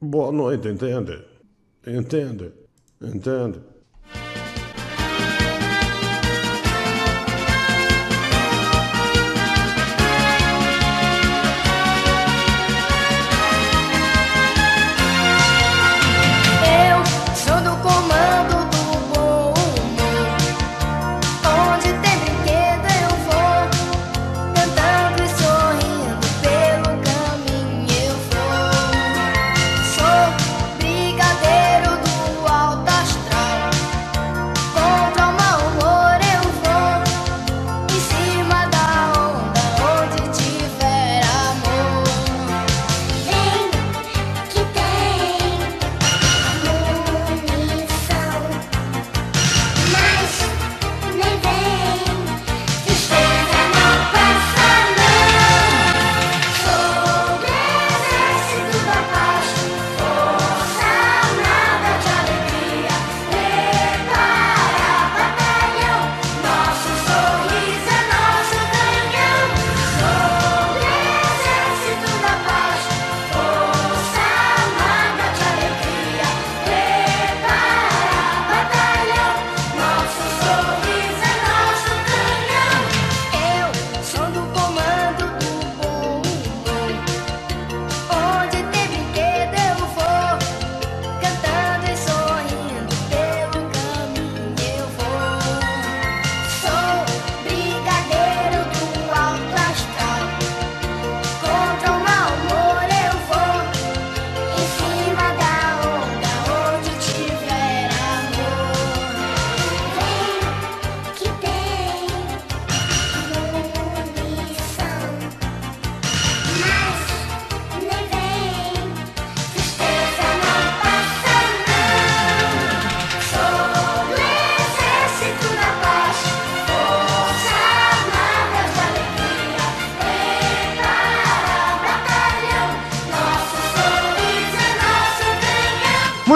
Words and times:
Boa 0.00 0.30
noite, 0.32 0.68
entende? 0.68 1.24
Entende? 1.86 2.52
Entende? 3.00 3.60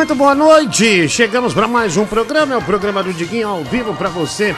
Muito 0.02 0.16
boa 0.16 0.34
noite! 0.34 1.08
Chegamos 1.08 1.54
para 1.54 1.68
mais 1.68 1.96
um 1.96 2.04
programa, 2.04 2.54
é 2.54 2.56
o 2.56 2.62
programa 2.62 3.04
do 3.04 3.12
Diguinho 3.12 3.46
ao 3.46 3.62
vivo 3.62 3.94
para 3.94 4.08
você 4.08 4.52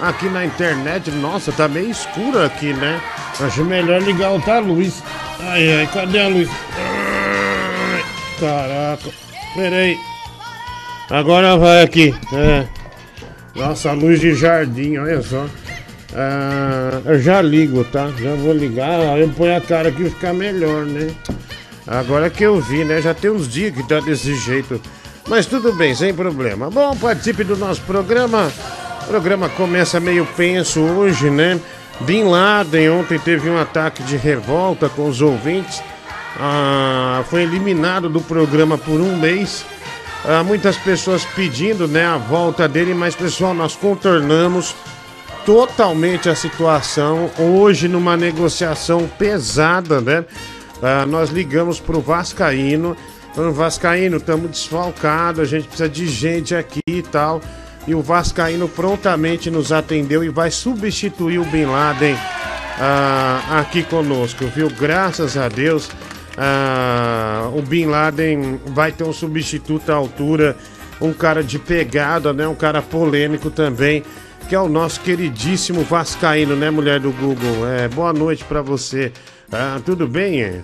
aqui 0.00 0.26
na 0.26 0.42
internet. 0.42 1.10
Nossa, 1.10 1.52
tá 1.52 1.68
meio 1.68 1.90
escuro 1.90 2.42
aqui, 2.42 2.72
né? 2.72 2.98
Acho 3.38 3.62
melhor 3.62 4.00
ligar 4.00 4.30
outra 4.30 4.58
luz. 4.58 5.02
Ai, 5.38 5.80
ai, 5.80 5.86
cadê 5.92 6.18
a 6.18 6.28
luz? 6.28 6.48
Ai, 6.78 8.04
caraca, 8.40 9.10
peraí. 9.54 9.98
Agora 11.10 11.58
vai 11.58 11.82
aqui. 11.82 12.14
É. 12.32 12.66
Nossa, 13.54 13.92
luz 13.92 14.18
de 14.18 14.34
jardim, 14.34 14.96
olha 14.96 15.20
só. 15.20 15.44
Ah, 16.14 17.02
eu 17.04 17.20
já 17.20 17.42
ligo, 17.42 17.84
tá? 17.84 18.10
Já 18.18 18.34
vou 18.34 18.54
ligar, 18.54 19.18
eu 19.18 19.28
ponho 19.28 19.58
a 19.58 19.60
cara 19.60 19.90
aqui 19.90 20.08
ficar 20.08 20.32
melhor, 20.32 20.86
né? 20.86 21.14
Agora 21.86 22.28
que 22.28 22.42
eu 22.42 22.60
vi, 22.60 22.84
né? 22.84 23.00
Já 23.00 23.14
tem 23.14 23.30
uns 23.30 23.48
dias 23.48 23.74
que 23.74 23.82
tá 23.82 24.00
desse 24.00 24.34
jeito. 24.34 24.80
Mas 25.28 25.46
tudo 25.46 25.72
bem, 25.72 25.94
sem 25.94 26.12
problema. 26.12 26.70
Bom, 26.70 26.96
participe 26.96 27.44
do 27.44 27.56
nosso 27.56 27.80
programa. 27.82 28.50
O 29.02 29.06
programa 29.06 29.48
começa 29.48 30.00
meio 30.00 30.26
penso 30.36 30.80
hoje, 30.80 31.30
né? 31.30 31.60
Bin 32.00 32.24
Laden 32.24 32.90
ontem 32.90 33.18
teve 33.18 33.48
um 33.48 33.58
ataque 33.58 34.02
de 34.02 34.16
revolta 34.16 34.88
com 34.88 35.08
os 35.08 35.22
ouvintes. 35.22 35.82
Ah, 36.38 37.24
foi 37.30 37.42
eliminado 37.42 38.08
do 38.08 38.20
programa 38.20 38.76
por 38.76 39.00
um 39.00 39.16
mês. 39.16 39.64
Ah, 40.24 40.42
muitas 40.42 40.76
pessoas 40.76 41.24
pedindo 41.24 41.88
né, 41.88 42.04
a 42.04 42.16
volta 42.16 42.68
dele, 42.68 42.92
mas 42.92 43.14
pessoal, 43.14 43.54
nós 43.54 43.74
contornamos 43.76 44.74
totalmente 45.46 46.28
a 46.28 46.34
situação. 46.34 47.30
Hoje, 47.38 47.88
numa 47.88 48.16
negociação 48.16 49.08
pesada, 49.18 50.00
né? 50.00 50.24
Ah, 50.82 51.06
nós 51.06 51.30
ligamos 51.30 51.80
pro 51.80 52.00
Vascaíno. 52.00 52.96
Falando, 53.34 53.54
Vascaíno, 53.54 54.16
estamos 54.16 54.50
desfalcados, 54.50 55.40
a 55.40 55.44
gente 55.44 55.68
precisa 55.68 55.88
de 55.88 56.06
gente 56.06 56.54
aqui 56.54 56.80
e 56.86 57.02
tal. 57.02 57.40
E 57.86 57.94
o 57.94 58.00
Vascaíno 58.00 58.68
prontamente 58.68 59.50
nos 59.50 59.72
atendeu 59.72 60.24
e 60.24 60.28
vai 60.28 60.50
substituir 60.50 61.38
o 61.38 61.44
Bin 61.44 61.66
Laden 61.66 62.16
ah, 62.78 63.60
aqui 63.60 63.82
conosco, 63.82 64.46
viu? 64.46 64.68
Graças 64.70 65.36
a 65.36 65.48
Deus, 65.48 65.90
ah, 66.36 67.48
o 67.54 67.62
Bin 67.62 67.86
Laden 67.86 68.60
vai 68.66 68.90
ter 68.90 69.04
um 69.04 69.12
substituto 69.12 69.90
à 69.90 69.94
altura, 69.94 70.56
um 71.00 71.12
cara 71.12 71.42
de 71.44 71.58
pegada, 71.58 72.32
né? 72.32 72.48
Um 72.48 72.54
cara 72.54 72.82
polêmico 72.82 73.50
também, 73.50 74.02
que 74.48 74.54
é 74.54 74.60
o 74.60 74.68
nosso 74.68 75.00
queridíssimo 75.00 75.82
Vascaíno, 75.82 76.56
né, 76.56 76.70
mulher 76.70 77.00
do 77.00 77.10
Google? 77.12 77.66
É, 77.68 77.88
boa 77.88 78.12
noite 78.12 78.44
pra 78.44 78.62
você. 78.62 79.12
Ah, 79.52 79.80
tudo 79.84 80.06
bem? 80.08 80.42
é? 80.42 80.60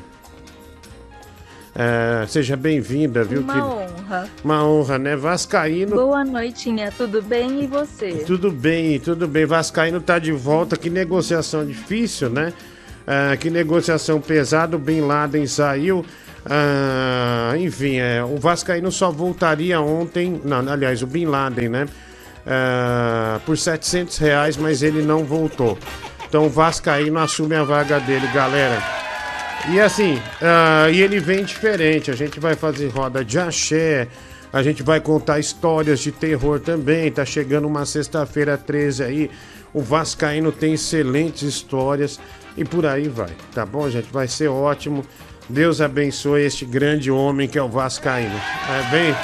É, 1.74 2.26
seja 2.28 2.54
bem-vinda, 2.56 3.24
viu? 3.24 3.40
Uma 3.40 3.54
que- 3.54 3.60
honra. 3.60 4.28
Uma 4.44 4.66
honra, 4.66 4.98
né? 4.98 5.16
Vascaíno. 5.16 5.96
Boa 5.96 6.22
noitinha, 6.24 6.92
tudo 6.96 7.22
bem 7.22 7.62
e 7.64 7.66
você? 7.66 8.24
Tudo 8.26 8.50
bem, 8.50 8.98
tudo 9.00 9.26
bem. 9.26 9.46
Vascaíno 9.46 10.00
tá 10.00 10.18
de 10.18 10.32
volta. 10.32 10.76
Que 10.76 10.90
negociação 10.90 11.64
difícil, 11.64 12.28
né? 12.28 12.52
Ah, 13.06 13.34
que 13.38 13.48
negociação 13.48 14.20
pesada. 14.20 14.76
O 14.76 14.78
Bin 14.78 15.00
Laden 15.00 15.46
saiu. 15.46 16.04
Ah, 16.44 17.54
enfim, 17.56 17.96
é, 17.96 18.22
o 18.22 18.36
Vascaíno 18.36 18.92
só 18.92 19.10
voltaria 19.10 19.80
ontem. 19.80 20.40
Não, 20.44 20.58
aliás, 20.70 21.02
o 21.02 21.06
Bin 21.06 21.24
Laden, 21.24 21.68
né? 21.70 21.86
Ah, 22.46 23.40
por 23.46 23.56
700 23.56 24.18
reais, 24.18 24.58
mas 24.58 24.82
ele 24.82 25.00
não 25.00 25.24
voltou. 25.24 25.78
Então 26.32 26.46
o 26.46 26.48
Vascaíno 26.48 27.18
assume 27.18 27.54
a 27.54 27.62
vaga 27.62 28.00
dele, 28.00 28.26
galera. 28.28 28.82
E 29.68 29.78
assim, 29.78 30.18
ah, 30.40 30.88
e 30.90 31.02
ele 31.02 31.20
vem 31.20 31.44
diferente. 31.44 32.10
A 32.10 32.14
gente 32.14 32.40
vai 32.40 32.56
fazer 32.56 32.88
roda 32.88 33.22
de 33.22 33.38
axé, 33.38 34.08
a 34.50 34.62
gente 34.62 34.82
vai 34.82 34.98
contar 34.98 35.38
histórias 35.38 36.00
de 36.00 36.10
terror 36.10 36.58
também. 36.58 37.12
Tá 37.12 37.22
chegando 37.22 37.68
uma 37.68 37.84
sexta-feira 37.84 38.56
13 38.56 39.04
aí. 39.04 39.30
O 39.74 39.82
Vascaíno 39.82 40.50
tem 40.50 40.72
excelentes 40.72 41.42
histórias 41.42 42.18
e 42.56 42.64
por 42.64 42.86
aí 42.86 43.08
vai, 43.08 43.32
tá 43.54 43.66
bom, 43.66 43.90
gente? 43.90 44.10
Vai 44.10 44.26
ser 44.26 44.48
ótimo. 44.48 45.04
Deus 45.50 45.82
abençoe 45.82 46.46
este 46.46 46.64
grande 46.64 47.10
homem 47.10 47.46
que 47.46 47.58
é 47.58 47.62
o 47.62 47.68
Vascaíno. 47.68 48.40
É, 48.70 48.90
vem, 48.90 49.14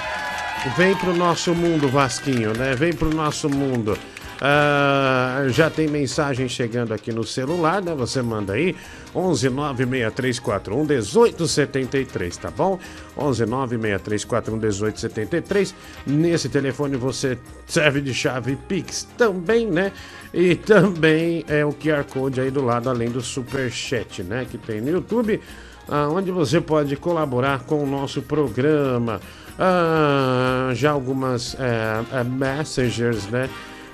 vem 0.76 0.94
pro 0.94 1.14
nosso 1.14 1.55
mundo, 1.55 1.88
Vasquinho, 1.88 2.52
né? 2.55 2.75
Vem 2.75 2.93
pro 2.93 3.08
nosso 3.08 3.49
mundo. 3.49 3.96
Ah, 4.40 5.46
já 5.49 5.69
tem 5.69 5.88
mensagem 5.88 6.49
chegando 6.49 6.94
aqui 6.94 7.12
no 7.12 7.25
celular, 7.25 7.82
né? 7.82 7.93
Você 7.94 8.23
manda 8.23 8.52
aí 8.52 8.76
11 9.14 9.50
96341 9.50 10.85
1873, 10.85 12.37
tá 12.37 12.50
bom? 12.50 12.79
11 13.17 13.46
96341 13.46 14.56
1873. 14.56 15.75
Nesse 16.06 16.49
telefone 16.49 16.96
você 16.96 17.37
serve 17.67 18.00
de 18.00 18.14
chave 18.14 18.56
Pix 18.69 19.08
também, 19.17 19.67
né? 19.67 19.93
E 20.32 20.55
também 20.55 21.44
é 21.49 21.64
o 21.64 21.73
QR 21.73 22.05
Code 22.05 22.41
aí 22.41 22.50
do 22.50 22.64
lado, 22.64 22.88
além 22.88 23.11
do 23.11 23.20
Superchat, 23.20 24.23
né? 24.23 24.46
Que 24.49 24.56
tem 24.56 24.81
no 24.81 24.91
YouTube. 24.91 25.41
ah, 25.88 26.08
onde 26.08 26.31
você 26.31 26.61
pode 26.61 26.94
colaborar 26.96 27.61
com 27.64 27.82
o 27.82 27.87
nosso 27.87 28.23
programa. 28.23 29.20
Ah, 29.58 30.70
já 30.75 30.93
algumas 30.93 31.56
é, 31.58 32.23
messengers, 32.23 33.26
né? 33.26 33.49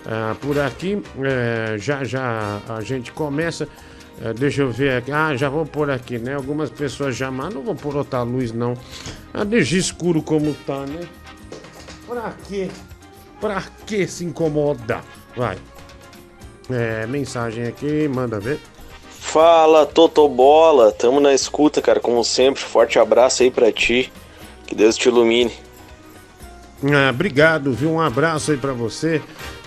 Ah, 0.06 0.34
por 0.40 0.58
aqui, 0.58 1.02
é, 1.22 1.76
já 1.78 2.04
já 2.04 2.60
a 2.68 2.80
gente 2.80 3.12
começa. 3.12 3.66
É, 4.22 4.32
deixa 4.32 4.62
eu 4.62 4.70
ver 4.70 4.98
aqui. 4.98 5.10
Ah, 5.10 5.34
já 5.34 5.48
vou 5.48 5.66
pôr 5.66 5.90
aqui, 5.90 6.18
né? 6.18 6.34
Algumas 6.34 6.70
pessoas 6.70 7.16
já, 7.16 7.30
mas 7.30 7.52
não 7.52 7.62
vou 7.62 7.74
pôr 7.74 7.96
outra 7.96 8.22
luz, 8.22 8.52
não. 8.52 8.76
Ah, 9.32 9.44
deixa 9.44 9.76
escuro 9.76 10.22
como 10.22 10.54
tá, 10.66 10.80
né? 10.86 11.06
Pra 12.06 12.32
quê? 12.48 12.68
Pra 13.40 13.62
que 13.86 14.06
se 14.06 14.24
incomoda? 14.24 15.00
Vai. 15.36 15.58
É, 16.70 17.06
mensagem 17.06 17.66
aqui, 17.66 18.08
manda 18.08 18.38
ver. 18.38 18.60
Fala, 19.08 19.84
Totobola, 19.84 20.92
tamo 20.92 21.18
na 21.18 21.34
escuta, 21.34 21.82
cara, 21.82 21.98
como 21.98 22.22
sempre. 22.22 22.62
Forte 22.62 22.98
abraço 22.98 23.42
aí 23.42 23.50
pra 23.50 23.72
ti. 23.72 24.12
Que 24.66 24.74
Deus 24.74 24.96
te 24.96 25.08
ilumine. 25.08 25.52
Ah, 26.84 27.10
obrigado, 27.10 27.72
viu? 27.72 27.90
Um 27.90 28.00
abraço 28.00 28.52
aí 28.52 28.56
pra 28.56 28.72
você. 28.72 29.20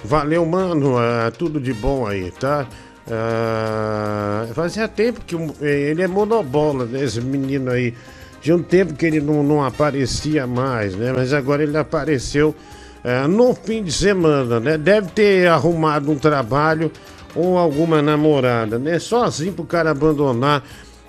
Valeu, 0.04 0.46
mano. 0.46 0.98
Ah, 0.98 1.32
tudo 1.36 1.60
de 1.60 1.74
bom 1.74 2.06
aí, 2.06 2.32
tá? 2.32 2.68
Ah, 3.10 4.48
fazia 4.54 4.88
tempo 4.88 5.22
que 5.22 5.36
ele 5.62 6.02
é 6.02 6.08
monobola, 6.08 6.86
né? 6.86 7.04
Esse 7.04 7.22
menino 7.22 7.72
aí. 7.72 7.94
Tinha 8.42 8.56
um 8.56 8.64
tempo 8.64 8.94
que 8.94 9.06
ele 9.06 9.20
não, 9.20 9.42
não 9.44 9.64
aparecia 9.64 10.46
mais, 10.46 10.96
né? 10.96 11.12
Mas 11.14 11.34
agora 11.34 11.64
ele 11.64 11.78
apareceu 11.78 12.56
ah, 13.04 13.28
no 13.28 13.54
fim 13.54 13.84
de 13.84 13.92
semana, 13.92 14.60
né? 14.60 14.78
Deve 14.78 15.08
ter 15.10 15.48
arrumado 15.48 16.12
um 16.12 16.18
trabalho 16.18 16.92
ou 17.36 17.58
alguma 17.58 18.02
namorada, 18.02 18.78
né? 18.78 19.00
Só 19.00 19.24
assim 19.24 19.52
pro 19.52 19.66
cara 19.66 19.92
abandonar 19.92 20.64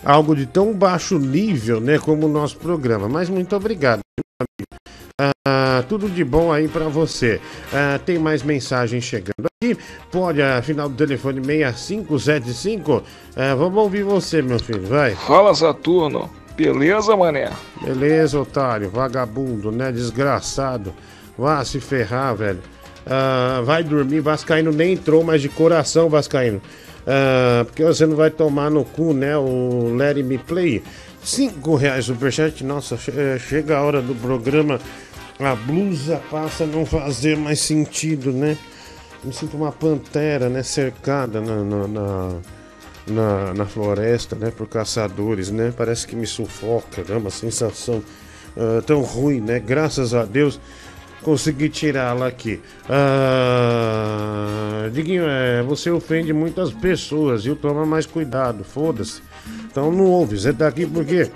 algo 0.05 0.35
de 0.35 0.47
tão 0.47 0.73
baixo 0.73 1.19
nível, 1.19 1.81
né? 1.81 1.99
Como 1.99 2.27
o 2.27 2.29
nosso 2.29 2.57
programa. 2.57 3.09
Mas 3.09 3.29
muito 3.29 3.55
obrigado. 3.55 4.01
Ah, 5.21 5.83
tudo 5.89 6.09
de 6.09 6.23
bom 6.23 6.53
aí 6.53 6.69
pra 6.69 6.85
você. 6.85 7.41
Ah, 7.73 7.99
tem 7.99 8.19
mais 8.19 8.45
mensagens 8.45 9.03
chegando 9.03 9.49
aqui. 9.61 9.77
Pode, 10.13 10.41
ah, 10.41 10.63
final 10.63 10.89
do 10.89 10.95
telefone 10.95 11.45
6575. 11.45 13.03
Ah, 13.35 13.57
vamos 13.57 13.83
ouvir 13.83 14.05
você, 14.05 14.41
meu 14.41 14.61
filho. 14.61 14.87
Vai. 14.87 15.17
Fala 15.17 15.53
Saturno, 15.57 16.31
beleza 16.57 17.17
mané? 17.17 17.51
Beleza, 17.83 18.39
otário. 18.39 18.91
Vagabundo, 18.91 19.73
né? 19.73 19.91
Desgraçado. 19.91 20.95
Vá 21.37 21.65
se 21.65 21.81
ferrar, 21.81 22.37
velho. 22.37 22.61
Ah, 23.05 23.61
vai 23.65 23.83
dormir. 23.83 24.21
Vascaíno 24.21 24.71
nem 24.71 24.93
entrou, 24.93 25.25
mas 25.25 25.43
de 25.43 25.49
coração, 25.49 26.09
Vascaíno. 26.09 26.63
Ah, 27.05 27.65
porque 27.65 27.83
você 27.83 28.07
não 28.07 28.15
vai 28.15 28.31
tomar 28.31 28.71
no 28.71 28.85
cu, 28.85 29.13
né? 29.13 29.37
O 29.37 29.97
Let 29.97 30.23
Me 30.23 30.39
Play. 30.39 30.81
Cinco 31.23 31.75
reais 31.75 32.05
superchat. 32.05 32.63
Nossa, 32.65 32.97
eh, 33.09 33.39
chega 33.39 33.77
a 33.77 33.83
hora 33.83 34.01
do 34.01 34.15
programa. 34.15 34.79
A 35.41 35.55
blusa 35.55 36.21
passa 36.31 36.65
a 36.65 36.67
não 36.67 36.85
fazer 36.85 37.37
mais 37.37 37.61
sentido, 37.61 38.33
né? 38.33 38.57
Me 39.23 39.33
sinto 39.33 39.57
uma 39.57 39.71
pantera, 39.71 40.49
né? 40.49 40.63
Cercada 40.63 41.41
na, 41.41 41.63
na, 41.65 41.89
na, 43.07 43.55
na- 43.55 43.67
floresta, 43.67 44.35
né? 44.35 44.51
Por 44.51 44.69
caçadores, 44.69 45.51
né? 45.51 45.73
Parece 45.77 46.07
que 46.07 46.17
me 46.17 46.27
sufoca, 46.27 47.05
né? 47.09 47.17
Uma 47.17 47.31
sensação 47.31 48.03
ah, 48.57 48.83
tão 48.85 49.01
ruim, 49.03 49.41
né? 49.41 49.61
Graças 49.61 50.13
a 50.13 50.25
Deus 50.25 50.61
consegui 51.23 51.69
tirá-la 51.69 52.27
aqui. 52.27 52.61
Ah, 52.89 54.89
Diguinho, 54.93 55.25
é, 55.29 55.63
você 55.63 55.91
ofende 55.91 56.33
muitas 56.33 56.73
pessoas, 56.73 57.45
viu? 57.45 57.55
Toma 57.55 57.87
mais 57.87 58.07
cuidado, 58.07 58.65
foda-se. 58.65 59.21
Então 59.71 59.93
não 59.93 60.05
ouve, 60.07 60.39
você 60.39 60.53
tá 60.53 60.67
aqui 60.69 60.85
porque. 60.87 61.31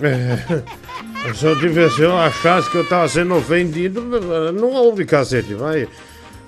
É, 0.00 1.34
se 1.34 1.44
eu 1.44 1.58
tivesse, 1.58 1.96
se 1.96 2.02
eu 2.02 2.16
achasse 2.16 2.70
que 2.70 2.76
eu 2.76 2.88
tava 2.88 3.08
sendo 3.08 3.34
ofendido, 3.34 4.00
não 4.52 4.70
ouve, 4.72 5.04
cacete, 5.04 5.54
vai. 5.54 5.88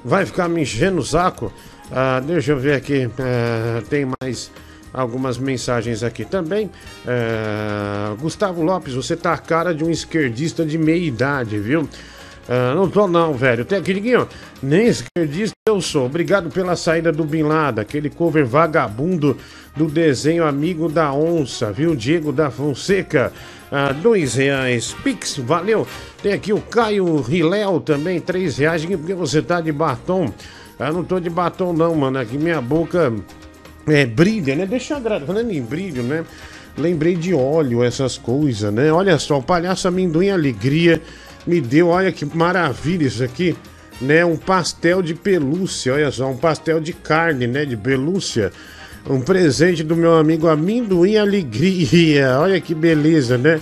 Vai 0.04 0.24
ficar 0.24 0.48
me 0.48 0.62
enchendo 0.62 1.00
o 1.00 1.04
saco? 1.04 1.52
Ah, 1.90 2.20
deixa 2.20 2.52
eu 2.52 2.58
ver 2.58 2.74
aqui. 2.74 3.10
ah, 3.18 3.82
tem 3.90 4.06
mais 4.20 4.50
algumas 4.92 5.38
mensagens 5.38 6.02
aqui 6.02 6.24
também. 6.24 6.70
Ah, 7.06 8.14
Gustavo 8.20 8.62
Lopes, 8.62 8.94
você 8.94 9.16
tá 9.16 9.32
a 9.32 9.38
cara 9.38 9.74
de 9.74 9.84
um 9.84 9.90
esquerdista 9.90 10.64
de 10.64 10.78
meia 10.78 11.04
idade, 11.04 11.58
viu? 11.58 11.88
Ah, 12.48 12.74
não 12.74 12.88
tô 12.88 13.06
não, 13.06 13.34
velho. 13.34 13.64
Tem 13.64 13.78
aqui, 13.78 13.92
Diguinho, 13.92 14.28
nem 14.62 14.86
esquerdista 14.86 15.54
eu 15.68 15.80
sou. 15.80 16.06
Obrigado 16.06 16.50
pela 16.50 16.76
saída 16.76 17.12
do 17.12 17.24
Bin 17.24 17.42
Laden, 17.42 17.82
aquele 17.82 18.08
cover 18.08 18.46
vagabundo 18.46 19.36
do 19.76 19.86
desenho 19.86 20.44
Amigo 20.44 20.88
da 20.88 21.12
Onça, 21.12 21.72
viu? 21.72 21.94
Diego 21.94 22.32
da 22.32 22.50
Fonseca, 22.50 23.32
ah, 23.70 23.92
dois 23.92 24.34
reais. 24.34 24.94
Pix, 25.04 25.36
valeu. 25.38 25.86
Tem 26.22 26.32
aqui 26.32 26.52
o 26.52 26.60
Caio 26.60 27.20
Riléu 27.20 27.80
também, 27.80 28.20
três 28.20 28.58
reais. 28.58 28.84
Porque 28.84 29.14
você 29.14 29.40
tá 29.40 29.60
de 29.60 29.70
batom? 29.70 30.32
Eu 30.78 30.92
não 30.92 31.04
tô 31.04 31.20
de 31.20 31.30
batom 31.30 31.72
não, 31.72 31.94
mano. 31.94 32.18
Aqui 32.18 32.36
minha 32.36 32.60
boca 32.60 33.12
é, 33.86 34.04
brilha, 34.06 34.56
né? 34.56 34.66
Deixa 34.66 34.94
eu 34.94 34.98
agradar. 34.98 35.26
Falando 35.26 35.50
em 35.52 35.62
brilho, 35.62 36.02
né? 36.02 36.24
Lembrei 36.76 37.14
de 37.14 37.34
óleo, 37.34 37.82
essas 37.82 38.16
coisas, 38.16 38.72
né? 38.72 38.92
Olha 38.92 39.18
só, 39.18 39.38
o 39.38 39.42
palhaço 39.42 39.86
amendoim 39.86 40.30
alegria 40.30 41.00
me 41.46 41.60
deu, 41.60 41.88
olha 41.88 42.12
que 42.12 42.24
maravilha 42.24 43.06
isso 43.06 43.22
aqui, 43.22 43.56
né? 44.00 44.24
Um 44.24 44.36
pastel 44.36 45.02
de 45.02 45.14
pelúcia, 45.14 45.94
olha 45.94 46.10
só, 46.10 46.28
um 46.28 46.36
pastel 46.36 46.80
de 46.80 46.92
carne, 46.92 47.46
né? 47.46 47.64
De 47.64 47.76
pelúcia. 47.76 48.52
Um 49.08 49.20
presente 49.20 49.82
do 49.82 49.96
meu 49.96 50.16
amigo 50.16 50.46
amendoim 50.46 51.16
alegria. 51.16 52.38
Olha 52.38 52.60
que 52.60 52.74
beleza, 52.74 53.38
né? 53.38 53.60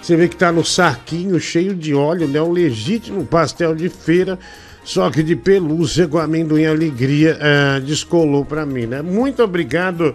Você 0.00 0.16
vê 0.16 0.28
que 0.28 0.36
tá 0.36 0.50
no 0.50 0.64
saquinho 0.64 1.38
cheio 1.38 1.74
de 1.74 1.94
óleo, 1.94 2.26
né? 2.26 2.40
Um 2.40 2.52
legítimo 2.52 3.26
pastel 3.26 3.74
de 3.74 3.88
feira, 3.88 4.38
só 4.84 5.10
que 5.10 5.22
de 5.22 5.36
pelúcia 5.36 6.08
com 6.08 6.18
amendoim 6.18 6.64
alegria 6.64 7.38
ah, 7.40 7.78
descolou 7.80 8.44
pra 8.44 8.64
mim, 8.64 8.86
né? 8.86 9.02
Muito 9.02 9.42
obrigado, 9.42 10.14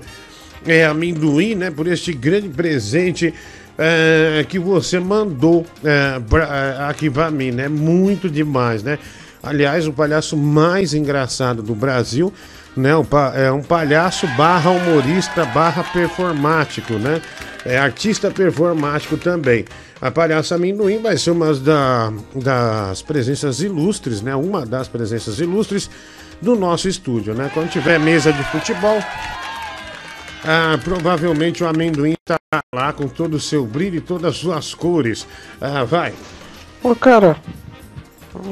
é, 0.65 0.85
amendoim, 0.85 1.55
né? 1.55 1.69
Por 1.69 1.87
este 1.87 2.13
grande 2.13 2.49
presente 2.49 3.33
ah, 3.77 4.43
que 4.45 4.57
você 4.57 4.99
mandou 4.99 5.65
ah, 5.85 6.87
aqui 6.89 7.09
pra 7.09 7.29
mim, 7.29 7.51
né? 7.51 7.67
Muito 7.67 8.29
demais, 8.29 8.81
né? 8.81 8.97
Aliás, 9.43 9.85
o 9.85 9.91
palhaço 9.91 10.37
mais 10.37 10.93
engraçado 10.93 11.61
do 11.61 11.75
Brasil, 11.75 12.33
né? 12.75 12.95
Um 12.95 13.05
é 13.35 13.51
um 13.51 13.61
palhaço 13.61 14.27
barra 14.35 14.71
humorista 14.71 15.45
barra 15.45 15.83
performático, 15.83 16.93
né? 16.93 17.21
É 17.65 17.77
artista 17.77 18.29
performático 18.29 19.15
também. 19.17 19.65
A 20.01 20.11
palhaça 20.11 20.55
amendoim 20.55 21.01
vai 21.01 21.17
ser 21.17 21.31
uma 21.31 21.53
da- 21.53 22.11
das 22.35 23.01
presenças 23.01 23.61
ilustres, 23.61 24.21
né? 24.21 24.35
Uma 24.35 24.65
das 24.65 24.87
presenças 24.87 25.39
ilustres 25.39 25.89
do 26.41 26.55
nosso 26.55 26.89
estúdio, 26.89 27.33
né? 27.33 27.49
Quando 27.53 27.69
tiver 27.69 27.97
mesa 27.99 28.33
de 28.33 28.43
futebol, 28.45 29.01
ah, 30.43 30.77
provavelmente 30.83 31.63
o 31.63 31.67
amendoim 31.67 32.15
tá 32.25 32.37
lá 32.75 32.91
com 32.91 33.07
todo 33.07 33.35
o 33.35 33.39
seu 33.39 33.65
brilho 33.65 33.97
e 33.97 34.01
todas 34.01 34.33
as 34.33 34.37
suas 34.37 34.73
cores. 34.73 35.25
Ah, 35.61 35.85
vai. 35.85 36.13
Ô 36.83 36.93
cara, 36.93 37.37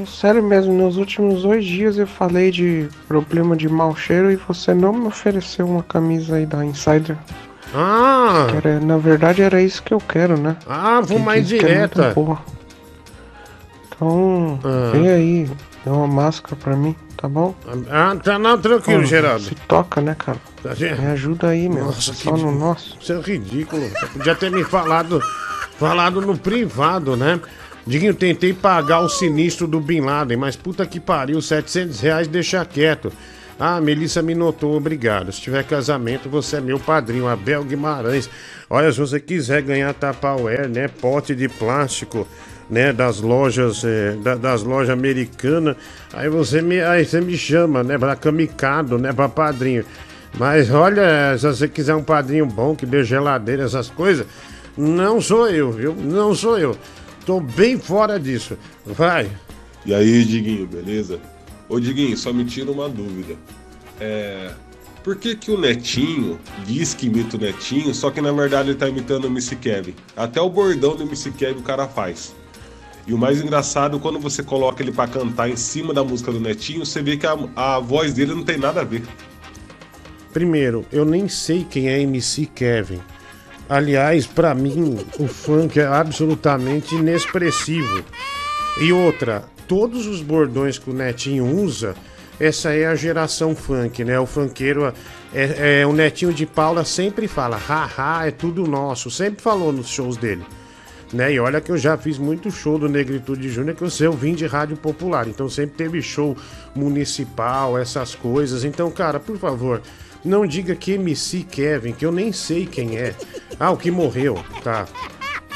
sério 0.06 0.42
mesmo, 0.42 0.72
nos 0.72 0.96
últimos 0.96 1.42
dois 1.42 1.64
dias 1.64 1.96
eu 1.98 2.06
falei 2.06 2.50
de 2.50 2.88
problema 3.08 3.56
de 3.56 3.68
mau 3.68 3.94
cheiro 3.96 4.30
e 4.30 4.36
você 4.36 4.72
não 4.74 4.92
me 4.92 5.06
ofereceu 5.06 5.66
uma 5.66 5.82
camisa 5.82 6.36
aí 6.36 6.46
da 6.46 6.64
Insider. 6.64 7.16
Ah, 7.74 8.48
Era- 8.54 8.78
na 8.80 8.98
verdade 8.98 9.40
era 9.42 9.60
isso 9.62 9.82
que 9.82 9.94
eu 9.94 9.98
quero, 10.00 10.36
né? 10.38 10.56
ah, 10.68 11.00
vou 11.00 11.18
Que 11.18 11.24
mais 11.24 11.46
é 11.52 11.56
direta. 11.56 12.14
Então, 13.94 14.58
Ah. 14.64 14.90
vem 14.92 15.08
aí, 15.08 15.50
dá 15.84 15.92
uma 15.92 16.06
máscara 16.06 16.56
pra 16.56 16.76
mim, 16.76 16.94
tá 17.16 17.28
bom? 17.28 17.54
Ah, 17.90 18.16
tá 18.22 18.38
não, 18.38 18.58
tranquilo, 18.58 19.00
Pô, 19.00 19.06
Geraldo. 19.06 19.44
Se 19.44 19.54
toca, 19.54 20.00
né, 20.00 20.14
cara? 20.18 20.38
Tá? 20.62 20.70
Me 20.74 21.06
ajuda 21.06 21.48
aí, 21.48 21.68
meu. 21.68 21.86
Nossa, 21.86 22.12
Só 22.12 22.32
que 22.32 22.42
no 22.42 22.52
nosso. 22.52 22.96
Isso 23.00 23.12
é 23.12 23.20
ridículo. 23.20 23.82
Você 23.88 24.06
podia 24.06 24.34
ter 24.34 24.50
me 24.50 24.64
falado, 24.64 25.20
falado 25.78 26.20
no 26.20 26.36
privado, 26.36 27.16
né? 27.16 27.40
Diguinho, 27.86 28.14
tentei 28.14 28.52
pagar 28.52 29.00
o 29.00 29.08
sinistro 29.08 29.66
do 29.66 29.80
Bin 29.80 30.00
Laden, 30.02 30.36
mas 30.36 30.54
puta 30.54 30.86
que 30.86 31.00
pariu, 31.00 31.40
700 31.42 32.00
reais 32.00 32.28
deixa 32.28 32.64
quieto. 32.64 33.12
Ah, 33.58 33.80
Melissa 33.80 34.22
me 34.22 34.34
notou, 34.34 34.76
obrigado. 34.76 35.30
Se 35.32 35.40
tiver 35.40 35.64
casamento, 35.64 36.28
você 36.28 36.56
é 36.56 36.60
meu 36.60 36.78
padrinho, 36.78 37.28
Abel 37.28 37.64
Guimarães. 37.64 38.28
Olha, 38.70 38.90
se 38.92 38.98
você 38.98 39.20
quiser 39.20 39.62
ganhar 39.62 39.92
Tupperware, 39.94 40.68
né? 40.68 40.88
Pote 40.88 41.34
de 41.34 41.48
plástico, 41.48 42.26
né? 42.70 42.92
Das 42.92 43.20
lojas, 43.20 43.82
eh, 43.84 44.16
da- 44.22 44.34
das 44.36 44.62
lojas 44.62 44.90
americanas. 44.90 45.76
Aí 46.12 46.28
você 46.28 46.62
me, 46.62 46.80
aí 46.80 47.04
você 47.04 47.20
me 47.20 47.36
chama, 47.36 47.82
né? 47.82 47.98
Pra 47.98 48.16
camicado, 48.16 48.98
né? 48.98 49.12
Pra 49.12 49.28
padrinho. 49.28 49.84
Mas 50.38 50.70
olha, 50.70 51.36
se 51.36 51.46
você 51.46 51.68
quiser 51.68 51.94
um 51.94 52.02
padrinho 52.02 52.46
bom 52.46 52.74
que 52.74 52.86
dê 52.86 53.04
geladeira, 53.04 53.64
essas 53.64 53.90
coisas, 53.90 54.26
não 54.76 55.20
sou 55.20 55.48
eu, 55.48 55.70
viu? 55.70 55.94
Não 55.94 56.34
sou 56.34 56.58
eu. 56.58 56.76
Tô 57.24 57.40
bem 57.40 57.78
fora 57.78 58.18
disso. 58.18 58.56
Vai. 58.84 59.30
E 59.84 59.94
aí, 59.94 60.24
Diguinho, 60.24 60.66
beleza? 60.66 61.20
Ô, 61.68 61.78
Diguinho, 61.78 62.16
só 62.16 62.32
me 62.32 62.44
tira 62.44 62.70
uma 62.70 62.88
dúvida. 62.88 63.36
É. 64.00 64.52
Por 65.02 65.16
que, 65.16 65.34
que 65.34 65.50
o 65.50 65.58
Netinho 65.58 66.38
diz 66.64 66.94
que 66.94 67.06
imita 67.06 67.36
o 67.36 67.40
Netinho, 67.40 67.92
só 67.92 68.10
que 68.10 68.20
na 68.20 68.30
verdade 68.30 68.70
ele 68.70 68.78
tá 68.78 68.88
imitando 68.88 69.24
o 69.24 69.26
MC 69.26 69.56
Kevin? 69.56 69.94
Até 70.16 70.40
o 70.40 70.48
bordão 70.48 70.94
do 70.94 71.02
MC 71.02 71.32
Kevin 71.32 71.58
o 71.58 71.62
cara 71.62 71.88
faz. 71.88 72.32
E 73.04 73.12
o 73.12 73.18
mais 73.18 73.42
engraçado, 73.42 73.98
quando 73.98 74.20
você 74.20 74.44
coloca 74.44 74.80
ele 74.80 74.92
pra 74.92 75.08
cantar 75.08 75.50
em 75.50 75.56
cima 75.56 75.92
da 75.92 76.04
música 76.04 76.30
do 76.30 76.38
Netinho, 76.38 76.86
você 76.86 77.02
vê 77.02 77.16
que 77.16 77.26
a, 77.26 77.36
a 77.56 77.80
voz 77.80 78.12
dele 78.14 78.32
não 78.32 78.44
tem 78.44 78.58
nada 78.58 78.82
a 78.82 78.84
ver. 78.84 79.02
Primeiro, 80.32 80.86
eu 80.92 81.04
nem 81.04 81.28
sei 81.28 81.66
quem 81.68 81.88
é 81.88 82.00
MC 82.00 82.46
Kevin. 82.46 83.00
Aliás, 83.68 84.26
pra 84.26 84.54
mim, 84.54 84.98
o 85.18 85.26
funk 85.26 85.80
é 85.80 85.86
absolutamente 85.86 86.94
inexpressivo. 86.94 88.04
E 88.80 88.92
outra, 88.92 89.44
todos 89.66 90.06
os 90.06 90.20
bordões 90.20 90.78
que 90.78 90.90
o 90.90 90.94
Netinho 90.94 91.46
usa, 91.46 91.94
essa 92.38 92.72
é 92.74 92.86
a 92.86 92.94
geração 92.94 93.54
funk, 93.54 94.04
né? 94.04 94.18
O 94.18 94.26
funkeiro, 94.26 94.92
é, 95.32 95.80
é- 95.80 95.86
o 95.86 95.92
Netinho 95.92 96.32
de 96.32 96.44
Paula 96.44 96.84
sempre 96.84 97.28
fala, 97.28 97.56
haha, 97.56 98.26
é 98.26 98.30
tudo 98.30 98.66
nosso. 98.66 99.10
Sempre 99.10 99.42
falou 99.42 99.72
nos 99.72 99.88
shows 99.88 100.16
dele. 100.16 100.44
Né? 101.12 101.34
E 101.34 101.38
olha 101.40 101.60
que 101.60 101.70
eu 101.70 101.76
já 101.76 101.96
fiz 101.98 102.16
muito 102.16 102.50
show 102.50 102.78
do 102.78 102.88
Negritude 102.88 103.50
Júnior, 103.50 103.76
que 103.76 103.82
eu 103.82 103.90
sei, 103.90 104.06
eu 104.06 104.14
vim 104.14 104.34
de 104.34 104.46
rádio 104.46 104.78
popular, 104.78 105.28
então 105.28 105.46
sempre 105.46 105.76
teve 105.76 106.00
show 106.00 106.34
municipal, 106.74 107.78
essas 107.78 108.14
coisas. 108.14 108.64
Então, 108.64 108.90
cara, 108.90 109.20
por 109.20 109.36
favor, 109.36 109.82
não 110.24 110.46
diga 110.46 110.74
que 110.74 110.92
MC 110.92 111.44
Kevin, 111.44 111.92
que 111.92 112.04
eu 112.04 112.12
nem 112.12 112.32
sei 112.32 112.66
quem 112.66 112.96
é. 112.96 113.14
Ah, 113.58 113.70
o 113.70 113.76
que 113.76 113.90
morreu, 113.90 114.38
tá? 114.62 114.86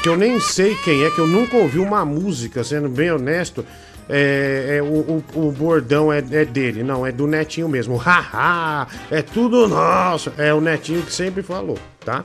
Que 0.01 0.09
eu 0.09 0.17
nem 0.17 0.39
sei 0.39 0.75
quem 0.83 1.03
é, 1.03 1.09
que 1.09 1.19
eu 1.19 1.27
nunca 1.27 1.57
ouvi 1.57 1.79
uma 1.79 2.05
música, 2.05 2.63
sendo 2.63 2.89
bem 2.89 3.11
honesto. 3.11 3.65
É, 4.09 4.77
é, 4.77 4.81
o, 4.81 5.21
o, 5.35 5.47
o 5.47 5.51
bordão 5.51 6.13
é, 6.13 6.19
é 6.19 6.45
dele, 6.45 6.81
não, 6.81 7.05
é 7.05 7.11
do 7.11 7.27
Netinho 7.27 7.67
mesmo. 7.67 7.97
Haha, 7.99 8.87
é 9.11 9.21
tudo 9.21 9.67
nosso. 9.67 10.31
É 10.37 10.53
o 10.53 10.61
Netinho 10.61 11.01
que 11.01 11.13
sempre 11.13 11.43
falou, 11.43 11.77
tá? 12.05 12.23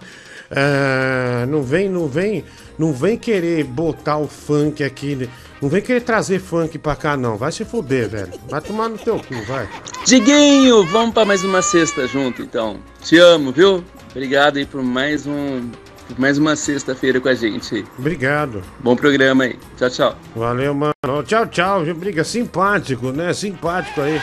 Ah, 0.55 1.47
não 1.49 1.63
vem, 1.63 1.89
não 1.89 2.07
vem, 2.07 2.45
não 2.79 2.93
vem 2.93 3.17
querer 3.17 3.65
botar 3.65 4.19
o 4.19 4.29
funk 4.29 4.85
aqui. 4.85 5.29
Não 5.63 5.69
vem 5.69 5.81
querer 5.81 6.01
trazer 6.01 6.41
funk 6.41 6.77
pra 6.77 6.97
cá, 6.97 7.17
não. 7.17 7.37
Vai 7.37 7.53
se 7.53 7.65
fuder, 7.65 8.09
velho. 8.09 8.33
Vai 8.51 8.61
tomar 8.61 8.89
no 8.89 8.99
teu 8.99 9.21
cu, 9.21 9.41
vai. 9.47 9.69
Diguinho, 10.05 10.85
vamos 10.87 11.15
pra 11.15 11.25
mais 11.25 11.45
uma 11.45 11.63
sexta 11.63 12.05
junto, 12.09 12.43
então. 12.43 12.81
Te 13.01 13.17
amo, 13.17 13.53
viu? 13.53 13.85
Obrigado 14.11 14.57
aí 14.57 14.67
por 14.67 14.83
mais 14.83 15.25
um, 15.25 15.71
por 16.09 16.19
mais 16.19 16.37
uma 16.37 16.57
sexta-feira 16.57 17.21
com 17.21 17.29
a 17.29 17.35
gente. 17.35 17.77
aí. 17.77 17.85
Obrigado. 17.97 18.61
Bom 18.81 18.97
programa 18.97 19.45
aí. 19.45 19.57
Tchau, 19.77 19.89
tchau. 19.89 20.17
Valeu, 20.35 20.75
mano. 20.75 21.23
Tchau, 21.25 21.47
tchau. 21.47 21.85
Briga 21.95 22.25
simpático, 22.25 23.13
né? 23.13 23.33
Simpático 23.33 24.01
aí. 24.01 24.21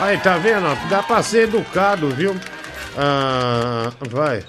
Aí, 0.00 0.18
tá 0.18 0.36
vendo? 0.38 0.66
Dá 0.90 1.04
pra 1.04 1.22
ser 1.22 1.44
educado, 1.44 2.10
viu? 2.10 2.34
Ah, 2.98 3.92
vai. 4.10 4.42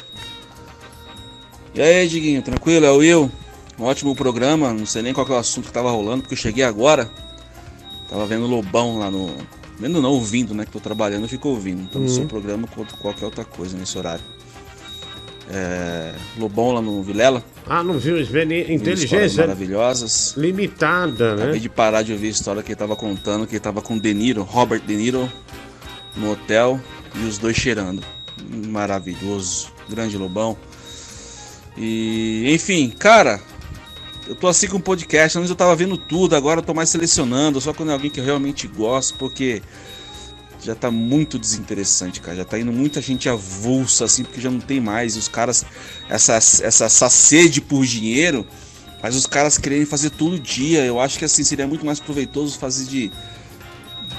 E 1.76 1.82
aí, 1.82 2.08
Diguinho, 2.08 2.42
tranquilo? 2.42 2.84
É 2.88 2.92
o 2.92 2.98
Will. 2.98 3.32
Um 3.78 3.84
ótimo 3.84 4.16
programa, 4.16 4.72
não 4.74 4.86
sei 4.86 5.02
nem 5.02 5.14
qual 5.14 5.26
que 5.26 5.32
é 5.32 5.36
o 5.36 5.40
assunto 5.40 5.66
que 5.68 5.74
tava 5.74 5.92
rolando, 5.92 6.22
porque 6.22 6.34
eu 6.34 6.38
cheguei 6.40 6.64
agora. 6.64 7.10
Tava 8.10 8.26
vendo 8.26 8.46
o 8.46 8.48
Lobão 8.48 8.98
lá 9.00 9.12
no. 9.12 9.30
Vendo 9.78 10.02
não, 10.02 10.12
ouvindo, 10.12 10.54
né? 10.54 10.64
Que 10.66 10.72
tô 10.72 10.80
trabalhando, 10.80 11.24
eu 11.24 11.28
fico 11.30 11.50
ouvindo. 11.50 11.84
Tanto 11.90 12.00
no 12.00 12.10
seu 12.10 12.22
Uhum. 12.22 12.28
programa 12.28 12.68
quanto 12.74 12.96
qualquer 12.98 13.26
outra 13.26 13.44
coisa 13.44 13.78
nesse 13.78 13.98
horário. 13.98 14.24
É, 15.52 16.14
Lobão 16.38 16.72
lá 16.72 16.82
no 16.82 17.04
Vilela. 17.04 17.44
Ah, 17.68 17.84
não 17.84 18.00
viu? 18.00 18.20
Inteligência 18.20 19.42
maravilhosas. 19.44 20.34
limitada, 20.38 21.36
né? 21.36 21.44
Acabei 21.44 21.60
de 21.60 21.70
parar 21.70 22.02
de 22.02 22.14
ouvir 22.14 22.28
a 22.28 22.32
história 22.32 22.64
que 22.64 22.72
ele 22.72 22.76
tava 22.80 22.96
contando, 22.96 23.46
que 23.46 23.54
ele 23.56 23.60
tava 23.60 23.82
com 23.82 23.96
o 23.96 24.00
De 24.00 24.14
Niro, 24.14 24.44
Robert 24.44 24.82
De 24.82 24.96
Niro, 24.96 25.32
no 26.16 26.32
hotel 26.32 26.80
e 27.16 27.26
os 27.28 27.38
dois 27.38 27.56
cheirando. 27.58 28.02
Maravilhoso. 28.70 29.68
Grande 29.90 30.18
Lobão. 30.18 30.58
E, 31.78 32.46
enfim, 32.54 32.90
cara, 32.90 33.40
eu 34.28 34.36
tô 34.36 34.48
assim 34.48 34.68
com 34.68 34.80
podcast. 34.80 35.38
Antes 35.38 35.50
eu 35.50 35.56
tava 35.56 35.76
vendo 35.76 35.98
tudo, 35.98 36.36
agora 36.36 36.60
eu 36.60 36.64
tô 36.64 36.74
mais 36.74 36.90
selecionando, 36.90 37.60
só 37.62 37.74
quando 37.74 37.90
é 37.90 37.94
alguém 37.94 38.10
que 38.10 38.20
eu 38.20 38.24
realmente 38.24 38.68
gosto, 38.68 39.16
porque 39.18 39.62
já 40.62 40.74
tá 40.74 40.90
muito 40.90 41.38
desinteressante, 41.38 42.20
cara. 42.20 42.38
Já 42.38 42.46
tá 42.46 42.60
indo 42.60 42.72
muita 42.72 43.02
gente 43.02 43.30
avulsa, 43.30 44.06
assim, 44.06 44.24
porque 44.24 44.42
já 44.42 44.50
não 44.50 44.60
tem 44.60 44.80
mais. 44.80 45.16
E 45.16 45.20
os 45.20 45.28
caras, 45.28 45.64
essa, 46.10 46.34
essa, 46.36 46.86
essa 46.86 47.10
sede 47.10 47.62
por 47.62 47.86
dinheiro, 47.86 48.46
faz 49.00 49.16
os 49.16 49.28
caras 49.28 49.58
quererem 49.58 49.86
fazer 49.86 50.10
todo 50.10 50.40
dia. 50.40 50.84
Eu 50.84 51.00
acho 51.00 51.20
que 51.20 51.26
assim 51.26 51.44
seria 51.44 51.68
muito 51.68 51.86
mais 51.86 52.00
proveitoso 52.00 52.58
fazer 52.58 52.86
de 52.86 53.12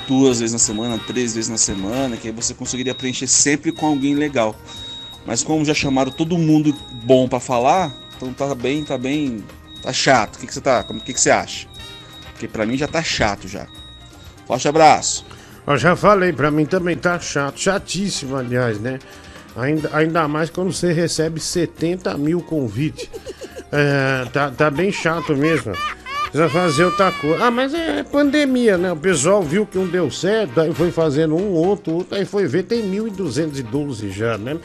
duas 0.07 0.39
vezes 0.39 0.53
na 0.53 0.59
semana, 0.59 1.01
três 1.05 1.35
vezes 1.35 1.51
na 1.51 1.59
semana, 1.59 2.17
que 2.17 2.29
aí 2.29 2.35
você 2.35 2.55
conseguiria 2.55 2.95
preencher 2.95 3.27
sempre 3.27 3.73
com 3.73 3.87
alguém 3.87 4.15
legal. 4.15 4.55
Mas 5.27 5.43
como 5.43 5.65
já 5.65 5.75
chamaram 5.75 6.13
todo 6.13 6.39
mundo 6.39 6.73
bom 7.03 7.29
pra 7.29 7.41
falar, 7.41 7.93
então 8.17 8.33
tá 8.33 8.55
bem, 8.55 8.85
tá 8.85 8.97
bem, 8.97 9.45
tá 9.83 9.93
chato. 9.93 10.37
O 10.37 10.39
que, 10.39 10.47
que 10.47 10.55
você 10.55 10.61
tá, 10.61 10.83
como 10.83 11.01
que, 11.01 11.13
que 11.13 11.21
você 11.21 11.31
acha? 11.31 11.67
Porque 12.33 12.49
pra 12.49 12.67
mim 12.67 12.77
já 12.77 12.87
tá 12.87 13.03
chato 13.03 13.49
já. 13.49 13.67
Forte 14.47 14.69
abraço. 14.69 15.25
Eu 15.67 15.77
já 15.77 15.97
falei, 15.97 16.33
pra 16.33 16.51
mim 16.51 16.65
também 16.65 16.97
tá 16.97 17.19
chato. 17.19 17.59
Chatíssimo, 17.59 18.37
aliás, 18.37 18.79
né? 18.79 18.99
Ainda, 19.57 19.91
ainda 19.93 20.29
mais 20.29 20.51
quando 20.51 20.73
você 20.73 20.93
recebe 20.93 21.41
70 21.41 22.17
mil 22.19 22.41
convites. 22.41 23.09
É, 23.73 24.27
tá, 24.33 24.51
tá 24.51 24.71
bem 24.71 24.93
chato 24.93 25.35
mesmo. 25.37 25.73
Precisa 26.37 26.49
fazer 26.49 26.85
outra 26.85 27.11
coisa. 27.13 27.45
Ah, 27.45 27.51
mas 27.51 27.73
é 27.73 28.03
pandemia, 28.03 28.77
né? 28.77 28.93
O 28.93 28.97
pessoal 28.97 29.43
viu 29.43 29.65
que 29.65 29.79
um 29.79 29.87
deu 29.87 30.11
certo, 30.11 30.61
aí 30.61 30.75
foi 30.75 30.91
fazendo 30.91 31.35
um, 31.35 31.53
outro, 31.53 31.95
outro, 31.95 32.17
aí 32.17 32.25
foi 32.25 32.47
ver, 32.47 32.65
tem 32.65 32.83
1.212 32.83 34.11
já, 34.11 34.37
né? 34.37 34.59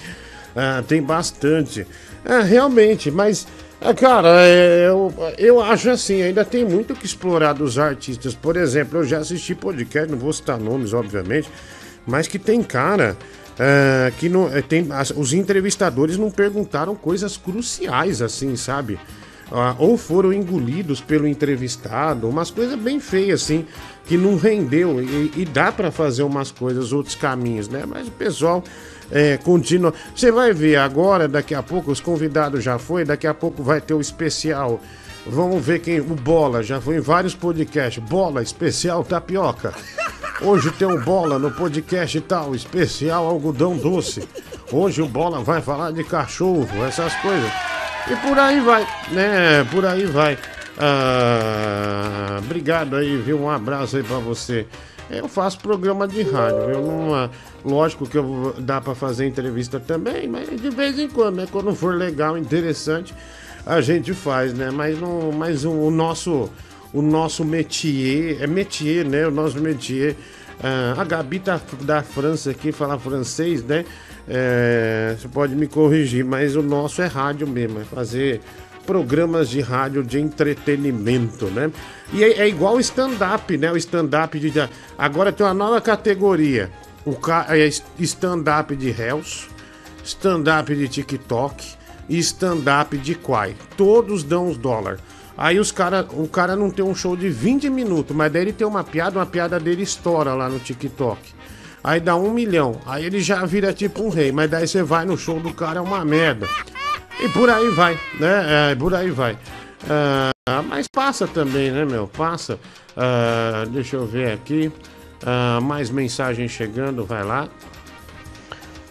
Ah, 0.56 0.84
tem 0.86 1.02
bastante. 1.02 1.88
Ah, 2.26 2.42
realmente, 2.42 3.10
mas, 3.10 3.48
ah, 3.82 3.94
cara, 3.94 4.30
é, 4.46 4.88
eu, 4.88 5.12
eu 5.38 5.60
acho 5.62 5.90
assim, 5.90 6.22
ainda 6.22 6.46
tem 6.46 6.64
muito 6.64 6.94
que 6.94 7.06
explorar 7.06 7.54
dos 7.54 7.80
artistas. 7.80 8.36
Por 8.36 8.56
exemplo, 8.56 9.00
eu 9.00 9.04
já 9.04 9.18
assisti 9.20 9.56
podcast, 9.56 10.12
não 10.12 10.18
vou 10.20 10.32
citar 10.32 10.60
nomes, 10.60 10.94
obviamente, 10.94 11.50
mas 12.06 12.28
que 12.28 12.38
tem 12.40 12.62
cara. 12.62 13.18
ah, 13.60 14.12
que 14.20 14.30
não, 14.30 14.48
eh, 14.56 14.62
tem, 14.62 14.88
as- 14.92 15.12
os 15.12 15.34
entrevistadores 15.34 16.18
não 16.18 16.32
perguntaram 16.32 16.96
coisas 16.96 17.38
cruciais, 17.38 18.22
assim, 18.22 18.56
sabe? 18.56 19.00
Ah, 19.52 19.76
ou 19.78 19.98
foram 19.98 20.32
engolidos 20.32 21.02
pelo 21.02 21.28
entrevistado, 21.28 22.28
umas 22.30 22.50
coisas 22.50 22.80
bem 22.80 23.00
feias, 23.00 23.42
assim, 23.44 23.66
que 24.06 24.18
não 24.18 24.36
rendeu. 24.36 25.02
E, 25.02 25.32
e 25.38 25.46
dá 25.46 25.72
pra 25.72 25.92
fazer 25.92 26.24
umas 26.24 26.52
coisas, 26.52 26.92
outros 26.92 27.16
caminhos, 27.16 27.68
né? 27.68 27.84
Mas 27.88 28.08
o 28.08 28.12
pessoal 28.12 28.64
é, 29.12 29.38
continua. 29.38 29.94
Você 30.16 30.32
vai 30.32 30.54
ver 30.54 30.78
agora, 30.78 31.28
daqui 31.28 31.54
a 31.54 31.62
pouco, 31.62 31.92
os 31.92 32.00
convidados 32.00 32.64
já 32.64 32.80
foi, 32.80 33.04
daqui 33.04 33.28
a 33.28 33.34
pouco 33.34 33.62
vai 33.62 33.82
ter 33.82 33.94
o 33.94 34.02
especial. 34.02 34.80
Vamos 35.26 35.64
ver 35.64 35.80
quem. 35.80 36.00
O 36.00 36.16
Bola 36.16 36.64
já 36.64 36.82
foi 36.82 36.98
em 36.98 37.02
vários 37.02 37.36
podcasts. 37.36 38.04
Bola, 38.04 38.42
especial 38.42 39.04
tapioca. 39.04 39.74
Hoje 40.42 40.72
tem 40.72 40.88
um 40.88 41.00
Bola 41.00 41.38
no 41.38 41.52
podcast 41.52 42.18
e 42.18 42.22
tal, 42.22 42.56
especial 42.56 43.28
algodão 43.28 43.78
doce. 43.78 44.28
Hoje 44.72 45.02
o 45.02 45.08
Bola 45.08 45.44
vai 45.44 45.62
falar 45.62 45.92
de 45.92 46.04
cachorro, 46.04 46.68
essas 46.84 47.14
coisas. 47.18 47.52
E 48.10 48.16
por 48.16 48.40
aí 48.40 48.60
vai, 48.62 48.88
né? 49.12 49.64
Por 49.72 49.86
aí 49.86 50.06
vai. 50.06 50.38
Ah, 50.82 52.40
obrigado 52.44 52.96
aí, 52.96 53.16
viu? 53.18 53.40
Um 53.40 53.50
abraço 53.50 53.98
aí 53.98 54.04
pra 54.04 54.18
você. 54.18 54.66
Eu 55.10 55.28
faço 55.28 55.60
programa 55.60 56.08
de 56.08 56.22
rádio, 56.22 56.72
eu 56.72 56.82
não, 56.82 57.30
lógico 57.66 58.08
que 58.08 58.18
eu 58.18 58.56
dá 58.58 58.80
pra 58.80 58.96
fazer 58.96 59.28
entrevista 59.28 59.78
também, 59.78 60.26
mas 60.28 60.50
de 60.50 60.70
vez 60.70 60.98
em 60.98 61.10
quando, 61.10 61.36
né? 61.36 61.48
Quando 61.52 61.76
for 61.76 61.94
legal, 61.94 62.38
interessante, 62.38 63.14
a 63.66 63.82
gente 63.82 64.14
faz, 64.14 64.54
né? 64.54 64.72
Mas, 64.72 65.00
não, 65.00 65.32
mas 65.34 65.66
o, 65.66 65.72
o 65.72 65.92
nosso 65.92 66.50
o 66.94 67.02
nosso 67.02 67.46
métier, 67.46 68.42
é 68.42 68.48
métier, 68.48 69.06
né? 69.06 69.28
O 69.28 69.32
nosso 69.32 69.60
métier. 69.60 70.16
ah, 70.64 70.96
a 70.98 71.04
Gabi 71.04 71.40
tá 71.40 71.60
da 71.82 72.02
França 72.02 72.52
aqui, 72.52 72.72
fala 72.72 72.98
francês, 72.98 73.64
né? 73.64 73.86
É, 74.28 75.16
você 75.20 75.28
pode 75.28 75.56
me 75.56 75.68
corrigir, 75.68 76.24
mas 76.24 76.56
o 76.56 76.62
nosso 76.62 77.02
é 77.02 77.08
rádio 77.08 77.48
mesmo, 77.48 77.82
é 77.82 77.84
fazer 77.84 78.40
programas 78.92 79.48
de 79.50 79.62
rádio 79.62 80.04
de 80.04 80.20
entretenimento, 80.20 81.46
né? 81.46 81.72
E 82.12 82.22
é, 82.26 82.40
é 82.40 82.48
igual 82.50 82.76
o 82.76 82.80
stand-up, 82.82 83.58
né? 83.58 83.72
O 83.72 83.78
stand-up 83.78 84.38
de. 84.38 84.52
Agora 84.98 85.32
tem 85.32 85.46
uma 85.46 85.54
nova 85.54 85.80
categoria. 85.80 86.70
O 87.06 87.16
ca- 87.16 87.46
é 87.50 87.70
stand-up 88.00 88.76
de 88.76 88.92
réus, 88.92 89.48
stand-up 90.04 90.76
de 90.76 90.90
TikTok 90.90 91.66
e 92.10 92.18
stand-up 92.20 92.98
de 92.98 93.16
Quai. 93.16 93.56
Todos 93.78 94.24
dão 94.24 94.50
uns 94.50 94.58
dólares. 94.58 95.00
Aí 95.38 95.58
os 95.58 95.72
cara, 95.72 96.06
o 96.12 96.28
cara 96.28 96.58
não 96.58 96.70
tem 96.70 96.84
um 96.84 96.94
show 96.94 97.16
de 97.16 97.30
20 97.30 97.70
minutos, 97.70 98.14
mas 98.14 98.30
daí 98.30 98.42
ele 98.42 98.52
tem 98.54 98.68
uma 98.68 98.84
piada, 98.84 99.18
uma 99.18 99.26
piada 99.26 99.58
dele 99.58 99.84
estoura 99.84 100.34
lá 100.34 100.50
no 100.50 100.60
TikTok. 100.60 101.18
Aí 101.82 102.02
dá 102.02 102.18
um 102.18 102.32
milhão. 102.34 102.82
Aí 102.86 103.06
ele 103.06 103.22
já 103.22 103.46
vira 103.46 103.72
tipo 103.72 104.04
um 104.04 104.10
rei. 104.10 104.34
Mas 104.34 104.52
daí 104.52 104.68
você 104.68 104.84
vai 104.84 105.06
no 105.06 105.18
show 105.18 105.40
do 105.40 105.54
cara, 105.54 105.80
é 105.80 105.82
uma 105.82 106.04
merda. 106.04 106.46
E 107.20 107.30
por 107.30 107.50
aí 107.50 107.70
vai, 107.70 108.00
né? 108.20 108.72
É, 108.72 108.76
por 108.76 108.94
aí 108.94 109.12
vai. 109.12 109.38
Ah, 109.90 110.62
mas 110.62 110.88
passa 110.88 111.28
também, 111.28 111.72
né, 111.72 111.86
meu? 111.86 112.08
Passa. 112.08 112.60
Ah, 112.96 113.66
deixa 113.70 113.96
eu 113.96 114.06
ver 114.06 114.34
aqui. 114.34 114.72
Ah, 115.26 115.60
mais 115.62 115.90
mensagem 115.90 116.48
chegando, 116.48 117.06
vai 117.06 117.24
lá. 117.24 117.48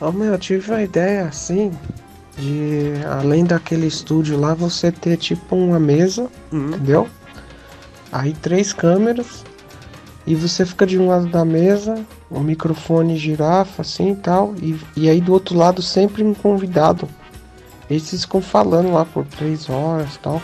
Ô 0.00 0.10
meu, 0.12 0.32
eu 0.32 0.38
tive 0.38 0.70
uma 0.70 0.82
ideia 0.82 1.26
assim 1.26 1.72
de 2.38 2.92
além 3.06 3.44
daquele 3.44 3.86
estúdio 3.86 4.38
lá 4.38 4.54
você 4.54 4.90
ter 4.90 5.16
tipo 5.16 5.54
uma 5.54 5.78
mesa, 5.78 6.30
entendeu? 6.50 7.08
Aí 8.10 8.32
três 8.32 8.72
câmeras 8.72 9.44
e 10.26 10.34
você 10.34 10.64
fica 10.64 10.86
de 10.86 10.98
um 10.98 11.08
lado 11.08 11.26
da 11.26 11.44
mesa, 11.44 12.04
o 12.30 12.40
microfone 12.40 13.16
girafa 13.16 13.82
assim 13.82 14.12
e 14.12 14.16
tal, 14.16 14.54
e, 14.62 14.78
e 14.96 15.08
aí 15.08 15.20
do 15.20 15.32
outro 15.32 15.56
lado 15.56 15.82
sempre 15.82 16.22
um 16.22 16.32
convidado. 16.32 17.08
Esses 17.90 18.22
ficam 18.22 18.40
falando 18.40 18.92
lá 18.92 19.04
por 19.04 19.26
três 19.26 19.68
horas 19.68 20.14
e 20.14 20.18
tal. 20.20 20.42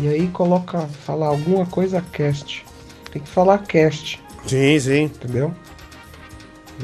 E 0.00 0.08
aí 0.08 0.28
coloca, 0.28 0.80
falar 1.04 1.26
alguma 1.26 1.66
coisa 1.66 2.02
cast. 2.12 2.64
Tem 3.10 3.20
que 3.20 3.28
falar 3.28 3.58
cast. 3.58 4.22
Sim, 4.46 4.78
sim. 4.78 5.02
Entendeu? 5.04 5.52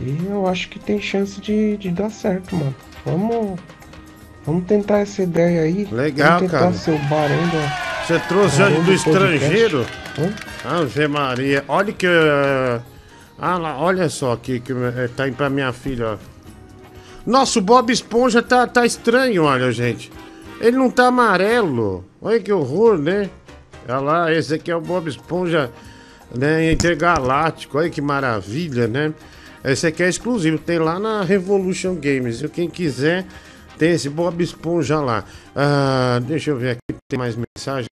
E 0.00 0.26
eu 0.26 0.46
acho 0.46 0.68
que 0.68 0.78
tem 0.78 1.00
chance 1.00 1.40
de, 1.40 1.76
de 1.76 1.90
dar 1.90 2.10
certo, 2.10 2.56
mano. 2.56 2.74
Vamos. 3.04 3.60
Vamos 4.44 4.64
tentar 4.64 4.98
essa 4.98 5.22
ideia 5.22 5.62
aí. 5.62 5.86
Legal, 5.92 6.40
vamos 6.40 6.50
tentar 6.50 6.58
cara. 6.58 7.28
da. 7.28 7.92
Você 8.06 8.18
trouxe 8.26 8.58
barão 8.58 8.82
do 8.82 8.84
podcast. 8.84 9.08
estrangeiro? 9.08 9.86
Ave 10.64 11.08
Maria. 11.08 11.64
Olha 11.68 11.92
que. 11.92 12.06
Ah 13.38 13.58
lá, 13.58 13.78
olha 13.78 14.08
só 14.08 14.32
aqui 14.32 14.58
que 14.58 14.72
eh, 14.72 15.08
tá 15.16 15.28
indo 15.28 15.36
pra 15.36 15.50
minha 15.50 15.72
filha, 15.72 16.12
ó. 16.14 16.31
Nossa, 17.26 17.58
o 17.58 17.62
Bob 17.62 17.92
Esponja 17.92 18.42
tá, 18.42 18.66
tá 18.66 18.84
estranho, 18.84 19.44
olha, 19.44 19.70
gente. 19.70 20.10
Ele 20.60 20.76
não 20.76 20.90
tá 20.90 21.06
amarelo. 21.06 22.04
Olha 22.20 22.40
que 22.40 22.52
horror, 22.52 22.98
né? 22.98 23.30
Olha 23.88 23.98
lá, 23.98 24.32
esse 24.32 24.54
aqui 24.54 24.70
é 24.70 24.76
o 24.76 24.80
Bob 24.80 25.08
Esponja 25.08 25.70
né, 26.36 26.72
intergaláctico. 26.72 27.78
Olha 27.78 27.90
que 27.90 28.00
maravilha, 28.00 28.86
né? 28.86 29.12
Esse 29.64 29.86
aqui 29.86 30.02
é 30.02 30.08
exclusivo, 30.08 30.58
tem 30.58 30.78
lá 30.78 30.98
na 30.98 31.22
Revolution 31.22 31.94
Games. 31.94 32.42
E 32.42 32.48
quem 32.48 32.68
quiser, 32.68 33.24
tem 33.78 33.92
esse 33.92 34.08
Bob 34.08 34.42
Esponja 34.42 35.00
lá. 35.00 35.24
Ah, 35.54 36.20
deixa 36.22 36.50
eu 36.50 36.56
ver 36.56 36.70
aqui, 36.70 36.98
tem 37.08 37.18
mais 37.18 37.36
mensagem. 37.36 37.86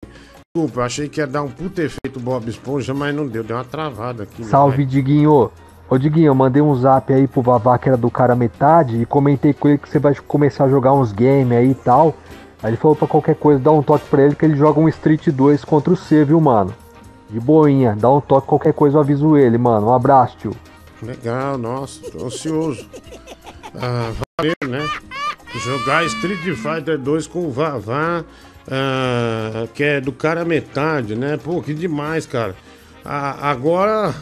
Desculpa, 0.54 0.82
achei 0.82 1.08
que 1.08 1.20
ia 1.20 1.28
dar 1.28 1.42
um 1.42 1.50
puto 1.50 1.80
efeito 1.80 2.18
Bob 2.18 2.48
Esponja, 2.48 2.92
mas 2.92 3.14
não 3.14 3.26
deu, 3.26 3.44
deu 3.44 3.56
uma 3.56 3.64
travada 3.64 4.24
aqui. 4.24 4.44
Salve. 4.44 4.84
Diguinho. 4.84 5.52
Ô, 5.90 5.98
Diguinho, 5.98 6.28
eu 6.28 6.34
mandei 6.36 6.62
um 6.62 6.72
zap 6.76 7.12
aí 7.12 7.26
pro 7.26 7.42
Vavá, 7.42 7.76
que 7.76 7.88
era 7.88 7.98
do 7.98 8.08
cara 8.08 8.36
metade, 8.36 9.02
e 9.02 9.04
comentei 9.04 9.52
com 9.52 9.66
ele 9.66 9.76
que 9.76 9.88
você 9.88 9.98
vai 9.98 10.14
começar 10.14 10.66
a 10.66 10.68
jogar 10.68 10.92
uns 10.92 11.10
games 11.10 11.58
aí 11.58 11.72
e 11.72 11.74
tal. 11.74 12.14
Aí 12.62 12.70
ele 12.70 12.76
falou 12.76 12.94
pra 12.94 13.08
qualquer 13.08 13.34
coisa, 13.34 13.58
dá 13.58 13.72
um 13.72 13.82
toque 13.82 14.04
pra 14.08 14.22
ele 14.22 14.36
que 14.36 14.44
ele 14.44 14.54
joga 14.54 14.78
um 14.78 14.88
Street 14.88 15.30
2 15.30 15.64
contra 15.64 15.92
o 15.92 15.96
C, 15.96 16.24
viu, 16.24 16.40
mano? 16.40 16.72
De 17.28 17.40
boinha, 17.40 17.96
dá 17.98 18.08
um 18.08 18.20
toque, 18.20 18.46
qualquer 18.46 18.72
coisa 18.72 18.98
eu 18.98 19.00
aviso 19.00 19.36
ele, 19.36 19.58
mano. 19.58 19.88
Um 19.88 19.92
abraço, 19.92 20.36
tio. 20.38 20.54
Legal, 21.02 21.58
nossa, 21.58 22.08
tô 22.08 22.24
ansioso. 22.24 22.86
Ah, 23.74 24.12
valeu, 24.38 24.54
né? 24.68 24.88
Jogar 25.56 26.04
Street 26.04 26.56
Fighter 26.56 26.98
2 26.98 27.26
com 27.26 27.46
o 27.46 27.50
Vavá, 27.50 28.24
ah, 28.70 29.66
que 29.74 29.82
é 29.82 30.00
do 30.00 30.12
cara 30.12 30.44
metade, 30.44 31.16
né? 31.16 31.36
Pô, 31.36 31.60
que 31.60 31.74
demais, 31.74 32.26
cara. 32.26 32.54
Ah, 33.04 33.50
agora, 33.50 34.14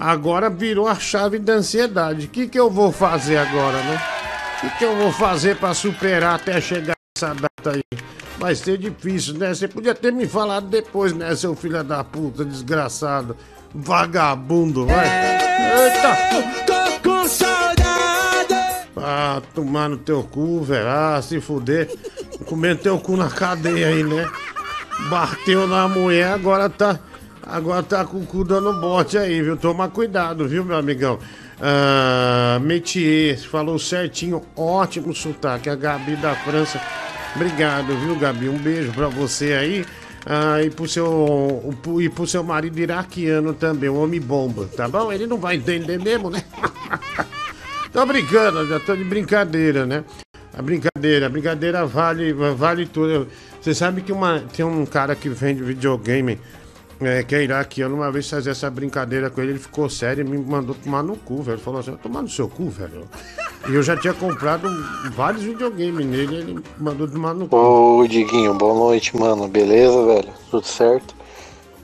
agora 0.00 0.48
virou 0.48 0.88
a 0.88 0.94
chave 0.94 1.38
da 1.38 1.52
ansiedade. 1.52 2.24
O 2.24 2.28
que, 2.30 2.48
que 2.48 2.58
eu 2.58 2.70
vou 2.70 2.90
fazer 2.90 3.36
agora, 3.36 3.76
né? 3.82 4.00
O 4.56 4.60
que, 4.62 4.78
que 4.78 4.84
eu 4.84 4.96
vou 4.96 5.12
fazer 5.12 5.56
pra 5.56 5.74
superar 5.74 6.36
até 6.36 6.58
chegar 6.60 6.94
essa 7.16 7.34
data 7.34 7.76
aí? 7.76 8.00
Vai 8.38 8.54
ser 8.54 8.78
difícil, 8.78 9.34
né? 9.34 9.52
Você 9.54 9.68
podia 9.68 9.94
ter 9.94 10.10
me 10.10 10.26
falado 10.26 10.66
depois, 10.68 11.12
né, 11.12 11.36
seu 11.36 11.54
filho 11.54 11.84
da 11.84 12.02
puta, 12.02 12.42
desgraçado. 12.42 13.36
Vagabundo, 13.74 14.86
vai. 14.86 15.06
Eita! 15.06 16.16
Tô 16.66 17.08
com 17.08 17.28
saudade. 17.28 18.54
Ah, 18.96 19.42
tomar 19.54 19.90
no 19.90 19.98
teu 19.98 20.22
cu, 20.22 20.62
velho. 20.62 20.88
Ah, 20.88 21.20
se 21.22 21.40
fuder. 21.40 21.94
Comer 22.46 22.78
teu 22.78 22.98
cu 22.98 23.16
na 23.16 23.28
cadeia 23.28 23.88
aí, 23.88 24.02
né? 24.02 24.28
Bateu 25.10 25.66
na 25.66 25.86
mulher, 25.86 26.32
agora 26.32 26.68
tá. 26.68 26.98
Agora 27.46 27.82
tá 27.82 28.04
com 28.04 28.18
o 28.18 28.26
cu 28.26 28.44
dando 28.44 28.72
bote 28.80 29.16
aí, 29.18 29.42
viu? 29.42 29.56
Toma 29.56 29.88
cuidado, 29.88 30.46
viu, 30.46 30.64
meu 30.64 30.76
amigão? 30.76 31.18
Ah, 31.60 32.58
Metier, 32.62 33.38
falou 33.38 33.78
certinho, 33.78 34.42
ótimo 34.56 35.14
sotaque. 35.14 35.68
A 35.68 35.74
Gabi 35.74 36.16
da 36.16 36.34
França. 36.34 36.80
Obrigado, 37.34 37.96
viu, 37.98 38.16
Gabi? 38.16 38.48
Um 38.48 38.58
beijo 38.58 38.92
pra 38.92 39.08
você 39.08 39.52
aí. 39.54 39.84
Ah, 40.26 40.62
e 40.62 40.70
pro 40.70 40.86
seu, 40.86 41.74
e 42.00 42.08
pro 42.08 42.26
seu 42.26 42.44
marido 42.44 42.78
iraquiano 42.78 43.54
também, 43.54 43.88
o 43.88 43.96
homem 43.96 44.20
bomba, 44.20 44.68
tá 44.76 44.86
bom? 44.86 45.10
Ele 45.10 45.26
não 45.26 45.38
vai 45.38 45.56
entender 45.56 45.98
mesmo, 45.98 46.28
né? 46.28 46.44
Tô 47.92 48.06
brincando, 48.06 48.66
já 48.68 48.78
tô 48.78 48.94
de 48.94 49.02
brincadeira, 49.02 49.84
né? 49.84 50.04
A 50.56 50.62
brincadeira, 50.62 51.26
a 51.26 51.28
brincadeira 51.28 51.84
vale, 51.84 52.32
vale 52.32 52.86
tudo. 52.86 53.26
Você 53.60 53.74
sabe 53.74 54.02
que 54.02 54.12
uma, 54.12 54.40
tem 54.40 54.64
um 54.64 54.86
cara 54.86 55.16
que 55.16 55.28
vende 55.28 55.62
videogame, 55.62 56.38
é, 57.00 57.22
que 57.22 57.34
é 57.34 57.42
iraquiano, 57.42 57.94
uma 57.94 58.12
vez 58.12 58.28
fazer 58.28 58.50
essa 58.50 58.70
brincadeira 58.70 59.30
com 59.30 59.40
ele, 59.40 59.52
ele 59.52 59.58
ficou 59.58 59.88
sério 59.88 60.24
e 60.24 60.28
me 60.28 60.36
mandou 60.38 60.74
tomar 60.74 61.02
no 61.02 61.16
cu, 61.16 61.42
velho. 61.42 61.56
Ele 61.56 61.62
falou 61.62 61.80
assim, 61.80 61.96
tomar 61.96 62.22
no 62.22 62.28
seu 62.28 62.48
cu, 62.48 62.68
velho. 62.68 63.08
E 63.68 63.74
eu 63.74 63.82
já 63.82 63.96
tinha 63.96 64.12
comprado 64.12 64.68
vários 65.14 65.42
videogames 65.42 66.04
nele, 66.06 66.36
ele 66.36 66.64
mandou 66.78 67.08
tomar 67.08 67.34
no 67.34 67.48
cu. 67.48 67.56
Ô, 67.56 68.06
Diguinho, 68.06 68.54
boa 68.54 68.74
noite, 68.74 69.16
mano. 69.16 69.48
Beleza, 69.48 70.04
velho? 70.04 70.28
Tudo 70.50 70.66
certo? 70.66 71.14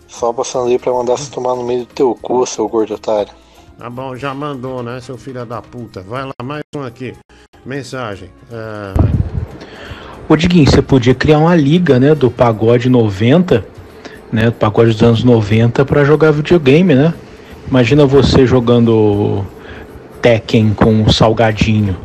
Só 0.06 0.32
passando 0.32 0.68
aí 0.68 0.78
pra 0.78 0.92
mandar 0.92 1.16
você 1.16 1.30
tomar 1.30 1.54
no 1.54 1.64
meio 1.64 1.80
do 1.80 1.86
teu 1.86 2.14
cu, 2.14 2.46
seu 2.46 2.68
gordo 2.68 2.94
otário. 2.94 3.32
Tá 3.78 3.90
bom, 3.90 4.16
já 4.16 4.32
mandou, 4.32 4.82
né, 4.82 5.00
seu 5.00 5.18
filho 5.18 5.44
da 5.44 5.60
puta? 5.60 6.00
Vai 6.00 6.24
lá, 6.24 6.32
mais 6.42 6.62
um 6.74 6.82
aqui. 6.82 7.14
Mensagem. 7.64 8.30
É, 8.50 8.94
Ô 10.28 10.34
Diguinho, 10.34 10.68
você 10.68 10.82
podia 10.82 11.14
criar 11.14 11.38
uma 11.38 11.54
liga, 11.54 12.00
né, 12.00 12.12
do 12.12 12.28
pagode 12.30 12.88
90, 12.88 13.64
né, 14.32 14.46
do 14.46 14.52
pagode 14.52 14.92
dos 14.92 15.02
anos 15.02 15.24
90 15.24 15.84
pra 15.84 16.04
jogar 16.04 16.32
videogame, 16.32 16.94
né? 16.94 17.14
Imagina 17.68 18.06
você 18.06 18.46
jogando 18.46 19.44
Tekken 20.22 20.72
com 20.74 21.02
o 21.02 21.12
Salgadinho, 21.12 21.96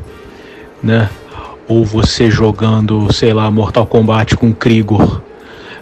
né? 0.81 1.09
Ou 1.67 1.85
você 1.85 2.29
jogando, 2.29 3.11
sei 3.13 3.33
lá, 3.33 3.49
Mortal 3.49 3.85
Kombat 3.85 4.35
com 4.35 4.53
Krigor, 4.53 5.21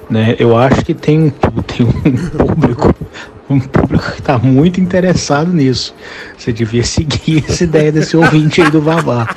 né? 0.10 0.36
Eu 0.38 0.58
acho 0.58 0.84
que 0.84 0.94
tem 0.94 1.20
um, 1.24 1.30
tem 1.64 1.86
um 1.86 2.28
público, 2.38 2.96
um 3.50 3.60
público 3.60 4.12
que 4.12 4.22
tá 4.22 4.38
muito 4.38 4.82
interessado 4.82 5.52
nisso. 5.52 5.94
Você 6.38 6.52
devia 6.52 6.84
seguir 6.84 7.46
essa 7.48 7.64
ideia 7.64 7.92
desse 7.92 8.18
ouvinte 8.18 8.62
aí 8.62 8.70
do 8.70 8.82
Vavá. 8.82 9.28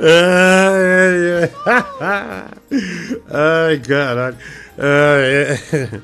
Ai, 0.00 1.50
ai, 1.66 1.88
ai. 2.00 2.44
Ai, 3.30 3.78
caralho. 3.80 4.36
Ai, 4.78 5.24
é. 5.24 6.00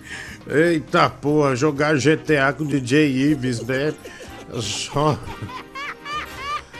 Eita 0.46 1.08
porra, 1.08 1.54
jogar 1.54 1.96
GTA 1.96 2.52
com 2.52 2.64
DJ 2.64 3.30
Ives, 3.30 3.62
né? 3.62 3.94
Só. 4.60 5.18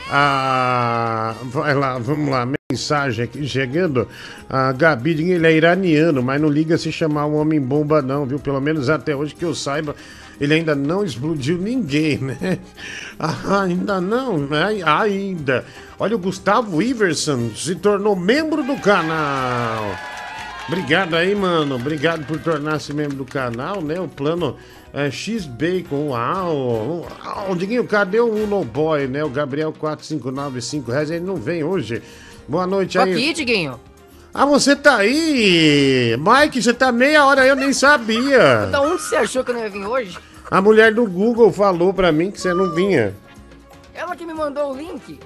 Ah, 0.09 1.35
vai 1.45 1.73
lá, 1.73 1.97
vamos 1.97 2.29
lá. 2.29 2.47
Mensagem 2.71 3.25
aqui 3.25 3.47
chegando. 3.47 4.07
A 4.49 4.71
Gabi, 4.71 5.31
ele 5.31 5.47
é 5.47 5.53
iraniano, 5.53 6.21
mas 6.21 6.39
não 6.41 6.49
liga 6.49 6.77
se 6.77 6.91
chamar 6.91 7.25
um 7.25 7.35
homem 7.35 7.59
bomba, 7.59 8.01
não, 8.01 8.25
viu? 8.25 8.39
Pelo 8.39 8.61
menos 8.61 8.89
até 8.89 9.15
hoje 9.15 9.33
que 9.33 9.45
eu 9.45 9.55
saiba, 9.55 9.95
ele 10.39 10.53
ainda 10.53 10.75
não 10.75 11.03
explodiu 11.03 11.57
ninguém, 11.57 12.17
né? 12.19 12.59
Ah, 13.19 13.61
ainda 13.63 14.01
não, 14.01 14.37
né? 14.37 14.81
Ainda. 14.83 15.65
Olha, 15.97 16.15
o 16.15 16.19
Gustavo 16.19 16.81
Iverson 16.81 17.51
se 17.55 17.75
tornou 17.75 18.15
membro 18.15 18.63
do 18.63 18.75
canal. 18.77 19.95
Obrigado 20.67 21.15
aí, 21.15 21.35
mano. 21.35 21.75
Obrigado 21.75 22.25
por 22.25 22.39
tornar-se 22.39 22.91
membro 22.91 23.17
do 23.17 23.25
canal, 23.25 23.81
né? 23.81 23.99
O 23.99 24.07
plano 24.07 24.57
é, 24.93 25.11
X-Bacon. 25.11 26.07
Uau! 26.07 27.05
Uau! 27.23 27.55
Diguinho, 27.55 27.85
cadê 27.85 28.19
o 28.19 28.33
Uno 28.33 28.63
Boy, 28.63 29.07
né? 29.07 29.23
O 29.23 29.29
Gabriel 29.29 29.71
4595 29.71 30.91
reais. 30.91 31.11
Ele 31.11 31.23
não 31.23 31.35
vem 31.35 31.63
hoje. 31.63 32.01
Boa 32.47 32.65
noite 32.65 32.97
Tô 32.97 33.03
aí. 33.03 33.13
aqui, 33.13 33.33
Diguinho. 33.33 33.79
Ah, 34.37 34.45
você 34.45 34.75
tá 34.75 34.97
aí! 34.97 36.13
Mike, 36.19 36.61
você 36.61 36.73
tá 36.73 36.91
meia 36.91 37.25
hora 37.25 37.43
aí, 37.43 37.47
eu 37.47 37.55
nem 37.55 37.71
sabia. 37.71 38.65
Da 38.69 38.81
onde 38.81 39.01
você 39.01 39.15
achou 39.15 39.45
que 39.45 39.51
eu 39.51 39.55
não 39.55 39.63
ia 39.63 39.69
vir 39.69 39.85
hoje? 39.85 40.17
A 40.51 40.61
mulher 40.61 40.93
do 40.93 41.05
Google 41.05 41.53
falou 41.53 41.93
pra 41.93 42.11
mim 42.11 42.29
que 42.29 42.41
você 42.41 42.53
não 42.53 42.69
vinha. 42.75 43.15
Ela 43.93 44.13
que 44.13 44.25
me 44.25 44.33
mandou 44.33 44.73
o 44.73 44.77
link. 44.77 45.17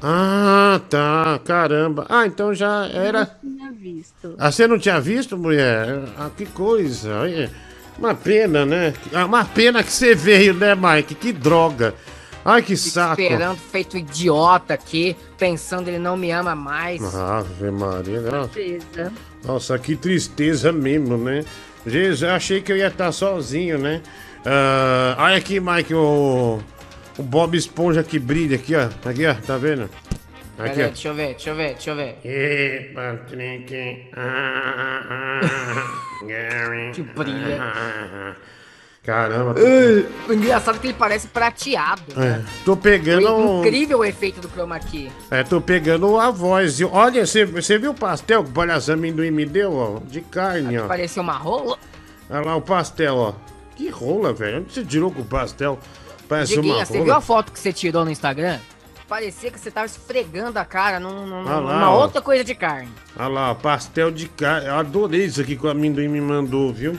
Ah, 0.00 0.80
tá. 0.88 1.40
Caramba. 1.44 2.06
Ah, 2.08 2.24
então 2.24 2.54
já 2.54 2.86
era. 2.86 3.26
tinha 3.40 3.72
visto. 3.72 4.34
Ah, 4.38 4.52
você 4.52 4.68
não 4.68 4.78
tinha 4.78 5.00
visto, 5.00 5.36
mulher? 5.36 6.02
Ah, 6.16 6.30
que 6.34 6.46
coisa. 6.46 7.22
Uma 7.98 8.14
pena, 8.14 8.64
né? 8.64 8.94
Ah, 9.12 9.24
Uma 9.26 9.44
pena 9.44 9.82
que 9.82 9.90
você 9.92 10.14
veio, 10.14 10.54
né, 10.54 10.72
Mike? 10.76 11.16
Que 11.16 11.32
droga. 11.32 11.94
Ai, 12.48 12.62
que 12.62 12.76
saco. 12.76 13.20
Esperando, 13.20 13.58
feito 13.58 13.96
idiota 13.98 14.74
aqui, 14.74 15.16
pensando 15.36 15.88
ele 15.88 15.98
não 15.98 16.16
me 16.16 16.30
ama 16.30 16.54
mais. 16.54 17.02
Ave 17.12 17.72
Maria. 17.72 18.20
Nossa. 18.20 18.48
Tristeza. 18.50 19.12
Nossa, 19.44 19.78
que 19.80 19.96
tristeza 19.96 20.72
mesmo, 20.72 21.16
né? 21.16 21.44
Jesus, 21.84 22.22
eu 22.22 22.30
achei 22.30 22.60
que 22.60 22.70
eu 22.70 22.76
ia 22.76 22.86
estar 22.86 23.10
sozinho, 23.10 23.78
né? 23.78 24.00
Ah, 24.44 25.16
olha 25.18 25.36
aqui, 25.36 25.58
Mike, 25.58 25.92
o, 25.92 26.60
O 27.18 27.22
Bob 27.22 27.56
Esponja 27.56 28.04
que 28.04 28.16
brilha 28.18 28.54
aqui, 28.54 28.76
ó. 28.76 28.88
Aqui, 29.08 29.26
ó. 29.26 29.34
Tá 29.34 29.56
vendo? 29.58 29.90
Aqui, 30.56 30.74
Pera 30.76 30.86
ó. 30.86 30.90
deixa 30.90 31.08
eu 31.08 31.14
ver, 31.14 31.26
deixa 31.30 31.50
eu 31.50 31.56
ver, 31.56 31.72
deixa 31.74 31.90
eu 31.90 31.96
ver. 31.96 32.18
Ê, 32.24 32.90
Patrick. 32.94 34.08
Ah, 34.16 35.02
ah, 35.10 35.40
ah, 35.42 36.24
Gary. 36.26 36.92
Que 36.92 37.02
brilha. 37.02 38.36
Ah, 39.08 39.12
Caramba. 39.12 39.54
O 40.28 40.32
engraçado 40.32 40.76
é 40.76 40.78
que 40.78 40.86
ele 40.88 40.94
parece 40.94 41.28
prateado. 41.28 42.02
É, 42.16 42.40
tô 42.64 42.76
pegando. 42.76 43.32
Um- 43.34 43.60
incrível 43.64 43.98
o 44.00 44.04
efeito 44.04 44.40
do 44.40 44.48
chroma 44.48 44.78
key. 44.80 45.10
É, 45.30 45.42
tô 45.44 45.60
pegando 45.60 46.18
a 46.18 46.30
voz. 46.30 46.80
Olha, 46.82 47.24
você, 47.24 47.44
você 47.44 47.78
viu 47.78 47.92
o 47.92 47.94
pastel 47.94 48.42
que 48.42 48.50
o 48.50 48.52
palhaço 48.52 48.92
amendoim 48.92 49.30
me 49.30 49.46
deu, 49.46 49.72
ó? 49.74 50.00
De 50.04 50.20
carne, 50.20 50.78
ó. 50.78 50.86
Parecia 50.88 51.22
uma 51.22 51.34
rola. 51.36 51.78
Olha 52.28 52.40
lá 52.44 52.56
o 52.56 52.60
pastel, 52.62 53.14
ó. 53.16 53.32
Que 53.76 53.88
rola, 53.90 54.32
velho. 54.32 54.58
Onde 54.58 54.72
você 54.72 54.84
tirou 54.84 55.10
com 55.12 55.22
o 55.22 55.24
pastel? 55.24 55.78
Parece 56.28 56.54
Diguinha, 56.56 56.74
uma 56.76 56.84
você 56.84 56.92
rola. 56.94 57.04
viu 57.04 57.14
a 57.14 57.20
foto 57.20 57.52
que 57.52 57.60
você 57.60 57.72
tirou 57.72 58.04
no 58.04 58.10
Instagram? 58.10 58.58
Parecia 59.08 59.52
que 59.52 59.60
você 59.60 59.70
tava 59.70 59.86
esfregando 59.86 60.58
a 60.58 60.64
cara 60.64 60.98
num, 60.98 61.24
num- 61.24 61.46
Ah 61.48 61.60
lá, 61.60 61.74
numa 61.74 61.90
ó. 61.92 62.00
outra 62.02 62.20
coisa 62.20 62.42
de 62.42 62.56
carne. 62.56 62.88
Olha 63.16 63.28
lá, 63.28 63.54
pastel 63.54 64.10
de 64.10 64.26
carne. 64.28 64.66
Eu 64.66 64.74
adorei 64.74 65.26
isso 65.26 65.40
aqui 65.40 65.54
que 65.54 65.64
o 65.64 65.68
amendoim 65.70 66.08
me 66.08 66.20
mandou, 66.20 66.72
viu? 66.72 66.98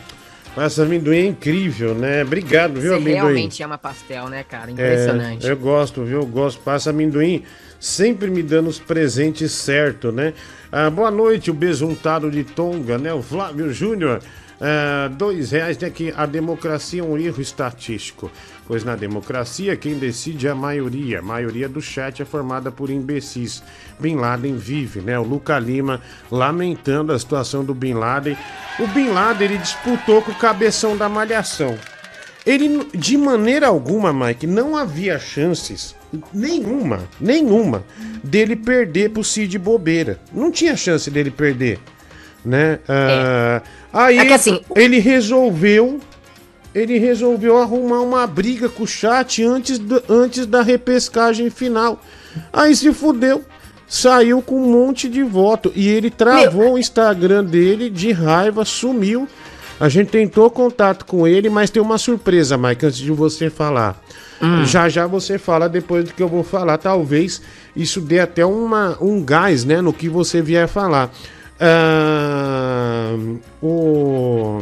Esse 0.66 0.82
amendoim 0.82 1.18
é 1.18 1.26
incrível, 1.26 1.94
né? 1.94 2.24
Obrigado, 2.24 2.80
viu, 2.80 2.92
Você 2.92 2.96
amendoim? 2.98 3.14
realmente 3.14 3.62
ama 3.64 3.78
pastel, 3.78 4.28
né, 4.28 4.44
cara? 4.44 4.70
É, 4.70 4.74
Impressionante. 4.74 5.46
eu 5.48 5.56
gosto, 5.58 6.04
viu? 6.04 6.20
Eu 6.22 6.26
gosto. 6.26 6.60
Passa 6.62 6.90
amendoim 6.90 7.44
sempre 7.80 8.30
me 8.30 8.42
dando 8.42 8.68
os 8.68 8.80
presentes 8.80 9.52
certo, 9.52 10.12
né? 10.12 10.34
Ah, 10.72 10.90
boa 10.90 11.12
noite, 11.12 11.52
o 11.52 11.54
besuntado 11.54 12.32
de 12.32 12.44
Tonga, 12.44 12.98
né? 12.98 13.14
O 13.14 13.22
Flávio 13.22 13.72
Júnior. 13.72 14.20
Ah, 14.60 15.10
dois 15.16 15.52
reais, 15.52 15.78
né? 15.78 15.90
Que 15.92 16.12
a 16.18 16.26
democracia 16.26 17.02
é 17.02 17.04
um 17.04 17.18
erro 17.18 17.40
estatístico. 17.42 18.32
Pois 18.68 18.84
na 18.84 18.96
democracia, 18.96 19.78
quem 19.78 19.98
decide 19.98 20.48
é 20.48 20.52
a 20.52 20.56
maioria. 20.56 21.20
A 21.20 21.22
maioria 21.22 21.70
do 21.70 21.82
chat 21.82 22.22
é 22.22 22.26
formada 22.26 22.70
por 22.70 22.90
imbecis. 22.90 23.64
Bin 23.98 24.16
Laden 24.16 24.58
vive, 24.58 25.00
né? 25.00 25.18
O 25.18 25.24
Luca 25.24 25.58
Lima 25.58 26.02
lamentando 26.30 27.14
a 27.14 27.20
situação 27.20 27.64
do 27.64 27.74
Bin 27.74 27.94
Laden. 27.94 28.38
O 28.80 28.88
Bin 28.88 29.08
Laden, 29.08 29.48
ele 29.48 29.58
disputou 29.58 30.22
com 30.22 30.32
o 30.32 30.36
cabeção 30.36 30.98
da 30.98 31.08
malhação. 31.08 31.78
Ele, 32.46 32.88
de 32.94 33.18
maneira 33.18 33.68
alguma, 33.68 34.14
Mike, 34.14 34.48
não 34.48 34.76
havia 34.76 35.20
chances, 35.20 35.94
nenhuma, 36.34 37.02
nenhuma, 37.20 37.84
dele 38.24 38.56
perder 38.56 39.10
pro 39.12 39.24
Cid 39.24 39.58
Bobeira. 39.58 40.20
Não 40.32 40.50
tinha 40.50 40.76
chance 40.78 41.12
dele 41.12 41.30
perder, 41.30 41.78
né? 42.46 42.80
Ah, 42.88 43.62
Aí 43.92 44.20
É 44.20 44.26
que 44.26 44.34
assim, 44.34 44.62
ele 44.76 45.00
resolveu, 45.00 46.00
ele 46.78 46.98
resolveu 47.00 47.58
arrumar 47.58 48.02
uma 48.02 48.26
briga 48.28 48.70
com 48.70 48.84
o 48.84 48.88
chat 48.88 49.44
antes, 49.44 49.78
do- 49.80 50.04
antes 50.10 50.46
da 50.46 50.62
repescagem 50.62 51.50
final. 51.50 52.02
Aí 52.54 52.76
se 52.76 52.94
fudeu. 52.94 53.44
Saiu 53.88 54.42
com 54.42 54.56
um 54.62 54.70
monte 54.72 55.08
de 55.08 55.24
voto. 55.24 55.72
E 55.76 55.88
ele 55.88 56.10
travou 56.10 56.74
o 56.74 56.78
Instagram 56.78 57.44
dele 57.44 57.90
de 57.90 58.12
raiva, 58.12 58.66
sumiu. 58.66 59.28
A 59.80 59.88
gente 59.90 60.10
tentou 60.10 60.50
contato 60.50 61.06
com 61.06 61.26
ele, 61.28 61.50
mas 61.50 61.70
tem 61.70 61.82
uma 61.82 61.98
surpresa, 61.98 62.58
Mike, 62.58 62.86
antes 62.86 62.98
de 62.98 63.12
você 63.12 63.50
falar. 63.50 64.02
Já 64.66 64.88
já 64.90 65.08
você 65.08 65.38
fala 65.40 65.68
depois 65.70 66.04
do 66.04 66.14
que 66.14 66.22
eu 66.22 66.28
vou 66.28 66.44
falar. 66.44 66.78
Talvez 66.78 67.42
isso 67.76 68.02
dê 68.02 68.20
até 68.20 68.46
uma, 68.46 68.98
um 69.02 69.24
gás, 69.24 69.64
né, 69.66 69.82
no 69.82 69.94
que 69.94 70.10
você 70.10 70.42
vier 70.42 70.68
falar. 70.68 71.10
Ah, 71.60 73.16
o... 73.62 74.62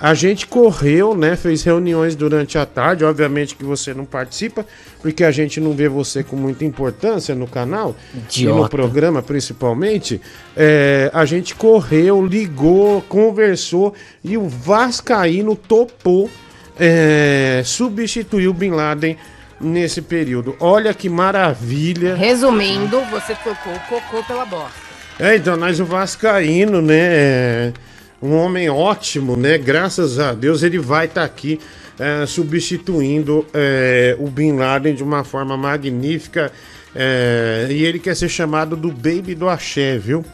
A 0.00 0.14
gente 0.14 0.46
correu, 0.46 1.14
né? 1.14 1.36
Fez 1.36 1.62
reuniões 1.62 2.16
durante 2.16 2.56
a 2.56 2.64
tarde. 2.64 3.04
Obviamente 3.04 3.54
que 3.54 3.62
você 3.62 3.92
não 3.92 4.06
participa, 4.06 4.64
porque 5.02 5.22
a 5.22 5.30
gente 5.30 5.60
não 5.60 5.74
vê 5.74 5.90
você 5.90 6.22
com 6.22 6.36
muita 6.36 6.64
importância 6.64 7.34
no 7.34 7.46
canal 7.46 7.94
e 8.14 8.16
no 8.16 8.22
Idiota. 8.24 8.68
programa, 8.70 9.22
principalmente. 9.22 10.18
É, 10.56 11.10
a 11.12 11.26
gente 11.26 11.54
correu, 11.54 12.24
ligou, 12.24 13.02
conversou 13.02 13.92
e 14.24 14.38
o 14.38 14.48
Vascaíno 14.48 15.54
topou 15.54 16.30
é, 16.78 17.60
substituir 17.62 18.48
o 18.48 18.54
Bin 18.54 18.70
Laden 18.70 19.18
nesse 19.60 20.00
período. 20.00 20.56
Olha 20.58 20.94
que 20.94 21.10
maravilha. 21.10 22.14
Resumindo, 22.14 23.02
você 23.10 23.34
trocou 23.34 23.74
o 23.74 23.80
cocô 23.80 24.24
pela 24.24 24.46
bosta. 24.46 24.80
É, 25.18 25.36
então, 25.36 25.54
nós 25.58 25.78
o 25.78 25.84
Vascaíno, 25.84 26.80
né? 26.80 27.74
É 28.22 28.24
Um 28.26 28.34
homem 28.36 28.68
ótimo, 28.68 29.36
né? 29.36 29.58
Graças 29.58 30.18
a 30.18 30.32
Deus 30.32 30.62
ele 30.62 30.78
vai 30.78 31.06
estar 31.06 31.24
aqui 31.24 31.58
é, 31.98 32.24
substituindo 32.26 33.46
é, 33.52 34.16
o 34.18 34.28
Bin 34.28 34.52
Laden 34.56 34.94
de 34.94 35.02
uma 35.02 35.24
forma 35.24 35.56
magnífica. 35.56 36.52
é, 36.94 37.66
e 37.70 37.84
ele 37.84 37.98
quer 37.98 38.16
ser 38.16 38.28
chamado 38.28 38.76
do 38.76 38.90
Baby 38.90 39.34
do 39.34 39.48
Axé, 39.48 39.98
viu? 39.98 40.24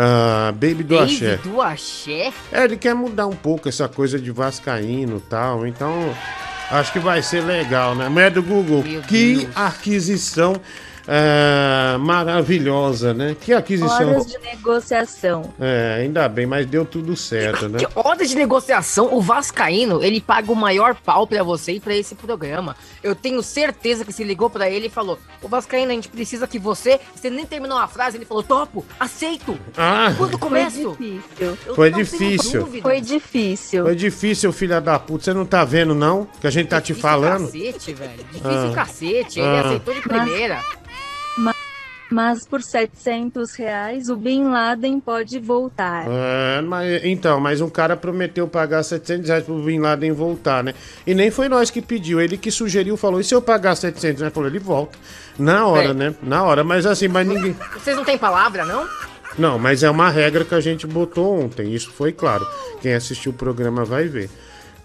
Ah, 0.00 0.52
Baby 0.54 0.84
do 0.84 0.96
Baby 0.96 1.12
Axé. 1.12 1.36
do 1.42 1.60
axé? 1.60 2.32
É, 2.52 2.64
ele 2.64 2.76
quer 2.76 2.94
mudar 2.94 3.26
um 3.26 3.34
pouco 3.34 3.68
essa 3.68 3.88
coisa 3.88 4.16
de 4.16 4.30
Vascaíno 4.30 5.16
e 5.16 5.28
tal. 5.28 5.66
Então, 5.66 6.14
acho 6.70 6.92
que 6.92 7.00
vai 7.00 7.20
ser 7.20 7.40
legal, 7.42 7.96
né? 7.96 8.08
Mulher 8.08 8.30
do 8.30 8.40
Google, 8.40 8.84
que 9.08 9.48
aquisição 9.56 10.60
é, 11.10 11.96
maravilhosa, 11.98 13.14
né? 13.14 13.34
Que 13.40 13.54
aquisição. 13.54 14.10
Horas 14.10 14.26
de 14.26 14.38
negociação. 14.38 15.54
É, 15.58 16.00
ainda 16.02 16.28
bem, 16.28 16.44
mas 16.46 16.66
deu 16.66 16.84
tudo 16.84 17.16
certo, 17.16 17.66
né? 17.66 17.78
Que 17.78 17.86
hora 17.94 18.26
de 18.26 18.34
negociação, 18.36 19.14
o 19.14 19.20
Vascaíno, 19.22 20.04
ele 20.04 20.20
paga 20.20 20.52
o 20.52 20.54
maior 20.54 20.94
pau 20.94 21.26
pra 21.26 21.42
você 21.42 21.72
e 21.72 21.80
pra 21.80 21.96
esse 21.96 22.14
programa. 22.14 22.76
Eu 23.02 23.14
tenho 23.14 23.42
certeza 23.42 24.04
que 24.04 24.12
se 24.12 24.22
ligou 24.22 24.50
pra 24.50 24.68
ele 24.68 24.88
e 24.88 24.90
falou: 24.90 25.18
Ô 25.42 25.48
Vascaíno, 25.48 25.90
a 25.90 25.94
gente 25.94 26.08
precisa 26.10 26.46
que 26.46 26.58
você. 26.58 27.00
Você 27.14 27.30
nem 27.30 27.46
terminou 27.46 27.78
a 27.78 27.88
frase, 27.88 28.18
ele 28.18 28.26
falou: 28.26 28.42
topo, 28.42 28.84
aceito. 29.00 29.58
Ah. 29.76 30.12
Quando 30.16 30.38
começo? 30.38 30.94
Foi 31.74 31.90
difícil. 31.90 32.66
Foi 32.66 32.70
difícil. 32.70 32.82
Foi 32.82 33.00
difícil. 33.00 33.84
Foi 33.84 33.96
difícil, 33.96 34.52
filha 34.52 34.78
da 34.80 34.98
puta. 34.98 35.24
Você 35.24 35.32
não 35.32 35.46
tá 35.46 35.64
vendo, 35.64 35.94
não? 35.94 36.26
Que 36.38 36.46
a 36.46 36.50
gente 36.50 36.68
tá 36.68 36.80
te 36.82 36.92
falando. 36.92 37.46
Cacete, 37.46 37.94
velho. 37.94 38.12
Difícil 38.30 38.70
Ah. 38.70 38.72
cacete. 38.74 39.40
Ele 39.40 39.48
Ah. 39.48 39.60
aceitou 39.60 39.94
de 39.94 40.00
primeira. 40.02 40.56
Ma- 40.56 40.78
Mas 42.10 42.46
por 42.46 42.62
700 42.62 43.54
reais 43.54 44.08
o 44.08 44.16
Bin 44.16 44.44
Laden 44.44 44.98
pode 44.98 45.38
voltar. 45.38 46.06
É, 46.08 46.62
mas, 46.62 47.04
então, 47.04 47.38
mas 47.38 47.60
um 47.60 47.68
cara 47.68 47.96
prometeu 47.98 48.48
pagar 48.48 48.82
700 48.82 49.28
reais 49.28 49.44
pro 49.44 49.62
Bin 49.62 49.78
Laden 49.78 50.12
voltar, 50.12 50.64
né? 50.64 50.72
E 51.06 51.12
nem 51.12 51.30
foi 51.30 51.50
nós 51.50 51.70
que 51.70 51.82
pediu, 51.82 52.18
ele 52.18 52.38
que 52.38 52.50
sugeriu, 52.50 52.96
falou, 52.96 53.20
e 53.20 53.24
se 53.24 53.34
eu 53.34 53.42
pagar 53.42 53.74
700 53.76 54.20
reais? 54.20 54.32
Falou, 54.34 54.48
ele 54.48 54.58
volta. 54.58 54.98
Na 55.38 55.66
hora, 55.66 55.90
É. 55.90 55.94
né? 55.94 56.14
Na 56.22 56.42
hora, 56.44 56.64
mas 56.64 56.86
assim, 56.86 57.08
mas 57.08 57.26
ninguém... 57.26 57.54
Vocês 57.74 57.94
não 57.94 58.04
têm 58.04 58.16
palavra, 58.16 58.64
não? 58.64 58.88
Não, 59.38 59.58
mas 59.58 59.82
é 59.82 59.90
uma 59.90 60.08
regra 60.08 60.46
que 60.46 60.54
a 60.54 60.60
gente 60.60 60.86
botou 60.86 61.38
ontem, 61.44 61.74
isso 61.74 61.90
foi 61.92 62.10
claro. 62.10 62.46
Quem 62.80 62.94
assistiu 62.94 63.32
o 63.32 63.34
programa 63.34 63.84
vai 63.84 64.08
ver. 64.08 64.30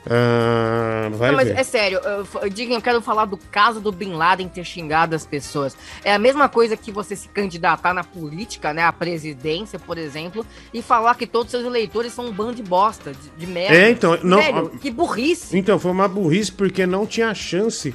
Ah, 0.09 1.09
vai 1.13 1.29
não, 1.29 1.37
mas 1.37 1.47
ver. 1.47 1.57
é 1.57 1.63
sério, 1.63 1.99
eu, 2.03 2.27
eu 2.41 2.49
digo, 2.49 2.73
eu 2.73 2.81
quero 2.81 3.01
falar 3.01 3.25
do 3.25 3.37
caso 3.37 3.79
do 3.79 3.91
Bin 3.91 4.13
Laden 4.13 4.47
ter 4.49 4.63
xingado 4.65 5.15
as 5.15 5.25
pessoas. 5.25 5.75
É 6.03 6.13
a 6.13 6.19
mesma 6.19 6.49
coisa 6.49 6.75
que 6.75 6.91
você 6.91 7.15
se 7.15 7.27
candidatar 7.29 7.93
na 7.93 8.03
política, 8.03 8.73
né, 8.73 8.83
à 8.83 8.91
presidência, 8.91 9.79
por 9.79 9.97
exemplo, 9.97 10.45
e 10.73 10.81
falar 10.81 11.15
que 11.15 11.25
todos 11.25 11.47
os 11.47 11.51
seus 11.51 11.65
eleitores 11.65 12.11
são 12.13 12.25
um 12.27 12.31
bando 12.31 12.55
de 12.55 12.63
bosta, 12.63 13.11
de, 13.13 13.29
de 13.37 13.47
merda. 13.47 13.75
É, 13.75 13.89
então, 13.89 14.17
não- 14.23 14.39
Velho, 14.41 14.69
que 14.81 14.91
burrice. 14.91 15.57
Então, 15.57 15.79
foi 15.79 15.91
uma 15.91 16.07
burrice 16.07 16.51
porque 16.51 16.85
não 16.85 17.05
tinha 17.05 17.33
chance. 17.33 17.93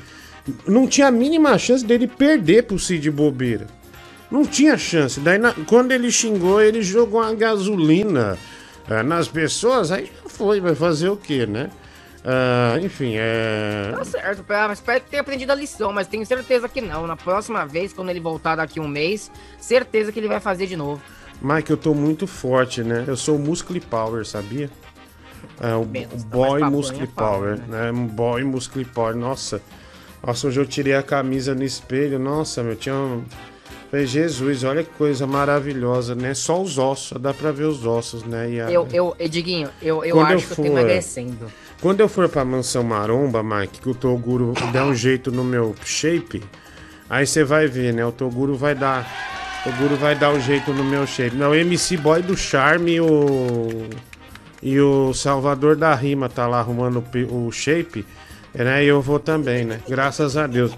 Não 0.66 0.86
tinha 0.86 1.08
a 1.08 1.10
mínima 1.10 1.58
chance 1.58 1.84
dele 1.84 2.06
perder 2.06 2.62
pro 2.64 2.78
Cid 2.78 3.10
Bobeira. 3.10 3.66
Não 4.30 4.44
tinha 4.46 4.78
chance. 4.78 5.20
Daí, 5.20 5.36
na- 5.38 5.54
quando 5.66 5.92
ele 5.92 6.10
xingou, 6.10 6.60
ele 6.60 6.82
jogou 6.82 7.20
uma 7.20 7.34
gasolina 7.34 8.38
eh, 8.88 9.02
nas 9.02 9.28
pessoas, 9.28 9.92
aí 9.92 10.06
já 10.06 10.28
foi, 10.30 10.60
vai 10.60 10.74
fazer 10.74 11.10
o 11.10 11.16
quê, 11.16 11.44
né? 11.46 11.68
Ah, 12.30 12.78
enfim, 12.82 13.14
é. 13.16 13.90
Tá 13.96 14.04
certo, 14.04 14.44
pera, 14.44 14.70
espero 14.74 15.00
que 15.00 15.08
tenha 15.08 15.22
aprendido 15.22 15.50
a 15.50 15.54
lição, 15.54 15.94
mas 15.94 16.06
tenho 16.06 16.26
certeza 16.26 16.68
que 16.68 16.82
não. 16.82 17.06
Na 17.06 17.16
próxima 17.16 17.64
vez, 17.64 17.90
quando 17.94 18.10
ele 18.10 18.20
voltar 18.20 18.56
daqui 18.56 18.78
um 18.78 18.86
mês, 18.86 19.30
certeza 19.58 20.12
que 20.12 20.20
ele 20.20 20.28
vai 20.28 20.38
fazer 20.38 20.66
de 20.66 20.76
novo. 20.76 21.00
Mike, 21.40 21.70
eu 21.70 21.76
tô 21.78 21.94
muito 21.94 22.26
forte, 22.26 22.82
né? 22.82 23.04
Eu 23.06 23.16
sou 23.16 23.36
o 23.36 23.38
Muscle 23.38 23.80
Power, 23.80 24.26
sabia? 24.26 24.68
É, 25.58 25.74
o, 25.74 25.86
Menos, 25.86 26.22
o 26.22 26.26
tá 26.26 26.36
boy 26.36 26.58
pra 26.60 26.70
Muscle 26.70 27.02
é 27.02 27.06
Power, 27.06 27.56
power, 27.56 27.68
né? 27.68 27.90
Um 27.92 28.06
boy 28.06 28.44
Muscle 28.44 28.84
Power. 28.84 29.16
Nossa, 29.16 29.62
nossa, 30.22 30.48
hoje 30.48 30.60
eu 30.60 30.66
tirei 30.66 30.94
a 30.96 31.02
camisa 31.02 31.54
no 31.54 31.64
espelho. 31.64 32.18
Nossa, 32.18 32.62
meu, 32.62 32.76
tinha 32.76 32.94
um... 32.94 33.24
Falei, 33.90 34.04
Jesus, 34.04 34.64
olha 34.64 34.84
que 34.84 34.90
coisa 34.98 35.26
maravilhosa, 35.26 36.14
né? 36.14 36.34
Só 36.34 36.60
os 36.60 36.76
ossos, 36.76 37.18
dá 37.18 37.32
pra 37.32 37.50
ver 37.52 37.64
os 37.64 37.86
ossos, 37.86 38.22
né? 38.22 38.50
E 38.50 38.60
a- 38.60 38.70
Eu, 38.70 38.86
eu, 38.92 39.16
Ediguinho, 39.18 39.70
eu, 39.80 40.04
eu 40.04 40.14
Quando 40.14 40.26
acho 40.34 40.34
eu 40.34 40.40
que 40.40 40.52
eu 40.52 40.56
tô 40.56 40.62
for- 40.64 40.66
emagrecendo. 40.78 41.50
Quando 41.80 42.00
eu 42.00 42.08
for 42.08 42.28
pra 42.28 42.44
mansão 42.44 42.82
maromba, 42.82 43.42
Mike, 43.42 43.80
que 43.80 43.88
o 43.88 43.94
Toguro 43.94 44.52
der 44.72 44.82
um 44.82 44.94
jeito 44.94 45.30
no 45.30 45.44
meu 45.44 45.74
shape, 45.84 46.42
aí 47.08 47.26
você 47.26 47.44
vai 47.44 47.66
ver, 47.68 47.92
né? 47.94 48.04
O 48.04 48.10
Toguro 48.12 48.56
vai 48.56 48.74
dar. 48.74 49.06
O 49.64 49.70
Toguro 49.70 49.96
vai 49.96 50.14
dar 50.16 50.30
um 50.32 50.40
jeito 50.40 50.72
no 50.72 50.82
meu 50.82 51.06
shape. 51.06 51.36
Não, 51.36 51.50
o 51.50 51.54
MC 51.54 51.96
Boy 51.96 52.22
do 52.22 52.36
Charme 52.36 52.94
e 52.94 53.00
o. 53.00 53.68
E 54.60 54.80
o 54.80 55.14
Salvador 55.14 55.76
da 55.76 55.94
Rima 55.94 56.28
tá 56.28 56.48
lá 56.48 56.58
arrumando 56.58 56.96
o 56.98 57.02
pe- 57.02 57.28
o 57.30 57.50
shape. 57.52 58.04
né? 58.52 58.82
Eu 58.84 59.00
vou 59.00 59.20
também, 59.20 59.64
né? 59.64 59.78
Graças 59.88 60.36
a 60.36 60.48
Deus. 60.48 60.72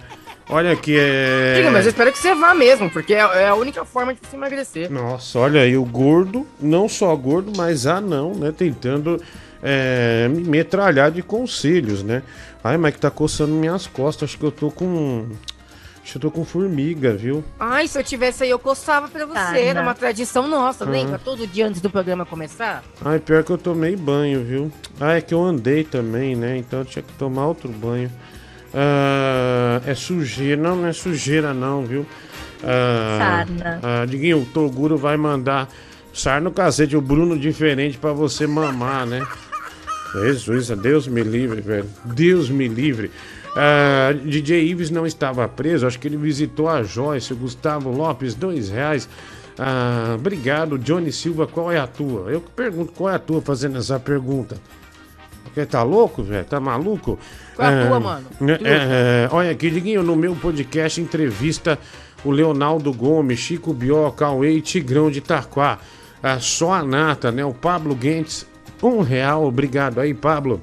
Olha 0.50 0.72
aqui, 0.72 0.96
é. 0.98 1.54
Diga, 1.56 1.70
mas 1.70 1.86
eu 1.86 1.90
espero 1.90 2.12
que 2.12 2.18
você 2.18 2.34
vá 2.34 2.52
mesmo, 2.54 2.90
porque 2.90 3.14
é 3.14 3.20
é 3.20 3.48
a 3.48 3.54
única 3.54 3.84
forma 3.86 4.12
de 4.12 4.20
você 4.20 4.36
emagrecer. 4.36 4.90
Nossa, 4.90 5.38
olha 5.38 5.62
aí, 5.62 5.78
o 5.78 5.84
gordo, 5.84 6.46
não 6.60 6.88
só 6.90 7.14
gordo, 7.16 7.52
mas 7.56 7.86
anão, 7.86 8.34
né? 8.34 8.52
Tentando 8.54 9.22
é, 9.62 10.28
me 10.28 10.42
metralhar 10.44 11.10
de 11.10 11.22
conselhos, 11.22 12.02
né? 12.02 12.22
Ai, 12.62 12.76
mas 12.76 12.94
que 12.94 13.00
tá 13.00 13.10
coçando 13.10 13.52
minhas 13.54 13.86
costas. 13.86 14.30
Acho 14.30 14.38
que 14.38 14.44
eu 14.44 14.52
tô 14.52 14.70
com. 14.70 15.26
Acho 16.02 16.12
que 16.12 16.16
eu 16.16 16.20
tô 16.22 16.30
com 16.30 16.44
formiga, 16.44 17.12
viu? 17.12 17.44
Ai, 17.58 17.86
se 17.86 17.98
eu 17.98 18.02
tivesse 18.02 18.42
aí, 18.42 18.50
eu 18.50 18.58
coçava 18.58 19.06
pra 19.08 19.26
você. 19.26 19.60
Era 19.60 19.82
uma 19.82 19.94
tradição 19.94 20.48
nossa, 20.48 20.84
Ah. 20.84 20.88
lembra? 20.88 21.18
Todo 21.18 21.46
dia 21.46 21.66
antes 21.66 21.80
do 21.80 21.90
programa 21.90 22.24
começar. 22.24 22.82
Ai, 23.04 23.18
pior 23.18 23.44
que 23.44 23.50
eu 23.52 23.58
tomei 23.58 23.94
banho, 23.96 24.42
viu? 24.42 24.72
Ah, 24.98 25.12
é 25.16 25.20
que 25.20 25.34
eu 25.34 25.42
andei 25.44 25.84
também, 25.84 26.34
né? 26.34 26.56
Então 26.56 26.80
eu 26.80 26.84
tinha 26.84 27.02
que 27.02 27.12
tomar 27.14 27.46
outro 27.46 27.68
banho. 27.68 28.10
Ah, 28.74 29.80
é 29.86 29.94
sujeira. 29.94 30.60
Não, 30.60 30.76
não 30.76 30.86
é 30.86 30.92
sujeira, 30.92 31.52
não, 31.52 31.84
viu? 31.84 32.06
Ah, 32.64 33.18
Sarna. 33.18 33.80
Ah, 33.82 34.04
Diguinho, 34.06 34.42
o 34.42 34.46
Toguro 34.46 34.96
vai 34.96 35.16
mandar 35.16 35.68
sarna 36.12 36.40
no 36.48 36.50
cacete, 36.50 36.96
o 36.96 37.00
Bruno 37.00 37.38
diferente 37.38 37.96
pra 37.98 38.12
você 38.12 38.46
mamar, 38.46 39.06
né? 39.06 39.24
Jesus, 40.14 40.68
Deus 40.70 41.06
me 41.06 41.22
livre, 41.22 41.60
velho. 41.60 41.86
Deus 42.04 42.50
me 42.50 42.66
livre. 42.68 43.10
Ah, 43.56 44.12
DJ 44.24 44.64
Ives 44.68 44.90
não 44.90 45.06
estava 45.06 45.46
preso, 45.48 45.86
acho 45.86 45.98
que 45.98 46.08
ele 46.08 46.16
visitou 46.16 46.68
a 46.68 46.82
Joyce, 46.82 47.32
o 47.32 47.36
Gustavo 47.36 47.90
Lopes, 47.90 48.34
dois 48.34 48.68
reais. 48.70 49.08
Ah, 49.58 50.14
obrigado, 50.16 50.78
Johnny 50.78 51.12
Silva, 51.12 51.46
qual 51.46 51.70
é 51.70 51.78
a 51.78 51.86
tua? 51.86 52.30
Eu 52.30 52.40
que 52.40 52.50
pergunto 52.50 52.92
qual 52.92 53.10
é 53.10 53.16
a 53.16 53.18
tua 53.18 53.40
fazendo 53.42 53.78
essa 53.78 53.98
pergunta. 53.98 54.56
Porque 55.44 55.66
tá 55.66 55.82
louco, 55.82 56.22
velho? 56.22 56.44
Tá 56.44 56.60
maluco? 56.60 57.18
Qual 57.56 57.68
é 57.68 57.74
a 57.74 57.82
Ah, 57.82 57.86
tua, 57.88 58.00
mano? 58.00 58.26
é, 58.40 58.54
Truta. 58.54 58.70
é, 58.70 59.28
olha 59.32 59.50
aqui, 59.50 59.68
Diguinho, 59.70 60.02
no 60.02 60.14
meu 60.16 60.34
podcast 60.36 61.00
entrevista 61.00 61.78
o 62.24 62.30
Leonardo 62.30 62.92
Gomes, 62.92 63.38
Chico 63.40 63.72
Bió, 63.72 64.10
Cauê 64.10 64.52
e 64.52 64.60
Tigrão 64.60 65.10
de 65.10 65.18
Itaquá. 65.18 65.78
Ah, 66.22 66.38
só 66.38 66.74
a 66.74 66.84
nata, 66.84 67.32
né? 67.32 67.44
O 67.44 67.52
Pablo 67.54 67.94
Guentes, 67.94 68.46
um 68.82 69.00
real. 69.00 69.44
Obrigado 69.44 70.00
aí, 70.00 70.14
Pablo. 70.14 70.60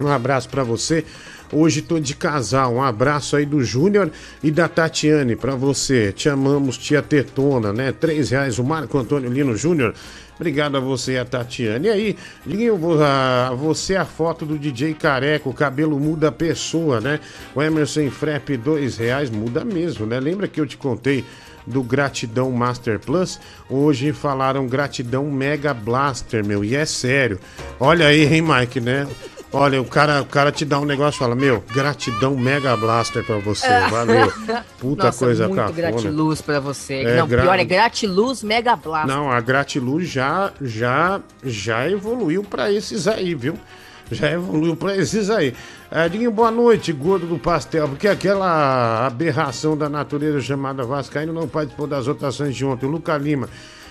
Um 0.00 0.08
abraço 0.08 0.48
pra 0.48 0.62
você. 0.64 1.04
Hoje 1.52 1.82
tô 1.82 2.00
de 2.00 2.16
casal. 2.16 2.74
Um 2.74 2.82
abraço 2.82 3.36
aí 3.36 3.46
do 3.46 3.62
Júnior 3.62 4.10
e 4.42 4.50
da 4.50 4.66
Tatiane 4.68 5.36
pra 5.36 5.54
você. 5.54 6.12
Te 6.12 6.28
amamos, 6.28 6.76
tia 6.76 7.00
Tetona, 7.00 7.72
né? 7.72 7.92
Três 7.92 8.30
reais. 8.30 8.58
O 8.58 8.64
Marco 8.64 8.98
Antônio 8.98 9.30
Lino 9.30 9.56
Júnior. 9.56 9.94
Obrigado 10.34 10.76
a 10.76 10.80
você 10.80 11.12
e 11.12 11.18
a 11.18 11.24
Tatiane. 11.24 11.86
E 11.86 11.90
aí, 11.90 12.70
vo- 12.70 13.00
a- 13.00 13.54
você 13.54 13.94
a 13.94 14.04
foto 14.04 14.44
do 14.44 14.58
DJ 14.58 14.94
Careca, 14.94 15.48
o 15.48 15.54
cabelo 15.54 15.98
muda 16.00 16.26
a 16.28 16.32
pessoa, 16.32 17.00
né? 17.00 17.20
O 17.54 17.62
Emerson 17.62 18.10
Frep, 18.10 18.56
dois 18.56 18.96
reais, 18.96 19.30
muda 19.30 19.64
mesmo, 19.64 20.06
né? 20.06 20.18
Lembra 20.18 20.48
que 20.48 20.60
eu 20.60 20.66
te 20.66 20.76
contei 20.76 21.24
do 21.66 21.82
Gratidão 21.82 22.50
Master 22.52 22.98
Plus? 22.98 23.40
Hoje 23.68 24.12
falaram 24.12 24.66
Gratidão 24.66 25.30
Mega 25.30 25.72
Blaster, 25.74 26.44
meu, 26.44 26.64
e 26.64 26.74
é 26.76 26.84
sério. 26.84 27.38
Olha 27.80 28.06
aí, 28.06 28.24
hein, 28.34 28.42
Mike, 28.42 28.80
né? 28.80 29.06
Olha, 29.52 29.80
o 29.80 29.84
cara, 29.84 30.20
o 30.20 30.26
cara 30.26 30.50
te 30.50 30.64
dá 30.64 30.80
um 30.80 30.84
negócio 30.84 31.16
e 31.16 31.20
fala, 31.20 31.36
meu, 31.36 31.62
gratidão 31.72 32.36
Mega 32.36 32.76
Blaster 32.76 33.22
pra 33.22 33.38
você, 33.38 33.68
valeu. 33.88 34.32
Puta 34.80 35.04
Nossa, 35.04 35.24
coisa 35.24 35.48
cafona. 35.48 35.70
gratiluz 35.70 36.40
pra 36.42 36.58
você. 36.58 36.94
É, 37.04 37.16
não, 37.18 37.28
gra- 37.28 37.42
pior 37.42 37.58
é 37.60 37.64
gratiluz 37.64 38.42
mega 38.42 38.74
blast. 38.74 39.06
Não, 39.06 39.30
a 39.30 39.40
Gratiluz 39.40 40.08
já, 40.08 40.52
já, 40.60 41.20
já 41.44 41.88
evoluiu 41.88 42.42
pra 42.42 42.72
esses 42.72 43.06
aí, 43.06 43.32
viu? 43.34 43.54
Já 44.10 44.30
evoluiu 44.30 44.76
pra 44.76 44.96
esses 44.96 45.30
aí. 45.30 45.54
Diguinho, 46.10 46.30
boa 46.30 46.50
noite, 46.50 46.92
gordo 46.92 47.26
do 47.26 47.38
pastel, 47.38 47.88
porque 47.88 48.08
aquela 48.08 49.06
aberração 49.06 49.76
da 49.76 49.88
natureza 49.88 50.40
chamada 50.40 50.84
Vascaíno 50.84 51.32
não 51.32 51.48
participou 51.48 51.86
das 51.86 52.06
votações 52.06 52.54
de 52.54 52.64
ontem. 52.64 52.84
O 52.86 52.90
Luca 52.90 53.16
Lima, 53.16 53.48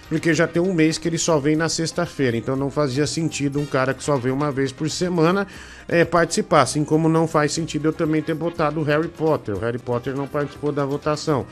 porque 0.09 0.33
já 0.33 0.45
tem 0.45 0.61
um 0.61 0.73
mês 0.73 0.97
que 0.97 1.07
ele 1.07 1.17
só 1.17 1.39
vem 1.39 1.55
na 1.55 1.69
sexta-feira, 1.69 2.37
então 2.37 2.55
não 2.55 2.69
fazia 2.69 3.07
sentido 3.07 3.59
um 3.59 3.65
cara 3.65 3.93
que 3.93 4.03
só 4.03 4.17
vem 4.17 4.31
uma 4.31 4.51
vez 4.51 4.71
por 4.71 4.89
semana 4.89 5.47
é, 5.87 6.05
participar. 6.05 6.61
Assim 6.61 6.83
como 6.83 7.09
não 7.09 7.27
faz 7.27 7.53
sentido 7.53 7.87
eu 7.87 7.93
também 7.93 8.21
ter 8.21 8.35
botado 8.35 8.79
o 8.79 8.83
Harry 8.83 9.07
Potter. 9.07 9.55
O 9.55 9.59
Harry 9.59 9.79
Potter 9.79 10.15
não 10.15 10.27
participou 10.27 10.71
da 10.71 10.85
votação. 10.85 11.45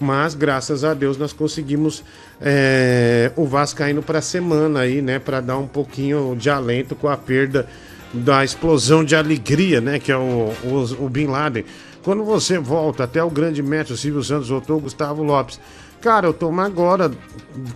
Mas 0.00 0.34
graças 0.34 0.82
a 0.82 0.94
Deus 0.94 1.18
nós 1.18 1.32
conseguimos 1.32 2.02
é, 2.40 3.30
o 3.36 3.46
Vascaíno 3.46 4.02
para 4.02 4.22
semana 4.22 4.80
aí, 4.80 5.02
né? 5.02 5.18
Para 5.18 5.42
dar 5.42 5.58
um 5.58 5.66
pouquinho 5.66 6.34
de 6.34 6.48
alento 6.48 6.96
com 6.96 7.06
a 7.06 7.18
perda 7.18 7.68
da 8.12 8.44
explosão 8.44 9.04
de 9.04 9.14
alegria, 9.14 9.80
né? 9.80 9.98
Que 9.98 10.10
é 10.12 10.16
o, 10.16 10.52
o, 10.64 11.04
o 11.04 11.08
Bin 11.08 11.26
Laden. 11.26 11.64
Quando 12.02 12.24
você 12.24 12.58
volta 12.58 13.04
até 13.04 13.22
o 13.22 13.30
grande 13.30 13.62
mestre 13.62 13.96
Silvio 13.96 14.22
Santos, 14.22 14.48
voltou 14.48 14.80
Gustavo 14.80 15.22
Lopes. 15.22 15.60
Cara, 16.00 16.26
eu 16.26 16.32
tomo 16.32 16.60
agora, 16.60 17.10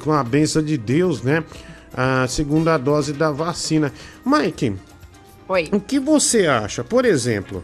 com 0.02 0.12
a 0.12 0.24
benção 0.24 0.62
de 0.62 0.78
Deus, 0.78 1.22
né? 1.22 1.44
A 1.92 2.26
segunda 2.26 2.76
dose 2.78 3.12
da 3.12 3.30
vacina. 3.30 3.92
Mike, 4.24 4.74
Oi. 5.46 5.68
o 5.70 5.78
que 5.78 6.00
você 6.00 6.46
acha? 6.46 6.82
Por 6.82 7.04
exemplo, 7.04 7.62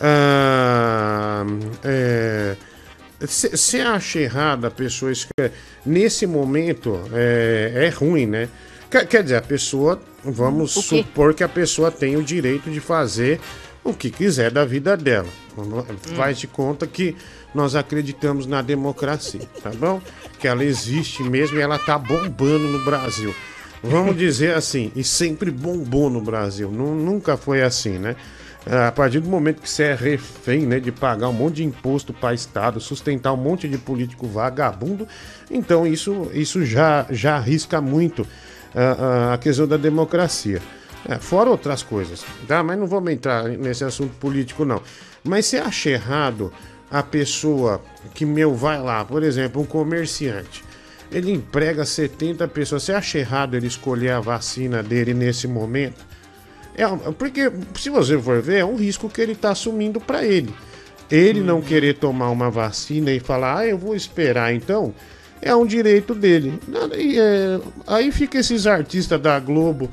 ah, 0.00 1.44
é, 1.84 2.56
você 3.20 3.80
acha 3.80 4.20
errado 4.20 4.64
a 4.64 4.70
pessoa? 4.70 5.12
Nesse 5.84 6.26
momento 6.26 7.00
é, 7.12 7.86
é 7.86 7.88
ruim, 7.88 8.26
né? 8.26 8.48
Quer, 8.90 9.06
quer 9.06 9.22
dizer, 9.22 9.36
a 9.36 9.42
pessoa, 9.42 10.00
vamos 10.24 10.72
supor 10.72 11.34
que 11.34 11.44
a 11.44 11.48
pessoa 11.48 11.90
tem 11.90 12.16
o 12.16 12.22
direito 12.22 12.70
de 12.70 12.80
fazer 12.80 13.40
o 13.84 13.92
que 13.94 14.10
quiser 14.10 14.50
da 14.50 14.64
vida 14.64 14.96
dela. 14.96 15.28
Faz 16.16 16.38
de 16.38 16.46
conta 16.46 16.86
que 16.86 17.16
nós 17.54 17.74
acreditamos 17.74 18.46
na 18.46 18.60
democracia, 18.62 19.40
tá 19.62 19.70
bom? 19.70 20.00
Que 20.38 20.46
ela 20.46 20.64
existe 20.64 21.22
mesmo 21.22 21.58
e 21.58 21.60
ela 21.60 21.78
tá 21.78 21.98
bombando 21.98 22.68
no 22.68 22.84
Brasil. 22.84 23.34
Vamos 23.82 24.16
dizer 24.18 24.54
assim, 24.54 24.92
e 24.94 25.02
sempre 25.02 25.50
bombou 25.50 26.10
no 26.10 26.20
Brasil. 26.20 26.70
Nu- 26.70 26.94
nunca 26.94 27.36
foi 27.36 27.62
assim, 27.62 27.98
né? 27.98 28.16
A 28.66 28.92
partir 28.92 29.20
do 29.20 29.28
momento 29.30 29.62
que 29.62 29.70
você 29.70 29.84
é 29.84 29.94
refém, 29.94 30.66
né, 30.66 30.78
de 30.78 30.92
pagar 30.92 31.28
um 31.28 31.32
monte 31.32 31.56
de 31.56 31.64
imposto 31.64 32.12
para 32.12 32.34
Estado, 32.34 32.80
sustentar 32.80 33.32
um 33.32 33.36
monte 33.36 33.66
de 33.66 33.78
político 33.78 34.26
vagabundo, 34.26 35.08
então 35.50 35.86
isso, 35.86 36.28
isso 36.34 36.66
já, 36.66 37.06
já 37.08 37.36
arrisca 37.36 37.80
muito 37.80 38.26
a 38.74 39.38
questão 39.38 39.66
da 39.66 39.76
democracia. 39.76 40.60
É, 41.08 41.16
fora 41.16 41.48
outras 41.48 41.82
coisas, 41.82 42.24
tá? 42.46 42.62
Mas 42.62 42.78
não 42.78 42.86
vamos 42.86 43.12
entrar 43.12 43.44
nesse 43.44 43.84
assunto 43.84 44.14
político, 44.16 44.64
não. 44.64 44.82
Mas 45.24 45.46
você 45.46 45.56
acha 45.56 45.90
errado 45.90 46.52
a 46.90 47.02
pessoa 47.02 47.80
que, 48.14 48.26
meu, 48.26 48.54
vai 48.54 48.80
lá, 48.80 49.04
por 49.04 49.22
exemplo, 49.22 49.62
um 49.62 49.64
comerciante, 49.64 50.64
ele 51.10 51.32
emprega 51.32 51.84
70 51.84 52.46
pessoas, 52.48 52.82
você 52.82 52.92
acha 52.92 53.18
errado 53.18 53.54
ele 53.54 53.66
escolher 53.66 54.10
a 54.10 54.20
vacina 54.20 54.82
dele 54.82 55.14
nesse 55.14 55.46
momento? 55.46 56.04
É, 56.76 56.86
porque, 57.12 57.50
se 57.76 57.90
você 57.90 58.18
for 58.18 58.42
ver, 58.42 58.58
é 58.58 58.64
um 58.64 58.76
risco 58.76 59.08
que 59.08 59.20
ele 59.20 59.32
está 59.32 59.50
assumindo 59.50 60.00
para 60.00 60.24
ele. 60.24 60.54
Ele 61.10 61.40
não 61.40 61.62
querer 61.62 61.94
tomar 61.94 62.30
uma 62.30 62.50
vacina 62.50 63.10
e 63.10 63.18
falar, 63.18 63.58
ah, 63.58 63.66
eu 63.66 63.78
vou 63.78 63.96
esperar 63.96 64.54
então, 64.54 64.94
é 65.40 65.54
um 65.54 65.66
direito 65.66 66.14
dele. 66.14 66.58
É, 66.92 67.60
aí 67.86 68.10
fica 68.12 68.38
esses 68.38 68.66
artistas 68.66 69.20
da 69.20 69.38
Globo, 69.38 69.90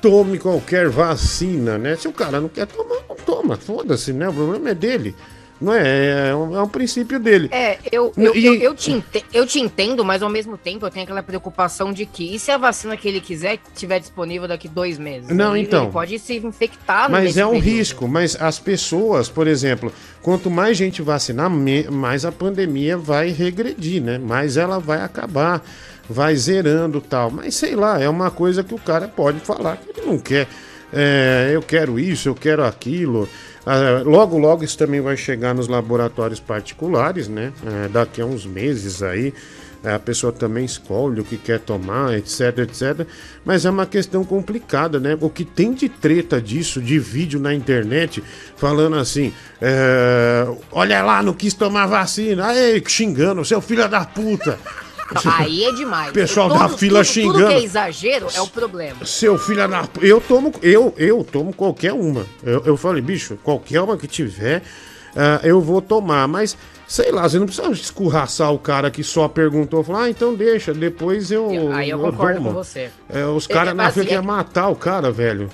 tome 0.00 0.38
qualquer 0.38 0.88
vacina, 0.88 1.78
né? 1.78 1.96
Se 1.96 2.08
o 2.08 2.12
cara 2.12 2.40
não 2.40 2.48
quer 2.48 2.66
tomar, 2.66 3.02
não 3.08 3.16
toma, 3.16 3.56
foda-se, 3.56 4.12
né? 4.12 4.28
O 4.28 4.32
problema 4.32 4.70
é 4.70 4.74
dele. 4.74 5.14
Não 5.60 5.72
é? 5.72 6.28
É 6.30 6.34
um, 6.34 6.54
é 6.56 6.62
um 6.62 6.68
princípio 6.68 7.18
dele. 7.18 7.48
É, 7.50 7.78
eu, 7.90 8.12
eu, 8.16 8.36
E- 8.36 8.44
eu, 8.44 8.54
eu 8.56 8.74
te 8.74 8.92
ente- 8.92 9.24
eu 9.32 9.46
te 9.46 9.58
entendo, 9.58 10.04
mas 10.04 10.22
ao 10.22 10.28
mesmo 10.28 10.58
tempo 10.58 10.84
eu 10.84 10.90
tenho 10.90 11.04
aquela 11.04 11.22
preocupação 11.22 11.92
de 11.92 12.04
que 12.04 12.34
e 12.34 12.38
se 12.38 12.50
a 12.50 12.58
vacina 12.58 12.94
que 12.96 13.08
ele 13.08 13.20
quiser 13.22 13.58
estiver 13.72 13.98
disponível 13.98 14.46
daqui 14.46 14.68
dois 14.68 14.98
meses? 14.98 15.30
Não, 15.30 15.52
Aí 15.52 15.62
então. 15.62 15.84
Ele 15.84 15.92
pode 15.92 16.18
se 16.18 16.36
infectar 16.36 17.10
Mas 17.10 17.36
é 17.38 17.46
um 17.46 17.52
período. 17.52 17.64
risco. 17.64 18.06
Mas 18.08 18.36
as 18.40 18.58
pessoas, 18.58 19.28
por 19.30 19.46
exemplo, 19.46 19.90
quanto 20.20 20.50
mais 20.50 20.76
gente 20.76 21.00
vacinar, 21.00 21.48
mais 21.48 22.24
a 22.26 22.32
pandemia 22.32 22.96
vai 22.98 23.30
regredir, 23.30 24.02
né? 24.02 24.18
Mais 24.18 24.58
ela 24.58 24.78
vai 24.78 25.00
acabar, 25.00 25.62
vai 26.08 26.36
zerando 26.36 27.00
tal. 27.00 27.30
Mas 27.30 27.54
sei 27.54 27.74
lá, 27.74 27.98
é 27.98 28.08
uma 28.08 28.30
coisa 28.30 28.62
que 28.62 28.74
o 28.74 28.78
cara 28.78 29.08
pode 29.08 29.40
falar 29.40 29.78
que 29.78 29.88
ele 29.98 30.06
não 30.06 30.18
quer. 30.18 30.46
É, 30.92 31.50
eu 31.52 31.62
quero 31.62 31.98
isso, 31.98 32.28
eu 32.28 32.34
quero 32.34 32.62
aquilo. 32.64 33.28
Ah, 33.66 34.00
logo, 34.04 34.38
logo 34.38 34.62
isso 34.62 34.78
também 34.78 35.00
vai 35.00 35.16
chegar 35.16 35.52
nos 35.52 35.66
laboratórios 35.66 36.38
particulares, 36.38 37.26
né? 37.26 37.52
É, 37.66 37.88
daqui 37.88 38.20
a 38.20 38.24
uns 38.24 38.46
meses 38.46 39.02
aí. 39.02 39.34
é, 39.82 39.92
A 39.94 39.98
pessoa 39.98 40.32
também 40.32 40.64
escolhe 40.64 41.20
o 41.20 41.24
que 41.24 41.36
quer 41.36 41.58
tomar, 41.58 42.16
etc, 42.16 42.58
etc. 42.58 43.04
Mas 43.44 43.64
é 43.64 43.70
uma 43.70 43.84
questão 43.84 44.24
complicada, 44.24 45.00
né? 45.00 45.18
O 45.20 45.28
que 45.28 45.44
tem 45.44 45.74
de 45.74 45.88
treta 45.88 46.40
disso, 46.40 46.80
de 46.80 46.96
vídeo 47.00 47.40
na 47.40 47.52
internet, 47.52 48.22
falando 48.56 48.94
assim: 48.96 49.32
é, 49.60 50.46
olha 50.70 51.02
lá, 51.02 51.20
não 51.20 51.34
quis 51.34 51.52
tomar 51.52 51.86
vacina, 51.86 52.46
aí 52.46 52.80
xingando, 52.86 53.44
seu 53.44 53.60
filho 53.60 53.88
da 53.88 54.04
puta. 54.04 54.58
Aí 55.24 55.64
é 55.64 55.72
demais. 55.72 56.12
Pessoal 56.12 56.48
Todo- 56.48 56.58
da 56.58 56.68
fila 56.68 57.00
tudo, 57.00 57.12
xingando. 57.12 57.38
Tudo 57.38 57.48
que 57.48 57.54
é 57.54 57.62
exagero 57.62 58.26
é 58.34 58.40
o 58.40 58.46
problema. 58.46 59.04
Seu 59.04 59.38
filho 59.38 59.60
é 59.60 59.68
da. 59.68 59.88
Eu 60.00 60.20
tomo, 60.20 60.52
eu, 60.62 60.94
eu 60.96 61.24
tomo 61.24 61.52
qualquer 61.52 61.92
uma. 61.92 62.26
Eu, 62.42 62.62
eu 62.64 62.76
falei, 62.76 63.02
bicho, 63.02 63.38
qualquer 63.42 63.80
uma 63.80 63.96
que 63.96 64.06
tiver, 64.06 64.62
ah, 65.14 65.40
eu 65.42 65.60
vou 65.60 65.80
tomar. 65.80 66.26
Mas, 66.26 66.56
sei 66.86 67.10
lá, 67.10 67.28
você 67.28 67.38
não 67.38 67.46
precisa 67.46 67.70
escorraçar 67.70 68.52
o 68.52 68.58
cara 68.58 68.90
que 68.90 69.02
só 69.02 69.28
perguntou. 69.28 69.82
Falar, 69.84 70.04
ah, 70.04 70.10
então 70.10 70.34
deixa, 70.34 70.74
depois 70.74 71.30
eu. 71.30 71.72
Aí 71.72 71.90
eu 71.90 71.98
concordo 71.98 72.36
tomo." 72.36 72.48
com 72.48 72.54
você. 72.54 72.90
É, 73.08 73.24
os 73.24 73.46
caras 73.46 73.70
é, 73.70 73.74
na 73.74 73.90
fila 73.90 74.02
assim, 74.04 74.10
querem 74.14 74.26
matar 74.26 74.68
o 74.68 74.76
cara, 74.76 75.10
velho. 75.10 75.48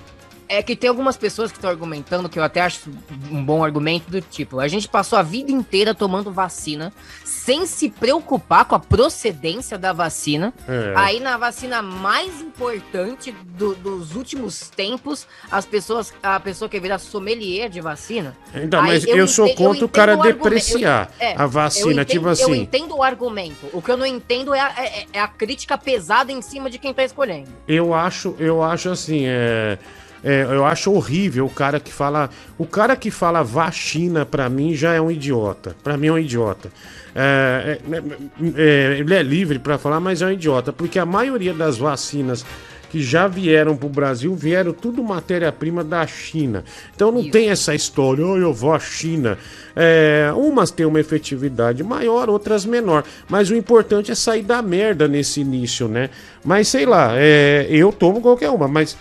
É 0.52 0.62
que 0.62 0.76
tem 0.76 0.90
algumas 0.90 1.16
pessoas 1.16 1.50
que 1.50 1.56
estão 1.56 1.70
argumentando, 1.70 2.28
que 2.28 2.38
eu 2.38 2.42
até 2.44 2.60
acho 2.60 2.90
um 3.30 3.42
bom 3.42 3.64
argumento, 3.64 4.10
do 4.10 4.20
tipo, 4.20 4.60
a 4.60 4.68
gente 4.68 4.86
passou 4.86 5.18
a 5.18 5.22
vida 5.22 5.50
inteira 5.50 5.94
tomando 5.94 6.30
vacina, 6.30 6.92
sem 7.24 7.64
se 7.64 7.88
preocupar 7.88 8.66
com 8.66 8.74
a 8.74 8.78
procedência 8.78 9.78
da 9.78 9.94
vacina. 9.94 10.52
É. 10.68 10.92
Aí 10.96 11.20
na 11.20 11.38
vacina 11.38 11.80
mais 11.80 12.40
importante 12.42 13.32
do- 13.56 13.74
dos 13.74 14.14
últimos 14.14 14.68
tempos, 14.68 15.26
as 15.50 15.64
pessoas, 15.64 16.12
a 16.22 16.38
pessoa 16.38 16.68
quer 16.68 16.80
virar 16.80 16.98
sommelier 16.98 17.70
de 17.70 17.80
vacina. 17.80 18.36
Então, 18.54 18.80
Aí 18.82 18.88
mas 18.88 19.06
eu, 19.06 19.26
sou 19.26 19.46
ente- 19.46 19.56
contra 19.56 19.72
o 19.72 19.74
entendo 19.76 19.88
cara 19.88 20.12
argumento. 20.12 20.34
depreciar 20.42 21.10
Eu- 21.18 21.26
é, 21.28 21.34
a 21.36 21.46
vacina, 21.46 22.02
eu 22.02 22.04
tipo 22.04 22.28
entendo- 22.28 22.40
Eu 22.40 22.52
assim. 22.52 22.60
entendo 22.60 22.96
o 22.96 23.02
argumento. 23.02 23.66
O 23.72 23.80
que 23.80 23.90
eu 23.90 23.96
não 23.96 24.04
entendo 24.06 24.54
é 24.54 24.60
a, 24.60 24.68
é- 24.84 25.06
é 25.14 25.20
a 25.20 25.28
crítica 25.28 25.78
pesada 25.78 26.30
em 26.30 26.42
cima 26.42 26.68
de 26.68 26.78
quem 26.78 26.92
tá 26.92 27.02
escolhendo. 27.02 27.48
Eu 27.66 27.94
acho, 27.94 28.36
eu 28.38 28.62
acho 28.62 28.90
assim, 28.90 29.22
é, 29.24 29.78
é, 30.24 30.42
eu 30.44 30.64
acho 30.64 30.92
horrível 30.92 31.46
o 31.46 31.50
cara 31.50 31.80
que 31.80 31.92
fala, 31.92 32.30
o 32.56 32.64
cara 32.64 32.94
que 32.94 33.10
fala 33.10 33.42
vacina 33.42 34.24
pra 34.24 34.48
mim 34.48 34.74
já 34.74 34.94
é 34.94 35.00
um 35.00 35.10
idiota. 35.10 35.74
Pra 35.82 35.96
mim 35.96 36.08
é 36.08 36.12
um 36.12 36.18
idiota. 36.18 36.70
É, 37.14 37.78
é, 37.90 38.02
é, 38.56 38.98
ele 38.98 39.14
é 39.14 39.22
livre 39.22 39.58
pra 39.58 39.78
falar, 39.78 40.00
mas 40.00 40.22
é 40.22 40.26
um 40.26 40.30
idiota, 40.30 40.72
porque 40.72 40.98
a 40.98 41.06
maioria 41.06 41.52
das 41.52 41.76
vacinas 41.76 42.44
que 42.92 43.02
já 43.02 43.26
vieram 43.26 43.74
pro 43.74 43.88
Brasil 43.88 44.34
vieram 44.34 44.70
tudo 44.70 45.02
matéria-prima 45.02 45.82
da 45.82 46.06
China. 46.06 46.62
Então 46.94 47.10
não 47.10 47.30
tem 47.30 47.48
essa 47.48 47.74
história, 47.74 48.24
oh, 48.24 48.36
eu 48.36 48.52
vou 48.52 48.74
à 48.74 48.78
China. 48.78 49.38
É, 49.74 50.30
umas 50.36 50.70
têm 50.70 50.84
uma 50.84 51.00
efetividade 51.00 51.82
maior, 51.82 52.28
outras 52.28 52.66
menor. 52.66 53.02
Mas 53.30 53.48
o 53.48 53.56
importante 53.56 54.12
é 54.12 54.14
sair 54.14 54.42
da 54.42 54.60
merda 54.60 55.08
nesse 55.08 55.40
início, 55.40 55.88
né? 55.88 56.10
Mas 56.44 56.68
sei 56.68 56.84
lá, 56.84 57.12
é, 57.14 57.66
eu 57.70 57.90
tomo 57.92 58.20
qualquer 58.20 58.50
uma, 58.50 58.68
mas 58.68 58.94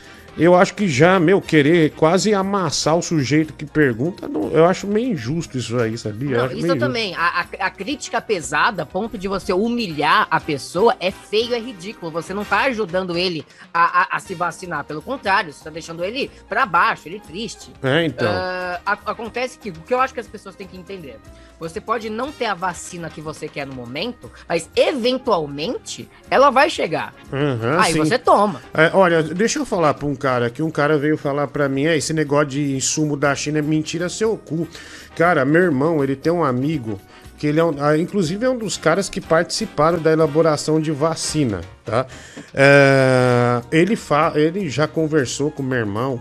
eu 0.43 0.55
acho 0.55 0.73
que 0.73 0.87
já, 0.87 1.19
meu, 1.19 1.41
querer 1.41 1.91
quase 1.91 2.33
amassar 2.33 2.97
o 2.97 3.01
sujeito 3.01 3.53
que 3.53 3.65
pergunta, 3.65 4.27
não- 4.27 4.49
eu 4.51 4.65
acho 4.65 4.87
meio 4.87 5.11
injusto 5.11 5.57
isso 5.57 5.77
aí, 5.77 5.97
sabia? 5.97 6.31
Eu 6.31 6.37
Não, 6.39 6.45
acho 6.45 6.57
isso 6.57 6.67
eu 6.67 6.79
também. 6.79 7.13
A, 7.15 7.45
a- 7.59 7.69
crítica 7.69 8.19
pesada, 8.21 8.83
a 8.83 8.85
ponto 8.85 9.17
de 9.17 9.27
você 9.27 9.53
humilhar 9.53 10.27
a 10.29 10.39
pessoa, 10.39 10.95
é 10.99 11.11
feio, 11.11 11.53
é 11.53 11.59
ridículo. 11.59 12.11
Você 12.11 12.33
não 12.33 12.43
tá 12.45 12.61
ajudando 12.63 13.17
ele 13.17 13.45
a, 13.73 14.01
a- 14.03 14.07
a 14.17 14.19
se 14.19 14.33
vacinar. 14.35 14.83
Pelo 14.83 15.01
contrário, 15.01 15.51
você 15.53 15.63
tá 15.63 15.69
deixando 15.69 16.03
ele 16.03 16.29
pra 16.49 16.65
baixo, 16.65 17.07
ele 17.07 17.19
triste. 17.19 17.71
É, 17.83 18.05
então. 18.05 18.27
A- 18.31 18.97
acontece 19.05 19.59
que 19.59 19.69
o 19.69 19.73
que 19.73 19.93
eu 19.93 19.99
acho 20.01 20.13
que 20.13 20.19
as 20.19 20.27
pessoas 20.27 20.55
têm 20.55 20.65
que 20.67 20.77
entender. 20.77 21.19
Você 21.59 21.79
pode 21.79 22.09
não 22.09 22.31
ter 22.31 22.45
a 22.45 22.55
vacina 22.55 23.07
que 23.09 23.21
você 23.21 23.47
quer 23.47 23.67
no 23.67 23.73
momento, 23.75 24.31
mas 24.49 24.67
eventualmente 24.75 26.09
ela 26.29 26.49
vai 26.49 26.69
chegar. 26.69 27.13
Aham, 27.31 27.79
Aí 27.79 27.93
sim. 27.93 27.99
você 27.99 28.17
toma. 28.17 28.61
É, 28.73 28.89
olha, 28.93 29.21
deixa 29.21 29.59
eu 29.59 29.65
falar 29.65 29.93
pra 29.93 30.07
um 30.07 30.15
cara 30.15 30.30
que 30.49 30.61
um 30.61 30.71
cara 30.71 30.97
veio 30.97 31.17
falar 31.17 31.47
pra 31.47 31.67
mim, 31.67 31.85
é, 31.85 31.97
esse 31.97 32.13
negócio 32.13 32.47
de 32.47 32.75
insumo 32.75 33.15
da 33.17 33.33
China 33.35 33.59
é 33.59 33.61
mentira 33.61 34.09
seu 34.09 34.37
cu. 34.37 34.67
Cara, 35.15 35.43
meu 35.45 35.61
irmão, 35.61 36.03
ele 36.03 36.15
tem 36.15 36.31
um 36.31 36.43
amigo 36.43 36.99
que 37.37 37.47
ele 37.47 37.59
é 37.59 37.63
um, 37.63 37.73
ah, 37.79 37.97
inclusive 37.97 38.45
é 38.45 38.49
um 38.49 38.57
dos 38.57 38.77
caras 38.77 39.09
que 39.09 39.19
participaram 39.19 39.97
da 39.97 40.11
elaboração 40.11 40.79
de 40.79 40.91
vacina, 40.91 41.61
tá? 41.83 42.05
É, 42.53 43.61
ele 43.71 43.95
fa, 43.95 44.33
ele 44.35 44.69
já 44.69 44.87
conversou 44.87 45.49
com 45.49 45.63
meu 45.63 45.79
irmão. 45.79 46.19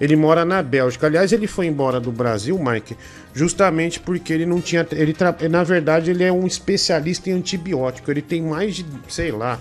Ele 0.00 0.16
mora 0.16 0.44
na 0.44 0.62
Bélgica. 0.62 1.06
Aliás, 1.06 1.30
ele 1.30 1.46
foi 1.46 1.66
embora 1.66 2.00
do 2.00 2.10
Brasil, 2.10 2.58
Mike, 2.58 2.96
justamente 3.34 4.00
porque 4.00 4.32
ele 4.32 4.46
não 4.46 4.60
tinha. 4.62 4.84
Ele 4.92 5.14
na 5.48 5.62
verdade, 5.62 6.10
ele 6.10 6.24
é 6.24 6.32
um 6.32 6.46
especialista 6.46 7.28
em 7.28 7.34
antibiótico. 7.34 8.10
Ele 8.10 8.22
tem 8.22 8.42
mais 8.42 8.76
de, 8.76 8.86
sei 9.08 9.30
lá, 9.30 9.60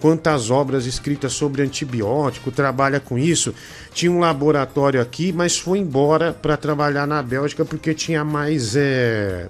quantas 0.00 0.50
obras 0.50 0.86
escritas 0.86 1.32
sobre 1.32 1.62
antibiótico, 1.62 2.50
trabalha 2.50 3.00
com 3.00 3.18
isso. 3.18 3.54
Tinha 3.92 4.10
um 4.10 4.18
laboratório 4.18 5.00
aqui, 5.00 5.32
mas 5.32 5.58
foi 5.58 5.78
embora 5.78 6.32
para 6.32 6.56
trabalhar 6.56 7.06
na 7.06 7.22
Bélgica 7.22 7.64
porque 7.64 7.94
tinha 7.94 8.24
mais. 8.24 8.74
é, 8.76 9.48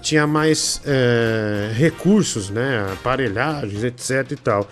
tinha 0.00 0.26
mais 0.26 0.80
é, 0.86 1.72
recursos, 1.74 2.50
né? 2.50 2.86
Aparelhagens, 2.92 3.82
etc 3.84 4.32
e 4.32 4.36
tal. 4.36 4.68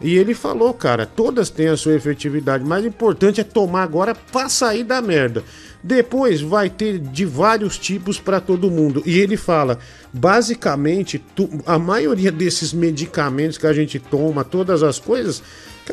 E 0.00 0.16
ele 0.16 0.32
falou, 0.34 0.72
cara, 0.72 1.04
todas 1.04 1.50
têm 1.50 1.68
a 1.68 1.76
sua 1.76 1.94
efetividade. 1.94 2.62
O 2.62 2.66
mais 2.66 2.84
importante 2.84 3.40
é 3.40 3.44
tomar 3.44 3.82
agora 3.82 4.14
pra 4.14 4.48
sair 4.48 4.84
da 4.84 5.02
merda. 5.02 5.42
Depois 5.82 6.40
vai 6.40 6.70
ter 6.70 6.98
de 6.98 7.24
vários 7.24 7.76
tipos 7.78 8.18
pra 8.20 8.40
todo 8.40 8.70
mundo. 8.70 9.02
E 9.06 9.18
ele 9.18 9.36
fala, 9.36 9.78
basicamente, 10.12 11.18
tu- 11.34 11.48
a 11.66 11.78
maioria 11.78 12.30
desses 12.30 12.72
medicamentos 12.72 13.58
que 13.58 13.66
a 13.66 13.72
gente 13.72 13.98
toma, 13.98 14.44
todas 14.44 14.82
as 14.82 14.98
coisas, 14.98 15.42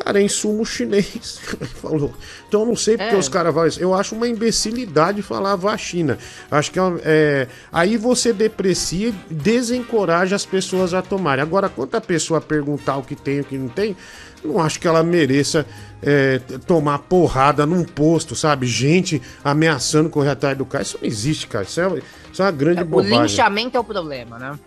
cara, 0.04 0.20
é 0.20 0.22
insumo 0.22 0.64
chinês. 0.64 1.40
Falou. 1.80 2.12
Então 2.48 2.60
eu 2.60 2.66
não 2.66 2.76
sei 2.76 2.96
porque 2.96 3.14
É. 3.14 3.18
os 3.18 3.28
caras 3.28 3.52
falam 3.54 3.68
isso. 3.68 3.80
Eu 3.80 3.94
acho 3.94 4.14
uma 4.14 4.28
imbecilidade 4.28 5.22
falar 5.22 5.56
vacina. 5.56 6.18
Acho 6.50 6.70
que 6.70 6.78
é, 6.78 6.82
é, 7.04 7.48
aí 7.72 7.96
você 7.96 8.32
deprecia 8.32 9.08
e 9.08 9.34
desencoraja 9.34 10.36
as 10.36 10.44
pessoas 10.46 10.92
a 10.94 11.02
tomarem. 11.02 11.42
Agora, 11.42 11.68
quando 11.68 11.94
a 11.94 12.00
pessoa 12.00 12.40
perguntar 12.40 12.96
o 12.96 13.02
que 13.02 13.16
tem 13.16 13.36
e 13.36 13.40
o 13.40 13.44
que 13.44 13.56
não 13.58 13.68
tem, 13.68 13.96
não 14.44 14.60
acho 14.60 14.78
que 14.78 14.86
ela 14.86 15.02
mereça 15.02 15.66
é, 16.02 16.40
tomar 16.66 16.98
porrada 17.00 17.64
num 17.66 17.82
posto, 17.84 18.36
sabe? 18.36 18.66
Gente 18.66 19.20
ameaçando 19.42 20.08
correr 20.10 20.30
atrás 20.30 20.56
do 20.56 20.64
cara. 20.66 20.82
Isso 20.82 20.98
não 21.00 21.08
existe, 21.08 21.46
cara. 21.46 21.64
Isso 21.64 21.80
é, 21.80 22.00
isso 22.32 22.42
é 22.42 22.44
uma 22.44 22.50
grande 22.52 22.82
O 22.82 22.84
bobagem. 22.84 23.22
linchamento 23.22 23.76
é 23.76 23.80
o 23.80 23.84
problema, 23.84 24.38
né? 24.38 24.58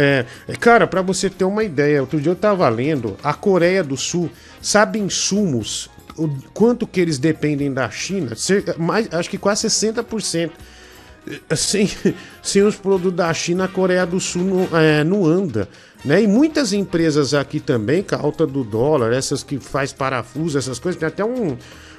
É, 0.00 0.24
é, 0.46 0.54
cara, 0.54 0.86
pra 0.86 1.02
você 1.02 1.28
ter 1.28 1.42
uma 1.42 1.64
ideia, 1.64 2.00
outro 2.00 2.20
dia 2.20 2.30
eu 2.30 2.36
tava 2.36 2.68
lendo, 2.68 3.16
a 3.20 3.34
Coreia 3.34 3.82
do 3.82 3.96
Sul 3.96 4.30
sabe 4.62 5.00
insumos, 5.00 5.90
o 6.16 6.28
quanto 6.54 6.86
que 6.86 7.00
eles 7.00 7.18
dependem 7.18 7.72
da 7.72 7.90
China, 7.90 8.30
mais, 8.76 9.12
acho 9.12 9.28
que 9.28 9.36
quase 9.36 9.66
60%. 9.66 10.52
Eh, 11.50 11.56
Sem, 11.56 11.90
sem 12.40 12.62
os 12.62 12.76
produtos 12.76 13.16
da 13.16 13.34
China, 13.34 13.64
a 13.64 13.68
Coreia 13.68 14.06
do 14.06 14.20
Sul 14.20 14.44
não, 14.44 14.78
é, 14.78 15.02
não 15.02 15.26
anda. 15.26 15.68
Né? 16.04 16.22
E 16.22 16.28
muitas 16.28 16.72
empresas 16.72 17.34
aqui 17.34 17.58
também, 17.58 18.04
com 18.04 18.14
a 18.14 18.18
alta 18.20 18.46
do 18.46 18.62
dólar, 18.62 19.12
essas 19.12 19.42
que 19.42 19.58
faz 19.58 19.92
parafuso, 19.92 20.56
essas 20.56 20.78
coisas, 20.78 20.96
tem 20.96 21.08
até 21.08 21.24
um 21.24 21.56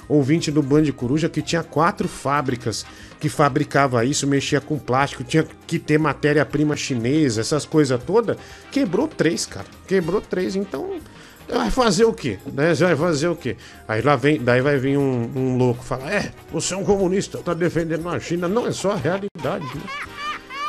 ouvinte 0.07 0.49
do 0.49 0.63
Band 0.63 0.89
Coruja 0.93 1.27
que 1.27 1.41
tinha 1.41 1.63
quatro 1.63 2.07
fábricas 2.07 2.85
que 3.19 3.27
fabricava 3.27 4.05
isso, 4.05 4.25
mexia 4.25 4.61
com 4.61 4.79
plástico, 4.79 5.23
tinha 5.23 5.45
que 5.67 5.77
ter 5.77 5.97
matéria-prima 5.97 6.75
chinesa, 6.75 7.41
essas 7.41 7.65
coisas 7.65 8.01
todas. 8.03 8.37
Quebrou 8.71 9.07
três, 9.07 9.45
cara. 9.45 9.65
Quebrou 9.87 10.21
três. 10.21 10.55
Então, 10.55 10.99
vai 11.47 11.69
fazer 11.69 12.05
o 12.05 12.13
quê? 12.13 12.39
Né? 12.53 12.73
Vai 12.73 12.95
fazer 12.95 13.27
o 13.27 13.35
quê? 13.35 13.57
Aí 13.87 14.01
lá 14.01 14.15
vem, 14.15 14.41
daí 14.41 14.61
vai 14.61 14.77
vir 14.77 14.97
um, 14.97 15.31
um 15.35 15.57
louco 15.57 15.83
falar: 15.83 16.11
É, 16.11 16.31
você 16.51 16.73
é 16.73 16.77
um 16.77 16.83
comunista, 16.83 17.39
tá 17.39 17.53
defendendo 17.53 18.07
a 18.07 18.19
China. 18.19 18.47
Não, 18.47 18.65
é 18.65 18.71
só 18.71 18.91
a 18.91 18.95
realidade, 18.95 19.65
né? 19.75 20.18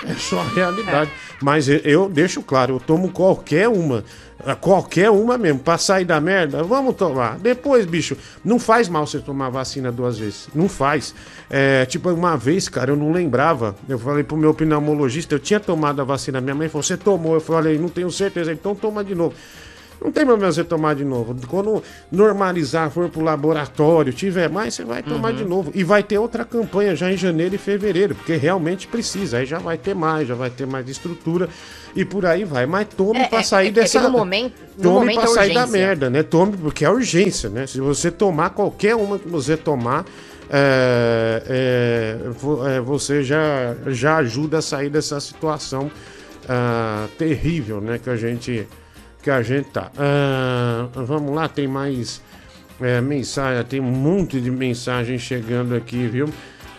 É 0.06 0.14
só 0.14 0.40
a 0.40 0.44
realidade. 0.48 1.10
Mas 1.42 1.68
eu, 1.68 1.76
eu 1.78 2.08
deixo 2.08 2.42
claro, 2.42 2.76
eu 2.76 2.80
tomo 2.80 3.10
qualquer 3.10 3.68
uma. 3.68 4.02
ah, 4.44 4.54
Qualquer 4.54 5.10
uma 5.10 5.36
mesmo, 5.36 5.60
pra 5.60 5.76
sair 5.76 6.04
da 6.04 6.20
merda, 6.20 6.62
vamos 6.62 6.94
tomar. 6.96 7.38
Depois, 7.38 7.84
bicho, 7.84 8.16
não 8.44 8.58
faz 8.58 8.88
mal 8.88 9.06
você 9.06 9.18
tomar 9.18 9.50
vacina 9.50 9.92
duas 9.92 10.18
vezes. 10.18 10.48
Não 10.54 10.68
faz. 10.68 11.14
É, 11.50 11.84
tipo, 11.86 12.08
uma 12.10 12.36
vez, 12.36 12.68
cara, 12.68 12.92
eu 12.92 12.96
não 12.96 13.12
lembrava. 13.12 13.74
Eu 13.88 13.98
falei 13.98 14.24
pro 14.24 14.36
meu 14.36 14.54
pneumologista, 14.54 15.34
eu 15.34 15.38
tinha 15.38 15.60
tomado 15.60 16.00
a 16.00 16.04
vacina. 16.04 16.40
Minha 16.40 16.54
mãe 16.54 16.68
falou, 16.68 16.82
você 16.82 16.96
tomou? 16.96 17.34
Eu 17.34 17.40
falei, 17.40 17.78
não 17.78 17.88
tenho 17.88 18.10
certeza, 18.10 18.52
então 18.52 18.74
toma 18.74 19.04
de 19.04 19.14
novo. 19.14 19.34
Não 20.02 20.10
tem 20.10 20.24
problema 20.24 20.50
você 20.50 20.64
tomar 20.64 20.94
de 20.94 21.04
novo. 21.04 21.36
Quando 21.46 21.82
normalizar, 22.10 22.90
for 22.90 23.08
pro 23.10 23.20
laboratório, 23.20 24.12
tiver 24.12 24.48
mais, 24.48 24.74
você 24.74 24.84
vai 24.84 25.02
tomar 25.02 25.30
Uhum. 25.32 25.36
de 25.36 25.44
novo. 25.44 25.70
E 25.74 25.84
vai 25.84 26.02
ter 26.02 26.16
outra 26.18 26.44
campanha 26.44 26.96
já 26.96 27.12
em 27.12 27.16
janeiro 27.18 27.54
e 27.54 27.58
fevereiro, 27.58 28.14
porque 28.14 28.34
realmente 28.36 28.88
precisa. 28.88 29.38
Aí 29.38 29.46
já 29.46 29.58
vai 29.58 29.76
ter 29.76 29.94
mais, 29.94 30.26
já 30.26 30.34
vai 30.34 30.48
ter 30.48 30.66
mais 30.66 30.88
estrutura 30.88 31.48
e 31.94 32.04
por 32.04 32.24
aí 32.24 32.44
vai. 32.44 32.64
Mas 32.64 32.86
tome 32.96 33.18
É, 33.20 33.28
pra 33.28 33.40
é- 33.40 33.42
sair 33.42 33.68
é 33.68 33.72
dessa. 33.72 34.00
no 34.00 34.10
momento- 34.10 34.54
no 34.78 34.82
tome 34.82 34.94
momento 35.00 35.20
pra 35.20 35.24
é 35.30 35.34
sair 35.34 35.54
da 35.54 35.66
merda, 35.66 36.08
né? 36.08 36.22
Tome, 36.22 36.56
porque 36.56 36.84
é 36.84 36.90
urgência, 36.90 37.50
né? 37.50 37.66
Se 37.66 37.78
você 37.80 38.10
tomar 38.10 38.50
qualquer 38.50 38.94
uma 38.96 39.18
que 39.18 39.28
você 39.28 39.56
tomar. 39.56 40.04
é, 40.52 42.16
é, 42.66 42.76
é, 42.76 42.80
você 42.80 43.22
já, 43.22 43.74
já 43.86 44.16
ajuda 44.16 44.58
a 44.58 44.62
sair 44.62 44.90
dessa 44.90 45.20
situação 45.20 45.88
ah, 46.48 47.06
terrível, 47.16 47.80
né? 47.80 48.00
Que 48.02 48.10
a 48.10 48.16
gente 48.16 48.66
que 49.22 49.30
a 49.30 49.42
gente 49.42 49.70
tá. 49.70 49.90
Ah, 49.96 50.88
vamos 50.94 51.34
lá, 51.34 51.48
tem 51.48 51.66
mais 51.66 52.22
é, 52.80 53.00
mensagem, 53.00 53.64
tem 53.64 53.80
um 53.80 53.90
monte 53.90 54.40
de 54.40 54.50
mensagem 54.50 55.18
chegando 55.18 55.74
aqui, 55.74 56.06
viu? 56.06 56.28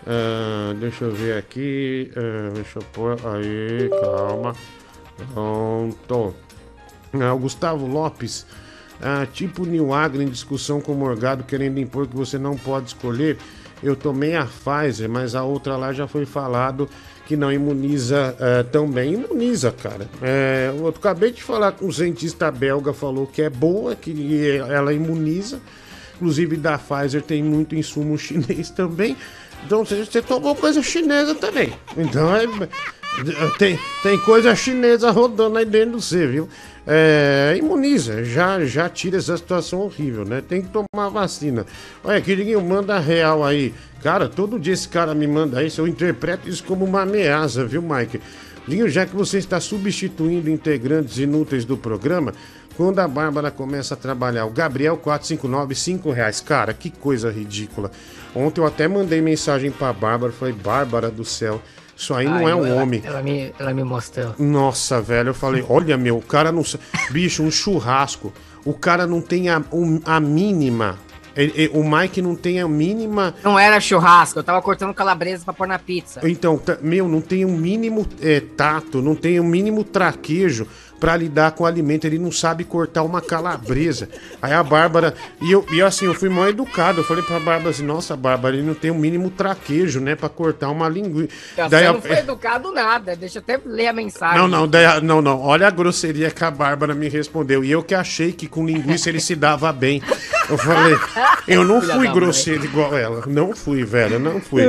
Ah, 0.05 0.73
deixa 0.79 1.05
eu 1.05 1.11
ver 1.11 1.37
aqui. 1.37 2.11
ah, 2.15 2.51
deixa 2.53 2.79
eu 2.79 2.83
pôr. 2.91 3.17
Aí, 3.25 3.89
calma. 4.01 4.55
Pronto. 5.33 6.35
Ah, 7.13 7.33
o 7.33 7.39
Gustavo 7.39 7.85
Lopes, 7.85 8.45
tipo 9.33 9.65
New 9.65 9.93
Agro 9.93 10.21
em 10.21 10.29
discussão 10.29 10.79
com 10.79 10.93
o 10.93 10.95
Morgado 10.95 11.43
querendo 11.43 11.79
impor 11.79 12.07
que 12.07 12.15
você 12.15 12.37
não 12.37 12.57
pode 12.57 12.87
escolher. 12.87 13.37
Eu 13.83 13.95
tomei 13.95 14.35
a 14.35 14.45
Pfizer, 14.45 15.09
mas 15.09 15.33
a 15.33 15.43
outra 15.43 15.75
lá 15.75 15.91
já 15.91 16.07
foi 16.07 16.25
falado 16.25 16.87
que 17.31 17.37
não 17.37 17.49
imuniza 17.49 18.35
eh, 18.37 18.63
tão 18.73 18.91
bem. 18.91 19.13
Imuniza, 19.13 19.71
cara. 19.71 20.05
É, 20.21 20.69
eu 20.77 20.89
acabei 20.89 21.31
de 21.31 21.41
falar 21.41 21.71
com 21.71 21.85
um 21.85 21.91
cientista 21.91 22.51
belga, 22.51 22.91
falou 22.91 23.25
que 23.25 23.41
é 23.41 23.49
boa, 23.49 23.95
que 23.95 24.57
ela 24.69 24.91
imuniza. 24.91 25.61
Inclusive 26.15 26.57
da 26.57 26.77
Pfizer 26.77 27.21
tem 27.21 27.41
muito 27.41 27.73
insumo 27.73 28.17
chinês 28.19 28.69
também. 28.69 29.15
Então 29.65 29.85
você, 29.85 30.03
você 30.03 30.21
tomou 30.21 30.53
coisa 30.57 30.83
chinesa 30.83 31.33
também. 31.33 31.71
Então 31.95 32.35
é, 32.35 32.43
tem, 33.57 33.79
tem 34.03 34.17
coisa 34.19 34.53
chinesa 34.53 35.09
rodando 35.09 35.57
aí 35.57 35.63
dentro 35.63 35.91
de 35.97 36.03
você, 36.03 36.27
viu? 36.27 36.49
É, 36.85 37.55
imuniza, 37.57 38.25
já, 38.25 38.65
já 38.65 38.89
tira 38.89 39.19
essa 39.19 39.37
situação 39.37 39.79
horrível, 39.79 40.25
né? 40.25 40.43
Tem 40.45 40.61
que 40.61 40.67
tomar 40.67 41.07
vacina. 41.07 41.65
Olha, 42.03 42.19
queridinho, 42.19 42.59
manda 42.61 42.99
real 42.99 43.41
aí. 43.41 43.73
Cara, 44.03 44.27
todo 44.27 44.59
dia 44.59 44.73
esse 44.73 44.87
cara 44.87 45.13
me 45.13 45.27
manda 45.27 45.63
isso, 45.63 45.79
eu 45.81 45.87
interpreto 45.87 46.49
isso 46.49 46.63
como 46.63 46.83
uma 46.85 47.01
ameaça, 47.01 47.65
viu, 47.65 47.81
Mike? 47.81 48.19
Dinho, 48.67 48.87
já 48.89 49.05
que 49.05 49.15
você 49.15 49.37
está 49.37 49.59
substituindo 49.59 50.49
integrantes 50.49 51.17
inúteis 51.17 51.65
do 51.65 51.77
programa, 51.77 52.33
quando 52.77 52.99
a 52.99 53.07
Bárbara 53.07 53.51
começa 53.51 53.93
a 53.93 53.97
trabalhar, 53.97 54.45
o 54.45 54.49
Gabriel 54.51 54.97
459, 54.97 55.75
5 55.75 56.11
reais. 56.11 56.39
Cara, 56.39 56.73
que 56.73 56.89
coisa 56.89 57.29
ridícula. 57.31 57.91
Ontem 58.35 58.61
eu 58.61 58.65
até 58.65 58.87
mandei 58.87 59.21
mensagem 59.21 59.69
pra 59.71 59.91
Bárbara, 59.93 60.31
falei, 60.31 60.53
Bárbara 60.53 61.09
do 61.11 61.25
céu, 61.25 61.61
isso 61.95 62.13
aí 62.13 62.25
não 62.25 62.35
Ai, 62.45 62.51
é 62.51 62.55
um 62.55 62.65
ela- 62.65 62.81
homem. 62.81 63.01
Ela 63.03 63.21
me, 63.21 63.53
ela 63.59 63.73
me 63.73 63.83
mostrou. 63.83 64.33
Nossa, 64.39 64.99
velho, 65.01 65.29
eu 65.29 65.33
falei, 65.33 65.63
olha, 65.67 65.97
meu, 65.97 66.17
o 66.17 66.21
cara 66.21 66.51
não. 66.51 66.63
Bicho, 67.11 67.43
um 67.43 67.51
churrasco. 67.51 68.33
O 68.65 68.73
cara 68.73 69.05
não 69.05 69.21
tem 69.21 69.49
a, 69.49 69.61
um- 69.71 69.99
a 70.05 70.19
mínima. 70.19 70.97
Ele- 71.35 71.53
ele- 71.55 71.71
o 71.73 71.83
Mike 71.83 72.21
não 72.21 72.35
tem 72.35 72.59
a 72.59 72.67
mínima. 72.67 73.33
Não 73.43 73.57
era 73.57 73.79
churrasco, 73.79 74.39
eu 74.39 74.43
tava 74.43 74.61
cortando 74.61 74.93
calabresa 74.93 75.43
pra 75.45 75.53
pôr 75.53 75.67
na 75.67 75.79
pizza. 75.79 76.19
Então, 76.23 76.57
tá- 76.57 76.77
meu, 76.81 77.07
não 77.07 77.21
tem 77.21 77.45
o 77.45 77.49
mínimo 77.49 78.05
é, 78.21 78.39
tato, 78.39 79.01
não 79.01 79.15
tem 79.15 79.39
o 79.39 79.43
mínimo 79.43 79.83
traquejo 79.83 80.67
pra 81.01 81.17
lidar 81.17 81.51
com 81.53 81.63
o 81.63 81.67
alimento. 81.67 82.05
Ele 82.05 82.19
não 82.19 82.31
sabe 82.31 82.63
cortar 82.63 83.01
uma 83.01 83.19
calabresa. 83.19 84.07
Aí 84.39 84.53
a 84.53 84.63
Bárbara. 84.63 85.15
E 85.41 85.51
eu, 85.51 85.65
e 85.73 85.81
assim, 85.81 86.05
eu 86.05 86.13
fui 86.13 86.29
mal 86.29 86.47
educado. 86.47 87.01
Eu 87.01 87.03
falei 87.03 87.23
pra 87.23 87.39
Bárbara 87.39 87.71
assim: 87.71 87.83
nossa, 87.83 88.15
Bárbara, 88.15 88.55
ele 88.55 88.65
não 88.65 88.75
tem 88.75 88.91
o 88.91 88.95
mínimo 88.95 89.31
traquejo, 89.31 89.99
né, 89.99 90.15
pra 90.15 90.29
cortar 90.29 90.69
uma 90.69 90.87
linguiça. 90.87 91.29
Você 91.57 91.87
não 91.87 92.01
foi 92.01 92.19
educado 92.19 92.71
nada, 92.71 93.15
deixa 93.15 93.39
eu 93.39 93.41
até 93.41 93.59
ler 93.65 93.87
a 93.87 93.93
mensagem. 93.93 94.37
Não, 94.37 94.47
não, 94.47 94.67
daí 94.67 95.01
não, 95.01 95.21
não. 95.21 95.41
Olha 95.41 95.67
a 95.67 95.71
grosseria 95.71 96.29
que 96.29 96.43
a 96.43 96.51
Bárbara 96.51 96.93
me 96.93 97.09
respondeu. 97.09 97.63
E 97.63 97.71
eu 97.71 97.81
que 97.81 97.95
achei 97.95 98.31
que 98.31 98.47
com 98.47 98.65
linguiça 98.65 99.09
ele 99.09 99.19
se 99.19 99.35
dava 99.35 99.73
bem. 99.73 100.01
Eu 100.47 100.57
falei, 100.57 100.97
eu 101.47 101.63
não 101.63 101.81
fui 101.81 102.07
grosseiro 102.09 102.63
igual 102.63 102.95
ela. 102.95 103.23
Não 103.25 103.55
fui, 103.55 103.83
velho, 103.83 104.19
não 104.19 104.39
fui. 104.39 104.63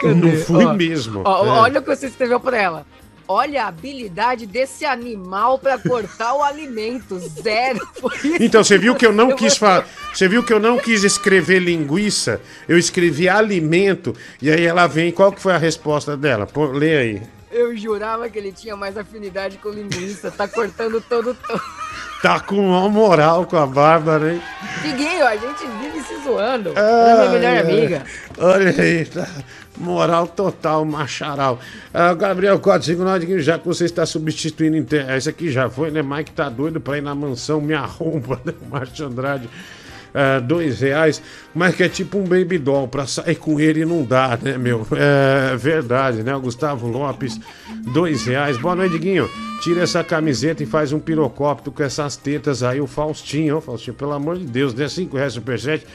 cadê? 0.00 0.14
Não 0.14 0.36
fui 0.44 0.64
Ó, 0.64 0.74
mesmo. 0.74 1.22
Ó, 1.24 1.46
É. 1.46 1.48
Olha 1.48 1.80
o 1.80 1.82
que 1.82 1.88
você 1.88 2.06
escreveu 2.06 2.38
pra 2.38 2.58
ela. 2.58 2.86
Olha 3.28 3.64
a 3.64 3.68
habilidade 3.68 4.46
desse 4.46 4.86
animal 4.86 5.58
pra 5.58 5.78
cortar 5.78 6.34
o 6.34 6.42
alimento. 6.42 7.18
Zero. 7.18 7.86
Então, 8.40 8.64
você 8.64 8.78
viu 8.78 8.94
que 8.94 9.04
eu 9.04 9.12
não 9.12 9.34
quis 9.34 9.56
falar. 9.56 9.86
Você 10.14 10.28
viu 10.28 10.42
que 10.42 10.52
eu 10.52 10.58
não 10.58 10.78
quis 10.78 11.04
escrever 11.04 11.58
linguiça? 11.58 12.40
Eu 12.66 12.78
escrevi 12.78 13.28
alimento. 13.28 14.14
E 14.40 14.50
aí 14.50 14.64
ela 14.64 14.86
vem. 14.86 15.12
Qual 15.12 15.30
que 15.30 15.40
foi 15.42 15.52
a 15.52 15.58
resposta 15.58 16.16
dela? 16.16 16.46
Pô, 16.46 16.66
lê 16.66 16.96
aí. 16.96 17.22
Eu 17.50 17.76
jurava 17.76 18.28
que 18.28 18.38
ele 18.38 18.52
tinha 18.52 18.76
mais 18.76 18.96
afinidade 18.96 19.58
com 19.58 19.70
linguiça. 19.70 20.30
Tá 20.30 20.46
cortando 20.46 21.00
todo. 21.00 21.34
todo. 21.34 21.62
Tá 22.22 22.40
com 22.40 22.56
uma 22.56 22.88
moral 22.88 23.46
com 23.46 23.56
a 23.56 23.66
Bárbara, 23.66 24.34
hein? 24.34 24.42
Diguinho, 24.82 25.24
a 25.24 25.36
gente 25.36 25.66
vive 25.80 26.00
se 26.02 26.22
zoando. 26.24 26.72
Ela 26.76 27.24
é 27.24 27.28
minha 27.28 27.40
melhor 27.40 27.64
amiga. 27.64 28.04
Olha 28.36 28.70
aí, 28.70 29.04
tá. 29.04 29.28
Moral 29.76 30.26
total, 30.26 30.84
macharal. 30.84 31.60
Ah, 31.94 32.12
Gabriel 32.14 32.58
459, 32.58 33.20
Diguinho, 33.20 33.40
já 33.40 33.58
que 33.58 33.66
você 33.66 33.84
está 33.84 34.04
substituindo. 34.04 34.84
Esse 35.16 35.28
aqui 35.28 35.50
já 35.50 35.70
foi, 35.70 35.92
né? 35.92 36.02
Mike 36.02 36.32
tá 36.32 36.48
doido 36.48 36.80
pra 36.80 36.98
ir 36.98 37.02
na 37.02 37.14
mansão, 37.14 37.60
me 37.60 37.74
arromba, 37.74 38.40
né? 38.44 38.52
Márcio 38.68 39.06
Andrade. 39.06 39.48
Ah, 40.20 40.40
dois 40.40 40.80
reais, 40.80 41.22
mas 41.54 41.76
que 41.76 41.84
é 41.84 41.88
tipo 41.88 42.18
um 42.18 42.24
baby 42.24 42.58
doll, 42.58 42.88
pra 42.88 43.06
sair 43.06 43.36
com 43.36 43.60
ele 43.60 43.84
não 43.84 44.02
dá, 44.02 44.36
né, 44.42 44.58
meu? 44.58 44.84
É 44.90 45.56
verdade, 45.56 46.24
né? 46.24 46.34
O 46.34 46.40
Gustavo 46.40 46.88
Lopes, 46.88 47.38
dois 47.94 48.26
reais. 48.26 48.58
Boa 48.58 48.74
noite, 48.74 48.90
Diguinho. 48.94 49.30
Tira 49.62 49.82
essa 49.82 50.02
camiseta 50.02 50.60
e 50.60 50.66
faz 50.66 50.92
um 50.92 50.98
pirocóptero 50.98 51.70
com 51.70 51.84
essas 51.84 52.16
tetas 52.16 52.64
aí, 52.64 52.80
o 52.80 52.86
Faustinho, 52.88 53.58
ó, 53.58 53.60
Faustinho, 53.60 53.94
pelo 53.94 54.10
amor 54.10 54.38
de 54.38 54.44
Deus, 54.44 54.74
né? 54.74 54.88
Cinco 54.88 55.16
reais 55.16 55.34
superchat. 55.34 55.86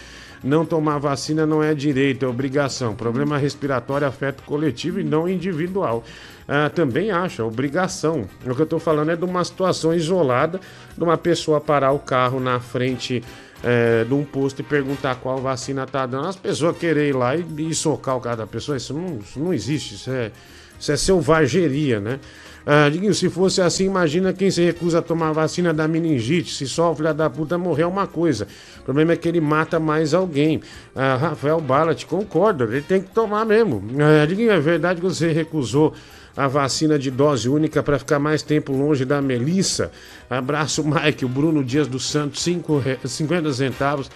Não 0.42 0.66
tomar 0.66 1.00
vacina 1.00 1.46
não 1.46 1.62
é 1.62 1.74
direito, 1.74 2.24
é 2.24 2.28
obrigação. 2.28 2.96
Problema 2.96 3.38
respiratório 3.38 4.08
afeta 4.08 4.42
coletivo 4.46 5.02
e 5.02 5.04
não 5.04 5.28
individual. 5.28 6.02
Ah, 6.48 6.70
também 6.74 7.12
acho, 7.12 7.42
é 7.42 7.46
obrigação. 7.46 8.26
O 8.46 8.56
que 8.56 8.62
eu 8.62 8.66
tô 8.66 8.80
falando 8.80 9.12
é 9.12 9.18
de 9.18 9.26
uma 9.26 9.44
situação 9.44 9.94
isolada, 9.94 10.62
de 10.98 11.04
uma 11.04 11.18
pessoa 11.18 11.60
parar 11.60 11.92
o 11.92 12.00
carro 12.00 12.40
na 12.40 12.62
frente 12.62 13.22
é, 13.64 14.04
de 14.04 14.14
um 14.14 14.24
posto 14.24 14.60
e 14.60 14.64
perguntar 14.64 15.16
qual 15.16 15.38
vacina 15.40 15.86
tá 15.86 16.06
dando. 16.06 16.28
As 16.28 16.36
pessoas 16.36 16.78
querem 16.78 17.10
ir 17.10 17.16
lá 17.16 17.36
e, 17.36 17.46
e 17.58 17.74
socar 17.74 18.18
o 18.18 18.22
cara 18.22 18.38
da 18.38 18.48
pessoa, 18.48 18.78
isso 18.78 18.94
não, 18.94 19.20
isso 19.20 19.40
não 19.40 19.54
existe, 19.54 19.96
isso 19.96 20.12
é, 20.12 20.32
isso 20.80 20.92
é 20.92 20.98
selvageria, 20.98 22.00
né? 22.00 22.20
Ah, 22.66 22.88
Diguinho, 22.90 23.14
se 23.14 23.30
fosse 23.30 23.62
assim, 23.62 23.86
imagina 23.86 24.32
quem 24.32 24.50
se 24.50 24.64
recusa 24.64 25.00
a 25.00 25.02
tomar 25.02 25.34
vacina 25.34 25.74
da 25.74 25.86
meningite. 25.86 26.54
Se 26.54 26.66
só 26.66 26.92
o 26.92 26.96
filho 26.96 27.14
da 27.14 27.30
puta 27.30 27.58
morrer 27.58 27.84
é 27.84 27.88
uma 27.88 28.08
coisa. 28.08 28.48
O 28.80 28.84
problema 28.84 29.12
é 29.12 29.18
que 29.18 29.28
ele 29.28 29.42
mata 29.42 29.80
mais 29.82 30.14
alguém. 30.14 30.62
Ah, 30.96 31.16
Rafael 31.16 31.60
Ballat, 31.60 32.06
concordo, 32.06 32.64
ele 32.64 32.82
tem 32.82 33.02
que 33.02 33.12
tomar 33.12 33.46
mesmo. 33.46 33.84
Ah, 34.00 34.26
Diguinho, 34.26 34.52
é 34.52 34.60
verdade 34.62 35.02
que 35.02 35.06
você 35.06 35.34
recusou 35.34 35.94
a 36.36 36.48
vacina 36.48 36.98
de 36.98 37.12
dose 37.12 37.48
única 37.48 37.84
para 37.84 38.00
ficar 38.00 38.20
mais 38.20 38.42
tempo 38.42 38.72
longe 38.74 39.06
da 39.06 39.22
Melissa? 39.22 39.92
Abraço, 40.30 40.84
Mike. 40.84 41.26
O 41.26 41.30
Bruno 41.30 41.64
Dias 41.64 41.88
dos 41.88 42.10
Santos, 42.10 42.42
cinco 42.42 42.80
re- 42.80 42.98
50 43.06 43.54
centavos. 43.54 44.10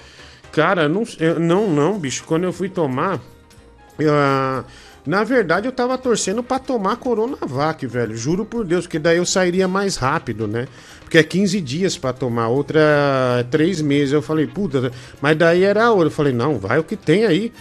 Cara, 0.51 0.87
não, 0.89 1.03
não, 1.39 1.69
não, 1.69 1.99
bicho. 1.99 2.23
Quando 2.25 2.45
eu 2.45 2.53
fui 2.53 2.69
tomar. 2.69 3.19
ah, 4.09 4.63
na 5.05 5.23
verdade, 5.23 5.65
eu 5.67 5.71
tava 5.71 5.97
torcendo 5.97 6.43
pra 6.43 6.59
tomar 6.59 6.97
Coronavac, 6.97 7.85
velho. 7.87 8.15
Juro 8.17 8.43
por 8.43 8.65
Deus, 8.65 8.85
porque 8.85 8.99
daí 8.99 9.17
eu 9.17 9.25
sairia 9.25 9.65
mais 9.67 9.95
rápido, 9.95 10.47
né? 10.47 10.67
Porque 11.01 11.17
é 11.17 11.23
15 11.23 11.61
dias 11.61 11.97
pra 11.97 12.11
tomar, 12.11 12.49
outra 12.49 12.79
é 13.39 13.43
3 13.43 13.81
meses. 13.81 14.11
Eu 14.11 14.21
falei, 14.21 14.45
puta, 14.47 14.91
mas 15.21 15.37
daí 15.37 15.63
era 15.63 15.85
a 15.85 15.93
hora. 15.93 16.07
Eu 16.07 16.11
falei, 16.11 16.33
não, 16.33 16.57
vai 16.59 16.77
o 16.79 16.83
que 16.83 16.97
tem 16.97 17.25
aí. 17.25 17.53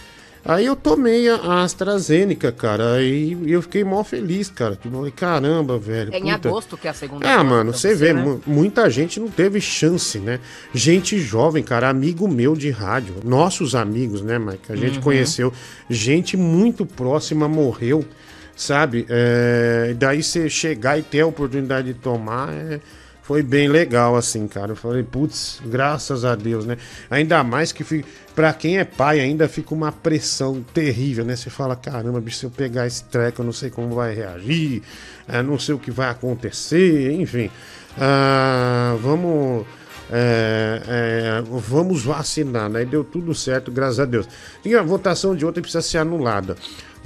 Aí 0.47 0.65
eu 0.65 0.75
tomei 0.75 1.27
a 1.29 1.63
AstraZeneca, 1.63 2.51
cara. 2.51 2.93
Aí 2.93 3.37
eu 3.51 3.61
fiquei 3.61 3.83
mó 3.83 4.03
feliz, 4.03 4.49
cara. 4.49 4.75
Tipo, 4.75 4.95
falei, 4.95 5.11
caramba, 5.11 5.77
velho. 5.77 6.13
É 6.13 6.17
em 6.17 6.21
puta. 6.33 6.47
agosto 6.49 6.77
que 6.77 6.87
é 6.87 6.91
a 6.91 6.93
segunda 6.93 7.27
Ah, 7.29 7.43
mano, 7.43 7.73
você 7.73 7.93
vê, 7.93 8.13
né? 8.13 8.21
mu- 8.23 8.41
muita 8.47 8.89
gente 8.89 9.19
não 9.19 9.27
teve 9.27 9.59
chance, 9.59 10.17
né? 10.19 10.39
Gente 10.73 11.19
jovem, 11.19 11.61
cara, 11.63 11.89
amigo 11.89 12.27
meu 12.27 12.55
de 12.55 12.69
rádio, 12.69 13.15
nossos 13.23 13.75
amigos, 13.75 14.21
né, 14.21 14.39
Mike? 14.39 14.71
A 14.71 14.75
gente 14.75 14.97
Uhum. 14.97 15.03
conheceu, 15.03 15.51
gente 15.89 16.37
muito 16.37 16.85
próxima 16.85 17.47
morreu, 17.47 18.05
sabe? 18.55 19.05
É, 19.09 19.89
e 19.91 19.93
daí 19.93 20.23
você 20.23 20.49
chegar 20.49 20.97
e 20.97 21.01
ter 21.03 21.21
a 21.21 21.27
oportunidade 21.27 21.93
de 21.93 21.99
tomar, 21.99 22.53
é, 22.53 22.79
foi 23.27 23.43
bem 23.43 23.67
legal, 23.67 24.15
assim, 24.15 24.47
cara. 24.47 24.71
Eu 24.71 24.75
falei, 24.77 25.03
putz, 25.03 25.59
graças 25.65 26.23
a 26.23 26.33
Deus, 26.33 26.65
né? 26.65 26.77
Ainda 27.09 27.43
mais 27.43 27.73
que 27.73 27.83
fi- 27.83 28.05
pra 28.33 28.53
quem 28.53 28.77
é 28.77 28.85
pai 28.85 29.19
ainda 29.19 29.49
fica 29.49 29.73
uma 29.75 29.91
pressão 29.91 30.63
terrível, 30.73 31.25
né? 31.25 31.35
Você 31.35 31.49
fala, 31.49 31.75
caramba, 31.75 32.21
bicho, 32.21 32.37
se 32.37 32.45
eu 32.45 32.49
pegar 32.49 32.87
esse 32.87 33.03
treco, 33.03 33.41
eu 33.41 33.45
não 33.45 33.51
sei 33.51 33.69
como 33.69 33.93
vai 33.93 34.15
reagir, 34.15 34.81
é, 35.27 35.43
não 35.43 35.59
sei 35.59 35.75
o 35.75 35.79
que 35.79 35.91
vai 35.91 36.09
acontecer, 36.09 37.11
enfim. 37.11 37.51
Ah, 37.97 38.95
vamos. 39.01 39.65
é, 40.09 40.81
é, 40.87 41.43
vamos 41.67 42.03
vacinar, 42.05 42.69
né? 42.69 42.85
Deu 42.85 43.03
tudo 43.03 43.35
certo, 43.35 43.69
graças 43.73 43.99
a 43.99 44.05
Deus. 44.05 44.25
E 44.63 44.73
a 44.73 44.81
votação 44.81 45.35
de 45.35 45.45
ontem 45.45 45.59
precisa 45.61 45.81
ser 45.81 45.97
anulada. 45.97 46.55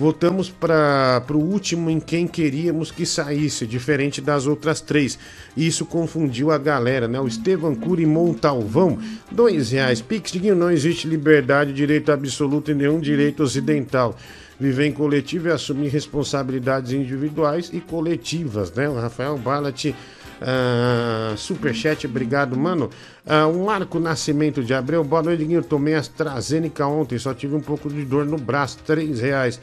Votamos 0.02 0.50
para 0.50 1.24
o 1.30 1.38
último 1.38 1.88
em 1.88 2.00
quem 2.00 2.26
queríamos 2.26 2.90
que 2.90 3.06
saísse, 3.06 3.68
diferente 3.68 4.20
das 4.20 4.48
outras 4.48 4.82
três. 4.82 5.20
Isso 5.56 5.86
confundiu 5.86 6.50
a 6.50 6.58
galera, 6.58 7.08
né? 7.08 7.20
O 7.20 7.28
Estevan 7.28 7.76
Cury 7.76 8.08
Montalvão, 8.08 8.98
dois 9.30 9.70
reais. 9.70 10.02
Pix, 10.02 10.32
Diguinho, 10.32 10.56
não 10.56 10.72
existe 10.72 11.08
liberdade, 11.08 11.72
direito 11.72 12.12
absoluto 12.12 12.72
e 12.72 12.74
nenhum 12.74 13.00
direito 13.00 13.44
ocidental. 13.44 14.18
Viver 14.60 14.88
em 14.88 14.92
coletivo 14.92 15.50
é 15.50 15.52
assumir 15.52 15.90
responsabilidades 15.90 16.94
individuais 16.94 17.70
e 17.72 17.80
coletivas, 17.80 18.74
né? 18.74 18.90
O 18.90 18.96
Rafael 18.96 19.38
Ballat, 19.38 19.94
ah, 20.42 21.36
superchat, 21.38 22.08
obrigado, 22.08 22.58
mano. 22.58 22.90
Ah, 23.24 23.46
o 23.46 23.66
Marco 23.66 24.00
Nascimento 24.00 24.64
de 24.64 24.74
Abreu, 24.74 25.04
boa 25.04 25.22
noite, 25.22 25.42
Diguinho. 25.42 25.60
Eu 25.60 25.64
tomei 25.64 25.94
AstraZeneca 25.94 26.88
ontem, 26.88 27.20
só 27.20 27.36
tive 27.36 27.54
um 27.54 27.62
pouco 27.62 27.88
de 27.88 28.04
dor 28.04 28.26
no 28.26 28.38
braço, 28.40 28.80
três 28.84 29.20
reais. 29.20 29.60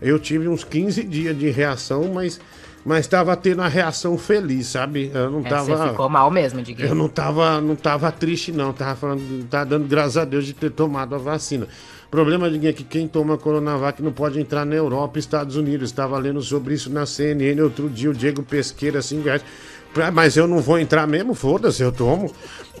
Eu 0.00 0.18
tive 0.18 0.48
uns 0.48 0.64
15 0.64 1.02
dias 1.04 1.38
de 1.38 1.50
reação, 1.50 2.10
mas 2.14 2.40
mas 2.82 3.06
tava 3.06 3.36
tendo 3.36 3.60
a 3.60 3.68
reação 3.68 4.16
feliz, 4.16 4.68
sabe? 4.68 5.10
Eu 5.12 5.30
não 5.30 5.40
É, 5.40 5.48
tava. 5.50 5.76
Você 5.76 5.88
ficou 5.90 6.08
mal 6.08 6.30
mesmo, 6.30 6.62
Diguinho. 6.62 6.88
Eu 6.88 6.94
não 6.94 7.08
tava, 7.10 7.60
não 7.60 7.76
tava 7.76 8.10
triste, 8.10 8.52
não. 8.52 8.72
Tava 8.72 8.96
falando, 8.96 9.44
tá 9.50 9.64
dando 9.64 9.86
graças 9.86 10.16
a 10.16 10.24
Deus 10.24 10.46
de 10.46 10.54
ter 10.54 10.70
tomado 10.70 11.14
a 11.14 11.18
vacina. 11.18 11.68
O 12.06 12.10
problema, 12.10 12.50
Diguinho, 12.50 12.70
é 12.70 12.72
que 12.72 12.82
quem 12.82 13.06
toma 13.06 13.36
Coronavac 13.36 14.02
não 14.02 14.12
pode 14.12 14.40
entrar 14.40 14.64
na 14.64 14.74
Europa 14.74 15.18
e 15.18 15.20
Estados 15.20 15.56
Unidos. 15.56 15.90
Estava 15.90 16.16
lendo 16.18 16.40
sobre 16.40 16.72
isso 16.72 16.88
na 16.90 17.04
CNN 17.04 17.60
outro 17.60 17.86
dia, 17.90 18.08
o 18.10 18.14
Diego 18.14 18.42
Pesqueira, 18.42 19.00
assim, 19.00 19.20
reais. 19.20 19.44
Pra- 19.92 20.10
Mas 20.10 20.38
eu 20.38 20.48
não 20.48 20.60
vou 20.60 20.78
entrar 20.78 21.06
mesmo, 21.06 21.34
foda-se, 21.34 21.82
eu 21.82 21.92
tomo. 21.92 22.32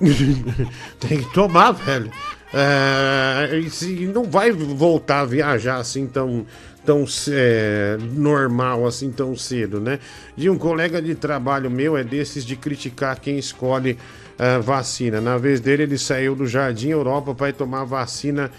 Tem 0.98 1.18
que 1.22 1.32
tomar, 1.34 1.72
velho. 1.72 2.10
É, 2.52 3.58
e 3.64 3.70
se 3.70 4.06
não 4.06 4.24
vai 4.24 4.50
voltar 4.50 5.20
a 5.20 5.24
viajar 5.24 5.76
assim 5.76 6.06
tão, 6.06 6.44
tão 6.84 7.04
é, 7.28 7.98
normal, 8.14 8.86
assim 8.86 9.10
tão 9.10 9.36
cedo, 9.36 9.80
né? 9.80 9.98
De 10.36 10.48
um 10.48 10.58
colega 10.58 11.00
de 11.00 11.14
trabalho 11.14 11.70
meu 11.70 11.96
é 11.96 12.04
desses 12.04 12.44
de 12.44 12.56
criticar 12.56 13.18
quem 13.20 13.38
escolhe 13.38 13.98
é, 14.38 14.58
vacina. 14.58 15.20
Na 15.20 15.36
vez 15.36 15.60
dele, 15.60 15.82
ele 15.84 15.98
saiu 15.98 16.34
do 16.34 16.46
Jardim 16.46 16.88
Europa 16.88 17.34
para 17.34 17.50
ir 17.50 17.52
tomar 17.52 17.84
vacina 17.84 18.50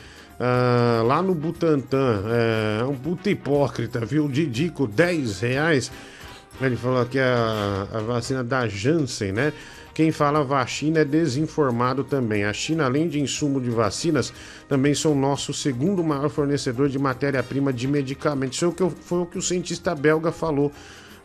ah, 0.44 1.04
lá 1.06 1.22
no 1.22 1.36
Butantã. 1.36 2.24
É 2.82 2.84
um 2.84 2.96
puta 2.96 3.30
hipócrita, 3.30 4.04
viu? 4.04 4.28
Didico, 4.28 4.88
10 4.88 5.42
reais. 5.42 5.92
Ele 6.60 6.76
falou 6.76 7.06
que 7.06 7.20
a, 7.20 7.88
a 7.94 8.00
vacina 8.00 8.44
da 8.44 8.68
Janssen, 8.68 9.32
né? 9.32 9.54
Quem 9.94 10.12
fala 10.12 10.44
vacina 10.44 11.00
é 11.00 11.06
desinformado 11.06 12.04
também. 12.04 12.46
A 12.46 12.54
China, 12.54 12.86
além 12.86 13.08
de 13.08 13.20
insumo 13.20 13.60
de 13.60 13.70
vacinas, 13.70 14.34
também 14.68 14.94
são 14.94 15.14
nosso 15.14 15.54
segundo 15.54 16.04
maior 16.04 16.30
fornecedor 16.30 16.88
de 16.88 16.98
matéria-prima 16.98 17.74
de 17.74 17.88
medicamentos. 17.88 18.58
Isso 18.58 18.66
é 18.66 18.68
o 18.68 18.72
que 18.72 18.90
foi 19.02 19.20
o 19.20 19.26
que 19.26 19.38
o 19.38 19.42
cientista 19.42 19.94
belga 19.94 20.32
falou. 20.32 20.72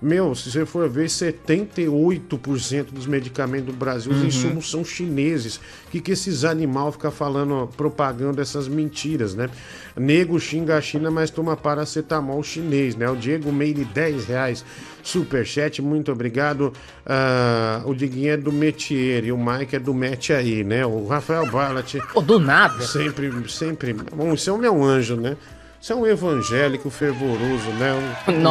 Meu, 0.01 0.35
se 0.35 0.51
você 0.51 0.67
for 0.67 0.89
ver, 0.91 1.09
78% 1.09 2.93
dos 2.93 3.07
medicamentos 3.07 3.67
do 3.67 3.73
Brasil, 3.73 4.13
os 4.13 4.19
Uhum. 4.21 4.27
insumos 4.27 4.71
são 4.71 4.85
chineses. 4.85 5.57
O 5.57 5.91
que, 5.91 6.01
que 6.01 6.13
esses 6.13 6.45
animais 6.45 6.95
ficam 6.95 7.11
falando, 7.11 7.69
propagando 7.77 8.41
essas 8.41 8.69
mentiras, 8.69 9.35
né? 9.35 9.49
Nego 9.97 10.39
xinga 10.39 10.77
a 10.77 10.81
China, 10.81 11.11
mas 11.11 11.31
toma 11.31 11.57
paracetamol 11.57 12.43
chinês, 12.43 12.95
né? 12.95 13.09
O 13.09 13.17
Diego 13.17 13.51
Meire, 13.51 13.85
10 13.85 14.27
reais. 14.27 14.65
Superchat, 15.03 15.81
muito 15.81 16.11
obrigado. 16.13 16.73
Ah, 17.05 17.83
o 17.87 17.95
Diguinho 17.95 18.33
é 18.33 18.37
do 18.37 18.53
Metier 18.53 19.25
e 19.25 19.33
o 19.33 19.39
Mike 19.39 19.77
é 19.77 19.79
do 19.79 19.95
Mete 19.95 20.33
aí, 20.33 20.65
né? 20.65 20.85
O 20.85 21.07
Rafael 21.07 21.47
Barlat. 21.51 21.95
Pô, 22.13 22.21
do 22.21 22.39
nada. 22.39 22.83
Sempre, 22.85 23.31
sempre. 23.49 23.93
Bom, 23.95 24.35
isso 24.35 24.51
é 24.51 24.53
o 24.53 24.59
meu 24.59 24.83
anjo, 24.83 25.17
né? 25.17 25.37
Isso 25.81 25.93
é 25.93 25.97
um 25.97 26.07
evangélico 26.07 26.91
fervoroso, 26.91 27.69
né? 27.79 27.93
Um- 28.29 28.33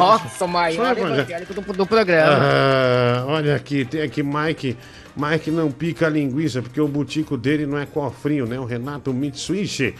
Nossa, 0.00 0.44
o 0.44 0.48
maior 0.48 0.96
evangélico 0.98 1.54
do, 1.54 1.60
do 1.72 1.86
programa. 1.86 2.36
Ah, 2.42 3.24
olha 3.26 3.54
aqui, 3.56 3.84
tem 3.84 4.02
aqui 4.02 4.22
Mike. 4.22 4.76
Mike 5.16 5.50
não 5.50 5.70
pica 5.70 6.06
a 6.06 6.10
linguiça, 6.10 6.60
porque 6.60 6.80
o 6.80 6.88
butico 6.88 7.36
dele 7.36 7.64
não 7.66 7.78
é 7.78 7.86
cofrinho, 7.86 8.46
né? 8.46 8.58
O 8.58 8.64
Renato 8.64 9.12
Mitsuishi. 9.14 9.94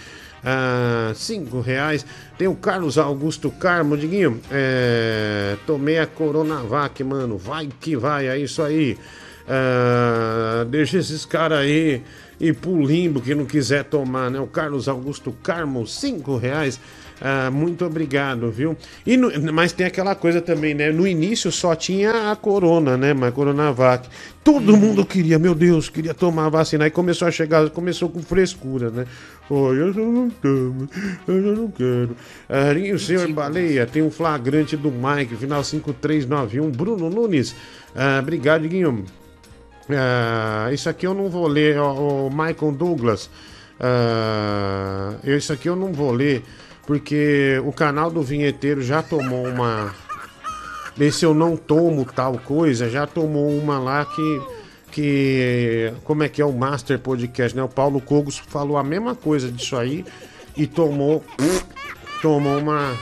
Ah, 0.44 1.12
cinco 1.14 1.60
reais. 1.60 2.04
Tem 2.36 2.48
o 2.48 2.54
Carlos 2.54 2.98
Augusto 2.98 3.50
Carmo, 3.50 3.96
Diguinho. 3.96 4.40
É, 4.50 5.56
tomei 5.66 5.98
a 5.98 6.06
Coronavac, 6.06 7.02
mano. 7.02 7.38
Vai 7.38 7.68
que 7.80 7.96
vai, 7.96 8.26
é 8.28 8.36
isso 8.36 8.60
aí. 8.62 8.98
Ah, 9.48 10.64
deixa 10.68 10.98
esses 10.98 11.24
caras 11.24 11.58
aí 11.60 12.02
ir 12.40 12.54
pro 12.54 12.84
limbo 12.84 13.20
que 13.20 13.34
não 13.34 13.44
quiser 13.44 13.84
tomar, 13.84 14.30
né? 14.30 14.40
O 14.40 14.46
Carlos 14.46 14.88
Augusto 14.88 15.32
Carmo, 15.42 15.86
cinco 15.86 16.36
reais. 16.36 16.80
Ah, 17.20 17.48
muito 17.50 17.84
obrigado, 17.84 18.50
viu? 18.50 18.76
E 19.06 19.16
no- 19.16 19.30
mas 19.52 19.72
tem 19.72 19.86
aquela 19.86 20.16
coisa 20.16 20.40
também, 20.40 20.74
né? 20.74 20.90
No 20.90 21.06
início 21.06 21.50
só 21.52 21.74
tinha 21.74 22.32
a 22.32 22.36
Corona, 22.36 22.96
né? 22.96 23.14
Mas 23.14 23.32
Coronavac. 23.32 24.08
Todo 24.42 24.76
mundo 24.76 25.06
queria, 25.06 25.38
meu 25.38 25.54
Deus, 25.54 25.88
queria 25.88 26.12
tomar 26.12 26.46
a 26.46 26.48
vacina. 26.48 26.84
Aí 26.84 26.90
começou 26.90 27.28
a 27.28 27.30
chegar, 27.30 27.70
começou 27.70 28.08
com 28.08 28.20
frescura, 28.20 28.90
né? 28.90 29.06
Oi, 29.48 29.78
eu 29.80 29.92
já 29.92 30.00
não 30.00 30.28
tomo, 30.28 30.88
eu 31.28 31.42
já 31.42 31.52
não 31.52 31.68
quero. 31.70 32.16
Ah, 32.48 32.72
e 32.72 32.92
o 32.92 32.98
senhor 32.98 33.30
Baleia, 33.32 33.86
tem 33.86 34.02
um 34.02 34.10
flagrante 34.10 34.76
do 34.76 34.90
Mike, 34.90 35.36
final 35.36 35.62
5391. 35.62 36.70
Bruno 36.70 37.08
Nunes, 37.08 37.54
ah, 37.94 38.18
obrigado, 38.20 38.66
Guinho. 38.66 39.04
Ah, 39.90 40.70
isso 40.72 40.88
aqui 40.88 41.06
eu 41.06 41.12
não 41.14 41.28
vou 41.28 41.46
ler, 41.46 41.78
o 41.78 42.30
Michael 42.30 42.72
Douglas. 42.72 43.28
Eu- 45.22 45.36
isso 45.36 45.52
aqui 45.52 45.68
eu 45.68 45.76
não 45.76 45.92
vou 45.92 46.10
ler, 46.12 46.42
porque 46.86 47.60
o 47.64 47.72
canal 47.72 48.10
do 48.10 48.22
Vinheteiro 48.22 48.82
já 48.82 49.02
tomou 49.02 49.46
uma. 49.46 49.94
Esse 50.98 51.24
eu 51.24 51.34
não 51.34 51.56
tomo 51.56 52.04
tal 52.04 52.38
coisa, 52.38 52.88
já 52.88 53.06
tomou 53.06 53.48
uma 53.50 53.78
lá 53.78 54.04
que. 54.04 54.42
que 54.92 55.92
como 56.04 56.22
é 56.22 56.28
que 56.28 56.40
é 56.40 56.44
o 56.46 56.52
Master 56.52 56.98
Podcast, 56.98 57.56
né? 57.56 57.62
O 57.62 57.68
Paulo 57.68 58.00
Cogos 58.00 58.38
falou 58.38 58.76
a 58.78 58.84
mesma 58.84 59.14
coisa 59.14 59.50
disso 59.50 59.76
aí 59.76 60.04
e 60.56 60.66
tomou. 60.66 61.22
tomou 62.22 62.58
uma 62.58 62.96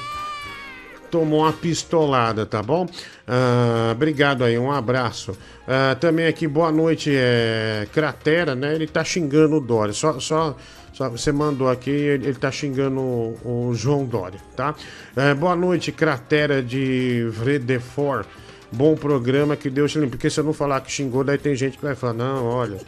tomou 1.12 1.40
uma 1.40 1.52
pistolada, 1.52 2.46
tá 2.46 2.62
bom? 2.62 2.88
Ah, 3.28 3.90
obrigado 3.92 4.42
aí, 4.42 4.58
um 4.58 4.72
abraço. 4.72 5.36
Ah, 5.68 5.94
também 6.00 6.26
aqui, 6.26 6.48
boa 6.48 6.72
noite, 6.72 7.12
é, 7.14 7.86
Cratera, 7.92 8.54
né? 8.54 8.74
Ele 8.74 8.86
tá 8.86 9.04
xingando 9.04 9.56
o 9.56 9.60
Dória. 9.60 9.92
Só, 9.92 10.18
só, 10.18 10.56
só 10.94 11.10
você 11.10 11.30
mandou 11.30 11.68
aqui, 11.68 11.90
ele, 11.90 12.28
ele 12.28 12.38
tá 12.38 12.50
xingando 12.50 12.98
o, 12.98 13.68
o 13.68 13.74
João 13.74 14.06
Dória, 14.06 14.40
tá? 14.56 14.74
Ah, 15.14 15.34
boa 15.34 15.54
noite, 15.54 15.92
Cratera 15.92 16.62
de 16.62 17.28
Vredefort. 17.30 18.26
Bom 18.72 18.96
programa, 18.96 19.54
que 19.54 19.68
Deus 19.68 19.92
te 19.92 19.98
limpe. 19.98 20.12
Porque 20.12 20.30
se 20.30 20.40
eu 20.40 20.44
não 20.44 20.54
falar 20.54 20.80
que 20.80 20.90
xingou, 20.90 21.22
daí 21.22 21.36
tem 21.36 21.54
gente 21.54 21.76
que 21.76 21.84
vai 21.84 21.94
falar, 21.94 22.14
não, 22.14 22.46
olha, 22.46 22.78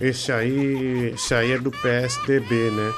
esse 0.00 0.30
aí, 0.30 1.12
esse 1.12 1.34
aí 1.34 1.50
é 1.50 1.58
do 1.58 1.72
PSDB, 1.72 2.70
né? 2.70 2.92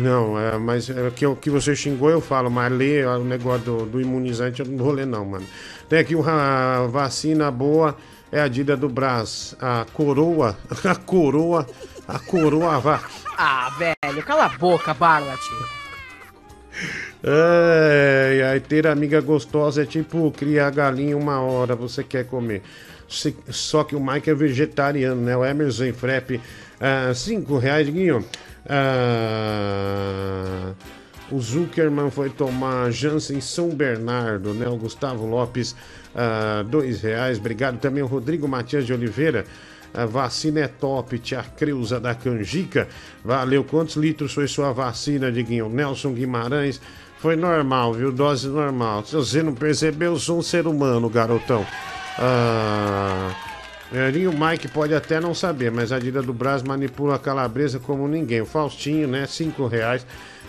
Não, 0.00 0.38
é, 0.38 0.58
mas 0.58 0.90
é, 0.90 1.10
que, 1.10 1.26
o 1.26 1.36
que 1.36 1.48
você 1.50 1.74
xingou 1.74 2.10
eu 2.10 2.20
falo, 2.20 2.50
mas 2.50 2.72
ler 2.72 3.06
o 3.06 3.24
negócio 3.24 3.64
do, 3.64 3.86
do 3.86 4.00
imunizante 4.00 4.60
eu 4.60 4.66
não 4.66 4.76
vou 4.78 4.92
ler 4.92 5.06
não, 5.06 5.24
mano. 5.24 5.46
Tem 5.88 5.98
aqui 6.00 6.14
uma 6.14 6.86
vacina 6.88 7.50
boa, 7.50 7.96
é 8.32 8.40
a 8.40 8.48
Dida 8.48 8.76
do 8.76 8.88
Brás, 8.88 9.54
a 9.60 9.86
coroa, 9.92 10.56
a 10.84 10.94
coroa, 10.96 11.66
a 12.06 12.18
coroa 12.18 12.78
vac. 12.80 13.04
Ah, 13.38 13.70
velho, 13.78 14.22
cala 14.24 14.46
a 14.46 14.48
boca, 14.50 14.92
Barlat. 14.92 15.40
É, 17.24 18.36
e 18.38 18.42
aí 18.42 18.60
ter 18.60 18.86
amiga 18.86 19.20
gostosa 19.20 19.82
é 19.82 19.86
tipo 19.86 20.30
criar 20.32 20.70
galinha 20.70 21.16
uma 21.16 21.40
hora, 21.40 21.74
você 21.74 22.04
quer 22.04 22.26
comer. 22.26 22.62
Se- 23.08 23.36
só 23.48 23.84
que 23.84 23.96
o 23.96 24.00
Mike 24.04 24.28
é 24.30 24.34
vegetariano, 24.34 25.20
né? 25.22 25.36
O 25.36 25.44
Emerson 25.44 25.92
Frepp, 25.92 26.40
ah, 26.80 27.12
cinco 27.14 27.56
reais, 27.58 27.88
Guinho. 27.88 28.24
Ah, 28.68 30.46
o 31.30 31.40
Zuckerman 31.40 32.10
foi 32.10 32.30
tomar 32.30 32.90
Janssen 32.90 33.40
São 33.40 33.70
Bernardo, 33.70 34.54
né? 34.54 34.68
O 34.68 34.76
Gustavo 34.76 35.26
Lopes, 35.26 35.74
ah, 36.14 36.64
dois 36.66 37.00
reais. 37.00 37.38
Obrigado 37.38 37.78
também 37.78 38.02
o 38.02 38.06
Rodrigo 38.06 38.46
Matias 38.46 38.86
de 38.86 38.92
Oliveira. 38.92 39.44
A 39.94 40.04
vacina 40.04 40.60
é 40.60 40.68
top, 40.68 41.18
tia 41.18 41.42
Creuza 41.42 41.98
da 41.98 42.14
Canjica. 42.14 42.86
Valeu. 43.24 43.64
Quantos 43.64 43.96
litros 43.96 44.34
foi 44.34 44.46
sua 44.46 44.72
vacina, 44.72 45.32
Diguinho? 45.32 45.68
Nelson 45.68 46.12
Guimarães. 46.12 46.80
Foi 47.18 47.34
normal, 47.34 47.94
viu? 47.94 48.12
Dose 48.12 48.46
normal. 48.46 49.04
Se 49.06 49.14
você 49.16 49.42
não 49.42 49.54
percebeu, 49.54 50.12
eu 50.12 50.18
sou 50.18 50.38
um 50.38 50.42
ser 50.42 50.66
humano, 50.66 51.08
garotão. 51.08 51.66
Ah, 52.18 53.34
é, 53.92 54.10
e 54.10 54.26
o 54.26 54.32
Mike 54.32 54.68
pode 54.68 54.94
até 54.94 55.20
não 55.20 55.32
saber, 55.34 55.70
mas 55.70 55.92
a 55.92 55.98
Dida 55.98 56.20
do 56.22 56.32
Brás 56.32 56.62
manipula 56.62 57.14
a 57.14 57.18
calabresa 57.18 57.78
como 57.78 58.08
ninguém. 58.08 58.40
O 58.40 58.46
Faustinho, 58.46 59.06
né? 59.06 59.26
Cinco 59.26 59.66
reais. 59.66 60.04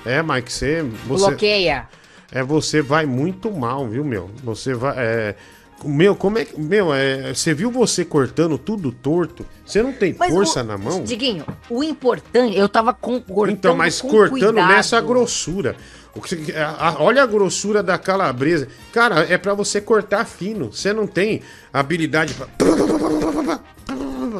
É, 0.05 0.23
Mike, 0.23 0.51
você... 0.51 0.81
você... 1.05 1.25
Bloqueia. 1.27 1.87
É, 2.31 2.43
você 2.43 2.81
vai 2.81 3.05
muito 3.05 3.51
mal, 3.51 3.87
viu, 3.87 4.03
meu? 4.03 4.29
Você 4.43 4.73
vai. 4.73 4.95
É... 4.97 5.35
Meu, 5.85 6.15
como 6.15 6.39
é 6.39 6.45
que. 6.45 6.59
Meu, 6.59 6.91
é... 6.93 7.33
você 7.33 7.53
viu 7.53 7.69
você 7.71 8.03
cortando 8.03 8.57
tudo 8.57 8.91
torto? 8.91 9.45
Você 9.65 9.83
não 9.83 9.93
tem 9.93 10.15
Mas 10.17 10.33
força 10.33 10.61
o- 10.61 10.63
na 10.63 10.77
mão? 10.77 11.03
Diguinho, 11.03 11.45
o 11.69 11.83
importante, 11.83 12.57
eu 12.57 12.67
tava 12.67 12.93
com, 12.93 13.21
cortando 13.21 13.55
Então, 13.57 13.77
mas 13.77 14.01
cortando 14.01 14.29
cuidado. 14.55 14.67
nessa 14.67 14.99
grossura. 14.99 15.75
Olha 16.99 17.23
a 17.23 17.25
grossura 17.25 17.81
da 17.83 17.97
calabresa. 17.97 18.67
Cara, 18.91 19.21
é 19.31 19.37
pra 19.37 19.53
você 19.53 19.79
cortar 19.81 20.25
fino. 20.25 20.71
Você 20.71 20.93
não 20.93 21.07
tem 21.07 21.41
habilidade 21.73 22.33
pra. 22.33 22.47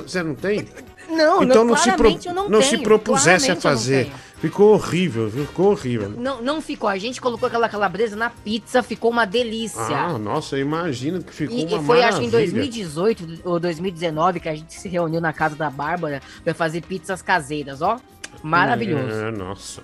Você 0.04 0.22
não 0.24 0.36
tem? 0.36 0.68
Não, 1.10 1.42
então 1.42 1.64
não, 1.64 1.74
não, 1.74 1.78
se, 1.78 1.92
pro- 1.94 2.20
não 2.34 2.50
não 2.50 2.62
se 2.62 2.72
tenho, 2.72 2.84
propusesse 2.84 3.50
a 3.52 3.56
fazer. 3.56 4.12
Ficou 4.40 4.74
horrível? 4.74 5.32
Ficou 5.32 5.72
horrível. 5.72 6.10
Não, 6.16 6.42
não 6.44 6.62
ficou. 6.62 6.88
A 6.90 6.98
gente 6.98 7.20
colocou 7.20 7.48
aquela 7.48 7.68
calabresa 7.68 8.16
na 8.16 8.30
pizza, 8.30 8.84
ficou 8.84 9.10
uma 9.10 9.26
delícia. 9.26 9.82
Ah, 9.82 10.18
nossa, 10.20 10.58
eu 10.58 10.62
imagino 10.62 11.24
que 11.24 11.34
ficou 11.34 11.58
E, 11.58 11.66
uma 11.66 11.82
e 11.82 11.86
foi, 11.86 12.04
acho, 12.04 12.22
em 12.22 12.26
maravilha. 12.30 12.52
2018 12.52 13.40
ou 13.46 13.60
2019 13.60 14.40
que 14.42 14.50
a 14.50 14.54
gente 14.56 14.74
se 14.74 14.88
reuniu 14.88 15.20
na 15.20 15.34
casa 15.34 15.56
da 15.56 15.70
Bárbara 15.72 16.22
pra 16.44 16.54
fazer 16.54 16.82
pizzas 16.82 17.22
caseiras, 17.22 17.82
ó. 17.82 17.98
Maravilhoso. 18.44 19.10
É, 19.12 19.32
nossa. 19.32 19.82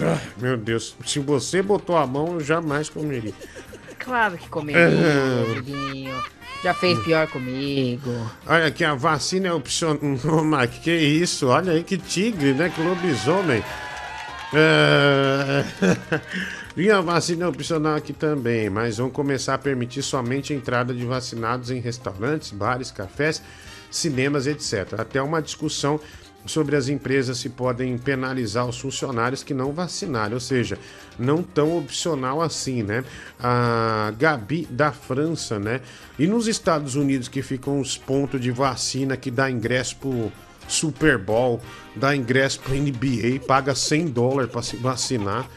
Ah, 0.00 0.20
meu 0.38 0.56
Deus, 0.56 0.94
se 1.04 1.18
você 1.18 1.60
botou 1.62 1.96
a 1.96 2.06
mão, 2.06 2.34
eu 2.34 2.40
jamais 2.40 2.88
comeria. 2.88 3.32
Claro 3.98 4.38
que 4.38 4.48
comeria, 4.48 4.80
É. 4.80 5.54
Diguinho. 5.54 6.22
Já 6.62 6.74
fez 6.74 6.98
pior 7.00 7.26
comigo. 7.28 8.10
Olha 8.46 8.66
aqui, 8.66 8.84
a 8.84 8.94
vacina 8.94 9.48
é 9.48 9.52
opcional. 9.52 9.98
Que 10.82 10.92
isso? 10.92 11.46
Olha 11.48 11.72
aí 11.72 11.84
que 11.84 11.96
tigre, 11.96 12.52
né? 12.52 12.68
Que 12.74 12.80
lobisomem. 12.82 13.62
É... 14.52 15.64
E 16.76 16.92
a 16.92 17.00
vacina 17.00 17.44
é 17.44 17.48
opcional 17.48 17.96
aqui 17.96 18.12
também, 18.12 18.70
mas 18.70 18.98
vão 18.98 19.10
começar 19.10 19.54
a 19.54 19.58
permitir 19.58 20.00
somente 20.00 20.52
a 20.52 20.56
entrada 20.56 20.94
de 20.94 21.04
vacinados 21.04 21.72
em 21.72 21.80
restaurantes, 21.80 22.52
bares, 22.52 22.92
cafés, 22.92 23.42
cinemas, 23.90 24.46
etc. 24.46 24.94
Até 24.96 25.20
uma 25.20 25.42
discussão 25.42 25.98
sobre 26.48 26.74
as 26.74 26.88
empresas 26.88 27.38
se 27.38 27.50
podem 27.50 27.96
penalizar 27.98 28.66
os 28.66 28.78
funcionários 28.78 29.42
que 29.42 29.54
não 29.54 29.72
vacinarem, 29.72 30.34
ou 30.34 30.40
seja, 30.40 30.78
não 31.18 31.42
tão 31.42 31.76
opcional 31.76 32.40
assim, 32.40 32.82
né? 32.82 33.04
A 33.38 34.12
Gabi 34.18 34.66
da 34.70 34.90
França, 34.90 35.58
né? 35.58 35.80
E 36.18 36.26
nos 36.26 36.48
Estados 36.48 36.94
Unidos 36.94 37.28
que 37.28 37.42
ficam 37.42 37.78
os 37.80 37.96
pontos 37.96 38.40
de 38.40 38.50
vacina 38.50 39.16
que 39.16 39.30
dá 39.30 39.50
ingresso 39.50 39.96
pro 39.96 40.32
Super 40.66 41.18
Bowl, 41.18 41.60
dá 41.94 42.14
ingresso 42.14 42.60
pro 42.60 42.74
NBA, 42.74 43.40
paga 43.46 43.74
100 43.74 44.06
dólares 44.08 44.50
para 44.50 44.62
se 44.62 44.76
vacinar. 44.76 45.48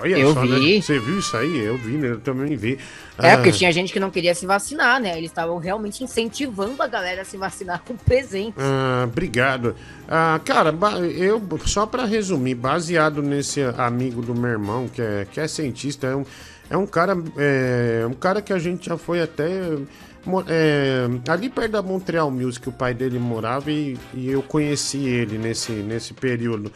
Olha 0.00 0.18
Eu 0.18 0.34
só, 0.34 0.40
vi. 0.42 0.76
né? 0.76 0.82
Você 0.82 0.98
viu 0.98 1.18
isso 1.18 1.36
aí? 1.36 1.58
Eu 1.58 1.76
vi, 1.78 1.92
né? 1.96 2.10
Eu 2.10 2.20
também 2.20 2.56
vi. 2.56 2.78
É, 3.18 3.32
Ah, 3.32 3.36
porque 3.36 3.52
tinha 3.52 3.72
gente 3.72 3.92
que 3.92 4.00
não 4.00 4.10
queria 4.10 4.34
se 4.34 4.46
vacinar, 4.46 5.00
né? 5.00 5.16
Eles 5.16 5.30
estavam 5.30 5.58
realmente 5.58 6.02
incentivando 6.02 6.82
a 6.82 6.86
galera 6.86 7.22
a 7.22 7.24
se 7.24 7.36
vacinar 7.36 7.82
com 7.86 7.96
presente. 7.96 8.54
Ah, 8.58 9.04
obrigado. 9.04 9.74
Ah, 10.08 10.40
cara, 10.44 10.74
eu 11.16 11.42
só 11.66 11.86
para 11.86 12.04
resumir, 12.04 12.54
baseado 12.54 13.22
nesse 13.22 13.62
amigo 13.78 14.20
do 14.20 14.34
meu 14.34 14.50
irmão 14.50 14.88
que 14.88 15.00
é, 15.00 15.26
que 15.30 15.40
é 15.40 15.46
cientista, 15.48 16.06
é 16.06 16.16
um, 16.16 16.24
é 16.70 16.76
um 16.76 16.86
cara 16.86 17.16
é, 17.36 18.04
um 18.08 18.14
cara 18.14 18.42
que 18.42 18.52
a 18.52 18.58
gente 18.58 18.86
já 18.86 18.96
foi 18.96 19.22
até 19.22 19.48
é, 20.48 21.06
ali 21.28 21.50
perto 21.50 21.72
da 21.72 21.82
Montreal 21.82 22.30
Music, 22.30 22.68
o 22.68 22.72
pai 22.72 22.94
dele 22.94 23.18
morava 23.18 23.70
e, 23.70 23.96
e 24.14 24.30
eu 24.30 24.42
conheci 24.42 25.06
ele 25.06 25.38
nesse, 25.38 25.72
nesse 25.72 26.14
período. 26.14 26.72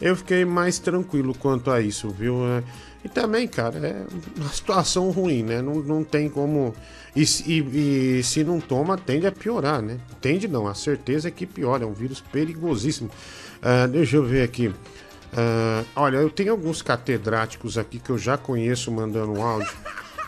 Eu 0.00 0.14
fiquei 0.16 0.44
mais 0.44 0.78
tranquilo 0.78 1.34
quanto 1.34 1.70
a 1.70 1.80
isso, 1.80 2.08
viu? 2.10 2.36
É, 2.46 2.62
E 3.04 3.08
também, 3.08 3.46
cara, 3.46 3.78
é 3.78 4.04
uma 4.36 4.48
situação 4.50 5.10
ruim, 5.10 5.42
né? 5.44 5.62
Não, 5.62 5.76
não 5.76 6.02
tem 6.02 6.28
como. 6.28 6.74
E, 7.14 7.24
se- 7.24 7.44
e- 7.48 8.18
e 8.18 8.22
se 8.24 8.42
não 8.42 8.60
toma, 8.60 8.98
tende 8.98 9.26
a 9.28 9.32
piorar, 9.32 9.80
né? 9.80 9.98
Tende 10.20 10.48
não, 10.48 10.66
a 10.66 10.74
certeza 10.74 11.28
é 11.28 11.30
que 11.30 11.46
piora. 11.46 11.84
É 11.84 11.86
um 11.86 11.92
vírus 11.92 12.20
perigosíssimo. 12.20 13.08
Ah, 13.62 13.86
deixa 13.86 14.16
eu 14.16 14.24
ver 14.24 14.42
aqui. 14.42 14.74
Ah, 15.32 15.84
olha, 15.94 16.16
eu 16.18 16.28
tenho 16.30 16.50
alguns 16.52 16.82
catedráticos 16.82 17.78
aqui 17.78 17.98
que 18.00 18.10
eu 18.10 18.18
já 18.18 18.36
conheço 18.36 18.90
mandando 18.90 19.40
áudio. 19.40 19.72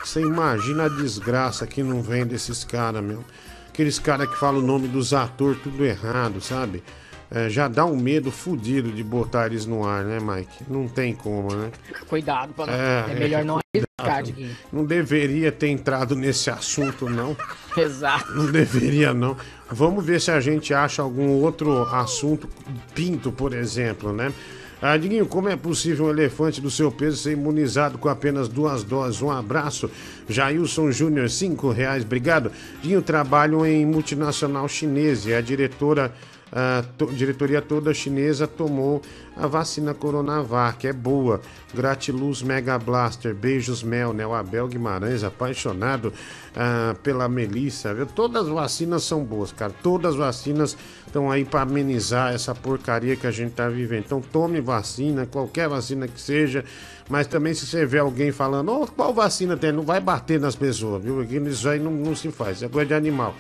Você 0.04 0.20
imagina 0.20 0.84
a 0.84 0.88
desgraça 0.88 1.66
que 1.66 1.82
não 1.82 2.00
vem 2.00 2.24
desses 2.24 2.62
caras, 2.64 3.02
meu. 3.02 3.24
Aqueles 3.68 3.98
caras 3.98 4.28
que 4.28 4.36
falam 4.38 4.60
o 4.62 4.66
nome 4.66 4.86
dos 4.88 5.12
atores 5.12 5.60
tudo 5.62 5.84
errado, 5.84 6.40
sabe? 6.40 6.82
É, 7.31 7.51
já 7.51 7.68
dá 7.68 7.85
um 7.85 7.97
medo 7.97 8.31
fudido 8.31 8.91
de 8.91 9.05
botar 9.05 9.47
eles 9.47 9.66
no 9.66 9.87
ar, 9.87 10.03
né, 10.03 10.18
Mike? 10.18 10.64
Não 10.66 10.89
tem 10.89 11.14
como, 11.14 11.55
né? 11.55 11.70
Cuidado, 12.09 12.55
pra 12.55 12.66
não... 12.66 12.72
É, 12.72 13.05
é, 13.11 13.14
melhor 13.14 13.41
é, 13.41 13.45
não 13.45 13.59
arriscar, 13.59 14.22
Diguinho. 14.22 14.57
Não 14.72 14.85
deveria 14.85 15.53
ter 15.53 15.68
entrado 15.68 16.16
nesse 16.16 16.49
assunto, 16.49 17.09
não. 17.09 17.37
Exato. 17.76 18.33
Não 18.33 18.51
deveria, 18.51 19.12
não. 19.12 19.37
Vamos 19.70 20.05
ver 20.05 20.20
se 20.22 20.31
a 20.31 20.41
gente 20.41 20.72
acha 20.72 21.03
algum 21.03 21.43
outro 21.43 21.83
assunto, 21.95 22.49
pinto, 22.95 23.31
por 23.31 23.53
exemplo, 23.53 24.11
né? 24.11 24.33
Ah, 24.81 24.97
Diguinho, 24.97 25.26
como 25.26 25.49
é 25.49 25.57
possível 25.57 26.07
um 26.07 26.11
elefante 26.11 26.61
do 26.61 26.70
seu 26.70 26.91
peso 26.91 27.16
ser 27.16 27.33
imunizado 27.33 27.99
com 27.99 28.09
apenas 28.09 28.49
duas 28.49 28.85
doses? 28.85 29.20
Um 29.20 29.31
abraço. 29.31 29.91
Jailson 30.29 30.93
Júnior, 30.93 31.29
cinco 31.29 31.70
reais, 31.70 32.05
obrigado. 32.05 32.53
Diguinho, 32.81 33.03
trabalho 33.03 33.66
em 33.66 33.85
multinacional 33.85 34.68
chinesa 34.68 35.31
e 35.31 35.35
a 35.35 35.41
diretora, 35.41 36.14
a 36.53 36.82
to- 36.96 37.12
diretoria 37.12 37.61
toda 37.61 37.92
chinesa 37.92 38.46
tomou 38.46 39.03
a 39.36 39.46
vacina 39.46 39.94
Coronavac, 39.94 40.86
é 40.86 40.92
boa. 40.92 41.40
Gratiluz 41.72 42.42
Mega 42.42 42.78
Blaster, 42.78 43.34
beijos 43.34 43.82
Mel, 43.82 44.12
né? 44.12 44.26
O 44.26 44.34
Abel 44.34 44.66
Guimarães, 44.66 45.22
apaixonado 45.22 46.12
ah, 46.57 46.96
pela 47.03 47.28
Melissa, 47.28 47.94
viu? 47.94 48.07
Todas 48.07 48.46
as 48.46 48.49
vacinas 48.49 49.05
são 49.05 49.22
boas, 49.22 49.53
cara. 49.53 49.72
Todas 49.82 50.12
as 50.12 50.18
vacinas 50.18 50.76
estão 51.07 51.30
aí 51.30 51.44
para 51.44 51.62
amenizar 51.62 52.34
essa 52.34 52.55
porcaria 52.55 53.14
que 53.14 53.26
a 53.26 53.30
gente 53.30 53.53
tá 53.53 53.68
vivendo. 53.68 54.05
Então 54.07 54.20
tome 54.20 54.61
vacina, 54.61 55.26
qualquer 55.26 55.68
vacina 55.68 56.09
que 56.09 56.20
seja. 56.20 56.64
Mas 57.09 57.26
também 57.26 57.55
se 57.55 57.66
você 57.66 57.86
vê 57.86 57.99
alguém 57.99 58.32
falando, 58.32 58.72
oh, 58.72 58.86
qual 58.86 59.14
vacina 59.14 59.57
tem? 59.57 59.72
Não 59.72 59.82
vai 59.82 60.01
bater 60.01 60.40
nas 60.40 60.57
pessoas, 60.57 61.03
viu? 61.03 61.22
Isso 61.22 61.68
aí 61.68 61.78
não, 61.78 61.92
não 61.92 62.16
se 62.16 62.30
faz, 62.30 62.62
é 62.62 62.68
coisa 62.68 62.88
de 62.88 62.94
animal. 62.94 63.34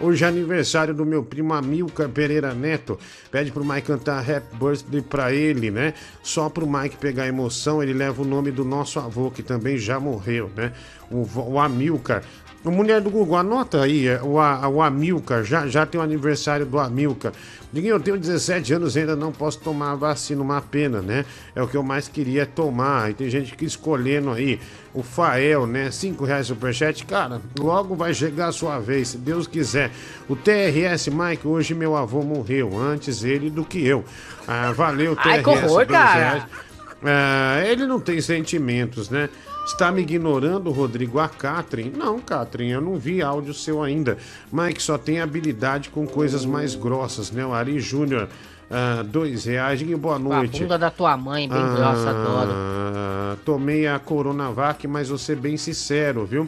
Hoje 0.00 0.24
é 0.24 0.28
aniversário 0.28 0.92
do 0.92 1.06
meu 1.06 1.22
primo 1.22 1.54
Amilcar 1.54 2.08
Pereira 2.08 2.52
Neto. 2.52 2.98
Pede 3.30 3.52
pro 3.52 3.64
Mike 3.64 3.86
cantar 3.86 4.18
Happy 4.18 4.56
Birthday 4.56 5.00
pra 5.00 5.32
ele, 5.32 5.70
né? 5.70 5.94
Só 6.20 6.48
pro 6.48 6.66
Mike 6.66 6.96
pegar 6.96 7.28
emoção, 7.28 7.80
ele 7.80 7.92
leva 7.92 8.20
o 8.20 8.24
nome 8.24 8.50
do 8.50 8.64
nosso 8.64 8.98
avô, 8.98 9.30
que 9.30 9.42
também 9.42 9.78
já 9.78 10.00
morreu, 10.00 10.50
né? 10.56 10.72
O, 11.08 11.26
o 11.52 11.60
Amilcar. 11.60 12.24
Mulher 12.70 13.00
do 13.00 13.10
Google, 13.10 13.36
anota 13.36 13.82
aí, 13.82 14.08
é, 14.08 14.22
o, 14.22 14.36
o 14.36 14.82
Amilcar, 14.82 15.44
já, 15.44 15.66
já 15.66 15.84
tem 15.84 16.00
o 16.00 16.04
aniversário 16.04 16.64
do 16.64 16.78
Amilcar. 16.78 17.32
Diguinho, 17.74 17.96
eu 17.96 18.00
tenho 18.00 18.16
17 18.16 18.72
anos 18.72 18.94
e 18.94 19.00
ainda 19.00 19.16
não 19.16 19.32
posso 19.32 19.58
tomar 19.58 19.90
a 19.90 19.94
vacina, 19.96 20.40
uma 20.40 20.62
pena, 20.62 21.02
né? 21.02 21.24
É 21.56 21.62
o 21.62 21.66
que 21.66 21.76
eu 21.76 21.82
mais 21.82 22.06
queria 22.06 22.46
tomar. 22.46 23.10
E 23.10 23.14
tem 23.14 23.28
gente 23.28 23.56
que 23.56 23.64
escolhendo 23.64 24.30
aí. 24.30 24.60
O 24.94 25.02
Fael, 25.02 25.66
né? 25.66 25.90
5 25.90 26.24
reais 26.24 26.46
superchat. 26.46 27.04
Cara, 27.04 27.40
logo 27.58 27.96
vai 27.96 28.14
chegar 28.14 28.46
a 28.46 28.52
sua 28.52 28.78
vez, 28.78 29.08
se 29.08 29.18
Deus 29.18 29.48
quiser. 29.48 29.90
O 30.28 30.36
TRS, 30.36 31.08
Mike, 31.08 31.48
hoje 31.48 31.74
meu 31.74 31.96
avô 31.96 32.22
morreu. 32.22 32.78
Antes 32.78 33.24
ele 33.24 33.50
do 33.50 33.64
que 33.64 33.84
eu. 33.84 34.04
Ah, 34.46 34.70
valeu, 34.70 35.16
Ai, 35.18 35.42
TRS. 35.42 35.42
que 35.42 35.66
horror, 35.66 35.86
cara. 35.88 36.48
Ah, 37.02 37.60
ele 37.66 37.86
não 37.86 37.98
tem 37.98 38.20
sentimentos, 38.20 39.10
né? 39.10 39.28
Está 39.64 39.90
me 39.90 40.02
ignorando, 40.02 40.70
Rodrigo? 40.70 41.18
A 41.18 41.28
Catherine? 41.28 41.90
Não, 41.96 42.20
Catherine, 42.20 42.72
eu 42.72 42.80
não 42.82 42.96
vi 42.96 43.22
áudio 43.22 43.54
seu 43.54 43.82
ainda. 43.82 44.18
Mike 44.52 44.82
só 44.82 44.98
tem 44.98 45.20
habilidade 45.20 45.88
com 45.88 46.06
coisas 46.06 46.44
mais 46.44 46.74
grossas, 46.74 47.30
né? 47.30 47.44
O 47.46 47.52
Ari 47.52 47.80
Júnior, 47.80 48.28
ah, 48.70 49.02
dois 49.02 49.46
reais. 49.46 49.80
E 49.80 49.94
boa 49.96 50.16
A 50.16 50.18
noite. 50.18 50.60
bunda 50.60 50.78
da 50.78 50.90
tua 50.90 51.16
mãe, 51.16 51.48
bem 51.48 51.58
grossa, 51.58 52.10
adoro. 52.10 52.50
Ah, 52.52 53.36
tomei 53.44 53.86
a 53.86 53.98
Coronavac, 53.98 54.86
mas 54.86 55.08
vou 55.08 55.18
ser 55.18 55.36
bem 55.36 55.56
sincero, 55.56 56.26
viu? 56.26 56.46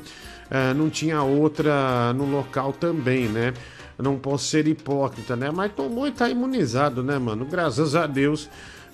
Ah, 0.51 0.75
não 0.75 0.91
tinha 0.91 1.23
outra 1.23 2.13
no 2.13 2.31
local 2.31 2.73
também, 2.73 3.29
né? 3.29 3.55
Não 3.99 4.19
posso 4.19 4.45
ser 4.45 4.69
hipócrita, 4.69 5.35
né? 5.35 5.51
Mas 5.51 5.73
tomou 5.73 6.07
e 6.07 6.11
tá 6.13 6.29
imunizado, 6.29 7.03
né, 7.03 7.19
mano? 7.19 7.47
Graças 7.47 7.97
a 7.97 8.07
Deus. 8.07 8.49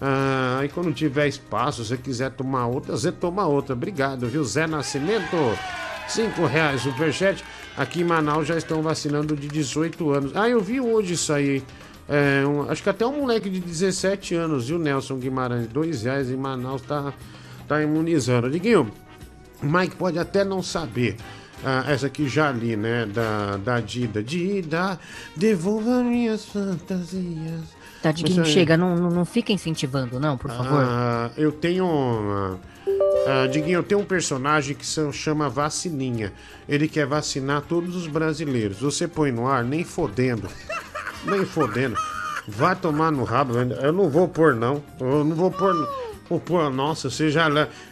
Ah, 0.04 0.62
e 0.64 0.68
quando 0.68 0.92
tiver 0.92 1.28
espaço, 1.28 1.84
se 1.84 1.96
quiser 1.96 2.32
tomar 2.32 2.66
outra, 2.66 2.96
você 2.96 3.12
toma 3.12 3.46
outra. 3.46 3.72
Obrigado, 3.74 4.26
viu? 4.26 4.42
Zé 4.42 4.66
Nascimento, 4.66 5.36
cinco 6.08 6.44
reais, 6.44 6.80
superchat. 6.82 7.44
Aqui 7.76 8.00
em 8.00 8.04
Manaus 8.04 8.48
já 8.48 8.56
estão 8.58 8.82
vacinando 8.82 9.36
de 9.36 9.46
18 9.46 10.10
anos. 10.10 10.32
Ah, 10.36 10.48
eu 10.48 10.60
vi 10.60 10.80
hoje 10.80 11.14
isso 11.14 11.32
aí. 11.32 11.62
É, 12.08 12.44
um- 12.44 12.68
acho 12.68 12.82
que 12.82 12.88
até 12.90 13.06
um 13.06 13.20
moleque 13.20 13.48
de 13.48 13.60
17 13.60 14.34
anos, 14.34 14.66
viu, 14.66 14.78
Nelson 14.78 15.16
Guimarães? 15.18 15.68
Dois 15.68 16.02
reais 16.02 16.28
em 16.28 16.36
Manaus 16.36 16.82
tá, 16.82 17.14
tá 17.68 17.80
imunizando. 17.80 18.50
Diguinho, 18.50 18.90
Mike 19.62 19.94
pode 19.94 20.18
até 20.18 20.44
não 20.44 20.64
saber. 20.64 21.16
Ah, 21.64 21.84
essa 21.86 22.08
aqui 22.08 22.28
já 22.28 22.50
li, 22.50 22.74
né? 22.76 23.06
Da, 23.06 23.56
da 23.56 23.78
Dida. 23.78 24.20
Dida, 24.20 24.98
devolva 25.36 26.02
minhas 26.02 26.44
fantasias. 26.44 27.81
Tá, 28.02 28.10
Diguinho, 28.10 28.40
Isso 28.42 28.48
aí. 28.48 28.52
chega, 28.52 28.76
não, 28.76 28.96
não, 28.96 29.24
fica 29.24 29.52
incentivando, 29.52 30.18
não, 30.18 30.36
por 30.36 30.50
favor. 30.50 30.82
Ah, 30.84 31.30
eu 31.36 31.52
tenho. 31.52 31.86
uma- 31.86 32.58
ah, 33.28 33.46
Diguinho, 33.46 33.78
eu 33.78 33.82
tenho 33.84 34.00
um 34.00 34.04
personagem 34.04 34.74
que 34.74 34.84
se 34.84 35.12
chama 35.12 35.48
Vacininha. 35.48 36.32
Ele 36.68 36.88
quer 36.88 37.06
vacinar 37.06 37.62
todos 37.62 37.94
os 37.94 38.08
brasileiros. 38.08 38.80
Você 38.80 39.06
põe 39.06 39.30
no 39.30 39.46
ar, 39.46 39.62
nem 39.62 39.84
fodendo. 39.84 40.48
Nem 41.24 41.44
fodendo. 41.46 41.96
Vai 42.48 42.74
tomar 42.74 43.12
no 43.12 43.22
rabo. 43.22 43.54
Eu 43.56 43.92
não 43.92 44.10
vou 44.10 44.26
pôr, 44.26 44.54
não. 44.56 44.82
Eu 44.98 45.22
não 45.22 45.36
vou 45.36 45.50
pôr. 45.50 45.72
Vou 46.28 46.40
pôr, 46.40 46.70
nossa, 46.70 47.10
você 47.10 47.30
já, 47.30 47.46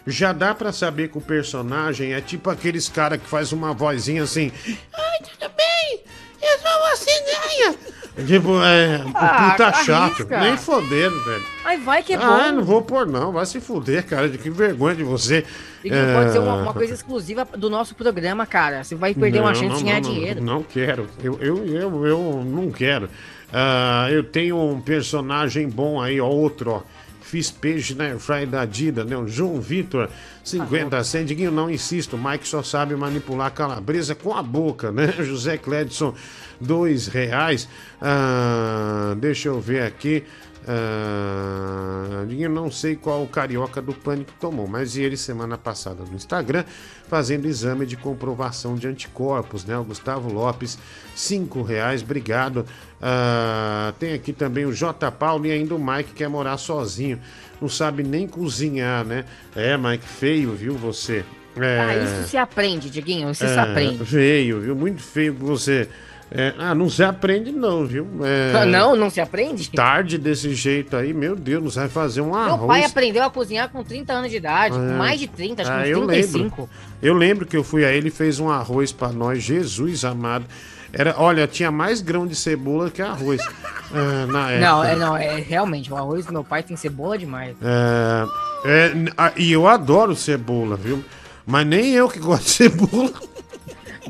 já 0.07 0.33
dá 0.33 0.55
pra 0.55 0.73
saber 0.73 1.09
que 1.11 1.19
o 1.19 1.21
personagem 1.21 2.15
é 2.15 2.21
tipo 2.23 2.49
aqueles 2.49 2.89
cara 2.89 3.19
que 3.19 3.29
faz 3.29 3.53
uma 3.53 3.73
vozinha 3.75 4.23
assim. 4.23 4.51
Ai, 4.67 5.19
tudo 5.23 5.53
bem? 5.57 6.03
Eu 6.43 6.59
sou 6.59 6.81
vacininha. 6.91 8.00
Tipo, 8.27 8.61
é. 8.63 9.03
Ah, 9.15 9.51
puta 9.51 9.73
chato. 9.73 10.13
arrisca. 10.15 10.41
Nem 10.41 10.57
fodendo, 10.57 11.25
velho. 11.25 11.45
Ai, 11.65 11.79
vai 11.79 12.03
que 12.03 12.13
é 12.13 12.19
bom. 12.19 12.25
Ah, 12.25 12.53
não 12.53 12.65
vou 12.65 12.83
pôr 12.83 13.07
não, 13.07 13.33
vai 13.33 13.47
se 13.47 13.61
fuder, 13.61 14.05
cara, 14.05 14.29
de 14.29 14.37
que 14.37 14.51
vergonha 14.51 14.97
de 14.97 15.05
você. 15.05 15.45
Diguinho, 15.83 16.01
É, 16.03 16.15
pode 16.15 16.33
ser 16.33 16.39
uma, 16.39 16.57
uma 16.57 16.75
coisa 16.75 16.93
exclusiva 16.93 17.47
do 17.57 17.71
nosso 17.71 17.95
programa, 17.95 18.45
cara. 18.45 18.83
Você 18.85 18.95
vai 18.95 19.15
perder 19.15 19.41
uma 19.41 19.51
não, 19.51 19.55
chance 19.55 19.69
não, 19.71 19.77
de 19.79 19.85
ganhar 19.85 20.01
não, 20.03 20.11
dinheiro. 20.11 20.43
Não, 20.43 20.63
quero, 20.63 21.07
eu, 21.23 21.39
eu, 21.41 21.67
eu, 21.67 22.07
eu 22.07 22.45
não 22.45 22.71
quero. 22.71 23.09
Ah, 23.53 24.09
eu 24.11 24.23
tenho 24.23 24.57
um 24.57 24.81
personagem 24.81 25.69
bom 25.69 26.01
aí, 26.01 26.21
ó, 26.21 26.27
outro, 26.29 26.71
ó. 26.71 26.83
Fiz 27.31 27.49
peixe 27.49 27.95
na 27.95 28.05
airfryer 28.05 28.49
da 28.49 28.65
Dida, 28.65 29.05
né? 29.05 29.17
O 29.17 29.29
João 29.29 29.61
Vitor, 29.61 30.09
50 30.43 31.05
cent. 31.05 31.27
Diguinho, 31.27 31.53
não 31.53 31.71
insisto, 31.71 32.17
o 32.17 32.19
Mike 32.19 32.47
só 32.47 32.61
sabe 32.61 32.97
manipular 32.97 33.53
calabresa 33.53 34.17
com 34.17 34.35
a 34.35 34.43
boca, 34.43 34.91
né? 34.91 35.15
José 35.23 35.57
Cledson, 35.57 36.13
dois 36.61 37.07
reais. 37.07 37.69
Ah, 38.03 39.15
deixa 39.17 39.49
eu 39.49 39.61
ver 39.61 39.83
aqui. 39.83 40.25
Ah, 40.67 42.25
eu 42.29 42.51
não 42.51 42.71
sei 42.71 42.97
qual 42.97 43.23
o 43.23 43.27
carioca 43.27 43.81
do 43.81 43.93
pânico 43.93 44.33
tomou, 44.41 44.67
mas 44.67 44.97
ele 44.97 45.17
semana 45.17 45.59
passada 45.59 46.03
no 46.05 46.15
Instagram 46.15 46.65
fazendo 47.09 47.47
exame 47.47 47.87
de 47.87 47.97
comprovação 47.97 48.77
de 48.77 48.87
anticorpos, 48.87 49.65
né? 49.65 49.77
O 49.77 49.85
Gustavo 49.85 50.33
Lopes, 50.33 50.79
cinco 51.15 51.63
reais, 51.63 52.03
obrigado. 52.03 52.65
Ah, 53.01 53.93
tem 53.99 54.13
aqui 54.13 54.33
também 54.33 54.65
o 54.65 54.73
J. 54.73 55.11
Paulo 55.13 55.47
e 55.47 55.51
ainda 55.51 55.75
o 55.75 55.79
Mike 55.79 56.13
quer 56.13 56.29
morar 56.29 56.57
sozinho, 56.57 57.19
não 57.61 57.69
sabe 57.69 58.03
nem 58.03 58.29
cozinhar, 58.29 59.05
né? 59.05 59.25
É, 59.55 59.77
Mike, 59.77 60.07
feio, 60.07 60.53
viu 60.53 60.75
você? 60.77 61.25
É... 61.57 61.81
Ah, 61.81 61.97
isso 61.97 62.29
se 62.31 62.37
aprende, 62.37 62.89
Diguinho, 62.89 63.31
isso 63.31 63.47
se 63.47 63.53
É, 63.53 63.59
aprende. 63.59 64.05
Feio, 64.05 64.61
viu? 64.61 64.77
Muito 64.77 65.03
feio 65.03 65.35
você. 65.35 65.89
É, 66.33 66.55
ah, 66.59 66.75
não 66.77 66.89
se 66.89 67.03
aprende, 67.03 67.51
não, 67.51 67.85
viu? 67.85 68.07
É, 68.23 68.65
Não, 68.65 68.95
não 68.95 69.11
se 69.11 69.21
aprende? 69.21 69.69
Tarde 69.71 70.17
desse 70.17 70.55
jeito 70.55 70.97
aí, 70.97 71.13
meu 71.13 71.35
Deus, 71.35 71.63
não 71.65 71.71
vai 71.71 71.89
fazer 71.89 72.21
um 72.21 72.27
Meu 72.27 72.35
arroz. 72.37 72.67
pai 72.69 72.85
aprendeu 72.85 73.25
a 73.25 73.31
cozinhar 73.31 73.69
com 73.69 73.83
30 73.83 74.13
anos 74.13 74.31
de 74.31 74.37
idade, 74.37 74.77
com 74.77 74.81
É. 74.91 74.93
mais 74.97 75.19
de 75.19 75.27
30, 75.27 75.63
acho 75.63 75.71
Ah, 75.73 75.83
que 75.83 75.89
eu 75.91 75.99
uns 76.03 76.07
lembro. 76.07 76.29
35. 76.31 76.71
Eu 77.03 77.15
lembro 77.15 77.47
que 77.47 77.57
eu 77.57 77.65
fui 77.65 77.85
aí, 77.85 77.97
ele 77.97 78.11
fez 78.11 78.39
um 78.39 78.49
arroz 78.49 78.93
pra 78.93 79.09
nós, 79.09 79.43
Jesus 79.43 80.05
amado. 80.05 80.45
Era, 80.93 81.15
olha, 81.19 81.47
tinha 81.49 81.71
mais 81.71 82.01
grão 82.01 82.27
de 82.27 82.35
cebola 82.37 82.91
que 82.91 83.03
arroz. 83.03 83.41
é, 83.93 84.27
na 84.27 84.51
época. 84.53 84.67
Não, 84.71 84.85
é, 84.85 84.97
não, 84.97 85.17
é 85.17 85.35
realmente, 85.41 85.93
o 85.93 85.97
arroz 85.97 86.27
do 86.27 86.33
meu 86.33 86.45
pai 86.45 86.63
tem 86.63 86.77
cebola 86.77 87.19
demais. 87.19 87.57
É, 87.61 88.25
é, 88.65 88.93
ah, 89.17 89.33
e 89.37 89.51
eu 89.51 89.67
adoro 89.67 90.15
cebola, 90.15 90.77
viu? 90.77 91.05
Mas 91.47 91.67
nem 91.67 91.91
eu 91.91 92.09
que 92.09 92.21
gosto 92.21 92.45
de 92.45 92.51
cebola. 92.51 93.11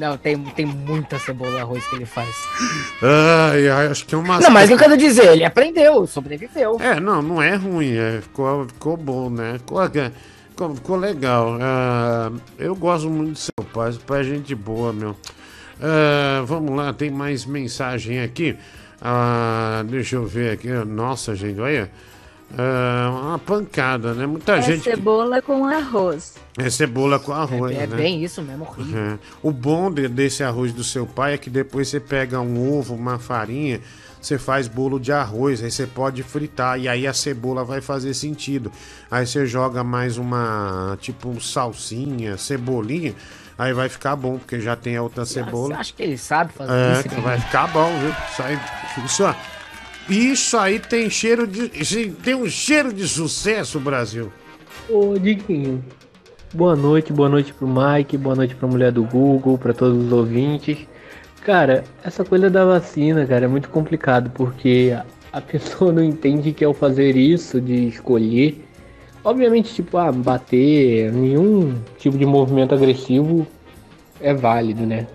Não, 0.00 0.16
tem, 0.16 0.42
tem 0.42 0.64
muita 0.64 1.18
cebola 1.18 1.50
no 1.50 1.58
arroz 1.58 1.86
que 1.86 1.96
ele 1.96 2.06
faz. 2.06 2.34
Ai, 3.02 3.68
ai, 3.68 3.86
acho 3.88 4.06
que 4.06 4.14
é 4.14 4.18
uma. 4.18 4.40
Não, 4.40 4.50
mas 4.50 4.70
eu 4.70 4.78
quero 4.78 4.96
dizer, 4.96 5.32
ele 5.32 5.44
aprendeu, 5.44 6.06
sobreviveu. 6.06 6.78
É, 6.80 6.98
não, 6.98 7.20
não 7.20 7.42
é 7.42 7.54
ruim, 7.54 7.94
é, 7.94 8.22
ficou, 8.22 8.66
ficou 8.66 8.96
bom, 8.96 9.28
né? 9.28 9.58
Ficou, 9.58 9.78
ficou, 10.48 10.74
ficou 10.74 10.96
legal. 10.96 11.58
Ah, 11.60 12.32
eu 12.58 12.74
gosto 12.74 13.10
muito 13.10 13.32
do 13.32 13.38
seu 13.38 13.52
pai, 13.74 13.92
seu 13.92 14.00
pai 14.00 14.22
é 14.22 14.24
gente 14.24 14.54
boa, 14.54 14.90
meu. 14.90 15.14
Ah, 15.78 16.42
vamos 16.46 16.74
lá, 16.74 16.94
tem 16.94 17.10
mais 17.10 17.44
mensagem 17.44 18.22
aqui. 18.22 18.56
Ah, 19.02 19.84
deixa 19.86 20.16
eu 20.16 20.24
ver 20.24 20.52
aqui. 20.52 20.68
Nossa, 20.68 21.34
gente, 21.34 21.60
olha. 21.60 21.90
Ah, 22.58 23.10
uma 23.28 23.38
pancada, 23.38 24.12
né? 24.12 24.26
Muita 24.26 24.56
É 24.56 24.62
gente. 24.62 24.82
que- 24.82 24.90
cebola 24.90 25.40
com 25.40 25.64
arroz. 25.66 26.34
É 26.58 26.68
cebola 26.68 27.18
com 27.18 27.32
arroz, 27.32 27.76
É 27.76 27.86
né? 27.86 27.96
bem 27.96 28.22
isso 28.24 28.42
mesmo, 28.42 28.64
horrível. 28.64 29.00
É. 29.00 29.18
O 29.42 29.52
bom 29.52 29.90
de- 29.90 30.08
desse 30.08 30.42
arroz 30.42 30.72
do 30.72 30.82
seu 30.82 31.06
pai 31.06 31.34
é 31.34 31.38
que 31.38 31.48
depois 31.48 31.88
você 31.88 32.00
pega 32.00 32.40
um 32.40 32.76
ovo, 32.78 32.94
uma 32.94 33.18
farinha, 33.20 33.80
você 34.20 34.36
faz 34.36 34.66
bolo 34.66 34.98
de 34.98 35.12
arroz, 35.12 35.62
aí 35.62 35.70
você 35.70 35.86
pode 35.86 36.22
fritar 36.24 36.78
e 36.78 36.88
aí 36.88 37.06
a 37.06 37.14
cebola 37.14 37.64
vai 37.64 37.80
fazer 37.80 38.12
sentido. 38.14 38.70
Aí 39.10 39.26
você 39.26 39.46
joga 39.46 39.84
mais 39.84 40.18
uma, 40.18 40.98
tipo 41.00 41.28
um 41.28 41.40
salsinha, 41.40 42.36
cebolinha, 42.36 43.14
aí 43.56 43.72
vai 43.72 43.88
ficar 43.88 44.16
bom, 44.16 44.38
porque 44.38 44.58
já 44.60 44.74
tem 44.74 44.96
a 44.96 45.02
outra 45.02 45.24
Você 45.24 45.34
cebola. 45.34 45.76
acha 45.76 45.94
que 45.96 46.02
ele 46.02 46.18
sabe 46.18 46.52
fazer 46.52 46.72
É, 46.72 46.92
isso? 47.00 47.08
que 47.08 47.20
vai 47.20 47.38
ficar 47.40 47.68
bom, 47.68 47.88
viu? 48.00 48.10
Isso 48.32 48.42
aí, 48.42 48.58
isso, 49.06 49.24
ó, 49.24 49.34
isso 50.10 50.58
aí 50.58 50.78
tem 50.78 51.08
cheiro 51.08 51.46
de. 51.46 51.68
Tem 52.22 52.34
um 52.34 52.48
cheiro 52.48 52.92
de 52.92 53.06
sucesso, 53.06 53.78
Brasil. 53.78 54.32
Ô, 54.88 55.16
Diguinho. 55.16 55.84
Boa 56.52 56.74
noite, 56.74 57.12
boa 57.12 57.28
noite 57.28 57.54
pro 57.54 57.68
Mike, 57.68 58.16
boa 58.16 58.34
noite 58.34 58.56
pra 58.56 58.66
mulher 58.66 58.90
do 58.90 59.04
Google, 59.04 59.56
pra 59.56 59.72
todos 59.72 60.04
os 60.04 60.12
ouvintes. 60.12 60.78
Cara, 61.44 61.84
essa 62.02 62.24
coisa 62.24 62.50
da 62.50 62.64
vacina, 62.64 63.24
cara, 63.24 63.44
é 63.44 63.48
muito 63.48 63.68
complicado 63.68 64.30
porque 64.30 64.98
a 65.32 65.40
pessoa 65.40 65.92
não 65.92 66.02
entende 66.02 66.52
que 66.52 66.64
ao 66.64 66.74
fazer 66.74 67.16
isso, 67.16 67.60
de 67.60 67.86
escolher, 67.86 68.66
obviamente, 69.22 69.72
tipo, 69.72 69.96
ah, 69.96 70.10
bater, 70.10 71.12
nenhum 71.12 71.76
tipo 71.98 72.18
de 72.18 72.26
movimento 72.26 72.74
agressivo 72.74 73.46
é 74.20 74.34
válido, 74.34 74.84
né? 74.84 75.06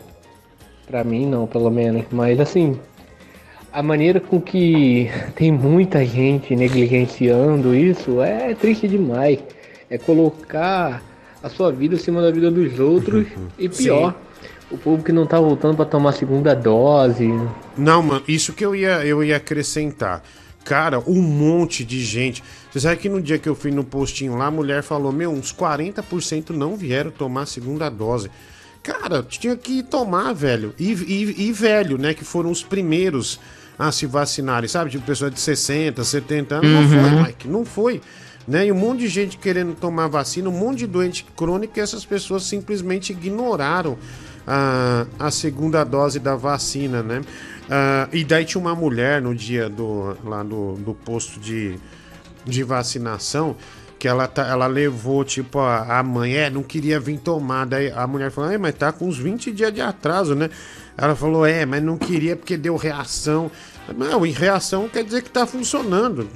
Pra 0.87 1.03
mim, 1.03 1.25
não, 1.25 1.45
pelo 1.45 1.69
menos. 1.69 2.05
Mas 2.11 2.39
assim, 2.39 2.79
a 3.75 3.83
maneira 3.83 4.21
com 4.21 4.39
que 4.39 5.11
tem 5.35 5.51
muita 5.51 6.05
gente 6.05 6.55
negligenciando 6.55 7.75
isso 7.75 8.21
é 8.21 8.53
triste 8.55 8.87
demais. 8.87 9.39
É 9.89 9.97
colocar 9.97 11.03
a 11.43 11.49
sua 11.49 11.71
vida 11.73 11.95
acima 11.97 12.21
da 12.21 12.31
vida 12.31 12.49
dos 12.49 12.79
outros 12.79 13.27
e 13.59 13.67
pior, 13.67 14.15
o 14.71 14.77
povo 14.77 15.03
que 15.03 15.11
não 15.11 15.27
tá 15.27 15.39
voltando 15.39 15.75
pra 15.75 15.83
tomar 15.85 16.11
a 16.11 16.13
segunda 16.13 16.53
dose. 16.55 17.27
Não, 17.77 18.01
mano, 18.01 18.23
isso 18.27 18.53
que 18.53 18.65
eu 18.65 18.73
ia, 18.73 19.05
eu 19.05 19.21
ia 19.21 19.35
acrescentar. 19.35 20.23
Cara, 20.63 20.99
um 21.05 21.21
monte 21.21 21.83
de 21.83 21.99
gente. 22.03 22.41
Você 22.71 22.79
sabe 22.79 22.95
que 22.97 23.09
no 23.09 23.21
dia 23.21 23.37
que 23.37 23.47
eu 23.47 23.53
fui 23.55 23.71
no 23.71 23.83
postinho 23.83 24.35
lá, 24.37 24.47
a 24.47 24.51
mulher 24.51 24.81
falou: 24.81 25.11
Meu, 25.11 25.29
uns 25.31 25.53
40% 25.53 26.49
não 26.51 26.75
vieram 26.77 27.11
tomar 27.11 27.45
segunda 27.45 27.89
dose. 27.89 28.31
Cara, 28.81 29.21
tinha 29.21 29.55
que 29.55 29.83
tomar, 29.83 30.33
velho. 30.33 30.73
E, 30.79 30.91
e- 30.93 31.47
e 31.49 31.51
velho, 31.51 31.97
né? 31.99 32.13
Que 32.15 32.23
foram 32.23 32.49
os 32.49 32.63
primeiros 32.63 33.39
a 33.77 33.91
se 33.91 34.05
vacinarem, 34.05 34.67
sabe? 34.67 34.91
Tipo, 34.91 35.05
pessoa 35.05 35.29
de 35.29 35.39
60, 35.39 36.03
70 36.03 36.55
anos. 36.55 36.69
Não 36.71 36.79
Uhum. 36.81 37.09
foi, 37.09 37.23
Mike, 37.23 37.47
não 37.47 37.65
foi. 37.65 38.01
Né? 38.47 38.67
E 38.67 38.71
um 38.71 38.75
monte 38.75 38.99
de 38.99 39.07
gente 39.07 39.37
querendo 39.37 39.73
tomar 39.75 40.07
vacina, 40.07 40.47
um 40.49 40.51
monte 40.51 40.79
de 40.79 40.87
doente 40.87 41.25
crônico 41.35 41.77
e 41.77 41.81
essas 41.81 42.05
pessoas 42.05 42.43
simplesmente 42.43 43.11
ignoraram 43.11 43.97
a, 44.45 45.05
a 45.17 45.31
segunda 45.31 45.83
dose 45.83 46.19
da 46.19 46.35
vacina, 46.35 47.01
né? 47.01 47.21
Ah, 47.67 48.07
e 48.13 48.23
daí 48.23 48.45
tinha 48.45 48.61
uma 48.61 48.75
mulher 48.75 49.19
no 49.19 49.33
dia 49.33 49.67
do, 49.67 50.15
lá 50.23 50.43
do, 50.43 50.73
do 50.75 50.93
posto 50.93 51.39
de, 51.39 51.75
de 52.45 52.61
vacinação 52.63 53.55
que 53.97 54.07
ela, 54.07 54.27
tá, 54.27 54.45
ela 54.47 54.67
levou, 54.67 55.23
tipo, 55.23 55.57
a, 55.57 55.97
a 55.99 56.03
mãe, 56.03 56.35
é, 56.35 56.49
não 56.49 56.61
queria 56.61 56.99
vir 56.99 57.17
tomar. 57.17 57.65
Daí 57.65 57.91
a 57.91 58.05
mulher 58.05 58.29
falou, 58.29 58.51
mas 58.59 58.75
tá 58.75 58.91
com 58.91 59.07
uns 59.07 59.17
20 59.17 59.51
dias 59.51 59.73
de 59.73 59.81
atraso, 59.81 60.35
né? 60.35 60.49
Ela 60.97 61.15
falou, 61.15 61.45
é, 61.45 61.65
mas 61.65 61.83
não 61.83 61.97
queria 61.97 62.35
porque 62.35 62.55
deu 62.55 62.75
reação. 62.75 63.51
Não, 63.95 64.25
e 64.25 64.31
reação 64.31 64.89
quer 64.89 65.03
dizer 65.03 65.21
que 65.21 65.29
tá 65.29 65.45
funcionando. 65.45 66.27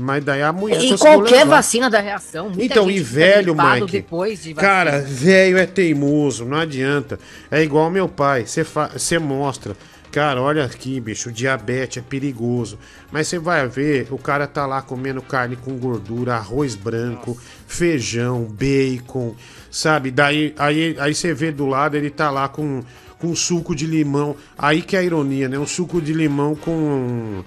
Mas 0.00 0.24
daí 0.24 0.42
a 0.42 0.52
mulher 0.52 0.82
E 0.82 0.90
conseguiu 0.90 0.98
qualquer 1.18 1.46
vacina 1.46 1.90
da 1.90 2.00
reação. 2.00 2.52
Então, 2.58 2.90
e 2.90 3.00
velho, 3.00 3.56
Mike? 3.56 3.90
depois 3.92 4.42
de 4.42 4.52
vacina. 4.52 4.60
Cara, 4.72 5.00
velho 5.00 5.58
é 5.58 5.66
teimoso, 5.66 6.44
não 6.44 6.58
adianta. 6.58 7.18
É 7.50 7.62
igual 7.62 7.90
meu 7.90 8.08
pai, 8.08 8.46
você 8.46 8.62
fa- 8.62 8.90
mostra. 9.20 9.76
Cara, 10.12 10.40
olha 10.40 10.64
aqui, 10.64 10.98
bicho, 10.98 11.28
o 11.28 11.32
diabetes 11.32 11.98
é 11.98 12.00
perigoso. 12.00 12.78
Mas 13.12 13.28
você 13.28 13.38
vai 13.38 13.66
ver, 13.68 14.06
o 14.10 14.16
cara 14.16 14.46
tá 14.46 14.64
lá 14.64 14.80
comendo 14.80 15.20
carne 15.20 15.56
com 15.56 15.76
gordura, 15.76 16.36
arroz 16.36 16.74
branco, 16.74 17.36
feijão, 17.66 18.44
bacon, 18.44 19.34
sabe? 19.70 20.10
Daí 20.10 20.54
aí, 20.56 20.96
aí 20.98 21.14
você 21.14 21.34
vê 21.34 21.52
do 21.52 21.66
lado, 21.66 21.96
ele 21.96 22.08
tá 22.08 22.30
lá 22.30 22.48
com, 22.48 22.82
com 23.18 23.34
suco 23.34 23.74
de 23.74 23.86
limão. 23.86 24.36
Aí 24.56 24.82
que 24.82 24.96
é 24.96 25.00
a 25.00 25.02
ironia, 25.02 25.48
né? 25.48 25.58
Um 25.58 25.66
suco 25.66 26.00
de 26.00 26.12
limão 26.12 26.54
com, 26.54 27.42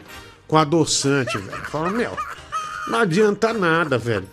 com 0.47 0.57
adoçante, 0.57 1.37
velho. 1.37 1.65
Fala, 1.65 1.89
meu, 1.89 2.17
não 2.87 2.99
adianta 2.99 3.53
nada, 3.53 3.97
velho. 3.97 4.27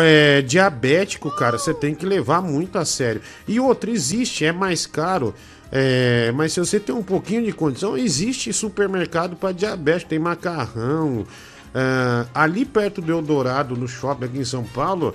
É, 0.00 0.40
diabético, 0.42 1.30
cara, 1.30 1.58
você 1.58 1.74
tem 1.74 1.94
que 1.94 2.06
levar 2.06 2.40
muito 2.40 2.78
a 2.78 2.84
sério. 2.84 3.20
E 3.48 3.58
outro, 3.58 3.90
existe, 3.90 4.44
é 4.44 4.52
mais 4.52 4.86
caro. 4.86 5.34
é, 5.72 6.30
mas 6.32 6.52
se 6.52 6.60
você 6.60 6.78
tem 6.78 6.94
um 6.94 7.02
pouquinho 7.02 7.44
de 7.44 7.52
condição, 7.52 7.96
existe 7.96 8.52
supermercado 8.52 9.34
para 9.34 9.52
diabético, 9.52 10.10
tem 10.10 10.18
macarrão. 10.18 11.26
é, 11.74 12.26
ali 12.32 12.64
perto 12.64 13.00
do 13.00 13.10
Eldorado, 13.10 13.76
no 13.76 13.88
shopping 13.88 14.26
aqui 14.26 14.38
em 14.38 14.44
São 14.44 14.62
Paulo, 14.62 15.12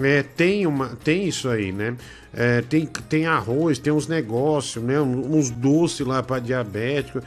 é, 0.00 0.22
tem, 0.22 0.66
uma, 0.66 0.96
tem 1.04 1.28
isso 1.28 1.48
aí, 1.48 1.70
né? 1.70 1.94
É, 2.32 2.62
tem, 2.62 2.86
tem 2.86 3.26
arroz, 3.26 3.78
tem 3.78 3.92
uns 3.92 4.06
negócios, 4.06 4.82
né? 4.82 5.00
Uns 5.00 5.50
doces 5.50 6.06
lá 6.06 6.22
para 6.22 6.40
diabético. 6.40 7.20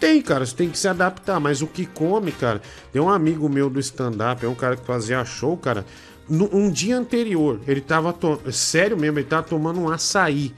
Tem, 0.00 0.22
cara, 0.22 0.46
você 0.46 0.54
tem 0.54 0.70
que 0.70 0.78
se 0.78 0.86
adaptar, 0.86 1.40
mas 1.40 1.60
o 1.60 1.66
que 1.66 1.84
come, 1.86 2.30
cara. 2.32 2.60
Tem 2.92 3.00
um 3.02 3.08
amigo 3.08 3.48
meu 3.48 3.68
do 3.68 3.80
stand-up, 3.80 4.44
é 4.44 4.48
um 4.48 4.54
cara 4.54 4.76
que 4.76 4.84
fazia 4.86 5.24
show, 5.24 5.56
cara. 5.56 5.84
No, 6.28 6.48
um 6.54 6.70
dia 6.70 6.96
anterior, 6.96 7.60
ele 7.66 7.80
tava. 7.80 8.12
To... 8.12 8.40
Sério 8.52 8.96
mesmo, 8.96 9.18
ele 9.18 9.26
tava 9.28 9.44
tomando 9.44 9.80
um 9.80 9.88
açaí. 9.88 10.54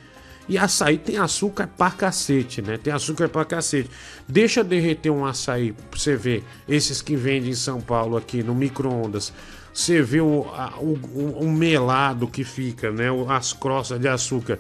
E 0.49 0.59
açaí 0.59 0.99
tem 0.99 1.17
açúcar 1.17 1.69
pra 1.69 1.91
cacete, 1.93 2.61
né? 2.61 2.77
Tem 2.77 2.93
açúcar 2.93 3.29
pra 3.29 3.45
cacete. 3.45 3.89
Deixa 4.27 4.65
derreter 4.65 5.11
um 5.11 5.25
açaí 5.25 5.73
pra 5.73 5.99
você 5.99 6.17
ver. 6.17 6.45
Esses 6.69 7.01
que 7.01 7.15
vendem 7.15 7.51
em 7.51 7.55
São 7.55 7.81
Paulo 7.81 8.17
aqui 8.17 8.43
no 8.43 8.55
micro-ondas. 8.55 9.33
Você 9.73 10.03
vê 10.03 10.21
o, 10.21 10.47
a- 10.53 10.75
o, 10.79 10.99
o- 11.45 11.51
melado 11.51 12.27
que 12.27 12.45
fica, 12.45 12.91
né? 12.91 13.07
As 13.29 13.53
crossas 13.53 14.01
de 14.01 14.09
açúcar. 14.09 14.59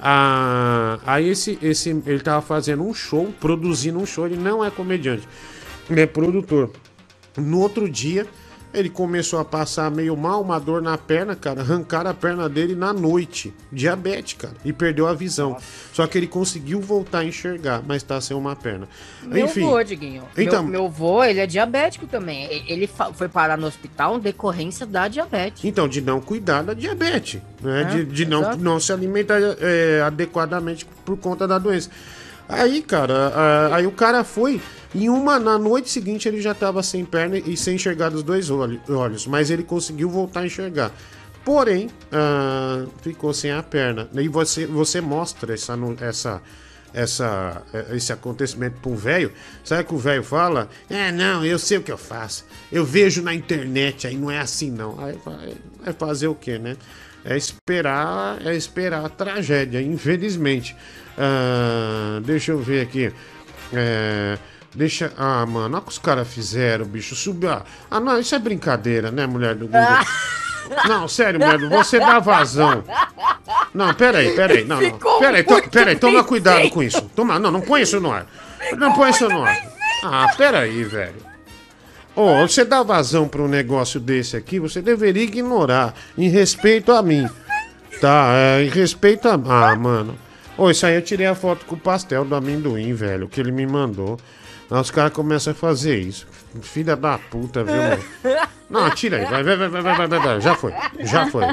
Ah, 0.00 0.98
aí 1.06 1.28
esse, 1.28 1.58
esse, 1.62 1.90
ele 2.06 2.20
tava 2.20 2.40
fazendo 2.42 2.82
um 2.84 2.92
show, 2.94 3.32
produzindo 3.40 3.98
um 3.98 4.06
show. 4.06 4.26
Ele 4.26 4.36
não 4.36 4.64
é 4.64 4.70
comediante, 4.70 5.26
ele 5.88 6.00
é 6.02 6.06
produtor. 6.06 6.70
No 7.36 7.60
outro 7.60 7.88
dia, 7.88 8.26
Ele 8.72 8.90
começou 8.90 9.38
a 9.38 9.44
passar 9.44 9.90
meio 9.90 10.16
mal, 10.16 10.42
uma 10.42 10.58
dor 10.60 10.82
na 10.82 10.98
perna, 10.98 11.34
cara. 11.34 11.62
Arrancaram 11.62 12.10
a 12.10 12.14
perna 12.14 12.48
dele 12.48 12.74
na 12.74 12.92
noite. 12.92 13.52
Diabetes, 13.72 14.34
cara. 14.34 14.54
E 14.64 14.72
perdeu 14.72 15.06
a 15.06 15.14
visão. 15.14 15.56
Só 15.92 16.06
que 16.06 16.18
ele 16.18 16.26
conseguiu 16.26 16.80
voltar 16.80 17.20
a 17.20 17.24
enxergar, 17.24 17.82
mas 17.86 18.02
tá 18.02 18.20
sem 18.20 18.36
uma 18.36 18.54
perna. 18.54 18.86
Meu 19.22 19.46
Enfim. 19.46 19.62
vô, 19.62 19.82
Diguinho. 19.82 20.22
Então, 20.36 20.62
Meu, 20.62 20.82
meu 20.82 20.88
vô, 20.90 21.24
ele 21.24 21.40
é 21.40 21.46
diabético 21.46 22.06
também. 22.06 22.46
Ele 22.68 22.88
foi 23.14 23.28
parar 23.28 23.56
no 23.56 23.66
hospital 23.66 24.16
em 24.16 24.20
decorrência 24.20 24.86
da 24.86 25.08
diabetes. 25.08 25.64
Então, 25.64 25.88
de 25.88 26.02
não 26.02 26.20
cuidar 26.20 26.62
da 26.62 26.74
diabetes, 26.74 27.40
né? 27.62 27.82
É, 27.82 27.84
de 27.84 28.04
de 28.04 28.26
não, 28.26 28.56
não 28.56 28.80
se 28.80 28.92
alimentar 28.92 29.38
é, 29.60 30.02
adequadamente 30.02 30.86
por 31.04 31.16
conta 31.16 31.46
da 31.46 31.58
doença. 31.58 31.90
Aí, 32.48 32.80
cara, 32.82 33.28
a- 33.28 33.76
aí 33.76 33.86
o 33.86 33.92
cara 33.92 34.24
foi. 34.24 34.60
Em 34.94 35.08
uma, 35.10 35.38
na 35.38 35.58
noite 35.58 35.90
seguinte, 35.90 36.26
ele 36.26 36.40
já 36.40 36.54
tava 36.54 36.82
sem 36.82 37.04
perna 37.04 37.36
e 37.38 37.56
sem 37.56 37.74
enxergar 37.74 38.08
dos 38.08 38.22
dois 38.22 38.48
olho- 38.48 38.80
olhos, 38.88 39.26
mas 39.26 39.50
ele 39.50 39.62
conseguiu 39.62 40.08
voltar 40.08 40.40
a 40.40 40.46
enxergar. 40.46 40.90
Porém, 41.44 41.90
ah, 42.10 42.84
ficou 43.02 43.32
sem 43.34 43.50
a 43.52 43.62
perna. 43.62 44.08
E 44.14 44.28
você, 44.28 44.66
você 44.66 45.00
mostra 45.00 45.52
essa, 45.54 45.78
essa, 46.00 46.42
essa, 46.94 47.62
eh, 47.72 47.86
esse 47.96 48.12
acontecimento 48.12 48.80
para 48.80 48.90
um 48.90 48.96
velho. 48.96 49.30
Sabe 49.62 49.84
que 49.84 49.94
o 49.94 49.98
velho 49.98 50.22
fala? 50.22 50.68
É, 50.88 51.12
não, 51.12 51.44
eu 51.44 51.58
sei 51.58 51.76
o 51.78 51.82
que 51.82 51.92
eu 51.92 51.98
faço. 51.98 52.44
Eu 52.72 52.84
vejo 52.84 53.22
na 53.22 53.34
internet, 53.34 54.06
aí 54.06 54.16
não 54.16 54.30
é 54.30 54.38
assim 54.38 54.70
não. 54.70 54.98
Aí 55.02 55.18
vai, 55.24 55.54
vai 55.84 55.92
fazer 55.94 56.28
o 56.28 56.34
quê, 56.34 56.58
né? 56.58 56.76
É 57.24 57.36
esperar, 57.36 58.38
é 58.46 58.54
esperar 58.54 59.04
a 59.04 59.08
tragédia, 59.10 59.82
infelizmente. 59.82 60.74
Ah, 61.18 62.20
deixa 62.22 62.52
eu 62.52 62.58
ver 62.58 62.82
aqui. 62.82 63.12
É, 63.72 64.38
deixa. 64.74 65.12
Ah, 65.16 65.44
mano, 65.44 65.74
olha 65.74 65.78
o 65.78 65.82
que 65.82 65.90
os 65.90 65.98
caras 65.98 66.28
fizeram, 66.28 66.86
bicho. 66.86 67.16
Subiu. 67.16 67.50
Ah, 67.50 67.64
ah, 67.90 68.00
não, 68.00 68.18
isso 68.18 68.34
é 68.34 68.38
brincadeira, 68.38 69.10
né, 69.10 69.26
mulher 69.26 69.54
do 69.54 69.66
Google? 69.66 69.82
Não, 70.86 71.08
sério, 71.08 71.40
mulher, 71.40 71.58
você 71.66 71.98
dá 71.98 72.18
vazão. 72.18 72.84
Não, 73.72 73.94
peraí, 73.94 74.34
peraí. 74.34 74.64
Não, 74.64 74.78
não. 74.78 75.18
Peraí, 75.18 75.42
to, 75.42 75.62
peraí, 75.70 75.96
toma 75.96 76.22
cuidado 76.22 76.68
com 76.68 76.82
isso. 76.82 77.00
Toma, 77.16 77.38
não, 77.38 77.50
não 77.50 77.62
põe 77.62 77.80
isso 77.80 77.98
no 77.98 78.12
ar. 78.12 78.26
Não 78.76 78.92
põe 78.92 79.08
isso 79.08 79.26
no 79.30 79.44
ar. 79.44 79.58
Ah, 80.04 80.26
peraí, 80.36 80.84
velho. 80.84 81.16
Ô, 82.14 82.46
você 82.46 82.66
dá 82.66 82.82
vazão 82.82 83.26
pra 83.26 83.40
um 83.40 83.48
negócio 83.48 83.98
desse 83.98 84.36
aqui, 84.36 84.58
você 84.58 84.82
deveria 84.82 85.22
ignorar. 85.22 85.94
Em 86.18 86.28
respeito 86.28 86.92
a 86.92 87.02
mim. 87.02 87.26
Tá, 87.98 88.28
é, 88.32 88.64
em 88.64 88.68
respeito 88.68 89.26
a. 89.26 89.34
Ah, 89.34 89.74
mano. 89.74 90.18
Ô, 90.58 90.70
isso 90.70 90.84
aí 90.84 90.96
eu 90.96 91.02
tirei 91.02 91.26
a 91.26 91.36
foto 91.36 91.64
com 91.64 91.76
o 91.76 91.78
pastel 91.78 92.24
do 92.24 92.34
amendoim, 92.34 92.92
velho, 92.92 93.28
que 93.28 93.40
ele 93.40 93.52
me 93.52 93.64
mandou. 93.64 94.18
Aí 94.68 94.80
os 94.80 94.90
caras 94.90 95.12
começam 95.12 95.52
a 95.52 95.56
fazer 95.56 95.98
isso. 95.98 96.26
Filha 96.60 96.96
da 96.96 97.16
puta, 97.16 97.62
viu, 97.62 97.76
mano? 97.76 98.04
Não, 98.68 98.90
tira 98.90 99.18
aí. 99.18 99.24
Vai, 99.24 99.42
vai, 99.44 99.56
vai, 99.56 99.68
vai, 99.68 99.82
vai, 99.82 100.06
vai, 100.08 100.18
vai. 100.20 100.40
Já 100.40 100.54
foi. 100.56 100.74
Já 100.98 101.26
foi. 101.26 101.44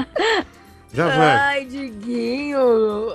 Já 0.92 1.10
foi. 1.10 1.24
Ai, 1.24 1.64
Diguinho. 1.66 3.12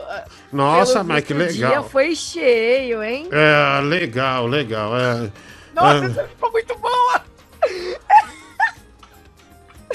Nossa, 0.52 0.94
Pelo 1.00 1.06
mas 1.06 1.24
que 1.26 1.34
visto, 1.34 1.50
O 1.50 1.54
dia 1.54 1.68
legal. 1.68 1.90
foi 1.90 2.16
cheio, 2.16 3.04
hein? 3.04 3.28
É, 3.32 3.82
legal, 3.82 4.48
legal. 4.48 4.98
É, 4.98 5.30
Nossa, 5.76 6.22
é. 6.22 6.28
ficou 6.28 6.52
muito 6.52 6.76
boa. 6.78 7.22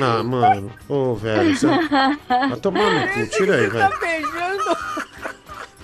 Ah, 0.00 0.22
mano. 0.22 0.70
Ô, 0.88 1.14
velho. 1.14 1.56
Você... 1.56 1.66
Vai 2.28 2.56
tomar 2.60 2.90
no 2.90 3.08
cu. 3.14 3.26
Tira 3.30 3.56
aí, 3.56 3.70
tá 3.70 3.88
velho. 3.88 4.00
beijando. 4.00 4.76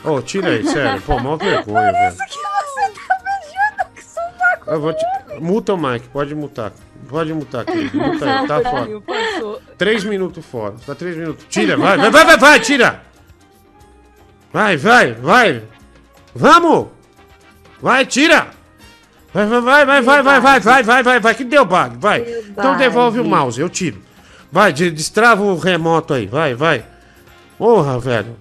Ô, 0.05 0.21
tira 0.21 0.49
aí, 0.49 0.67
sério. 0.67 1.01
Pô, 1.03 1.19
mó 1.21 1.37
vergonha, 1.37 1.93
velho. 1.93 2.09
Isso 2.09 2.25
que 2.27 2.39
você 2.39 2.91
tá 3.09 3.19
beijando 3.25 3.95
que 3.95 4.03
sovaco. 4.05 4.71
Eu 4.71 4.81
vou 4.81 4.93
te... 4.93 5.05
Muta 5.41 5.75
o 5.75 5.79
Mike, 5.79 6.09
pode 6.09 6.35
mutar. 6.35 6.73
Pode 7.09 7.33
mutar 7.33 7.63
aqui. 7.63 7.91
Muta 7.97 8.25
aí, 8.41 8.47
tá 8.49 8.61
fora. 8.63 9.01
Passou. 9.01 9.63
Três 9.79 10.05
minutos 10.05 10.45
fora. 10.45 10.75
Tá 10.85 10.95
três 10.95 11.17
minutos. 11.17 11.45
Tira, 11.49 11.77
vai, 11.77 11.97
vai, 11.97 12.11
vai, 12.11 12.25
vai, 12.25 12.37
vai, 12.37 12.61
tira! 12.61 13.03
Vai, 14.53 14.77
vai, 14.77 15.13
vai! 15.15 15.63
Vamos! 16.35 16.89
Vai, 17.81 18.05
tira! 18.07 18.49
Vai, 19.33 19.47
vai, 19.47 19.61
vai, 19.61 19.85
vai, 19.87 20.03
vai, 20.03 20.23
vai, 20.23 20.41
vai, 20.41 20.61
vai, 20.61 20.83
vai, 20.83 21.03
vai, 21.03 21.21
vai, 21.21 21.35
que 21.35 21.45
deu 21.45 21.65
bug, 21.65 21.97
vai. 21.99 22.21
Então 22.49 22.77
devolve 22.77 23.19
o 23.21 23.25
mouse, 23.25 23.59
eu 23.61 23.69
tiro. 23.71 24.03
Vai, 24.51 24.73
de- 24.73 24.91
destrava 24.91 25.43
o 25.43 25.57
remoto 25.59 26.13
aí, 26.13 26.27
vai, 26.27 26.55
vai. 26.55 26.85
Porra, 27.57 27.99
velho. 27.99 28.37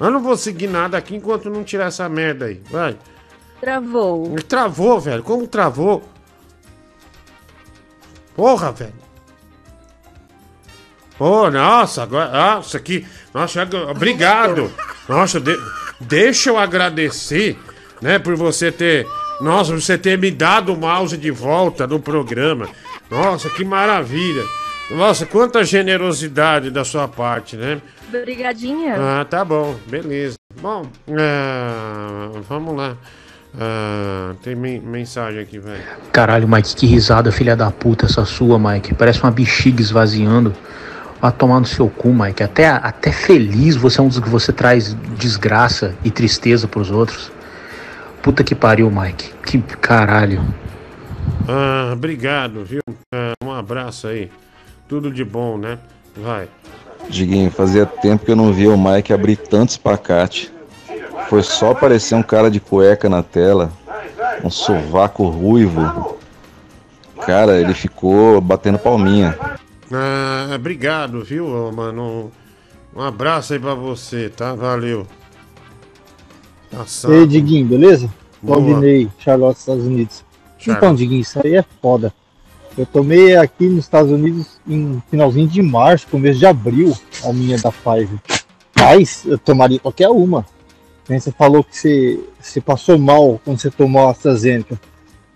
Eu 0.00 0.10
não 0.10 0.20
vou 0.22 0.36
seguir 0.36 0.66
nada 0.66 0.96
aqui 0.96 1.14
enquanto 1.16 1.50
não 1.50 1.62
tirar 1.62 1.86
essa 1.88 2.08
merda 2.08 2.46
aí, 2.46 2.60
vai. 2.70 2.96
Travou. 3.60 4.34
Travou, 4.48 4.98
velho, 4.98 5.22
como 5.22 5.46
travou? 5.46 6.02
Porra, 8.34 8.72
velho. 8.72 8.94
Pô, 11.18 11.50
nossa, 11.50 12.02
agora. 12.02 12.30
Nossa, 12.32 12.78
aqui. 12.78 13.06
Nossa, 13.34 13.68
obrigado. 13.90 14.72
Nossa, 15.08 15.38
de- 15.38 15.58
deixa 16.00 16.48
eu 16.48 16.58
agradecer, 16.58 17.58
né, 18.00 18.18
por 18.18 18.34
você 18.36 18.72
ter. 18.72 19.06
Nossa, 19.40 19.74
você 19.78 19.98
ter 19.98 20.16
me 20.18 20.30
dado 20.30 20.72
o 20.72 20.76
mouse 20.78 21.16
de 21.16 21.30
volta 21.30 21.86
no 21.86 22.00
programa. 22.00 22.68
Nossa, 23.10 23.50
que 23.50 23.64
maravilha. 23.64 24.44
Nossa, 24.90 25.26
quanta 25.26 25.62
generosidade 25.64 26.70
da 26.70 26.84
sua 26.84 27.06
parte, 27.06 27.56
né? 27.56 27.80
Brigadinha. 28.10 28.96
Ah, 28.98 29.24
tá 29.24 29.44
bom, 29.44 29.76
beleza. 29.86 30.36
Bom, 30.60 30.82
ah, 31.18 32.30
vamos 32.48 32.76
lá. 32.76 32.96
Ah, 33.58 34.32
tem 34.42 34.54
men- 34.54 34.80
mensagem 34.80 35.40
aqui, 35.40 35.58
velho. 35.58 35.82
Caralho, 36.12 36.48
Mike, 36.48 36.74
que 36.76 36.86
risada, 36.86 37.32
filha 37.32 37.56
da 37.56 37.70
puta, 37.70 38.06
essa 38.06 38.24
sua, 38.24 38.58
Mike. 38.58 38.94
Parece 38.94 39.22
uma 39.22 39.30
bexiga 39.30 39.80
esvaziando. 39.80 40.54
Vai 41.20 41.32
tomar 41.32 41.60
no 41.60 41.66
seu 41.66 41.88
cu, 41.88 42.14
Mike. 42.14 42.42
Até, 42.42 42.66
até 42.68 43.12
feliz 43.12 43.76
você 43.76 44.00
é 44.00 44.02
um 44.02 44.08
dos 44.08 44.20
que 44.20 44.28
você 44.28 44.52
traz 44.52 44.94
desgraça 45.18 45.94
e 46.04 46.10
tristeza 46.10 46.66
pros 46.66 46.90
outros. 46.90 47.30
Puta 48.22 48.42
que 48.44 48.54
pariu, 48.54 48.90
Mike. 48.90 49.32
Que 49.44 49.58
caralho. 49.76 50.42
Ah, 51.48 51.90
obrigado, 51.92 52.64
viu? 52.64 52.80
Ah, 53.14 53.32
um 53.44 53.50
abraço 53.52 54.06
aí. 54.06 54.30
Tudo 54.88 55.10
de 55.10 55.24
bom, 55.24 55.58
né? 55.58 55.78
Vai. 56.16 56.48
Diguinho, 57.10 57.50
fazia 57.50 57.84
tempo 57.84 58.24
que 58.24 58.30
eu 58.30 58.36
não 58.36 58.52
via 58.52 58.70
o 58.70 58.78
Mike 58.78 59.12
abrir 59.12 59.36
tanto 59.36 59.70
espacate. 59.70 60.52
Foi 61.28 61.42
só 61.42 61.72
aparecer 61.72 62.14
um 62.14 62.22
cara 62.22 62.50
de 62.50 62.60
cueca 62.60 63.08
na 63.08 63.22
tela, 63.22 63.72
um 64.42 64.50
sovaco 64.50 65.28
ruivo. 65.28 66.18
Cara, 67.26 67.60
ele 67.60 67.74
ficou 67.74 68.40
batendo 68.40 68.78
palminha. 68.78 69.38
Ah, 69.92 70.52
obrigado, 70.54 71.22
viu, 71.22 71.46
mano? 71.72 72.30
Um 72.94 73.02
abraço 73.02 73.52
aí 73.52 73.58
pra 73.58 73.74
você, 73.74 74.28
tá? 74.28 74.54
Valeu. 74.54 75.06
Tá 76.70 76.78
E 76.78 76.80
aí, 76.80 76.88
salvo. 76.88 77.26
Diguinho, 77.26 77.66
beleza? 77.66 78.10
Boa. 78.40 78.58
Claudinei, 78.58 79.08
Charlotte, 79.18 79.58
Estados 79.58 79.84
Unidos. 79.84 80.24
Charlotte. 80.58 80.84
Então, 80.84 80.94
Diguinho, 80.94 81.20
isso 81.20 81.40
aí 81.44 81.56
é 81.56 81.64
foda. 81.82 82.12
Eu 82.80 82.86
tomei 82.86 83.36
aqui 83.36 83.68
nos 83.68 83.84
Estados 83.84 84.10
Unidos 84.10 84.58
em 84.66 85.02
finalzinho 85.10 85.46
de 85.46 85.60
março, 85.60 86.06
começo 86.10 86.38
de 86.38 86.46
abril, 86.46 86.96
a 87.22 87.30
minha 87.30 87.58
da 87.58 87.70
Pfizer. 87.70 88.18
Mas 88.74 89.22
eu 89.26 89.36
tomaria 89.36 89.78
qualquer 89.78 90.08
uma. 90.08 90.46
Nem 91.06 91.20
Você 91.20 91.30
falou 91.30 91.62
que 91.62 91.76
você, 91.76 92.18
você 92.40 92.58
passou 92.58 92.98
mal 92.98 93.38
quando 93.44 93.58
você 93.60 93.70
tomou 93.70 94.08
a 94.08 94.12
AstraZeneca. 94.12 94.80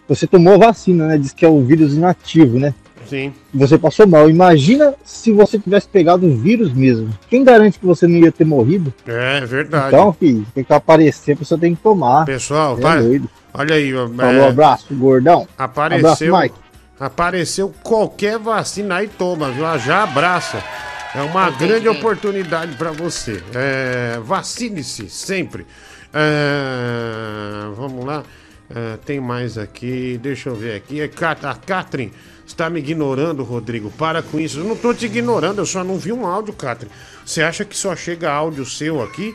Você 0.08 0.26
tomou 0.26 0.54
a 0.54 0.68
vacina, 0.68 1.06
né? 1.06 1.18
Diz 1.18 1.34
que 1.34 1.44
é 1.44 1.48
o 1.48 1.62
vírus 1.62 1.92
inativo, 1.92 2.58
né? 2.58 2.72
Sim. 3.06 3.34
Você 3.52 3.76
passou 3.76 4.06
mal. 4.06 4.30
Imagina 4.30 4.94
se 5.04 5.30
você 5.30 5.58
tivesse 5.58 5.86
pegado 5.86 6.26
o 6.26 6.34
vírus 6.34 6.72
mesmo. 6.72 7.10
Quem 7.28 7.44
garante 7.44 7.78
que 7.78 7.84
você 7.84 8.06
não 8.06 8.16
ia 8.20 8.32
ter 8.32 8.46
morrido? 8.46 8.90
É 9.06 9.44
verdade. 9.44 9.88
Então, 9.88 10.14
filho, 10.14 10.46
tem 10.54 10.64
que 10.64 10.72
aparecer, 10.72 11.32
a 11.32 11.36
pessoa 11.36 11.60
tem 11.60 11.74
que 11.74 11.82
tomar. 11.82 12.24
Pessoal, 12.24 12.78
É 12.80 13.02
doido. 13.02 13.28
Olha 13.52 13.74
aí, 13.74 13.94
ó. 13.94 14.08
Falou, 14.08 14.32
é, 14.32 14.48
abraço, 14.48 14.94
gordão. 14.94 15.46
Apareceu. 15.58 16.08
Abraço, 16.08 16.24
Mike. 16.24 16.63
Apareceu 16.98 17.74
qualquer 17.82 18.38
vacina 18.38 18.96
aí, 18.96 19.08
toma, 19.08 19.50
viu? 19.50 19.66
Ah, 19.66 19.78
Já 19.78 20.02
abraça. 20.04 20.62
É 21.14 21.22
uma 21.22 21.48
grande 21.50 21.88
oportunidade 21.88 22.76
pra 22.76 22.90
você. 22.90 23.42
É, 23.54 24.18
Vacine-se 24.20 25.08
sempre. 25.08 25.64
É, 26.12 27.74
vamos 27.76 28.04
lá. 28.04 28.22
É, 28.74 28.96
tem 29.04 29.20
mais 29.20 29.56
aqui. 29.58 30.18
Deixa 30.22 30.48
eu 30.48 30.56
ver 30.56 30.74
aqui. 30.76 31.00
É, 31.00 31.04
a 31.04 31.54
Catherine 31.54 32.12
está 32.46 32.68
me 32.68 32.80
ignorando, 32.80 33.42
Rodrigo. 33.44 33.90
Para 33.92 34.22
com 34.22 34.40
isso. 34.40 34.58
Eu 34.60 34.64
não 34.64 34.76
tô 34.76 34.92
te 34.92 35.06
ignorando, 35.06 35.58
eu 35.60 35.66
só 35.66 35.84
não 35.84 35.96
vi 35.98 36.12
um 36.12 36.26
áudio, 36.26 36.52
Catherine. 36.52 36.94
Você 37.24 37.42
acha 37.42 37.64
que 37.64 37.76
só 37.76 37.94
chega 37.94 38.32
áudio 38.32 38.64
seu 38.64 39.02
aqui? 39.02 39.34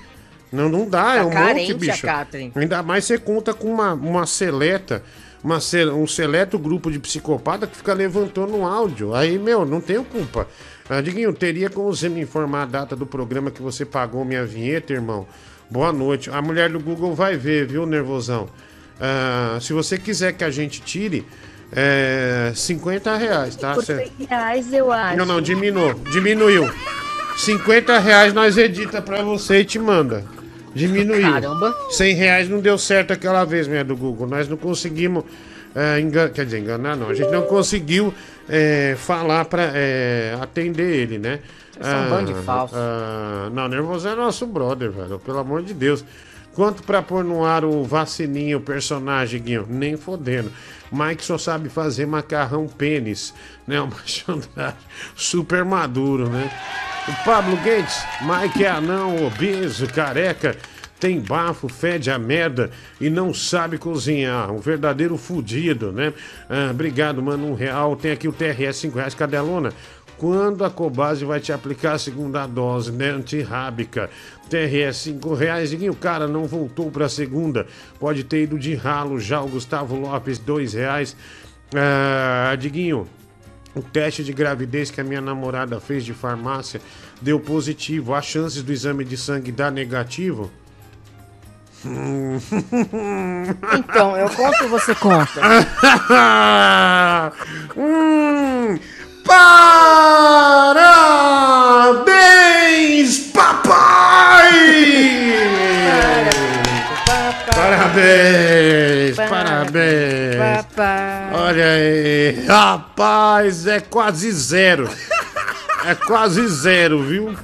Não, 0.52 0.68
não 0.68 0.90
dá, 0.90 1.16
é 1.16 1.20
Tá 1.20 1.26
um 1.26 1.30
carente 1.30 1.74
monte, 1.74 1.80
bicho. 1.80 2.06
Catherine. 2.06 2.52
Ainda 2.56 2.82
mais 2.82 3.06
você 3.06 3.18
conta 3.18 3.54
com 3.54 3.72
uma, 3.72 3.94
uma 3.94 4.26
seleta, 4.26 5.04
uma, 5.44 5.58
um 5.94 6.08
seleto 6.08 6.58
grupo 6.60 6.92
de 6.92 7.00
psicopata 7.00 7.66
que 7.68 7.78
fica 7.78 7.94
levantando 7.94 8.56
um 8.56 8.66
áudio. 8.66 9.14
Aí, 9.16 9.38
meu, 9.40 9.66
não 9.66 9.80
tenho 9.82 10.04
culpa. 10.04 10.48
Ah, 10.90 11.02
Diguinho, 11.02 11.32
teria 11.34 11.70
como 11.70 11.94
você 11.94 12.10
me 12.10 12.22
informar 12.22 12.64
a 12.64 12.66
data 12.66 12.96
do 12.96 13.06
programa 13.06 13.52
que 13.52 13.62
você 13.62 13.86
pagou 13.86 14.26
minha 14.26 14.46
vinheta, 14.46 14.92
irmão? 14.94 15.28
Boa 15.70 15.94
noite. 15.94 16.30
A 16.32 16.42
mulher 16.42 16.70
do 16.70 16.80
Google 16.80 17.14
vai 17.14 17.38
ver, 17.38 17.68
viu, 17.68 17.86
nervosão? 17.86 18.50
Ah, 19.00 19.58
se 19.62 19.72
você 19.72 19.98
quiser 19.98 20.34
que 20.34 20.44
a 20.44 20.50
gente 20.52 20.82
tire, 20.82 21.26
É 21.72 22.52
50 22.56 23.16
reais, 23.16 23.56
tá? 23.56 23.76
Por 23.76 23.86
Cê- 23.86 24.10
100 24.18 24.26
reais 24.28 24.74
eu 24.74 24.92
acho. 24.92 25.18
Não, 25.18 25.26
não, 25.26 25.40
diminuiu. 25.40 25.94
Diminuiu. 26.12 26.68
50 27.38 28.00
reais 28.00 28.34
nós 28.34 28.58
edita 28.58 29.00
pra 29.04 29.22
você 29.22 29.60
e 29.60 29.66
te 29.66 29.78
manda. 29.78 30.26
Diminuiu. 30.74 31.22
Caramba. 31.22 31.76
100 31.92 32.14
reais 32.16 32.50
não 32.50 32.60
deu 32.60 32.78
certo 32.78 33.12
aquela 33.12 33.44
vez, 33.46 33.68
minha 33.68 33.84
do 33.84 33.96
Google. 33.96 34.28
Nós 34.28 34.48
não 34.48 34.58
conseguimos 34.58 35.24
é, 35.76 36.00
enganar. 36.00 36.30
Quer 36.30 36.46
dizer, 36.46 36.60
enganar 36.60 36.96
não. 36.96 37.10
A 37.10 37.14
gente 37.14 37.32
não 37.32 37.44
conseguiu 37.44 38.14
é, 38.48 38.96
falar 38.98 39.46
pra 39.46 39.72
é, 39.74 40.38
atender 40.42 40.90
ele, 40.90 41.18
né? 41.18 41.40
Vocês 41.72 41.86
são 41.86 42.06
um 42.06 42.10
bando 42.10 42.34
de 42.34 42.42
falsos. 42.42 42.78
ah, 42.78 43.50
não, 43.54 43.68
Nervoso 43.68 44.08
é 44.08 44.16
nosso 44.16 44.46
brother, 44.46 44.92
velho. 44.92 45.20
Pelo 45.20 45.40
amor 45.40 45.62
de 45.62 45.74
Deus. 45.74 46.04
Quanto 46.60 46.84
pra 46.84 47.02
pôr 47.02 47.24
no 47.24 47.46
ar 47.46 47.64
o 47.64 47.86
vacininho, 47.86 48.58
o 48.58 48.62
personagem, 48.62 49.42
Guinho? 49.42 49.66
Nem 49.70 49.96
fodendo. 49.96 50.52
Mike 50.92 51.24
só 51.24 51.38
sabe 51.38 51.70
fazer 51.70 52.06
macarrão 52.06 52.68
pênis, 52.68 53.34
né? 53.66 53.80
Uma 53.80 53.96
chandragem 54.06 54.78
super 55.16 55.64
maduro, 55.64 56.30
né? 56.30 56.52
O 57.08 57.24
Pablo 57.24 57.56
Gates, 57.64 58.04
Mike 58.24 58.66
é 58.66 58.72
anão, 58.72 59.26
obeso, 59.26 59.88
careca, 59.88 60.54
tem 61.00 61.22
bafo, 61.22 61.70
fede 61.70 62.12
a 62.12 62.20
merda 62.20 62.72
e 63.00 63.10
não 63.10 63.34
sabe 63.34 63.78
cozinhar. 63.78 64.52
Um 64.52 64.60
verdadeiro 64.60 65.16
fudido, 65.18 65.94
né? 65.94 66.12
Ah, 66.50 66.72
obrigado, 66.72 67.24
mano. 67.24 67.52
Um 67.52 67.54
real. 67.54 67.96
Tem 67.96 68.12
aqui 68.12 68.28
o 68.28 68.34
TRS 68.34 68.80
5 68.80 68.98
reais, 68.98 69.16
Cadelona. 69.16 69.72
Quando 70.18 70.66
a 70.66 70.70
Cobase 70.70 71.24
vai 71.24 71.40
te 71.40 71.54
aplicar 71.54 71.94
a 71.94 71.98
segunda 71.98 72.46
dose, 72.46 72.92
né? 72.92 73.12
Antirrábica. 73.12 74.10
TRS 74.50 74.98
5 74.98 75.34
reais. 75.34 75.70
Diguinho, 75.70 75.94
o 75.94 75.96
cara 75.96 76.28
não 76.28 76.46
voltou 76.46 76.90
pra 76.92 77.08
segunda. 77.08 77.68
Pode 78.00 78.24
ter 78.24 78.44
ido 78.44 78.58
de 78.58 78.76
ralo 78.76 79.20
já. 79.20 79.42
O 79.42 79.48
Gustavo 79.48 79.96
Lopes, 79.96 80.38
dois 80.40 80.74
reais. 80.74 81.16
Ah, 81.74 82.56
Diguinho, 82.56 83.08
o 83.76 83.82
teste 83.82 84.24
de 84.24 84.34
gravidez 84.34 84.90
que 84.90 85.00
a 85.00 85.04
minha 85.04 85.22
namorada 85.22 85.80
fez 85.80 86.04
de 86.04 86.14
farmácia 86.14 86.82
deu 87.22 87.40
positivo. 87.40 88.14
As 88.14 88.26
chances 88.26 88.64
do 88.64 88.72
exame 88.72 89.06
de 89.06 89.16
sangue 89.16 89.52
dar 89.52 89.72
negativo? 89.72 90.52
Então, 93.78 94.18
eu 94.18 94.30
conto 94.32 94.64
ou 94.64 94.70
você 94.70 94.94
conta? 94.96 95.40
hum, 97.78 98.80
parabéns, 99.30 100.80
papai! 103.32 104.50
Parabéns, 107.56 109.16
parabéns. 109.16 110.40
Olha 111.34 111.66
aí, 111.66 112.46
rapaz, 112.48 113.68
é 113.68 113.80
quase 113.80 114.32
zero. 114.32 114.90
É 115.86 115.96
quase 115.96 116.48
zero, 116.48 117.04
viu? 117.04 117.36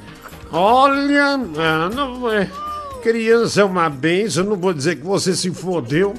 Olha, 0.52 1.40
ah, 1.58 1.90
não 1.94 2.32
é. 2.32 2.50
Criança 3.02 3.62
é 3.62 3.64
uma 3.64 3.90
benção, 3.90 4.44
não 4.44 4.56
vou 4.56 4.74
dizer 4.74 4.96
que 4.96 5.06
você 5.06 5.36
se 5.36 5.52
fodeu, 5.52 6.14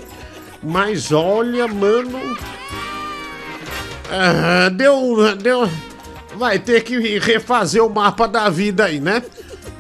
mas 0.63 1.11
olha, 1.11 1.67
mano. 1.67 2.37
Ah, 4.11 4.69
deu, 4.71 5.37
deu. 5.37 5.69
Vai 6.37 6.59
ter 6.59 6.83
que 6.83 7.19
refazer 7.19 7.83
o 7.83 7.89
mapa 7.89 8.27
da 8.29 8.49
vida 8.51 8.85
aí, 8.85 9.01
né? 9.01 9.23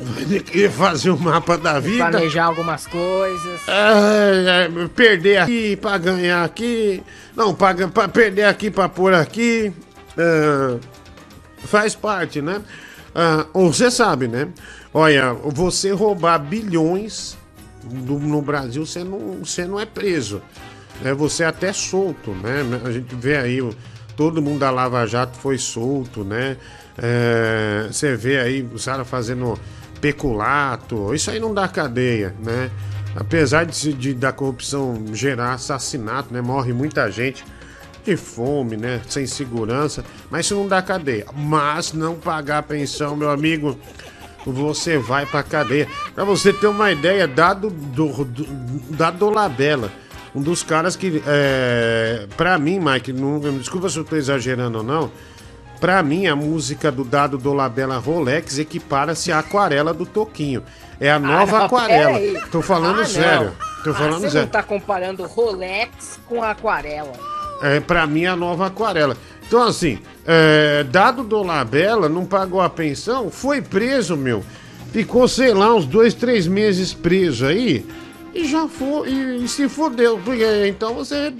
Vai 0.00 0.24
ter 0.24 0.42
que 0.42 0.58
refazer 0.62 1.14
o 1.14 1.18
mapa 1.18 1.56
da 1.58 1.78
vida. 1.80 2.08
Planejar 2.10 2.44
algumas 2.46 2.86
coisas. 2.86 3.60
É, 3.68 4.68
perder 4.94 5.38
aqui 5.38 5.76
pra 5.76 5.98
ganhar 5.98 6.44
aqui. 6.44 7.02
Não, 7.34 7.54
pra, 7.54 7.74
pra 7.88 8.08
perder 8.08 8.44
aqui 8.44 8.70
pra 8.70 8.88
pôr 8.88 9.12
aqui. 9.14 9.72
É, 10.16 10.76
faz 11.66 11.94
parte, 11.94 12.40
né? 12.40 12.62
Ah, 13.14 13.46
você 13.52 13.90
sabe, 13.90 14.28
né? 14.28 14.48
Olha, 14.92 15.32
você 15.34 15.90
roubar 15.92 16.38
bilhões 16.38 17.36
do- 17.84 18.18
no 18.18 18.40
Brasil, 18.40 18.84
você 18.86 19.04
não, 19.04 19.38
você 19.44 19.66
não 19.66 19.78
é 19.78 19.84
preso. 19.84 20.40
É, 21.04 21.12
você 21.12 21.42
é 21.42 21.46
até 21.46 21.72
solto, 21.72 22.30
né? 22.30 22.62
A 22.84 22.90
gente 22.90 23.14
vê 23.14 23.36
aí, 23.36 23.60
todo 24.16 24.42
mundo 24.42 24.60
da 24.60 24.70
Lava 24.70 25.06
Jato 25.06 25.38
foi 25.38 25.58
solto, 25.58 26.24
né? 26.24 26.56
É, 26.98 27.88
você 27.90 28.16
vê 28.16 28.38
aí 28.38 28.68
os 28.72 28.84
caras 28.84 29.06
fazendo 29.06 29.58
peculato, 30.00 31.14
isso 31.14 31.30
aí 31.30 31.38
não 31.38 31.52
dá 31.52 31.68
cadeia, 31.68 32.34
né? 32.42 32.70
Apesar 33.14 33.64
de, 33.64 33.92
de 33.92 34.14
da 34.14 34.32
corrupção 34.32 35.04
gerar 35.12 35.54
assassinato, 35.54 36.32
né? 36.32 36.40
Morre 36.40 36.72
muita 36.72 37.10
gente 37.10 37.44
de 38.04 38.16
fome, 38.16 38.76
né? 38.76 39.00
Sem 39.08 39.26
segurança, 39.26 40.04
mas 40.30 40.46
isso 40.46 40.54
não 40.54 40.68
dá 40.68 40.80
cadeia. 40.80 41.26
Mas 41.34 41.92
não 41.92 42.14
pagar 42.14 42.62
pensão, 42.62 43.16
meu 43.16 43.30
amigo, 43.30 43.78
você 44.46 44.96
vai 44.96 45.26
pra 45.26 45.42
cadeia. 45.42 45.88
Pra 46.14 46.24
você 46.24 46.52
ter 46.52 46.66
uma 46.66 46.92
ideia, 46.92 47.26
dado 47.26 47.68
do, 47.68 48.24
do, 48.24 48.44
da 48.94 49.10
Dolabella, 49.10 49.90
um 50.36 50.42
dos 50.42 50.62
caras 50.62 50.94
que, 50.94 51.22
é, 51.26 52.26
pra 52.36 52.58
mim, 52.58 52.78
Mike, 52.78 53.12
não, 53.12 53.40
desculpa 53.58 53.88
se 53.88 53.96
eu 53.98 54.04
tô 54.04 54.14
exagerando 54.16 54.78
ou 54.78 54.84
não, 54.84 55.10
pra 55.80 56.02
mim 56.02 56.26
a 56.26 56.36
música 56.36 56.92
do 56.92 57.02
Dado 57.04 57.38
Dolabella 57.38 57.96
Rolex 57.96 58.58
equipara-se 58.58 59.32
à 59.32 59.38
aquarela 59.38 59.94
do 59.94 60.04
Toquinho. 60.04 60.62
É 61.00 61.10
a 61.10 61.18
nova 61.18 61.56
Ah, 61.56 61.58
não, 61.60 61.66
aquarela. 61.66 62.40
Tô 62.50 62.60
falando 62.62 63.00
Ah, 63.00 63.04
sério. 63.06 63.52
Tô 63.82 63.90
Ah, 63.90 63.94
falando 63.94 64.20
você 64.20 64.30
sério. 64.30 64.40
não 64.42 64.48
tá 64.48 64.62
comparando 64.62 65.24
Rolex 65.24 66.20
com 66.26 66.42
aquarela. 66.42 67.12
É, 67.62 67.80
pra 67.80 68.06
mim, 68.06 68.26
a 68.26 68.36
nova 68.36 68.66
aquarela. 68.66 69.16
Então, 69.46 69.62
assim, 69.62 69.98
é, 70.26 70.84
dado 70.84 71.22
Dolabella, 71.22 72.08
não 72.08 72.26
pagou 72.26 72.60
a 72.60 72.68
pensão, 72.68 73.30
foi 73.30 73.62
preso, 73.62 74.16
meu. 74.16 74.44
Ficou, 74.92 75.26
sei 75.28 75.52
lá, 75.54 75.74
uns 75.74 75.86
dois, 75.86 76.14
três 76.14 76.46
meses 76.46 76.92
preso 76.92 77.46
aí 77.46 77.86
e 78.40 78.44
já 78.46 78.66
foi, 78.68 79.08
e, 79.10 79.44
e 79.44 79.48
se 79.48 79.68
fodeu. 79.68 80.20
Porque, 80.24 80.44
então 80.66 80.94
você, 80.94 81.32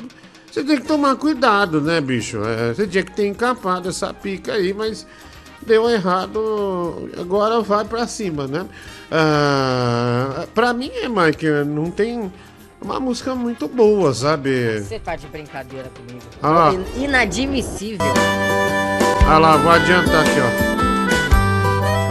você 0.50 0.62
tem 0.64 0.78
que 0.80 0.86
tomar 0.86 1.16
cuidado, 1.16 1.80
né, 1.80 2.00
bicho? 2.00 2.38
É, 2.44 2.72
você 2.74 2.86
tinha 2.86 3.04
que 3.04 3.12
ter 3.12 3.26
encapado 3.26 3.88
essa 3.88 4.12
pica 4.14 4.52
aí, 4.54 4.72
mas 4.72 5.06
deu 5.66 5.88
errado, 5.90 7.10
agora 7.18 7.60
vai 7.60 7.84
pra 7.84 8.06
cima, 8.06 8.46
né? 8.46 8.66
Ah, 9.10 10.46
pra 10.54 10.72
mim, 10.72 10.90
é, 10.94 11.08
Mike, 11.08 11.46
não 11.66 11.90
tem 11.90 12.32
uma 12.80 13.00
música 13.00 13.34
muito 13.34 13.66
boa, 13.68 14.12
sabe? 14.14 14.80
Você 14.80 14.98
tá 14.98 15.16
de 15.16 15.26
brincadeira 15.26 15.90
comigo. 15.96 16.24
Ah 16.42 16.50
lá. 16.50 16.74
In- 16.74 17.04
Inadmissível. 17.04 18.06
Ah 19.28 19.38
lá, 19.38 19.56
vou 19.56 19.72
adiantar 19.72 20.20
aqui, 20.22 20.38
ó. 20.40 20.76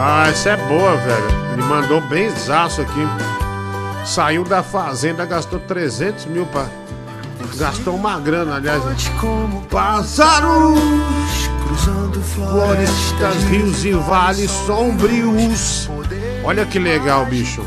Ah, 0.02 0.28
essa 0.30 0.50
é 0.52 0.58
boa, 0.58 0.96
velho. 0.98 1.28
Ele 1.54 1.62
mandou 1.64 2.02
bem 2.02 2.30
zaço 2.32 2.82
aqui. 2.82 3.00
Saiu 4.06 4.44
da 4.44 4.62
fazenda, 4.62 5.26
gastou 5.26 5.60
300 5.60 6.26
mil 6.28 6.46
pra... 6.46 6.68
Gastou 7.58 7.96
uma 7.96 8.20
grana, 8.20 8.56
aliás. 8.56 8.84
Pássaros 9.70 10.80
cruzando 11.66 12.22
florestas, 12.22 13.44
rios 13.50 13.84
e 13.86 13.92
vales 13.94 14.52
sombrios. 14.52 15.90
Olha 16.44 16.66
que 16.66 16.78
legal, 16.78 17.26
bicho. 17.26 17.64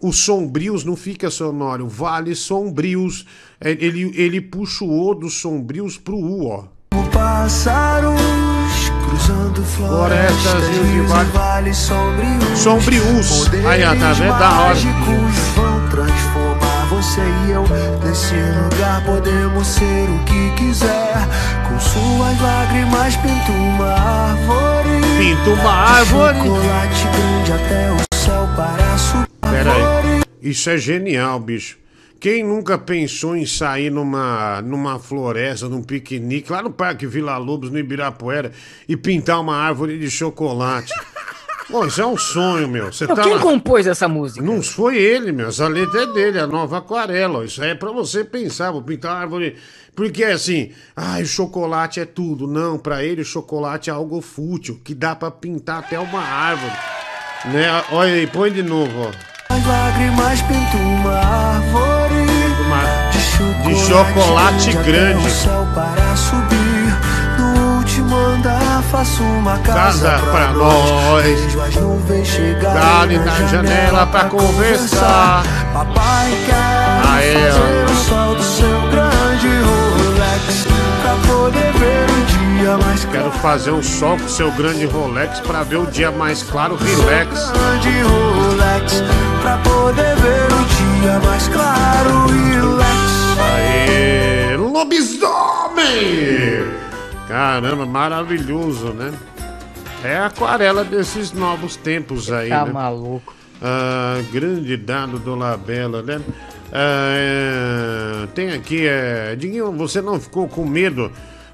Os 0.00 0.18
sombrios 0.24 0.84
não 0.84 0.94
fica 0.94 1.30
sonoro. 1.30 1.88
Vales 1.88 2.38
sombrios. 2.38 3.26
É, 3.60 3.70
Ele, 3.70 4.12
ele 4.14 4.40
puxa 4.40 4.84
o 4.84 5.08
O 5.08 5.14
dos 5.14 5.40
sombrios 5.40 5.98
pro 5.98 6.16
U, 6.16 6.46
ó. 6.46 6.64
Pássaros 7.12 8.55
cruzando 9.06 9.62
Florestas, 9.64 10.42
florestas, 10.42 10.88
rios 10.88 11.10
e 11.10 11.24
vales. 11.36 11.76
sombrios. 11.76 12.58
Sombrios. 12.58 13.50
Aí, 13.66 13.84
ó, 13.84 13.94
tá 13.94 14.12
vendo? 14.12 14.38
Da 14.38 14.60
hora. 14.60 14.74
vão 15.54 15.88
transformar 15.88 16.86
você 16.88 17.20
e 17.46 17.50
eu. 17.50 17.64
Nesse 18.04 18.34
lugar 18.34 19.04
podemos 19.04 19.66
ser 19.66 20.08
o 20.08 20.18
que 20.24 20.50
quiser. 20.56 21.14
Com 21.68 21.78
suas 21.80 22.40
lágrimas 22.40 23.16
pinta 23.16 23.52
uma 23.52 23.92
árvore. 23.92 25.00
Pinta 25.18 25.50
uma 25.50 25.72
árvore. 25.72 26.38
Chocolate 26.38 27.04
grande 27.12 27.52
até 27.52 27.92
o 27.92 28.16
céu 28.16 28.48
para 28.56 28.98
subir. 28.98 29.26
Pera 29.40 29.72
aí. 29.72 30.22
Isso 30.42 30.70
é 30.70 30.78
genial, 30.78 31.38
bicho. 31.40 31.76
Quem 32.18 32.42
nunca 32.42 32.78
pensou 32.78 33.36
em 33.36 33.44
sair 33.46 33.90
numa, 33.90 34.60
numa 34.62 34.98
floresta, 34.98 35.68
num 35.68 35.82
piquenique, 35.82 36.50
lá 36.50 36.62
no 36.62 36.70
Parque 36.70 37.06
Vila 37.06 37.36
Lobos, 37.36 37.70
no 37.70 37.78
Ibirapuera, 37.78 38.52
e 38.88 38.96
pintar 38.96 39.40
uma 39.40 39.56
árvore 39.56 39.98
de 39.98 40.10
chocolate? 40.10 40.92
Pô, 41.70 41.84
isso 41.84 42.00
é 42.00 42.06
um 42.06 42.16
sonho, 42.16 42.68
meu. 42.68 42.92
Você 42.92 43.04
Então, 43.04 43.16
tá 43.16 43.22
quem 43.24 43.34
lá- 43.34 43.40
compôs 43.40 43.86
essa 43.88 44.06
música? 44.06 44.40
Não 44.44 44.62
foi 44.62 44.96
ele, 44.98 45.32
meu. 45.32 45.48
Essa 45.48 45.66
letra 45.66 46.02
é 46.02 46.06
dele, 46.06 46.38
a 46.38 46.46
nova 46.46 46.78
aquarela. 46.78 47.44
Isso 47.44 47.60
aí 47.60 47.70
é 47.70 47.74
pra 47.74 47.90
você 47.90 48.22
pensar, 48.24 48.70
vou 48.70 48.82
pintar 48.82 49.12
uma 49.12 49.20
árvore. 49.22 49.56
Porque 49.94 50.22
assim, 50.24 50.70
ah, 50.94 51.18
o 51.20 51.26
chocolate 51.26 51.98
é 51.98 52.04
tudo. 52.04 52.46
Não, 52.46 52.78
pra 52.78 53.02
ele 53.02 53.22
o 53.22 53.24
chocolate 53.24 53.90
é 53.90 53.92
algo 53.92 54.20
fútil, 54.20 54.80
que 54.84 54.94
dá 54.94 55.16
pra 55.16 55.28
pintar 55.30 55.80
até 55.80 55.98
uma 55.98 56.20
árvore. 56.22 56.72
Né? 57.46 57.66
Olha 57.90 58.12
aí, 58.14 58.26
põe 58.28 58.52
de 58.52 58.62
novo, 58.62 58.92
ó. 59.08 59.52
As 59.52 59.66
lágrimas 59.66 60.40
pinta 60.42 60.76
uma 60.76 61.14
árvore. 61.18 61.95
De 63.62 63.74
chocolate 63.76 64.72
grande. 64.84 65.26
Faço 68.90 69.22
uma 69.22 69.58
casa, 69.58 70.10
Casa 70.10 70.26
pra 70.30 70.52
nós. 70.52 71.24
Vejo 71.24 71.60
as 71.60 71.74
nuvens 71.74 72.28
chegarem 72.28 73.18
na 73.18 73.46
janela 73.46 74.06
pra 74.06 74.24
conversar. 74.24 75.42
Papai 75.74 76.30
quer 76.46 76.86
Aê, 77.12 77.34
fazer 77.34 77.84
o 77.84 77.96
sol 77.96 78.34
do 78.34 78.42
seu 78.42 78.80
grande 78.90 79.48
Rolex 79.66 80.66
Pra 81.02 81.14
poder 81.26 81.72
ver 81.72 82.06
o 82.10 82.60
dia 82.62 82.78
mais 82.78 83.04
Quero 83.04 83.30
fazer 83.32 83.70
um 83.72 83.82
sol 83.82 84.16
com 84.16 84.28
seu 84.28 84.50
grande 84.52 84.86
Rolex 84.86 85.40
pra 85.40 85.62
ver 85.62 85.76
o 85.76 85.86
dia 85.86 86.10
mais 86.10 86.42
claro, 86.42 86.76
relax. 86.76 87.50
grande 87.50 88.02
Rolex 88.02 89.02
Pra 89.42 89.58
poder 89.58 90.16
ver 90.16 90.52
o 90.52 90.64
dia 90.64 90.75
mais 91.24 91.48
claro 91.48 92.26
Relax 92.26 93.38
Aê, 93.38 94.56
lobisomem! 94.56 95.26
Caramba, 97.28 97.86
maravilhoso, 97.86 98.88
né? 98.92 99.12
É 100.04 100.16
a 100.16 100.26
aquarela 100.26 100.84
desses 100.84 101.32
novos 101.32 101.76
tempos 101.76 102.30
aí, 102.30 102.48
Tá 102.48 102.64
né? 102.64 102.72
maluco. 102.72 103.34
Ah, 103.60 104.20
grande 104.32 104.76
dado 104.76 105.18
do 105.18 105.34
Labela, 105.34 106.02
né? 106.02 106.20
Ah, 106.72 107.10
é, 107.14 108.26
tem 108.34 108.52
aqui, 108.52 108.86
é, 108.86 109.34
Diguinho, 109.36 109.72
você 109.72 110.00
não 110.02 110.20
ficou 110.20 110.46
com 110.48 110.64
medo 110.64 111.10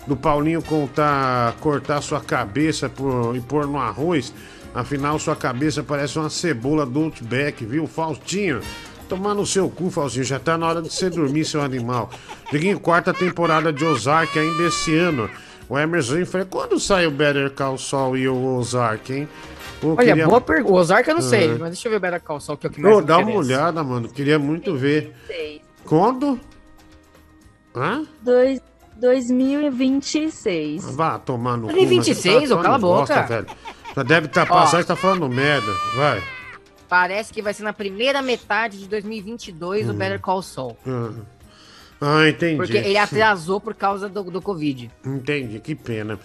do 0.06 0.16
Paulinho 0.16 0.60
contar, 0.62 1.52
cortar 1.60 2.00
sua 2.02 2.20
cabeça 2.20 2.88
por, 2.88 3.34
e 3.36 3.40
pôr 3.40 3.66
no 3.66 3.78
arroz? 3.78 4.32
Afinal, 4.74 5.18
sua 5.18 5.36
cabeça 5.36 5.82
parece 5.82 6.18
uma 6.18 6.30
cebola 6.30 6.84
do 6.86 6.98
Outback, 7.04 7.64
viu? 7.64 7.86
Faustinho, 7.86 8.60
tomar 9.16 9.34
no 9.34 9.44
seu 9.46 9.68
cu, 9.68 9.90
Faustinho, 9.90 10.24
já 10.24 10.38
tá 10.38 10.56
na 10.56 10.66
hora 10.66 10.80
de 10.82 10.90
você 10.90 11.10
dormir, 11.10 11.44
seu 11.44 11.60
animal. 11.60 12.08
Diguinho, 12.50 12.80
quarta 12.80 13.12
temporada 13.12 13.70
de 13.72 13.84
Ozark 13.84 14.38
ainda 14.38 14.62
esse 14.64 14.96
ano. 14.96 15.28
O 15.68 15.78
Emerson 15.78 16.18
enfrenta. 16.18 16.46
Quando 16.50 16.78
sai 16.80 17.06
o 17.06 17.10
Better 17.10 17.50
Call 17.50 17.76
Saul 17.78 18.16
e 18.16 18.26
o 18.28 18.56
Ozark, 18.56 19.12
hein? 19.12 19.28
Pô, 19.80 19.88
Olha, 19.90 19.96
queria- 20.06 20.26
boa 20.26 20.40
pergunta. 20.40 20.72
O 20.72 20.76
Ozark 20.76 21.08
eu 21.08 21.14
não 21.14 21.22
sei, 21.22 21.50
Ah. 21.50 21.56
mas 21.60 21.70
deixa 21.70 21.88
eu 21.88 21.90
ver 21.90 21.96
o 21.98 22.00
Better 22.00 22.20
Call 22.22 22.40
Saul, 22.40 22.56
que 22.58 22.66
é 22.66 22.70
o 22.70 22.72
que 22.72 22.80
mais 22.80 22.94
Ô, 22.96 23.00
me 23.00 23.06
dá 23.06 23.18
uma 23.18 23.34
olhada, 23.34 23.84
mano. 23.84 24.08
Queria 24.08 24.38
muito 24.38 24.74
ver. 24.76 25.14
Quando? 25.84 26.40
Hã? 27.76 28.04
Dois, 28.22 28.60
2026. 28.96 30.84
Vá 30.94 31.18
tomar 31.18 31.56
no 31.56 31.66
Mas 31.66 31.76
em 31.76 31.78
cu, 31.78 31.82
mas 31.96 32.06
26, 32.06 32.48
tá 32.50 32.54
ô, 32.56 32.62
cala 32.62 32.76
a 32.76 32.78
boca. 32.78 33.22
velho. 33.22 33.46
Já 33.96 34.02
deve 34.02 34.26
estar 34.26 34.42
Ó. 34.50 34.54
passando 34.54 34.80
e 34.80 34.84
tá 34.84 34.96
falando 34.96 35.28
merda. 35.28 35.70
Vai. 35.96 36.22
Parece 36.92 37.32
que 37.32 37.40
vai 37.40 37.54
ser 37.54 37.62
na 37.62 37.72
primeira 37.72 38.20
metade 38.20 38.76
de 38.78 38.86
2022 38.86 39.88
o 39.88 39.92
Hum. 39.92 39.94
Better 39.94 40.20
Call 40.20 40.42
Saul. 40.42 40.76
Ah, 40.86 41.10
Ah, 41.98 42.28
entendi. 42.28 42.56
Porque 42.58 42.76
ele 42.76 42.98
atrasou 42.98 43.58
por 43.62 43.72
causa 43.74 44.10
do, 44.10 44.24
do 44.24 44.42
Covid. 44.42 44.90
Entendi, 45.02 45.58
que 45.58 45.74
pena. 45.74 46.18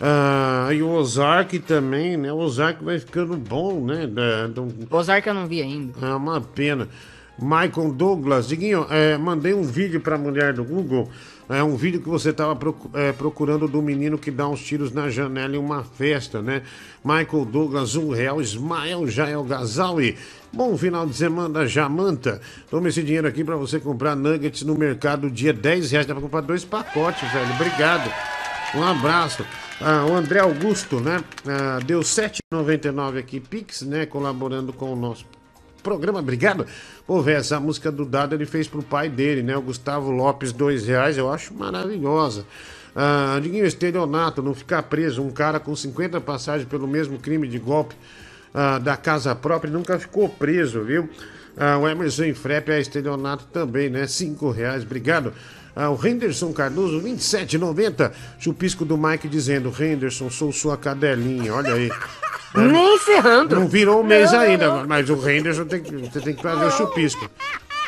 Ah, 0.00 0.70
e 0.72 0.82
o 0.82 0.90
Ozark 0.90 1.56
também, 1.60 2.16
né? 2.16 2.32
O 2.32 2.38
Ozark 2.38 2.82
vai 2.82 2.98
ficando 2.98 3.36
bom, 3.36 3.84
né? 3.86 4.08
Do- 4.08 4.74
Ozark 4.90 5.24
eu 5.28 5.34
não 5.34 5.46
vi 5.46 5.62
ainda. 5.62 6.04
É 6.04 6.12
uma 6.12 6.40
pena. 6.40 6.88
Michael 7.40 7.92
Douglas, 7.92 8.48
Diguinho, 8.48 8.88
é, 8.90 9.16
mandei 9.16 9.54
um 9.54 9.62
vídeo 9.62 10.00
pra 10.00 10.18
mulher 10.18 10.52
do 10.52 10.64
Google. 10.64 11.08
É 11.48 11.62
um 11.62 11.76
vídeo 11.76 12.00
que 12.02 12.08
você 12.08 12.30
tava 12.32 12.54
procu- 12.54 12.90
é, 12.92 13.10
procurando 13.10 13.66
do 13.66 13.80
menino 13.80 14.18
que 14.18 14.30
dá 14.30 14.46
uns 14.46 14.60
tiros 14.62 14.92
na 14.92 15.08
janela 15.08 15.56
em 15.56 15.58
uma 15.58 15.82
festa, 15.82 16.42
né? 16.42 16.62
Michael 17.02 17.46
Douglas, 17.46 17.96
um 17.96 18.10
real. 18.10 18.40
Ismael 18.40 19.06
Jael 19.08 19.42
Gazawi. 19.44 20.16
Bom 20.52 20.76
final 20.76 21.06
de 21.06 21.14
semana 21.14 21.66
Jamanta. 21.66 22.40
Toma 22.70 22.88
esse 22.88 23.02
dinheiro 23.02 23.26
aqui 23.26 23.42
pra 23.42 23.56
você 23.56 23.80
comprar 23.80 24.14
nuggets 24.14 24.62
no 24.62 24.74
mercado 24.76 25.30
dia 25.30 25.52
10 25.54 25.90
reais. 25.90 26.06
Dá 26.06 26.14
pra 26.14 26.22
comprar 26.22 26.42
dois 26.42 26.64
pacotes, 26.64 27.30
velho. 27.32 27.50
Obrigado. 27.54 28.12
Um 28.74 28.82
abraço. 28.82 29.42
Ah, 29.80 30.04
o 30.06 30.14
André 30.14 30.40
Augusto, 30.40 31.00
né? 31.00 31.22
Ah, 31.46 31.78
deu 31.84 32.00
7,99 32.00 33.18
aqui, 33.18 33.40
Pix, 33.40 33.82
né? 33.82 34.04
Colaborando 34.04 34.72
com 34.72 34.92
o 34.92 34.96
nosso 34.96 35.24
programa. 35.82 36.20
Obrigado. 36.20 36.66
Pô, 37.06 37.20
velho, 37.22 37.38
essa 37.38 37.58
música 37.58 37.90
do 37.90 38.04
Dado 38.04 38.34
ele 38.34 38.46
fez 38.46 38.68
pro 38.68 38.82
pai 38.82 39.08
dele, 39.08 39.42
né? 39.42 39.56
O 39.56 39.62
Gustavo 39.62 40.10
Lopes, 40.10 40.52
dois 40.52 40.86
reais. 40.86 41.16
Eu 41.18 41.32
acho 41.32 41.54
maravilhosa. 41.54 42.44
Ah, 42.94 43.38
Diguinho 43.40 43.64
Estelionato, 43.64 44.42
não 44.42 44.54
ficar 44.54 44.82
preso. 44.84 45.22
Um 45.22 45.30
cara 45.30 45.60
com 45.60 45.74
50 45.74 46.20
passagens 46.20 46.68
pelo 46.68 46.86
mesmo 46.86 47.18
crime 47.18 47.46
de 47.46 47.58
golpe 47.58 47.94
ah, 48.52 48.78
da 48.78 48.96
casa 48.96 49.34
própria 49.34 49.70
nunca 49.70 49.98
ficou 49.98 50.28
preso, 50.28 50.82
viu? 50.82 51.08
Ah, 51.56 51.78
o 51.78 51.88
Emerson 51.88 52.34
Frep 52.34 52.68
é 52.70 52.80
estelionato 52.80 53.44
também, 53.52 53.90
né? 53.90 54.06
Cinco 54.06 54.50
reais, 54.50 54.82
obrigado. 54.82 55.32
Ah, 55.80 55.90
o 55.90 56.06
Henderson 56.06 56.52
Cardoso, 56.52 57.00
27,90. 57.00 58.10
Chupisco 58.36 58.84
do 58.84 58.98
Mike 58.98 59.28
dizendo: 59.28 59.72
Henderson, 59.80 60.28
sou 60.28 60.50
sua 60.50 60.76
cadelinha, 60.76 61.54
olha 61.54 61.72
aí. 61.72 61.88
É, 62.56 62.58
Nem 62.58 62.98
ferrando. 62.98 63.54
Não 63.54 63.68
virou 63.68 64.00
um 64.00 64.04
mês 64.04 64.32
Não, 64.32 64.40
ainda, 64.40 64.66
não. 64.66 64.88
mas 64.88 65.08
o 65.08 65.30
Henderson 65.30 65.66
tem 65.66 65.80
que, 65.80 65.94
você 65.94 66.20
tem 66.20 66.34
que 66.34 66.42
fazer 66.42 66.64
o 66.64 66.70
chupisco. 66.72 67.30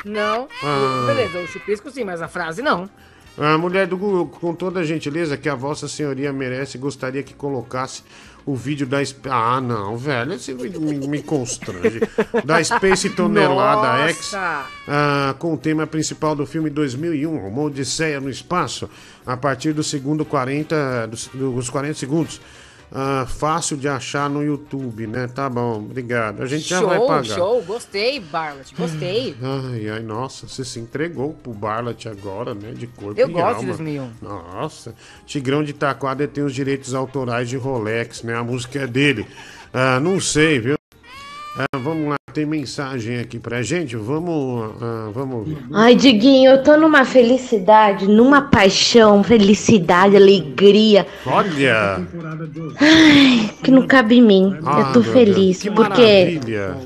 Não. 0.05 0.47
Ah. 0.63 1.05
Beleza, 1.09 1.39
o 1.41 1.47
chupisco 1.49 1.91
sim, 1.91 2.05
mas 2.05 2.23
a 2.23 2.29
frase 2.29 2.63
não. 2.63 2.89
A 3.39 3.57
mulher 3.57 3.87
do 3.87 3.97
Google, 3.97 4.27
com 4.27 4.55
toda 4.55 4.81
a 4.81 4.85
gentileza 4.85 5.37
que 5.37 5.49
a 5.49 5.55
Vossa 5.55 5.89
Senhoria 5.89 6.33
merece, 6.33 6.77
gostaria 6.77 7.23
que 7.23 7.33
colocasse 7.35 8.03
o 8.45 8.55
vídeo 8.55 8.87
da. 8.87 8.99
Ah, 9.31 9.61
não, 9.61 9.97
velho, 9.97 10.33
esse 10.35 10.53
vídeo 10.53 10.81
me, 10.81 10.95
me 11.07 11.23
constrange. 11.23 12.01
Da 12.45 12.63
Space 12.63 13.11
Tonelada 13.11 14.09
X, 14.09 14.35
ah, 14.35 15.35
com 15.39 15.55
o 15.55 15.57
tema 15.57 15.87
principal 15.87 16.35
do 16.35 16.47
filme 16.47 16.71
2001, 16.71 17.47
Uma 17.47 17.63
Odisseia 17.63 18.21
no 18.21 18.31
Espaço, 18.31 18.91
a 19.25 19.37
partir 19.37 19.73
do 19.73 19.83
segundo 19.83 20.25
40, 20.25 21.07
dos, 21.07 21.29
dos 21.29 21.71
40 21.71 21.95
segundos. 21.95 22.41
Ah, 22.93 23.25
fácil 23.25 23.77
de 23.77 23.89
achar 23.89 24.29
no 24.29 24.43
YouTube, 24.43 25.07
né? 25.07 25.29
Tá 25.29 25.49
bom, 25.49 25.77
obrigado. 25.77 26.43
A 26.43 26.47
gente 26.47 26.69
já 26.69 26.81
vai 26.81 26.99
show, 26.99 27.07
pagar. 27.07 27.25
show. 27.25 27.63
Gostei, 27.63 28.19
Barlet. 28.19 28.75
Gostei. 28.75 29.37
Ai, 29.43 29.89
ai, 29.89 30.01
nossa, 30.01 30.49
você 30.49 30.65
se 30.65 30.81
entregou 30.81 31.33
pro 31.33 31.53
Barlat 31.53 32.07
agora, 32.07 32.53
né? 32.55 32.73
De 32.73 32.87
corpo 32.89 33.21
Eu 33.21 33.29
e 33.29 33.33
gosto 33.33 33.61
de 33.61 33.71
alma. 33.71 33.77
2001. 33.77 34.11
Nossa, 34.21 34.95
Tigrão 35.25 35.63
de 35.63 35.73
Taquada 35.73 36.27
tem 36.27 36.43
os 36.43 36.55
direitos 36.55 36.93
autorais 36.95 37.49
de 37.49 37.57
Rolex, 37.57 38.23
né? 38.23 38.35
A 38.35 38.43
música 38.43 38.81
é 38.81 38.87
dele. 38.87 39.27
Ah, 39.73 40.01
não 40.01 40.19
sei, 40.21 40.59
viu? 40.59 40.80
Ah, 41.61 41.77
vamos 41.77 42.09
lá, 42.09 42.17
tem 42.33 42.47
mensagem 42.47 43.19
aqui 43.19 43.39
pra 43.39 43.61
gente? 43.61 43.95
Vamos, 43.95 44.73
ah, 44.81 45.11
vamos 45.13 45.37
ouvir. 45.37 45.59
Ai, 45.75 45.95
Diguinho, 45.95 46.53
eu 46.53 46.63
tô 46.63 46.75
numa 46.75 47.05
felicidade, 47.05 48.09
numa 48.09 48.41
paixão, 48.41 49.23
felicidade, 49.23 50.17
alegria. 50.17 51.07
Olha! 51.27 52.01
Ai, 52.81 53.51
que 53.63 53.71
não 53.71 53.87
cabe 53.87 54.17
em 54.17 54.23
mim. 54.23 54.57
Ah, 54.65 54.81
eu 54.81 54.93
tô 54.95 55.03
feliz, 55.03 55.63
porque 55.65 56.41
maravilha. 56.41 56.77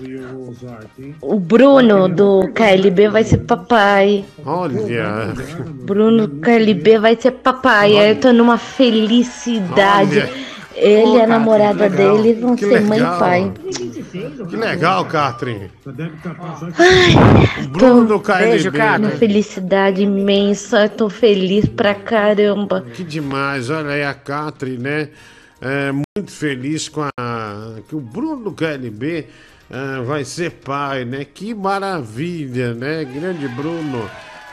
o 1.20 1.38
Bruno 1.38 2.08
do 2.08 2.48
KLB 2.52 3.08
vai 3.10 3.22
ser 3.22 3.38
papai. 3.38 4.24
Olha! 4.44 5.34
Bruno 5.84 6.26
do 6.26 6.40
KLB 6.40 6.98
vai 6.98 7.16
ser 7.16 7.30
papai. 7.30 7.96
Aí 7.96 8.10
eu 8.10 8.16
tô 8.16 8.32
numa 8.32 8.58
felicidade. 8.58 10.18
Olha. 10.18 10.53
Ele 10.76 11.18
e 11.18 11.20
a 11.20 11.26
namorada 11.26 11.86
legal, 11.86 12.16
dele 12.16 12.40
vão 12.40 12.56
que 12.56 12.66
ser 12.66 12.80
mãe 12.82 12.98
e 12.98 13.02
legal. 13.02 13.18
pai. 13.18 13.52
Que 14.48 14.56
legal, 14.56 15.04
Catherine. 15.06 15.70
Ai, 16.78 17.66
Bruno 17.68 18.06
do 18.06 18.20
KLB. 18.20 18.44
Beijo, 18.44 18.72
cara. 18.72 19.02
Uma 19.02 19.10
felicidade 19.10 20.02
imensa. 20.02 20.84
Eu 20.84 20.90
tô 20.90 21.08
feliz 21.08 21.66
pra 21.66 21.94
caramba. 21.94 22.84
Que 22.92 23.04
demais, 23.04 23.70
olha 23.70 23.90
aí 23.90 24.04
a 24.04 24.14
Catri, 24.14 24.78
né? 24.78 25.08
É, 25.60 25.92
muito 25.92 26.30
feliz 26.30 26.88
com 26.88 27.02
a. 27.02 27.76
que 27.88 27.96
o 27.96 28.00
Bruno 28.00 28.44
do 28.44 28.52
KLB 28.52 29.26
ah, 29.70 30.02
vai 30.04 30.24
ser 30.24 30.50
pai, 30.50 31.04
né? 31.04 31.24
Que 31.24 31.54
maravilha, 31.54 32.74
né? 32.74 33.04
Grande 33.04 33.48
Bruno. 33.48 34.08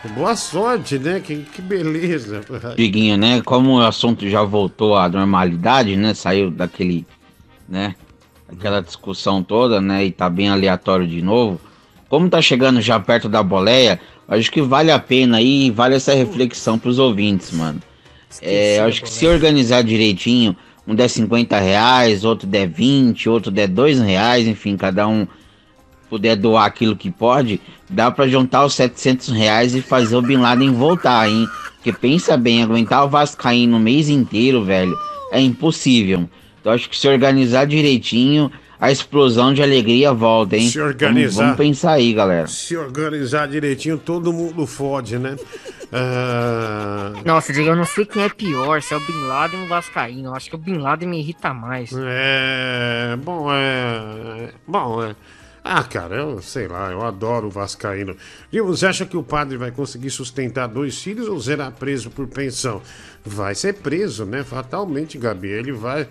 Boa 0.10 0.36
sorte, 0.36 0.98
né? 0.98 1.20
Que, 1.20 1.38
que 1.38 1.62
beleza. 1.62 2.42
Diguinho, 2.76 3.18
né? 3.18 3.42
Como 3.42 3.78
o 3.78 3.82
assunto 3.82 4.28
já 4.28 4.42
voltou 4.44 4.96
à 4.96 5.08
normalidade, 5.08 5.96
né? 5.96 6.14
Saiu 6.14 6.50
daquele, 6.50 7.06
né? 7.70 7.96
Aquela 8.50 8.82
discussão 8.82 9.44
toda, 9.44 9.80
né? 9.80 10.06
E 10.06 10.12
tá 10.12 10.30
bem 10.30 10.50
aleatório 10.50 11.08
de 11.08 11.22
novo. 11.22 11.62
Como 12.10 12.30
tá 12.30 12.42
chegando 12.42 12.82
já 12.82 13.00
perto 13.00 13.30
da 13.30 13.42
boleia, 13.44 14.00
acho 14.28 14.52
que 14.52 14.62
vale 14.62 14.92
a 14.92 15.00
pena 15.00 15.38
aí, 15.38 15.70
vale 15.70 15.96
essa 15.96 16.14
reflexão 16.14 16.78
pros 16.78 17.00
ouvintes, 17.00 17.52
mano. 17.52 17.82
É, 18.42 18.80
acho 18.80 19.04
que 19.04 19.10
se 19.10 19.28
organizar 19.28 19.84
direitinho, 19.84 20.56
um 20.88 20.96
der 20.96 21.10
50 21.10 21.58
reais, 21.60 22.26
outro 22.26 22.48
der 22.48 22.68
20, 22.68 23.30
outro 23.30 23.52
der 23.52 23.68
2 23.68 24.00
reais, 24.00 24.48
enfim, 24.48 24.76
cada 24.76 25.08
um 25.08 25.28
puder 26.12 26.36
doar 26.36 26.66
aquilo 26.66 26.94
que 26.94 27.10
pode, 27.10 27.62
dá 27.90 28.12
pra 28.12 28.28
juntar 28.28 28.66
os 28.66 28.74
700 28.74 29.30
reais 29.30 29.74
e 29.74 29.82
fazer 29.82 30.18
o 30.18 30.22
Bin 30.22 30.36
Laden 30.36 30.74
voltar, 30.74 31.30
hein? 31.30 31.48
Porque 31.76 31.94
pensa 31.94 32.36
bem, 32.36 32.62
aguentar 32.62 33.06
o 33.06 33.10
Vascaíno 33.10 33.78
o 33.78 33.80
mês 33.80 34.10
inteiro, 34.10 34.62
velho, 34.62 34.94
é 35.32 35.40
impossível. 35.40 36.30
Então 36.60 36.74
acho 36.74 36.90
que 36.90 36.98
se 36.98 37.08
organizar 37.08 37.66
direitinho, 37.66 38.52
a 38.78 38.92
explosão 38.92 39.54
de 39.54 39.64
alegria 39.64 40.12
volta, 40.12 40.58
hein? 40.58 40.68
Se 40.68 40.82
organizar. 40.82 41.22
Vamos, 41.22 41.36
vamos 41.36 41.58
pensar 41.58 41.94
aí, 41.94 42.12
galera. 42.14 42.46
Se 42.46 42.76
organizar 42.76 43.48
direitinho, 43.48 43.98
todo 43.98 44.34
mundo 44.34 44.68
fode, 44.68 45.18
né? 45.18 45.38
Ah, 45.94 47.14
Nossa, 47.26 47.54
Diego, 47.54 47.70
eu 47.70 47.76
não 47.76 47.86
sei 47.86 48.06
quem 48.06 48.24
é 48.24 48.30
pior, 48.30 48.82
se 48.82 48.94
é 48.94 48.98
o 48.98 49.00
Bin 49.00 49.28
Laden 49.28 49.60
ou 49.62 49.66
o 49.66 49.70
Vascaíno. 49.70 50.30
Eu 50.30 50.36
acho 50.36 50.50
que 50.50 50.56
o 50.56 50.60
Bin 50.60 50.78
Laden 50.78 51.08
me 51.08 51.20
irrita 51.20 51.54
mais. 51.54 51.92
É. 51.96 53.16
Bom, 53.24 53.48
é. 53.52 54.50
Bom, 54.68 55.04
é. 55.04 55.16
Ah, 55.64 55.84
cara, 55.84 56.16
eu 56.16 56.42
sei 56.42 56.68
lá, 56.68 56.92
eu 56.92 57.04
adoro 57.04 57.48
o 57.48 57.52
Vascaíno. 57.52 58.16
E 58.52 58.60
você 58.60 58.88
acha 58.88 59.06
que 59.06 59.16
o 59.16 59.22
padre 59.24 59.58
vai 59.58 59.70
conseguir 59.72 60.10
sustentar 60.10 60.68
dois 60.68 61.02
filhos 61.02 61.28
ou 61.28 61.40
será 61.40 61.70
preso 61.70 62.10
por 62.10 62.28
pensão? 62.28 62.82
Vai 63.24 63.54
ser 63.54 63.76
preso, 63.76 64.26
né? 64.26 64.44
Fatalmente, 64.44 65.18
Gabi. 65.20 65.50
Ele 65.50 65.72
vai. 65.72 66.08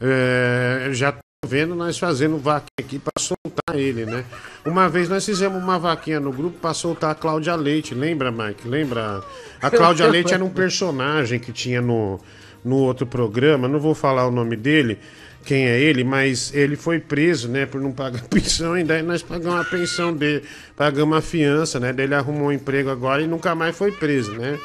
é, 0.00 0.88
já 0.92 1.12
tô 1.12 1.18
vendo 1.46 1.74
nós 1.74 1.98
fazendo 1.98 2.38
vaquinha 2.38 2.80
aqui 2.80 2.98
pra 2.98 3.12
soltar 3.18 3.78
ele, 3.78 4.06
né? 4.06 4.24
Uma 4.64 4.88
vez 4.88 5.06
nós 5.08 5.24
fizemos 5.24 5.62
uma 5.62 5.78
vaquinha 5.78 6.18
no 6.18 6.32
grupo 6.32 6.58
pra 6.58 6.72
soltar 6.72 7.10
a 7.10 7.14
Cláudia 7.14 7.54
Leite. 7.54 7.94
Lembra, 7.94 8.30
Mike? 8.32 8.66
Lembra? 8.66 9.22
A 9.60 9.70
Cláudia 9.70 10.06
Leite 10.06 10.32
era 10.32 10.42
um 10.42 10.50
personagem 10.50 11.38
que 11.38 11.52
tinha 11.52 11.82
no, 11.82 12.18
no 12.64 12.76
outro 12.76 13.06
programa. 13.06 13.68
Não 13.68 13.78
vou 13.78 13.94
falar 13.94 14.26
o 14.26 14.30
nome 14.30 14.56
dele 14.56 14.98
quem 15.44 15.66
é 15.66 15.78
ele, 15.78 16.04
mas 16.04 16.54
ele 16.54 16.76
foi 16.76 16.98
preso, 16.98 17.48
né, 17.48 17.66
por 17.66 17.80
não 17.80 17.92
pagar 17.92 18.22
pensão, 18.28 18.76
e 18.78 18.84
daí 18.84 19.02
nós 19.02 19.22
pagamos 19.22 19.60
a 19.60 19.64
pensão 19.64 20.12
dele, 20.12 20.44
pagamos 20.76 21.18
a 21.18 21.20
fiança, 21.20 21.78
né, 21.78 21.92
daí 21.92 22.06
ele 22.06 22.14
arrumou 22.14 22.48
um 22.48 22.52
emprego 22.52 22.90
agora 22.90 23.22
e 23.22 23.26
nunca 23.26 23.54
mais 23.54 23.76
foi 23.76 23.92
preso, 23.92 24.32
né, 24.32 24.58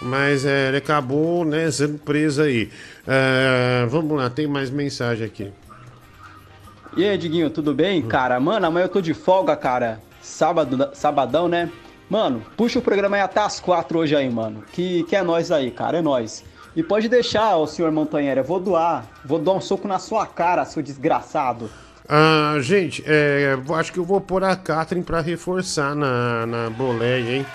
mas 0.00 0.44
é, 0.44 0.68
ele 0.68 0.76
acabou, 0.78 1.44
né, 1.44 1.70
sendo 1.70 1.98
preso 1.98 2.42
aí. 2.42 2.70
É, 3.06 3.86
vamos 3.88 4.18
lá, 4.18 4.28
tem 4.28 4.46
mais 4.46 4.68
mensagem 4.70 5.24
aqui. 5.24 5.50
E 6.96 7.04
aí, 7.04 7.16
Diguinho, 7.18 7.50
tudo 7.50 7.74
bem? 7.74 8.00
Cara, 8.02 8.40
mano, 8.40 8.66
amanhã 8.66 8.84
eu 8.84 8.88
tô 8.88 9.02
de 9.02 9.12
folga, 9.12 9.54
cara. 9.54 10.00
Sábado, 10.22 10.90
sabadão, 10.94 11.46
né? 11.46 11.70
Mano, 12.08 12.42
puxa 12.56 12.78
o 12.78 12.82
programa 12.82 13.16
aí 13.16 13.22
até 13.22 13.40
as 13.40 13.60
quatro 13.60 13.98
hoje 13.98 14.16
aí, 14.16 14.30
mano. 14.30 14.64
Que, 14.72 15.02
que 15.04 15.14
é 15.14 15.22
nós 15.22 15.50
aí, 15.50 15.70
cara, 15.70 15.98
é 15.98 16.02
nós. 16.02 16.42
E 16.76 16.82
pode 16.82 17.08
deixar, 17.08 17.56
ô 17.56 17.66
senhor 17.66 17.90
Montanheira, 17.90 18.42
eu 18.42 18.44
vou 18.44 18.60
doar. 18.60 19.06
Vou 19.24 19.38
dar 19.38 19.52
um 19.52 19.60
soco 19.62 19.88
na 19.88 19.98
sua 19.98 20.26
cara, 20.26 20.66
seu 20.66 20.82
desgraçado. 20.82 21.70
Ah, 22.06 22.58
gente, 22.60 23.02
é, 23.06 23.56
eu 23.66 23.74
acho 23.74 23.90
que 23.90 23.98
eu 23.98 24.04
vou 24.04 24.20
pôr 24.20 24.44
a 24.44 24.54
Catherine 24.54 25.04
pra 25.04 25.22
reforçar 25.22 25.94
na, 25.94 26.44
na 26.44 26.70
boleia, 26.70 27.36
hein? 27.36 27.46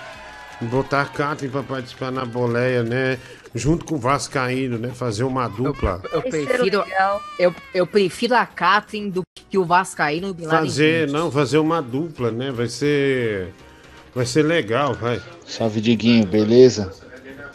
Botar 0.62 1.02
a 1.02 1.04
Catherine 1.06 1.52
pra 1.52 1.62
participar 1.62 2.10
na 2.10 2.24
boleia, 2.24 2.82
né? 2.82 3.16
Junto 3.54 3.84
com 3.84 3.94
o 3.94 3.98
Vascaíno, 3.98 4.76
né? 4.76 4.88
Fazer 4.88 5.22
uma 5.22 5.46
dupla. 5.48 6.00
Eu 6.12 6.22
prefiro, 6.22 6.84
eu, 7.38 7.54
eu 7.72 7.86
prefiro 7.86 8.34
a 8.34 8.44
Katrin 8.44 9.08
do 9.08 9.22
que 9.48 9.56
o 9.56 9.64
Vascaíno 9.64 10.34
e 10.36 10.46
o 10.46 10.48
Fazer, 10.48 11.08
não, 11.08 11.30
fazer 11.30 11.58
uma 11.58 11.80
dupla, 11.80 12.30
né? 12.30 12.50
Vai 12.50 12.68
ser. 12.68 13.52
Vai 14.14 14.26
ser 14.26 14.42
legal, 14.42 14.94
vai. 14.94 15.20
Salve 15.46 15.80
Diguinho, 15.80 16.26
beleza? 16.26 16.92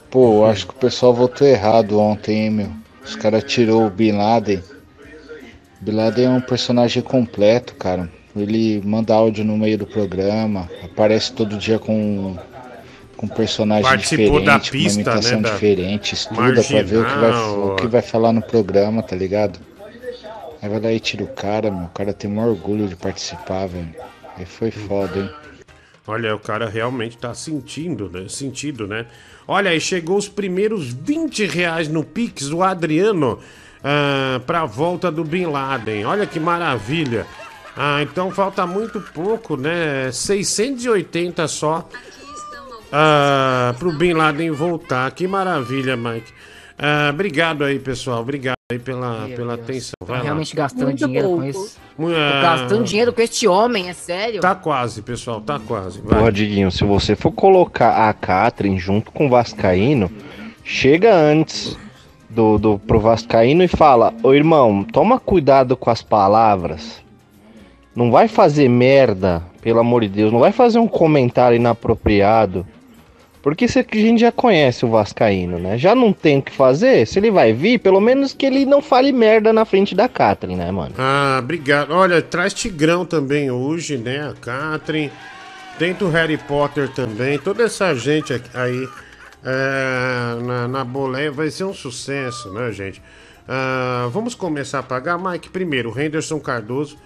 Pô, 0.10 0.46
acho 0.46 0.68
que 0.68 0.74
o 0.74 0.78
pessoal 0.78 1.14
votou 1.14 1.46
errado 1.48 2.00
ontem, 2.00 2.46
hein, 2.46 2.50
meu? 2.50 2.72
Os 3.04 3.16
caras 3.16 3.44
tirou 3.44 3.86
o 3.86 3.90
Bin 3.90 4.14
Laden. 4.14 4.62
Bin 5.82 5.92
Laden 5.92 6.26
é 6.26 6.30
um 6.30 6.42
personagem 6.42 7.02
completo, 7.04 7.76
cara. 7.76 8.10
Ele 8.36 8.82
manda 8.86 9.14
áudio 9.14 9.44
no 9.44 9.58
meio 9.58 9.78
do 9.78 9.88
programa, 9.88 10.70
aparece 10.84 11.32
todo 11.34 11.58
dia 11.58 11.80
com 11.80 12.36
com 13.18 13.26
um 13.26 13.30
personagem 13.30 13.84
Participou 13.84 14.40
diferente, 14.40 14.46
da 14.46 14.60
com 14.60 14.72
pista, 14.72 14.90
uma 14.90 14.94
imitação 14.94 15.42
né, 15.42 15.50
diferente, 15.50 16.14
estuda 16.14 16.64
pra 16.64 16.82
ver 16.84 16.98
o 16.98 17.06
que, 17.06 17.18
vai, 17.18 17.32
o 17.32 17.76
que 17.76 17.88
vai 17.88 18.02
falar 18.04 18.32
no 18.32 18.44
programa, 18.44 19.02
tá 19.02 19.16
ligado? 19.16 19.60
Aí 20.62 20.70
vai 20.70 20.80
lá 20.80 20.92
e 20.92 21.00
tira 21.00 21.24
o 21.24 21.28
cara, 21.28 21.72
meu. 21.72 21.86
O 21.86 21.90
cara 21.90 22.14
tem 22.14 22.30
maior 22.30 22.50
orgulho 22.50 22.88
de 22.88 22.96
participar, 22.96 23.68
velho. 23.68 23.90
Aí 24.38 24.46
foi 24.46 24.70
foda, 24.70 25.20
hein? 25.20 25.30
Olha, 26.08 26.34
o 26.34 26.40
cara 26.40 26.70
realmente 26.70 27.18
tá 27.18 27.34
sentindo, 27.34 28.10
né? 28.10 28.30
Sentido, 28.30 28.88
né? 28.88 29.06
Olha, 29.46 29.72
aí 29.72 29.80
chegou 29.80 30.18
os 30.18 30.30
primeiros 30.30 30.88
20 30.88 31.46
reais 31.46 31.90
no 31.90 32.04
Pix, 32.04 32.50
o 32.50 32.64
Adriano, 32.64 33.40
ah, 33.84 34.40
pra 34.48 34.66
volta 34.66 35.12
do 35.12 35.24
Bin 35.24 35.48
Laden. 35.48 36.06
Olha 36.06 36.26
que 36.26 36.40
maravilha. 36.40 37.26
Ah, 37.76 38.02
então 38.02 38.32
falta 38.32 38.66
muito 38.66 39.00
pouco, 39.02 39.58
né? 39.58 40.10
680 40.12 41.48
só 41.48 41.88
ah, 42.92 43.76
pro 43.78 43.92
Bin 43.92 44.14
Laden 44.14 44.52
voltar. 44.52 45.12
Que 45.12 45.28
maravilha, 45.28 45.98
Mike. 45.98 46.32
Ah, 46.78 47.10
obrigado 47.14 47.64
aí, 47.64 47.80
pessoal. 47.80 48.22
Obrigado 48.22 48.57
aí 48.69 48.80
pela, 48.80 49.30
pela 49.34 49.53
atenção. 49.53 49.94
Vai 50.02 50.07
Tô 50.07 50.14
lá. 50.15 50.22
realmente 50.23 50.53
gastando 50.53 50.88
Muito 50.88 50.98
dinheiro 51.06 51.27
com 51.30 51.34
pouco. 51.35 51.48
isso. 51.49 51.77
Mu- 51.98 52.10
Tô 52.10 52.14
ah, 52.15 52.41
gastando 52.41 52.84
dinheiro 52.84 53.14
com 53.14 53.22
este 53.22 53.48
homem, 53.48 53.88
é 53.88 53.94
sério? 53.94 54.41
Tá 54.41 54.56
quase, 54.56 55.02
pessoal, 55.02 55.39
tá 55.39 55.57
quase. 55.57 56.02
Vai. 56.02 56.19
Porra, 56.19 56.31
Diguinho, 56.34 56.69
se 56.69 56.84
você 56.84 57.15
for 57.15 57.31
colocar 57.31 58.10
a 58.10 58.14
Catherine 58.14 58.77
junto 58.77 59.10
com 59.10 59.27
o 59.27 59.30
Vascaíno, 59.30 60.11
chega 60.65 61.15
antes 61.15 61.77
do, 62.30 62.57
do 62.57 62.77
pro 62.77 62.99
Vascaíno 62.99 63.64
e 63.64 63.69
fala: 63.69 64.14
Ô 64.22 64.34
irmão, 64.34 64.84
toma 64.84 65.18
cuidado 65.18 65.77
com 65.77 65.89
as 65.89 66.02
palavras. 66.02 67.02
Não 67.95 68.11
vai 68.11 68.27
fazer 68.27 68.68
merda, 68.68 69.41
pelo 69.61 69.80
amor 69.80 70.02
de 70.02 70.10
Deus. 70.10 70.31
Não 70.34 70.39
vai 70.41 70.52
fazer 70.52 70.77
um 70.77 70.89
comentário 70.89 71.56
inapropriado. 71.56 72.68
Porque 73.42 73.66
isso 73.66 73.80
aqui 73.80 74.00
a 74.00 74.02
gente 74.02 74.20
já 74.22 74.32
conhece 74.32 74.86
o 74.86 74.90
Vascaíno, 74.90 75.58
né? 75.58 75.78
Já 75.78 75.96
não 75.96 76.12
tem 76.12 76.40
o 76.40 76.42
que 76.42 76.52
fazer. 76.52 77.06
Se 77.08 77.20
ele 77.20 77.32
vai 77.32 77.54
vir, 77.54 77.80
pelo 77.80 78.02
menos 78.02 78.34
que 78.34 78.46
ele 78.46 78.66
não 78.66 78.82
fale 78.82 79.12
merda 79.12 79.54
na 79.54 79.64
frente 79.64 79.96
da 79.96 80.10
Catherine, 80.10 80.60
né, 80.60 80.72
mano? 80.72 80.96
Ah, 80.98 81.38
obrigado. 81.40 81.92
Olha, 81.92 82.22
traz 82.22 82.54
Tigrão 82.54 83.06
também 83.06 83.50
hoje, 83.50 83.98
né? 83.98 84.30
A 84.30 84.34
Catherine. 84.34 85.12
Tenta 85.80 86.06
o 86.06 86.10
Harry 86.10 86.38
Potter 86.38 86.90
também. 86.90 87.38
Toda 87.38 87.64
essa 87.64 87.94
gente 87.94 88.34
aí 88.54 88.90
é, 89.44 90.44
na, 90.44 90.68
na 90.68 90.84
boleia 90.84 91.32
vai 91.32 91.52
ser 91.52 91.64
um 91.64 91.74
sucesso, 91.74 92.52
né, 92.52 92.72
gente? 92.72 93.02
Ah, 93.48 94.10
vamos 94.12 94.36
começar 94.36 94.80
a 94.80 94.84
pagar. 94.84 95.18
Mike, 95.18 95.50
primeiro, 95.50 95.98
Henderson 95.98 96.40
Cardoso 96.40 96.98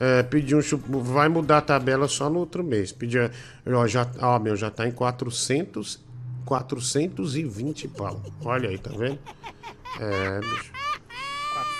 é, 0.00 0.22
pediu 0.22 0.58
um. 0.58 0.98
Vai 1.02 1.28
mudar 1.28 1.58
a 1.58 1.62
tabela 1.62 2.08
só 2.08 2.28
no 2.28 2.40
outro 2.40 2.64
mês. 2.64 2.92
Pediu, 2.92 3.30
ó, 3.66 3.86
já, 3.86 4.06
ó, 4.20 4.38
meu, 4.38 4.56
já 4.56 4.70
tá 4.70 4.86
em 4.86 4.92
400, 4.92 6.00
420 6.44 7.88
pau. 7.88 8.20
Olha 8.44 8.68
aí, 8.68 8.78
tá 8.78 8.90
vendo? 8.96 9.18
É, 10.00 10.40
bicho. 10.40 10.72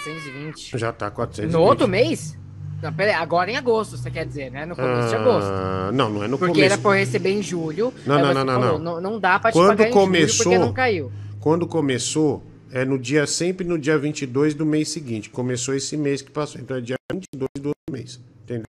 420. 0.04 0.78
Já 0.78 0.92
tá 0.92 1.10
420. 1.10 1.52
No 1.52 1.62
outro 1.62 1.88
mês? 1.88 2.36
Não, 2.82 2.92
pera 2.92 3.16
agora 3.18 3.50
em 3.50 3.56
agosto, 3.56 3.96
você 3.96 4.10
quer 4.10 4.26
dizer, 4.26 4.50
né? 4.50 4.66
No 4.66 4.76
começo 4.76 5.08
de 5.08 5.14
agosto. 5.16 5.48
Ah, 5.50 5.90
não, 5.92 6.10
não 6.10 6.22
é 6.22 6.28
no 6.28 6.36
porque 6.36 6.54
começo. 6.54 6.72
era 6.74 6.82
pra 6.82 6.90
eu 6.90 6.94
receber 6.98 7.30
em 7.30 7.42
julho. 7.42 7.94
Não, 8.06 8.16
aí 8.16 8.22
não, 8.22 8.34
não, 8.34 8.44
não, 8.44 8.60
falou, 8.60 8.78
não. 8.78 9.00
não. 9.00 9.18
Dá 9.18 9.38
pra 9.38 9.50
te 9.50 9.54
Quando 9.54 9.68
pagar 9.68 9.88
em 9.88 9.92
julho 9.92 10.04
começou, 10.04 10.44
porque 10.44 10.58
não 10.58 10.72
caiu. 10.72 11.12
Quando 11.40 11.66
começou, 11.66 12.42
é 12.74 12.84
no 12.84 12.98
dia 12.98 13.24
sempre 13.24 13.64
no 13.64 13.78
dia 13.78 13.96
22 13.96 14.52
do 14.52 14.66
mês 14.66 14.88
seguinte. 14.88 15.30
Começou 15.30 15.76
esse 15.76 15.96
mês 15.96 16.20
que 16.20 16.30
passou, 16.32 16.60
então 16.60 16.76
é 16.76 16.80
dia 16.80 16.96
22 17.12 17.48
do 17.60 17.68
outro 17.68 17.92
mês. 17.92 18.18
Entendeu? 18.42 18.64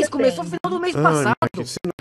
Isso 0.00 0.10
começou 0.10 0.44
no 0.44 0.50
final 0.50 0.78
do 0.78 0.80
mês 0.80 0.94
passado. 0.94 1.36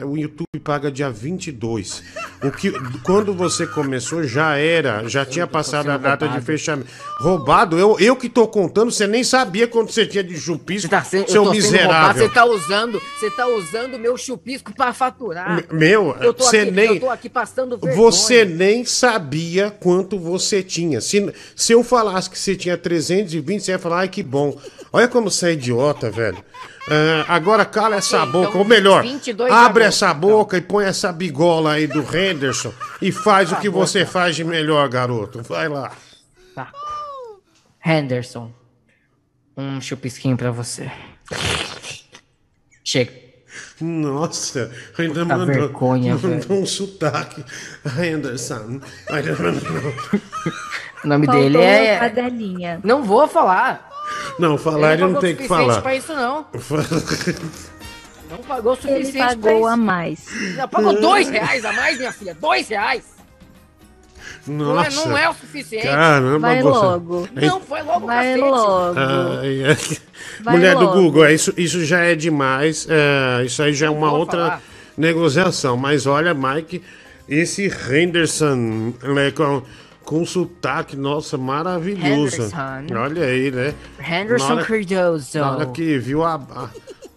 O 0.03 0.17
YouTube 0.17 0.59
paga 0.63 0.91
dia 0.91 1.09
22. 1.09 2.03
O 2.43 2.51
que, 2.51 2.71
quando 3.03 3.33
você 3.33 3.67
começou, 3.67 4.23
já 4.23 4.55
era, 4.55 5.07
já 5.07 5.25
tinha 5.25 5.45
passado 5.45 5.89
a 5.89 5.97
data 5.97 6.25
de 6.25 6.31
roubado. 6.33 6.45
fechamento. 6.45 6.89
Roubado? 7.19 7.77
Eu, 7.77 7.99
eu 7.99 8.15
que 8.15 8.29
tô 8.29 8.47
contando, 8.47 8.91
você 8.91 9.05
nem 9.07 9.23
sabia 9.23 9.67
quanto 9.67 9.91
você 9.91 10.05
tinha 10.05 10.23
de 10.23 10.37
chupisco, 10.39 10.93
Eu 10.93 11.01
seu 11.03 11.23
tô 11.23 11.27
sendo 11.29 11.37
roubado, 11.43 11.55
miserável. 11.55 12.27
você 12.27 12.33
tá 12.33 12.45
usando, 12.45 13.01
você 13.19 13.31
tá 13.31 13.47
usando 13.47 13.95
o 13.95 13.99
meu 13.99 14.17
chupisco 14.17 14.73
pra 14.73 14.93
faturar. 14.93 15.55
Me- 15.55 15.65
meu, 15.79 16.15
eu 16.21 16.33
tô 16.33 16.43
você 16.43 16.59
aqui, 16.59 16.71
nem- 16.71 16.93
eu 16.95 16.99
tô 16.99 17.09
aqui 17.09 17.29
passando 17.29 17.77
vergonha. 17.77 17.95
Você 17.95 18.45
nem 18.45 18.85
sabia 18.85 19.69
quanto 19.71 20.17
você 20.17 20.63
tinha. 20.63 21.01
Se, 21.01 21.33
se 21.55 21.73
eu 21.73 21.83
falasse 21.83 22.29
que 22.29 22.39
você 22.39 22.55
tinha 22.55 22.77
320, 22.77 23.61
você 23.63 23.71
ia 23.71 23.79
falar, 23.79 23.99
ai 23.99 24.07
que 24.07 24.23
bom. 24.23 24.57
Olha 24.91 25.07
como 25.07 25.29
você 25.29 25.49
é 25.49 25.53
idiota, 25.53 26.09
velho. 26.09 26.43
Ah, 26.89 27.35
agora 27.35 27.63
cala 27.65 27.97
essa 27.97 28.25
boca, 28.25 28.57
ou 28.57 28.65
melhor, 28.65 29.03
22 29.03 29.51
de 29.51 29.55
abre 29.57 29.83
agosto, 29.83 30.03
essa 30.03 30.13
boca 30.13 30.57
e 30.57 30.61
põe 30.61 30.85
essa 30.85 31.11
bigola 31.11 31.73
aí 31.73 31.85
do 31.85 32.01
Henderson 32.01 32.73
e 32.99 33.11
faz 33.11 33.51
o 33.51 33.57
que 33.57 33.69
você 33.69 34.05
faz 34.05 34.35
de 34.35 34.43
melhor, 34.43 34.89
garoto. 34.89 35.43
Vai 35.43 35.69
lá. 35.69 35.91
Henderson, 37.85 38.51
um 39.55 39.79
chupisquinho 39.79 40.35
pra 40.35 40.51
você. 40.51 40.91
Chega. 42.83 43.11
Nossa, 43.79 44.71
ainda 44.97 45.21
Puta 45.21 45.37
mandou, 45.37 45.45
vergonha, 45.45 46.15
mandou 46.15 46.31
velho. 46.31 46.53
um 46.61 46.65
sotaque. 46.65 47.43
Henderson. 47.97 48.81
O 51.01 51.07
nome 51.07 51.27
Faltou 51.27 51.43
dele 51.43 51.57
é. 51.59 51.97
cadelinha. 51.97 52.81
Não 52.83 53.03
vou 53.03 53.25
falar. 53.25 53.88
Não, 54.37 54.57
falar 54.57 54.93
ele 54.93 55.01
não 55.03 55.11
não 55.11 55.19
tem 55.19 55.35
que 55.35 55.43
suficiente 55.43 55.67
falar. 55.67 55.81
Pra 55.81 55.95
isso, 55.95 56.13
não. 56.13 56.45
Não 58.29 58.37
pagou 58.39 58.73
o 58.73 58.77
Ele 58.87 59.05
suficiente 59.05 59.37
pagou 59.37 59.65
a 59.67 59.75
mais. 59.75 60.19
Já 60.55 60.67
pagou 60.67 61.01
dois 61.01 61.29
reais 61.29 61.65
a 61.65 61.73
mais, 61.73 61.97
minha 61.97 62.11
filha. 62.11 62.37
Dois 62.39 62.67
reais. 62.67 63.03
Não 64.45 64.71
é- 64.79 64.85
Nossa. 64.85 65.09
não 65.09 65.17
é 65.17 65.29
o 65.29 65.33
suficiente. 65.33 65.87
Caramba, 65.87 66.39
Vai 66.39 66.61
você- 66.61 66.69
logo. 66.85 67.27
Hein? 67.35 67.47
Não, 67.47 67.59
foi 67.59 67.81
logo 67.81 68.05
Vai 68.05 68.25
cacete. 68.33 68.39
logo. 68.49 68.99
Ai, 68.99 69.63
ai. 69.65 69.97
Vai 70.43 70.53
Mulher 70.55 70.75
do 70.75 70.81
logo. 70.85 71.01
Google, 71.01 71.25
é, 71.25 71.33
isso, 71.33 71.53
isso 71.57 71.83
já 71.83 71.99
é 72.01 72.15
demais. 72.15 72.87
é, 72.89 73.43
isso 73.45 73.61
aí 73.63 73.73
já 73.73 73.87
é 73.87 73.89
uma 73.89 74.11
outra 74.13 74.37
falar. 74.45 74.61
negociação. 74.95 75.75
Mas 75.75 76.05
olha, 76.05 76.33
Mike, 76.33 76.83
Esse 77.27 77.67
Henderson, 77.67 78.93
né, 79.03 79.31
com, 79.31 79.61
com 80.09 80.25
sotaque, 80.25 80.95
nossa, 80.95 81.37
maravilhoso. 81.37 82.35
Henderson. 82.41 82.97
Olha 82.97 83.25
aí, 83.25 83.51
né? 83.51 83.75
Henderson 83.99 84.55
Na 84.55 84.63
Cardoso. 84.65 85.37
Na 85.39 85.51
hora 85.51 85.65
que 85.67 85.99
viu 85.99 86.23
a, 86.23 86.33
a, 86.33 86.69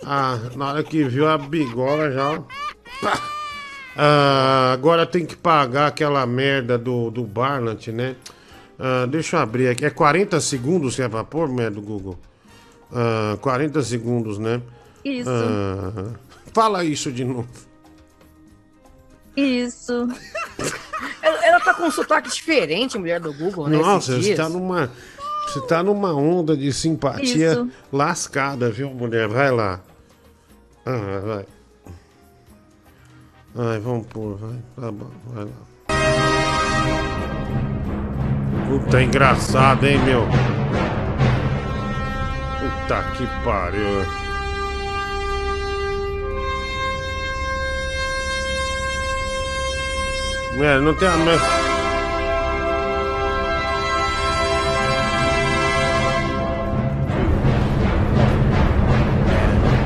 a- 0.04 0.38
Na 0.54 0.66
hora 0.68 0.84
que 0.84 1.02
viu 1.02 1.26
a 1.26 1.38
bigola 1.38 2.10
já. 2.10 2.42
Ah, 3.96 4.72
agora 4.74 5.06
tem 5.06 5.24
que 5.24 5.34
pagar 5.34 5.86
aquela 5.86 6.26
merda 6.26 6.76
do, 6.76 7.10
do 7.10 7.22
Barnett, 7.24 7.90
né? 7.90 8.14
Ah, 8.78 9.06
deixa 9.06 9.36
eu 9.36 9.40
abrir 9.40 9.68
aqui. 9.68 9.86
É 9.86 9.90
40 9.90 10.38
segundos 10.42 10.94
que 10.96 11.00
é 11.00 11.08
pra 11.08 11.24
pôr, 11.24 11.48
merda 11.48 11.76
do 11.76 11.82
Google? 11.82 12.18
Ah, 12.92 13.38
40 13.40 13.80
segundos, 13.82 14.36
né? 14.36 14.60
Isso. 15.02 15.30
Fala 16.52 16.84
isso 16.84 17.10
de 17.10 17.24
novo. 17.24 17.48
Isso. 19.34 20.08
Tá 21.64 21.74
com 21.74 21.84
um 21.84 21.90
sotaque 21.90 22.30
diferente, 22.30 22.98
mulher 22.98 23.20
do 23.20 23.32
Google, 23.32 23.68
né? 23.68 23.78
Nossa, 23.78 24.12
esses 24.12 24.26
você 24.26 24.34
tá 24.34 24.48
numa. 24.48 24.90
Você 25.46 25.60
tá 25.66 25.82
numa 25.82 26.14
onda 26.14 26.56
de 26.56 26.72
simpatia 26.72 27.52
Isso. 27.52 27.70
lascada, 27.92 28.70
viu, 28.70 28.90
mulher? 28.90 29.28
Vai 29.28 29.50
lá. 29.50 29.80
Ah, 30.86 31.20
vai. 31.24 31.46
Ai, 33.54 33.78
vamos 33.80 34.06
pôr, 34.06 34.36
vai. 34.36 34.58
Tá 34.80 34.90
bom, 34.90 35.10
vai 35.26 35.44
lá. 35.44 35.50
Puta, 38.68 39.02
engraçado, 39.02 39.86
hein, 39.86 39.98
meu? 40.04 40.22
Puta 42.58 43.02
que 43.16 43.26
pariu. 43.44 44.31
É, 50.60 50.78
não 50.80 50.94
tem 50.94 51.08
a. 51.08 51.12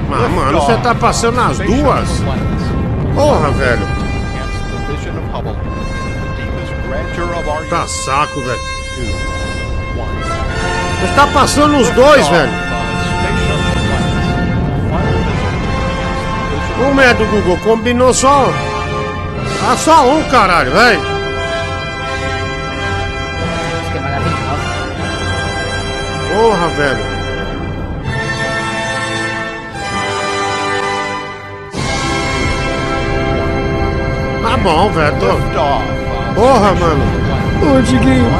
Mas, 0.09 0.31
mano, 0.33 0.61
você 0.61 0.77
tá 0.79 0.95
passando 0.95 1.41
as 1.41 1.59
duas? 1.59 2.23
Porra, 3.15 3.51
velho. 3.53 3.87
Tá 7.71 7.87
saco, 7.87 8.41
velho. 8.41 8.61
Você 11.01 11.15
tá 11.15 11.27
passando 11.29 11.77
os 11.79 11.91
dois, 11.91 12.27
velho. 12.29 12.53
O 16.79 16.95
merda 16.95 17.25
do 17.25 17.31
Google 17.31 17.57
combinou 17.59 18.13
só. 18.13 18.53
Ah, 19.69 19.77
só 19.77 20.09
um, 20.09 20.23
caralho, 20.31 20.71
velho. 20.71 21.01
Música 23.81 23.97
é 23.97 24.01
maravilhosa. 24.01 24.63
Porra, 26.33 26.69
velho. 26.69 27.17
Tá 34.43 34.57
bom, 34.59 34.91
velho. 34.93 35.17
Tô... 35.19 35.27
Porra, 36.37 36.75
mano. 36.75 37.05
Ô, 37.63 37.83
Diguinho. 37.83 38.31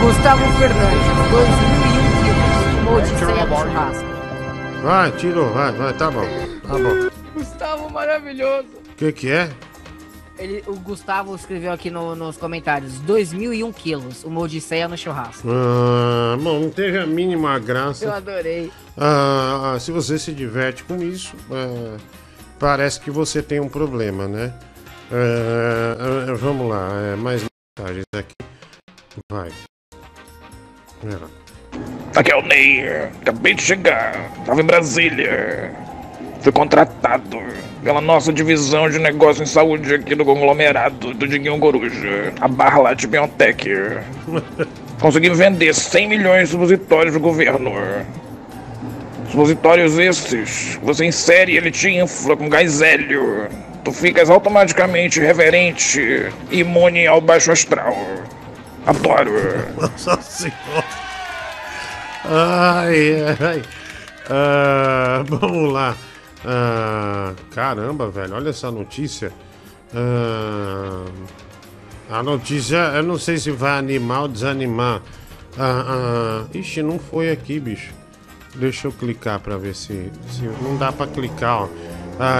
Gustavo 0.00 0.44
Fernandes, 0.58 1.06
2001 1.30 2.16
quilos. 2.24 2.96
Odisseia 2.96 3.46
do 3.46 3.56
churrasco. 3.56 4.16
Vai, 4.82 5.10
tirou, 5.12 5.52
vai, 5.52 5.70
vai, 5.72 5.92
tá 5.92 6.10
bom. 6.10 6.26
Tá 6.66 6.74
bom. 6.74 7.08
Gustavo 7.34 7.88
maravilhoso. 7.92 8.66
O 8.90 8.94
que 8.96 9.12
que 9.12 9.30
é? 9.30 9.48
Ele, 10.38 10.62
o 10.66 10.74
Gustavo 10.76 11.34
escreveu 11.34 11.72
aqui 11.72 11.90
no- 11.90 12.14
nos 12.14 12.36
comentários: 12.36 12.98
2001 13.00 13.72
quilos. 13.72 14.22
Uma 14.24 14.40
odisseia 14.40 14.86
no 14.88 14.96
churrasco. 14.96 15.48
Ah, 15.50 16.36
bom, 16.40 16.60
não 16.60 16.70
teve 16.70 16.98
a 16.98 17.06
mínima 17.06 17.58
graça. 17.58 18.04
Eu 18.04 18.12
adorei. 18.12 18.70
Ah, 18.96 19.76
se 19.80 19.90
você 19.90 20.18
se 20.18 20.32
diverte 20.32 20.84
com 20.84 20.96
isso, 21.02 21.34
ah, 21.50 21.96
parece 22.58 23.00
que 23.00 23.10
você 23.10 23.42
tem 23.42 23.60
um 23.60 23.68
problema, 23.68 24.26
né? 24.28 24.52
Ah, 25.10 26.28
ah, 26.30 26.34
vamos 26.34 26.68
lá, 26.68 26.88
é, 27.12 27.16
mais 27.16 27.42
mensagens 27.78 28.04
aqui. 28.14 28.34
Vai. 29.32 29.50
Aqui 32.14 32.32
é 32.32 32.36
o 32.36 32.42
Ney, 32.42 32.88
acabei 33.22 33.54
de 33.54 33.62
chegar, 33.62 34.32
tava 34.44 34.60
em 34.60 34.64
Brasília. 34.64 35.74
Fui 36.40 36.52
contratado 36.52 37.42
pela 37.82 38.00
nossa 38.00 38.32
divisão 38.32 38.90
de 38.90 38.98
negócio 38.98 39.42
em 39.42 39.46
saúde 39.46 39.94
aqui 39.94 40.14
do 40.14 40.24
conglomerado 40.24 41.14
do 41.14 41.26
Diguinho 41.26 41.58
Coruja, 41.58 42.32
a 42.40 42.48
Barlat 42.48 43.06
Biotech. 43.06 43.68
Conseguimos 45.00 45.38
vender 45.38 45.74
100 45.74 46.08
milhões 46.08 46.48
de 46.48 46.52
supositórios 46.52 47.14
do 47.14 47.20
governo. 47.20 47.72
Supositórios 49.30 49.98
esses, 49.98 50.78
você 50.82 51.04
insere 51.06 51.52
e 51.52 51.56
ele 51.56 51.70
te 51.70 51.90
infla 51.90 52.36
com 52.36 52.48
gás 52.48 52.80
hélio. 52.80 53.48
Tu 53.84 53.92
ficas 53.92 54.30
automaticamente 54.30 55.20
reverente, 55.20 56.26
imune 56.50 57.06
ao 57.06 57.20
baixo 57.20 57.52
astral. 57.52 57.96
Adoro. 58.86 59.32
Nossa 59.78 60.20
senhora. 60.22 60.84
Ai, 62.24 63.16
ai. 63.40 63.62
Ah, 64.28 65.22
vamos 65.26 65.72
lá. 65.72 65.96
Ah, 66.46 67.34
caramba, 67.50 68.08
velho, 68.08 68.34
olha 68.34 68.50
essa 68.50 68.70
notícia. 68.70 69.32
Ah, 69.92 71.04
a 72.08 72.22
notícia, 72.22 72.76
eu 72.94 73.02
não 73.02 73.18
sei 73.18 73.36
se 73.36 73.50
vai 73.50 73.78
animar 73.78 74.22
ou 74.22 74.28
desanimar. 74.28 75.02
Ah, 75.58 76.44
ixi, 76.54 76.82
não 76.82 76.98
foi 76.98 77.30
aqui, 77.30 77.58
bicho. 77.58 77.92
Deixa 78.54 78.86
eu 78.86 78.92
clicar 78.92 79.40
pra 79.40 79.56
ver 79.56 79.74
se, 79.74 80.10
se 80.30 80.42
não 80.62 80.76
dá 80.76 80.92
pra 80.92 81.06
clicar, 81.06 81.62
ó. 81.62 81.68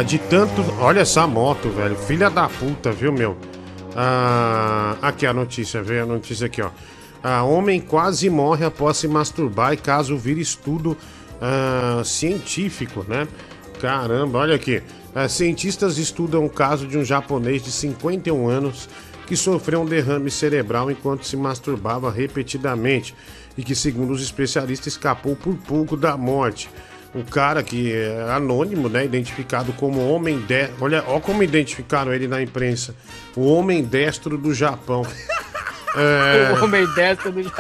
De 0.04 0.18
tanto, 0.18 0.62
olha 0.80 1.00
essa 1.00 1.26
moto, 1.26 1.68
velho, 1.68 1.96
filha 1.96 2.30
da 2.30 2.48
puta, 2.48 2.92
viu, 2.92 3.12
meu? 3.12 3.36
Aqui 5.02 5.26
a 5.26 5.34
notícia, 5.34 5.82
veio 5.82 6.04
a 6.04 6.06
notícia 6.06 6.46
aqui, 6.46 6.62
ó. 6.62 6.70
Ah, 7.22 7.42
homem 7.42 7.80
quase 7.80 8.30
morre 8.30 8.64
após 8.64 8.98
se 8.98 9.08
masturbar 9.08 9.72
e 9.72 9.76
caso 9.76 10.16
vira 10.16 10.38
estudo 10.38 10.96
científico, 12.04 13.04
né? 13.08 13.26
Caramba, 13.86 14.40
olha 14.40 14.56
aqui. 14.56 14.82
Ah, 15.14 15.28
cientistas 15.28 15.96
estudam 15.96 16.44
o 16.44 16.50
caso 16.50 16.88
de 16.88 16.98
um 16.98 17.04
japonês 17.04 17.62
de 17.62 17.70
51 17.70 18.48
anos 18.48 18.88
que 19.28 19.36
sofreu 19.36 19.82
um 19.82 19.86
derrame 19.86 20.28
cerebral 20.28 20.90
enquanto 20.90 21.24
se 21.24 21.36
masturbava 21.36 22.10
repetidamente 22.10 23.14
e 23.56 23.62
que, 23.62 23.76
segundo 23.76 24.12
os 24.12 24.20
especialistas, 24.20 24.94
escapou 24.94 25.36
por 25.36 25.54
pouco 25.54 25.96
da 25.96 26.16
morte. 26.16 26.68
O 27.14 27.22
cara 27.22 27.62
que 27.62 27.92
é 27.92 28.28
anônimo, 28.28 28.88
né, 28.88 29.04
identificado 29.04 29.72
como 29.74 30.04
homem 30.10 30.40
de... 30.40 30.68
olha, 30.80 31.04
olha 31.06 31.20
como 31.20 31.44
identificaram 31.44 32.12
ele 32.12 32.26
na 32.26 32.42
imprensa, 32.42 32.92
o 33.36 33.46
homem 33.46 33.84
destro 33.84 34.36
do 34.36 34.52
Japão. 34.52 35.06
É, 35.98 36.52
O 36.52 36.64
homem 36.64 36.86
destro 36.94 37.32
do. 37.32 37.50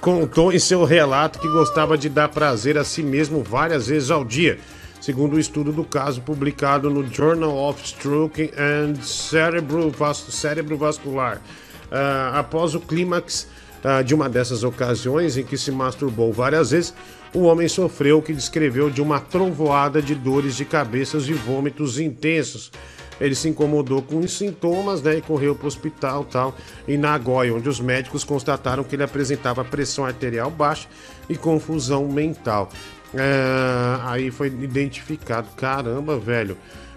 contou 0.00 0.52
em 0.52 0.58
seu 0.58 0.82
relato 0.82 1.38
que 1.38 1.46
gostava 1.46 1.96
de 1.96 2.08
dar 2.08 2.28
prazer 2.28 2.76
a 2.76 2.82
si 2.82 3.00
mesmo 3.00 3.44
várias 3.44 3.86
vezes 3.86 4.10
ao 4.10 4.24
dia, 4.24 4.58
segundo 5.02 5.34
o 5.34 5.40
estudo 5.40 5.72
do 5.72 5.82
caso 5.82 6.22
publicado 6.22 6.88
no 6.88 7.04
Journal 7.04 7.52
of 7.68 7.84
Stroke 7.84 8.52
and 8.56 9.02
Cerebro, 9.02 9.90
Vascular. 10.78 11.42
Ah, 11.90 12.38
após 12.38 12.76
o 12.76 12.80
clímax 12.80 13.48
ah, 13.82 14.00
de 14.00 14.14
uma 14.14 14.28
dessas 14.28 14.62
ocasiões 14.62 15.36
em 15.36 15.42
que 15.42 15.58
se 15.58 15.72
masturbou 15.72 16.32
várias 16.32 16.70
vezes, 16.70 16.94
o 17.34 17.40
homem 17.42 17.66
sofreu 17.66 18.18
o 18.18 18.22
que 18.22 18.32
descreveu 18.32 18.88
de 18.90 19.02
uma 19.02 19.18
trovoada 19.18 20.00
de 20.00 20.14
dores 20.14 20.54
de 20.54 20.64
cabeças 20.64 21.28
e 21.28 21.32
vômitos 21.32 21.98
intensos. 21.98 22.70
Ele 23.20 23.34
se 23.34 23.48
incomodou 23.48 24.02
com 24.02 24.18
os 24.20 24.32
sintomas, 24.32 25.02
né, 25.02 25.16
e 25.16 25.20
correu 25.20 25.54
para 25.56 25.64
o 25.64 25.68
hospital 25.68 26.24
tal, 26.24 26.56
em 26.86 26.96
Nagoya, 26.96 27.54
onde 27.54 27.68
os 27.68 27.80
médicos 27.80 28.22
constataram 28.22 28.84
que 28.84 28.94
ele 28.94 29.02
apresentava 29.02 29.64
pressão 29.64 30.04
arterial 30.04 30.50
baixa 30.50 30.86
e 31.28 31.36
confusão 31.36 32.06
mental. 32.06 32.70
É, 33.14 33.98
aí 34.04 34.30
foi 34.30 34.48
identificado, 34.48 35.48
caramba, 35.56 36.18
velho. 36.18 36.56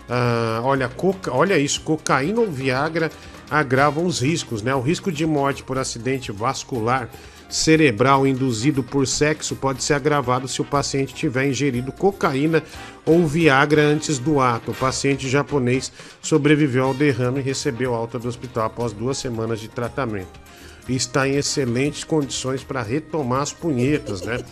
Ah, 0.10 0.62
olha, 0.64 0.88
coca, 0.88 1.34
olha 1.34 1.58
isso, 1.58 1.82
cocaína 1.82 2.40
ou 2.40 2.52
Viagra 2.52 3.12
agravam 3.50 4.06
os 4.06 4.22
riscos, 4.22 4.62
né? 4.62 4.74
O 4.74 4.82
risco 4.82 5.12
de 5.12 5.26
morte 5.26 5.64
por 5.64 5.78
acidente 5.78 6.32
vascular 6.32 7.10
cerebral 7.48 8.26
induzido 8.26 8.84
por 8.84 9.06
sexo 9.06 9.56
pode 9.56 9.84
ser 9.84 9.94
agravado 9.94 10.48
se 10.48 10.62
o 10.62 10.66
paciente 10.66 11.14
tiver 11.14 11.48
ingerido 11.48 11.92
cocaína 11.92 12.64
ou 13.06 13.26
Viagra 13.28 13.84
antes 13.84 14.18
do 14.18 14.40
ato. 14.40 14.72
O 14.72 14.76
paciente 14.76 15.30
japonês 15.30 15.92
sobreviveu 16.22 16.86
ao 16.86 16.94
derrame 16.94 17.40
e 17.40 17.44
recebeu 17.44 17.94
alta 17.94 18.18
do 18.18 18.28
hospital 18.28 18.66
após 18.66 18.94
duas 18.94 19.18
semanas 19.18 19.60
de 19.60 19.68
tratamento. 19.68 20.40
Está 20.88 21.28
em 21.28 21.36
excelentes 21.36 22.04
condições 22.04 22.64
para 22.64 22.82
retomar 22.82 23.42
as 23.42 23.52
punhetas, 23.52 24.22
né? 24.22 24.44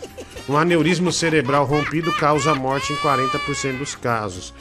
Um 0.48 0.56
aneurisma 0.56 1.12
cerebral 1.12 1.64
rompido 1.64 2.12
causa 2.12 2.54
morte 2.54 2.92
em 2.92 2.96
40% 2.96 3.78
dos 3.78 3.94
casos. 3.94 4.52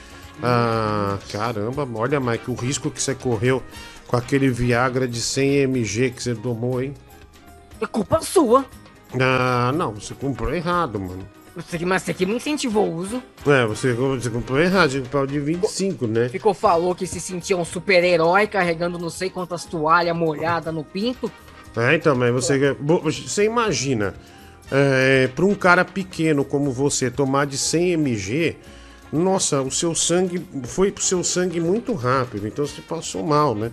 Ah, 0.41 1.17
caramba, 1.31 1.87
olha, 1.95 2.19
Mike, 2.19 2.49
o 2.49 2.55
risco 2.55 2.91
que 2.91 3.01
você 3.01 3.15
correu 3.15 3.63
com 4.07 4.15
aquele 4.15 4.49
Viagra 4.49 5.07
de 5.07 5.19
100 5.19 5.63
mg 5.63 6.11
que 6.11 6.23
você 6.23 6.35
tomou, 6.35 6.81
hein? 6.81 6.93
É 7.81 7.85
culpa 7.85 8.21
sua. 8.21 8.65
Ah, 9.19 9.71
não, 9.75 9.93
você 9.93 10.13
comprou 10.13 10.53
errado, 10.53 10.99
mano. 10.99 11.27
Você 11.55 11.77
que, 11.77 11.85
mas 11.85 12.01
você 12.01 12.13
que 12.15 12.25
me 12.25 12.33
incentivou 12.33 12.87
o 12.89 12.95
uso. 12.95 13.21
É, 13.45 13.65
você, 13.65 13.93
você 13.93 14.29
comprou 14.29 14.59
errado, 14.59 14.91
o 14.91 15.25
de 15.27 15.39
25, 15.39 16.07
né? 16.07 16.29
Ficou 16.29 16.53
falou 16.53 16.95
que 16.95 17.05
se 17.05 17.19
sentia 17.19 17.55
um 17.55 17.65
super-herói 17.65 18.47
carregando 18.47 18.97
não 18.97 19.09
sei 19.09 19.29
quantas 19.29 19.63
toalhas 19.63 20.15
molhadas 20.15 20.73
no 20.73 20.83
pinto. 20.83 21.31
É, 21.75 21.95
então, 21.95 22.15
mas 22.15 22.31
você, 22.31 22.75
você 22.75 23.45
imagina, 23.45 24.13
é, 24.71 25.27
para 25.35 25.45
um 25.45 25.55
cara 25.55 25.83
pequeno 25.83 26.45
como 26.45 26.71
você 26.71 27.09
tomar 27.09 27.45
de 27.45 27.57
100 27.57 27.93
mg, 27.93 28.55
nossa, 29.11 29.61
o 29.61 29.71
seu 29.71 29.93
sangue 29.93 30.43
foi 30.63 30.91
pro 30.91 31.03
seu 31.03 31.23
sangue 31.23 31.59
muito 31.59 31.93
rápido, 31.93 32.47
então 32.47 32.65
você 32.65 32.81
passou 32.81 33.23
mal, 33.23 33.53
né? 33.53 33.71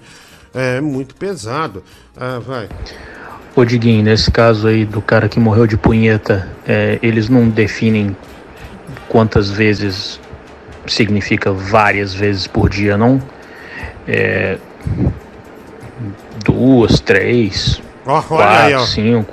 É 0.52 0.80
muito 0.80 1.14
pesado. 1.14 1.82
Ah, 2.16 2.38
vai. 2.38 2.68
Ô 3.56 3.64
Diguinho, 3.64 4.02
nesse 4.02 4.30
caso 4.30 4.68
aí 4.68 4.84
do 4.84 5.00
cara 5.00 5.28
que 5.28 5.40
morreu 5.40 5.66
de 5.66 5.76
punheta, 5.76 6.48
é, 6.66 6.98
eles 7.02 7.28
não 7.28 7.48
definem 7.48 8.16
quantas 9.08 9.50
vezes 9.50 10.20
significa 10.86 11.52
várias 11.52 12.12
vezes 12.12 12.46
por 12.46 12.68
dia, 12.68 12.96
não? 12.96 13.20
É, 14.06 14.58
duas, 16.44 17.00
três, 17.00 17.80
Olha 18.12 18.22
quatro, 18.22 18.66
aí, 18.66 18.74
ó. 18.74 18.86
cinco. 18.86 19.32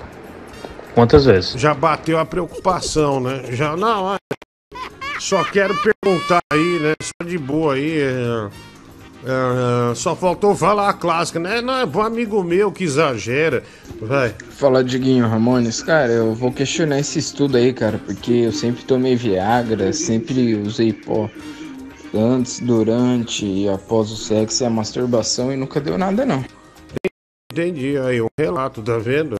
Quantas 0.94 1.26
vezes? 1.26 1.54
Já 1.60 1.74
bateu 1.74 2.18
a 2.18 2.26
preocupação, 2.26 3.20
né? 3.20 3.44
Já 3.52 3.76
não, 3.76 4.16
é. 4.16 4.18
Só 5.20 5.44
quero 5.44 5.76
perguntar 5.76 6.40
aí, 6.52 6.80
né? 6.80 6.94
Só 7.02 7.28
de 7.28 7.38
boa 7.38 7.76
aí. 7.76 8.00
é, 8.00 8.50
é, 9.26 9.96
só 9.96 10.16
faltou 10.16 10.56
falar 10.56 10.90
a 10.90 10.94
clássica, 10.94 11.40
né? 11.40 11.62
Não, 11.62 11.76
é 11.76 11.86
um 11.86 12.02
amigo 12.02 12.44
meu 12.44 12.72
que 12.72 12.84
exagera. 12.84 13.64
Vai. 14.02 14.34
Fala, 14.52 14.84
Diguinho 14.84 15.28
Ramones. 15.28 15.82
Cara, 15.82 16.12
eu 16.12 16.34
vou 16.34 16.52
questionar 16.52 17.00
esse 17.00 17.20
estudo 17.20 17.58
aí, 17.58 17.74
cara, 17.74 18.00
porque 18.06 18.32
eu 18.32 18.52
sempre 18.52 18.84
tomei 18.84 19.16
Viagra, 19.16 19.92
sempre 19.92 20.56
usei 20.56 20.94
pó 20.94 21.30
antes, 22.14 22.60
durante 22.60 23.46
e 23.46 23.70
após 23.70 24.12
o 24.12 24.16
sexo 24.16 24.64
e 24.64 24.66
a 24.66 24.70
masturbação 24.70 25.52
e 25.52 25.58
nunca 25.58 25.80
deu 25.80 25.98
nada, 25.98 26.26
não. 26.26 26.44
Entendi 27.58 27.98
aí 27.98 28.22
um 28.22 28.28
relato, 28.38 28.84
tá 28.84 29.00
vendo? 29.00 29.36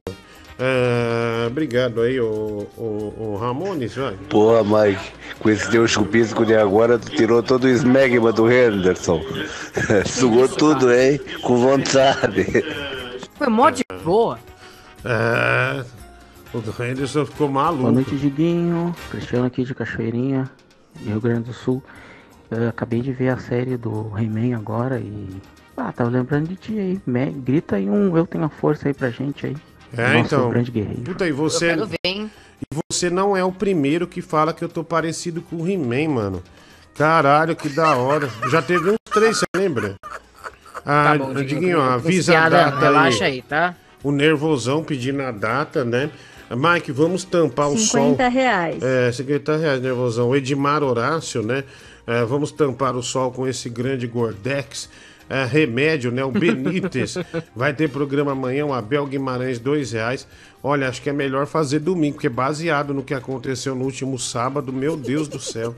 É, 0.58 1.46
obrigado 1.46 2.00
aí, 2.00 2.18
o, 2.18 2.66
o, 2.76 3.14
o 3.16 3.38
Ramones, 3.40 3.94
vai. 3.94 4.16
Porra, 4.28 4.64
Mike, 4.64 5.12
com 5.38 5.48
esse 5.48 5.70
teu 5.70 5.86
chupisco 5.86 6.44
de 6.44 6.52
agora, 6.56 6.98
tu 6.98 7.10
tirou 7.10 7.44
todo 7.44 7.62
o 7.62 7.68
esmegma 7.68 8.32
do 8.32 8.50
Henderson. 8.50 9.22
Sugou 10.04 10.48
tudo, 10.48 10.92
hein? 10.92 11.20
Com 11.42 11.58
vontade. 11.58 12.44
Foi 13.36 13.46
mó 13.46 13.70
de 13.70 13.84
boa. 14.02 14.40
É. 15.04 15.84
O 16.52 16.82
Henderson 16.82 17.24
ficou 17.24 17.48
maluco. 17.48 17.82
Boa 17.82 17.92
noite, 17.92 18.16
Diguinho. 18.16 18.96
Cristiano 19.12 19.46
aqui 19.46 19.62
de 19.62 19.76
Cachoeirinha, 19.76 20.50
Rio 21.06 21.20
Grande 21.20 21.50
do 21.50 21.52
Sul. 21.52 21.80
Eu 22.50 22.68
acabei 22.68 23.00
de 23.00 23.12
ver 23.12 23.28
a 23.28 23.38
série 23.38 23.76
do 23.76 24.10
He-Man 24.18 24.56
agora 24.56 24.98
e. 24.98 25.40
Ah, 25.78 25.92
tava 25.92 26.10
lembrando 26.10 26.48
de 26.48 26.56
ti 26.56 26.78
aí. 26.78 27.00
Me- 27.06 27.30
Grita 27.30 27.76
aí 27.76 27.88
um 27.88 28.16
Eu 28.16 28.26
Tenho 28.26 28.44
a 28.44 28.48
Força 28.48 28.88
aí 28.88 28.94
pra 28.94 29.10
gente 29.10 29.46
aí. 29.46 29.56
É, 29.96 30.14
Nosso 30.14 30.34
então. 30.34 30.50
grande 30.50 30.70
guerreiro. 30.70 31.00
Puta, 31.02 31.26
e 31.26 31.32
você. 31.32 31.66
Eu 31.66 31.68
quero 31.76 31.86
ver, 31.86 31.96
hein? 32.04 32.30
E 32.60 32.76
você 32.90 33.08
não 33.08 33.36
é 33.36 33.44
o 33.44 33.52
primeiro 33.52 34.06
que 34.06 34.20
fala 34.20 34.52
que 34.52 34.62
eu 34.64 34.68
tô 34.68 34.82
parecido 34.84 35.40
com 35.40 35.56
o 35.56 35.68
He-Man, 35.68 36.08
mano. 36.12 36.42
Caralho, 36.94 37.54
que 37.54 37.68
da 37.68 37.94
hora. 37.96 38.28
Já 38.50 38.60
teve 38.60 38.90
uns 38.90 38.96
três, 39.12 39.38
você 39.38 39.46
lembra? 39.56 39.94
Ah, 40.84 41.16
Tá 41.16 41.18
bom, 41.18 41.32
Diguinho, 41.34 41.80
avisa 41.80 42.36
a 42.38 42.48
data 42.48 42.78
relaxa 42.80 43.24
aí, 43.24 43.42
tá? 43.42 43.74
O 44.02 44.10
nervosão 44.10 44.82
pedindo 44.82 45.22
a 45.22 45.30
data, 45.30 45.84
né? 45.84 46.10
Mike, 46.50 46.90
vamos 46.92 47.24
tampar 47.24 47.68
o 47.68 47.76
sol. 47.78 48.10
50 48.16 48.28
reais. 48.28 48.82
É, 48.82 49.12
50 49.12 49.56
reais, 49.56 49.80
nervosão. 49.82 50.30
O 50.30 50.36
Edmar 50.36 50.82
Horácio, 50.82 51.42
né? 51.42 51.62
É, 52.06 52.24
vamos 52.24 52.50
tampar 52.50 52.96
o 52.96 53.02
sol 53.02 53.30
com 53.30 53.46
esse 53.46 53.68
grande 53.68 54.06
Gordex. 54.06 54.88
É, 55.28 55.44
remédio, 55.44 56.10
né? 56.10 56.24
O 56.24 56.30
Benítez. 56.30 57.16
Vai 57.54 57.74
ter 57.74 57.90
programa 57.90 58.32
amanhã, 58.32 58.64
o 58.64 58.72
Abel 58.72 59.06
Guimarães, 59.06 59.58
dois 59.58 59.92
reais. 59.92 60.26
Olha, 60.62 60.88
acho 60.88 61.02
que 61.02 61.10
é 61.10 61.12
melhor 61.12 61.46
fazer 61.46 61.80
domingo, 61.80 62.14
porque 62.14 62.28
baseado 62.28 62.94
no 62.94 63.02
que 63.02 63.14
aconteceu 63.14 63.74
no 63.74 63.84
último 63.84 64.18
sábado, 64.18 64.72
meu 64.72 64.96
Deus 64.96 65.28
do 65.28 65.38
céu. 65.38 65.74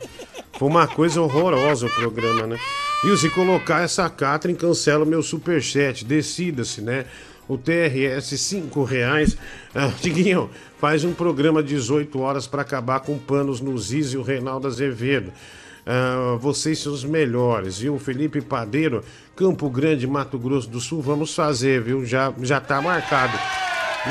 Foi 0.53 0.69
uma 0.69 0.87
coisa 0.87 1.21
horrorosa 1.21 1.87
o 1.87 1.91
programa, 1.91 2.47
né? 2.47 2.59
Viu, 3.03 3.17
se 3.17 3.29
colocar 3.31 3.83
essa 3.83 4.09
Catrin, 4.09 4.55
cancela 4.55 5.05
o 5.05 5.09
meu 5.09 5.23
superchat. 5.23 6.05
Decida-se, 6.05 6.81
né? 6.81 7.07
O 7.49 7.59
TRS, 7.59 8.39
5 8.39 8.85
reais. 8.85 9.37
Ah, 9.75 9.91
Diguinho, 10.01 10.49
faz 10.79 11.03
um 11.03 11.13
programa 11.13 11.63
18 11.63 12.19
horas 12.21 12.47
para 12.47 12.63
acabar 12.63 13.01
com 13.01 13.19
panos 13.19 13.61
no 13.61 13.77
Ziz 13.77 14.13
e 14.13 14.17
o 14.17 14.23
Reinaldo 14.23 14.69
Azevedo. 14.69 15.33
Ah, 15.93 16.37
vocês 16.39 16.79
são 16.79 16.93
os 16.93 17.03
melhores, 17.03 17.81
viu? 17.81 17.99
Felipe 17.99 18.41
Padeiro, 18.41 19.03
Campo 19.35 19.69
Grande, 19.69 20.07
Mato 20.07 20.39
Grosso 20.39 20.71
do 20.71 20.79
Sul, 20.79 21.03
vamos 21.03 21.35
fazer, 21.35 21.83
viu? 21.83 22.07
Já, 22.07 22.33
já 22.43 22.61
tá 22.61 22.81
marcado. 22.81 23.37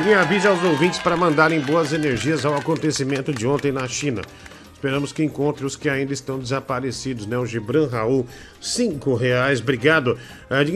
E 0.05 0.13
avise 0.13 0.45
aos 0.45 0.61
ouvintes 0.61 0.99
para 0.99 1.15
mandarem 1.15 1.61
boas 1.61 1.93
energias 1.93 2.43
ao 2.43 2.53
acontecimento 2.53 3.33
de 3.33 3.47
ontem 3.47 3.71
na 3.71 3.87
China. 3.87 4.21
Esperamos 4.79 5.11
que 5.11 5.21
encontre 5.21 5.65
os 5.65 5.75
que 5.75 5.89
ainda 5.89 6.13
estão 6.13 6.39
desaparecidos, 6.39 7.25
né? 7.25 7.37
O 7.37 7.45
Gibran 7.45 7.89
Raul, 7.89 8.25
cinco 8.61 9.13
reais, 9.13 9.59
obrigado. 9.59 10.17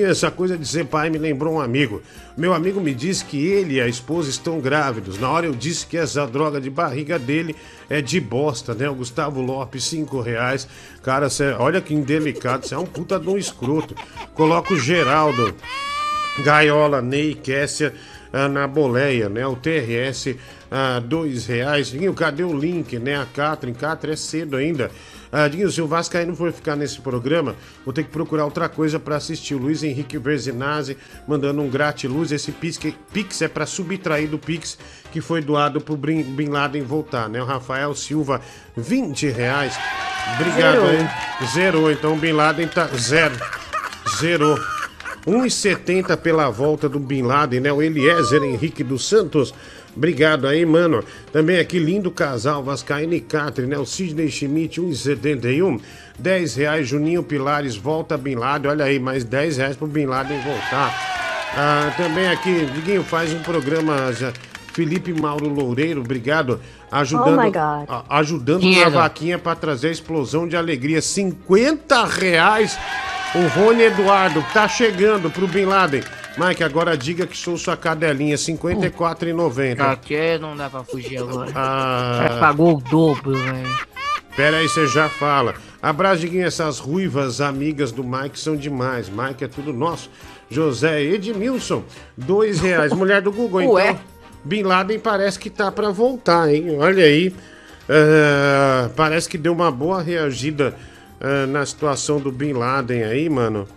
Essa 0.06 0.30
coisa 0.30 0.58
de 0.58 0.68
ser 0.68 0.88
pai 0.88 1.10
me 1.10 1.18
lembrou 1.18 1.54
um 1.54 1.62
amigo. 1.62 2.02
Meu 2.36 2.54
amigo 2.54 2.82
me 2.82 2.94
disse 2.94 3.24
que 3.24 3.38
ele 3.48 3.76
e 3.76 3.82
a 3.82 3.88
esposa 3.88 4.30
estão 4.30 4.60
grávidos. 4.60 5.18
Na 5.18 5.32
hora 5.32 5.46
eu 5.46 5.54
disse 5.54 5.88
que 5.88 5.96
essa 5.96 6.28
droga 6.28 6.60
de 6.60 6.70
barriga 6.70 7.18
dele 7.18 7.56
é 7.90 8.02
de 8.02 8.20
bosta, 8.20 8.74
né? 8.74 8.90
O 8.90 8.96
Gustavo 8.96 9.40
Lopes, 9.40 9.86
cinco 9.86 10.20
reais. 10.20 10.68
Cara, 11.02 11.30
cê, 11.30 11.54
olha 11.58 11.80
que 11.80 11.94
indelicado, 11.94 12.68
você 12.68 12.76
é 12.76 12.78
um 12.78 12.86
puta 12.86 13.18
de 13.18 13.30
um 13.30 13.38
escroto. 13.38 13.96
Coloca 14.34 14.74
o 14.74 14.78
Geraldo. 14.78 15.56
Gaiola, 16.44 17.02
Ney, 17.02 17.36
Kessia, 17.36 17.94
na 18.52 18.68
boleia, 18.68 19.30
né? 19.30 19.48
O 19.48 19.56
TRS, 19.56 20.36
ah, 20.76 21.00
dois 21.00 21.46
reais. 21.46 21.92
Dinho, 21.92 22.12
cadê 22.16 22.44
o 22.44 22.52
link, 22.58 22.98
né? 22.98 23.22
A 23.22 23.28
Catrin, 23.28 23.74
Catrin 23.76 24.14
é 24.14 24.16
cedo 24.16 24.58
ainda. 24.58 24.90
Ah, 25.32 25.48
Dinho, 25.48 25.70
se 25.72 25.80
o 25.80 25.88
Vascaíno 25.88 26.36
for 26.36 26.52
ficar 26.52 26.76
nesse 26.76 27.00
programa, 27.00 27.56
vou 27.86 27.94
ter 27.94 28.04
que 28.04 28.10
procurar 28.10 28.46
outra 28.46 28.68
coisa 28.68 29.00
pra 29.00 29.18
assistir. 29.18 29.54
O 29.54 29.60
Luiz 29.60 29.84
Henrique 29.84 30.18
Verzinazzi 30.18 30.98
mandando 31.28 31.62
um 31.62 31.70
gratiluz. 31.70 32.32
Esse 32.32 32.52
Pix, 32.52 32.80
Pix 33.14 33.44
é 33.44 33.48
pra 33.48 33.68
subtrair 33.68 34.28
do 34.28 34.40
Pix 34.40 34.76
que 35.12 35.22
foi 35.22 35.42
doado 35.42 35.80
pro 35.80 35.96
Bin 35.96 36.24
Bin 36.24 36.48
Laden 36.48 36.82
voltar, 36.82 37.30
né? 37.30 37.40
O 37.40 37.46
Rafael 37.46 37.94
Silva, 37.94 38.42
20 38.76 39.28
reais. 39.30 39.78
Obrigado, 40.40 40.82
Zerou. 40.82 40.94
hein? 40.94 41.10
Zerou, 41.54 41.92
então 41.92 42.14
o 42.14 42.18
Bin 42.18 42.32
Laden 42.32 42.68
tá 42.68 42.88
zero. 42.98 43.36
Zerou. 44.18 44.60
1,70 45.28 46.18
pela 46.18 46.50
volta 46.50 46.90
do 46.90 47.00
Bin 47.00 47.22
Laden, 47.22 47.60
né? 47.62 47.72
O 47.72 47.82
Eliezer 47.82 48.44
Henrique 48.44 48.84
dos 48.84 49.08
Santos. 49.08 49.54
Obrigado 49.96 50.48
aí, 50.48 50.66
mano. 50.66 51.04
Também 51.32 51.60
aqui, 51.60 51.78
lindo 51.80 52.10
casal, 52.10 52.64
Vascaína 52.64 53.16
e 53.16 53.22
Catri, 53.22 53.66
né? 53.68 53.78
O 53.78 53.86
Sidney 53.86 54.30
Schmidt, 54.30 54.82
1,71. 54.82 55.80
10 56.18 56.56
reais, 56.56 56.88
Juninho 56.88 57.24
Pilares, 57.24 57.76
volta 57.76 58.18
Bin 58.18 58.36
Laden. 58.36 58.72
Olha 58.72 58.86
aí, 58.86 59.00
mais 59.00 59.24
10 59.24 59.58
reais 59.58 59.76
pro 59.76 59.88
Bin 59.88 60.06
Laden 60.06 60.40
voltar. 60.42 61.52
Ah, 61.56 61.94
também 61.98 62.28
aqui, 62.30 62.66
Diguinho, 62.74 63.04
faz 63.04 63.32
um 63.34 63.40
programa 63.40 64.12
já. 64.14 64.32
Felipe 64.74 65.14
Mauro 65.14 65.48
Loureiro, 65.48 66.02
obrigado. 66.02 66.60
Ajudando, 66.92 67.38
Oh 67.88 67.94
a- 67.94 68.18
ajudando 68.18 68.64
na 68.64 68.90
vaquinha 68.90 69.38
para 69.38 69.56
trazer 69.56 69.90
a 69.90 69.92
explosão 69.92 70.48
de 70.48 70.56
alegria. 70.58 71.00
50 71.02 72.06
reais. 72.06 72.78
O 73.36 73.48
Rony 73.60 73.84
Eduardo 73.84 74.44
tá 74.54 74.68
chegando 74.68 75.30
pro 75.30 75.48
Bin 75.48 75.66
Laden. 75.66 76.02
Mike, 76.38 76.64
agora 76.64 76.98
diga 76.98 77.28
que 77.28 77.38
sou 77.38 77.58
sua 77.58 77.78
cadelinha, 77.78 78.36
R$ 78.36 78.42
54,90. 78.42 79.80
Aqui 79.80 80.38
não 80.40 80.56
dá 80.58 80.70
pra 80.70 80.84
fugir 80.84 81.18
agora. 81.18 81.52
Ah. 81.54 82.26
Já 82.28 82.40
pagou 82.40 82.78
o 82.78 82.82
dobro, 82.82 83.34
velho. 83.38 83.78
Pera 84.36 84.58
aí, 84.58 84.68
você 84.68 84.88
já 84.88 85.10
fala. 85.10 85.54
Abraço, 85.82 86.22
Diguinho, 86.22 86.46
essas 86.46 86.80
ruivas 86.80 87.40
amigas 87.40 87.92
do 87.92 88.04
Mike 88.04 88.40
são 88.40 88.56
demais. 88.56 89.10
Mike 89.10 89.44
é 89.44 89.48
tudo 89.48 89.72
nosso. 89.72 90.10
José 90.50 91.02
Edmilson, 91.04 91.84
dois 92.18 92.60
reais. 92.60 92.94
Mulher 92.94 93.22
do 93.22 93.32
Google, 93.32 93.74
Ué. 93.74 93.92
então. 93.92 94.00
Bin 94.44 94.64
Laden 94.64 95.00
parece 95.00 95.40
que 95.40 95.50
tá 95.50 95.72
pra 95.72 95.90
voltar, 95.90 96.54
hein? 96.54 96.78
Olha 96.80 97.06
aí. 97.06 97.34
Ah, 97.90 98.90
parece 98.96 99.30
que 99.30 99.38
deu 99.38 99.54
uma 99.54 99.72
boa 99.72 100.02
reagida 100.02 100.76
ah, 101.22 101.46
na 101.48 101.66
situação 101.66 102.20
do 102.20 102.32
Bin 102.32 102.54
Laden 102.54 103.04
aí, 103.04 103.30
mano. 103.30 103.68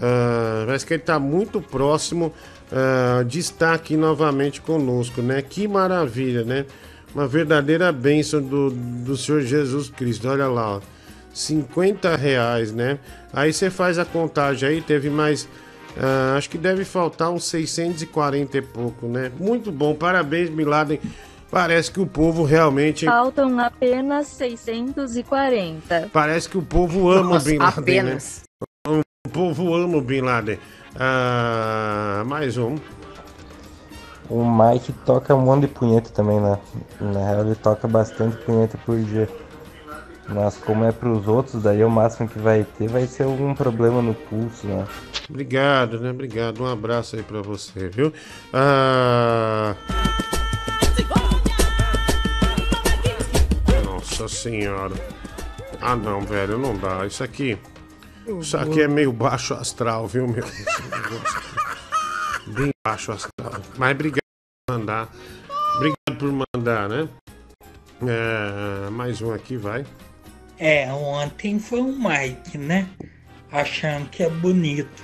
Ah, 0.00 0.64
parece 0.66 0.86
que 0.86 0.94
ele 0.94 1.02
tá 1.02 1.18
muito 1.18 1.60
próximo 1.60 2.32
ah, 2.72 3.22
de 3.26 3.38
estar 3.38 3.74
aqui 3.74 3.96
novamente 3.96 4.60
conosco, 4.60 5.20
né? 5.22 5.42
Que 5.42 5.66
maravilha, 5.66 6.44
né? 6.44 6.66
Uma 7.14 7.26
verdadeira 7.26 7.90
bênção 7.90 8.40
do, 8.40 8.70
do 8.70 9.16
Senhor 9.16 9.40
Jesus 9.40 9.88
Cristo. 9.90 10.28
Olha 10.28 10.46
lá, 10.48 10.76
ó. 10.76 10.80
50 11.32 12.16
reais, 12.16 12.72
né? 12.72 12.98
Aí 13.32 13.52
você 13.52 13.70
faz 13.70 13.98
a 13.98 14.04
contagem 14.04 14.68
aí, 14.68 14.82
teve 14.82 15.08
mais 15.08 15.48
Ah, 15.96 16.36
acho 16.36 16.50
que 16.50 16.58
deve 16.58 16.84
faltar 16.84 17.30
uns 17.30 17.44
640 17.44 18.58
e 18.58 18.62
pouco, 18.62 19.06
né? 19.06 19.32
Muito 19.38 19.72
bom, 19.72 19.94
parabéns, 19.94 20.48
Bin 20.50 20.64
Laden. 20.64 21.00
Parece 21.50 21.90
que 21.90 21.98
o 21.98 22.06
povo 22.06 22.44
realmente. 22.44 23.06
Faltam 23.06 23.58
apenas 23.58 24.26
640. 24.28 26.10
Parece 26.12 26.48
que 26.48 26.58
o 26.58 26.62
povo 26.62 27.10
ama 27.10 27.34
Nossa, 27.34 27.48
o 27.48 27.52
Bin 27.52 27.58
Laden, 27.58 27.78
apenas. 27.78 28.47
O 29.28 29.30
povo 29.30 29.74
ama 29.74 29.98
o 29.98 30.00
Bin 30.00 30.22
Laden. 30.22 30.58
Ah, 30.98 32.24
mais 32.26 32.56
um. 32.56 32.76
O 34.26 34.42
Mike 34.42 34.90
toca 35.04 35.34
um 35.34 35.42
monte 35.42 35.66
de 35.66 35.68
punheta 35.68 36.08
também, 36.08 36.40
né? 36.40 36.58
Na 36.98 37.28
real, 37.28 37.44
ele 37.44 37.54
toca 37.54 37.86
bastante 37.86 38.38
punheta 38.38 38.78
por 38.86 38.98
dia. 38.98 39.28
Mas 40.30 40.56
como 40.56 40.82
é 40.84 40.92
pros 40.92 41.28
outros, 41.28 41.62
daí 41.62 41.84
o 41.84 41.90
máximo 41.90 42.26
que 42.26 42.38
vai 42.38 42.64
ter 42.78 42.88
vai 42.88 43.06
ser 43.06 43.24
algum 43.24 43.54
problema 43.54 44.00
no 44.00 44.14
pulso, 44.14 44.66
né? 44.66 44.86
Obrigado, 45.28 46.00
né? 46.00 46.10
Obrigado. 46.10 46.62
Um 46.62 46.66
abraço 46.66 47.16
aí 47.16 47.22
pra 47.22 47.42
você, 47.42 47.90
viu? 47.90 48.10
Ah... 48.50 49.74
Nossa 53.84 54.26
senhora. 54.26 54.94
Ah 55.82 55.94
não, 55.94 56.22
velho, 56.22 56.56
não 56.56 56.74
dá. 56.74 57.06
Isso 57.06 57.22
aqui. 57.22 57.58
Isso 58.40 58.56
aqui 58.56 58.82
é 58.82 58.88
meio 58.88 59.12
baixo 59.12 59.54
astral, 59.54 60.06
viu, 60.06 60.28
meu? 60.28 60.44
Bem 62.48 62.70
baixo 62.86 63.12
astral. 63.12 63.60
Mas 63.76 63.92
obrigado 63.92 64.20
por 64.66 64.78
mandar. 64.78 65.08
Obrigado 65.76 66.18
por 66.18 66.46
mandar, 66.54 66.88
né? 66.88 67.08
É, 68.06 68.90
mais 68.90 69.22
um 69.22 69.32
aqui, 69.32 69.56
vai. 69.56 69.86
É, 70.58 70.92
ontem 70.92 71.58
foi 71.58 71.80
o 71.80 71.92
Mike, 71.92 72.58
né? 72.58 72.86
Achando 73.50 74.08
que 74.10 74.22
é 74.22 74.28
bonito. 74.28 75.02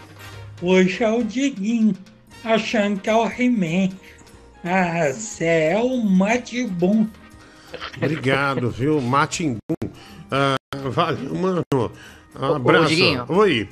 Hoje 0.60 1.02
é 1.02 1.10
o 1.10 1.24
Diguinho, 1.24 1.96
achando 2.44 3.01
que 3.01 3.09
é 3.09 3.14
o 3.14 3.26
He-Man. 3.26 3.88
Ah, 4.64 5.12
cê 5.12 5.70
é 5.72 5.78
o 5.78 6.05
mate 6.05 6.66
bom. 6.66 7.06
Obrigado, 7.96 8.70
viu? 8.70 9.01
Matimbum. 9.01 9.59
Ah, 10.30 10.56
valeu, 10.90 11.34
mano. 11.34 11.64
Um 12.35 12.51
Ô, 12.51 12.55
abraço. 12.55 12.89
Diguinho. 12.89 13.24
Oi. 13.28 13.69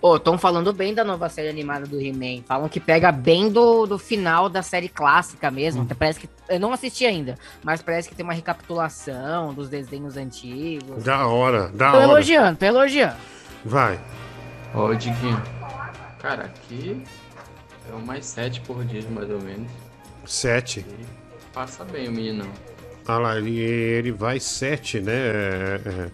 Ô, 0.00 0.16
estão 0.16 0.36
falando 0.36 0.72
bem 0.72 0.92
da 0.92 1.02
nova 1.02 1.28
série 1.30 1.48
animada 1.48 1.86
do 1.86 1.98
He-Man. 1.98 2.42
Falam 2.46 2.68
que 2.68 2.78
pega 2.78 3.10
bem 3.10 3.48
do, 3.50 3.86
do 3.86 3.98
final 3.98 4.50
da 4.50 4.62
série 4.62 4.88
clássica 4.88 5.50
mesmo. 5.50 5.82
Hum. 5.82 5.88
Parece 5.98 6.20
que. 6.20 6.28
Eu 6.48 6.60
não 6.60 6.72
assisti 6.72 7.06
ainda, 7.06 7.38
mas 7.62 7.80
parece 7.80 8.08
que 8.08 8.14
tem 8.14 8.22
uma 8.22 8.34
recapitulação 8.34 9.54
dos 9.54 9.68
desenhos 9.68 10.16
antigos. 10.16 11.02
Da 11.02 11.26
hora, 11.26 11.68
da 11.68 11.90
tô 11.90 11.96
hora. 11.96 12.04
elogiando, 12.04 12.58
tô 12.58 12.66
elogiando. 12.66 13.16
Vai. 13.64 13.98
Ô, 14.74 14.94
Diguinho. 14.94 15.42
Cara, 16.20 16.44
aqui 16.44 17.02
é 17.90 17.94
o 17.94 18.00
mais 18.00 18.26
7 18.26 18.60
por 18.60 18.84
dia, 18.84 19.02
mais 19.10 19.30
ou 19.30 19.40
menos. 19.40 19.70
Sete. 20.26 20.84
Passa 21.52 21.84
bem 21.84 22.08
o 22.08 22.12
menino. 22.12 22.44
Ah 23.06 23.18
lá, 23.18 23.36
ele, 23.36 23.58
ele 23.58 24.12
vai 24.12 24.40
sete, 24.40 24.98
né? 25.00 25.12
É, 25.12 25.80
é, 25.86 26.10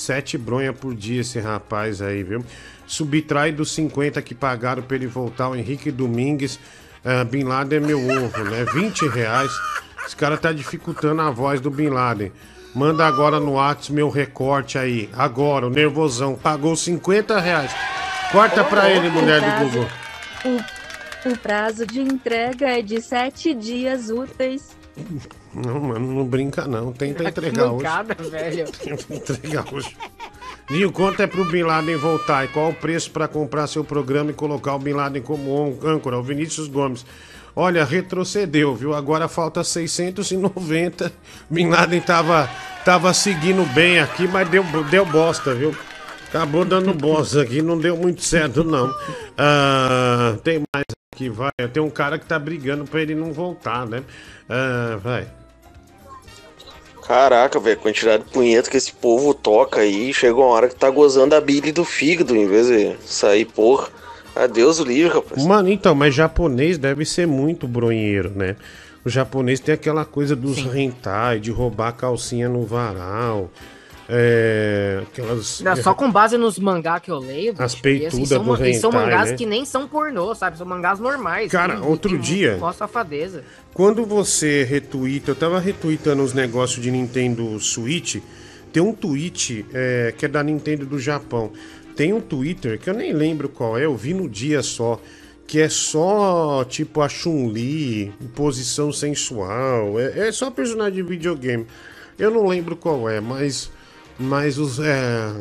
sete 0.00 0.38
bronha 0.38 0.72
por 0.72 0.94
dia 0.94 1.20
esse 1.20 1.38
rapaz 1.38 2.00
aí, 2.00 2.22
viu? 2.22 2.44
Subtrai 2.86 3.52
dos 3.52 3.72
50 3.72 4.20
que 4.22 4.34
pagaram 4.34 4.82
pra 4.82 4.96
ele 4.96 5.06
voltar 5.06 5.48
o 5.48 5.54
Henrique 5.56 5.90
Domingues. 5.90 6.58
ah, 7.04 7.22
Bin 7.24 7.44
Laden 7.44 7.78
é 7.78 7.80
meu 7.80 8.00
ovo, 8.00 8.44
né? 8.44 8.64
20 8.72 9.06
reais. 9.08 9.50
Esse 10.06 10.16
cara 10.16 10.36
tá 10.36 10.52
dificultando 10.52 11.20
a 11.22 11.30
voz 11.30 11.60
do 11.60 11.70
Bin 11.70 11.88
Laden. 11.90 12.32
Manda 12.74 13.06
agora 13.06 13.38
no 13.38 13.52
WhatsApp 13.52 13.92
meu 13.92 14.08
recorte 14.08 14.78
aí. 14.78 15.08
Agora, 15.12 15.66
o 15.66 15.70
nervosão. 15.70 16.34
Pagou 16.34 16.74
50 16.74 17.38
reais. 17.38 17.70
Corta 18.32 18.64
pra 18.64 18.88
ele, 18.90 19.10
mulher 19.10 19.40
do 19.40 19.64
Google. 19.64 19.88
O, 20.44 21.30
o 21.30 21.38
prazo 21.38 21.84
de 21.84 22.00
entrega 22.00 22.68
é 22.68 22.82
de 22.82 23.00
7 23.02 23.54
dias 23.54 24.08
úteis. 24.08 24.76
Não, 25.54 25.80
mano, 25.80 26.14
não 26.14 26.24
brinca 26.24 26.66
não. 26.66 26.92
Tenta 26.92 27.24
entregar 27.24 27.72
hoje. 27.72 27.84
Mancada, 27.84 28.14
velho. 28.14 28.70
Tenta 28.72 29.14
entregar 29.14 29.64
hoje. 29.74 29.96
Dinho, 30.68 30.92
quanto 30.92 31.20
é 31.20 31.26
pro 31.26 31.44
Bin 31.44 31.62
Laden 31.64 31.96
voltar? 31.96 32.44
E 32.44 32.48
qual 32.48 32.70
o 32.70 32.74
preço 32.74 33.10
para 33.10 33.26
comprar 33.26 33.66
seu 33.66 33.82
programa 33.82 34.30
e 34.30 34.34
colocar 34.34 34.74
o 34.74 34.78
Bin 34.78 34.92
Laden 34.92 35.22
como 35.22 35.50
ân- 35.66 35.78
âncora? 35.94 36.16
O 36.18 36.22
Vinícius 36.22 36.68
Gomes. 36.68 37.04
Olha, 37.56 37.84
retrocedeu, 37.84 38.76
viu? 38.76 38.94
Agora 38.94 39.26
falta 39.26 39.64
690. 39.64 41.12
Bin 41.50 41.68
Laden 41.68 42.00
tava, 42.00 42.48
tava 42.84 43.12
seguindo 43.12 43.64
bem 43.74 43.98
aqui, 43.98 44.28
mas 44.28 44.48
deu, 44.48 44.62
deu 44.88 45.04
bosta, 45.04 45.52
viu? 45.52 45.74
Acabou 46.28 46.64
dando 46.64 46.94
bosta 46.94 47.42
aqui, 47.42 47.60
não 47.60 47.76
deu 47.76 47.96
muito 47.96 48.22
certo, 48.22 48.62
não. 48.62 48.94
Ah, 49.36 50.36
tem 50.44 50.62
mais 50.72 50.84
aqui, 51.12 51.28
vai. 51.28 51.50
Tem 51.72 51.82
um 51.82 51.90
cara 51.90 52.20
que 52.20 52.24
tá 52.26 52.38
brigando 52.38 52.84
pra 52.84 53.02
ele 53.02 53.16
não 53.16 53.32
voltar, 53.32 53.84
né? 53.84 54.04
Ah, 54.48 54.96
vai. 55.02 55.26
Caraca, 57.06 57.58
velho, 57.58 57.78
quantidade 57.78 58.24
de 58.24 58.30
punheta 58.30 58.70
que 58.70 58.76
esse 58.76 58.92
povo 58.92 59.34
toca 59.34 59.80
aí. 59.80 60.12
Chegou 60.12 60.44
uma 60.44 60.54
hora 60.54 60.68
que 60.68 60.74
tá 60.74 60.88
gozando 60.90 61.34
a 61.34 61.40
bile 61.40 61.72
do 61.72 61.84
fígado 61.84 62.36
em 62.36 62.46
vez 62.46 62.68
de 62.68 62.96
sair, 63.04 63.44
porra. 63.44 63.88
Adeus 64.34 64.78
o 64.78 64.84
livro, 64.84 65.14
rapaz. 65.14 65.44
Mano, 65.44 65.68
então, 65.68 65.94
mas 65.94 66.14
japonês 66.14 66.78
deve 66.78 67.04
ser 67.04 67.26
muito 67.26 67.66
bronheiro, 67.66 68.30
né? 68.30 68.56
O 69.04 69.08
japonês 69.08 69.58
tem 69.60 69.74
aquela 69.74 70.04
coisa 70.04 70.36
dos 70.36 70.58
hentai, 70.58 71.40
de 71.40 71.50
roubar 71.50 71.88
a 71.88 71.92
calcinha 71.92 72.48
no 72.48 72.64
varal. 72.64 73.50
É, 74.12 75.02
aquelas. 75.02 75.60
Não, 75.60 75.76
só 75.76 75.94
com 75.94 76.10
base 76.10 76.36
nos 76.36 76.58
mangá 76.58 76.98
que 76.98 77.10
eu 77.10 77.18
leio. 77.18 77.54
As 77.58 77.74
bicho, 77.74 77.86
e, 77.86 78.06
assim, 78.06 78.16
peitudas 78.18 78.28
são, 78.28 78.44
do 78.44 78.66
e 78.66 78.74
são 78.74 78.90
hentai, 78.90 79.04
mangás 79.04 79.30
né? 79.30 79.36
que 79.36 79.46
nem 79.46 79.64
são 79.64 79.86
pornô, 79.86 80.34
sabe? 80.34 80.58
São 80.58 80.66
mangás 80.66 80.98
normais. 80.98 81.50
Cara, 81.50 81.76
que- 81.76 81.86
outro 81.86 82.10
que 82.10 82.18
dia- 82.18 82.56
Mostra 82.56 82.86
safadeza. 82.86 83.44
Quando 83.72 84.04
você 84.04 84.64
retuita, 84.64 85.30
eu 85.30 85.34
tava 85.36 85.60
retuitando 85.60 86.22
os 86.22 86.32
negócios 86.34 86.82
de 86.82 86.90
Nintendo 86.90 87.58
Switch. 87.60 88.16
Tem 88.72 88.82
um 88.82 88.92
tweet 88.92 89.64
é, 89.72 90.12
que 90.16 90.24
é 90.26 90.28
da 90.28 90.42
Nintendo 90.42 90.84
do 90.84 90.98
Japão. 90.98 91.52
Tem 91.96 92.12
um 92.12 92.20
Twitter 92.20 92.78
que 92.78 92.88
eu 92.90 92.94
nem 92.94 93.12
lembro 93.12 93.48
qual 93.48 93.78
é, 93.78 93.84
eu 93.84 93.96
vi 93.96 94.12
no 94.14 94.28
dia 94.28 94.62
só. 94.62 95.00
Que 95.46 95.60
é 95.60 95.68
só 95.68 96.64
tipo 96.68 97.00
a 97.00 97.08
Chun-Li, 97.08 98.12
em 98.20 98.26
posição 98.28 98.92
sensual. 98.92 99.98
É, 99.98 100.28
é 100.28 100.32
só 100.32 100.48
personagem 100.50 100.94
de 100.94 101.02
videogame. 101.02 101.66
Eu 102.16 102.30
não 102.30 102.46
lembro 102.46 102.76
qual 102.76 103.08
é, 103.08 103.20
mas. 103.20 103.70
Mas 104.20 104.58
os. 104.58 104.78
É, 104.78 105.32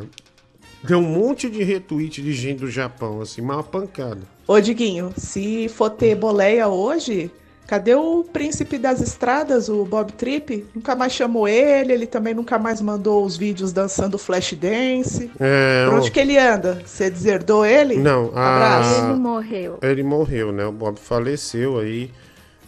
tem 0.87 0.95
um 0.95 1.01
monte 1.01 1.49
de 1.49 1.61
retweet 1.61 2.21
de 2.21 2.31
gente 2.31 2.59
do 2.59 2.71
Japão, 2.71 3.21
assim, 3.21 3.41
uma 3.41 3.61
pancada. 3.61 4.21
Ô, 4.47 4.59
Diguinho, 4.59 5.11
se 5.17 5.67
for 5.67 5.89
ter 5.89 6.15
boleia 6.15 6.69
hoje, 6.69 7.29
cadê 7.67 7.93
o 7.93 8.23
príncipe 8.23 8.77
das 8.77 9.01
estradas, 9.01 9.67
o 9.67 9.83
Bob 9.83 10.13
Tripp? 10.13 10.65
Nunca 10.73 10.95
mais 10.95 11.11
chamou 11.11 11.47
ele, 11.47 11.91
ele 11.91 12.07
também 12.07 12.33
nunca 12.33 12.57
mais 12.57 12.79
mandou 12.79 13.25
os 13.25 13.35
vídeos 13.35 13.73
dançando 13.73 14.17
flash 14.17 14.53
dance. 14.53 15.29
É, 15.39 15.85
Por 15.85 15.95
onde 15.95 16.09
que 16.09 16.19
ele 16.19 16.37
anda? 16.37 16.81
Você 16.85 17.09
deserdou 17.09 17.65
ele? 17.65 17.97
Não, 17.97 18.31
a... 18.33 18.55
Abraço. 18.55 19.05
Ele 19.05 19.19
morreu. 19.19 19.79
Ele 19.81 20.03
morreu, 20.03 20.51
né? 20.53 20.65
O 20.65 20.71
Bob 20.71 20.97
faleceu 20.97 21.77
aí. 21.77 22.09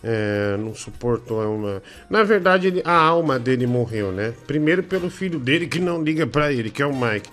É, 0.04 0.56
não 0.58 0.74
suportou 0.74 1.42
uma. 1.56 1.82
Na 2.10 2.24
verdade, 2.24 2.68
ele- 2.68 2.82
a 2.86 2.94
alma 2.96 3.38
dele 3.38 3.68
morreu, 3.68 4.12
né? 4.12 4.34
Primeiro 4.48 4.82
pelo 4.84 5.10
filho 5.10 5.40
dele 5.40 5.68
que 5.68 5.80
não 5.80 6.02
liga 6.04 6.26
pra 6.26 6.52
ele, 6.52 6.70
que 6.70 6.82
é 6.82 6.86
o 6.86 6.96
Mike. 6.96 7.30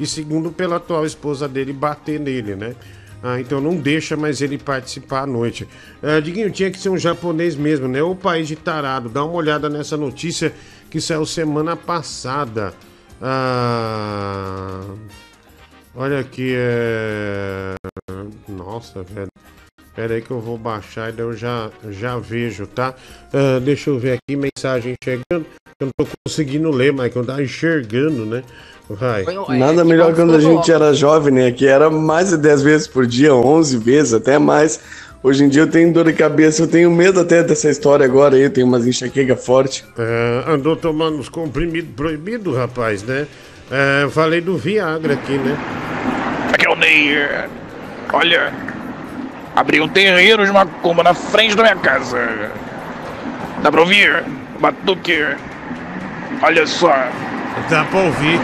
E 0.00 0.06
segundo 0.06 0.50
pela 0.52 0.76
atual 0.76 1.04
esposa 1.04 1.48
dele 1.48 1.72
bater 1.72 2.18
nele, 2.20 2.54
né? 2.54 2.74
Ah, 3.22 3.40
então 3.40 3.60
não 3.60 3.74
deixa 3.76 4.16
mais 4.16 4.40
ele 4.40 4.56
participar 4.58 5.22
à 5.22 5.26
noite. 5.26 5.66
Ah, 6.02 6.20
Diguinho, 6.20 6.50
tinha 6.52 6.70
que 6.70 6.78
ser 6.78 6.88
um 6.88 6.96
japonês 6.98 7.56
mesmo, 7.56 7.88
né? 7.88 8.00
O 8.02 8.14
país 8.14 8.46
de 8.46 8.54
tarado. 8.54 9.08
Dá 9.08 9.24
uma 9.24 9.34
olhada 9.34 9.68
nessa 9.68 9.96
notícia 9.96 10.52
que 10.88 11.00
saiu 11.00 11.26
semana 11.26 11.76
passada. 11.76 12.72
Ah, 13.20 14.82
olha 15.96 16.20
aqui, 16.20 16.52
é. 16.56 17.74
Nossa, 18.48 19.02
velho. 19.02 19.28
Pera 19.98 20.14
aí 20.14 20.22
que 20.22 20.30
eu 20.30 20.38
vou 20.38 20.56
baixar 20.56 21.08
e 21.08 21.12
daí 21.12 21.26
eu 21.26 21.36
já, 21.36 21.70
já 21.90 22.16
vejo, 22.18 22.68
tá? 22.68 22.94
Ah, 23.34 23.58
deixa 23.60 23.90
eu 23.90 23.98
ver 23.98 24.12
aqui, 24.12 24.36
mensagem 24.36 24.94
chegando. 25.02 25.44
Eu 25.80 25.86
não 25.86 25.90
tô 25.98 26.06
conseguindo 26.24 26.70
ler, 26.70 26.92
Michael. 26.92 27.26
Tá 27.26 27.42
enxergando, 27.42 28.24
né? 28.24 28.44
Vai. 28.88 29.24
Nada 29.58 29.84
melhor 29.84 30.14
quando 30.14 30.36
a 30.36 30.40
gente 30.40 30.70
era 30.70 30.94
jovem, 30.94 31.34
né? 31.34 31.50
Que 31.50 31.66
era 31.66 31.90
mais 31.90 32.28
de 32.28 32.36
10 32.36 32.62
vezes 32.62 32.86
por 32.86 33.08
dia, 33.08 33.34
11 33.34 33.76
vezes, 33.78 34.14
até 34.14 34.38
mais. 34.38 34.78
Hoje 35.20 35.42
em 35.42 35.48
dia 35.48 35.62
eu 35.62 35.66
tenho 35.68 35.92
dor 35.92 36.04
de 36.04 36.12
cabeça, 36.12 36.62
eu 36.62 36.68
tenho 36.68 36.92
medo 36.92 37.18
até 37.18 37.42
dessa 37.42 37.68
história 37.68 38.06
agora 38.06 38.36
aí, 38.36 38.42
eu 38.42 38.50
tenho 38.50 38.68
umas 38.68 38.86
enxaqueca 38.86 39.34
forte. 39.34 39.84
É, 39.98 40.44
andou 40.46 40.76
tomando 40.76 41.18
os 41.18 41.28
comprimidos 41.28 41.90
proibidos, 41.96 42.56
rapaz, 42.56 43.02
né? 43.02 43.26
É, 43.68 44.08
falei 44.10 44.40
do 44.40 44.56
Viagra 44.56 45.14
aqui, 45.14 45.32
né? 45.32 45.58
Aqui 46.54 46.68
é 46.68 46.70
o 46.70 46.76
Ney. 46.76 47.16
Olha, 48.12 48.77
abri 49.58 49.80
um 49.80 49.88
terreiro 49.88 50.46
de 50.46 50.52
macumba 50.52 51.02
na 51.02 51.14
frente 51.14 51.56
da 51.56 51.64
minha 51.64 51.76
casa. 51.76 52.50
Dá 53.62 53.72
pra 53.72 53.80
ouvir? 53.80 54.24
Batuque. 54.60 55.26
Olha 56.42 56.66
só. 56.66 56.94
Dá 57.68 57.84
pra 57.84 58.00
ouvir. 58.00 58.40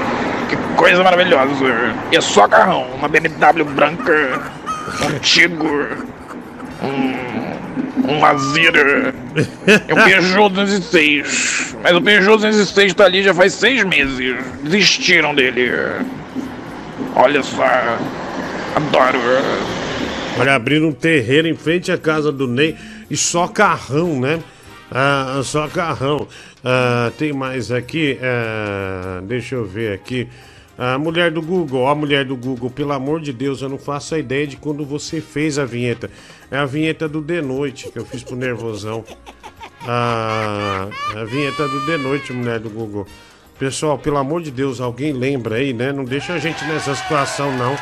Que 0.49 0.57
coisa 0.77 1.03
maravilhosa. 1.05 1.55
E 2.11 2.17
é 2.17 2.21
só 2.21 2.49
carrão, 2.49 2.87
uma 2.95 3.09
BMW 3.09 3.65
branca. 3.65 4.41
Um, 6.83 8.13
um 8.13 8.25
Azira. 8.25 9.15
É 9.89 9.93
o 9.95 10.05
Peugeot 10.05 10.49
206. 10.51 11.77
Mas 11.83 11.97
o 11.97 12.03
Peugeot 12.03 12.37
206 12.39 12.95
tá 12.95 13.05
ali 13.05 13.23
já 13.23 13.33
faz 13.33 13.55
seis 13.55 13.85
meses. 13.85 14.37
Desistiram 14.63 15.35
dele. 15.35 15.73
Olha 17.15 17.43
só. 17.43 17.65
Adoro. 18.75 19.19
Olha, 20.37 20.57
abriram 20.57 20.89
um 20.89 20.93
terreiro 20.93 21.47
em 21.47 21.55
frente 21.55 21.93
à 21.93 21.99
casa 21.99 22.33
do 22.33 22.49
Ney 22.49 22.77
e 23.09 23.17
só 23.17 23.47
carrão, 23.47 24.21
né? 24.21 24.43
Ah, 24.91 25.41
só 25.45 25.69
carrão. 25.69 26.27
Ah, 26.65 27.13
tem 27.17 27.33
mais 27.33 27.71
aqui. 27.71 28.19
ah, 28.21 29.21
deixa 29.23 29.55
eu 29.55 29.65
ver 29.65 29.93
aqui. 29.93 30.29
A 30.77 30.99
mulher 30.99 31.31
do 31.31 31.41
Google, 31.41 31.87
a 31.87 31.95
mulher 31.95 32.25
do 32.25 32.37
Google, 32.37 32.69
pelo 32.69 32.93
amor 32.93 33.21
de 33.21 33.33
Deus, 33.33 33.63
eu 33.63 33.69
não 33.69 33.79
faço 33.79 34.17
a 34.17 34.19
ideia 34.19 34.45
de 34.45 34.57
quando 34.57 34.85
você 34.85 35.21
fez 35.21 35.57
a 35.57 35.65
vinheta. 35.65 36.11
É 36.51 36.57
a 36.57 36.67
vinheta 36.67 37.09
do 37.09 37.21
De 37.21 37.41
Noite 37.41 37.89
que 37.93 37.99
eu 37.99 38.05
fiz 38.05 38.25
pro 38.25 38.35
Nervosão. 38.35 39.05
Ah, 39.87 40.89
a 41.15 41.25
vinheta 41.25 41.69
do 41.69 41.87
De 41.87 41.97
Noite, 41.97 42.33
mulher 42.33 42.59
do 42.59 42.71
Google. 42.71 43.07
Pessoal, 43.57 43.97
pelo 43.97 44.17
amor 44.17 44.43
de 44.43 44.51
Deus, 44.51 44.81
alguém 44.81 45.13
lembra 45.13 45.57
aí, 45.57 45.73
né? 45.73 45.93
Não 45.93 46.05
deixa 46.05 46.33
a 46.33 46.39
gente 46.41 46.65
nessa 46.65 46.93
situação, 46.97 47.57
não. 47.57 47.77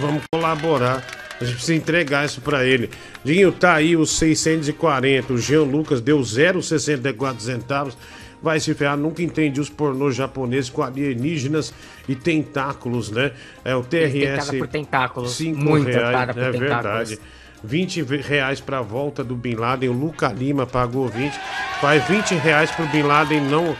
Vamos 0.00 0.22
colaborar. 0.30 1.21
A 1.42 1.44
gente 1.44 1.54
precisa 1.56 1.74
entregar 1.74 2.24
isso 2.24 2.40
pra 2.40 2.64
ele. 2.64 2.88
Dinho, 3.24 3.50
tá 3.52 3.74
aí 3.74 3.96
os 3.96 4.10
640. 4.18 5.32
O 5.32 5.38
Jean 5.38 5.62
Lucas 5.62 6.00
deu 6.00 6.18
0,64 6.20 7.40
centavos. 7.40 7.96
Vai 8.42 8.58
se 8.58 8.74
ferrar, 8.74 8.96
nunca 8.96 9.22
entendi 9.22 9.60
os 9.60 9.68
pornôs 9.70 10.16
japoneses 10.16 10.68
com 10.68 10.82
alienígenas 10.82 11.72
e 12.08 12.14
tentáculos, 12.16 13.08
né? 13.10 13.30
É 13.64 13.74
o 13.76 13.84
Tentada 13.84 14.42
TRS. 14.42 14.58
por 14.58 14.66
tentáculos. 14.68 15.32
5 15.36 15.58
Muito 15.62 15.86
reais, 15.86 16.06
tentada 16.06 16.34
por 16.34 16.42
é 16.42 16.50
tentáculos. 16.50 17.08
verdade. 17.10 17.18
20 17.62 18.02
ve- 18.02 18.16
reais 18.16 18.60
pra 18.60 18.80
volta 18.82 19.22
do 19.22 19.36
Bin 19.36 19.54
Laden. 19.54 19.90
O 19.90 19.92
Luca 19.92 20.26
Lima 20.32 20.66
pagou 20.66 21.06
20. 21.08 21.32
Faz 21.80 22.04
20 22.08 22.34
reais 22.34 22.68
pro 22.72 22.84
Bin 22.88 23.02
Laden 23.02 23.40
não, 23.42 23.76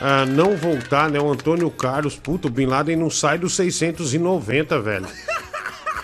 ah, 0.00 0.24
não 0.24 0.56
voltar, 0.56 1.10
né? 1.10 1.20
O 1.20 1.30
Antônio 1.30 1.70
Carlos, 1.70 2.16
puta, 2.16 2.48
o 2.48 2.50
Bin 2.50 2.64
Laden 2.64 2.96
não 2.96 3.10
sai 3.10 3.36
dos 3.36 3.54
690, 3.54 4.80
velho. 4.80 5.06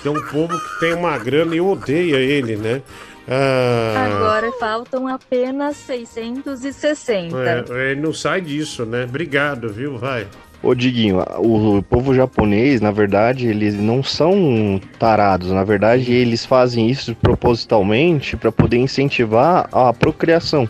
Tem 0.03 0.11
um 0.11 0.23
povo 0.23 0.59
que 0.59 0.81
tem 0.81 0.95
uma 0.95 1.17
grana 1.19 1.55
e 1.55 1.61
odeia 1.61 2.17
ele, 2.17 2.57
né? 2.57 2.83
Ah, 3.29 4.09
Agora 4.11 4.51
faltam 4.59 5.07
apenas 5.07 5.77
660. 5.77 7.37
é, 7.71 7.93
ele 7.93 8.01
não 8.01 8.13
sai 8.13 8.41
disso, 8.41 8.85
né? 8.85 9.05
Obrigado, 9.05 9.73
viu? 9.73 9.97
Vai. 9.97 10.27
Ô 10.63 10.75
Diguinho, 10.75 11.19
o, 11.39 11.79
o 11.79 11.83
povo 11.83 12.15
japonês, 12.15 12.81
na 12.81 12.91
verdade, 12.93 13.49
eles 13.49 13.75
não 13.75 14.03
são 14.03 14.81
tarados. 14.99 15.51
Na 15.51 15.65
verdade, 15.65 16.13
eles 16.13 16.45
fazem 16.45 16.89
isso 16.89 17.15
propositalmente 17.17 18.37
para 18.37 18.53
poder 18.53 18.77
incentivar 18.77 19.69
a 19.73 19.93
procriação. 19.93 20.69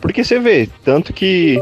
Porque 0.00 0.24
você 0.24 0.38
vê, 0.38 0.68
tanto 0.82 1.12
que 1.12 1.58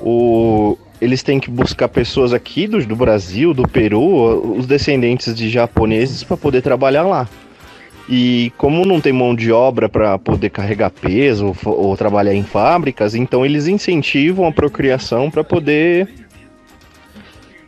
o, 0.00 0.78
eles 1.00 1.22
têm 1.22 1.38
que 1.38 1.50
buscar 1.50 1.88
pessoas 1.88 2.32
aqui 2.32 2.66
do, 2.66 2.84
do 2.84 2.96
Brasil, 2.96 3.52
do 3.52 3.68
Peru, 3.68 4.56
os 4.56 4.66
descendentes 4.66 5.34
de 5.34 5.48
japoneses 5.48 6.22
para 6.24 6.36
poder 6.36 6.62
trabalhar 6.62 7.02
lá. 7.02 7.28
E 8.08 8.52
como 8.56 8.84
não 8.86 9.00
tem 9.00 9.12
mão 9.12 9.34
de 9.34 9.50
obra 9.50 9.88
para 9.88 10.18
poder 10.18 10.50
carregar 10.50 10.90
peso 10.90 11.54
ou, 11.64 11.96
trabalhar 11.96 12.34
em 12.34 12.44
fábricas, 12.44 13.14
então 13.14 13.44
eles 13.44 13.66
incentivam 13.66 14.46
a 14.46 14.52
procriação 14.52 15.30
para 15.30 15.42
poder 15.42 16.08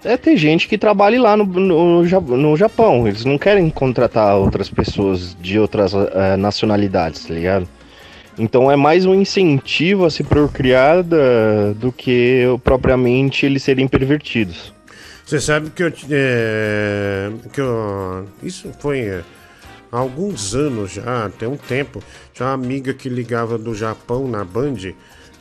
é 0.05 0.17
ter 0.17 0.37
gente 0.37 0.69
que 0.69 0.79
trabalhe 0.79 1.19
lá 1.19 1.37
no, 1.37 1.45
no, 1.45 2.03
no 2.05 2.57
Japão. 2.57 3.07
Eles 3.09 3.25
não 3.25 3.37
querem 3.37 3.69
contratar 3.69 4.37
outras 4.37 4.71
pessoas 4.71 5.37
de 5.41 5.59
outras 5.59 5.93
eh, 5.93 6.37
nacionalidades, 6.37 7.25
tá 7.25 7.35
ligado? 7.35 7.69
Então 8.39 8.71
é 8.71 8.77
mais 8.77 9.05
um 9.05 9.15
incentivo 9.15 10.05
a 10.05 10.11
se 10.11 10.23
procriar 10.23 11.03
do 11.75 11.91
que 11.91 12.45
propriamente 12.63 13.45
eles 13.45 13.63
serem 13.63 13.89
pervertidos. 13.89 14.73
Você 15.27 15.41
sabe 15.41 15.71
que 15.71 15.83
eu. 15.83 15.93
é, 16.11 17.31
que 17.53 17.61
eu 17.61 18.27
isso 18.43 18.71
foi 18.81 19.01
é, 19.01 19.21
há 19.93 19.99
alguns 19.99 20.55
anos 20.55 20.93
já, 20.93 21.31
tem 21.39 21.49
um 21.49 21.57
tempo. 21.57 22.03
Tinha 22.33 22.49
uma 22.49 22.55
amiga 22.55 22.95
que 22.95 23.09
ligava 23.09 23.59
do 23.59 23.75
Japão 23.75 24.27
na 24.29 24.45
Band 24.45 24.77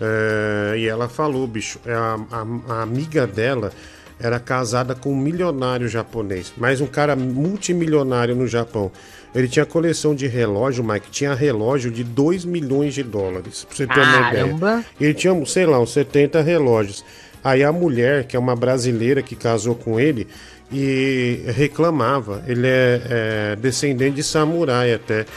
é, 0.02 0.76
e 0.78 0.88
ela 0.88 1.08
falou, 1.08 1.48
bicho, 1.48 1.80
é, 1.86 1.94
a, 1.94 2.18
a- 2.32 2.74
a 2.80 2.82
amiga 2.82 3.26
dela 3.26 3.72
era 4.20 4.40
casada 4.40 4.96
com 4.96 5.14
um 5.14 5.18
milionário 5.18 5.88
japonês, 5.88 6.52
mas 6.58 6.82
um 6.82 6.88
cara 6.88 7.16
multimilionário 7.16 8.36
no 8.36 8.48
Japão. 8.48 8.92
Ele 9.38 9.48
tinha 9.48 9.68
coleção 9.68 10.16
de 10.16 10.26
relógio, 10.26 10.84
Mike, 10.84 11.12
tinha 11.12 11.36
relógio 11.36 11.92
de 11.92 12.04
2 12.04 12.44
milhões 12.44 12.96
de 12.96 13.04
dólares, 13.04 13.64
pra 13.66 13.78
você 13.78 13.86
ter 13.86 14.00
uma 14.00 14.30
ideia. 14.30 14.86
Ele 15.00 15.14
tinha, 15.14 15.46
sei 15.46 15.66
lá, 15.68 15.80
uns 15.80 15.94
70 15.94 16.42
relógios. 16.42 17.06
Aí 17.44 17.64
a 17.64 17.72
mulher, 17.72 18.26
que 18.26 18.36
é 18.36 18.40
uma 18.40 18.56
brasileira 18.56 19.22
que 19.22 19.36
casou 19.36 19.76
com 19.76 20.00
ele, 20.00 20.28
e 20.72 21.44
reclamava. 21.48 22.44
Ele 22.48 22.66
é, 22.66 23.02
é 23.10 23.56
descendente 23.58 24.16
de 24.16 24.24
samurai 24.24 24.92
até. 24.92 25.28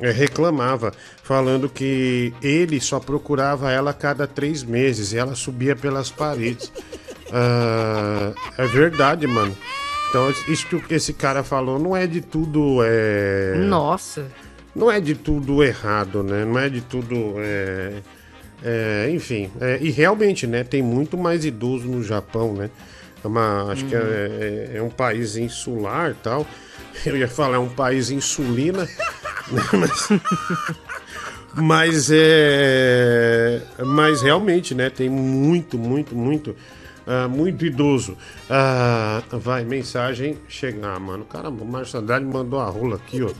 É, 0.00 0.10
reclamava, 0.10 0.92
falando 1.22 1.68
que 1.68 2.34
ele 2.42 2.80
só 2.80 2.98
procurava 2.98 3.70
ela 3.70 3.92
a 3.92 3.94
cada 3.94 4.26
três 4.26 4.64
meses 4.64 5.12
e 5.12 5.18
ela 5.18 5.36
subia 5.36 5.76
pelas 5.76 6.10
paredes. 6.10 6.72
Ah, 7.36 8.32
é 8.58 8.66
verdade, 8.66 9.26
mano. 9.26 9.56
Então, 10.14 10.32
isso 10.46 10.68
que 10.68 10.94
esse 10.94 11.12
cara 11.12 11.42
falou 11.42 11.76
não 11.76 11.96
é 11.96 12.06
de 12.06 12.20
tudo. 12.20 12.78
É... 12.84 13.56
Nossa. 13.56 14.30
Não 14.72 14.88
é 14.88 15.00
de 15.00 15.16
tudo 15.16 15.60
errado, 15.60 16.22
né? 16.22 16.44
Não 16.44 16.56
é 16.56 16.68
de 16.68 16.80
tudo. 16.82 17.34
é, 17.38 17.94
é, 18.62 19.10
enfim, 19.10 19.50
é, 19.60 19.78
e 19.80 19.90
realmente, 19.90 20.46
né? 20.46 20.62
Tem 20.62 20.80
muito 20.80 21.18
mais 21.18 21.44
idoso 21.44 21.88
no 21.88 22.00
Japão, 22.00 22.54
né? 22.54 22.70
É 23.24 23.26
uma, 23.26 23.72
acho 23.72 23.84
que 23.86 23.96
é, 23.96 23.98
é- 23.98 24.76
é 24.76 24.82
um 24.82 24.88
país 24.88 25.36
insular 25.36 26.14
tal. 26.22 26.46
Eu 27.04 27.16
ia 27.16 27.26
falar 27.26 27.56
é 27.56 27.58
um 27.58 27.68
país 27.68 28.10
insulina, 28.12 28.84
né? 29.50 29.62
mas, 29.74 30.08
mas 31.56 32.10
é. 32.12 33.62
Mas 33.84 34.22
realmente, 34.22 34.76
né? 34.76 34.90
Tem 34.90 35.08
muito, 35.08 35.76
muito, 35.76 36.14
muito. 36.14 36.54
Ah, 37.06 37.28
muito 37.28 37.64
idoso. 37.64 38.16
Ah, 38.48 39.22
vai, 39.30 39.64
mensagem 39.64 40.38
chegar, 40.48 40.98
mano. 40.98 41.24
Caramba, 41.24 41.62
o 41.62 41.66
Márcio 41.66 42.00
Andrade 42.00 42.24
mandou 42.24 42.60
a 42.60 42.66
rola 42.66 42.96
aqui, 42.96 43.22
ó. 43.22 43.30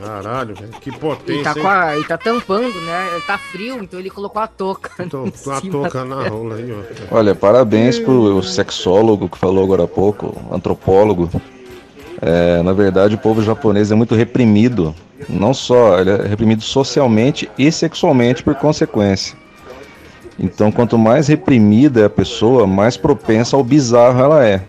Caralho, 0.00 0.54
velho. 0.54 0.72
Que 0.80 0.90
potência. 0.98 1.40
E 1.40 1.44
tá, 1.44 1.54
com 1.54 1.68
a, 1.68 1.98
e 1.98 2.04
tá 2.04 2.18
tampando, 2.18 2.80
né? 2.80 3.08
Ele 3.12 3.20
tá 3.22 3.38
frio, 3.38 3.82
então 3.82 4.00
ele 4.00 4.10
colocou 4.10 4.40
a 4.42 4.46
touca. 4.46 4.90
Tô, 5.08 5.30
tô 5.44 5.50
a 5.50 5.60
touca 5.60 6.04
na 6.04 6.28
rola 6.28 6.56
aí, 6.56 6.72
ó. 6.72 7.16
Olha, 7.16 7.34
parabéns 7.34 7.98
pro 7.98 8.42
sexólogo 8.42 9.28
que 9.28 9.38
falou 9.38 9.62
agora 9.62 9.84
há 9.84 9.88
pouco, 9.88 10.36
antropólogo. 10.50 11.30
É, 12.22 12.62
na 12.62 12.72
verdade, 12.72 13.14
o 13.14 13.18
povo 13.18 13.42
japonês 13.42 13.92
é 13.92 13.94
muito 13.94 14.14
reprimido. 14.14 14.94
Não 15.28 15.54
só, 15.54 16.00
ele 16.00 16.10
é 16.10 16.26
reprimido 16.26 16.62
socialmente 16.62 17.50
e 17.58 17.70
sexualmente 17.70 18.42
por 18.42 18.54
consequência. 18.54 19.36
Então, 20.38 20.72
quanto 20.72 20.98
mais 20.98 21.28
reprimida 21.28 22.00
é 22.00 22.04
a 22.04 22.10
pessoa, 22.10 22.66
mais 22.66 22.96
propensa 22.96 23.56
ao 23.56 23.62
bizarro 23.64 24.20
ela 24.20 24.44
é. 24.46 24.62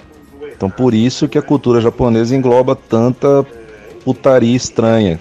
Então, 0.56 0.70
por 0.70 0.94
isso 0.94 1.28
que 1.28 1.38
a 1.38 1.42
cultura 1.42 1.82
japonesa 1.82 2.36
engloba 2.36 2.76
tanta 2.76 3.46
putaria 4.04 4.56
estranha. 4.56 5.20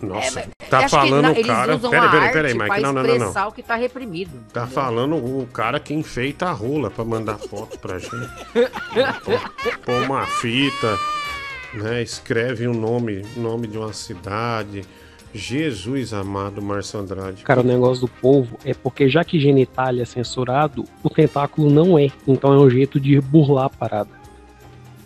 Nossa, 0.00 0.40
Eu 0.40 0.68
tá 0.68 0.88
falando 0.88 1.22
na- 1.22 1.28
o 1.30 1.32
eles 1.32 1.46
cara. 1.46 1.76
usam 1.76 1.90
Peraí, 1.90 2.10
peraí, 2.10 2.32
peraí, 2.32 2.54
Mike. 2.54 2.80
Não, 2.82 2.92
não, 2.92 3.02
não, 3.02 3.10
expressar 3.10 3.40
não. 3.42 3.48
o 3.48 3.52
que 3.52 3.62
tá 3.62 3.76
reprimido. 3.76 4.32
Tá 4.52 4.66
falando 4.66 5.14
o 5.14 5.46
cara 5.52 5.78
que 5.78 5.94
enfeita 5.94 6.46
a 6.46 6.52
rola 6.52 6.90
pra 6.90 7.04
mandar 7.04 7.38
foto 7.38 7.78
pra 7.78 7.98
gente. 8.00 8.10
Põe 9.86 10.04
uma 10.04 10.26
fita, 10.26 10.98
né? 11.74 12.02
Escreve 12.02 12.66
o 12.66 12.74
nome, 12.74 13.24
nome 13.36 13.68
de 13.68 13.78
uma 13.78 13.92
cidade. 13.92 14.82
Jesus 15.34 16.12
amado, 16.12 16.60
Márcio 16.60 17.00
Andrade. 17.00 17.42
Cara, 17.42 17.60
o 17.60 17.64
negócio 17.64 18.02
do 18.06 18.08
povo 18.08 18.58
é 18.64 18.74
porque 18.74 19.08
já 19.08 19.24
que 19.24 19.40
genitália 19.40 20.02
é 20.02 20.04
censurado, 20.04 20.84
o 21.02 21.08
tentáculo 21.08 21.70
não 21.70 21.98
é. 21.98 22.10
Então 22.26 22.52
é 22.52 22.58
um 22.58 22.68
jeito 22.70 23.00
de 23.00 23.20
burlar 23.20 23.66
a 23.66 23.70
parada. 23.70 24.10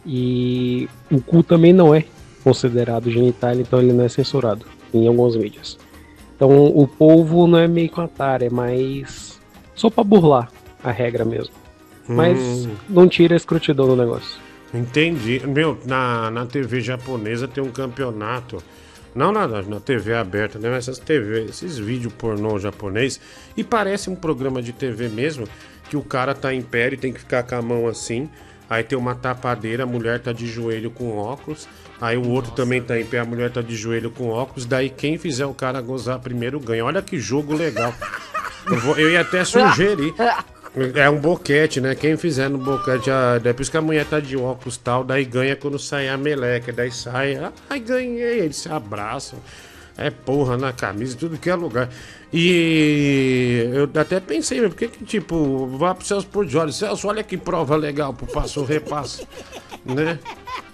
E 0.05 0.89
o 1.11 1.21
cu 1.21 1.43
também 1.43 1.73
não 1.73 1.95
é 1.95 2.05
considerado 2.45 3.11
genitália, 3.11 3.63
então 3.63 3.81
ele 3.81 3.93
não 3.93 4.05
é 4.05 4.09
censurado 4.09 4.65
em 4.95 5.07
algumas 5.07 5.37
mídias. 5.37 5.79
Então 6.35 6.67
o 6.67 6.87
povo 6.87 7.47
não 7.47 7.59
é 7.59 7.67
meio 7.67 7.89
que 7.89 7.99
uma 7.99 8.09
tara, 8.09 8.45
é 8.45 8.51
mais 8.51 9.41
só 9.75 9.91
pra 9.91 10.05
burlar 10.05 10.51
a 10.83 10.91
regra 10.91 11.25
mesmo. 11.25 11.55
Mas 12.09 12.39
Hum. 12.39 12.71
não 12.89 13.09
tira 13.09 13.35
a 13.35 13.37
escrotidão 13.37 13.87
do 13.89 13.97
negócio. 13.97 14.39
Entendi. 14.73 15.43
Meu, 15.47 15.77
na, 15.87 16.31
na 16.31 16.47
TV 16.47 16.81
japonesa 16.81 17.49
tem 17.49 17.63
um 17.65 17.71
campeonato. 17.71 18.63
Não 19.17 19.33
na, 19.33 19.49
na 19.49 19.81
TV 19.81 20.15
aberta, 20.15 20.59
né? 20.59 20.69
Mas 20.69 20.87
essas 20.89 20.99
TV, 20.99 21.45
esses 21.47 21.79
vídeos 21.79 22.13
pornô 22.13 22.59
japonês. 22.59 23.19
E 23.57 23.65
parece 23.65 24.11
um 24.11 24.15
programa 24.15 24.61
de 24.63 24.73
TV 24.73 25.09
mesmo, 25.09 25.49
que 25.89 25.97
o 25.97 26.03
cara 26.03 26.35
tá 26.35 26.53
em 26.53 26.61
pé 26.63 26.93
e 26.93 26.97
tem 26.97 27.13
que 27.13 27.21
ficar 27.21 27.43
com 27.43 27.55
a 27.57 27.63
mão 27.63 27.89
assim. 27.89 28.29
Aí 28.69 28.83
tem 28.83 28.99
uma 28.99 29.15
tapadeira, 29.15 29.85
a 29.85 29.87
mulher 29.87 30.21
tá 30.21 30.33
de 30.33 30.47
joelho 30.47 30.91
com 30.91 31.17
óculos. 31.17 31.67
Aí 32.01 32.17
o 32.17 32.29
outro 32.29 32.51
também 32.53 32.83
tá 32.83 32.99
em 33.01 33.05
pé, 33.07 33.21
a 33.21 33.25
mulher 33.25 33.51
tá 33.51 33.63
de 33.63 33.75
joelho 33.75 34.11
com 34.11 34.29
óculos. 34.29 34.67
Daí 34.67 34.91
quem 34.91 35.17
fizer 35.17 35.47
o 35.47 35.55
cara 35.55 35.81
gozar 35.81 36.19
primeiro 36.19 36.61
ganha. 36.61 36.85
Olha 36.85 37.01
que 37.01 37.19
jogo 37.19 37.55
legal. 37.55 37.95
Eu, 38.67 38.79
vou- 38.81 38.99
eu 38.99 39.11
ia 39.11 39.21
até 39.23 39.45
sugerir. 39.45 40.13
É 40.95 41.09
um 41.09 41.19
boquete, 41.19 41.81
né? 41.81 41.95
Quem 41.95 42.19
fizer 42.19 42.51
no 42.51 42.59
boquete, 42.59 43.11
ah, 43.11 43.41
por 43.55 43.63
isso 43.63 43.71
que 43.71 43.79
a 43.79 43.83
mulher 43.83 44.05
tá 44.05 44.21
de 44.21 44.37
óculos 44.37 44.77
tal, 44.77 45.03
daí 45.03 45.25
ganha 45.25 45.57
quando 45.57 45.79
sair 45.79 46.09
a 46.09 46.19
meleca, 46.19 46.71
daí 46.71 46.93
sai, 46.93 47.37
ah, 47.37 47.51
ai 47.71 47.81
ganhei, 47.81 48.41
eles 48.41 48.57
se 48.57 48.69
abraçam. 48.69 49.39
É 49.99 50.11
porra 50.11 50.57
na 50.59 50.73
camisa, 50.73 51.17
tudo 51.17 51.39
que 51.39 51.49
é 51.49 51.55
lugar. 51.55 51.89
E 52.33 53.71
eu 53.73 53.89
até 54.01 54.21
pensei, 54.21 54.61
por 54.61 54.75
que 54.77 54.89
que 54.89 55.05
tipo, 55.05 55.67
vá 55.79 55.95
pro 55.95 56.05
Celso 56.07 56.27
Portioli, 56.27 56.73
Celso, 56.73 57.09
olha 57.09 57.23
que 57.23 57.37
prova 57.39 57.77
legal 57.77 58.13
pro 58.13 58.27
passo 58.27 58.63
repasso, 58.65 59.27
né? 59.85 60.19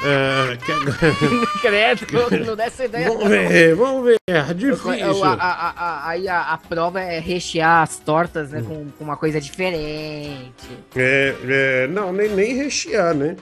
É. 0.05 0.59
Credo, 1.61 2.45
não 2.47 2.57
dá 2.57 2.65
essa 2.65 2.85
ideia. 2.85 3.09
Vamos 3.09 3.29
ver, 3.29 3.75
vamos 3.77 4.05
ver, 4.05 4.17
é 4.27 4.55
difícil. 4.55 5.25
A, 5.25 5.33
a- 5.35 5.71
a- 5.77 6.09
Aí 6.09 6.29
a, 6.29 6.41
a 6.53 6.59
prova 6.59 7.01
é 7.01 7.21
rechear 7.21 7.83
as 7.83 7.99
tortas, 7.99 8.51
né, 8.51 8.63
com, 8.67 8.87
com 8.99 9.05
uma 9.05 9.17
coisa 9.17 9.41
diferente. 9.41 10.53
É, 10.97 11.35
é, 11.45 11.87
não, 11.89 12.13
nem, 12.13 12.29
nem 12.31 12.57
rechear, 12.57 13.15
né? 13.15 13.37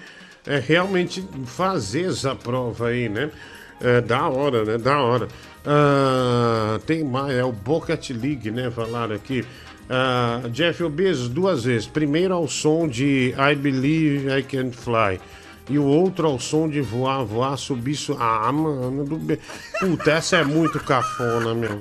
É 0.47 0.59
realmente 0.59 1.27
fazer 1.47 2.11
essa 2.11 2.35
prova 2.35 2.89
aí, 2.89 3.09
né? 3.09 3.31
É 3.81 4.01
da 4.01 4.29
hora, 4.29 4.65
né? 4.65 4.77
Da 4.79 5.01
hora. 5.01 5.29
Ah, 5.67 6.79
tem 6.87 7.05
mais, 7.05 7.35
é 7.35 7.45
o 7.45 7.53
Bucket 7.53 8.11
League, 8.11 8.51
né? 8.51 8.71
Falaram 8.71 9.15
aqui. 9.15 9.45
Ah, 9.89 10.43
Jeff 10.51 10.87
Bezos 10.89 11.29
duas 11.29 11.65
vezes. 11.65 11.87
Primeiro 11.87 12.35
ao 12.35 12.49
som 12.49 12.87
de 12.89 13.35
I 13.37 13.55
Believe 13.55 14.29
I 14.39 14.43
Can 14.43 14.73
Fly. 14.73 15.21
E 15.69 15.79
o 15.79 15.85
outro 15.85 16.27
ao 16.27 16.41
som 16.41 16.69
de 16.69 16.81
voar, 16.81 17.25
voar, 17.25 17.57
subir. 17.57 17.95
Su... 17.95 18.17
Ah, 18.19 18.51
mano. 18.53 19.05
Do... 19.05 19.17
be- 19.17 19.39
Puta, 19.79 20.13
essa 20.13 20.37
é 20.37 20.45
muito 20.45 20.81
cafona, 20.81 21.55
meu. 21.55 21.79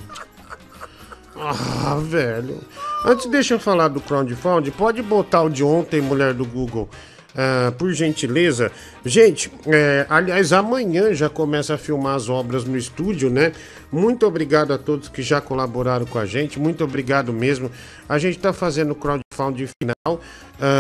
Ah, 1.36 1.98
velho. 2.02 2.60
Antes 3.06 3.28
deixa 3.28 3.54
eu 3.54 3.60
falar 3.60 3.88
do 3.88 4.02
crowdfunding, 4.02 4.72
pode 4.72 5.02
botar 5.02 5.44
o 5.44 5.50
de 5.50 5.64
ontem, 5.64 6.02
mulher 6.02 6.34
do 6.34 6.44
Google. 6.44 6.90
Ah, 7.36 7.72
por 7.78 7.92
gentileza. 7.94 8.72
Gente, 9.06 9.52
é, 9.68 10.06
aliás, 10.10 10.52
amanhã 10.52 11.14
já 11.14 11.30
começa 11.30 11.76
a 11.76 11.78
filmar 11.78 12.16
as 12.16 12.28
obras 12.28 12.64
no 12.64 12.78
estúdio, 12.78 13.30
né? 13.30 13.52
Muito 13.92 14.26
obrigado 14.26 14.74
a 14.74 14.78
todos 14.78 15.10
que 15.10 15.22
já 15.22 15.40
colaboraram 15.40 16.06
com 16.06 16.20
a 16.20 16.26
gente. 16.26 16.60
Muito 16.60 16.84
obrigado 16.84 17.32
mesmo. 17.32 17.72
A 18.08 18.18
gente 18.18 18.38
está 18.38 18.52
fazendo 18.54 18.96
crowdfunding 18.96 19.68
final. 19.82 20.22
ah, 20.60 20.80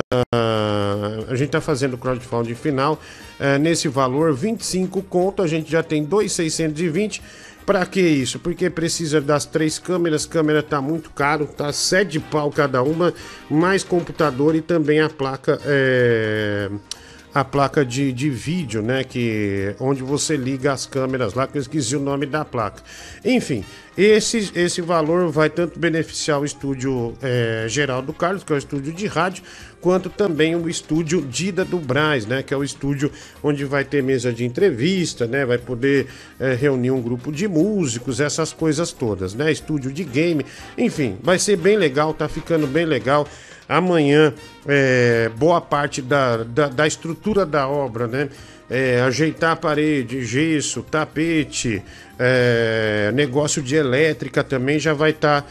a 1.27 1.35
gente 1.35 1.47
está 1.47 1.61
fazendo 1.61 1.97
crowdfunding 1.97 2.55
final 2.55 2.99
ah, 3.39 3.57
nesse 3.57 3.87
valor 3.87 4.33
25 4.33 5.01
conto. 5.03 5.41
A 5.41 5.47
gente 5.47 5.71
já 5.71 5.83
tem 5.83 6.03
2,620. 6.03 7.21
Pra 7.69 7.85
que 7.85 8.01
isso? 8.01 8.39
Porque 8.39 8.67
precisa 8.67 9.21
das 9.21 9.45
três 9.45 9.77
câmeras, 9.77 10.25
câmera 10.25 10.63
tá 10.63 10.81
muito 10.81 11.11
caro, 11.11 11.45
tá 11.45 11.71
sete 11.71 12.19
pau 12.19 12.49
cada 12.49 12.81
uma, 12.81 13.13
mais 13.47 13.83
computador 13.83 14.55
e 14.55 14.61
também 14.61 14.99
a 14.99 15.07
placa 15.07 15.61
é, 15.63 16.67
a 17.31 17.45
placa 17.45 17.85
de, 17.85 18.11
de 18.11 18.27
vídeo, 18.27 18.81
né, 18.81 19.03
que 19.03 19.75
onde 19.79 20.01
você 20.01 20.35
liga 20.35 20.73
as 20.73 20.87
câmeras 20.87 21.35
lá, 21.35 21.45
que 21.45 21.59
eu 21.59 21.61
esqueci 21.61 21.95
o 21.95 21.99
nome 21.99 22.25
da 22.25 22.43
placa. 22.43 22.81
Enfim, 23.23 23.63
esse 23.95 24.51
esse 24.55 24.81
valor 24.81 25.29
vai 25.29 25.47
tanto 25.47 25.77
beneficiar 25.77 26.41
o 26.41 26.45
estúdio 26.45 27.13
é, 27.21 27.67
Geraldo 27.69 28.13
Carlos, 28.13 28.43
que 28.43 28.51
é 28.51 28.55
o 28.55 28.57
estúdio 28.57 28.91
de 28.91 29.05
rádio, 29.05 29.43
quanto 29.81 30.09
também 30.09 30.55
o 30.55 30.69
estúdio 30.69 31.21
Dida 31.21 31.63
do 31.63 31.77
Braz, 31.77 32.25
né, 32.25 32.43
que 32.43 32.53
é 32.53 32.57
o 32.57 32.63
estúdio 32.63 33.11
onde 33.41 33.65
vai 33.65 33.83
ter 33.83 34.03
mesa 34.03 34.31
de 34.31 34.45
entrevista, 34.45 35.25
né, 35.25 35.45
vai 35.45 35.57
poder 35.57 36.07
é, 36.39 36.53
reunir 36.53 36.91
um 36.91 37.01
grupo 37.01 37.31
de 37.31 37.47
músicos, 37.47 38.19
essas 38.19 38.51
coisas 38.51 38.91
todas, 38.91 39.33
né, 39.33 39.51
estúdio 39.51 39.91
de 39.91 40.03
game, 40.03 40.45
enfim, 40.77 41.17
vai 41.21 41.39
ser 41.39 41.57
bem 41.57 41.77
legal, 41.77 42.13
tá 42.13 42.27
ficando 42.27 42.67
bem 42.67 42.85
legal. 42.85 43.27
Amanhã, 43.67 44.33
é, 44.67 45.29
boa 45.37 45.61
parte 45.61 46.01
da, 46.01 46.37
da, 46.37 46.67
da 46.69 46.87
estrutura 46.87 47.45
da 47.45 47.67
obra, 47.67 48.07
né? 48.07 48.29
É, 48.67 49.01
ajeitar 49.01 49.51
a 49.51 49.55
parede, 49.55 50.23
gesso, 50.23 50.83
tapete, 50.83 51.81
negócio 53.15 53.63
de 53.63 53.75
elétrica 53.75 54.43
também 54.43 54.77
já 54.77 54.93
vai 54.93 55.09
estar 55.09 55.43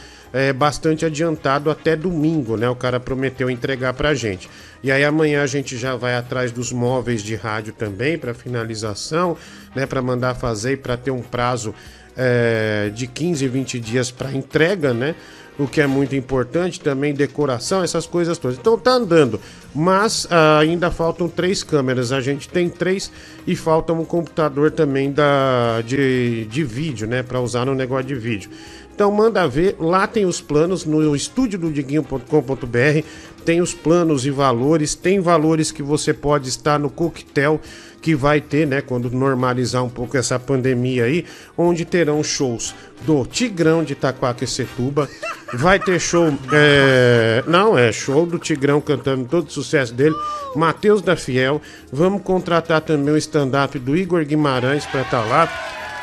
bastante 0.57 1.05
adiantado 1.05 1.71
até 1.71 1.97
domingo, 1.97 2.57
né? 2.57 2.69
O 2.69 2.77
cara 2.77 3.01
prometeu 3.01 3.49
entregar 3.51 3.95
pra 3.95 4.15
gente. 4.15 4.49
E 4.83 4.93
aí 4.93 5.05
amanhã 5.05 5.43
a 5.43 5.47
gente 5.47 5.77
já 5.77 5.97
vai 5.97 6.15
atrás 6.15 6.53
dos 6.53 6.71
móveis 6.71 7.23
de 7.23 7.35
rádio 7.35 7.73
também 7.73 8.19
para 8.19 8.35
finalização, 8.35 9.37
né? 9.75 9.87
Para 9.87 10.03
mandar 10.03 10.35
fazer 10.35 10.73
e 10.73 10.77
para 10.77 10.97
ter 10.97 11.11
um 11.11 11.23
prazo 11.23 11.75
é, 12.17 12.91
de 12.93 13.07
15, 13.07 13.47
20 13.47 13.81
dias 13.81 14.11
para 14.11 14.33
entrega, 14.33 14.93
né? 14.93 15.15
O 15.59 15.67
que 15.67 15.81
é 15.81 15.89
muito 15.89 16.15
importante 16.15 16.81
também, 16.81 17.13
decoração, 17.13 17.83
essas 17.83 18.07
coisas 18.07 18.39
todas. 18.39 18.57
Então 18.57 18.79
tá 18.79 18.93
andando, 18.93 19.41
mas 19.75 20.25
ah, 20.31 20.59
ainda 20.61 20.89
faltam 20.89 21.29
três 21.29 21.65
câmeras. 21.65 22.13
A 22.13 22.21
gente 22.21 22.49
tem 22.49 22.69
três 22.69 23.11
e 23.45 23.57
falta 23.57 23.93
um 23.93 24.05
computador 24.05 24.71
também 24.71 25.11
da, 25.11 25.83
de, 25.85 26.45
de 26.45 26.63
vídeo, 26.63 27.09
né? 27.09 27.25
Para 27.25 27.41
usar 27.41 27.65
no 27.65 27.75
negócio 27.75 28.07
de 28.07 28.15
vídeo. 28.15 28.51
Então 28.99 29.13
manda 29.13 29.47
ver, 29.47 29.77
lá 29.79 30.09
tem 30.09 30.27
os 30.27 30.41
planos 30.41 30.85
no 30.85 31.15
estúdio 31.15 31.57
do 31.57 31.71
Diguinho.com.br, 31.71 33.07
tem 33.45 33.61
os 33.61 33.73
planos 33.73 34.27
e 34.27 34.31
valores, 34.33 34.97
tem 34.97 35.21
valores 35.21 35.71
que 35.71 35.85
você 35.85 36.13
pode 36.13 36.49
estar 36.49 36.81
no 36.81 36.91
coquetel 36.91 37.61
que 38.03 38.17
vai 38.17 38.41
ter, 38.41 38.67
né, 38.67 38.81
quando 38.81 39.09
normalizar 39.09 39.85
um 39.85 39.89
pouco 39.89 40.17
essa 40.17 40.37
pandemia 40.37 41.05
aí, 41.05 41.25
onde 41.57 41.85
terão 41.85 42.25
shows 42.25 42.75
do 43.03 43.25
Tigrão 43.25 43.85
de 43.85 43.93
Itaquaquecetuba, 43.93 45.09
vai 45.55 45.79
ter 45.79 46.01
show, 46.01 46.37
é, 46.53 47.45
não, 47.47 47.79
é 47.79 47.93
show 47.93 48.27
do 48.27 48.37
Tigrão 48.37 48.81
cantando 48.81 49.27
todo 49.27 49.47
o 49.47 49.53
sucesso 49.53 49.95
dele, 49.95 50.17
Matheus 50.57 51.01
da 51.01 51.15
Fiel, 51.15 51.63
vamos 51.93 52.23
contratar 52.23 52.81
também 52.81 53.15
o 53.15 53.17
stand-up 53.17 53.79
do 53.79 53.97
Igor 53.97 54.25
Guimarães 54.25 54.85
para 54.87 55.03
estar 55.03 55.25
lá, 55.25 55.49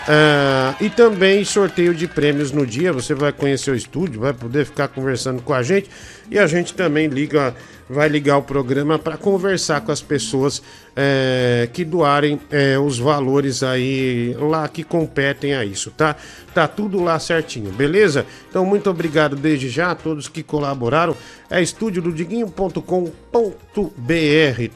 ah, 0.08 0.76
e 0.80 0.90
também 0.90 1.44
sorteio 1.44 1.94
de 1.94 2.08
prêmios 2.08 2.52
no 2.52 2.66
dia. 2.66 2.94
Você 2.94 3.16
vai 3.16 3.32
conhecer 3.32 3.72
o 3.72 3.76
estúdio, 3.76 4.22
vai 4.22 4.34
poder 4.34 4.66
ficar 4.66 4.88
conversando 4.88 5.42
com 5.42 5.54
a 5.54 5.64
gente. 5.64 5.90
E 6.30 6.38
a 6.38 6.46
gente 6.48 6.74
também 6.74 7.08
liga, 7.08 7.56
vai 7.90 8.08
ligar 8.08 8.38
o 8.38 8.44
programa 8.44 8.98
para 9.00 9.18
conversar 9.18 9.82
com 9.82 9.92
as 9.92 10.02
pessoas 10.02 10.62
eh, 10.96 11.70
que 11.72 11.84
doarem 11.84 12.40
eh, 12.50 12.78
os 12.80 12.98
valores 12.98 13.62
aí 13.62 14.36
lá 14.40 14.68
que 14.68 14.84
competem 14.84 15.54
a 15.54 15.64
isso, 15.64 15.92
tá? 15.92 16.16
Tá 16.54 16.68
tudo 16.68 17.04
lá 17.04 17.20
certinho, 17.20 17.72
beleza? 17.72 18.26
Então, 18.50 18.66
muito 18.66 18.90
obrigado 18.90 19.36
desde 19.36 19.70
já 19.70 19.92
a 19.92 19.96
todos 19.96 20.28
que 20.28 20.42
colaboraram. 20.42 21.16
É 21.50 21.62
estúdio 21.62 22.02
do 22.02 22.12
Diguinho.com.br, 22.12 22.82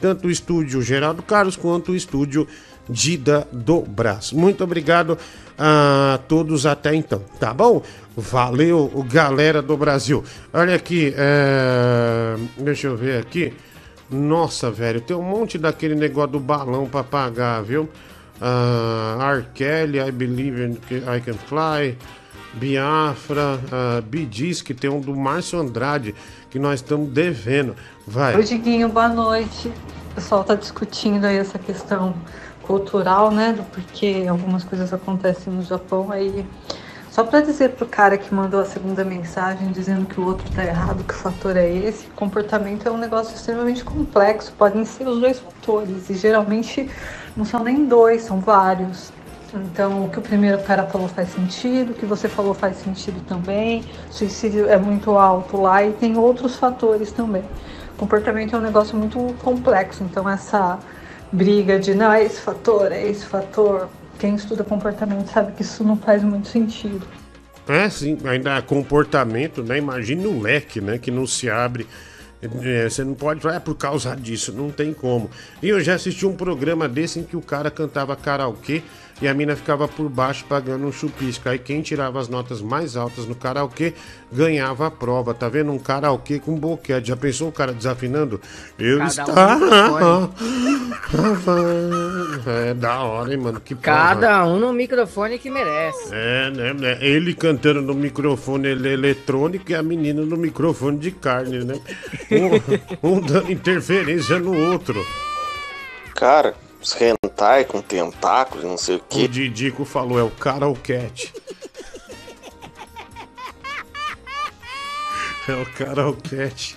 tanto 0.00 0.28
o 0.28 0.30
estúdio 0.30 0.82
Geraldo 0.82 1.22
Carlos 1.22 1.56
quanto 1.56 1.92
o 1.92 1.96
estúdio 1.96 2.46
Dida 2.90 3.46
do 3.52 3.80
Brás. 3.82 4.32
Muito 4.32 4.64
obrigado 4.64 5.16
a 5.58 6.18
todos 6.26 6.66
até 6.66 6.94
então, 6.94 7.22
tá 7.38 7.54
bom? 7.54 7.82
Valeu, 8.16 9.06
galera 9.10 9.62
do 9.62 9.76
Brasil. 9.76 10.24
Olha 10.52 10.74
aqui, 10.74 11.14
é, 11.16 12.36
deixa 12.58 12.88
eu 12.88 12.96
ver 12.96 13.20
aqui. 13.20 13.52
Nossa, 14.10 14.70
velho, 14.70 15.00
tem 15.00 15.16
um 15.16 15.22
monte 15.22 15.56
daquele 15.56 15.94
negócio 15.94 16.32
do 16.32 16.40
balão 16.40 16.86
pra 16.86 17.04
pagar, 17.04 17.62
viu? 17.62 17.88
Uh, 18.40 19.20
R. 19.22 19.46
Kelly, 19.54 19.98
I 20.00 20.10
Believe 20.10 20.78
I 20.90 21.20
Can 21.20 21.34
Fly, 21.34 21.96
Biafra, 22.54 23.60
uh, 23.70 24.28
Gees, 24.30 24.62
que 24.62 24.74
tem 24.74 24.90
um 24.90 25.00
do 25.00 25.14
Márcio 25.14 25.60
Andrade, 25.60 26.14
que 26.50 26.58
nós 26.58 26.80
estamos 26.80 27.10
devendo. 27.10 27.76
Vai. 28.06 28.34
Oi, 28.34 28.42
Diguinho, 28.42 28.88
boa 28.88 29.08
noite. 29.08 29.68
O 30.10 30.14
pessoal 30.14 30.42
tá 30.42 30.54
discutindo 30.54 31.24
aí 31.26 31.36
essa 31.36 31.58
questão 31.58 32.14
cultural, 32.70 33.32
né, 33.32 33.52
do 33.52 33.64
porquê 33.64 34.26
algumas 34.30 34.62
coisas 34.62 34.92
acontecem 34.92 35.52
no 35.52 35.60
Japão 35.62 36.12
aí. 36.12 36.46
Só 37.10 37.24
para 37.24 37.40
dizer 37.40 37.70
pro 37.70 37.84
cara 37.84 38.16
que 38.16 38.32
mandou 38.32 38.60
a 38.60 38.64
segunda 38.64 39.04
mensagem 39.04 39.72
dizendo 39.72 40.06
que 40.06 40.20
o 40.20 40.24
outro 40.24 40.48
tá 40.54 40.64
errado, 40.64 41.02
que 41.02 41.12
o 41.12 41.16
fator 41.16 41.56
é 41.56 41.68
esse, 41.68 42.06
comportamento 42.14 42.86
é 42.86 42.90
um 42.92 42.96
negócio 42.96 43.34
extremamente 43.34 43.82
complexo, 43.82 44.52
podem 44.56 44.84
ser 44.84 45.08
os 45.08 45.18
dois 45.18 45.40
fatores 45.40 46.08
e 46.08 46.14
geralmente 46.14 46.88
não 47.36 47.44
são 47.44 47.64
nem 47.64 47.86
dois, 47.86 48.22
são 48.22 48.38
vários. 48.38 49.12
Então, 49.52 50.04
o 50.04 50.08
que 50.08 50.20
o 50.20 50.22
primeiro 50.22 50.62
cara 50.62 50.84
falou 50.84 51.08
faz 51.08 51.30
sentido, 51.30 51.90
o 51.90 51.94
que 51.94 52.06
você 52.06 52.28
falou 52.28 52.54
faz 52.54 52.76
sentido 52.76 53.20
também. 53.26 53.84
Suicídio 54.12 54.68
é 54.68 54.78
muito 54.78 55.10
alto 55.18 55.60
lá 55.60 55.82
e 55.82 55.92
tem 55.92 56.16
outros 56.16 56.54
fatores 56.54 57.10
também. 57.10 57.42
Comportamento 57.96 58.54
é 58.54 58.58
um 58.60 58.62
negócio 58.62 58.96
muito 58.96 59.34
complexo, 59.42 60.04
então 60.04 60.28
essa 60.28 60.78
briga 61.32 61.78
de 61.78 61.94
não 61.94 62.12
é 62.12 62.24
esse 62.24 62.40
fator, 62.40 62.92
é 62.92 63.06
esse 63.08 63.24
fator. 63.24 63.88
Quem 64.18 64.34
estuda 64.34 64.62
comportamento 64.64 65.28
sabe 65.28 65.52
que 65.52 65.62
isso 65.62 65.82
não 65.82 65.96
faz 65.96 66.22
muito 66.22 66.48
sentido. 66.48 67.06
É, 67.68 67.88
sim, 67.88 68.18
ainda 68.24 68.60
comportamento, 68.62 69.62
né? 69.62 69.78
Imagine 69.78 70.26
o 70.26 70.40
leque, 70.40 70.80
né? 70.80 70.98
Que 70.98 71.10
não 71.10 71.26
se 71.26 71.48
abre 71.48 71.86
É, 72.42 72.88
você 72.88 73.04
não 73.04 73.14
pode 73.14 73.40
falar, 73.40 73.56
é 73.56 73.60
por 73.60 73.74
causa 73.74 74.16
disso, 74.16 74.50
não 74.52 74.70
tem 74.70 74.94
como. 74.94 75.30
E 75.62 75.68
eu 75.68 75.80
já 75.80 75.94
assisti 75.94 76.24
um 76.24 76.34
programa 76.34 76.88
desse 76.88 77.20
em 77.20 77.22
que 77.22 77.36
o 77.36 77.42
cara 77.42 77.70
cantava 77.70 78.16
karaokê 78.16 78.82
e 79.20 79.28
a 79.28 79.34
mina 79.34 79.54
ficava 79.54 79.86
por 79.86 80.08
baixo 80.08 80.44
pagando 80.48 80.86
um 80.86 80.92
chupisco. 80.92 81.48
Aí 81.48 81.58
quem 81.58 81.82
tirava 81.82 82.18
as 82.18 82.28
notas 82.28 82.62
mais 82.62 82.96
altas 82.96 83.26
no 83.26 83.34
karaokê 83.34 83.92
ganhava 84.32 84.86
a 84.86 84.90
prova. 84.90 85.34
Tá 85.34 85.48
vendo? 85.48 85.70
Um 85.72 85.78
karaokê 85.78 86.38
com 86.38 86.54
boquete. 86.54 87.08
Já 87.08 87.16
pensou 87.16 87.48
o 87.48 87.52
cara 87.52 87.72
desafinando? 87.72 88.40
Eu 88.78 88.98
Cada 88.98 89.04
um 89.04 89.08
estava. 89.08 90.30
é 92.68 92.74
da 92.74 93.02
hora, 93.02 93.32
hein, 93.32 93.38
mano? 93.38 93.60
Que 93.60 93.74
porra. 93.74 93.84
Cada 93.84 94.46
um 94.46 94.58
no 94.58 94.72
microfone 94.72 95.38
que 95.38 95.50
merece. 95.50 96.08
É, 96.12 96.50
né, 96.50 96.72
né? 96.72 96.98
Ele 97.00 97.34
cantando 97.34 97.82
no 97.82 97.94
microfone 97.94 98.68
ele- 98.68 98.92
eletrônico 98.92 99.70
e 99.70 99.74
a 99.74 99.82
menina 99.82 100.22
no 100.22 100.36
microfone 100.36 100.98
de 100.98 101.10
carne, 101.10 101.64
né? 101.64 101.78
Um, 103.02 103.16
um 103.16 103.20
dando 103.20 103.52
interferência 103.52 104.38
no 104.38 104.56
outro. 104.70 105.04
Cara, 106.14 106.54
os 106.80 106.92
hentai 107.30 107.64
com 107.64 107.80
tentáculos, 107.80 108.64
não 108.64 108.76
sei 108.76 108.96
o 108.96 108.98
O 108.98 109.02
que. 109.08 109.28
Didico 109.28 109.84
falou, 109.84 110.18
é 110.18 110.22
o 110.22 110.30
karaokete. 110.30 111.32
É 115.48 115.52
o 115.54 115.66
karaokete. 115.66 116.76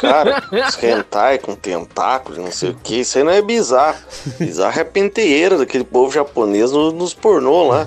Cara, 0.00 0.42
os 0.50 0.82
hentai 0.82 1.38
com 1.38 1.54
tentáculos, 1.54 2.38
não 2.38 2.50
sei 2.50 2.70
o 2.70 2.74
que. 2.74 3.00
Isso 3.00 3.18
aí 3.18 3.22
não 3.24 3.30
é 3.30 3.40
bizarro. 3.40 3.98
Bizarro 4.38 4.78
é 4.78 4.82
a 4.82 4.86
penteeira 4.86 5.56
daquele 5.58 5.84
povo 5.84 6.10
japonês 6.12 6.72
no- 6.72 6.90
nos 6.90 7.14
pornô 7.14 7.68
lá. 7.68 7.86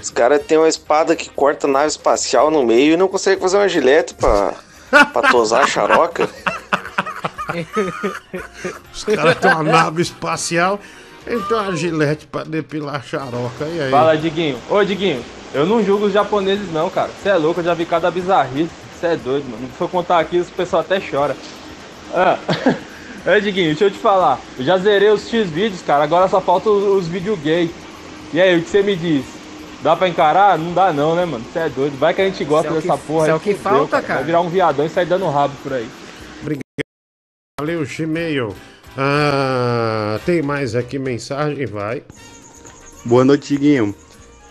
Os 0.00 0.08
caras 0.10 0.42
têm 0.46 0.56
uma 0.56 0.68
espada 0.68 1.14
que 1.14 1.28
corta 1.28 1.66
nave 1.66 1.88
espacial 1.88 2.50
no 2.50 2.64
meio 2.64 2.94
e 2.94 2.96
não 2.96 3.08
consegue 3.08 3.42
fazer 3.42 3.58
uma 3.58 3.68
gilete 3.68 4.14
pra, 4.14 4.54
pra 5.12 5.28
tosar 5.30 5.64
a 5.64 5.66
xaroca. 5.66 6.30
Os 8.92 9.04
caras 9.04 9.36
têm 9.36 9.50
uma 9.50 9.62
nave 9.62 10.02
espacial, 10.02 10.80
então 11.26 11.58
a 11.60 11.74
gilete 11.74 12.26
pra 12.26 12.44
depilar 12.44 12.96
a 12.96 13.00
xaroca. 13.00 13.64
E 13.64 13.80
aí? 13.80 13.90
Fala, 13.90 14.16
Diguinho. 14.16 14.58
Ô, 14.70 14.82
Diguinho, 14.84 15.22
eu 15.54 15.66
não 15.66 15.84
julgo 15.84 16.06
os 16.06 16.12
japoneses, 16.12 16.70
não, 16.72 16.90
cara. 16.90 17.10
Você 17.22 17.28
é 17.28 17.36
louco, 17.36 17.60
eu 17.60 17.64
já 17.64 17.74
vi 17.74 17.84
cada 17.84 18.10
bizarrice. 18.10 18.70
Você 18.98 19.08
é 19.08 19.16
doido, 19.16 19.44
mano. 19.50 19.66
Se 19.66 19.76
for 19.78 19.88
contar 19.88 20.18
aqui, 20.20 20.38
o 20.40 20.44
pessoal 20.44 20.80
até 20.80 21.00
chora. 21.00 21.36
Ah. 22.14 22.38
É, 23.26 23.40
Diguinho, 23.40 23.70
deixa 23.70 23.82
eu 23.86 23.90
te 23.90 23.98
falar. 23.98 24.38
Eu 24.56 24.64
já 24.64 24.78
zerei 24.78 25.10
os 25.10 25.28
X 25.28 25.50
vídeos, 25.50 25.82
cara. 25.82 26.04
Agora 26.04 26.28
só 26.28 26.40
falta 26.40 26.70
os, 26.70 26.84
os 26.84 27.08
vídeos 27.08 27.36
gay. 27.40 27.68
E 28.32 28.40
aí, 28.40 28.56
o 28.56 28.62
que 28.62 28.70
você 28.70 28.84
me 28.84 28.94
diz? 28.94 29.24
Dá 29.82 29.96
pra 29.96 30.08
encarar? 30.08 30.56
Não 30.56 30.72
dá 30.72 30.92
não, 30.92 31.16
né, 31.16 31.24
mano? 31.24 31.44
Você 31.52 31.58
é 31.58 31.68
doido. 31.68 31.98
Vai 31.98 32.14
que 32.14 32.22
a 32.22 32.24
gente 32.24 32.44
gosta 32.44 32.68
é 32.68 32.74
que- 32.80 32.86
dessa 32.86 32.96
porra. 32.96 33.24
isso 33.24 33.30
é 33.32 33.34
o 33.34 33.40
que 33.40 33.54
fudeu, 33.54 33.78
falta, 33.78 34.00
cara. 34.00 34.20
Vai 34.20 34.24
virar 34.26 34.40
um 34.42 34.48
viadão 34.48 34.86
e 34.86 34.88
sair 34.88 35.06
dando 35.06 35.28
rabo 35.28 35.52
por 35.60 35.72
aí. 35.72 35.88
Valeu, 37.58 37.86
Chimeio. 37.86 38.54
Ah, 38.98 40.20
tem 40.26 40.42
mais 40.42 40.74
aqui 40.74 40.98
mensagem? 40.98 41.64
Vai. 41.64 42.02
Boa 43.02 43.24
noite, 43.24 43.54
Diguinho. 43.54 43.94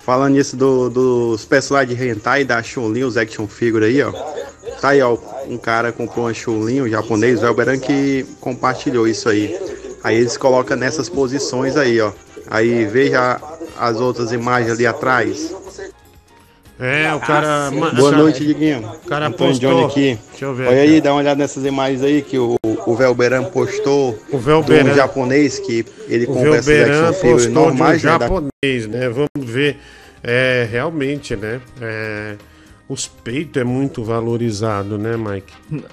Falando 0.04 0.34
nisso 0.34 0.58
do- 0.58 0.90
dos 0.90 1.46
personagens 1.46 1.96
de 2.00 2.04
hentai 2.08 2.44
da 2.44 2.64
Chun-Li, 2.64 3.04
os 3.04 3.16
action 3.16 3.46
figure 3.48 3.86
aí, 3.86 4.02
ó. 4.02 4.12
Tá 4.82 4.90
aí, 4.90 5.04
ó. 5.04 5.16
Um 5.48 5.56
cara 5.56 5.92
comprou 5.92 6.26
uma 6.26 6.34
Chun-Li, 6.34 6.82
um 6.82 6.90
japonês, 6.90 7.44
o 7.44 7.46
Elberan, 7.46 7.78
que 7.78 8.26
compartilhou 8.42 9.08
isso 9.08 9.30
aí. 9.30 9.56
Aí 10.04 10.16
eles 10.18 10.36
colocam 10.36 10.76
nessas 10.76 11.08
posições 11.08 11.78
aí, 11.78 12.02
ó. 12.02 12.12
Aí 12.48 12.86
veja 12.88 13.40
as 13.78 13.98
outras 14.00 14.32
imagens 14.32 14.72
ali 14.72 14.88
atrás. 14.88 15.54
É, 16.80 17.14
o 17.14 17.20
cara. 17.22 17.72
ma- 17.72 17.92
Boa 17.92 18.12
noite, 18.12 18.46
Diguinho. 18.46 18.80
O 19.04 19.08
cara 19.08 19.28
Antônio 19.28 19.54
postou. 19.54 19.72
Johnny 19.72 19.86
aqui. 19.86 20.20
Deixa 20.32 20.46
eu 20.46 20.54
ver 20.54 20.68
Olha 20.68 20.82
aqui, 20.84 20.92
aí, 20.92 20.98
ó. 21.00 21.02
dá 21.02 21.12
uma 21.14 21.20
olhada 21.20 21.38
nessas 21.40 21.64
imagens 21.66 22.02
aí 22.04 22.22
que 22.22 22.38
o, 22.38 22.58
o 22.64 22.96
Velberan 22.96 23.46
postou. 23.46 24.20
O 24.30 24.38
Velberan- 24.38 24.92
um 24.92 24.96
japonês 24.96 25.58
que 25.60 25.86
ele 26.08 26.26
O 26.26 26.34
compra 26.34 26.50
essas 26.58 26.66
Velberan 26.66 27.14
postou 27.14 27.52
normais, 27.54 28.02
de 28.02 28.08
um 28.08 28.12
né? 28.12 28.18
da- 28.20 28.26
japonês, 28.26 28.88
né? 28.88 29.10
Vamos 29.10 29.30
ver. 29.52 29.78
É, 30.22 30.68
realmente, 30.70 31.36
né? 31.36 31.62
É, 31.82 32.36
os 32.90 33.08
peitos 33.08 33.62
é 33.62 33.64
muito 33.64 34.04
valorizado, 34.04 34.98
né, 34.98 35.16
Mike? 35.16 35.54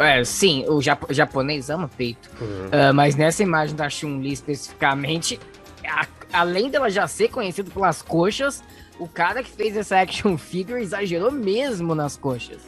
É, 0.00 0.22
sim, 0.24 0.64
o 0.68 0.80
japo- 0.80 1.12
japonês 1.12 1.68
ama 1.68 1.90
peito. 1.98 2.30
Ah, 2.70 2.92
mas 2.92 3.16
nessa 3.16 3.42
imagem 3.42 3.74
da 3.74 3.88
Chun-Li 3.90 4.32
especificamente, 4.34 5.40
a- 5.84 6.06
além 6.32 6.70
dela 6.70 6.88
já 6.90 7.08
ser 7.08 7.28
conhecida 7.28 7.70
pelas 7.72 8.02
coxas, 8.02 8.62
o 8.98 9.06
cara 9.08 9.42
que 9.42 9.50
fez 9.50 9.76
essa 9.76 10.00
action 10.00 10.36
figure 10.36 10.80
exagerou 10.80 11.30
mesmo 11.30 11.94
nas 11.94 12.16
coxas. 12.16 12.58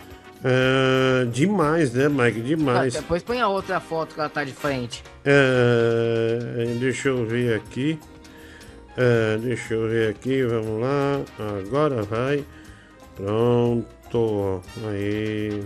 É, 0.43 1.27
demais, 1.27 1.93
né, 1.93 2.09
Mike? 2.09 2.41
Demais. 2.41 2.97
Ah, 2.97 3.01
depois 3.01 3.23
põe 3.23 3.41
a 3.41 3.49
outra 3.49 3.79
foto 3.79 4.15
que 4.15 4.21
ela 4.21 4.29
tá 4.29 4.43
de 4.43 4.53
frente. 4.53 5.03
É, 5.25 6.75
deixa 6.79 7.09
eu 7.09 7.27
ver 7.27 7.57
aqui. 7.57 7.99
É, 8.97 9.37
deixa 9.39 9.75
eu 9.75 9.89
ver 9.89 10.11
aqui, 10.11 10.43
vamos 10.43 10.81
lá. 10.81 11.21
Agora 11.59 12.03
vai. 12.03 12.45
Pronto. 13.17 14.63
Aí. 14.89 15.63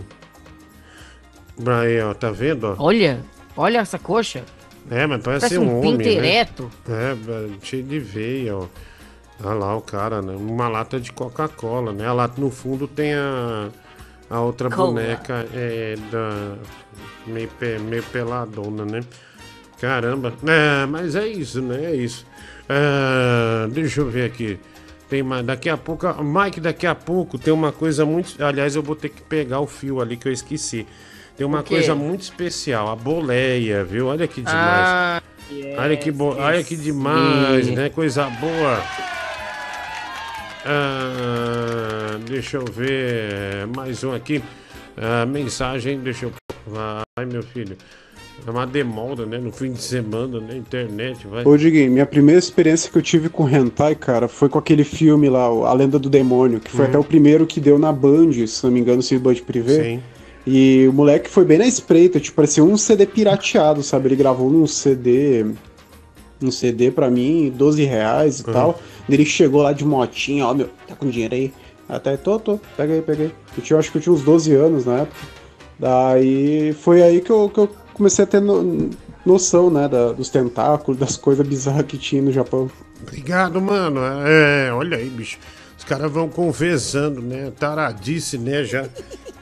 Aí, 1.67 2.01
ó, 2.03 2.13
tá 2.15 2.31
vendo? 2.33 2.75
Olha, 2.79 3.21
olha 3.57 3.79
essa 3.79 3.99
coxa. 3.99 4.45
É, 4.91 5.07
mas 5.07 5.23
parece, 5.23 5.49
Parece 5.49 5.55
ser 5.55 5.59
um, 5.61 5.71
um 5.71 5.79
homem, 5.79 5.97
pinto 5.97 6.09
né? 6.09 6.15
ereto. 6.15 6.71
É, 6.89 7.65
cheio 7.65 7.85
de 7.85 7.99
veia, 7.99 8.57
ó. 8.57 8.67
Olha 9.43 9.55
lá 9.55 9.77
o 9.77 9.81
cara, 9.81 10.23
né? 10.23 10.35
Uma 10.35 10.69
lata 10.69 10.99
de 11.01 11.13
Coca-Cola, 11.13 11.93
né? 11.93 12.07
A 12.07 12.13
lata 12.13 12.41
no 12.41 12.51
fundo 12.51 12.87
tem 12.87 13.15
a, 13.15 13.69
a 14.31 14.41
outra 14.41 14.71
Cola. 14.71 14.89
boneca 14.93 15.47
é, 15.53 15.97
da 16.11 16.57
meio, 17.27 17.49
pe- 17.49 17.79
meio 17.79 18.03
peladona, 18.05 18.85
né? 18.85 19.01
Caramba. 19.81 20.33
É, 20.47 20.87
mas 20.87 21.17
é 21.17 21.27
isso, 21.27 21.61
né? 21.61 21.85
É 21.85 21.95
isso. 21.97 22.25
Ah, 22.69 23.67
deixa 23.71 24.01
eu 24.01 24.09
ver 24.09 24.25
aqui. 24.27 24.59
Tem 25.09 25.23
mais. 25.23 25.45
Daqui 25.45 25.69
a 25.69 25.77
pouco. 25.77 26.07
Mike, 26.23 26.61
daqui 26.61 26.87
a 26.87 26.95
pouco 26.95 27.37
tem 27.39 27.53
uma 27.53 27.73
coisa 27.73 28.07
muito. 28.07 28.43
Aliás, 28.43 28.75
eu 28.77 28.83
vou 28.83 28.97
ter 28.97 29.09
que 29.11 29.21
pegar 29.21 29.61
o 29.61 29.67
fio 29.67 30.01
ali 30.01 30.17
que 30.17 30.29
eu 30.29 30.33
esqueci. 30.33 30.87
Tem 31.37 31.45
uma 31.45 31.65
coisa 31.65 31.95
muito 31.97 32.23
especial, 32.23 32.89
a 32.89 32.95
boleia, 32.97 33.83
viu? 33.85 34.07
Olha 34.07 34.27
que 34.29 34.41
demais. 34.41 34.89
Ah, 34.89 35.23
olha 35.77 35.97
que 35.97 36.13
bo... 36.13 36.37
olha 36.37 36.63
que 36.63 36.77
demais, 36.77 37.67
né? 37.67 37.89
Coisa 37.91 38.31
boa. 38.31 38.81
Ah, 40.67 42.19
deixa 42.27 42.57
eu 42.57 42.65
ver 42.65 43.67
mais 43.77 44.03
um 44.03 44.13
aqui. 44.13 44.43
Ah, 44.97 45.27
mensagem, 45.27 45.99
deixa 46.01 46.27
eu. 46.27 46.33
Vai, 46.67 47.27
meu 47.27 47.43
filho. 47.43 47.77
É 48.47 48.51
uma 48.51 48.67
demora, 48.67 49.25
né? 49.27 49.39
No 49.39 49.53
fim 49.53 49.73
de 49.73 49.81
semana, 49.83 50.41
né? 50.41 50.57
Internet, 50.57 51.27
vai. 51.27 51.45
Ô, 51.45 51.57
Diguinho, 51.57 51.91
minha 51.91 52.07
primeira 52.07 52.39
experiência 52.39 52.91
que 52.91 52.99
eu 52.99 53.03
tive 53.03 53.29
com 53.29 53.49
hentai, 53.49 53.95
cara, 53.95 54.27
foi 54.27 54.49
com 54.49 54.59
aquele 54.59 54.85
filme 54.85 55.29
lá, 55.29 55.45
A 55.45 55.73
Lenda 55.73 55.99
do 55.99 56.11
Demônio, 56.11 56.61
que 56.61 56.71
foi 56.71 56.85
Uhum. 56.85 56.91
até 56.91 56.99
o 56.99 57.05
primeiro 57.05 57.47
que 57.47 57.61
deu 57.61 57.79
na 57.79 57.93
Band, 57.93 58.33
se 58.47 58.65
não 58.65 58.71
me 58.71 58.81
engano, 58.81 59.03
se 59.03 59.19
Band 59.19 59.37
Privé. 59.47 59.83
Sim. 59.85 60.03
E 60.47 60.87
o 60.89 60.93
moleque 60.93 61.31
foi 61.31 61.45
bem 61.45 61.59
na 61.59 61.67
espreita, 61.67 62.21
tipo, 62.21 62.37
parecia 62.37 62.63
um 62.63 62.77
CD 62.77 63.07
pirateado, 63.07 63.83
sabe? 63.83 64.09
Ele 64.09 64.17
gravou 64.17 64.51
num 64.51 64.67
CD. 64.67 65.47
Um 66.47 66.51
CD 66.51 66.91
pra 66.91 67.11
mim, 67.11 67.53
12 67.57 67.85
reais 67.85 68.41
e 68.41 68.47
Uhum. 68.47 68.53
tal. 68.53 68.81
Ele 69.09 69.25
chegou 69.25 69.63
lá 69.63 69.73
de 69.73 69.85
motinha, 69.85 70.47
ó, 70.47 70.55
meu, 70.55 70.69
tá 70.87 70.95
com 70.95 71.09
dinheiro 71.09 71.35
aí? 71.35 71.53
Até, 71.89 72.17
tô, 72.17 72.39
tô, 72.39 72.59
pega 72.77 72.95
aí, 72.95 73.03
pega 73.03 73.25
aí. 73.25 73.33
Eu, 73.57 73.63
tinha, 73.63 73.79
acho 73.79 73.91
que 73.93 73.99
eu 73.99 74.03
tinha 74.03 74.13
uns 74.13 74.23
12 74.23 74.53
anos 74.55 74.85
na 74.87 75.01
época. 75.01 75.17
Daí 75.79 76.73
foi 76.81 77.03
aí 77.03 77.21
que 77.21 77.31
eu, 77.31 77.49
que 77.49 77.59
eu 77.59 77.69
comecei 77.93 78.25
a 78.25 78.27
ter 78.27 78.41
no- 78.41 78.91
noção, 79.27 79.71
né, 79.71 79.89
da- 79.89 80.13
dos 80.13 80.29
tentáculos, 80.29 80.99
das 80.99 81.17
coisas 81.17 81.47
bizarras 81.47 81.85
que 81.87 81.99
tinha 81.99 82.23
no 82.23 82.33
Japão. 82.33 82.71
Obrigado, 83.03 83.61
mano. 83.61 84.01
É, 84.27 84.73
olha 84.73 84.97
aí, 84.97 85.09
bicho. 85.11 85.39
Os 85.77 85.85
caras 85.85 86.11
vão 86.11 86.29
confessando, 86.29 87.21
né? 87.21 87.53
Taradice, 87.59 88.39
né? 88.39 88.65
Já, 88.65 88.87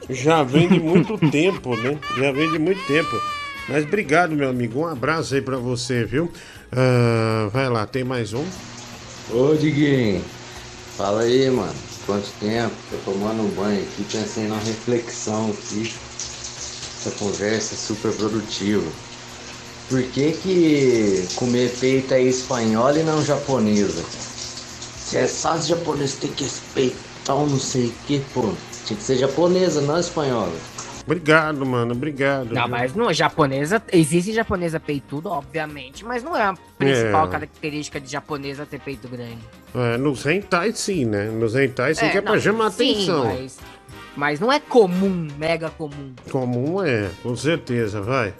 já 0.09 0.43
vem 0.43 0.67
de 0.67 0.79
muito 0.79 1.17
tempo, 1.31 1.75
né? 1.77 1.97
Já 2.17 2.31
vem 2.31 2.51
de 2.51 2.59
muito 2.59 2.85
tempo. 2.87 3.09
Mas 3.67 3.85
obrigado, 3.85 4.35
meu 4.35 4.49
amigo. 4.49 4.81
Um 4.81 4.87
abraço 4.87 5.35
aí 5.35 5.41
pra 5.41 5.57
você, 5.57 6.03
viu? 6.03 6.31
Ah, 6.71 7.49
vai 7.51 7.69
lá, 7.69 7.85
tem 7.85 8.03
mais 8.03 8.33
um? 8.33 8.43
Ô 9.31 9.55
Diguinho, 9.55 10.23
fala 10.97 11.21
aí, 11.21 11.49
mano. 11.49 11.73
Quanto 12.05 12.29
tempo? 12.39 12.75
Tô 12.89 13.11
tomando 13.11 13.43
um 13.43 13.49
banho 13.49 13.81
aqui, 13.81 14.03
pensei 14.03 14.43
numa 14.43 14.59
reflexão 14.59 15.51
aqui. 15.51 15.93
Essa 16.99 17.11
conversa 17.17 17.73
é 17.73 17.77
super 17.77 18.11
produtiva. 18.13 18.89
Por 19.89 20.03
que 20.03 20.31
que 20.31 21.27
comer 21.35 21.73
peito 21.79 22.13
é 22.13 22.21
espanhola 22.23 22.99
e 22.99 23.03
não 23.03 23.23
japonesa? 23.23 24.03
Se 24.97 25.17
é 25.17 25.27
só 25.27 25.55
os 25.55 25.67
japoneses 25.67 26.15
tem 26.15 26.31
que 26.31 26.43
respeitar 26.43 27.03
não 27.29 27.59
sei 27.59 27.87
o 27.87 27.93
que, 28.05 28.19
pô. 28.33 28.53
Tinha 28.85 28.97
que 28.97 29.03
ser 29.03 29.17
japonesa, 29.17 29.79
não 29.81 29.99
espanhola. 29.99 30.53
Obrigado, 31.05 31.65
mano. 31.65 31.91
Obrigado. 31.93 32.53
Não, 32.53 32.61
viu? 32.63 32.71
mas 32.71 32.95
não, 32.95 33.11
japonesa, 33.13 33.81
existe 33.91 34.31
japonesa 34.31 34.79
peitudo, 34.79 35.29
obviamente, 35.29 36.05
mas 36.05 36.23
não 36.23 36.35
é 36.35 36.43
a 36.43 36.53
principal 36.77 37.27
É. 37.27 37.29
característica 37.31 37.99
de 37.99 38.09
japonesa 38.11 38.65
ter 38.65 38.79
peito 38.79 39.07
grande. 39.07 39.39
É, 39.75 39.97
nos 39.97 40.25
hentai 40.25 40.71
sim, 40.73 41.05
né? 41.05 41.25
Nos 41.25 41.55
hentai 41.55 41.93
sim 41.95 42.05
É, 42.05 42.09
que 42.09 42.17
é 42.19 42.21
pra 42.21 42.33
não, 42.33 42.39
chamar 42.39 42.71
sim, 42.71 42.91
atenção. 42.93 43.25
mas 43.25 43.57
Mas 44.15 44.39
não 44.39 44.51
é 44.51 44.59
comum, 44.59 45.27
mega 45.39 45.71
comum. 45.71 46.13
Comum 46.31 46.83
é, 46.83 47.09
com 47.23 47.35
certeza, 47.35 47.99
vai. 48.01 48.33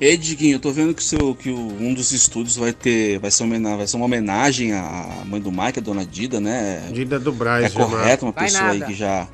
Ei, 0.00 0.16
Diguinho, 0.16 0.56
eu 0.56 0.60
tô 0.60 0.70
vendo 0.70 0.94
que, 0.94 1.00
o 1.00 1.04
seu, 1.04 1.34
que 1.34 1.50
o- 1.50 1.56
um 1.80 1.92
dos 1.92 2.12
estúdios 2.12 2.56
vai 2.56 2.72
ter. 2.72 3.18
Vai 3.18 3.30
ser, 3.32 3.42
homena- 3.42 3.76
vai 3.76 3.86
ser 3.86 3.96
uma 3.96 4.04
homenagem 4.06 4.72
à 4.72 5.22
mãe 5.24 5.40
do 5.40 5.50
Mike, 5.50 5.80
a 5.80 5.82
dona 5.82 6.04
Dida, 6.04 6.40
né? 6.40 6.88
Dida 6.92 7.18
do 7.18 7.32
Braz, 7.32 7.66
É 7.66 7.70
correto, 7.70 8.24
uma 8.26 8.30
Vai 8.32 8.44
pessoa 8.44 8.70
aí 8.70 8.80
que 8.82 8.94
já 8.94 9.26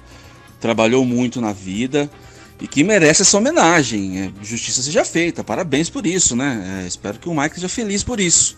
trabalhou 0.64 1.04
muito 1.04 1.42
na 1.42 1.52
vida 1.52 2.10
e 2.58 2.66
que 2.66 2.82
merece 2.82 3.20
essa 3.20 3.36
homenagem. 3.36 4.18
É, 4.18 4.30
justiça 4.42 4.80
seja 4.80 5.04
feita, 5.04 5.44
parabéns 5.44 5.90
por 5.90 6.06
isso, 6.06 6.34
né? 6.34 6.80
É, 6.82 6.86
espero 6.86 7.18
que 7.18 7.28
o 7.28 7.34
Mike 7.34 7.56
seja 7.56 7.68
feliz 7.68 8.02
por 8.02 8.18
isso. 8.18 8.56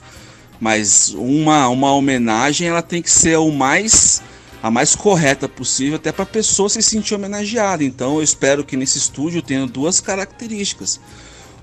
Mas 0.60 1.12
uma, 1.14 1.68
uma 1.68 1.92
homenagem 1.92 2.68
ela 2.68 2.80
tem 2.80 3.02
que 3.02 3.10
ser 3.10 3.36
o 3.38 3.50
mais 3.50 4.22
a 4.62 4.70
mais 4.70 4.94
correta 4.94 5.48
possível, 5.48 5.96
até 5.96 6.12
para 6.12 6.22
a 6.22 6.26
pessoa 6.26 6.68
se 6.68 6.80
sentir 6.80 7.16
homenageada. 7.16 7.82
Então 7.82 8.14
eu 8.16 8.22
espero 8.22 8.62
que 8.62 8.76
nesse 8.76 8.98
estúdio 8.98 9.42
tenha 9.42 9.66
duas 9.66 10.00
características. 10.00 11.00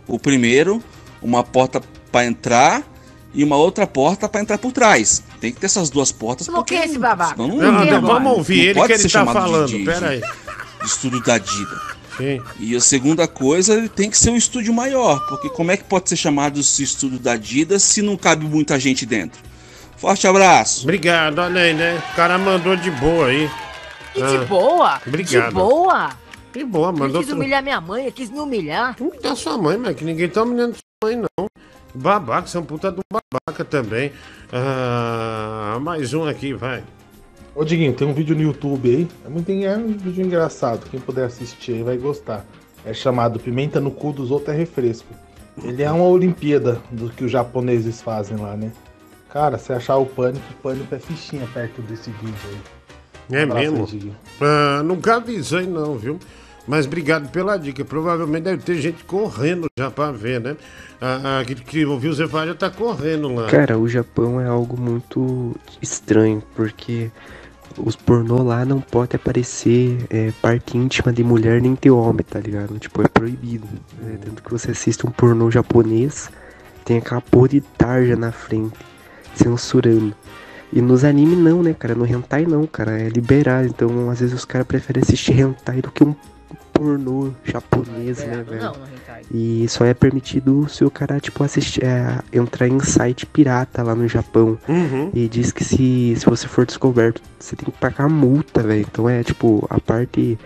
O 0.05 0.19
primeiro, 0.19 0.83
uma 1.21 1.41
porta 1.41 1.81
para 2.11 2.25
entrar 2.25 2.83
e 3.33 3.43
uma 3.43 3.55
outra 3.55 3.87
porta 3.87 4.29
para 4.29 4.41
entrar 4.41 4.57
por 4.57 4.71
trás. 4.71 5.23
Tem 5.41 5.51
que 5.51 5.59
ter 5.59 5.65
essas 5.65 5.89
duas 5.89 6.11
portas. 6.11 6.47
Por 6.47 6.63
que 6.65 6.75
esse 6.75 6.97
babaca? 6.99 7.31
Senão 7.35 7.47
Não, 7.47 7.71
não, 7.71 7.85
não- 7.85 8.01
vamos 8.01 8.31
ouvir 8.37 8.57
não 8.57 8.63
ele 8.65 8.73
pode 8.75 8.87
que 8.87 8.93
ele 8.93 9.03
tá 9.03 9.09
chamado 9.09 9.33
de- 9.35 9.41
falando, 9.41 9.67
de- 9.67 9.83
pera 9.85 10.09
aí. 10.09 10.21
de 10.21 10.85
estúdio 10.87 11.23
da 11.23 11.37
Dida. 11.37 11.93
E 12.59 12.75
a 12.75 12.79
segunda 12.79 13.27
coisa, 13.27 13.73
ele 13.73 13.89
tem 13.89 14.07
que 14.09 14.17
ser 14.17 14.29
um 14.29 14.35
estúdio 14.35 14.71
maior, 14.71 15.19
porque 15.27 15.49
como 15.49 15.71
é 15.71 15.77
que 15.77 15.83
pode 15.83 16.07
ser 16.09 16.15
chamado 16.15 16.59
esse 16.59 16.83
estúdio 16.83 17.17
da 17.17 17.35
Dida 17.35 17.79
se 17.79 18.01
não 18.03 18.15
cabe 18.15 18.45
muita 18.45 18.79
gente 18.79 19.03
dentro? 19.05 19.41
Forte 19.97 20.27
abraço. 20.27 20.83
Obrigado, 20.83 21.39
olha 21.39 21.61
aí, 21.61 21.73
né? 21.73 22.01
O 22.11 22.15
cara 22.15 22.37
mandou 22.37 22.75
de 22.75 22.91
boa 22.91 23.27
aí. 23.27 23.49
E 24.15 24.21
Ah, 24.21 24.27
de 24.27 24.45
boa? 24.45 25.01
Obrigado. 25.07 25.47
De 25.47 25.53
boa? 25.55 26.09
De 26.53 26.63
boa, 26.63 26.89
Ele 26.89 26.99
mandou. 26.99 27.23
quis 27.23 27.31
humilhar 27.31 27.63
minha 27.63 27.81
mãe, 27.81 28.03
ele 28.03 28.11
quis 28.11 28.29
me 28.29 28.37
humilhar. 28.39 28.95
Humilhar 28.99 29.35
sua 29.35 29.57
mãe, 29.57 29.75
mas 29.75 29.95
que 29.95 30.03
ninguém 30.05 30.29
tá 30.29 30.43
humilhando 30.43 30.75
sua 30.75 31.09
mãe, 31.09 31.15
não. 31.15 31.47
Babaca, 31.93 32.47
você 32.47 32.57
é 32.57 32.59
um 32.59 32.65
puta 32.65 32.91
do 32.91 33.01
babaca 33.11 33.63
também. 33.63 34.11
Ah, 34.51 35.77
mais 35.81 36.13
um 36.13 36.25
aqui, 36.25 36.53
vai. 36.53 36.83
Ô 37.55 37.63
Diguinho, 37.63 37.93
tem 37.93 38.07
um 38.07 38.13
vídeo 38.13 38.35
no 38.35 38.41
YouTube 38.41 38.89
aí. 38.89 39.07
É, 39.23 39.29
muito, 39.29 39.51
é 39.51 39.77
um 39.77 39.95
vídeo 39.95 40.25
engraçado. 40.25 40.89
Quem 40.89 40.99
puder 40.99 41.25
assistir 41.25 41.73
aí 41.73 41.83
vai 41.83 41.97
gostar. 41.97 42.45
É 42.83 42.93
chamado 42.93 43.39
Pimenta 43.39 43.79
no 43.79 43.91
cu 43.91 44.11
dos 44.11 44.31
outros 44.31 44.55
é 44.55 44.57
refresco. 44.57 45.13
Ele 45.63 45.83
é 45.83 45.91
uma 45.91 46.05
Olimpíada 46.05 46.81
do 46.91 47.09
que 47.09 47.23
os 47.23 47.31
japoneses 47.31 48.01
fazem 48.01 48.37
lá, 48.37 48.57
né? 48.57 48.71
Cara, 49.31 49.59
se 49.59 49.71
achar 49.71 49.97
o 49.97 50.05
pânico, 50.05 50.43
o 50.51 50.61
pânico 50.63 50.93
é 50.95 50.99
fichinha 50.99 51.47
perto 51.53 51.81
desse 51.83 52.09
vídeo 52.09 52.35
aí. 52.45 52.57
É 53.31 53.39
Um 53.39 53.43
abraço 53.43 53.59
aí, 53.59 53.69
mesmo? 53.69 53.85
Diguinho. 53.85 54.15
Ah, 54.41 54.81
nunca 54.83 55.15
avisei 55.17 55.67
não, 55.67 55.95
viu? 55.95 56.19
Mas 56.67 56.85
obrigado 56.85 57.29
pela 57.29 57.57
dica. 57.57 57.83
Provavelmente 57.83 58.43
deve 58.43 58.63
ter 58.63 58.75
gente 58.75 59.03
correndo 59.03 59.67
já 59.77 59.91
pra 59.91 60.11
ver, 60.11 60.39
né? 60.39 60.55
Ah, 61.01 61.43
que, 61.45 61.85
ouviu 61.85 62.13
você 62.13 62.27
falar 62.27 62.47
já 62.47 62.55
tá 62.55 62.69
correndo 62.69 63.33
lá. 63.33 63.47
Cara, 63.47 63.77
o 63.77 63.87
Japão 63.87 64.39
é 64.39 64.47
algo 64.47 64.79
muito 64.79 65.53
estranho, 65.81 66.41
porque 66.55 67.11
os 67.77 67.95
pornô 67.95 68.41
lá 68.41 68.63
não 68.63 68.79
pode 68.79 69.15
aparecer 69.15 69.97
é, 70.09 70.31
parte 70.41 70.77
íntima 70.77 71.11
de 71.11 71.23
mulher 71.23 71.61
nem 71.61 71.77
de 71.79 71.89
homem, 71.89 72.23
tá 72.23 72.39
ligado? 72.39 72.79
Tipo, 72.79 73.01
é 73.01 73.07
proibido. 73.07 73.67
É, 74.05 74.17
tanto 74.17 74.41
que 74.41 74.51
você 74.51 74.71
assiste 74.71 75.05
um 75.05 75.11
pornô 75.11 75.51
japonês, 75.51 76.29
tem 76.85 76.97
aquela 76.97 77.21
porra 77.21 77.49
de 77.49 77.61
tarja 77.61 78.15
na 78.15 78.31
frente, 78.31 78.77
censurando. 79.35 80.15
E 80.71 80.81
nos 80.81 81.03
anime 81.03 81.35
não, 81.35 81.61
né, 81.61 81.75
cara? 81.77 81.93
No 81.93 82.05
hentai 82.05 82.45
não, 82.45 82.65
cara. 82.65 82.99
É 82.99 83.07
liberado. 83.07 83.67
Então, 83.67 84.09
às 84.09 84.21
vezes 84.21 84.33
os 84.33 84.45
caras 84.45 84.65
preferem 84.65 85.03
assistir 85.03 85.39
hentai 85.39 85.81
do 85.81 85.91
que 85.91 86.03
um 86.03 86.15
pornô 86.73 87.31
japonês, 87.43 88.19
né, 88.19 88.43
velho? 88.43 88.61
Não. 88.63 88.75
E 89.31 89.65
só 89.69 89.85
é 89.85 89.93
permitido 89.93 90.67
se 90.67 90.83
o 90.83 90.91
cara, 90.91 91.19
tipo, 91.19 91.43
assistir, 91.43 91.83
é, 91.83 92.19
entrar 92.31 92.67
em 92.67 92.79
site 92.79 93.25
pirata 93.25 93.83
lá 93.83 93.95
no 93.95 94.07
Japão. 94.07 94.57
Uhum. 94.67 95.11
E 95.13 95.27
diz 95.29 95.51
que 95.51 95.63
se, 95.63 96.15
se 96.17 96.25
você 96.25 96.47
for 96.47 96.65
descoberto, 96.65 97.21
você 97.39 97.55
tem 97.55 97.65
que 97.65 97.79
pagar 97.79 98.09
multa, 98.09 98.61
velho. 98.63 98.81
Então 98.81 99.07
é, 99.07 99.23
tipo, 99.23 99.65
a 99.69 99.79
parte 99.79 100.37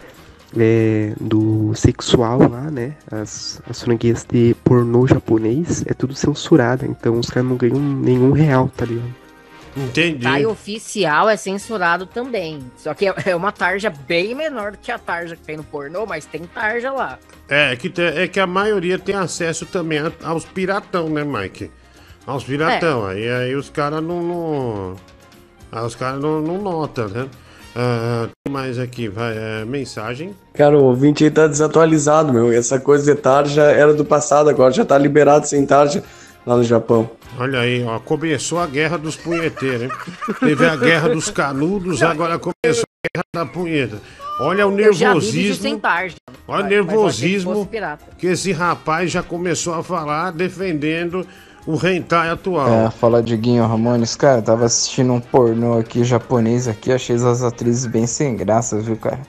é, 0.56 1.14
do 1.20 1.74
sexual 1.76 2.50
lá, 2.50 2.70
né? 2.70 2.94
As, 3.10 3.62
as 3.70 3.82
franquias 3.82 4.26
de 4.30 4.56
pornô 4.64 5.08
japonês 5.08 5.84
é 5.88 5.94
tudo 5.94 6.14
censurada. 6.14 6.86
Então 6.86 7.20
os 7.20 7.30
caras 7.30 7.50
não 7.50 7.58
ganham 7.58 7.80
nenhum 7.80 8.32
real, 8.32 8.70
tá 8.76 8.86
ligado? 8.86 9.27
Entendi. 9.78 10.26
Hentai 10.28 10.46
oficial 10.46 11.30
é 11.30 11.38
censurado 11.38 12.06
também. 12.06 12.60
Só 12.76 12.94
que 12.94 13.08
é 13.08 13.14
é 13.28 13.36
uma 13.36 13.52
tarja 13.52 13.90
bem 13.90 14.34
menor 14.34 14.72
do 14.72 14.78
que 14.78 14.92
a 14.92 14.98
tarja 14.98 15.36
que 15.36 15.44
tem 15.44 15.58
no 15.58 15.64
pornô, 15.64 16.06
mas 16.06 16.26
tem 16.26 16.42
tarja 16.44 16.92
lá. 16.92 17.20
É 17.48 17.76
que, 17.76 17.90
te- 17.90 18.02
é 18.02 18.28
que 18.28 18.40
a 18.40 18.48
maioria 18.48 18.98
tem 19.00 19.16
acesso 19.16 19.66
também 19.66 20.00
a- 20.00 20.12
aos 20.24 20.44
piratão, 20.46 21.08
né, 21.10 21.24
Mike? 21.24 21.70
Aos 22.26 22.44
piratão. 22.44 23.10
É. 23.10 23.14
Aí, 23.14 23.30
aí 23.30 23.56
os 23.56 23.70
caras 23.70 24.04
não. 24.04 24.22
não 24.24 24.96
aí 25.72 25.86
os 25.86 25.96
caras 25.96 26.20
não, 26.20 26.42
não 26.42 26.62
notam, 26.62 27.08
né? 27.08 27.28
Tem 28.44 28.52
mais 28.52 28.80
aqui, 28.80 29.08
vai. 29.08 29.36
é, 29.38 29.64
mensagem. 29.66 30.36
Cara, 30.54 30.76
o 30.78 30.84
ouvinte 30.86 31.24
aí 31.24 31.30
tá 31.30 31.46
desatualizado, 31.48 32.34
meu. 32.34 32.52
Essa 32.52 32.80
coisa 32.80 33.14
de 33.14 33.22
tarja 33.22 33.62
era 33.64 33.94
do 33.94 34.04
passado, 34.04 34.50
agora 34.50 34.72
já 34.74 34.84
tá 34.84 34.98
liberado 34.98 35.46
sem 35.48 35.64
tarja 35.66 36.04
lá 36.48 36.56
no 36.56 36.64
Japão. 36.64 37.10
Olha 37.38 37.60
aí, 37.60 37.84
ó, 37.84 38.00
começou 38.00 38.60
a 38.60 38.66
guerra 38.66 38.98
dos 38.98 39.18
punheteiros, 39.18 39.84
hein? 39.84 39.90
Teve 40.40 40.66
a 40.66 40.76
guerra 40.78 41.10
dos 41.10 41.30
canudos, 41.30 42.02
agora 42.02 42.40
começou 42.40 42.86
a 43.04 43.08
guerra 43.14 43.26
da 43.36 43.46
punheta. 43.46 44.02
Olha 44.40 44.66
o 44.66 44.72
nervosismo. 44.72 45.82
Olha 46.48 46.66
o 46.66 46.70
nervosismo 46.70 47.70
que 48.18 48.28
esse 48.28 48.54
rapaz 48.54 49.12
já 49.12 49.22
começou 49.22 49.74
a 49.74 49.84
falar 49.84 50.32
defendendo 50.32 51.28
o 51.66 51.76
hentai 51.86 52.30
atual. 52.30 52.72
É, 52.72 52.90
fala 52.90 53.22
Diguinho 53.22 53.68
Ramones, 53.68 54.16
cara, 54.16 54.42
tava 54.42 54.66
assistindo 54.66 55.12
um 55.12 55.20
pornô 55.20 55.78
aqui 55.78 56.04
japonês 56.06 56.66
aqui, 56.68 56.94
achei 56.94 57.16
as 57.18 57.44
atrizes 57.44 57.86
bem 57.86 58.08
sem 58.08 58.38
graça, 58.38 58.80
viu, 58.80 58.96
cara? 58.96 59.20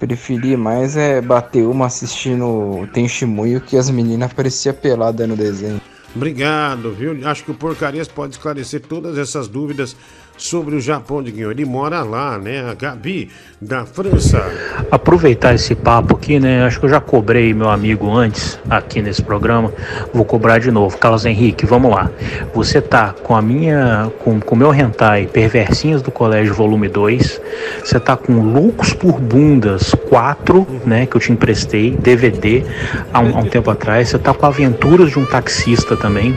Preferi 0.00 0.56
mais 0.56 0.96
é 0.96 1.20
bater 1.20 1.64
uma 1.66 1.86
assistindo 1.86 2.44
o 2.44 2.86
Tenshimuyo 2.88 3.60
que 3.60 3.76
as 3.76 3.90
meninas 3.90 4.32
pareciam 4.32 4.74
peladas 4.74 5.28
no 5.28 5.36
desenho. 5.36 5.80
Obrigado, 6.14 6.92
viu? 6.92 7.28
Acho 7.28 7.44
que 7.44 7.50
o 7.50 7.54
Porcarias 7.54 8.08
pode 8.08 8.32
esclarecer 8.32 8.80
todas 8.80 9.18
essas 9.18 9.46
dúvidas 9.46 9.94
sobre 10.38 10.76
o 10.76 10.80
Japão, 10.80 11.22
Diguinho. 11.22 11.50
Ele 11.50 11.64
mora 11.64 12.02
lá, 12.02 12.38
né? 12.38 12.68
A 12.70 12.74
Gabi, 12.74 13.30
da 13.60 13.84
França. 13.84 14.42
Aproveitar 14.90 15.54
esse 15.54 15.74
papo 15.74 16.16
aqui, 16.16 16.38
né? 16.38 16.64
Acho 16.64 16.78
que 16.80 16.86
eu 16.86 16.90
já 16.90 17.00
cobrei 17.00 17.52
meu 17.52 17.68
amigo 17.68 18.10
antes 18.10 18.58
aqui 18.70 19.02
nesse 19.02 19.22
programa. 19.22 19.72
Vou 20.12 20.24
cobrar 20.24 20.58
de 20.58 20.70
novo. 20.70 20.96
Carlos 20.96 21.24
Henrique, 21.24 21.66
vamos 21.66 21.90
lá. 21.90 22.10
Você 22.54 22.80
tá 22.80 23.14
com 23.22 23.34
a 23.34 23.42
minha. 23.42 24.10
com 24.18 24.40
o 24.50 24.56
meu 24.56 24.72
hentai 24.72 25.26
Perversinhas 25.26 26.02
do 26.02 26.10
Colégio 26.10 26.54
Volume 26.54 26.88
2. 26.88 27.40
Você 27.84 27.98
tá 27.98 28.16
com 28.16 28.40
Loucos 28.40 28.92
por 28.92 29.20
Bundas 29.20 29.94
4, 30.08 30.66
né? 30.86 31.06
Que 31.06 31.16
eu 31.16 31.20
te 31.20 31.32
emprestei, 31.32 31.90
DVD, 31.90 32.64
há 33.12 33.20
um, 33.20 33.36
há 33.36 33.40
um 33.40 33.48
tempo 33.48 33.70
atrás. 33.70 34.08
Você 34.08 34.18
tá 34.18 34.32
com 34.32 34.46
Aventuras 34.46 35.10
de 35.10 35.18
um 35.18 35.26
Taxista 35.26 35.96
também. 35.96 36.34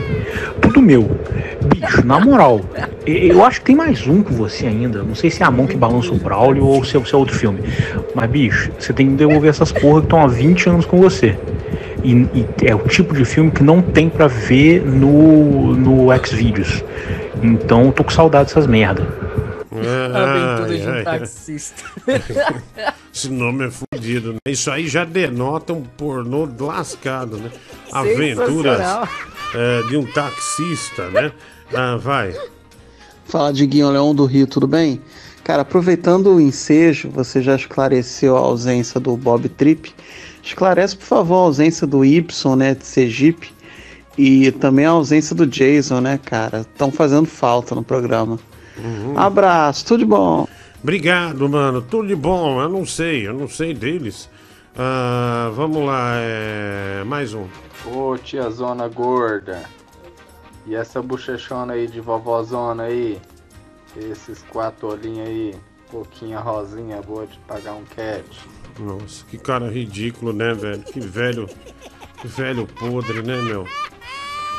Tudo 0.60 0.82
meu. 0.82 1.10
Bicho, 1.66 2.06
na 2.06 2.18
moral, 2.18 2.60
eu 3.06 3.44
acho 3.44 3.60
que 3.60 3.66
tem 3.66 3.76
mais 3.76 4.06
um 4.06 4.22
com 4.22 4.34
você 4.34 4.66
ainda. 4.66 5.02
Não 5.02 5.14
sei 5.14 5.30
se 5.30 5.42
é 5.42 5.46
a 5.46 5.50
mão 5.50 5.66
que 5.66 5.76
balança 5.76 6.12
o 6.12 6.18
Braulio 6.18 6.64
ou 6.64 6.84
se 6.84 6.96
é, 6.96 7.04
se 7.04 7.14
é 7.14 7.16
outro 7.16 7.36
filme. 7.36 7.60
Mas, 8.14 8.30
bicho, 8.30 8.70
você 8.78 8.92
tem 8.92 9.08
que 9.08 9.14
devolver 9.14 9.50
essas 9.50 9.72
porra 9.72 10.00
que 10.00 10.06
estão 10.06 10.22
há 10.22 10.26
20 10.26 10.68
anos 10.68 10.86
com 10.86 11.00
você. 11.00 11.38
E, 12.04 12.12
e 12.12 12.46
é 12.64 12.74
o 12.74 12.80
tipo 12.80 13.14
de 13.14 13.24
filme 13.24 13.50
que 13.50 13.62
não 13.62 13.80
tem 13.80 14.08
pra 14.08 14.26
ver 14.26 14.84
no, 14.84 15.74
no 15.76 16.08
Xvideos. 16.24 16.84
Então, 17.42 17.86
eu 17.86 17.92
tô 17.92 18.04
com 18.04 18.10
saudade 18.10 18.48
dessas 18.48 18.66
merda. 18.66 19.06
Aventura 19.72 20.78
de 20.78 20.86
um 20.86 20.92
ai. 20.92 21.04
taxista. 21.04 21.82
Esse 23.14 23.28
nome 23.30 23.66
é 23.66 23.70
fudido, 23.70 24.32
né? 24.32 24.38
Isso 24.46 24.70
aí 24.70 24.88
já 24.88 25.04
denota 25.04 25.72
um 25.72 25.82
pornô 25.82 26.48
lascado, 26.58 27.36
né? 27.36 27.50
Aventuras 27.92 28.80
É, 29.54 29.82
de 29.88 29.96
um 29.96 30.06
taxista, 30.06 31.08
né? 31.10 31.32
Ah, 31.74 31.96
vai. 31.96 32.34
Fala, 33.24 33.52
Diguinho 33.52 33.90
Leão 33.90 34.14
do 34.14 34.24
Rio, 34.24 34.46
tudo 34.46 34.66
bem? 34.66 35.00
Cara, 35.44 35.62
aproveitando 35.62 36.34
o 36.34 36.40
ensejo, 36.40 37.10
você 37.10 37.42
já 37.42 37.56
esclareceu 37.56 38.36
a 38.36 38.40
ausência 38.40 39.00
do 39.00 39.16
Bob 39.16 39.48
Trip. 39.48 39.92
Esclarece, 40.42 40.96
por 40.96 41.06
favor, 41.06 41.34
a 41.34 41.40
ausência 41.46 41.86
do 41.86 42.04
Y, 42.04 42.56
né, 42.56 42.74
de 42.74 42.86
Sergipe. 42.86 43.52
E 44.16 44.50
também 44.52 44.84
a 44.84 44.90
ausência 44.90 45.34
do 45.34 45.46
Jason, 45.46 46.00
né, 46.00 46.18
cara? 46.24 46.60
Estão 46.60 46.90
fazendo 46.90 47.26
falta 47.26 47.74
no 47.74 47.82
programa. 47.82 48.38
Abraço, 49.16 49.84
tudo 49.86 50.00
de 50.00 50.06
bom. 50.06 50.46
Obrigado, 50.82 51.48
mano. 51.48 51.80
Tudo 51.80 52.08
de 52.08 52.16
bom. 52.16 52.60
Eu 52.60 52.68
não 52.68 52.84
sei, 52.84 53.26
eu 53.26 53.34
não 53.34 53.48
sei 53.48 53.72
deles. 53.72 54.28
Ah, 54.76 55.50
vamos 55.54 55.84
lá, 55.84 56.14
é... 56.16 57.04
mais 57.04 57.34
um. 57.34 57.46
Ô 57.84 58.16
tia 58.16 58.48
zona 58.50 58.88
gorda. 58.88 59.62
E 60.66 60.74
essa 60.74 61.02
bochechona 61.02 61.74
aí 61.74 61.86
de 61.86 62.00
vovózona 62.00 62.84
aí? 62.84 63.20
Esses 63.96 64.42
quatro 64.42 64.88
olhinhos 64.88 65.28
aí. 65.28 65.54
Boquinha 65.90 66.38
rosinha 66.38 67.02
boa 67.02 67.26
de 67.26 67.38
pagar 67.40 67.74
um 67.74 67.84
cat. 67.84 68.24
Nossa, 68.78 69.26
que 69.26 69.36
cara 69.36 69.68
ridículo, 69.68 70.32
né, 70.32 70.54
velho? 70.54 70.82
Que 70.82 71.00
velho. 71.00 71.46
Que 72.18 72.26
velho 72.26 72.66
podre, 72.66 73.22
né, 73.22 73.36
meu? 73.42 73.66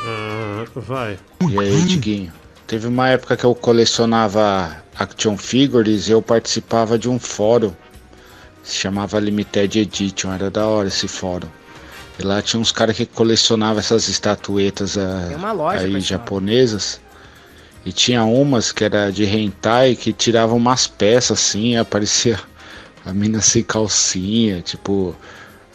Ah, 0.06 0.66
vai. 0.76 1.18
E 1.50 1.58
aí, 1.58 1.82
Diguinho? 1.86 2.32
Teve 2.68 2.88
uma 2.88 3.10
época 3.10 3.36
que 3.36 3.46
eu 3.46 3.56
colecionava 3.56 4.84
action 4.96 5.38
figures 5.38 6.08
e 6.08 6.12
eu 6.12 6.22
participava 6.22 7.00
de 7.00 7.10
um 7.10 7.18
fórum. 7.18 7.74
Se 8.64 8.76
chamava 8.76 9.20
Limited 9.20 9.80
Edition, 9.80 10.34
era 10.34 10.50
da 10.50 10.66
hora 10.66 10.88
esse 10.88 11.08
fórum. 11.08 11.50
E 12.18 12.24
lá 12.24 12.42
tinha 12.42 12.60
uns 12.60 12.72
caras 12.72 12.96
que 12.96 13.06
colecionavam 13.06 13.80
essas 13.80 14.08
estatuetas 14.08 14.98
ah, 14.98 15.32
uma 15.36 15.52
loja, 15.52 15.80
aí 15.80 16.00
japonesas. 16.00 17.02
E 17.86 17.92
tinha 17.92 18.24
umas 18.24 18.72
que 18.72 18.84
era 18.84 19.12
de 19.12 19.26
hentai 19.26 19.96
que 19.96 20.14
tiravam 20.14 20.58
umas 20.58 20.88
peças 20.88 21.40
assim, 21.40 21.76
aparecia 21.76 22.40
a 23.06 23.12
mina 23.14 23.42
sem 23.42 23.64
calcinha, 23.64 24.62
tipo, 24.62 25.14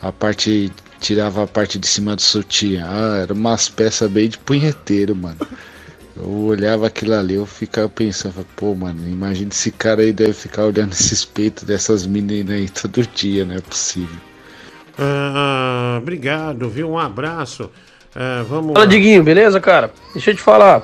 a 0.00 0.10
parte. 0.10 0.72
tirava 1.00 1.44
a 1.44 1.46
parte 1.46 1.78
de 1.78 1.86
cima 1.86 2.16
do 2.16 2.22
sutiã. 2.22 2.86
Ah, 2.88 3.18
era 3.18 3.34
umas 3.34 3.68
peças 3.68 4.10
bem 4.10 4.28
de 4.28 4.38
punheteiro, 4.38 5.14
mano. 5.14 5.38
Eu 6.20 6.46
olhava 6.46 6.86
aquilo 6.88 7.14
ali, 7.14 7.34
eu 7.34 7.46
ficava 7.46 7.88
pensando, 7.88 8.44
pô, 8.56 8.74
mano, 8.74 9.08
imagina 9.08 9.50
esse 9.52 9.70
cara 9.70 10.02
aí 10.02 10.12
deve 10.12 10.32
ficar 10.32 10.64
olhando 10.64 10.90
esses 10.92 11.24
peitos 11.24 11.64
dessas 11.64 12.06
meninas 12.06 12.56
aí 12.56 12.68
todo 12.68 13.06
dia, 13.14 13.44
não 13.44 13.54
é 13.54 13.60
possível. 13.60 14.18
Ah, 14.98 15.98
obrigado, 16.00 16.68
viu? 16.68 16.90
Um 16.90 16.98
abraço. 16.98 17.70
Ah, 18.14 18.44
vamos 18.48 18.72
Fala, 18.72 18.84
lá. 18.84 18.86
Diguinho, 18.86 19.22
beleza, 19.22 19.60
cara? 19.60 19.92
Deixa 20.12 20.32
eu 20.32 20.34
te 20.34 20.42
falar. 20.42 20.82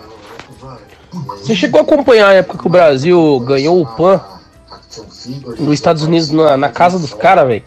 Você 1.13 1.55
chegou 1.55 1.81
a 1.81 1.83
acompanhar 1.83 2.29
a 2.29 2.35
época 2.35 2.59
que 2.59 2.67
o 2.67 2.71
Brasil 2.71 3.41
ganhou 3.41 3.81
o 3.83 3.87
PAN 3.87 4.21
nos 5.59 5.75
Estados 5.75 6.03
Unidos 6.03 6.31
na, 6.31 6.57
na 6.57 6.69
casa 6.69 6.99
dos 6.99 7.13
caras, 7.13 7.47
velho? 7.47 7.65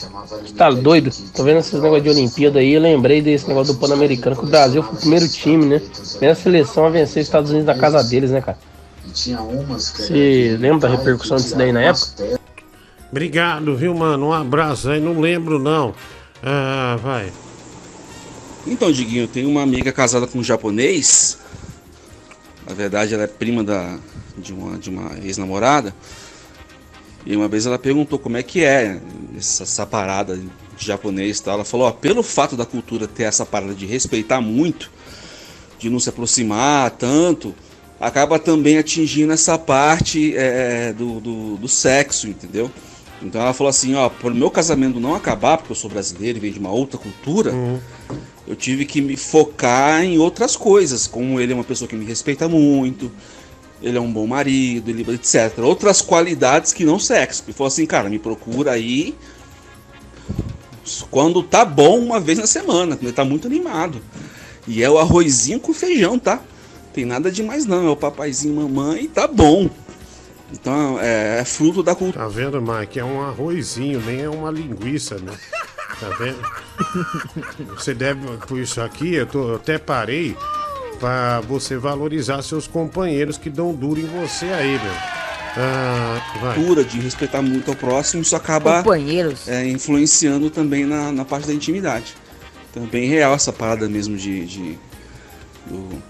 Você 0.00 0.54
tá 0.54 0.70
doido? 0.70 1.10
Tô 1.34 1.44
vendo 1.44 1.58
esses 1.58 1.74
negócios 1.74 2.02
de 2.02 2.08
Olimpíada 2.10 2.58
aí, 2.58 2.72
eu 2.72 2.80
lembrei 2.80 3.20
desse 3.20 3.46
negócio 3.46 3.74
do 3.74 3.80
Pan-Americano, 3.80 4.36
que 4.36 4.44
o 4.44 4.48
Brasil 4.48 4.82
foi 4.82 4.94
o 4.94 4.96
primeiro 4.96 5.28
time, 5.28 5.66
né? 5.66 5.82
Primeira 6.12 6.34
seleção 6.34 6.86
a 6.86 6.90
vencer 6.90 7.20
os 7.20 7.26
Estados 7.26 7.50
Unidos 7.50 7.66
na 7.66 7.76
casa 7.76 8.02
deles, 8.02 8.30
né, 8.30 8.40
cara? 8.40 8.58
Você 9.12 10.56
lembra 10.58 10.88
da 10.88 10.96
repercussão 10.96 11.36
disso 11.36 11.56
daí 11.56 11.72
na 11.72 11.82
época? 11.82 12.40
Obrigado, 13.10 13.76
viu, 13.76 13.94
mano? 13.94 14.28
Um 14.28 14.32
abraço 14.32 14.88
aí, 14.88 15.00
não 15.00 15.20
lembro 15.20 15.58
não. 15.58 15.94
Ah, 16.42 16.96
vai. 17.02 17.32
Então, 18.66 18.92
Diguinho, 18.92 19.24
eu 19.24 19.28
tenho 19.28 19.48
uma 19.48 19.62
amiga 19.62 19.90
casada 19.92 20.26
com 20.26 20.38
um 20.38 20.44
japonês. 20.44 21.38
Na 22.66 22.74
verdade, 22.74 23.14
ela 23.14 23.24
é 23.24 23.26
prima 23.26 23.64
da, 23.64 23.98
de 24.38 24.52
uma, 24.52 24.78
de 24.78 24.90
uma 24.90 25.18
ex-namorada. 25.24 25.94
E 27.24 27.36
uma 27.36 27.48
vez 27.48 27.66
ela 27.66 27.78
perguntou 27.78 28.18
como 28.18 28.36
é 28.36 28.42
que 28.42 28.64
é 28.64 29.00
essa, 29.36 29.62
essa 29.62 29.86
parada 29.86 30.36
de 30.36 30.86
japonês 30.86 31.38
e 31.38 31.42
tal. 31.42 31.54
Ela 31.54 31.64
falou, 31.64 31.86
ó, 31.86 31.92
pelo 31.92 32.22
fato 32.22 32.56
da 32.56 32.64
cultura 32.64 33.06
ter 33.06 33.24
essa 33.24 33.44
parada 33.44 33.74
de 33.74 33.86
respeitar 33.86 34.40
muito, 34.40 34.90
de 35.78 35.90
não 35.90 36.00
se 36.00 36.08
aproximar 36.08 36.90
tanto, 36.92 37.54
acaba 38.00 38.38
também 38.38 38.78
atingindo 38.78 39.32
essa 39.32 39.58
parte 39.58 40.34
é, 40.36 40.92
do, 40.92 41.20
do, 41.20 41.56
do 41.56 41.68
sexo, 41.68 42.28
entendeu? 42.28 42.70
Então 43.22 43.40
ela 43.40 43.52
falou 43.52 43.68
assim, 43.68 43.94
ó, 43.94 44.08
por 44.08 44.32
meu 44.34 44.50
casamento 44.50 44.98
não 44.98 45.14
acabar, 45.14 45.58
porque 45.58 45.72
eu 45.72 45.76
sou 45.76 45.90
brasileiro 45.90 46.38
e 46.38 46.40
venho 46.40 46.54
de 46.54 46.58
uma 46.58 46.70
outra 46.70 46.98
cultura, 46.98 47.52
eu 48.48 48.56
tive 48.56 48.86
que 48.86 49.02
me 49.02 49.16
focar 49.16 50.02
em 50.02 50.18
outras 50.18 50.56
coisas, 50.56 51.06
como 51.06 51.38
ele 51.38 51.52
é 51.52 51.54
uma 51.54 51.64
pessoa 51.64 51.86
que 51.86 51.94
me 51.94 52.06
respeita 52.06 52.48
muito, 52.48 53.12
ele 53.82 53.96
é 53.96 54.00
um 54.00 54.12
bom 54.12 54.26
marido, 54.26 54.90
ele, 54.90 55.06
etc. 55.14 55.58
Outras 55.58 56.02
qualidades 56.02 56.72
que 56.72 56.84
não 56.84 56.98
sexo. 56.98 57.44
E 57.48 57.52
falou 57.52 57.68
assim, 57.68 57.86
cara, 57.86 58.08
me 58.08 58.18
procura 58.18 58.72
aí 58.72 59.14
quando 61.10 61.42
tá 61.42 61.64
bom 61.64 61.98
uma 61.98 62.18
vez 62.18 62.38
na 62.38 62.46
semana, 62.46 62.96
quando 62.96 63.04
ele 63.04 63.12
tá 63.12 63.24
muito 63.24 63.46
animado. 63.46 64.00
E 64.66 64.82
é 64.82 64.90
o 64.90 64.98
arrozinho 64.98 65.60
com 65.60 65.72
feijão, 65.72 66.18
tá? 66.18 66.40
Tem 66.92 67.04
nada 67.04 67.30
demais 67.30 67.66
não, 67.66 67.86
é 67.86 67.90
o 67.90 67.96
papaizinho 67.96 68.54
mamãe 68.56 69.04
e 69.04 69.08
tá 69.08 69.26
bom. 69.26 69.70
Então 70.52 70.98
é, 71.00 71.40
é 71.40 71.44
fruto 71.44 71.82
da 71.82 71.94
cultura. 71.94 72.24
Tá 72.24 72.28
vendo, 72.28 72.60
Mike? 72.60 72.98
É 72.98 73.04
um 73.04 73.22
arrozinho, 73.22 74.00
nem 74.00 74.22
é 74.22 74.28
uma 74.28 74.50
linguiça, 74.50 75.16
né? 75.16 75.32
Tá 76.00 76.08
vendo? 76.18 76.40
Você 77.76 77.94
deve, 77.94 78.26
por 78.48 78.58
isso 78.58 78.80
aqui, 78.80 79.14
eu, 79.14 79.26
tô, 79.26 79.50
eu 79.50 79.54
até 79.56 79.78
parei 79.78 80.36
pra 81.00 81.40
você 81.40 81.76
valorizar 81.78 82.42
seus 82.42 82.66
companheiros 82.68 83.36
que 83.38 83.48
dão 83.50 83.72
duro 83.74 83.98
em 83.98 84.04
você 84.06 84.46
aí, 84.46 84.78
meu. 84.78 84.92
Ah, 85.56 86.20
cultura 86.54 86.84
de 86.84 87.00
respeitar 87.00 87.42
muito 87.42 87.70
ao 87.72 87.76
próximo, 87.76 88.22
isso 88.22 88.36
acaba 88.36 88.82
Companheiros. 88.84 89.48
é, 89.48 89.66
influenciando 89.66 90.48
também 90.48 90.84
na, 90.84 91.10
na 91.10 91.24
parte 91.24 91.48
da 91.48 91.52
intimidade. 91.52 92.14
Então 92.70 92.84
é 92.84 92.86
bem 92.86 93.08
real 93.08 93.34
essa 93.34 93.52
parada 93.52 93.88
mesmo 93.88 94.16
de. 94.16 94.46
de- 94.46 94.78
do- 95.66 96.02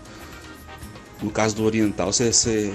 no 1.22 1.30
caso 1.30 1.54
do 1.56 1.64
oriental, 1.64 2.12
ser, 2.12 2.32
ser, 2.34 2.72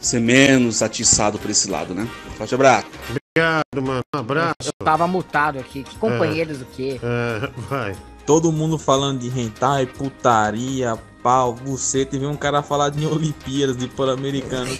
ser 0.00 0.20
menos 0.20 0.80
atiçado 0.82 1.38
por 1.38 1.50
esse 1.50 1.68
lado, 1.70 1.92
né? 1.94 2.08
Forte 2.38 2.54
abraço. 2.54 2.86
Obrigado, 3.08 3.82
mano. 3.86 4.02
Um 4.14 4.18
abraço. 4.18 4.54
Eu 4.80 4.84
tava 4.84 5.06
mutado 5.08 5.58
aqui. 5.58 5.82
Que 5.82 5.96
companheiros 5.96 6.60
o 6.62 6.64
quê? 6.66 7.00
É, 7.02 7.48
vai. 7.68 7.96
Todo 8.26 8.52
mundo 8.52 8.78
falando 8.78 9.20
de 9.20 9.28
hentai, 9.28 9.86
putaria, 9.86 10.98
pau, 11.22 11.52
buceta, 11.54 12.16
e 12.16 12.18
vem 12.18 12.28
um 12.28 12.36
cara 12.36 12.62
falar 12.62 12.90
de 12.90 13.06
Olimpíadas, 13.06 13.76
de 13.76 13.88
Pan-Americano. 13.88 14.70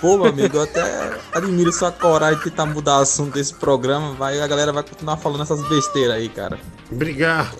Pô, 0.00 0.16
meu 0.16 0.26
amigo, 0.26 0.56
eu 0.56 0.62
até 0.62 1.18
admiro 1.32 1.72
sua 1.72 1.90
coragem 1.90 2.38
de 2.38 2.44
tentar 2.44 2.66
mudar 2.66 2.98
o 2.98 3.02
assunto 3.02 3.34
desse 3.34 3.54
programa, 3.54 4.12
vai, 4.14 4.40
a 4.40 4.46
galera 4.46 4.72
vai 4.72 4.82
continuar 4.82 5.16
falando 5.16 5.42
essas 5.42 5.66
besteiras 5.68 6.16
aí, 6.16 6.28
cara. 6.28 6.58
Obrigado. 6.90 7.56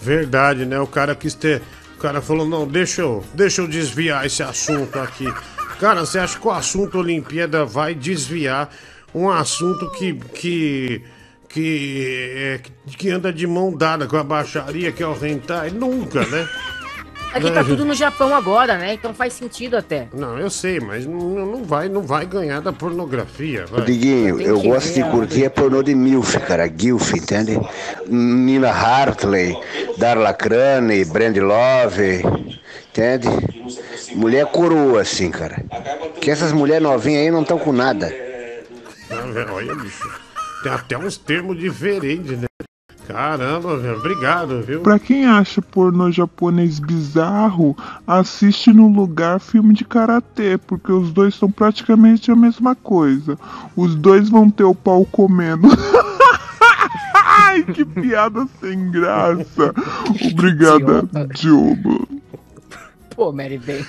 Verdade, 0.00 0.64
né? 0.64 0.80
O 0.80 0.86
cara 0.86 1.14
quis 1.14 1.34
ter. 1.34 1.62
O 1.96 2.00
cara 2.00 2.22
falou, 2.22 2.46
não, 2.46 2.66
deixa 2.66 3.02
eu, 3.02 3.22
deixa 3.34 3.60
eu 3.60 3.68
desviar 3.68 4.24
esse 4.24 4.42
assunto 4.42 4.98
aqui. 4.98 5.26
Cara, 5.78 6.04
você 6.06 6.18
acha 6.18 6.38
que 6.38 6.46
o 6.46 6.50
assunto 6.50 6.98
Olimpíada 6.98 7.64
vai 7.64 7.94
desviar 7.94 8.70
um 9.14 9.28
assunto 9.30 9.90
que. 9.90 10.14
que. 10.14 11.04
Que, 11.50 12.04
é, 12.36 12.60
que 12.96 13.10
anda 13.10 13.32
de 13.32 13.46
mão 13.46 13.76
dada 13.76 14.06
com 14.06 14.16
a 14.16 14.24
baixaria, 14.24 14.92
que 14.92 15.02
é 15.02 15.06
o 15.06 15.26
hentai? 15.26 15.70
Nunca, 15.70 16.24
né? 16.26 16.48
Aqui 17.32 17.48
tá 17.52 17.62
tudo 17.62 17.84
no 17.84 17.94
Japão 17.94 18.34
agora, 18.34 18.76
né? 18.76 18.94
Então 18.94 19.14
faz 19.14 19.34
sentido 19.34 19.76
até. 19.76 20.08
Não, 20.12 20.36
eu 20.36 20.50
sei, 20.50 20.80
mas 20.80 21.06
não, 21.06 21.46
não 21.46 21.64
vai, 21.64 21.88
não 21.88 22.02
vai 22.02 22.26
ganhar 22.26 22.60
da 22.60 22.72
pornografia. 22.72 23.66
Vai. 23.66 23.84
Diguinho, 23.84 24.40
eu 24.40 24.60
gosto 24.60 24.94
de 24.94 25.04
curtir 25.04 25.46
a 25.46 25.50
pornô 25.50 25.80
de 25.80 25.94
MILF, 25.94 26.38
cara, 26.40 26.68
GILF, 26.68 27.16
entende? 27.16 27.58
Nina 28.08 28.70
Hartley, 28.70 29.56
Darla 29.96 30.34
Crane, 30.34 31.04
Brand 31.04 31.36
Love, 31.36 32.22
entende? 32.88 33.28
Mulher 34.16 34.46
coroa, 34.46 35.02
assim, 35.02 35.30
cara. 35.30 35.64
Que 36.20 36.32
essas 36.32 36.52
mulheres 36.52 36.82
novinhas 36.82 37.22
aí 37.22 37.30
não 37.30 37.42
estão 37.42 37.58
com 37.58 37.72
nada. 37.72 38.08
Velho, 38.08 39.52
olha, 39.52 39.74
bicho. 39.76 40.29
Tem 40.62 40.72
até 40.72 40.98
uns 40.98 41.16
termos 41.16 41.58
diferentes, 41.58 42.38
né? 42.38 42.46
Caramba, 43.06 43.76
velho. 43.76 43.98
Obrigado, 43.98 44.62
viu? 44.62 44.82
Pra 44.82 44.98
quem 44.98 45.26
acha 45.26 45.60
pornô 45.60 46.12
japonês 46.12 46.78
bizarro, 46.78 47.76
assiste 48.06 48.72
no 48.72 48.88
lugar 48.88 49.40
filme 49.40 49.74
de 49.74 49.84
karatê, 49.84 50.56
porque 50.56 50.92
os 50.92 51.12
dois 51.12 51.34
são 51.34 51.50
praticamente 51.50 52.30
a 52.30 52.36
mesma 52.36 52.76
coisa. 52.76 53.36
Os 53.74 53.96
dois 53.96 54.28
vão 54.28 54.48
ter 54.48 54.62
o 54.62 54.74
pau 54.74 55.04
comendo. 55.04 55.68
Ai, 57.14 57.64
que 57.64 57.84
piada 57.84 58.46
sem 58.60 58.90
graça. 58.92 59.74
Obrigada, 60.30 61.08
Diogo. 61.34 62.06
Pô, 63.16 63.32
Mary 63.32 63.58
Bem. 63.58 63.84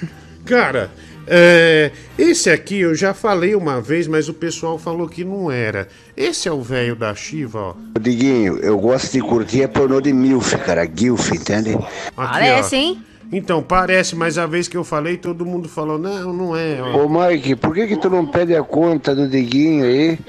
Cara, 0.45 0.89
é, 1.27 1.91
esse 2.17 2.49
aqui 2.49 2.79
eu 2.79 2.95
já 2.95 3.13
falei 3.13 3.55
uma 3.55 3.79
vez, 3.81 4.07
mas 4.07 4.27
o 4.29 4.33
pessoal 4.33 4.77
falou 4.77 5.07
que 5.07 5.23
não 5.23 5.49
era. 5.51 5.87
Esse 6.15 6.47
é 6.47 6.51
o 6.51 6.61
velho 6.61 6.95
da 6.95 7.13
Shiva, 7.15 7.59
ó. 7.59 7.75
Diguinho, 7.99 8.57
eu 8.57 8.77
gosto 8.79 9.11
de 9.11 9.21
curtir 9.21 9.63
a 9.63 9.69
pornô 9.69 10.01
de 10.01 10.11
MILF, 10.13 10.57
cara, 10.59 10.85
GILF, 10.93 11.31
entende? 11.35 11.73
Aqui, 11.73 11.85
Parece, 12.15 12.75
ó. 12.75 12.79
hein? 12.79 13.03
Então, 13.31 13.63
parece, 13.63 14.15
mas 14.15 14.37
a 14.37 14.45
vez 14.45 14.67
que 14.67 14.75
eu 14.75 14.83
falei, 14.83 15.15
todo 15.15 15.45
mundo 15.45 15.69
falou, 15.69 15.97
não, 15.97 16.33
não 16.33 16.55
é. 16.57 16.81
ó. 16.81 17.05
Ô 17.05 17.09
Mike, 17.09 17.55
por 17.55 17.73
que 17.73 17.87
que 17.87 17.95
tu 17.95 18.09
não 18.09 18.25
pede 18.25 18.53
a 18.55 18.61
conta 18.61 19.15
do 19.15 19.27
Diguinho 19.27 19.85
aí 19.85 20.19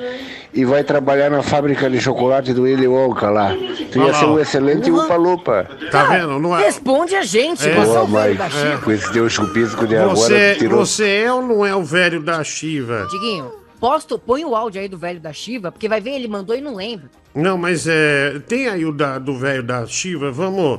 e 0.55 0.65
vai 0.65 0.85
trabalhar 0.85 1.29
na 1.29 1.43
fábrica 1.43 1.91
de 1.91 2.01
chocolate 2.01 2.53
do 2.53 2.63
Willy 2.63 2.87
Wonka 2.87 3.29
lá? 3.29 3.57
Tu 3.91 3.99
ia 3.99 4.05
lá, 4.07 4.15
ser 4.15 4.27
um 4.27 4.39
excelente 4.39 4.89
upa-lupa. 4.91 5.69
Tá 5.91 6.05
vendo? 6.05 6.39
Não 6.39 6.57
é. 6.57 6.65
Responde 6.65 7.17
a 7.17 7.23
gente, 7.23 7.69
É. 7.69 7.75
você 7.75 7.91
é 7.91 7.95
Boa, 7.95 8.03
o 8.03 8.07
velho 8.07 8.39
da 8.39 8.45
Mike, 8.45 8.57
Chiva. 8.57 8.79
com 8.79 8.93
esse 8.93 9.13
teu 9.13 9.29
chupisco 9.29 9.87
de 9.87 9.97
agora, 9.97 10.15
Você, 10.15 10.55
tirou... 10.57 10.79
você 10.87 11.23
é 11.25 11.33
ou 11.33 11.43
não 11.43 11.67
é 11.67 11.75
o 11.75 11.83
velho 11.83 12.23
da 12.23 12.45
Shiva? 12.45 13.09
Diguinho, 13.11 13.51
posto, 13.81 14.17
põe 14.17 14.45
o 14.45 14.55
áudio 14.55 14.81
aí 14.81 14.87
do 14.89 14.97
velho 14.97 15.19
da 15.19 15.33
Shiva, 15.33 15.73
porque 15.73 15.89
vai 15.89 16.01
ver, 16.01 16.11
ele 16.11 16.29
mandou 16.29 16.55
e 16.55 16.61
não 16.61 16.77
lembra. 16.77 17.11
Não, 17.35 17.59
mas 17.59 17.87
é. 17.89 18.39
Tem 18.47 18.69
aí 18.69 18.85
o 18.85 18.93
da, 18.93 19.19
do 19.19 19.37
velho 19.37 19.63
da 19.65 19.85
Shiva, 19.87 20.31
vamos. 20.31 20.79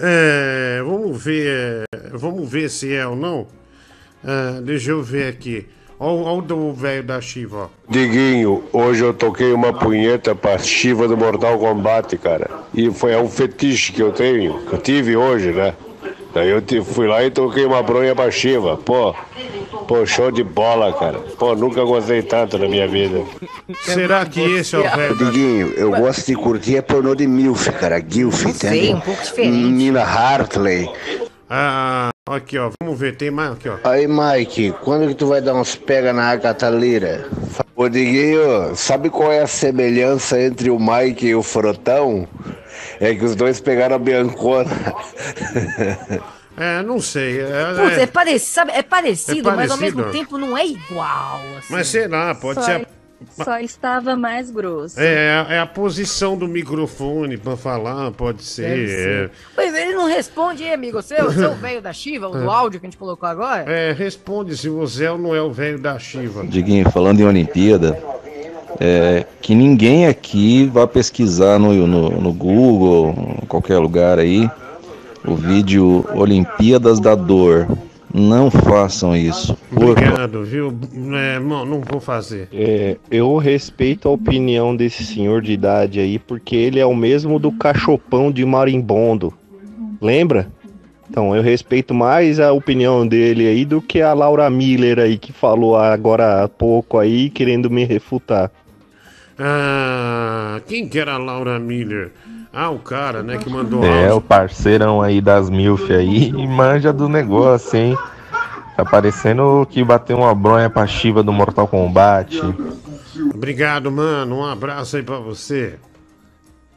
É, 0.00 0.80
vamos 0.84 1.22
ver. 1.22 1.84
é, 1.92 1.98
Vamos 2.12 2.48
ver 2.48 2.68
se 2.70 2.94
é 2.94 3.06
ou 3.06 3.16
não. 3.16 3.46
Ah, 4.24 4.60
deixa 4.62 4.90
eu 4.90 5.02
ver 5.02 5.28
aqui. 5.28 5.66
Olha 6.00 6.54
o 6.54 6.72
velho 6.72 7.02
da 7.02 7.20
Shiva. 7.20 7.70
Diguinho, 7.88 8.62
hoje 8.72 9.02
eu 9.02 9.12
toquei 9.12 9.52
uma 9.52 9.72
punheta 9.72 10.32
pra 10.32 10.56
Shiva 10.58 11.08
do 11.08 11.16
Mortal 11.16 11.58
Kombat, 11.58 12.16
cara. 12.18 12.48
E 12.72 12.88
foi 12.92 13.12
é 13.12 13.18
um 13.18 13.28
fetiche 13.28 13.92
que 13.92 14.00
eu 14.00 14.12
tenho, 14.12 14.60
que 14.66 14.74
eu 14.74 14.78
tive 14.78 15.16
hoje, 15.16 15.50
né? 15.50 15.74
Daí 16.32 16.50
eu 16.50 16.84
fui 16.84 17.08
lá 17.08 17.24
e 17.24 17.30
toquei 17.32 17.64
uma 17.64 17.82
bronha 17.82 18.14
pra 18.14 18.30
Shiva. 18.30 18.76
Pô, 18.76 19.12
pô, 19.86 20.04
show 20.06 20.30
de 20.30 20.42
bola, 20.42 20.92
cara. 20.92 21.18
Pô, 21.38 21.54
nunca 21.54 21.82
gostei 21.84 22.22
tanto 22.22 22.58
na 22.58 22.68
minha 22.68 22.86
vida. 22.86 23.22
Será 23.82 24.24
que 24.26 24.40
esse 24.40 24.76
é 24.76 24.78
o 24.78 24.82
velho 24.82 25.16
Diguinho, 25.16 25.68
eu 25.76 25.90
gosto 25.90 26.26
de 26.26 26.34
curtir 26.34 26.76
é 26.76 26.82
pornô 26.82 27.14
de 27.14 27.26
MILF, 27.26 27.70
cara. 27.72 28.00
GILF, 28.00 28.42
entende? 28.42 28.58
sei, 28.58 28.94
um 28.94 29.00
pouco 29.00 29.22
diferente. 29.22 29.52
Nina 29.52 30.02
Hartley. 30.02 30.90
Ah, 31.50 32.10
aqui, 32.28 32.58
ó. 32.58 32.70
Vamos 32.82 32.98
ver, 32.98 33.16
tem 33.16 33.30
mais 33.30 33.52
aqui, 33.52 33.68
ó. 33.68 33.78
Aí, 33.84 34.06
Mike, 34.06 34.74
quando 34.82 35.08
que 35.08 35.14
tu 35.14 35.26
vai 35.26 35.40
dar 35.40 35.54
uns 35.54 35.74
pega 35.74 36.12
na 36.12 36.30
Agatha 36.30 36.68
Lira? 36.68 37.26
Ô, 37.74 37.88
Diguinho, 37.88 38.74
sabe 38.74 39.08
qual 39.08 39.32
é 39.32 39.40
a 39.40 39.46
semelhança 39.46 40.40
entre 40.40 40.70
o 40.70 40.78
Mike 40.78 41.26
e 41.26 41.34
o 41.34 41.42
Frotão? 41.42 42.28
É 43.00 43.14
que 43.14 43.24
os 43.24 43.34
dois 43.34 43.60
pegaram 43.60 43.96
a 43.96 43.98
Biancona. 43.98 44.70
É, 46.58 46.82
não 46.82 47.00
sei. 47.00 47.40
É, 47.40 47.74
Putz, 47.76 47.98
é- 47.98 48.02
é, 48.02 48.06
parecido, 48.06 48.52
sabe? 48.54 48.72
É 48.72 48.82
parecido, 48.82 49.48
É 49.50 49.54
mas 49.56 49.70
ao 49.70 49.76
parecido. 49.78 49.96
mesmo 50.04 50.12
tempo 50.12 50.38
não 50.38 50.56
é 50.56 50.66
igual. 50.66 51.40
assim. 51.58 51.66
Mas 51.72 51.86
será, 51.88 52.34
pode 52.34 52.60
só, 52.60 52.66
ser. 52.66 52.86
a- 53.40 53.44
só 53.44 53.58
estava 53.58 54.14
mais 54.16 54.50
grosso. 54.50 54.98
É, 55.00 55.46
é 55.50 55.58
a 55.58 55.66
posição 55.66 56.36
do 56.36 56.46
microfone 56.46 57.36
pra 57.36 57.56
falar, 57.56 58.10
pode 58.12 58.42
ser. 58.44 59.30
Mas 59.56 59.74
ele 59.74 59.94
não 59.94 60.06
responde, 60.06 60.62
hein, 60.64 60.72
amigo? 60.74 61.00
Você, 61.02 61.16
você 61.22 61.44
é 61.44 61.48
o 61.48 61.54
velho 61.54 61.80
da 61.82 61.92
Shiva, 61.92 62.28
o 62.28 62.32
do 62.38 62.44
É. 62.44 62.46
áudio 62.54 62.78
que 62.80 62.86
a 62.86 62.90
gente 62.90 62.98
colocou 62.98 63.28
agora? 63.28 63.64
É, 63.66 63.90
é, 63.90 63.92
responde 63.92 64.56
se 64.56 64.68
você 64.68 65.04
é 65.06 65.10
ou 65.10 65.18
não 65.18 65.34
é 65.34 65.42
o 65.42 65.50
velho 65.50 65.78
da 65.80 65.98
Shiva. 65.98 66.46
Diguinho, 66.46 66.88
falando 66.90 67.18
em 67.20 67.24
Olimpíada, 67.24 67.98
é, 68.80 69.24
que 69.40 69.54
ninguém 69.54 70.06
aqui 70.06 70.66
vá 70.72 70.86
pesquisar 70.86 71.58
no, 71.58 71.72
no, 71.86 72.10
no 72.20 72.32
Google, 72.32 73.14
em 73.42 73.46
qualquer 73.46 73.78
lugar 73.78 74.18
aí, 74.20 74.48
o 75.28 75.36
vídeo 75.36 76.04
Olimpíadas 76.14 76.98
da 77.00 77.14
Dor. 77.14 77.66
Não 78.12 78.50
façam 78.50 79.14
isso. 79.14 79.56
Obrigado, 79.70 80.42
viu? 80.42 80.74
É, 81.14 81.38
não, 81.38 81.66
não 81.66 81.80
vou 81.82 82.00
fazer. 82.00 82.48
É, 82.52 82.96
eu 83.10 83.36
respeito 83.36 84.08
a 84.08 84.10
opinião 84.10 84.74
desse 84.74 85.04
senhor 85.04 85.42
de 85.42 85.52
idade 85.52 86.00
aí, 86.00 86.18
porque 86.18 86.56
ele 86.56 86.80
é 86.80 86.86
o 86.86 86.96
mesmo 86.96 87.38
do 87.38 87.52
cachopão 87.52 88.32
de 88.32 88.44
marimbondo. 88.46 89.34
Lembra? 90.00 90.50
Então, 91.10 91.36
eu 91.36 91.42
respeito 91.42 91.94
mais 91.94 92.40
a 92.40 92.52
opinião 92.52 93.06
dele 93.06 93.46
aí 93.46 93.64
do 93.64 93.80
que 93.80 94.00
a 94.00 94.12
Laura 94.14 94.48
Miller 94.48 94.98
aí 94.98 95.18
que 95.18 95.32
falou 95.32 95.76
agora 95.76 96.44
há 96.44 96.48
pouco 96.48 96.98
aí, 96.98 97.28
querendo 97.28 97.70
me 97.70 97.84
refutar. 97.84 98.50
Ah, 99.38 100.60
quem 100.66 100.88
que 100.88 100.98
era 100.98 101.14
a 101.14 101.18
Laura 101.18 101.58
Miller? 101.58 102.10
Ah, 102.52 102.70
o 102.70 102.78
cara, 102.78 103.22
né, 103.22 103.36
que 103.38 103.48
mandou 103.48 103.84
É, 103.84 104.12
o 104.12 104.20
parceirão 104.20 105.02
aí 105.02 105.20
das 105.20 105.50
MILF 105.50 105.92
aí 105.92 106.28
e 106.28 106.46
manja 106.46 106.92
do 106.92 107.08
negócio, 107.08 107.78
hein? 107.78 107.96
Tá 108.76 108.84
parecendo 108.84 109.66
que 109.70 109.82
bateu 109.82 110.16
uma 110.18 110.34
bronha 110.34 110.70
pra 110.70 110.86
Shiva 110.86 111.22
do 111.22 111.32
Mortal 111.32 111.66
Kombat. 111.66 112.40
Obrigado, 113.34 113.90
mano. 113.90 114.38
Um 114.38 114.44
abraço 114.44 114.96
aí 114.96 115.02
pra 115.02 115.18
você. 115.18 115.78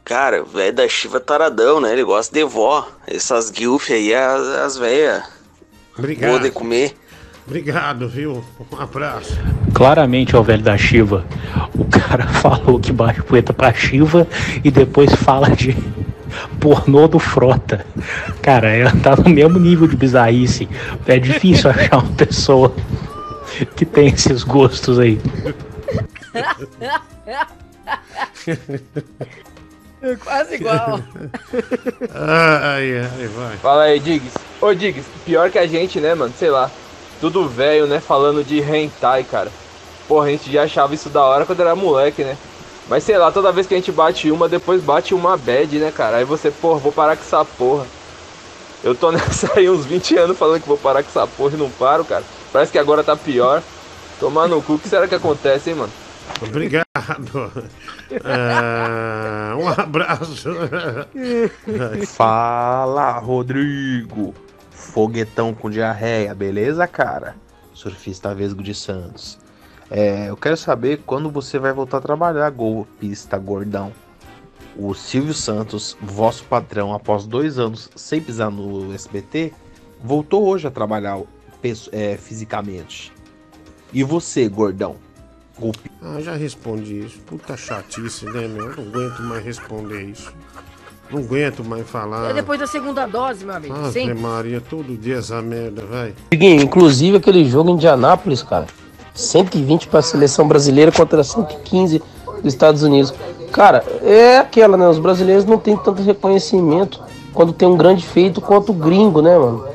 Cara, 0.04 0.42
o 0.42 0.46
velho 0.46 0.74
da 0.74 0.88
Shiva 0.88 1.18
é 1.18 1.20
taradão, 1.20 1.80
né? 1.80 1.92
Ele 1.92 2.02
gosta 2.02 2.34
de 2.34 2.44
vó. 2.44 2.88
Essas 3.06 3.50
guilf 3.50 3.88
aí, 3.90 4.12
as, 4.12 4.42
as 4.42 4.76
velhas. 4.76 5.22
Obrigado. 5.96 6.30
Boa 6.30 6.40
de 6.40 6.50
comer. 6.50 6.96
Obrigado, 7.46 8.08
viu? 8.08 8.44
Um 8.70 8.76
abraço. 8.80 9.38
Claramente 9.74 10.34
é 10.34 10.38
o 10.38 10.42
velho 10.42 10.62
da 10.62 10.76
Shiva. 10.76 11.24
O 11.74 11.84
cara 11.84 12.26
falou 12.40 12.78
que 12.78 12.92
bate 12.92 13.22
poeta 13.22 13.52
pra 13.52 13.72
Shiva 13.74 14.26
e 14.62 14.70
depois 14.70 15.12
fala 15.14 15.50
de 15.50 15.76
pornô 16.60 17.08
do 17.08 17.18
Frota. 17.18 17.84
Cara, 18.40 18.70
é, 18.70 18.84
tá 19.02 19.16
no 19.16 19.28
mesmo 19.28 19.58
nível 19.58 19.86
de 19.86 19.96
bizarrice. 19.96 20.68
É 21.06 21.18
difícil 21.18 21.70
achar 21.70 21.98
uma 21.98 22.12
pessoa 22.14 22.74
que 23.76 23.84
tem 23.84 24.08
esses 24.08 24.42
gostos 24.44 24.98
aí. 24.98 25.20
É 30.02 30.16
Quase 30.16 30.54
igual. 30.56 31.00
Ai, 32.12 32.98
ai, 32.98 33.28
vai. 33.28 33.56
Fala 33.58 33.84
aí, 33.84 34.00
Diggs. 34.00 34.36
Ô, 34.60 34.74
Diggs, 34.74 35.08
pior 35.24 35.50
que 35.50 35.58
a 35.58 35.66
gente, 35.66 36.00
né, 36.00 36.14
mano? 36.14 36.32
Sei 36.36 36.50
lá. 36.50 36.70
Tudo 37.22 37.48
velho, 37.48 37.86
né? 37.86 38.00
Falando 38.00 38.42
de 38.42 38.58
hentai, 38.58 39.22
cara. 39.22 39.48
Porra, 40.08 40.26
a 40.26 40.30
gente 40.30 40.50
já 40.50 40.64
achava 40.64 40.92
isso 40.92 41.08
da 41.08 41.22
hora 41.22 41.46
quando 41.46 41.60
era 41.60 41.76
moleque, 41.76 42.24
né? 42.24 42.36
Mas 42.88 43.04
sei 43.04 43.16
lá, 43.16 43.30
toda 43.30 43.52
vez 43.52 43.64
que 43.64 43.74
a 43.74 43.76
gente 43.76 43.92
bate 43.92 44.28
uma, 44.28 44.48
depois 44.48 44.82
bate 44.82 45.14
uma 45.14 45.36
bad, 45.36 45.78
né, 45.78 45.92
cara? 45.92 46.16
Aí 46.16 46.24
você, 46.24 46.50
porra, 46.50 46.80
vou 46.80 46.90
parar 46.90 47.16
com 47.16 47.22
essa 47.22 47.44
porra. 47.44 47.86
Eu 48.82 48.96
tô 48.96 49.12
nessa 49.14 49.52
aí 49.56 49.70
uns 49.70 49.86
20 49.86 50.16
anos 50.16 50.36
falando 50.36 50.60
que 50.60 50.66
vou 50.66 50.76
parar 50.76 51.04
com 51.04 51.10
essa 51.10 51.24
porra 51.24 51.54
e 51.54 51.58
não 51.58 51.70
paro, 51.70 52.04
cara. 52.04 52.24
Parece 52.52 52.72
que 52.72 52.78
agora 52.78 53.04
tá 53.04 53.14
pior. 53.14 53.62
Tomar 54.18 54.48
no 54.48 54.60
cu, 54.60 54.72
o 54.72 54.78
que 54.80 54.88
será 54.88 55.06
que 55.06 55.14
acontece, 55.14 55.70
hein, 55.70 55.76
mano? 55.76 55.92
Obrigado. 56.42 56.84
Ah, 58.24 59.54
um 59.62 59.68
abraço. 59.68 60.50
Fala, 62.16 63.12
Rodrigo. 63.20 64.34
Foguetão 64.92 65.54
com 65.54 65.70
diarreia, 65.70 66.34
beleza, 66.34 66.86
cara? 66.86 67.34
Surfista 67.72 68.34
Vesgo 68.34 68.62
de 68.62 68.74
Santos. 68.74 69.38
É, 69.90 70.28
eu 70.28 70.36
quero 70.36 70.56
saber 70.56 71.00
quando 71.06 71.30
você 71.30 71.58
vai 71.58 71.72
voltar 71.72 71.96
a 71.96 72.00
trabalhar, 72.02 72.50
golpista 72.50 73.38
gordão. 73.38 73.90
O 74.76 74.92
Silvio 74.94 75.32
Santos, 75.32 75.96
vosso 76.00 76.44
patrão, 76.44 76.92
após 76.92 77.24
dois 77.26 77.58
anos 77.58 77.88
sem 77.96 78.20
pisar 78.20 78.50
no 78.50 78.92
SBT, 78.92 79.52
voltou 80.02 80.46
hoje 80.46 80.66
a 80.66 80.70
trabalhar 80.70 81.18
é, 81.90 82.16
fisicamente. 82.18 83.10
E 83.94 84.04
você, 84.04 84.46
gordão? 84.46 84.96
Golpe- 85.58 85.90
Ah, 86.02 86.20
já 86.20 86.34
respondi 86.34 87.00
isso. 87.00 87.18
Puta 87.20 87.56
chatice, 87.56 88.26
né, 88.26 88.46
meu? 88.46 88.70
Eu 88.72 88.76
não 88.76 88.88
aguento 88.88 89.22
mais 89.22 89.42
responder 89.44 90.02
isso. 90.04 90.32
Não 91.12 91.20
aguento 91.20 91.62
mais 91.62 91.86
falar. 91.86 92.30
É 92.30 92.32
depois 92.32 92.58
da 92.58 92.66
segunda 92.66 93.06
dose, 93.06 93.44
meu 93.44 93.54
amigo. 93.54 93.74
Ave 93.74 93.92
Sempre. 93.92 94.14
Maria, 94.14 94.62
todo 94.62 94.96
dia 94.96 95.18
essa 95.18 95.42
merda, 95.42 95.84
vai. 95.84 96.14
Inclusive 96.32 97.18
aquele 97.18 97.44
jogo 97.44 97.68
em 97.68 97.74
Indianápolis, 97.74 98.42
cara. 98.42 98.66
120 99.14 99.88
para 99.88 99.98
a 99.98 100.02
seleção 100.02 100.48
brasileira 100.48 100.90
contra 100.90 101.22
115 101.22 102.02
dos 102.42 102.54
Estados 102.54 102.82
Unidos. 102.82 103.12
Cara, 103.52 103.84
é 104.02 104.38
aquela, 104.38 104.78
né? 104.78 104.88
Os 104.88 104.98
brasileiros 104.98 105.44
não 105.44 105.58
têm 105.58 105.76
tanto 105.76 106.02
reconhecimento 106.02 106.98
quando 107.34 107.52
tem 107.52 107.68
um 107.68 107.76
grande 107.76 108.06
feito 108.06 108.40
quanto 108.40 108.72
o 108.72 108.74
gringo, 108.74 109.20
né, 109.20 109.36
mano? 109.36 109.66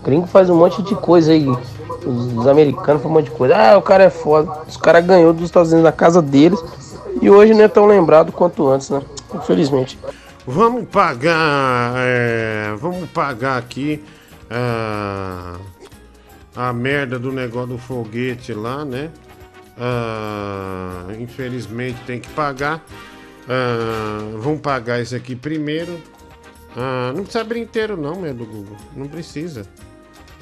O 0.00 0.04
gringo 0.04 0.26
faz 0.26 0.48
um 0.48 0.56
monte 0.56 0.82
de 0.82 0.94
coisa 0.94 1.32
aí. 1.32 1.46
Os, 1.46 2.32
os 2.38 2.46
americanos 2.46 3.02
fazem 3.02 3.10
um 3.10 3.14
monte 3.20 3.24
de 3.26 3.32
coisa. 3.32 3.54
Ah, 3.54 3.76
o 3.76 3.82
cara 3.82 4.04
é 4.04 4.10
foda. 4.10 4.50
Os 4.66 4.78
caras 4.78 5.04
ganhou 5.04 5.34
dos 5.34 5.44
Estados 5.44 5.72
Unidos 5.72 5.84
na 5.84 5.92
casa 5.92 6.22
deles. 6.22 6.58
E 7.20 7.28
hoje 7.28 7.52
não 7.52 7.64
é 7.64 7.68
tão 7.68 7.84
lembrado 7.84 8.32
quanto 8.32 8.66
antes, 8.66 8.88
né? 8.88 9.02
Infelizmente. 9.34 9.98
Vamos 10.46 10.88
pagar. 10.88 11.94
é, 11.96 12.72
vamos 12.78 13.10
pagar 13.10 13.58
aqui 13.58 14.04
ah, 14.48 15.58
a 16.54 16.72
merda 16.72 17.18
do 17.18 17.32
negócio 17.32 17.70
do 17.70 17.78
foguete 17.78 18.54
lá, 18.54 18.84
né? 18.84 19.10
Ah, 19.76 21.04
infelizmente 21.18 21.98
tem 22.06 22.20
que 22.20 22.28
pagar. 22.28 22.84
Ah, 23.48 24.20
vamos 24.38 24.60
pagar 24.60 25.00
esse 25.00 25.16
aqui 25.16 25.34
primeiro. 25.34 26.00
Não 27.14 27.22
precisa 27.22 27.40
abrir 27.40 27.60
inteiro, 27.60 27.96
não, 27.96 28.20
meu 28.20 28.34
do 28.34 28.44
Google. 28.44 28.76
Não 28.94 29.08
precisa. 29.08 29.66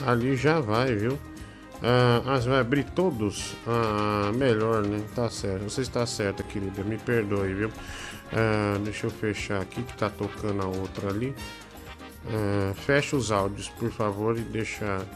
Ali 0.05 0.37
já 0.37 0.61
vai, 0.61 0.95
viu? 0.95 1.19
Ah, 1.83 2.39
vai 2.45 2.61
abrir 2.61 2.85
todos? 2.85 3.57
Ah, 3.67 4.33
melhor, 4.35 4.83
né? 4.83 5.01
Tá 5.15 5.31
certo. 5.31 5.65
Você 5.71 5.81
está 5.81 6.05
certa, 6.05 6.43
querida. 6.43 6.83
Me 6.83 6.99
perdoe, 6.99 7.55
viu? 7.55 7.71
Ah, 8.35 8.79
deixa 8.83 9.07
eu 9.07 9.11
fechar 9.11 9.63
aqui 9.63 9.83
que 9.83 9.97
tá 9.97 10.11
tocando 10.11 10.63
a 10.63 10.67
outra 10.67 11.09
ali. 11.09 11.35
Ah, 12.27 12.75
fecha 12.75 13.17
os 13.17 13.31
áudios, 13.31 13.69
por 13.69 13.91
favor, 13.93 14.37
e 14.37 14.41
deixa. 14.41 15.07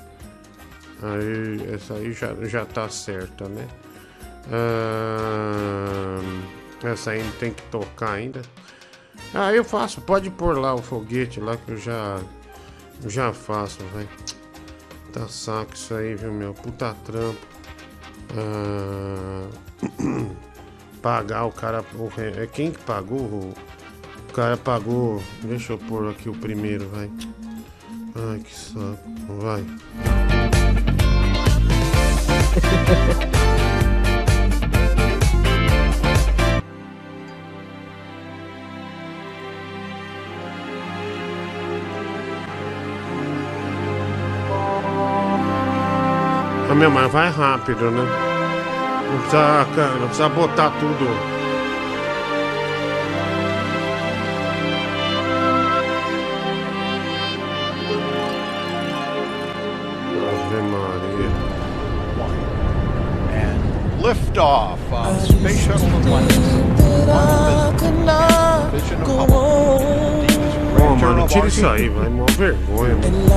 Aí, 1.02 1.74
essa 1.74 1.94
aí 1.94 2.12
já, 2.12 2.34
já 2.42 2.64
tá 2.64 2.88
certa, 2.88 3.48
né? 3.48 3.66
Ah, 4.50 6.20
essa 6.84 7.10
aí 7.10 7.28
tem 7.40 7.52
que 7.52 7.62
tocar 7.64 8.12
ainda. 8.12 8.42
Ah, 9.34 9.52
eu 9.52 9.64
faço, 9.64 10.00
pode 10.00 10.30
pôr 10.30 10.56
lá 10.56 10.74
o 10.74 10.82
foguete 10.82 11.40
lá 11.40 11.56
que 11.56 11.72
eu 11.72 11.76
já. 11.76 12.20
Já 13.06 13.32
faço, 13.32 13.78
velho. 13.94 14.08
Tá 15.12 15.28
saco 15.28 15.74
isso 15.74 15.94
aí, 15.94 16.14
viu, 16.14 16.32
meu? 16.32 16.52
Puta 16.54 16.94
trampo. 17.04 17.46
Ah, 18.36 19.48
pagar 20.98 21.44
o 21.44 21.52
cara. 21.52 21.84
O, 21.94 22.10
é 22.18 22.46
quem 22.46 22.70
que 22.70 22.78
pagou? 22.80 23.18
O, 23.18 23.54
o 24.28 24.32
cara 24.32 24.56
pagou. 24.56 25.22
Deixa 25.42 25.72
eu 25.72 25.78
pôr 25.78 26.10
aqui 26.10 26.28
o 26.28 26.34
primeiro, 26.34 26.88
vai. 26.88 27.10
Ai, 28.30 28.40
que 28.40 28.54
saco. 28.54 28.98
Vai. 29.40 29.64
a 46.70 46.74
meu, 46.74 46.90
mas 46.90 47.10
vai 47.10 47.30
rápido, 47.30 47.90
né? 47.90 48.27
Não 49.10 49.18
precisa, 49.20 49.64
não 49.98 50.06
precisa 50.06 50.28
botar 50.28 50.70
tudo. 50.78 51.38
Liftoff 64.00 64.78
of 64.92 65.20
Space 65.26 65.58
Shuttle 65.64 65.88
Atlantis. 65.98 66.38
Pô, 70.78 70.84
mano, 70.96 71.26
tira 71.26 71.46
isso 71.48 71.66
aí, 71.66 71.88
vai. 71.90 72.08
Mó 72.08 72.24
vergonha, 72.38 72.94
mano. 72.94 73.30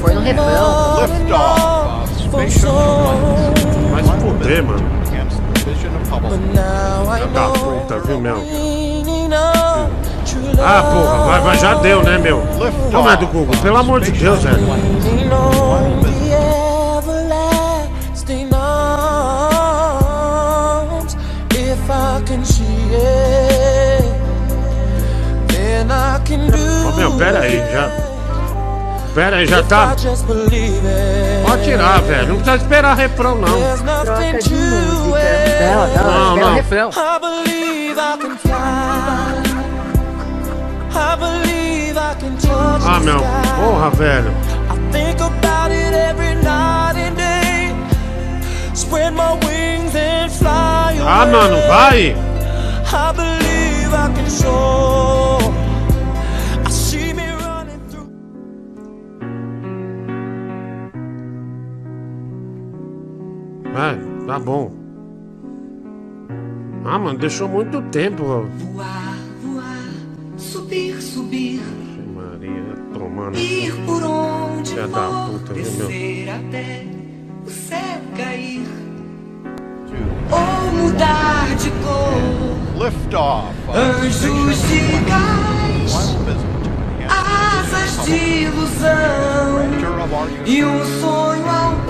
Foi 0.00 0.14
no 0.14 0.20
refrão. 0.20 1.00
Liftoff 1.02 1.87
Atlantis. 2.28 2.62
Vai 3.90 4.02
se 4.04 4.10
fuder, 4.20 4.64
mano. 4.64 4.82
Da 7.32 7.48
puta, 7.50 7.98
viu, 8.00 8.20
meu? 8.20 8.36
Ah, 10.60 10.82
porra, 10.82 11.18
vai, 11.26 11.40
vai, 11.40 11.58
já 11.58 11.74
deu, 11.74 12.02
né, 12.02 12.18
meu? 12.18 12.42
Não 12.90 13.10
é 13.10 13.16
do 13.16 13.26
Google, 13.28 13.56
pelo 13.62 13.76
amor 13.76 14.00
de 14.00 14.12
Deus, 14.12 14.42
velho. 14.42 14.58
Ô, 26.86 26.92
meu, 26.96 27.12
pera 27.16 27.40
aí, 27.40 27.58
já. 27.72 28.07
Pera 29.18 29.38
aí, 29.38 29.48
já 29.48 29.64
tá. 29.64 29.90
it. 29.90 30.00
Just 30.00 30.26
believe 30.26 30.78
it. 30.86 31.44
Pode 31.44 31.64
tirar, 31.64 32.00
velho. 32.02 32.28
Não 32.28 32.36
precisa 32.36 32.56
esperar 32.56 32.96
refrão, 32.96 33.34
não. 33.34 33.48
There's 33.58 33.82
nothing 33.82 34.38
to 34.38 35.16
it. 35.16 35.64
Não, 35.64 36.36
não. 36.36 36.56
I 36.56 36.62
believe 37.18 37.98
I 37.98 38.16
can 38.16 38.36
fly. 38.36 39.42
I 40.94 41.16
believe 41.16 41.98
I 41.98 42.14
can 42.20 42.36
touch 42.36 42.84
Ah, 42.86 42.98
the 43.00 43.04
meu. 43.06 43.18
sky. 43.18 43.26
Porra, 43.60 43.90
velho. 43.90 44.30
I 44.70 44.92
think 44.92 45.20
about 45.20 45.72
it 45.72 45.94
every 45.96 46.36
night 46.36 46.96
and 46.96 47.16
day. 47.16 47.74
Spread 48.72 49.14
my 49.14 49.32
wings 49.44 49.96
and 49.96 50.30
fly 50.30 50.92
away. 50.92 51.02
Ah, 51.04 51.26
mano, 51.26 51.56
vai. 51.66 52.14
I 52.86 53.12
believe 53.12 53.92
I 53.92 54.12
can 54.14 54.30
soar. 54.30 55.57
Vai, 63.78 63.96
tá 64.26 64.40
bom. 64.40 64.72
Ah, 66.84 66.98
mano, 66.98 67.16
deixou 67.16 67.48
muito 67.48 67.80
tempo. 67.92 68.24
ó. 68.24 68.44
Subir, 70.36 71.00
subir, 71.00 71.60
Maria, 72.12 72.74
tomando. 72.92 73.38
ir 73.38 73.72
por 73.86 74.02
onde 74.02 74.70
Filha 74.70 74.88
da 74.88 75.26
puta, 75.28 75.54
viu, 75.54 75.64
meu? 75.64 75.86
descer 75.86 76.28
até 76.28 76.86
o 77.46 77.50
céu 77.50 78.00
cair. 78.16 78.66
Ou 80.32 80.72
mudar 80.72 81.54
de 81.54 81.70
cor. 81.70 82.84
Liftoff 82.84 83.54
of 83.68 83.78
Anjos 83.78 84.20
de 84.62 84.80
gás, 85.06 86.16
asas 87.08 88.04
de 88.04 88.42
ilusão 88.42 89.68
e 90.46 90.64
um 90.64 90.84
sonho 91.00 91.48
audaz. 91.48 91.87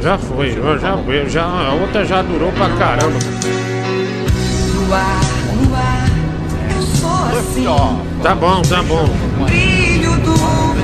Já 0.00 0.16
the 0.16 0.16
foi, 0.16 0.52
já, 0.52 0.96
já, 1.28 1.42
a 1.44 1.74
outra 1.74 2.04
já 2.04 2.22
durou 2.22 2.50
pra 2.52 2.70
caramba. 2.70 3.18
No 4.74 4.94
ar, 4.94 5.20
no 5.60 5.76
ar, 5.76 6.08
eu 6.74 6.82
sou 6.82 7.38
assim. 7.38 7.66
Tá 8.22 8.34
bom, 8.34 8.62
tá 8.62 8.82
bom. 8.84 9.06
Brilho 9.44 10.12
do 10.20 10.34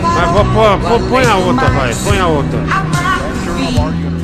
Vai, 0.02 0.26
vou, 0.26 0.44
pôr- 0.44 0.78
vou, 0.78 1.00
põe 1.08 1.24
a 1.26 1.36
outra, 1.36 1.70
vai, 1.70 1.94
põe 2.04 2.20
a 2.20 2.26
outra. 2.26 2.58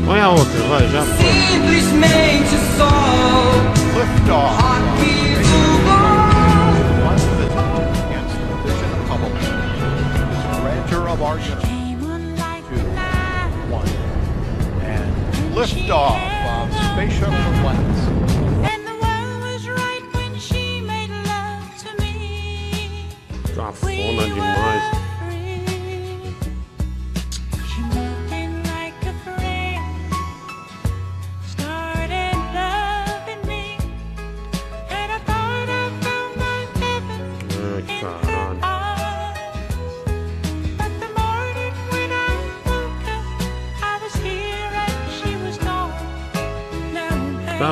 Põe 0.04 0.20
a 0.20 0.28
outra, 0.28 0.62
vai, 0.68 0.88
já 0.88 1.02
foi. 1.02 1.26
simplesmente 1.32 2.56
sol. 2.76 2.90
Liftoff 3.96 5.29
Grandeur 11.30 11.58
of 11.58 11.64
our 11.64 11.90
universe. 11.90 12.66
Two, 12.68 12.76
one, 13.70 13.88
and 14.82 15.54
liftoff 15.54 16.18
of 16.50 16.66
Space 16.92 17.14
Shuttle 17.18 17.34
Atlantis. 17.34 18.00
Cafona 23.54 24.24
demais. 24.34 24.99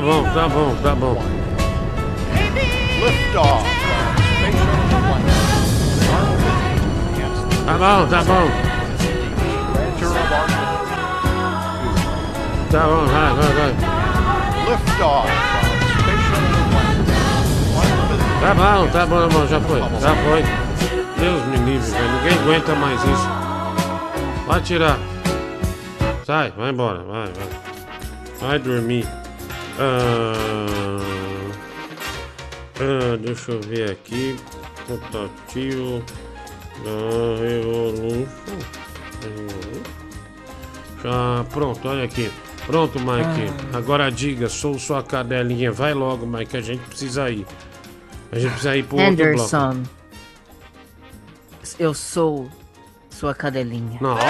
Bom, 0.09 0.25
tá 0.33 0.49
bom, 0.49 0.75
tá 0.83 0.95
bom. 0.95 1.23
Tá 7.67 7.73
bom, 7.75 8.07
tá 8.09 8.25
bom. 8.25 8.49
Tá 12.71 12.81
bom, 12.87 13.07
vai, 13.07 13.35
vai, 13.35 13.53
vai. 13.53 13.75
Tá 18.41 18.55
bom, 18.55 18.89
tá 18.89 19.07
bom, 19.07 19.21
irmão, 19.21 19.47
já 19.47 19.61
foi, 19.61 19.81
já 20.01 20.15
foi. 20.15 20.43
Deus 21.19 21.45
me 21.47 21.57
livre, 21.59 21.91
velho. 21.91 22.13
Ninguém 22.13 22.39
aguenta 22.39 22.75
mais 22.77 23.03
isso. 23.03 23.29
Vai 24.47 24.61
tirar. 24.63 24.99
Sai, 26.25 26.51
vai 26.57 26.71
embora, 26.71 27.03
vai, 27.03 27.27
vai. 27.27 27.49
Vai 28.41 28.59
dormir. 28.59 29.18
Ah, 29.79 31.51
ah, 32.81 33.17
deixa 33.21 33.53
eu 33.53 33.61
ver 33.61 33.93
aqui. 33.93 34.37
Rotativo 34.89 36.03
da 36.85 37.43
Revolution. 37.43 38.27
Já, 41.03 41.45
pronto, 41.53 41.89
olha 41.89 42.05
aqui. 42.05 42.31
Pronto, 42.67 42.99
Mike. 42.99 43.53
Agora 43.73 44.11
diga, 44.11 44.49
sou 44.49 44.79
sua 44.79 45.03
cadelinha. 45.03 45.71
Vai 45.71 45.95
logo, 45.95 46.27
Mike, 46.27 46.57
a 46.57 46.61
gente 46.61 46.81
precisa 46.81 47.31
ir. 47.31 47.47
A 48.33 48.39
gente 48.39 48.51
precisa 48.51 48.77
ir 48.77 48.85
pro 48.85 48.99
outro 48.99 49.15
bloco. 49.17 49.57
Anderson. 49.57 49.83
Eu 51.79 51.95
sou 51.95 52.51
sua 53.09 53.35
cadelinha. 53.35 53.99
Nossa! 54.01 54.27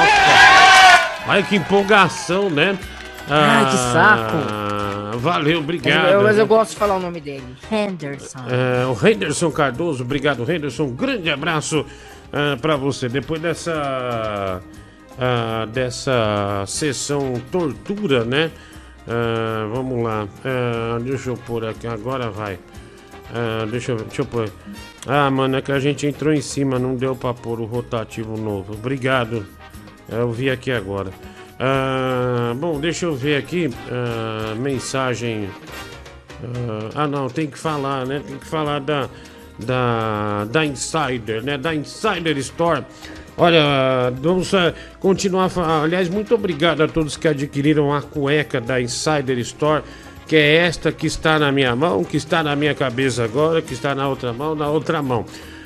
Olha 1.27 1.43
que 1.43 1.57
empolgação, 1.57 2.51
né? 2.51 2.79
Ai, 3.29 3.71
que 3.71 3.77
saco! 3.93 4.68
Valeu, 5.19 5.59
obrigado. 5.61 6.03
Mas 6.03 6.13
eu, 6.13 6.23
mas 6.23 6.39
eu 6.39 6.47
gosto 6.47 6.71
de 6.71 6.77
falar 6.77 6.97
o 6.97 7.01
nome 7.01 7.21
dele. 7.21 7.45
Henderson. 7.71 8.39
É, 8.49 8.87
o 8.87 9.07
Henderson 9.07 9.51
Cardoso, 9.51 10.03
obrigado, 10.05 10.51
Henderson. 10.51 10.85
Um 10.85 10.95
grande 10.95 11.31
abraço 11.31 11.85
para 12.61 12.77
você. 12.77 13.09
Depois 13.09 13.41
dessa. 13.41 14.61
ah, 15.19 15.67
dessa 15.73 16.65
sessão 16.67 17.35
tortura, 17.51 18.25
né? 18.25 18.51
Ah, 19.07 19.69
vamos 19.73 20.03
lá. 20.05 20.29
Ah, 20.45 20.99
deixa 21.01 21.31
eu 21.31 21.37
pôr 21.37 21.65
aqui. 21.65 21.87
Agora 21.87 22.31
vai. 22.31 22.59
Ah, 23.35 23.67
deixa, 23.71 23.93
eu, 23.93 23.97
deixa 23.97 24.23
eu 24.23 24.27
pôr. 24.27 24.51
Ah, 25.07 25.31
mano, 25.31 25.57
é 25.57 25.63
que 25.63 25.73
a 25.73 25.81
gente 25.81 26.07
entrou 26.07 26.33
em 26.33 26.41
cima, 26.41 26.79
não 26.79 26.95
deu 26.95 27.17
pra 27.17 27.33
pôr 27.35 27.61
o 27.61 27.65
rotativo 27.65 28.37
novo. 28.37 28.75
Obrigado. 28.75 29.47
Eu 30.09 30.31
vi 30.31 30.49
aqui 30.51 30.71
agora. 30.71 31.11
Ah, 31.59 32.55
bom, 32.57 32.79
deixa 32.79 33.07
eu 33.07 33.17
ver 33.17 33.37
aqui. 33.37 33.69
ah, 33.91 34.55
mensagem. 34.55 35.49
Ah, 36.43 36.91
ah, 37.03 37.07
não, 37.07 37.29
tem 37.29 37.49
que 37.49 37.59
falar, 37.59 38.07
né? 38.07 38.23
Tem 38.25 38.39
que 38.39 38.47
falar 38.47 38.81
da, 38.81 39.09
da, 39.59 40.45
da 40.45 40.65
Insider, 40.65 41.43
né? 41.43 41.59
Da 41.59 41.75
Insider 41.75 42.37
Store. 42.39 42.85
Olha, 43.37 44.13
vamos 44.21 44.55
ah, 44.55 44.73
continuar. 45.01 45.51
Aliás, 45.83 46.09
muito 46.09 46.35
obrigado 46.35 46.83
a 46.83 46.89
todos 46.89 47.17
que 47.17 47.27
adquiriram 47.27 47.93
a 47.93 48.03
cueca 48.03 48.61
da 48.61 48.81
Insider 48.81 49.39
Store, 49.39 49.83
que 50.29 50.37
é 50.37 50.59
esta 50.59 50.93
que 50.93 51.09
está 51.09 51.41
na 51.41 51.51
minha 51.51 51.75
mão, 51.75 52.05
que 52.05 52.17
está 52.17 52.41
na 52.41 52.55
minha 52.55 52.75
cabeça 52.75 53.25
agora, 53.25 53.61
que 53.61 53.75
está 53.75 53.97
na 53.97 54.09
outra 54.09 54.33
mão, 54.33 54.55
na 54.55 54.69
outra 54.69 55.03
mão. 55.03 55.25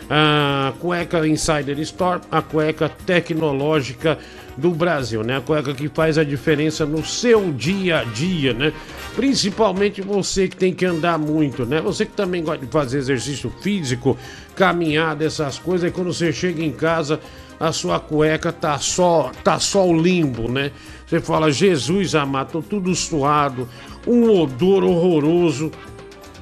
A 0.09 0.73
cueca 0.81 1.27
Insider 1.27 1.79
Store, 1.81 2.21
a 2.31 2.41
cueca 2.41 2.89
tecnológica 2.89 4.19
do 4.57 4.71
Brasil, 4.71 5.23
né? 5.23 5.37
A 5.37 5.41
cueca 5.41 5.73
que 5.75 5.89
faz 5.89 6.19
a 6.19 6.25
diferença 6.25 6.85
no 6.85 7.05
seu 7.05 7.53
dia 7.53 8.01
a 8.01 8.05
dia, 8.05 8.53
né? 8.53 8.73
Principalmente 9.17 10.03
você 10.03 10.49
que 10.49 10.57
tem 10.57 10.75
que 10.75 10.85
andar 10.85 11.19
muito, 11.19 11.65
né? 11.65 11.81
Você 11.81 12.05
que 12.05 12.13
também 12.13 12.43
gosta 12.43 12.65
de 12.65 12.71
fazer 12.71 12.99
exercício 12.99 13.53
físico, 13.61 14.17
caminhada, 14.55 15.25
essas 15.25 15.59
coisas, 15.59 15.89
e 15.89 15.93
quando 15.93 16.13
você 16.13 16.33
chega 16.33 16.63
em 16.63 16.73
casa, 16.73 17.21
a 17.59 17.73
sua 17.73 18.01
cueca 18.01 18.53
tá 18.53 18.79
só, 18.79 19.31
tá 19.45 19.59
só 19.59 19.87
o 19.87 19.97
limbo, 19.97 20.51
né? 20.51 20.73
Você 21.07 21.21
fala, 21.21 21.53
Jesus 21.53 22.15
amado, 22.15 22.53
tô 22.53 22.63
tudo 22.63 22.95
suado, 22.95 23.69
um 24.07 24.31
odor 24.31 24.83
horroroso. 24.83 25.71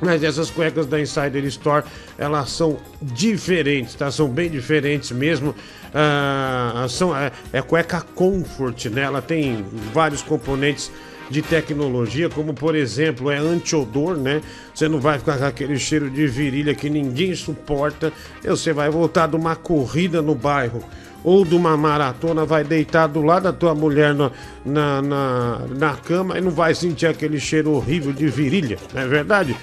Mas 0.01 0.22
essas 0.22 0.51
cuecas 0.51 0.86
da 0.86 1.01
Insider 1.01 1.44
Store, 1.44 1.85
elas 2.16 2.51
são 2.51 2.78
diferentes, 3.02 3.94
tá? 3.94 4.10
São 4.10 4.28
bem 4.28 4.48
diferentes 4.48 5.10
mesmo. 5.10 5.55
Ah, 5.94 6.86
são, 6.89 7.16
é, 7.16 7.31
é 7.52 7.60
cueca 7.60 8.01
Comfort, 8.14 8.86
né? 8.86 9.02
Ela 9.02 9.20
tem 9.20 9.64
vários 9.93 10.22
componentes 10.22 10.90
de 11.31 11.43
tecnologia, 11.43 12.28
como 12.28 12.52
por 12.52 12.74
exemplo, 12.74 13.31
é 13.31 13.39
anti-odor, 13.39 14.16
né? 14.16 14.43
Você 14.74 14.89
não 14.89 15.01
vai 15.01 15.18
ficar 15.18 15.39
com 15.39 15.44
aquele 15.44 15.78
cheiro 15.78 16.10
de 16.10 16.27
virilha 16.27 16.74
que 16.74 16.90
ninguém 16.90 17.35
suporta. 17.35 18.12
Você 18.43 18.72
vai 18.72 18.90
voltar 18.90 19.28
de 19.28 19.36
uma 19.36 19.55
corrida 19.55 20.20
no 20.20 20.35
bairro 20.35 20.82
ou 21.22 21.44
de 21.44 21.55
uma 21.55 21.77
maratona, 21.77 22.44
vai 22.44 22.64
deitar 22.64 23.06
do 23.06 23.22
lado 23.22 23.44
da 23.44 23.52
tua 23.52 23.74
mulher 23.74 24.14
na, 24.14 24.31
na, 24.64 25.02
na, 25.02 25.60
na 25.68 25.94
cama 25.97 26.39
e 26.39 26.40
não 26.40 26.51
vai 26.51 26.74
sentir 26.74 27.06
aquele 27.06 27.39
cheiro 27.39 27.72
horrível 27.72 28.12
de 28.12 28.27
virilha, 28.28 28.78
não 28.94 29.02
é 29.02 29.06
verdade? 29.06 29.56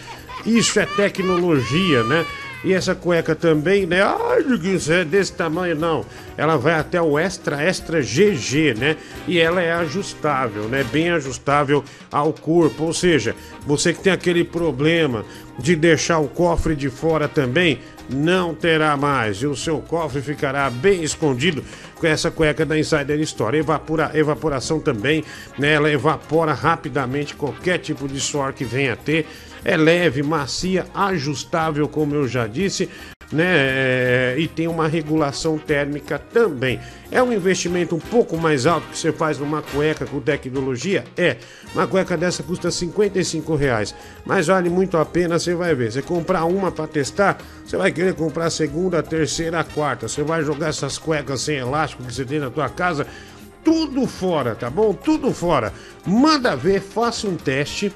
Isso 0.47 0.79
é 0.79 0.85
tecnologia, 0.85 2.03
né? 2.03 2.25
E 2.63 2.73
essa 2.73 2.95
cueca 2.95 3.35
também, 3.35 3.85
né? 3.85 4.01
Ai, 4.01 4.43
isso 4.73 4.91
é 4.91 5.05
desse 5.05 5.33
tamanho, 5.33 5.75
não. 5.75 6.05
Ela 6.35 6.57
vai 6.57 6.73
até 6.73 7.01
o 7.01 7.19
extra, 7.19 7.61
extra 7.61 8.01
GG, 8.01 8.73
né? 8.77 8.97
E 9.27 9.37
ela 9.39 9.61
é 9.61 9.71
ajustável, 9.73 10.63
né? 10.63 10.83
Bem 10.91 11.11
ajustável 11.11 11.83
ao 12.11 12.33
corpo. 12.33 12.85
Ou 12.85 12.93
seja, 12.93 13.35
você 13.65 13.93
que 13.93 14.01
tem 14.01 14.11
aquele 14.11 14.43
problema 14.43 15.23
de 15.59 15.75
deixar 15.75 16.19
o 16.19 16.27
cofre 16.27 16.75
de 16.75 16.89
fora 16.89 17.27
também, 17.27 17.79
não 18.09 18.55
terá 18.55 18.97
mais. 18.97 19.37
E 19.37 19.47
o 19.47 19.55
seu 19.55 19.79
cofre 19.79 20.21
ficará 20.21 20.69
bem 20.69 21.03
escondido 21.03 21.63
com 21.95 22.07
essa 22.07 22.31
cueca 22.31 22.65
da 22.65 22.77
Insider 22.77 23.19
Store. 23.19 23.57
Evapora, 23.57 24.11
evaporação 24.13 24.79
também, 24.79 25.23
né? 25.59 25.73
Ela 25.73 25.91
evapora 25.91 26.53
rapidamente 26.53 27.35
qualquer 27.35 27.77
tipo 27.79 28.07
de 28.07 28.19
suor 28.19 28.53
que 28.53 28.63
venha 28.63 28.93
a 28.93 28.95
ter. 28.95 29.27
É 29.63 29.75
leve, 29.75 30.23
macia, 30.23 30.85
ajustável, 30.93 31.87
como 31.87 32.15
eu 32.15 32.27
já 32.27 32.47
disse, 32.47 32.89
né? 33.31 33.45
É, 33.45 34.35
e 34.37 34.47
tem 34.47 34.67
uma 34.67 34.87
regulação 34.87 35.57
térmica 35.57 36.17
também. 36.17 36.79
É 37.11 37.21
um 37.21 37.31
investimento 37.31 37.95
um 37.95 37.99
pouco 37.99 38.37
mais 38.37 38.65
alto 38.65 38.87
que 38.87 38.97
você 38.97 39.11
faz 39.11 39.37
numa 39.37 39.61
cueca 39.61 40.05
com 40.05 40.19
tecnologia? 40.19 41.03
É. 41.17 41.37
Uma 41.73 41.87
cueca 41.87 42.15
dessa 42.17 42.43
custa 42.43 42.71
55 42.71 43.55
reais, 43.55 43.93
mas 44.25 44.47
vale 44.47 44.69
muito 44.69 44.97
a 44.97 45.05
pena, 45.05 45.37
você 45.37 45.53
vai 45.53 45.75
ver. 45.75 45.91
Você 45.91 46.01
comprar 46.01 46.45
uma 46.45 46.71
para 46.71 46.87
testar, 46.87 47.37
você 47.65 47.77
vai 47.77 47.91
querer 47.91 48.13
comprar 48.13 48.45
a 48.45 48.49
segunda, 48.49 48.99
a 48.99 49.03
terceira, 49.03 49.59
a 49.59 49.63
quarta. 49.63 50.07
Você 50.07 50.23
vai 50.23 50.43
jogar 50.43 50.69
essas 50.69 50.97
cuecas 50.97 51.41
sem 51.41 51.57
elástico 51.57 52.03
que 52.03 52.13
você 52.13 52.25
tem 52.25 52.39
na 52.39 52.49
tua 52.49 52.69
casa, 52.69 53.05
tudo 53.63 54.07
fora, 54.07 54.55
tá 54.55 54.69
bom? 54.69 54.93
Tudo 54.93 55.33
fora. 55.33 55.73
Manda 56.05 56.55
ver, 56.55 56.81
faça 56.81 57.27
um 57.27 57.35
teste 57.35 57.93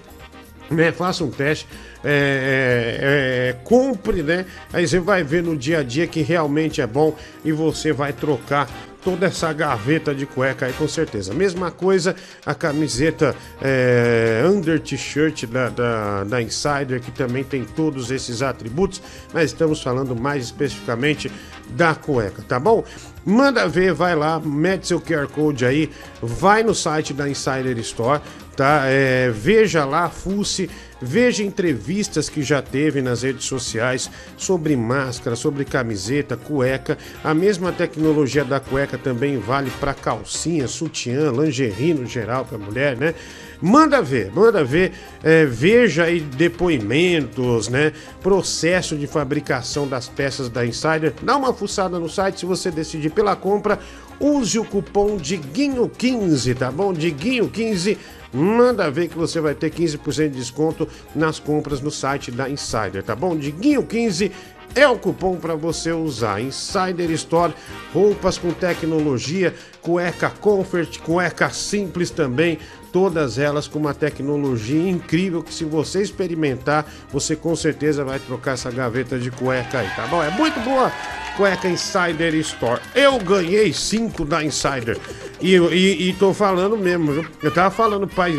né? 0.71 0.91
Faça 0.91 1.23
um 1.23 1.29
teste, 1.29 1.67
é, 2.03 2.09
é, 2.09 3.49
é, 3.49 3.53
compre, 3.63 4.23
né? 4.23 4.45
Aí 4.71 4.87
você 4.87 4.99
vai 4.99 5.23
ver 5.23 5.43
no 5.43 5.55
dia 5.55 5.79
a 5.79 5.83
dia 5.83 6.07
que 6.07 6.21
realmente 6.21 6.81
é 6.81 6.87
bom 6.87 7.15
e 7.43 7.51
você 7.51 7.91
vai 7.91 8.13
trocar 8.13 8.67
toda 9.03 9.25
essa 9.25 9.51
gaveta 9.51 10.13
de 10.13 10.25
cueca 10.25 10.67
aí 10.67 10.73
com 10.73 10.87
certeza. 10.87 11.33
Mesma 11.33 11.71
coisa 11.71 12.15
a 12.45 12.53
camiseta 12.53 13.35
é, 13.61 14.43
under 14.45 14.79
t-shirt 14.79 15.45
da, 15.47 15.69
da, 15.69 16.23
da 16.23 16.41
Insider, 16.41 17.01
que 17.01 17.11
também 17.11 17.43
tem 17.43 17.65
todos 17.65 18.11
esses 18.11 18.41
atributos, 18.41 19.01
mas 19.33 19.45
estamos 19.45 19.81
falando 19.81 20.15
mais 20.15 20.45
especificamente 20.45 21.31
da 21.69 21.95
cueca, 21.95 22.43
tá 22.47 22.59
bom? 22.59 22.83
Manda 23.25 23.67
ver, 23.67 23.93
vai 23.93 24.15
lá, 24.15 24.39
mete 24.39 24.87
seu 24.87 24.99
QR 24.99 25.27
Code 25.27 25.65
aí, 25.65 25.89
vai 26.21 26.63
no 26.63 26.73
site 26.73 27.13
da 27.13 27.29
Insider 27.29 27.77
Store, 27.77 28.19
tá? 28.55 28.83
É, 28.85 29.29
veja 29.29 29.85
lá, 29.85 30.09
fuce, 30.09 30.67
veja 30.99 31.43
entrevistas 31.43 32.29
que 32.29 32.41
já 32.41 32.63
teve 32.63 32.99
nas 32.99 33.21
redes 33.21 33.45
sociais 33.45 34.09
sobre 34.35 34.75
máscara, 34.75 35.35
sobre 35.35 35.65
camiseta, 35.65 36.35
cueca. 36.35 36.97
A 37.23 37.33
mesma 37.33 37.71
tecnologia 37.71 38.43
da 38.43 38.59
cueca 38.59 38.97
também 38.97 39.37
vale 39.37 39.69
para 39.79 39.93
calcinha, 39.93 40.67
sutiã, 40.67 41.31
lingerie 41.31 41.93
no 41.93 42.07
geral 42.07 42.43
para 42.43 42.57
mulher, 42.57 42.97
né? 42.97 43.13
Manda 43.61 44.01
ver, 44.01 44.31
manda 44.33 44.63
ver, 44.63 44.93
é, 45.23 45.45
veja 45.45 46.05
aí 46.05 46.19
depoimentos, 46.19 47.67
né? 47.67 47.93
Processo 48.21 48.95
de 48.95 49.05
fabricação 49.05 49.87
das 49.87 50.09
peças 50.09 50.49
da 50.49 50.65
Insider. 50.65 51.13
Dá 51.21 51.37
uma 51.37 51.53
fuçada 51.53 51.99
no 51.99 52.09
site 52.09 52.39
se 52.39 52.45
você 52.45 52.71
decidir 52.71 53.11
pela 53.11 53.35
compra. 53.35 53.79
Use 54.19 54.57
o 54.57 54.65
cupom 54.65 55.17
DIGUINHO15, 55.17 56.55
tá 56.55 56.71
bom? 56.71 56.93
DIGUINHO15 56.93 57.97
Manda 58.33 58.89
ver 58.89 59.09
que 59.09 59.17
você 59.17 59.41
vai 59.41 59.53
ter 59.53 59.69
15% 59.69 60.29
de 60.29 60.37
desconto 60.37 60.87
nas 61.13 61.37
compras 61.37 61.81
no 61.81 61.91
site 61.91 62.31
da 62.31 62.49
Insider, 62.49 63.03
tá 63.03 63.13
bom? 63.13 63.35
Diguinho 63.35 63.83
15 63.83 64.31
é 64.75 64.87
o 64.87 64.97
cupom 64.97 65.37
para 65.37 65.55
você 65.55 65.91
usar. 65.91 66.41
Insider 66.41 67.09
Store, 67.11 67.53
roupas 67.93 68.37
com 68.37 68.51
tecnologia, 68.51 69.53
cueca 69.81 70.29
Comfort, 70.29 70.99
cueca 70.99 71.49
simples 71.49 72.09
também, 72.09 72.57
todas 72.91 73.37
elas 73.37 73.67
com 73.67 73.79
uma 73.79 73.93
tecnologia 73.93 74.89
incrível 74.89 75.41
que 75.43 75.53
se 75.53 75.63
você 75.63 76.01
experimentar, 76.01 76.85
você 77.11 77.35
com 77.35 77.55
certeza 77.55 78.03
vai 78.03 78.19
trocar 78.19 78.53
essa 78.53 78.71
gaveta 78.71 79.17
de 79.17 79.31
cueca 79.31 79.79
aí, 79.79 79.89
tá 79.95 80.07
bom? 80.07 80.21
É 80.23 80.29
muito 80.29 80.59
boa 80.61 80.91
cueca 81.35 81.67
Insider 81.67 82.33
Store. 82.35 82.81
Eu 82.93 83.17
ganhei 83.19 83.73
cinco 83.73 84.25
da 84.25 84.43
Insider. 84.43 84.97
E, 85.39 85.55
e, 85.55 86.09
e 86.09 86.13
tô 86.13 86.33
falando 86.33 86.77
mesmo? 86.77 87.25
Eu 87.41 87.51
tava 87.51 87.71
falando, 87.71 88.07
pai. 88.07 88.33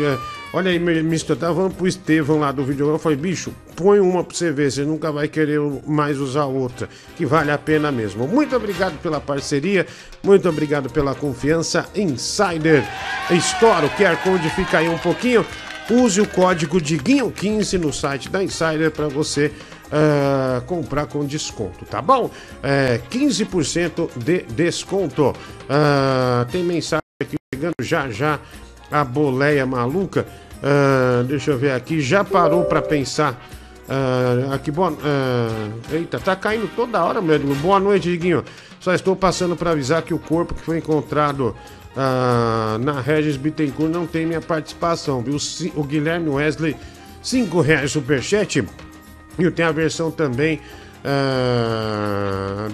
Olha 0.55 0.69
aí, 0.69 0.77
eu 0.77 1.35
tava 1.35 1.55
falando 1.55 1.73
pro 1.73 1.87
Estevão 1.87 2.39
lá 2.39 2.51
do 2.51 2.63
vídeo. 2.63 2.87
Eu 2.87 2.99
falei, 2.99 3.17
bicho, 3.17 3.51
põe 3.75 3.99
uma 3.99 4.23
pra 4.23 4.37
você 4.37 4.51
ver, 4.51 4.71
você 4.71 4.83
nunca 4.83 5.11
vai 5.11 5.27
querer 5.27 5.59
mais 5.87 6.19
usar 6.19 6.45
outra, 6.45 6.87
que 7.17 7.25
vale 7.25 7.49
a 7.49 7.57
pena 7.57 7.91
mesmo. 7.91 8.27
Muito 8.27 8.55
obrigado 8.55 8.95
pela 9.01 9.19
parceria, 9.19 9.87
muito 10.23 10.47
obrigado 10.47 10.91
pela 10.91 11.15
confiança. 11.15 11.89
Insider 11.95 12.83
Store, 13.31 13.87
o 13.87 13.89
QR 13.89 14.15
Code 14.17 14.47
fica 14.51 14.77
aí 14.77 14.87
um 14.87 14.97
pouquinho. 14.99 15.43
Use 15.89 16.21
o 16.21 16.27
código 16.27 16.79
DIGUINHO15 16.79 17.79
no 17.79 17.91
site 17.91 18.29
da 18.29 18.43
Insider 18.43 18.91
para 18.91 19.07
você 19.07 19.51
ah, 19.91 20.61
comprar 20.67 21.07
com 21.07 21.25
desconto, 21.25 21.83
tá 21.85 21.99
bom? 21.99 22.29
É, 22.61 23.01
15% 23.09 24.07
de 24.17 24.43
desconto. 24.43 25.33
Ah, 25.67 26.45
tem 26.51 26.63
mensagem 26.63 27.01
aqui 27.19 27.37
chegando 27.51 27.73
já 27.81 28.07
já 28.11 28.39
a 28.91 29.03
boleia 29.03 29.65
maluca. 29.65 30.27
Ah, 30.63 31.23
deixa 31.27 31.51
eu 31.51 31.57
ver 31.57 31.71
aqui. 31.71 31.99
Já 31.99 32.23
parou 32.23 32.63
para 32.63 32.81
pensar? 32.81 33.37
Ah, 33.89 34.55
aqui, 34.55 34.71
boa, 34.71 34.97
ah, 35.03 35.69
eita, 35.91 36.17
tá 36.19 36.35
caindo 36.35 36.69
toda 36.73 37.03
hora, 37.03 37.21
meu. 37.21 37.37
Boa 37.55 37.79
noite, 37.79 38.09
Diguinho. 38.09 38.43
Só 38.79 38.93
estou 38.93 39.15
passando 39.15 39.55
para 39.55 39.71
avisar 39.71 40.01
que 40.01 40.13
o 40.13 40.19
corpo 40.19 40.53
que 40.53 40.61
foi 40.61 40.77
encontrado 40.77 41.55
na 42.81 42.99
Regis 43.01 43.37
Bittencourt 43.37 43.91
não 43.91 44.07
tem 44.07 44.25
minha 44.25 44.41
participação, 44.41 45.21
viu? 45.21 45.37
O 45.75 45.83
Guilherme 45.83 46.29
Wesley, 46.29 46.75
5 47.21 47.61
reais 47.61 47.91
superchat. 47.91 48.65
E 49.37 49.51
tem 49.51 49.65
a 49.65 49.71
versão 49.71 50.11
também 50.11 50.59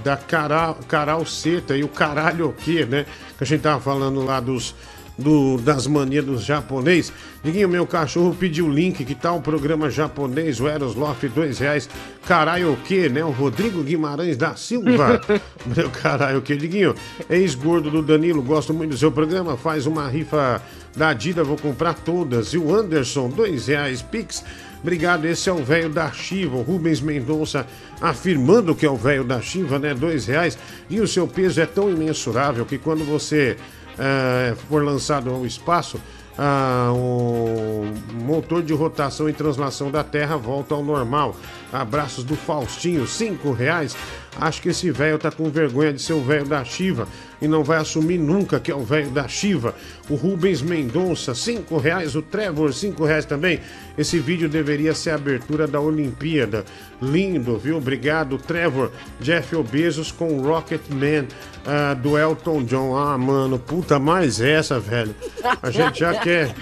da 0.04 0.18
Caral, 0.18 0.80
Caral 0.88 1.26
Seta 1.26 1.76
e 1.76 1.84
o 1.84 1.88
caralho 1.88 2.48
o 2.48 2.54
quê, 2.54 2.86
né? 2.86 3.06
Que 3.38 3.44
a 3.44 3.48
gente 3.48 3.62
tava 3.62 3.80
falando 3.80 4.24
lá 4.24 4.40
dos, 4.40 4.74
do, 5.20 5.58
das 5.58 5.86
manias 5.86 6.26
dos 6.26 6.44
japonês. 6.44 7.12
Diguinho, 7.44 7.70
meu 7.70 7.86
cachorro 7.86 8.36
pediu 8.38 8.66
o 8.66 8.72
link, 8.72 9.06
que 9.06 9.16
tá 9.16 9.32
um 9.32 9.42
programa 9.42 9.90
japonês, 9.90 10.60
o 10.60 10.68
Eros 10.68 10.96
Loft, 10.96 11.28
dois 11.30 11.60
reais. 11.60 11.90
Caralho 12.26 12.74
o 12.74 12.78
quê, 12.78 13.10
né? 13.10 13.24
O 13.24 13.30
Rodrigo 13.30 13.84
Guimarães 13.84 14.38
da 14.38 14.56
Silva. 14.56 15.22
meu 15.66 15.90
caralho 15.90 16.40
o 16.40 16.42
quê, 16.42 16.56
Diguinho? 16.56 16.96
Ex-gordo 17.30 17.92
do 17.92 18.02
Danilo, 18.02 18.42
gosto 18.42 18.74
muito 18.74 18.92
do 18.92 18.98
seu 18.98 19.12
programa, 19.12 19.56
faz 19.56 19.86
uma 19.86 20.08
rifa 20.08 20.62
da 20.96 21.14
Dida, 21.14 21.44
vou 21.44 21.58
comprar 21.58 21.94
todas. 21.94 22.54
E 22.54 22.58
o 22.58 22.74
Anderson, 22.74 23.30
dois 23.30 23.68
reais, 23.68 24.02
Pix. 24.02 24.44
Obrigado, 24.82 25.26
esse 25.26 25.50
é 25.50 25.54
o 25.54 25.64
velho 25.64 25.90
da 25.90 26.10
Chiva, 26.10 26.56
o 26.56 26.62
Rubens 26.62 27.02
Mendonça 27.02 27.68
afirmando 28.00 28.74
que 28.74 28.86
é 28.86 28.90
o 28.90 28.96
velho 28.96 29.26
da 29.26 29.42
Chiva, 29.42 29.78
né? 29.78 29.94
Dois 29.94 30.26
reais. 30.26 30.58
E 30.90 31.02
o 31.02 31.08
seu 31.08 31.28
peso 31.28 31.60
é 31.60 31.66
tão 31.66 31.90
imensurável 31.90 32.66
que 32.66 32.78
quando 32.78 33.04
você 33.04 33.58
eh, 34.00 34.56
for 34.70 34.84
lançado 34.84 35.30
ao 35.30 35.46
espaço, 35.46 36.00
ah, 36.42 36.94
o 36.96 37.86
motor 38.14 38.64
de 38.64 38.74
rotação 38.74 39.28
e 39.28 39.34
translação 39.34 39.92
da 39.92 40.06
Terra 40.06 40.38
volta 40.38 40.74
ao 40.74 40.82
normal. 40.82 41.36
Abraços 41.72 42.24
do 42.24 42.36
Faustinho, 42.36 43.06
cinco 43.06 43.52
reais. 43.52 43.98
Acho 44.40 44.62
que 44.62 44.70
esse 44.70 44.90
velho 44.92 45.18
tá 45.18 45.30
com 45.30 45.50
vergonha 45.50 45.92
de 45.92 46.02
ser 46.02 46.14
o 46.14 46.24
velho 46.24 46.46
da 46.46 46.64
Chiva 46.64 47.08
e 47.42 47.48
não 47.48 47.64
vai 47.64 47.78
assumir 47.78 48.18
nunca 48.18 48.60
que 48.60 48.72
é 48.72 48.76
o 48.76 48.84
velho 48.84 49.12
da 49.12 49.28
Chiva. 49.28 49.76
O 50.10 50.16
Rubens 50.16 50.62
Mendonça, 50.62 51.36
cinco 51.36 51.78
reais. 51.78 52.16
O 52.16 52.22
Trevor, 52.22 52.74
cinco 52.74 53.06
reais 53.06 53.26
também. 53.26 53.60
Esse 53.98 54.20
vídeo 54.20 54.48
deveria 54.48 54.94
ser 54.94 55.12
a 55.12 55.16
abertura 55.16 55.68
da 55.68 55.80
Olimpíada. 55.80 56.64
Lindo, 57.02 57.58
viu? 57.58 57.78
Obrigado, 57.78 58.38
Trevor. 58.38 58.92
Jeff 59.20 59.56
Bezos 59.64 60.12
com 60.12 60.42
Rocket 60.42 60.82
Man 60.90 61.26
ah, 61.66 61.94
do 61.94 62.18
Elton 62.18 62.64
John. 62.64 62.96
Ah, 62.98 63.18
mano, 63.18 63.60
puta, 63.60 64.00
mais 64.00 64.40
essa, 64.40 64.80
velho. 64.80 65.14
A 65.62 65.70
gente 65.70 66.00
já 66.00 66.14
quer. 66.20 66.54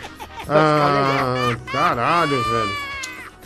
Ah, 0.50 1.56
caralho, 1.72 2.42
velho. 2.44 2.88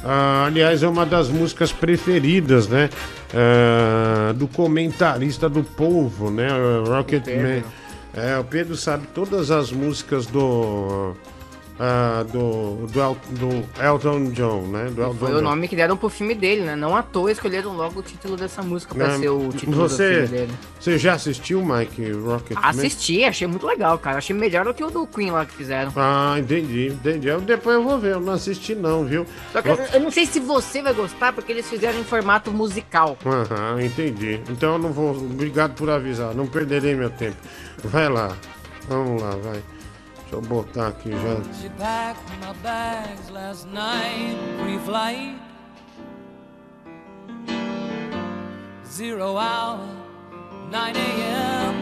Ah, 0.03 0.45
aliás, 0.47 0.81
é 0.81 0.87
uma 0.87 1.05
das 1.05 1.29
músicas 1.29 1.71
preferidas, 1.71 2.67
né? 2.67 2.89
Ah, 3.33 4.33
do 4.33 4.47
comentarista 4.47 5.47
do 5.47 5.63
povo, 5.63 6.29
né? 6.29 6.47
Rocket 6.85 7.25
Man. 7.27 7.63
É, 8.13 8.37
o 8.37 8.43
Pedro 8.43 8.75
sabe 8.75 9.07
todas 9.13 9.51
as 9.51 9.71
músicas 9.71 10.25
do. 10.25 11.15
Ah, 11.79 12.23
do, 12.31 12.85
do, 12.87 12.99
El- 13.01 13.17
do 13.31 13.83
Elton 13.83 14.31
John, 14.31 14.61
né? 14.67 14.85
Do 14.93 15.01
Elton 15.01 15.15
Foi 15.15 15.31
o 15.31 15.35
John. 15.37 15.41
nome 15.41 15.67
que 15.67 15.75
deram 15.75 15.97
pro 15.97 16.09
filme 16.09 16.35
dele, 16.35 16.61
né? 16.61 16.75
Não 16.75 16.95
à 16.95 17.01
toa 17.01 17.31
escolheram 17.31 17.75
logo 17.75 17.99
o 17.99 18.03
título 18.03 18.37
dessa 18.37 18.61
música 18.61 18.93
pra 18.93 19.07
Né? 19.07 19.17
ser 19.19 19.29
o 19.29 19.49
título 19.49 19.77
você, 19.77 20.09
do 20.21 20.27
filme 20.27 20.27
dele. 20.27 20.53
Você 20.79 20.97
já 20.97 21.13
assistiu, 21.13 21.65
Mike, 21.65 22.11
Rocket? 22.11 22.57
Assisti, 22.61 23.23
achei 23.23 23.47
muito 23.47 23.65
legal, 23.65 23.97
cara. 23.97 24.17
Achei 24.19 24.35
melhor 24.35 24.63
do 24.65 24.73
que 24.73 24.83
o 24.83 24.91
do 24.91 25.07
Queen 25.07 25.31
lá 25.31 25.45
que 25.45 25.53
fizeram. 25.53 25.91
Ah, 25.95 26.35
entendi, 26.37 26.87
entendi. 26.89 27.27
Eu, 27.27 27.41
depois 27.41 27.75
eu 27.75 27.83
vou 27.83 27.97
ver, 27.99 28.11
eu 28.13 28.19
não 28.21 28.33
assisti 28.33 28.75
não, 28.75 29.03
viu? 29.05 29.25
Só 29.51 29.61
que 29.61 29.69
eu, 29.69 29.75
eu 29.93 29.99
não 30.01 30.11
sei 30.11 30.25
se 30.27 30.39
você 30.39 30.81
vai 30.83 30.93
gostar, 30.93 31.33
porque 31.33 31.51
eles 31.51 31.67
fizeram 31.67 31.99
em 31.99 32.03
formato 32.03 32.51
musical. 32.51 33.17
Aham, 33.25 33.81
entendi. 33.81 34.39
Então 34.49 34.73
eu 34.73 34.79
não 34.79 34.91
vou. 34.91 35.11
Obrigado 35.15 35.73
por 35.73 35.89
avisar, 35.89 36.35
não 36.35 36.45
perderei 36.45 36.95
meu 36.95 37.09
tempo. 37.09 37.37
Vai 37.83 38.07
lá, 38.07 38.35
vamos 38.87 39.21
lá, 39.21 39.31
vai. 39.41 39.61
Deixa 40.31 40.35
eu 40.35 40.41
botar 40.41 40.87
aqui 40.87 41.11
já. 41.11 41.53
She 41.61 41.69
packed 41.77 42.23
my 42.39 42.53
bags 42.63 43.29
last 43.29 43.67
night, 43.67 44.37
pre-flight. 44.61 45.37
Zero 48.87 49.37
hour, 49.37 49.85
9 50.71 50.95
a.m. 50.95 51.75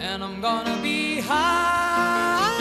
And 0.00 0.22
I'm 0.24 0.40
gonna 0.40 0.76
be 0.80 1.20
high 1.20 2.56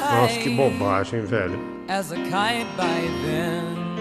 Nossa, 0.00 0.38
que 0.40 0.50
bobagem, 0.50 1.24
velho. 1.24 1.58
as 1.88 2.10
a 2.10 2.16
kite 2.16 2.66
by 2.76 3.08
then. 3.24 3.91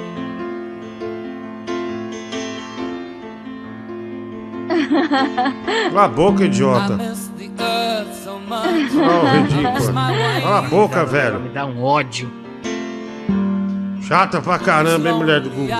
Cala 5.90 6.04
a 6.04 6.08
boca, 6.08 6.46
idiota. 6.46 6.98
Oh. 8.94 10.42
Cala 10.42 10.60
a 10.60 10.62
boca, 10.64 11.06
velho. 11.06 11.40
Me 11.40 11.50
dá 11.50 11.66
um 11.66 11.84
ódio. 11.84 12.32
Chata 14.02 14.42
pra 14.42 14.60
caramba, 14.60 15.10
hein, 15.10 15.16
mulher 15.16 15.42
do 15.42 15.50
Google. 15.50 15.76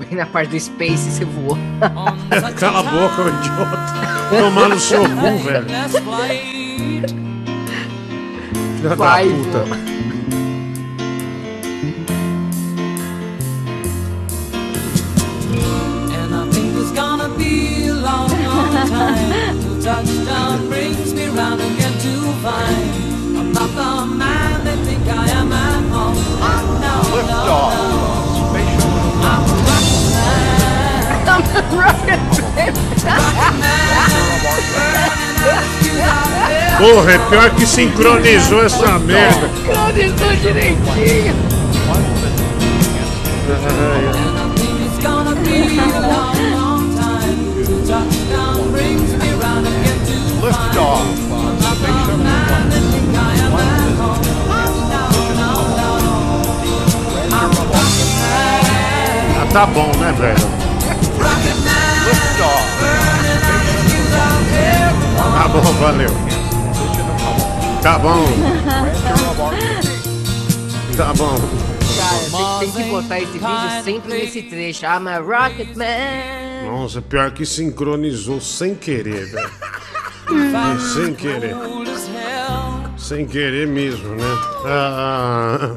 Bem 0.00 0.18
na 0.18 0.26
parte 0.26 0.50
do 0.50 0.60
Space 0.60 1.10
você 1.10 1.24
voou. 1.24 1.56
Cala 2.58 2.80
a 2.80 2.82
boca, 2.82 3.22
idiota. 3.22 3.78
Tomar 4.30 4.68
no 4.68 4.78
seu 4.80 5.02
cu, 5.02 5.38
velho. 5.38 5.66
Filha 8.84 8.96
da 8.96 8.96
puta. 8.96 9.93
Gonna 16.94 17.28
be 17.36 17.88
a 17.88 17.92
long, 17.94 18.30
long 18.30 18.88
time 18.88 19.58
till 19.60 19.82
touchdown 19.82 20.68
brings 20.68 21.12
me 21.12 21.26
round 21.26 21.60
again 21.60 21.92
to 21.98 22.32
find 22.42 22.90
I'm 23.36 23.52
not 23.52 23.70
the 23.74 24.06
man 24.14 24.64
they 24.64 24.76
think 24.84 25.08
I 25.08 25.28
am 25.30 25.52
at 25.52 25.82
home. 25.92 26.14
No, 26.84 26.94
no, 27.18 27.38
no. 27.48 27.58
I'm 31.26 31.42
a 31.42 31.62
rocket 31.76 32.22
man. 32.46 32.62
rocket 33.18 33.54
man. 33.58 33.84
Porra, 36.78 37.12
é 37.12 37.18
pior 37.18 37.50
que 37.50 37.66
sincronizou 37.66 38.64
essa 38.64 38.98
merda. 38.98 39.48
Sincronizou 39.48 40.36
direitinho. 40.42 41.34
Ah, 59.40 59.46
tá 59.52 59.66
bom, 59.66 59.90
né, 59.96 60.12
velho? 60.12 60.36
Tá 65.32 65.48
bom, 65.48 65.72
valeu. 65.80 66.10
Tá 67.80 67.98
bom. 67.98 68.24
Tá 70.96 71.14
bom. 71.14 71.36
Cara, 71.96 72.58
tem 72.58 72.70
que 72.70 72.82
botar 72.90 73.18
esse 73.18 73.32
vídeo 73.32 73.82
sempre 73.82 74.12
nesse 74.12 74.42
trecho. 74.42 74.84
I'm 74.84 75.08
a 75.08 75.18
Rocket 75.20 75.74
Man. 75.74 76.66
Nossa, 76.66 77.00
pior 77.00 77.30
que 77.30 77.46
sincronizou 77.46 78.40
sem 78.42 78.74
querer, 78.74 79.26
velho. 79.26 79.50
É, 80.30 80.78
sem 80.78 81.14
querer. 81.14 81.54
Sem 82.96 83.26
querer 83.26 83.66
mesmo, 83.66 84.08
né? 84.14 84.24
Ah, 84.66 85.76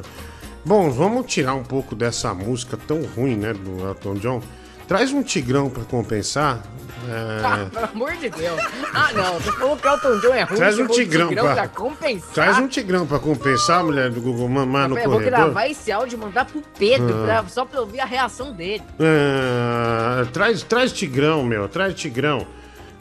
bom, 0.64 0.90
vamos 0.90 1.26
tirar 1.32 1.53
um 1.56 1.64
pouco 1.64 1.95
dessa 1.95 2.34
música 2.34 2.78
tão 2.88 3.02
ruim, 3.15 3.36
né, 3.36 3.53
do 3.53 3.86
Elton 3.88 4.15
John. 4.15 4.41
Traz 4.88 5.11
um 5.11 5.22
tigrão 5.22 5.69
pra 5.69 5.84
compensar. 5.84 6.61
Ah, 7.10 7.60
É, 7.61 7.69
pelo 7.69 7.86
amor 7.86 8.14
de 8.15 8.30
Deus. 8.30 8.60
Ah, 8.94 9.11
não. 9.14 9.34
Você 9.36 9.52
falou 9.52 9.76
que 9.78 9.86
o 9.86 9.91
Elton 9.91 10.19
John 10.19 10.34
é 10.34 10.44
ruim. 10.44 10.57
Traz 10.57 10.80
um 10.80 10.88
de 10.88 10.94
tigrão 10.94 11.28
pra- 11.34 11.53
pra 11.53 11.68
compensar. 11.68 12.34
traz 12.34 12.57
um 12.57 12.68
tigrão 12.69 13.06
pra 13.06 13.19
compensar, 13.19 13.84
mulher 13.84 14.10
do 14.10 14.22
Google 14.22 14.48
Mamar 14.48 14.88
no 14.88 14.98
Eu 14.98 15.03
vou 15.03 15.14
corredor. 15.19 15.40
gravar 15.40 15.68
esse 15.68 15.91
áudio 15.91 16.15
e 16.18 16.19
mandar 16.19 16.45
pro 16.45 16.61
Pedro, 16.80 17.14
Ah. 17.24 17.26
pra- 17.26 17.44
só 17.49 17.65
pra 17.65 17.80
eu 17.80 17.84
ouvir 17.84 17.99
a 17.99 18.06
reação 18.06 18.53
dele. 18.53 18.82
Ah, 18.99 20.26
traz, 20.32 20.64
traz 20.64 20.94
Tigrão, 20.94 21.44
meu, 21.44 21.68
traz 21.68 21.94
Tigrão. 21.94 22.48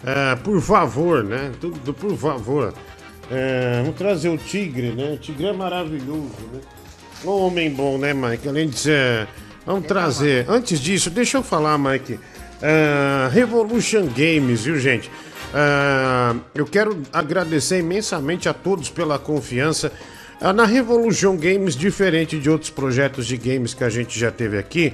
Ah, 0.06 0.38
por 0.42 0.60
favor, 0.60 1.24
né? 1.24 1.50
Tudo 1.60 1.92
por 1.92 2.16
favor. 2.16 2.72
É, 3.28 3.80
vamos 3.82 3.96
trazer 3.96 4.28
o 4.28 4.38
Tigre, 4.38 4.92
né? 4.92 5.14
O 5.14 5.18
Tigre 5.18 5.46
é 5.46 5.52
maravilhoso, 5.52 6.30
né? 6.52 6.60
Um 7.24 7.30
homem 7.30 7.68
bom, 7.68 7.98
né, 7.98 8.14
Mike? 8.14 8.48
Além 8.48 8.68
de 8.68 8.78
ser. 8.78 9.26
Vamos 9.66 9.88
trazer. 9.88 10.48
Antes 10.48 10.78
disso, 10.78 11.10
deixa 11.10 11.38
eu 11.38 11.42
falar, 11.42 11.76
Mike. 11.76 12.20
Ah, 12.62 13.28
Revolution 13.32 14.06
Games, 14.06 14.64
viu, 14.64 14.78
gente? 14.78 15.10
Ah, 15.52 16.36
eu 16.54 16.66
quero 16.66 17.02
agradecer 17.12 17.80
imensamente 17.80 18.48
a 18.48 18.54
todos 18.54 18.88
pela 18.88 19.18
confiança. 19.18 19.90
Na 20.54 20.66
Revolution 20.66 21.34
Games, 21.36 21.74
diferente 21.74 22.38
de 22.38 22.50
outros 22.50 22.70
projetos 22.70 23.26
de 23.26 23.38
games 23.38 23.72
que 23.72 23.82
a 23.82 23.88
gente 23.88 24.20
já 24.20 24.30
teve 24.30 24.58
aqui, 24.58 24.92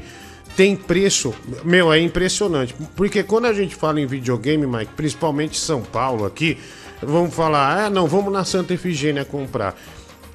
tem 0.57 0.77
preço. 0.77 1.35
Meu, 1.65 1.93
é 1.93 1.99
impressionante. 2.01 2.74
Porque 2.97 3.23
quando 3.23 3.47
a 3.47 3.53
gente 3.53 3.74
fala 3.74 4.01
em 4.01 4.07
videogame, 4.07 4.66
Mike, 4.66 4.93
principalmente 4.97 5.59
São 5.59 5.83
Paulo 5.83 6.24
aqui, 6.24 6.59
vamos 7.03 7.35
falar, 7.35 7.85
ah, 7.87 7.91
não, 7.91 8.07
vamos 8.07 8.33
na 8.33 8.45
Santa 8.45 8.74
Efigênia 8.74 9.24
comprar. 9.24 9.77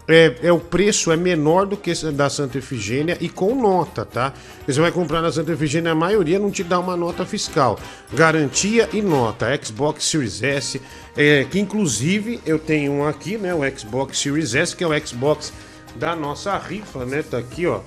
É, 0.09 0.35
é, 0.43 0.51
o 0.53 0.59
preço 0.59 1.11
é 1.11 1.17
menor 1.17 1.65
do 1.65 1.75
que 1.75 1.93
da 2.13 2.29
Santa 2.29 2.57
Efigênia 2.57 3.17
e 3.19 3.27
com 3.27 3.53
nota, 3.53 4.05
tá? 4.05 4.33
Você 4.65 4.79
vai 4.79 4.89
comprar 4.89 5.21
na 5.21 5.29
Santa 5.29 5.51
Efigênia, 5.51 5.91
a 5.91 5.95
maioria 5.95 6.39
não 6.39 6.49
te 6.49 6.63
dá 6.63 6.79
uma 6.79 6.95
nota 6.95 7.25
fiscal. 7.25 7.77
Garantia 8.13 8.87
e 8.93 9.01
nota. 9.01 9.47
Xbox 9.61 10.05
Series 10.05 10.41
S, 10.41 10.81
é, 11.17 11.43
que 11.43 11.59
inclusive 11.59 12.39
eu 12.45 12.57
tenho 12.57 12.93
um 12.93 13.05
aqui, 13.05 13.37
né? 13.37 13.53
O 13.53 13.59
Xbox 13.77 14.17
Series 14.17 14.55
S, 14.55 14.73
que 14.73 14.81
é 14.81 14.87
o 14.87 15.05
Xbox 15.05 15.51
da 15.97 16.15
nossa 16.15 16.57
rifa, 16.57 17.05
né? 17.05 17.21
Tá 17.21 17.39
aqui, 17.39 17.67
ó. 17.67 17.81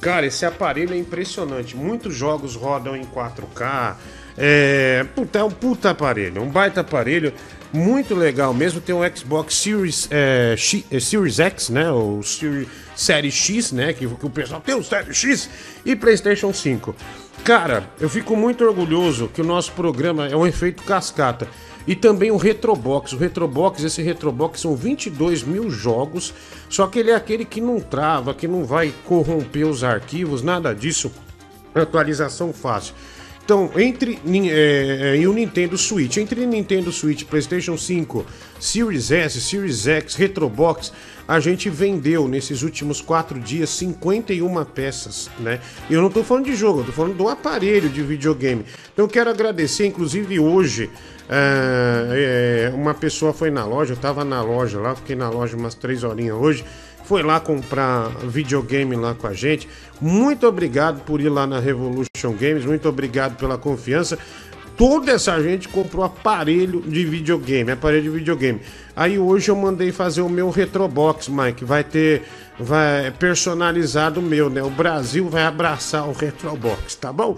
Cara, 0.00 0.26
esse 0.26 0.46
aparelho 0.46 0.94
é 0.94 0.96
impressionante. 0.96 1.76
Muitos 1.76 2.14
jogos 2.14 2.54
rodam 2.54 2.96
em 2.96 3.04
4K. 3.04 3.96
É, 4.36 5.04
puta, 5.16 5.40
é 5.40 5.44
um 5.44 5.50
puta 5.50 5.90
aparelho, 5.90 6.40
um 6.42 6.48
baita 6.48 6.80
aparelho. 6.82 7.32
Muito 7.72 8.14
legal 8.14 8.54
mesmo. 8.54 8.80
Tem 8.80 8.94
o 8.94 9.00
Xbox 9.16 9.54
Series, 9.56 10.08
é, 10.10 10.54
X- 10.56 10.84
é, 10.90 11.00
Series 11.00 11.38
X, 11.40 11.68
né? 11.68 11.90
O 11.90 12.22
Series, 12.22 12.68
Série 12.94 13.30
X, 13.30 13.72
né? 13.72 13.92
Que, 13.92 14.06
que 14.06 14.26
o 14.26 14.30
pessoal 14.30 14.60
tem 14.60 14.74
o 14.76 14.82
Série 14.84 15.12
X 15.12 15.50
e 15.84 15.94
PlayStation 15.96 16.52
5. 16.52 16.94
Cara, 17.44 17.84
eu 18.00 18.08
fico 18.08 18.36
muito 18.36 18.64
orgulhoso 18.64 19.28
que 19.28 19.40
o 19.40 19.44
nosso 19.44 19.72
programa 19.72 20.28
é 20.28 20.36
um 20.36 20.46
efeito 20.46 20.82
cascata. 20.84 21.48
E 21.88 21.96
também 21.96 22.30
o 22.30 22.36
Retrobox. 22.36 23.14
O 23.14 23.16
Retrobox, 23.16 23.82
esse 23.82 24.02
Retrobox 24.02 24.60
são 24.60 24.76
22 24.76 25.42
mil 25.42 25.70
jogos, 25.70 26.34
só 26.68 26.86
que 26.86 26.98
ele 26.98 27.10
é 27.10 27.14
aquele 27.14 27.46
que 27.46 27.62
não 27.62 27.80
trava, 27.80 28.34
que 28.34 28.46
não 28.46 28.62
vai 28.62 28.92
corromper 29.06 29.66
os 29.66 29.82
arquivos, 29.82 30.42
nada 30.42 30.74
disso. 30.74 31.10
Atualização 31.74 32.52
fácil. 32.52 32.94
Então, 33.42 33.70
entre 33.76 34.18
é, 34.50 35.14
é, 35.14 35.16
e 35.16 35.26
o 35.26 35.32
Nintendo 35.32 35.78
Switch, 35.78 36.18
entre 36.18 36.44
Nintendo 36.44 36.92
Switch, 36.92 37.24
PlayStation 37.24 37.78
5, 37.78 38.26
Series 38.60 39.10
S, 39.10 39.40
Series 39.40 39.86
X, 39.86 40.14
Retrobox, 40.14 40.92
a 41.28 41.38
gente 41.40 41.68
vendeu 41.68 42.26
nesses 42.26 42.62
últimos 42.62 43.02
quatro 43.02 43.38
dias 43.38 43.68
51 43.68 44.64
peças, 44.64 45.30
né? 45.38 45.60
E 45.90 45.92
eu 45.92 46.00
não 46.00 46.08
tô 46.08 46.24
falando 46.24 46.46
de 46.46 46.56
jogo, 46.56 46.80
eu 46.80 46.84
tô 46.86 46.92
falando 46.92 47.14
do 47.14 47.28
aparelho 47.28 47.90
de 47.90 48.02
videogame. 48.02 48.64
Então, 48.90 49.04
eu 49.04 49.08
quero 49.08 49.28
agradecer, 49.28 49.86
inclusive 49.86 50.40
hoje, 50.40 50.88
é, 51.28 52.72
uma 52.74 52.94
pessoa 52.94 53.34
foi 53.34 53.50
na 53.50 53.66
loja, 53.66 53.92
eu 53.92 53.98
tava 53.98 54.24
na 54.24 54.40
loja 54.40 54.80
lá, 54.80 54.94
fiquei 54.94 55.14
na 55.14 55.28
loja 55.28 55.54
umas 55.54 55.74
três 55.74 56.02
horinhas 56.02 56.34
hoje 56.34 56.64
foi 57.08 57.22
lá 57.22 57.40
comprar 57.40 58.10
videogame 58.26 58.94
lá 58.94 59.14
com 59.14 59.26
a 59.26 59.32
gente. 59.32 59.66
Muito 59.98 60.46
obrigado 60.46 61.02
por 61.04 61.22
ir 61.22 61.30
lá 61.30 61.46
na 61.46 61.58
Revolution 61.58 62.34
Games, 62.38 62.66
muito 62.66 62.86
obrigado 62.86 63.38
pela 63.38 63.56
confiança. 63.56 64.18
Toda 64.78 65.10
essa 65.10 65.42
gente 65.42 65.66
comprou 65.68 66.04
aparelho 66.04 66.80
de 66.82 67.04
videogame, 67.04 67.72
aparelho 67.72 68.04
de 68.04 68.10
videogame. 68.10 68.60
Aí 68.94 69.18
hoje 69.18 69.50
eu 69.50 69.56
mandei 69.56 69.90
fazer 69.90 70.22
o 70.22 70.28
meu 70.28 70.50
Retrobox, 70.50 71.28
Mike. 71.28 71.64
Vai 71.64 71.82
ter 71.82 72.22
vai 72.60 73.12
personalizado 73.12 74.18
o 74.18 74.22
meu, 74.22 74.48
né? 74.50 74.62
O 74.62 74.70
Brasil 74.70 75.28
vai 75.28 75.44
abraçar 75.44 76.08
o 76.08 76.12
Retrobox, 76.12 76.94
tá 76.96 77.12
bom? 77.12 77.36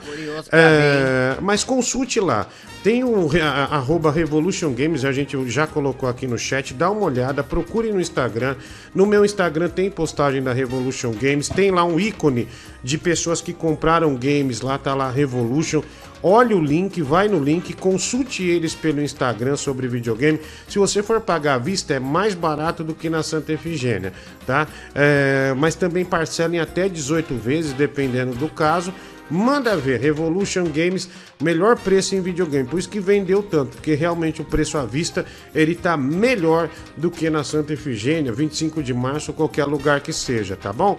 É, 0.52 1.36
mas 1.40 1.62
consulte 1.64 2.20
lá. 2.20 2.46
Tem 2.82 3.04
o 3.04 3.28
a- 3.42 3.74
arroba 3.76 4.10
Revolution 4.10 4.72
Games, 4.72 5.04
a 5.04 5.12
gente 5.12 5.36
já 5.50 5.66
colocou 5.66 6.08
aqui 6.08 6.26
no 6.26 6.38
chat. 6.38 6.72
Dá 6.72 6.90
uma 6.90 7.02
olhada, 7.04 7.42
procure 7.44 7.92
no 7.92 8.00
Instagram. 8.00 8.56
No 8.94 9.04
meu 9.06 9.22
Instagram 9.24 9.68
tem 9.68 9.90
postagem 9.90 10.42
da 10.42 10.52
Revolution 10.54 11.12
Games. 11.12 11.48
Tem 11.50 11.70
lá 11.70 11.84
um 11.84 12.00
ícone 12.00 12.48
de 12.82 12.96
pessoas 12.96 13.42
que 13.42 13.52
compraram 13.52 14.14
games 14.16 14.62
lá, 14.62 14.78
tá 14.78 14.94
lá 14.94 15.10
Revolution. 15.10 15.82
Olhe 16.22 16.55
o 16.55 16.60
link, 16.60 17.01
vai 17.02 17.28
no 17.28 17.42
link, 17.42 17.72
consulte 17.72 18.42
eles 18.42 18.74
pelo 18.74 19.01
Instagram 19.01 19.56
sobre 19.56 19.88
videogame. 19.88 20.38
Se 20.68 20.78
você 20.78 21.02
for 21.02 21.20
pagar 21.20 21.55
à 21.55 21.59
vista, 21.59 21.94
é 21.94 21.98
mais 21.98 22.34
barato 22.34 22.84
do 22.84 22.94
que 22.94 23.09
na 23.09 23.22
Santa 23.22 23.52
Efigênia, 23.52 24.12
tá? 24.47 24.68
É, 24.94 25.55
mas 25.56 25.74
também 25.74 26.05
parcela 26.05 26.55
em 26.55 26.60
até 26.60 26.88
18 26.88 27.34
vezes, 27.34 27.72
dependendo 27.72 28.34
do 28.34 28.48
caso. 28.48 28.92
Manda 29.30 29.76
ver, 29.76 30.01
Revolution 30.01 30.64
Games, 30.64 31.09
melhor 31.40 31.78
preço 31.78 32.16
em 32.16 32.20
videogame. 32.20 32.66
Por 32.66 32.80
isso 32.80 32.88
que 32.88 32.98
vendeu 32.98 33.42
tanto, 33.44 33.76
porque 33.76 33.94
realmente 33.94 34.42
o 34.42 34.44
preço 34.44 34.76
à 34.76 34.84
vista 34.84 35.24
ele 35.55 35.76
tá 35.76 35.97
melhor 35.97 36.68
do 36.97 37.12
que 37.12 37.30
na 37.30 37.44
Santa 37.44 37.72
Efigênia, 37.72 38.32
25 38.32 38.82
de 38.82 38.92
março, 38.92 39.32
qualquer 39.32 39.66
lugar 39.66 40.01
que 40.01 40.12
seja, 40.12 40.56
tá 40.56 40.72
bom? 40.72 40.98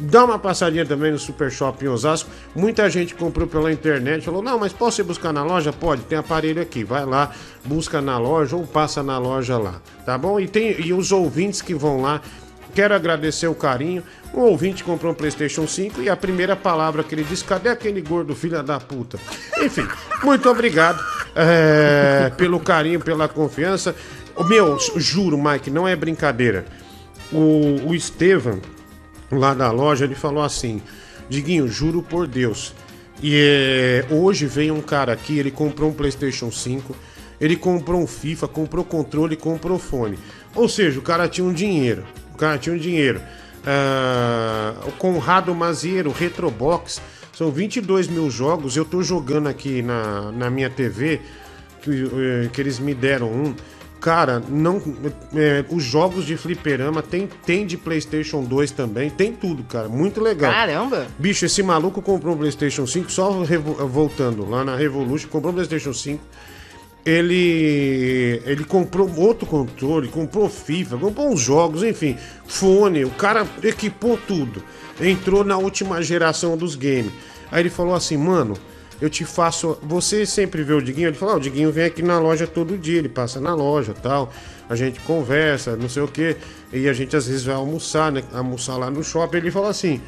Dá 0.00 0.24
uma 0.24 0.38
passadinha 0.38 0.86
também 0.86 1.10
no 1.10 1.18
Super 1.18 1.50
Shop 1.50 1.84
em 1.84 1.88
Osasco. 1.88 2.30
Muita 2.54 2.88
gente 2.88 3.14
comprou 3.14 3.48
pela 3.48 3.72
internet, 3.72 4.24
falou: 4.24 4.42
"Não, 4.42 4.58
mas 4.58 4.72
posso 4.72 5.00
ir 5.00 5.04
buscar 5.04 5.32
na 5.32 5.42
loja? 5.42 5.72
Pode, 5.72 6.02
tem 6.02 6.16
aparelho 6.16 6.62
aqui. 6.62 6.84
Vai 6.84 7.04
lá, 7.04 7.32
busca 7.64 8.00
na 8.00 8.16
loja 8.18 8.54
ou 8.54 8.66
passa 8.66 9.02
na 9.02 9.18
loja 9.18 9.58
lá, 9.58 9.80
tá 10.06 10.16
bom? 10.16 10.38
E 10.38 10.46
tem 10.46 10.80
e 10.80 10.92
os 10.92 11.10
ouvintes 11.10 11.60
que 11.60 11.74
vão 11.74 12.00
lá 12.00 12.20
Quero 12.74 12.94
agradecer 12.94 13.48
o 13.48 13.54
carinho. 13.54 14.02
Um 14.32 14.40
ouvinte 14.40 14.84
comprou 14.84 15.12
um 15.12 15.14
PlayStation 15.14 15.66
5 15.66 16.02
e 16.02 16.08
a 16.08 16.16
primeira 16.16 16.54
palavra 16.54 17.02
que 17.02 17.14
ele 17.14 17.24
disse: 17.24 17.44
cadê 17.44 17.68
aquele 17.68 18.00
gordo 18.00 18.34
filha 18.34 18.62
da 18.62 18.78
puta? 18.78 19.18
Enfim, 19.60 19.86
muito 20.22 20.48
obrigado 20.48 21.02
é, 21.34 22.30
pelo 22.36 22.60
carinho, 22.60 23.00
pela 23.00 23.26
confiança. 23.26 23.94
Meu, 24.48 24.78
juro, 24.96 25.36
Mike, 25.36 25.70
não 25.70 25.88
é 25.88 25.96
brincadeira. 25.96 26.66
O, 27.32 27.88
o 27.88 27.94
Estevam, 27.94 28.60
lá 29.30 29.54
da 29.54 29.70
loja, 29.70 30.04
ele 30.04 30.14
falou 30.14 30.42
assim: 30.42 30.82
Diguinho, 31.28 31.68
juro 31.68 32.02
por 32.02 32.26
Deus. 32.26 32.74
E 33.22 33.34
é, 33.34 34.06
hoje 34.14 34.46
veio 34.46 34.74
um 34.74 34.80
cara 34.80 35.12
aqui, 35.12 35.38
ele 35.38 35.50
comprou 35.50 35.90
um 35.90 35.92
PlayStation 35.92 36.50
5, 36.50 36.94
ele 37.40 37.56
comprou 37.56 38.00
um 38.00 38.06
FIFA, 38.06 38.46
comprou 38.48 38.84
controle, 38.84 39.36
comprou 39.36 39.78
fone. 39.78 40.18
Ou 40.54 40.68
seja, 40.68 40.98
o 40.98 41.02
cara 41.02 41.28
tinha 41.28 41.46
um 41.46 41.52
dinheiro. 41.52 42.04
O 42.34 42.38
cara 42.38 42.58
tinha 42.58 42.74
um 42.74 42.78
dinheiro. 42.78 43.20
Ah, 43.66 44.74
o 44.86 44.92
Conrado 44.92 45.54
Maziero, 45.54 46.10
Retrobox, 46.12 47.00
são 47.32 47.50
22 47.50 48.08
mil 48.08 48.30
jogos. 48.30 48.76
Eu 48.76 48.84
tô 48.84 49.02
jogando 49.02 49.48
aqui 49.48 49.82
na, 49.82 50.32
na 50.32 50.50
minha 50.50 50.70
TV, 50.70 51.20
que, 51.82 51.90
eh, 51.90 52.48
que 52.52 52.60
eles 52.60 52.78
me 52.78 52.94
deram 52.94 53.30
um. 53.30 53.54
Cara, 54.00 54.42
não. 54.48 54.80
é, 55.34 55.64
os 55.70 55.82
jogos 55.82 56.24
de 56.24 56.36
fliperama 56.36 57.02
tem, 57.02 57.28
tem 57.44 57.66
de 57.66 57.76
PlayStation 57.76 58.42
2 58.44 58.70
também, 58.70 59.10
tem 59.10 59.32
tudo, 59.32 59.64
cara. 59.64 59.88
Muito 59.88 60.20
legal. 60.20 60.52
Caramba! 60.52 61.06
Bicho, 61.18 61.44
esse 61.44 61.62
maluco 61.62 62.00
comprou 62.00 62.34
um 62.34 62.38
PlayStation 62.38 62.86
5, 62.86 63.10
só 63.10 63.30
voltando 63.30 64.48
lá 64.48 64.64
na 64.64 64.76
Revolution, 64.76 65.28
comprou 65.28 65.52
um 65.52 65.54
PlayStation 65.54 65.92
5. 65.92 66.22
Ele, 67.04 68.42
ele 68.44 68.64
comprou 68.64 69.10
outro 69.18 69.46
controle, 69.46 70.08
comprou 70.08 70.48
FIFA, 70.48 70.98
comprou 70.98 71.32
uns 71.32 71.40
jogos, 71.40 71.82
enfim, 71.82 72.16
fone. 72.46 73.04
O 73.04 73.10
cara 73.10 73.46
equipou 73.62 74.18
tudo. 74.18 74.62
Entrou 75.00 75.42
na 75.42 75.56
última 75.56 76.02
geração 76.02 76.56
dos 76.56 76.74
games. 76.74 77.12
Aí 77.50 77.62
ele 77.62 77.70
falou 77.70 77.94
assim, 77.94 78.16
mano, 78.16 78.58
eu 79.00 79.08
te 79.08 79.24
faço. 79.24 79.78
Você 79.82 80.26
sempre 80.26 80.62
vê 80.62 80.72
o 80.72 80.80
Diguinho? 80.80 81.08
Ele 81.08 81.16
falou: 81.16 81.34
ah, 81.34 81.38
o 81.38 81.40
Diguinho 81.40 81.70
vem 81.70 81.84
aqui 81.84 82.02
na 82.02 82.18
loja 82.18 82.46
todo 82.46 82.76
dia, 82.76 82.98
ele 82.98 83.08
passa 83.08 83.40
na 83.40 83.54
loja 83.54 83.94
tal. 83.94 84.32
A 84.68 84.76
gente 84.76 85.00
conversa, 85.00 85.76
não 85.76 85.88
sei 85.88 86.02
o 86.02 86.08
que. 86.08 86.36
E 86.72 86.88
a 86.88 86.92
gente 86.92 87.16
às 87.16 87.26
vezes 87.26 87.44
vai 87.44 87.54
almoçar, 87.54 88.12
né? 88.12 88.22
Almoçar 88.32 88.76
lá 88.76 88.90
no 88.90 89.02
shopping. 89.02 89.38
Ele 89.38 89.50
falou 89.50 89.68
assim: 89.68 90.00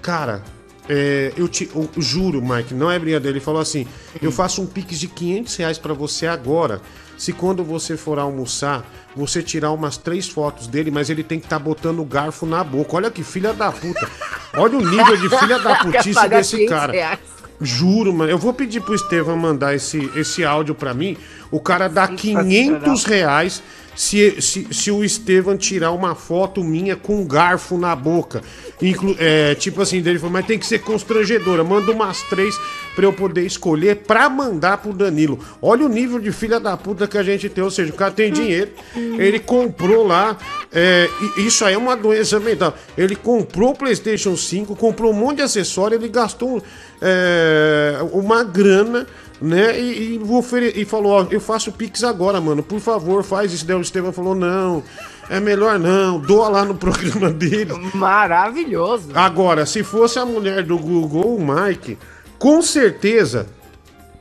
Cara, 0.00 0.42
é, 0.88 1.32
eu 1.36 1.46
te 1.46 1.70
eu 1.74 1.88
juro, 1.98 2.42
Mike, 2.42 2.74
não 2.74 2.90
é 2.90 2.98
brincadeira. 2.98 3.36
Ele 3.36 3.44
falou 3.44 3.60
assim: 3.60 3.86
Eu 4.20 4.32
faço 4.32 4.62
um 4.62 4.66
pix 4.66 4.98
de 4.98 5.08
500 5.08 5.56
reais 5.56 5.78
pra 5.78 5.92
você 5.92 6.26
agora. 6.26 6.80
Se 7.18 7.32
quando 7.32 7.64
você 7.64 7.96
for 7.96 8.16
almoçar, 8.18 8.88
você 9.14 9.42
tirar 9.42 9.72
umas 9.72 9.96
três 9.96 10.28
fotos 10.28 10.68
dele, 10.68 10.88
mas 10.88 11.10
ele 11.10 11.24
tem 11.24 11.40
que 11.40 11.46
estar 11.46 11.58
botando 11.58 11.98
o 11.98 12.04
garfo 12.04 12.46
na 12.46 12.62
boca. 12.62 12.94
Olha 12.94 13.10
que 13.10 13.24
filha 13.24 13.52
da 13.52 13.72
puta. 13.72 14.08
Olha 14.56 14.78
o 14.78 14.88
nível 14.88 15.16
de 15.16 15.28
filha 15.28 15.58
da 15.58 15.74
putice 15.82 16.28
desse 16.28 16.56
500 16.56 16.68
cara. 16.72 16.92
reais. 16.92 17.37
Juro, 17.60 18.12
mano. 18.12 18.30
Eu 18.30 18.38
vou 18.38 18.52
pedir 18.52 18.80
pro 18.80 18.94
Estevam 18.94 19.36
mandar 19.36 19.74
esse, 19.74 20.10
esse 20.14 20.44
áudio 20.44 20.74
pra 20.74 20.94
mim. 20.94 21.16
O 21.50 21.60
cara 21.60 21.88
dá 21.88 22.06
500 22.06 23.04
reais 23.04 23.62
se, 23.98 24.40
se, 24.40 24.68
se 24.70 24.92
o 24.92 25.02
Estevam 25.02 25.56
tirar 25.56 25.90
uma 25.90 26.14
foto 26.14 26.62
minha 26.62 26.94
com 26.94 27.20
um 27.20 27.26
garfo 27.26 27.76
na 27.76 27.96
boca. 27.96 28.42
Inclu 28.80 29.16
é, 29.18 29.56
tipo 29.56 29.82
assim, 29.82 30.00
dele 30.00 30.20
falou, 30.20 30.34
mas 30.34 30.46
tem 30.46 30.56
que 30.56 30.64
ser 30.64 30.78
constrangedora. 30.78 31.64
Manda 31.64 31.90
umas 31.90 32.22
três 32.22 32.56
pra 32.94 33.06
eu 33.06 33.12
poder 33.12 33.44
escolher 33.44 33.96
pra 33.96 34.30
mandar 34.30 34.78
pro 34.78 34.92
Danilo. 34.92 35.40
Olha 35.60 35.84
o 35.84 35.88
nível 35.88 36.20
de 36.20 36.30
filha 36.30 36.60
da 36.60 36.76
puta 36.76 37.08
que 37.08 37.18
a 37.18 37.24
gente 37.24 37.48
tem. 37.48 37.64
Ou 37.64 37.72
seja, 37.72 37.92
o 37.92 37.96
cara 37.96 38.12
tem 38.12 38.32
dinheiro, 38.32 38.70
ele 38.94 39.40
comprou 39.40 40.06
lá. 40.06 40.38
é, 40.72 41.10
isso 41.36 41.64
aí 41.64 41.74
é 41.74 41.78
uma 41.78 41.96
doença 41.96 42.38
mental. 42.38 42.78
Ele 42.96 43.16
comprou 43.16 43.70
o 43.72 43.76
PlayStation 43.76 44.36
5, 44.36 44.76
comprou 44.76 45.10
um 45.10 45.16
monte 45.16 45.38
de 45.38 45.42
acessório, 45.42 45.96
ele 45.96 46.08
gastou 46.08 46.62
é, 47.02 47.98
uma 48.12 48.44
grana 48.44 49.08
né? 49.40 49.78
E, 49.78 50.14
e, 50.14 50.18
vou 50.18 50.38
ofere- 50.38 50.72
e 50.76 50.84
falou, 50.84 51.12
ó, 51.12 51.26
eu 51.30 51.40
faço 51.40 51.72
Pix 51.72 52.02
agora, 52.04 52.40
mano. 52.40 52.62
Por 52.62 52.80
favor, 52.80 53.22
faz 53.22 53.52
isso. 53.52 53.64
Daí 53.66 53.76
o 53.76 53.80
Estevam 53.80 54.12
falou, 54.12 54.34
não, 54.34 54.82
é 55.30 55.38
melhor 55.40 55.78
não, 55.78 56.18
doa 56.20 56.48
lá 56.48 56.64
no 56.64 56.74
programa 56.76 57.30
dele. 57.30 57.72
Maravilhoso. 57.94 59.10
Agora, 59.14 59.64
se 59.66 59.82
fosse 59.82 60.18
a 60.18 60.24
mulher 60.24 60.62
do 60.62 60.76
Google, 60.78 61.36
o 61.36 61.40
Mike, 61.44 61.96
com 62.38 62.60
certeza 62.62 63.46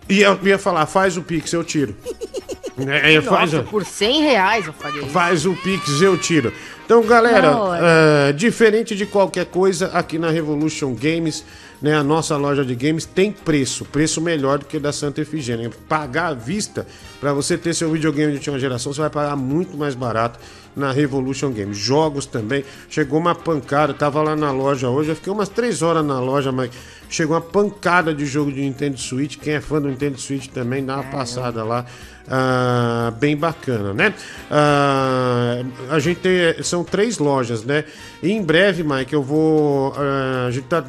ia, 0.10 0.38
ia 0.44 0.58
falar, 0.58 0.86
faz 0.86 1.18
o 1.18 1.22
Pix, 1.22 1.52
eu 1.54 1.64
tiro. 1.64 1.96
É, 2.80 3.16
é, 3.16 3.22
faz, 3.22 3.54
Nossa, 3.54 3.66
por 3.68 3.84
100 3.84 4.22
reais 4.22 4.68
eu 4.68 4.72
faria 4.74 5.02
isso. 5.02 5.10
Faz 5.10 5.48
o 5.48 5.56
Pix, 5.56 6.00
eu 6.00 6.16
tiro. 6.16 6.54
Então, 6.86 7.02
galera, 7.02 7.52
é, 8.30 8.34
diferente 8.34 8.96
de 8.96 9.04
qualquer 9.08 9.46
coisa, 9.48 9.88
aqui 9.96 10.20
na 10.20 10.30
Revolution 10.30 10.94
Games, 10.94 11.44
né, 11.82 11.96
a 11.96 12.04
nossa 12.04 12.36
loja 12.38 12.66
de 12.66 12.76
games 12.76 13.06
tem 13.06 13.32
preço, 13.32 13.86
preço 13.86 14.20
melhor 14.22 14.60
do 14.60 14.66
que 14.66 14.80
da 14.80 14.92
Santa 14.92 15.22
Efigênia. 15.22 15.70
Pagar 15.88 16.28
à 16.28 16.34
vista, 16.34 16.88
para 17.20 17.34
você 17.34 17.58
ter 17.58 17.74
seu 17.74 17.92
videogame 17.92 18.32
de 18.32 18.38
última 18.38 18.60
geração, 18.60 18.94
você 18.94 19.02
vai 19.02 19.10
pagar 19.10 19.36
muito 19.36 19.78
mais 19.78 19.96
barato 19.96 20.40
na 20.76 20.92
Revolution 20.92 21.52
Games. 21.52 21.78
Jogos 21.78 22.26
também. 22.26 22.64
Chegou 22.90 23.20
uma 23.20 23.34
pancada, 23.34 23.94
tava 23.94 24.22
lá 24.22 24.36
na 24.36 24.52
loja 24.52 24.90
hoje, 24.90 25.10
eu 25.10 25.16
fiquei 25.16 25.34
umas 25.34 25.50
três 25.50 25.82
horas 25.82 26.06
na 26.06 26.20
loja, 26.20 26.52
mas 26.52 26.70
chegou 27.10 27.36
uma 27.36 27.42
pancada 27.42 28.14
de 28.14 28.26
jogo 28.26 28.52
de 28.52 28.62
Nintendo 28.62 28.98
Switch. 28.98 29.38
Quem 29.38 29.54
é 29.54 29.62
fã 29.62 29.82
do 29.82 29.88
Nintendo 29.88 30.20
Switch 30.20 30.48
também 30.48 30.86
dá 30.86 30.96
uma 30.96 31.12
passada 31.12 31.64
lá. 31.64 31.86
Ah, 32.30 33.14
bem 33.20 33.38
bacana, 33.38 33.94
né? 33.94 34.14
Ah, 34.52 35.64
a 35.90 36.00
gente 36.00 36.20
tem, 36.20 36.62
são 36.62 36.84
três 36.84 37.18
lojas, 37.18 37.64
né? 37.64 37.86
E 38.22 38.32
em 38.32 38.44
breve, 38.44 38.84
Mike, 38.84 39.14
eu 39.14 39.24
vou. 39.24 39.94
ah, 39.98 40.46
a 40.48 40.52
gente 40.52 40.66
tá. 40.66 40.84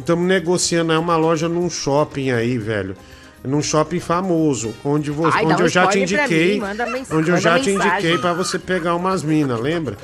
Estamos 0.00 0.26
negociando 0.26 0.92
aí 0.92 0.98
uma 0.98 1.16
loja 1.16 1.48
num 1.48 1.68
shopping 1.70 2.30
aí, 2.30 2.58
velho. 2.58 2.96
num 3.42 3.62
shopping 3.62 4.00
famoso, 4.00 4.74
onde, 4.84 5.10
vo- 5.10 5.26
Ai, 5.32 5.46
onde 5.46 5.62
um 5.62 5.64
eu 5.64 5.68
já 5.68 5.86
te 5.86 5.98
indiquei, 6.00 6.60
mim, 6.60 6.66
onde 7.10 7.30
eu 7.30 7.38
já 7.38 7.58
te 7.58 7.70
mensagem. 7.70 7.92
indiquei 7.94 8.18
pra 8.18 8.34
você 8.34 8.58
pegar 8.58 8.94
umas 8.94 9.22
minas, 9.22 9.58
lembra? 9.58 9.96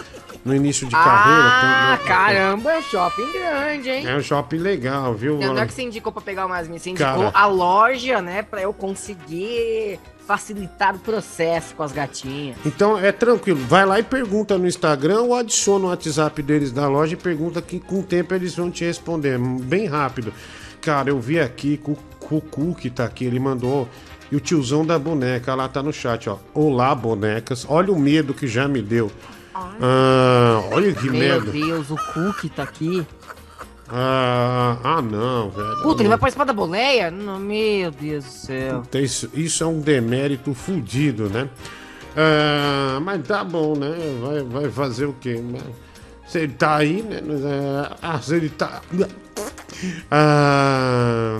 No 0.42 0.55
início 0.55 0.86
de 0.86 0.94
Ah, 0.97 1.02
carreira. 1.05 1.99
quando- 1.99 2.08
caramba, 2.08 2.73
é 2.73 2.81
shopping 2.83 3.33
grande, 3.33 3.91
hein? 3.91 4.07
É 4.07 4.16
um 4.16 4.23
shopping 4.23 4.57
legal, 4.57 5.12
viu? 5.12 5.36
Não, 5.39 5.52
não 5.52 5.60
é 5.62 5.66
que 5.66 5.73
você 5.75 5.83
indicou 5.83 6.10
pra 6.12 6.23
pegar 6.23 6.47
umas 6.47 6.66
minhas, 6.66 6.81
você 6.83 6.91
indicou 6.91 7.31
Cara. 7.31 7.31
a 7.34 7.47
loja, 7.47 8.23
né? 8.23 8.41
Pra 8.42 8.62
eu 8.62 8.73
conseguir 8.73 9.99
facilitar 10.26 10.96
o 10.96 10.98
processo 10.98 11.74
com 11.74 11.82
as 11.82 11.92
gatinhas. 11.92 12.56
Então 12.66 12.98
é 12.98 13.12
tranquilo, 13.12 13.60
vai 13.66 13.86
lá 13.86 14.00
e 14.00 14.02
pergunta 14.02 14.58
no 14.58 14.66
Instagram 14.66 15.22
ou 15.22 15.34
adiciona 15.34 15.86
o 15.86 15.88
WhatsApp 15.88 16.42
deles 16.42 16.72
da 16.72 16.88
loja 16.88 17.14
e 17.14 17.16
pergunta 17.16 17.62
que 17.62 17.78
com 17.78 18.00
o 18.00 18.02
tempo 18.02 18.34
eles 18.34 18.55
vão 18.55 18.70
te 18.70 18.84
responder, 18.84 19.38
bem 19.38 19.86
rápido. 19.86 20.32
Cara, 20.80 21.10
eu 21.10 21.20
vi 21.20 21.38
aqui 21.38 21.76
com 21.76 21.92
o 21.92 22.40
Cu 22.40 22.74
que 22.74 22.90
tá 22.90 23.05
aqui, 23.05 23.24
ele 23.24 23.38
mandou. 23.38 23.88
E 24.30 24.34
o 24.34 24.40
tiozão 24.40 24.84
da 24.84 24.98
boneca 24.98 25.55
lá 25.55 25.68
tá 25.68 25.80
no 25.80 25.92
chat, 25.92 26.28
ó. 26.28 26.38
Olá, 26.52 26.92
bonecas. 26.92 27.64
Olha 27.68 27.92
o 27.92 27.98
medo 27.98 28.34
que 28.34 28.48
já 28.48 28.66
me 28.66 28.82
deu. 28.82 29.10
Ah, 29.80 30.62
olha 30.72 30.92
que 30.92 31.08
Meu 31.08 31.12
medo. 31.12 31.52
Deus, 31.52 31.90
o 31.90 31.96
Cookie 32.12 32.48
tá 32.48 32.64
aqui. 32.64 33.06
Ah, 33.89 34.78
ah, 34.82 35.02
não, 35.02 35.50
velho. 35.50 35.82
Puta, 35.82 36.02
ele 36.02 36.08
vai 36.08 36.18
participar 36.18 36.44
da 36.44 36.52
boleia? 36.52 37.10
Não, 37.10 37.39
meu 37.39 37.90
Deus 37.90 38.24
do 38.24 38.31
céu. 38.31 38.81
Puta, 38.82 39.00
isso, 39.00 39.31
isso 39.34 39.62
é 39.62 39.66
um 39.66 39.81
demérito 39.81 40.52
fudido, 40.55 41.28
né? 41.28 41.48
Ah, 42.16 42.98
mas 43.00 43.26
tá 43.26 43.44
bom, 43.44 43.76
né? 43.76 43.94
Vai, 44.20 44.42
vai 44.42 44.70
fazer 44.70 45.05
o 45.06 45.12
quê? 45.20 45.40
Se 46.26 46.40
ele 46.40 46.55
tá 46.55 46.76
aí, 46.76 47.02
né? 47.02 47.18
É, 47.18 47.97
Ah, 48.02 48.20
se 48.20 48.34
ele 48.34 48.48
tá. 48.48 48.81
Ah, 50.10 51.39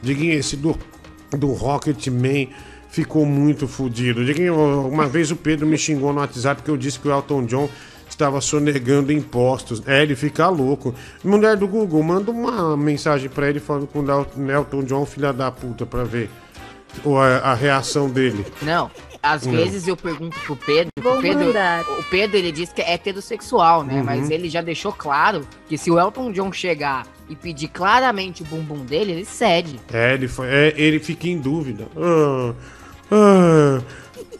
Diguinho, 0.00 0.32
esse 0.34 0.56
do, 0.56 0.76
do 1.36 1.48
Rocketman 1.52 2.48
ficou 2.88 3.26
muito 3.26 3.66
fudido. 3.66 4.24
Diguinho, 4.24 4.86
uma 4.88 5.06
vez 5.06 5.30
o 5.30 5.36
Pedro 5.36 5.66
me 5.66 5.76
xingou 5.76 6.12
no 6.12 6.20
WhatsApp 6.20 6.60
porque 6.62 6.70
eu 6.70 6.76
disse 6.76 6.98
que 7.00 7.08
o 7.08 7.10
Elton 7.10 7.44
John 7.44 7.68
estava 8.14 8.40
sonegando 8.40 9.12
impostos. 9.12 9.82
É, 9.86 10.02
ele 10.02 10.14
fica 10.16 10.48
louco. 10.48 10.94
Mulher 11.22 11.56
do 11.56 11.66
Google, 11.68 12.02
manda 12.02 12.30
uma 12.30 12.76
mensagem 12.76 13.28
pra 13.28 13.48
ele 13.48 13.60
falando 13.60 13.86
com 13.86 14.00
o 14.00 14.02
Del- 14.02 14.26
Elton 14.48 14.82
John, 14.84 15.04
filha 15.04 15.32
da 15.32 15.50
puta, 15.50 15.84
pra 15.84 16.04
ver 16.04 16.30
a, 17.04 17.50
a 17.50 17.54
reação 17.54 18.08
dele. 18.08 18.46
Não, 18.62 18.90
às 19.22 19.44
vezes 19.46 19.88
eu 19.88 19.96
pergunto 19.96 20.38
pro 20.40 20.54
Pedro, 20.56 20.90
Pedro, 21.20 21.50
o 21.98 22.02
Pedro 22.04 22.36
ele 22.36 22.52
diz 22.52 22.72
que 22.72 22.80
é 22.82 22.92
heterossexual, 22.94 23.82
né? 23.82 23.94
Uhum. 23.98 24.04
Mas 24.04 24.30
ele 24.30 24.48
já 24.48 24.60
deixou 24.62 24.92
claro 24.92 25.46
que 25.68 25.76
se 25.76 25.90
o 25.90 25.98
Elton 25.98 26.30
John 26.32 26.52
chegar 26.52 27.06
e 27.28 27.34
pedir 27.34 27.68
claramente 27.68 28.42
o 28.42 28.46
bumbum 28.46 28.84
dele, 28.84 29.12
ele 29.12 29.24
cede. 29.24 29.80
É, 29.92 30.14
ele, 30.14 30.28
foi- 30.28 30.46
é, 30.48 30.74
ele 30.76 31.00
fica 31.00 31.26
em 31.26 31.38
dúvida. 31.38 31.86
Ah, 31.96 32.52
ah, 33.10 33.82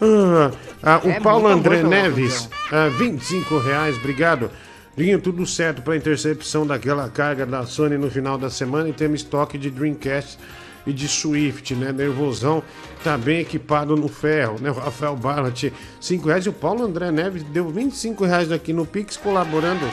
ah. 0.04 0.50
Ah, 0.82 1.00
o 1.02 1.10
É 1.10 1.18
Paulo 1.18 1.46
André 1.46 1.82
Neves, 1.82 2.48
ah, 2.70 2.88
25 2.88 3.58
reais, 3.58 3.96
obrigado. 3.96 4.50
Vinha 4.96 5.18
tudo 5.18 5.44
certo 5.44 5.82
para 5.82 5.96
intercepção 5.96 6.66
daquela 6.66 7.08
carga 7.08 7.44
da 7.44 7.64
Sony 7.64 7.98
no 7.98 8.10
final 8.10 8.38
da 8.38 8.48
semana 8.48 8.88
e 8.88 8.92
temos 8.92 9.22
estoque 9.22 9.58
de 9.58 9.70
Dreamcast 9.70 10.38
e 10.86 10.92
de 10.92 11.08
Swift, 11.08 11.74
né? 11.74 11.90
Nervosão 11.90 12.62
tá 13.02 13.18
bem 13.18 13.40
equipado 13.40 13.96
no 13.96 14.08
ferro, 14.08 14.56
né? 14.60 14.70
O 14.70 14.74
Rafael 14.74 15.16
Barlat, 15.16 15.72
5 16.00 16.28
reais. 16.28 16.46
E 16.46 16.48
o 16.48 16.52
Paulo 16.52 16.84
André 16.84 17.10
Neves 17.10 17.42
deu 17.42 17.68
25 17.68 18.24
reais 18.24 18.52
aqui 18.52 18.72
no 18.72 18.86
Pix, 18.86 19.16
colaborando 19.16 19.84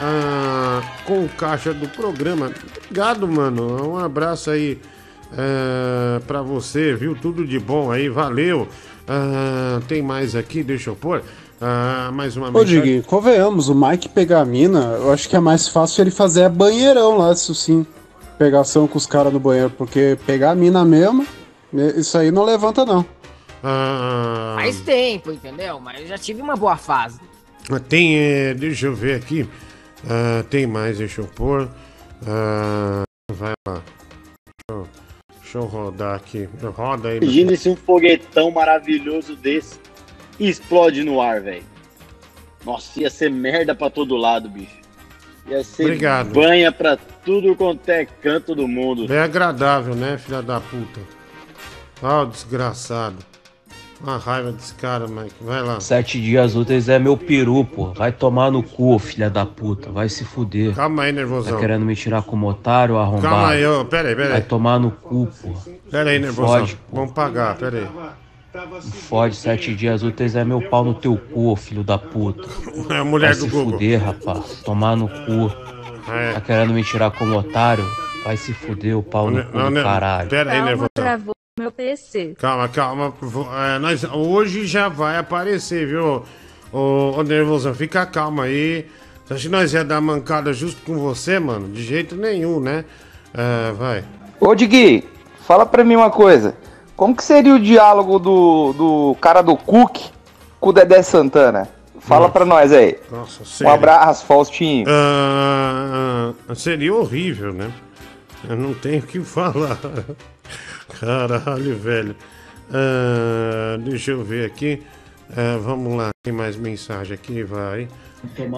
ah, 0.00 0.82
com 1.04 1.24
o 1.24 1.28
caixa 1.28 1.72
do 1.72 1.88
programa. 1.88 2.50
Obrigado, 2.86 3.28
mano. 3.28 3.92
Um 3.92 3.98
abraço 3.98 4.50
aí 4.50 4.80
ah, 5.32 6.20
pra 6.26 6.42
você, 6.42 6.94
viu? 6.94 7.14
Tudo 7.14 7.46
de 7.46 7.58
bom 7.58 7.92
aí, 7.92 8.08
valeu. 8.08 8.68
Ah, 9.08 9.80
tem 9.86 10.02
mais 10.02 10.34
aqui, 10.34 10.62
deixa 10.62 10.90
eu 10.90 10.96
pôr. 10.96 11.22
Ah, 11.60 12.10
mais 12.12 12.36
uma 12.36 12.48
Ô, 12.56 12.64
Diguinho, 12.64 13.02
convenhamos, 13.02 13.68
o 13.68 13.74
Mike 13.74 14.08
pegar 14.08 14.40
a 14.40 14.44
mina, 14.44 14.96
eu 15.00 15.12
acho 15.12 15.28
que 15.28 15.36
é 15.36 15.40
mais 15.40 15.68
fácil 15.68 16.02
ele 16.02 16.10
fazer 16.10 16.44
a 16.44 16.48
banheirão 16.48 17.16
lá, 17.16 17.32
isso 17.32 17.54
sim. 17.54 17.86
Pegação 18.38 18.88
com 18.88 18.98
os 18.98 19.06
caras 19.06 19.32
no 19.32 19.38
banheiro, 19.38 19.70
porque 19.70 20.18
pegar 20.26 20.50
a 20.50 20.54
mina 20.54 20.84
mesmo, 20.84 21.26
né, 21.72 21.94
isso 21.96 22.18
aí 22.18 22.30
não 22.30 22.44
levanta, 22.44 22.84
não. 22.84 23.04
Ah, 23.62 24.56
Faz 24.58 24.80
tempo, 24.80 25.30
entendeu? 25.30 25.80
Mas 25.80 26.00
eu 26.02 26.06
já 26.08 26.18
tive 26.18 26.42
uma 26.42 26.56
boa 26.56 26.76
fase. 26.76 27.18
Tem, 27.88 28.18
é, 28.18 28.52
deixa 28.54 28.86
eu 28.86 28.94
ver 28.94 29.14
aqui. 29.14 29.48
Ah, 30.08 30.44
tem 30.50 30.66
mais, 30.66 30.98
deixa 30.98 31.22
eu 31.22 31.26
pôr. 31.26 31.68
Ah, 32.26 33.04
vai 33.32 33.52
lá. 33.66 33.80
Deixa 35.54 35.58
eu, 35.58 35.70
rodar 35.70 36.16
aqui. 36.16 36.48
Roda 36.60 37.10
aí. 37.10 37.18
Imagina 37.18 37.56
se 37.56 37.68
um 37.68 37.76
foguetão 37.76 38.50
maravilhoso 38.50 39.36
desse 39.36 39.78
explode 40.40 41.04
no 41.04 41.20
ar, 41.20 41.40
velho. 41.40 41.62
Nossa, 42.64 43.00
ia 43.00 43.08
ser 43.08 43.30
merda 43.30 43.72
pra 43.72 43.88
todo 43.88 44.16
lado, 44.16 44.48
bicho. 44.48 44.82
Ia 45.46 45.62
ser 45.62 45.84
Obrigado. 45.84 46.32
banha 46.32 46.72
pra 46.72 46.96
tudo 46.96 47.54
quanto 47.54 47.88
é 47.88 48.04
canto 48.04 48.52
do 48.52 48.66
mundo. 48.66 49.12
É 49.12 49.20
agradável, 49.20 49.94
né, 49.94 50.18
filha 50.18 50.42
da 50.42 50.60
puta? 50.60 51.00
Ah, 52.02 52.22
o 52.22 52.26
desgraçado. 52.26 53.18
Uma 54.04 54.18
raiva 54.18 54.52
desse 54.52 54.74
cara, 54.74 55.08
Mike. 55.08 55.34
Vai 55.40 55.62
lá. 55.62 55.80
Sete 55.80 56.20
dias 56.20 56.54
úteis 56.54 56.90
é 56.90 56.98
meu 56.98 57.16
peru, 57.16 57.64
pô. 57.64 57.86
Vai 57.94 58.12
tomar 58.12 58.50
no 58.50 58.62
cu, 58.62 58.98
filha 58.98 59.30
da 59.30 59.46
puta. 59.46 59.90
Vai 59.90 60.10
se 60.10 60.24
fuder. 60.26 60.74
Calma 60.74 61.04
aí, 61.04 61.12
nervosão. 61.12 61.54
Tá 61.54 61.58
querendo 61.58 61.86
me 61.86 61.96
tirar 61.96 62.20
como 62.22 62.46
otário, 62.46 62.98
arrombado? 62.98 63.22
Calma 63.22 63.48
aí, 63.48 63.66
ô, 63.66 63.82
pera 63.86 64.10
aí, 64.10 64.14
pera 64.14 64.26
aí. 64.26 64.32
Vai 64.32 64.42
tomar 64.42 64.78
no 64.78 64.90
cu, 64.90 65.26
pô. 65.40 65.54
Pera 65.90 66.10
aí, 66.10 66.18
nervosão. 66.18 66.58
Fode, 66.60 66.78
Vamos 66.92 67.12
pagar, 67.12 67.56
pera 67.56 67.78
aí. 67.78 67.88
Fode, 69.08 69.36
sete 69.36 69.74
dias 69.74 70.02
úteis 70.02 70.36
é 70.36 70.44
meu 70.44 70.60
pau 70.68 70.84
no 70.84 70.92
teu 70.92 71.16
cu, 71.16 71.56
filho 71.56 71.82
da 71.82 71.96
puta. 71.96 72.46
É 72.90 72.98
a 72.98 73.04
mulher 73.04 73.28
Vai 73.28 73.36
do 73.36 73.44
se 73.44 73.48
Google. 73.48 73.72
fuder, 73.72 74.04
rapaz. 74.04 74.62
Tomar 74.66 74.96
no 74.96 75.08
cu. 75.08 75.50
É. 76.12 76.34
Tá 76.34 76.40
querendo 76.42 76.74
me 76.74 76.84
tirar 76.84 77.10
como 77.10 77.34
otário? 77.38 77.84
Vai 78.22 78.36
se 78.36 78.52
fuder, 78.52 78.98
o 78.98 79.02
pau 79.02 79.30
no 79.30 79.42
cu 79.44 79.56
Não, 79.56 79.64
do 79.64 79.70
não, 79.70 79.82
caralho. 79.82 80.28
Pera 80.28 80.52
aí, 80.52 80.60
nervosão. 80.62 81.34
Meu 81.56 81.70
PC. 81.70 82.34
Calma, 82.36 82.68
calma. 82.68 83.14
É, 83.74 83.78
nós, 83.78 84.02
hoje 84.02 84.66
já 84.66 84.88
vai 84.88 85.16
aparecer, 85.16 85.86
viu? 85.86 86.24
Ô, 86.72 87.12
ô 87.16 87.22
nervosão, 87.22 87.72
fica 87.72 88.04
calma 88.04 88.42
aí. 88.44 88.86
Você 89.24 89.34
acha 89.34 89.42
que 89.44 89.48
nós 89.48 89.72
ia 89.72 89.84
dar 89.84 90.00
mancada 90.00 90.52
justo 90.52 90.82
com 90.84 90.98
você, 90.98 91.38
mano? 91.38 91.68
De 91.68 91.80
jeito 91.80 92.16
nenhum, 92.16 92.58
né? 92.58 92.84
É, 93.32 93.70
vai. 93.70 94.04
Ô 94.40 94.52
Digui, 94.52 95.08
fala 95.46 95.64
pra 95.64 95.84
mim 95.84 95.94
uma 95.94 96.10
coisa. 96.10 96.56
Como 96.96 97.14
que 97.14 97.22
seria 97.22 97.54
o 97.54 97.60
diálogo 97.60 98.18
do, 98.18 98.72
do 98.72 99.16
cara 99.20 99.40
do 99.40 99.56
Cook 99.56 99.98
com 100.58 100.70
o 100.70 100.72
Dedé 100.72 101.02
Santana? 101.02 101.68
Fala 102.00 102.28
pra 102.28 102.44
nós 102.44 102.72
aí. 102.72 102.98
Nossa, 103.12 103.44
Um 103.44 103.46
sério. 103.46 103.72
abraço, 103.72 104.26
Faustinho. 104.26 104.86
Ah, 104.88 106.32
ah, 106.48 106.54
seria 106.56 106.92
horrível, 106.92 107.52
né? 107.52 107.70
Eu 108.48 108.56
não 108.56 108.74
tenho 108.74 108.98
o 109.04 109.06
que 109.06 109.20
falar. 109.20 109.78
Caralho, 111.00 111.76
velho. 111.76 112.16
Ah, 112.72 113.76
deixa 113.80 114.12
eu 114.12 114.24
ver 114.24 114.46
aqui. 114.46 114.82
Ah, 115.36 115.58
vamos 115.62 115.96
lá, 115.96 116.10
tem 116.22 116.32
mais 116.32 116.56
mensagem 116.56 117.14
aqui, 117.14 117.42
vai. 117.42 117.88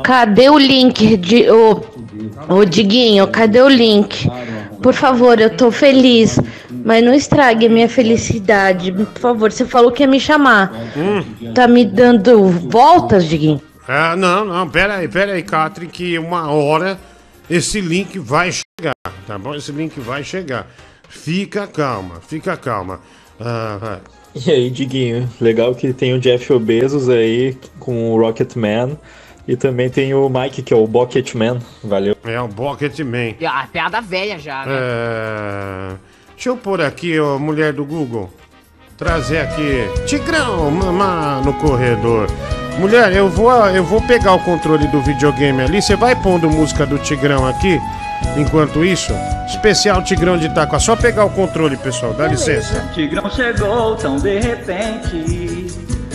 Cadê 0.05 0.49
o 0.49 0.59
link 0.59 1.17
de 1.17 1.51
o, 1.51 1.83
o 2.49 2.65
Diguinho? 2.65 3.27
Cadê 3.29 3.61
o 3.61 3.69
link? 3.69 4.31
Por 4.81 4.95
favor, 4.95 5.41
eu 5.41 5.51
tô 5.51 5.73
feliz, 5.73 6.39
mas 6.85 7.05
não 7.05 7.13
estrague 7.13 7.67
a 7.67 7.69
minha 7.69 7.89
felicidade. 7.89 8.93
Por 8.93 9.19
favor, 9.19 9.51
você 9.51 9.65
falou 9.65 9.91
que 9.91 10.05
ia 10.05 10.07
me 10.07 10.21
chamar. 10.21 10.73
Tá 11.55 11.67
me 11.67 11.85
dando 11.85 12.49
voltas, 12.49 13.25
Diguinho? 13.27 13.61
Ah, 13.89 14.17
não, 14.17 14.45
não, 14.45 14.69
pera 14.69 14.97
aí, 14.97 15.09
pera 15.09 15.33
aí, 15.33 15.43
Catri, 15.43 15.87
que 15.87 16.19
uma 16.19 16.51
hora 16.51 16.99
esse 17.49 17.81
link 17.81 18.19
vai 18.19 18.51
chegar, 18.53 18.95
tá 19.27 19.39
bom? 19.39 19.55
Esse 19.55 19.73
link 19.73 19.99
vai 20.01 20.25
chegar. 20.25 20.67
Fica 21.17 21.67
calma, 21.67 22.21
fica 22.21 22.57
calma. 22.57 23.01
Ah. 23.41 23.99
E 24.35 24.51
aí, 24.51 24.71
Diguinho, 24.71 25.29
legal 25.41 25.75
que 25.75 25.93
tem 25.93 26.13
o 26.13 26.21
Jeff 26.21 26.59
Bezos 26.59 27.09
aí 27.09 27.57
com 27.81 28.13
o 28.13 28.21
Rocketman 28.21 28.99
e 29.49 29.57
também 29.57 29.89
tem 29.89 30.13
o 30.13 30.29
Mike, 30.29 30.63
que 30.63 30.75
é 30.75 30.77
o 30.77 30.87
Bucketman. 30.87 31.59
Valeu. 31.83 32.17
É 32.25 32.41
o 32.41 32.47
Bucketman. 32.47 33.35
Ah, 33.47 33.67
piada 33.73 34.01
velha 34.01 34.39
já, 34.39 34.67
né? 34.67 34.73
É... 34.77 35.95
Deixa 36.35 36.51
eu 36.51 36.57
pôr 36.57 36.83
aqui, 36.83 37.19
ó, 37.19 37.39
mulher 37.39 37.73
do 37.73 37.85
Google. 37.85 38.31
Trazer 38.97 39.39
aqui. 39.39 39.89
Tigrão, 40.07 40.71
mamá 40.71 41.41
no 41.45 41.55
corredor. 41.55 42.29
Mulher, 42.79 43.13
eu 43.15 43.29
vou, 43.29 43.51
eu 43.69 43.85
vou 43.85 44.03
pegar 44.03 44.35
o 44.35 44.41
controle 44.41 44.87
do 44.89 45.01
videogame 45.01 45.63
ali. 45.63 45.81
Você 45.81 45.97
vai 45.97 46.15
pondo 46.15 46.51
música 46.51 46.85
do 46.85 46.99
Tigrão 46.99 47.47
aqui? 47.47 47.81
Enquanto 48.37 48.85
isso, 48.85 49.13
especial 49.47 50.03
Tigrão 50.03 50.37
de 50.37 50.47
Itacoa. 50.47 50.79
Só 50.79 50.95
pegar 50.95 51.25
o 51.25 51.31
controle, 51.31 51.77
pessoal. 51.77 52.13
Dá 52.13 52.27
licença. 52.27 52.85
Tigrão 52.93 53.31
chegou 53.31 53.97
tão 53.97 54.17
de 54.17 54.39
repente, 54.41 55.67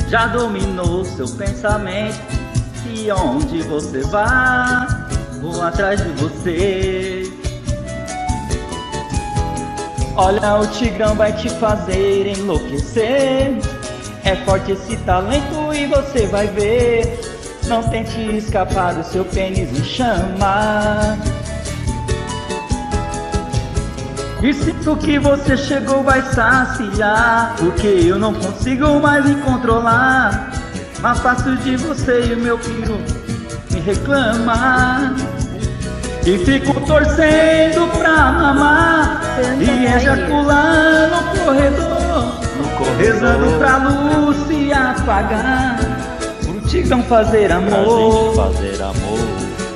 já 0.07 0.27
dominou 0.27 1.03
seu 1.03 1.27
pensamento. 1.27 2.19
E 2.93 3.11
onde 3.11 3.61
você 3.63 4.01
vai, 4.01 4.87
vou 5.41 5.61
atrás 5.61 6.01
de 6.03 6.09
você. 6.21 7.23
Olha, 10.15 10.57
o 10.57 10.67
Tigrão 10.67 11.15
vai 11.15 11.33
te 11.33 11.49
fazer 11.49 12.27
enlouquecer. 12.27 13.57
É 14.23 14.35
forte 14.45 14.73
esse 14.73 14.95
talento 14.97 15.73
e 15.73 15.87
você 15.87 16.27
vai 16.27 16.47
ver. 16.47 17.19
Não 17.67 17.81
tente 17.81 18.19
escapar 18.35 18.93
do 18.93 19.03
seu 19.03 19.25
pênis 19.25 19.71
me 19.71 19.83
chama. 19.83 21.17
E 24.43 24.51
sinto 24.53 24.95
que 24.97 25.19
você 25.19 25.55
chegou 25.55 26.01
vai 26.01 26.19
saciar? 26.23 27.53
Porque 27.59 27.85
eu 27.85 28.17
não 28.17 28.33
consigo 28.33 28.99
mais 28.99 29.23
me 29.23 29.35
controlar. 29.35 30.51
Mas 30.99 31.19
faço 31.19 31.55
de 31.57 31.77
você 31.77 32.25
e 32.25 32.33
o 32.33 32.37
meu 32.37 32.57
filho 32.57 32.99
me 33.71 33.79
reclama 33.79 35.15
E 36.25 36.37
fico 36.39 36.79
torcendo 36.81 37.87
pra 37.99 38.31
mamar. 38.31 39.21
E 39.59 39.85
ejacular 39.85 41.09
no 41.11 41.45
corredor. 41.45 42.41
Rezando 42.97 43.59
pra 43.59 43.77
luz 43.77 44.37
se 44.47 44.73
apagar 44.73 45.79
Pro 46.43 46.61
tigrão 46.67 47.03
fazer 47.03 47.51
amor. 47.51 48.33
fazer 48.35 48.81
amor. 48.81 49.19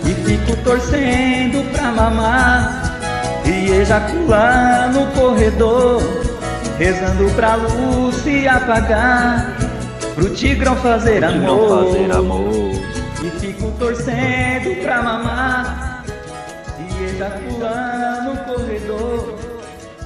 E 0.06 0.14
fico 0.27 0.58
torcendo 0.64 1.72
pra 1.72 1.92
mamar 1.92 2.84
e 3.66 3.72
ejacular 3.72 4.94
no 4.94 5.08
corredor, 5.14 6.00
rezando 6.77 7.30
pra 7.35 7.56
luz 7.56 8.16
se 8.18 8.48
apagar, 8.48 9.58
pro 10.14 10.30
tigrão 10.30 10.76
fazer 10.76 11.24
amor, 11.24 11.85
fazer 11.85 12.11
amor. 12.11 12.72
e 13.24 13.30
fico 13.40 13.72
torcendo 13.80 14.84
pra 14.84 15.02
mamar, 15.02 16.06
e 16.77 17.03
ejacular 17.06 18.24
no 18.24 18.38
corredor, 18.53 19.35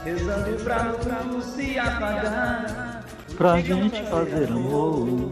rezando 0.05 0.63
pra 0.63 1.21
luz 1.23 1.45
se 1.45 1.77
apagar, 1.77 3.03
pra 3.37 3.59
gente 3.59 4.01
fazer 4.03 4.47
amor. 4.47 5.31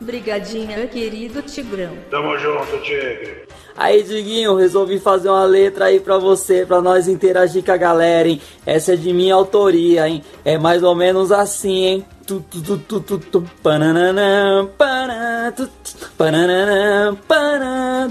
Brigadinha, 0.00 0.86
querido 0.86 1.42
Tigrão. 1.42 1.96
Tamo 2.10 2.36
junto, 2.38 2.78
Tigre. 2.82 3.44
Aí, 3.76 4.02
Diguinho, 4.02 4.54
resolvi 4.54 5.00
fazer 5.00 5.28
uma 5.28 5.44
letra 5.44 5.86
aí 5.86 5.98
pra 5.98 6.16
você, 6.16 6.64
pra 6.64 6.80
nós 6.80 7.08
interagir 7.08 7.64
com 7.64 7.72
a 7.72 7.76
galera, 7.76 8.28
hein? 8.28 8.40
Essa 8.64 8.94
é 8.94 8.96
de 8.96 9.12
minha 9.12 9.34
autoria, 9.34 10.08
hein? 10.08 10.22
É 10.44 10.56
mais 10.56 10.82
ou 10.82 10.94
menos 10.94 11.32
assim, 11.32 11.84
hein? 11.84 12.06
Tu, 12.24 12.44
tu, 12.50 12.62
tu, 12.62 12.78
tu, 12.78 13.00
tu, 13.00 13.18
tu, 13.18 13.44
pananã, 13.62 14.66
panã, 14.78 15.52
tu, 15.56 15.68
pananã, 16.16 17.16
panã, 17.26 18.10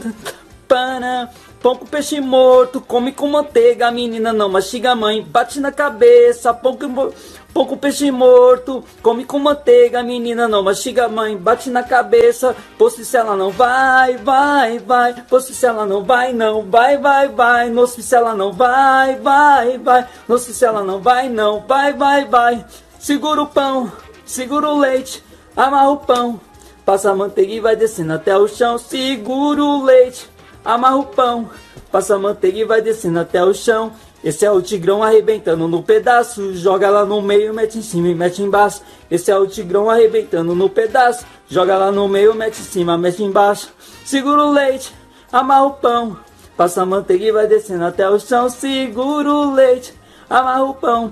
panã. 0.68 1.30
Pão 1.62 1.78
com 1.78 1.86
peixe 1.86 2.20
morto, 2.20 2.82
come 2.82 3.14
com 3.14 3.26
manteiga, 3.28 3.88
a 3.88 3.92
menina 3.92 4.34
não 4.34 4.50
mastiga 4.50 4.92
a 4.92 4.96
mãe, 4.96 5.24
bate 5.24 5.62
na 5.62 5.72
cabeça, 5.72 6.54
pão 6.54 6.76
com, 6.76 7.14
com 7.54 7.78
peixe 7.78 8.10
morto, 8.10 8.84
come 9.02 9.24
com 9.26 9.38
manteiga, 9.38 10.02
menina 10.02 10.48
não 10.48 10.64
mastiga 10.64 11.08
mãe, 11.08 11.38
bate 11.38 11.70
na 11.70 11.84
cabeça, 11.84 12.56
posto 12.80 13.06
se 13.06 13.16
ela 13.16 13.36
não 13.36 13.52
vai, 13.52 14.18
vai, 14.18 14.80
vai, 14.80 15.14
posto 15.30 15.54
se 15.54 15.64
ela 15.64 15.86
não 15.86 16.04
vai, 16.04 16.34
não, 16.34 16.64
vai, 16.64 16.98
vai, 16.98 17.30
vai, 17.30 17.70
no 17.70 17.86
se 17.86 18.16
ela 18.16 18.34
não 18.34 18.52
vai, 18.52 19.16
vai, 19.18 19.78
vai, 19.78 20.08
no 20.28 20.38
se 20.40 20.66
ela 20.66 20.84
não 20.84 21.00
vai, 21.00 21.30
não, 21.30 21.60
vai, 21.62 21.94
vai, 21.94 22.26
vai, 22.26 22.66
segura 23.00 23.44
o 23.44 23.48
pão, 23.48 23.92
segura 24.26 24.70
o 24.70 24.80
leite, 24.80 25.24
amarra 25.56 25.90
o 25.92 25.98
pão, 25.98 26.42
passa 26.84 27.12
a 27.12 27.16
manteiga 27.16 27.54
e 27.54 27.60
vai 27.60 27.76
descendo 27.76 28.14
até 28.14 28.36
o 28.36 28.48
chão, 28.48 28.80
segura 28.80 29.64
o 29.64 29.84
leite, 29.84 30.28
amarra 30.66 30.98
o 30.98 31.06
pão, 31.06 31.52
passa 31.92 32.16
a 32.16 32.20
manteiga 32.20 32.58
e 32.58 32.66
vai 32.66 32.82
descendo 32.82 33.20
até 33.20 33.44
o 33.44 33.54
chão. 33.54 33.92
Esse 34.24 34.46
é 34.46 34.52
o 34.52 34.62
tigrão 34.62 35.04
arrebentando 35.04 35.68
no 35.68 35.84
pedaço, 35.84 36.54
joga 36.54 36.90
lá 36.90 37.06
no 37.06 37.22
meio, 37.22 37.54
mete 37.54 37.78
em 37.78 37.82
cima 37.82 38.08
e 38.08 38.16
mete 38.16 38.42
embaixo. 38.42 38.82
Esse 39.12 39.30
é 39.30 39.38
o 39.38 39.46
tigrão 39.46 39.90
arrebentando 39.90 40.56
no 40.56 40.70
pedaço, 40.70 41.26
joga 41.50 41.78
lá 41.78 41.92
no 41.92 42.08
meio, 42.08 42.34
mete 42.34 42.60
em 42.60 42.64
cima, 42.64 42.98
mete 42.98 43.22
embaixo. 43.22 43.74
Segura 44.06 44.46
o 44.46 44.52
leite, 44.52 44.94
amarra 45.32 45.66
o 45.66 45.74
pão, 45.74 46.18
passa 46.56 46.84
a 46.84 46.86
manteiga 46.86 47.26
e 47.26 47.32
vai 47.32 47.48
descendo 47.48 47.84
até 47.84 48.10
o 48.10 48.18
chão. 48.18 48.50
Segura 48.50 49.30
o 49.30 49.54
leite, 49.54 49.94
amarra 50.30 50.64
o 50.64 50.74
pão, 50.74 51.12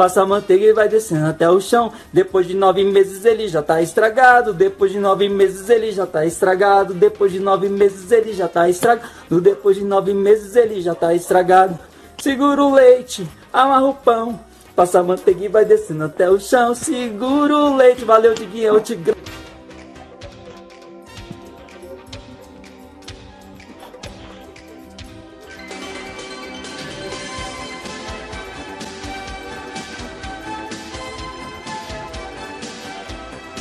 Passa 0.00 0.22
a 0.22 0.26
manteiga 0.26 0.64
e 0.64 0.72
vai 0.72 0.88
descendo 0.88 1.26
até 1.26 1.50
o 1.50 1.60
chão. 1.60 1.92
Depois 2.10 2.46
de 2.46 2.54
nove 2.54 2.82
meses 2.84 3.22
ele 3.26 3.46
já 3.48 3.60
tá 3.60 3.82
estragado. 3.82 4.54
Depois 4.54 4.90
de 4.90 4.98
nove 4.98 5.28
meses 5.28 5.68
ele 5.68 5.92
já 5.92 6.06
tá 6.06 6.24
estragado. 6.24 6.94
Depois 6.94 7.30
de 7.30 7.38
nove 7.38 7.68
meses 7.68 8.10
ele 8.10 8.32
já 8.32 8.48
tá 8.48 8.66
estragado. 8.66 9.38
Depois 9.42 9.76
de 9.76 9.84
nove 9.84 10.14
meses 10.14 10.56
ele 10.56 10.80
já 10.80 10.94
tá 10.94 11.14
estragado. 11.14 11.78
Segura 12.20 12.62
o 12.62 12.74
leite, 12.74 13.26
amarra 13.52 13.86
o 13.86 13.94
pão. 13.94 14.40
Passa 14.76 15.00
a 15.00 15.02
manteiga 15.02 15.44
e 15.44 15.48
vai 15.48 15.64
descendo 15.64 16.04
até 16.04 16.30
o 16.30 16.38
chão. 16.38 16.74
Segura 16.74 17.56
o 17.56 17.76
leite. 17.76 18.04
Valeu, 18.04 18.34
Diguinho, 18.34 18.68
eu 18.74 18.80
te 18.80 18.94
gra- 18.94 19.14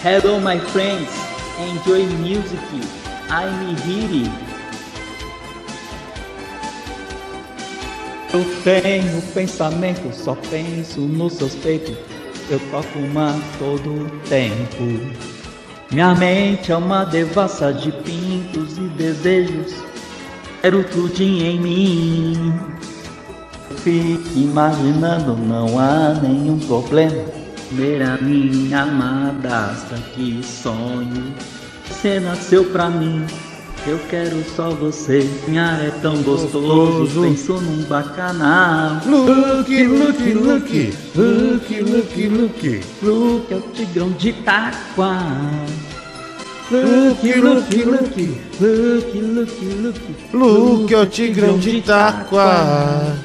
Hello, 0.02 0.40
my 0.40 0.58
friends. 0.72 1.12
Enjoy 1.60 2.06
music. 2.18 2.60
I'm 3.30 3.76
here. 3.78 4.49
Eu 8.32 8.45
tenho 8.64 9.22
pensamento, 9.33 10.14
só 10.14 10.35
penso 10.51 11.01
nos 11.01 11.33
seus 11.33 11.56
peitos. 11.56 11.98
Eu 12.49 12.59
toco 12.72 12.99
uma 12.99 13.33
todo 13.58 14.08
tempo. 14.30 14.99
Minha 15.91 16.14
mente 16.14 16.72
é 16.72 16.77
uma 16.77 17.03
devassa 17.06 17.74
de 17.74 17.91
pintos 17.91 18.77
e 18.77 18.82
desejos. 18.82 19.74
Quero 20.61 20.83
tudo 20.83 21.19
em 21.19 21.59
mim. 21.59 22.53
Fique 23.77 24.40
imaginando, 24.40 25.35
não 25.35 25.80
há 25.80 26.14
nenhum 26.22 26.59
problema. 26.59 27.25
Ver 27.72 28.03
a 28.03 28.17
minha 28.17 28.82
amada, 28.82 29.75
que 30.14 30.43
sonho. 30.43 31.33
Você 31.90 32.19
nasceu 32.19 32.66
pra 32.66 32.90
mim, 32.90 33.25
eu 33.90 34.00
quero 34.08 34.43
só 34.56 34.69
você. 34.69 35.27
Minha 35.48 35.80
é 35.82 35.92
tão 36.01 36.22
gostoso, 36.22 37.22
penso 37.22 37.53
num 37.53 37.84
bacanal. 37.84 39.01
Luke, 39.06 39.84
Luke, 39.84 40.34
Luke, 40.34 40.93
Luke, 41.16 41.82
Luke, 41.82 42.27
Luke. 42.27 42.82
Luke 43.01 43.53
é 43.53 43.58
o 43.58 43.61
tigrão 43.74 44.11
de 44.11 44.34
Taquá. 44.34 45.19
Luke, 46.72 47.34
Luke, 47.34 47.84
Luke. 47.84 48.38
Luke, 48.61 49.19
Luke, 49.22 49.66
Luke. 49.66 50.16
Luke 50.34 50.93
é 50.93 50.98
o 51.00 51.06
tigrão 51.08 51.58
de 51.58 51.77
Itaquá. 51.77 53.16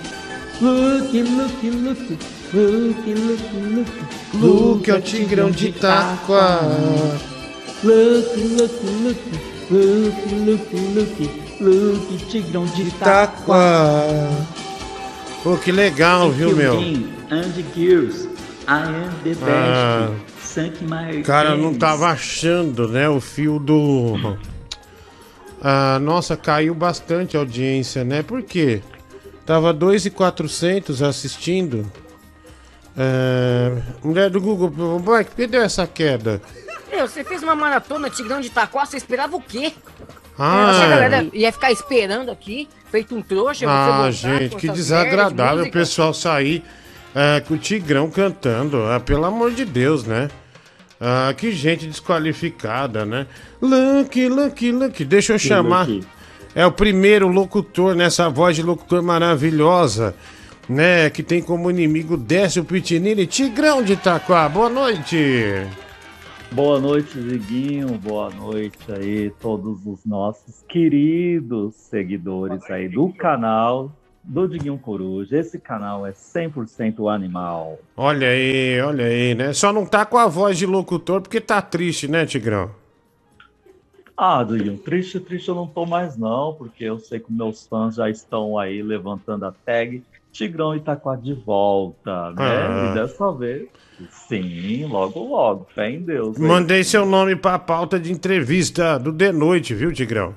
Luke, 0.63 1.23
Luke, 1.23 1.71
Luke. 1.71 2.19
Luke, 2.55 3.15
Luke, 3.15 3.57
Luke. 3.75 3.93
Luke 4.35 4.91
é 4.91 4.95
o 4.95 5.01
tigrão 5.03 5.51
de 5.51 5.69
Itaquá. 5.69 6.61
Luke, 7.83 8.41
Luke, 8.41 8.87
Luke. 9.03 9.54
Luke, 9.71 10.35
Luke, 10.35 10.77
Luke. 10.77 11.45
Luke, 11.61 12.27
tigrão 12.27 12.67
de 12.67 12.91
Taquá. 12.93 13.27
Itaquá. 13.27 14.07
Pô, 15.43 15.57
que 15.57 15.71
legal, 15.71 16.31
viu, 16.31 16.55
meu? 16.57 16.79
And 16.79 17.53
Gears. 17.75 18.29
I 18.67 18.83
am 18.83 19.11
the 19.23 19.35
best. 19.35 19.45
Ah. 19.47 20.11
Cara, 21.25 21.57
não 21.57 21.75
tava 21.75 22.07
achando, 22.09 22.89
né? 22.89 23.09
O 23.09 23.21
fio 23.21 23.59
do. 23.59 24.39
Ah, 25.61 25.99
nossa, 26.01 26.37
caiu 26.37 26.75
bastante 26.75 27.37
a 27.37 27.41
audiência, 27.41 28.05
né? 28.05 28.23
Por 28.23 28.43
quê? 28.43 28.81
Tava 29.45 29.73
2,400 29.73 31.03
assistindo. 31.03 31.91
É... 32.97 33.83
Mulher 34.03 34.31
do 34.31 34.41
Google, 34.41 34.71
Mike, 35.01 35.31
por 35.31 35.37
que 35.37 35.47
deu 35.47 35.63
essa 35.63 35.87
queda? 35.87 36.41
Meu, 36.95 37.09
você 37.09 37.25
fez 37.25 37.43
uma 37.43 37.57
maratona 37.57 38.09
Tigrão 38.09 38.41
de 38.41 38.47
Itaquá, 38.47 38.87
você 38.87 38.97
esperava 38.97 39.37
o 39.37 39.41
quê? 39.41 39.73
Ah. 40.39 40.73
Você, 40.73 40.89
galera, 40.89 41.27
ia 41.33 41.51
ficar 41.51 41.73
esperando 41.73 42.31
aqui, 42.31 42.69
feito 42.89 43.17
um 43.17 43.21
trouxa, 43.21 43.61
você 43.61 43.67
Ah, 43.67 43.87
voltar 43.87 44.11
gente, 44.13 44.57
que 44.57 44.69
desagradável 44.69 45.63
o 45.63 45.67
de 45.67 45.73
pessoal 45.73 46.15
sair 46.15 46.63
é, 47.13 47.41
com 47.41 47.55
o 47.55 47.59
Tigrão 47.59 48.09
cantando. 48.09 48.85
Ah, 48.85 49.01
pelo 49.01 49.25
amor 49.25 49.51
de 49.51 49.65
Deus, 49.65 50.05
né? 50.05 50.29
Ah, 51.01 51.35
que 51.37 51.51
gente 51.51 51.87
desqualificada, 51.87 53.05
né? 53.05 53.27
Lucky, 53.61 54.29
Lucky, 54.29 54.71
Lucky. 54.71 55.05
Deixa 55.05 55.33
eu 55.33 55.39
chamar. 55.39 55.89
Lucky. 55.89 56.07
É 56.55 56.65
o 56.65 56.71
primeiro 56.71 57.27
locutor 57.27 57.97
nessa 57.97 58.29
voz 58.29 58.55
de 58.55 58.63
locutor 58.63 59.03
maravilhosa, 59.03 60.15
né? 60.69 61.11
Que 61.11 61.25
tem 61.25 61.43
como 61.43 61.69
inimigo 61.69 62.17
Décio 62.17 62.65
Pitinini, 62.65 63.27
Tigrão 63.27 63.83
de 63.83 63.95
Itaquá. 63.95 64.49
Boa 64.49 64.69
noite. 64.69 65.67
Boa 66.53 66.81
noite, 66.81 67.21
Ziguinho. 67.21 67.89
Boa 67.99 68.31
noite 68.31 68.79
aí, 68.93 69.31
todos 69.41 69.85
os 69.87 70.05
nossos 70.05 70.63
queridos 70.69 71.75
seguidores 71.75 72.63
aí 72.71 72.89
do 72.89 73.13
canal. 73.13 73.91
do 74.23 74.49
Diguinho 74.49 74.79
Coruja. 74.79 75.39
Esse 75.39 75.59
canal 75.59 76.07
é 76.07 76.13
100% 76.13 77.13
animal. 77.13 77.79
Olha 77.97 78.29
aí, 78.29 78.81
olha 78.81 79.05
aí, 79.05 79.35
né? 79.35 79.53
Só 79.53 79.73
não 79.73 79.85
tá 79.85 80.07
com 80.07 80.17
a 80.17 80.27
voz 80.27 80.57
de 80.57 80.65
locutor 80.65 81.21
porque 81.21 81.41
tá 81.41 81.61
triste, 81.61 82.09
né, 82.09 82.25
Tigrão? 82.25 82.71
Ah, 84.17 84.43
Diguinho, 84.45 84.79
triste, 84.79 85.19
triste 85.21 85.49
eu 85.49 85.55
não 85.57 85.67
tô 85.67 85.85
mais 85.85 86.17
não, 86.17 86.55
porque 86.55 86.85
eu 86.85 86.99
sei 87.01 87.19
que 87.19 87.33
meus 87.33 87.67
fãs 87.67 87.97
já 87.97 88.09
estão 88.09 88.57
aí 88.57 88.81
levantando 88.81 89.45
a 89.45 89.53
tag 89.53 90.03
Tigrão 90.35 90.75
Itaquá 90.75 91.15
de 91.15 91.33
volta, 91.33 92.33
né? 92.33 92.37
Ah. 92.39 92.91
E 92.91 92.95
dessa 92.95 93.31
vez, 93.33 93.69
sim, 94.11 94.85
logo, 94.85 95.21
logo, 95.21 95.69
fé 95.73 95.89
em 95.91 96.01
Deus. 96.03 96.37
hein? 96.37 96.45
Mandei 96.45 96.83
seu 96.83 97.07
nome 97.07 97.37
pra 97.37 97.57
pauta 97.57 98.01
de 98.01 98.11
entrevista 98.13 98.99
do 98.99 99.13
De 99.13 99.31
Noite, 99.31 99.73
viu, 99.75 99.93
Tigrão? 99.93 100.35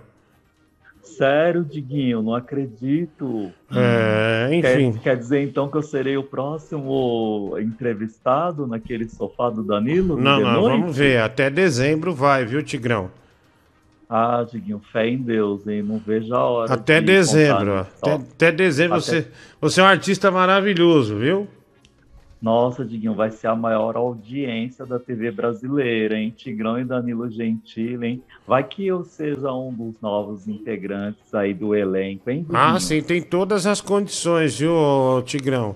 Sério, 1.01 1.65
Diguinho, 1.65 2.21
não 2.21 2.35
acredito. 2.35 3.51
É, 3.73 4.49
enfim. 4.51 4.91
Quer, 4.93 5.01
quer 5.01 5.17
dizer 5.17 5.41
então 5.41 5.67
que 5.67 5.75
eu 5.75 5.81
serei 5.81 6.15
o 6.15 6.21
próximo 6.21 7.55
entrevistado 7.59 8.67
naquele 8.67 9.09
sofá 9.09 9.49
do 9.49 9.63
Danilo? 9.63 10.15
Não, 10.15 10.39
não, 10.39 10.61
vamos 10.61 10.95
ver. 10.95 11.19
Até 11.23 11.49
dezembro 11.49 12.13
vai, 12.13 12.45
viu, 12.45 12.61
Tigrão? 12.61 13.09
Ah, 14.09 14.45
Diguinho, 14.49 14.81
fé 14.91 15.07
em 15.09 15.17
Deus, 15.17 15.67
hein? 15.67 15.83
Não 15.83 15.97
vejo 15.97 16.33
a 16.33 16.43
hora. 16.43 16.73
Até 16.73 17.01
de 17.01 17.07
dezembro. 17.07 17.79
Até, 17.79 18.13
até 18.13 18.51
dezembro 18.51 18.97
Até- 18.97 19.05
você, 19.05 19.27
você 19.59 19.81
é 19.81 19.83
um 19.83 19.87
artista 19.87 20.31
maravilhoso, 20.31 21.17
viu? 21.17 21.47
Nossa, 22.41 22.85
Diguinho, 22.85 23.15
vai 23.15 23.31
ser 23.31 23.47
a 23.47 23.55
maior 23.55 23.97
audiência 23.97 24.85
da 24.85 24.99
TV 24.99 25.31
brasileira, 25.31 26.15
hein? 26.15 26.33
Tigrão 26.35 26.79
e 26.79 26.85
Danilo 26.85 27.29
Gentili, 27.29 28.07
hein? 28.07 28.23
Vai 28.47 28.63
que 28.63 28.85
eu 28.85 29.03
seja 29.03 29.51
um 29.51 29.73
dos 29.73 29.99
novos 29.99 30.47
integrantes 30.47 31.33
aí 31.33 31.53
do 31.53 31.75
elenco, 31.75 32.29
hein, 32.29 32.41
Diguinho? 32.43 32.59
Ah, 32.59 32.79
sim, 32.79 33.01
tem 33.01 33.21
todas 33.21 33.65
as 33.65 33.81
condições, 33.81 34.59
viu, 34.59 34.71
Tigrão? 35.25 35.75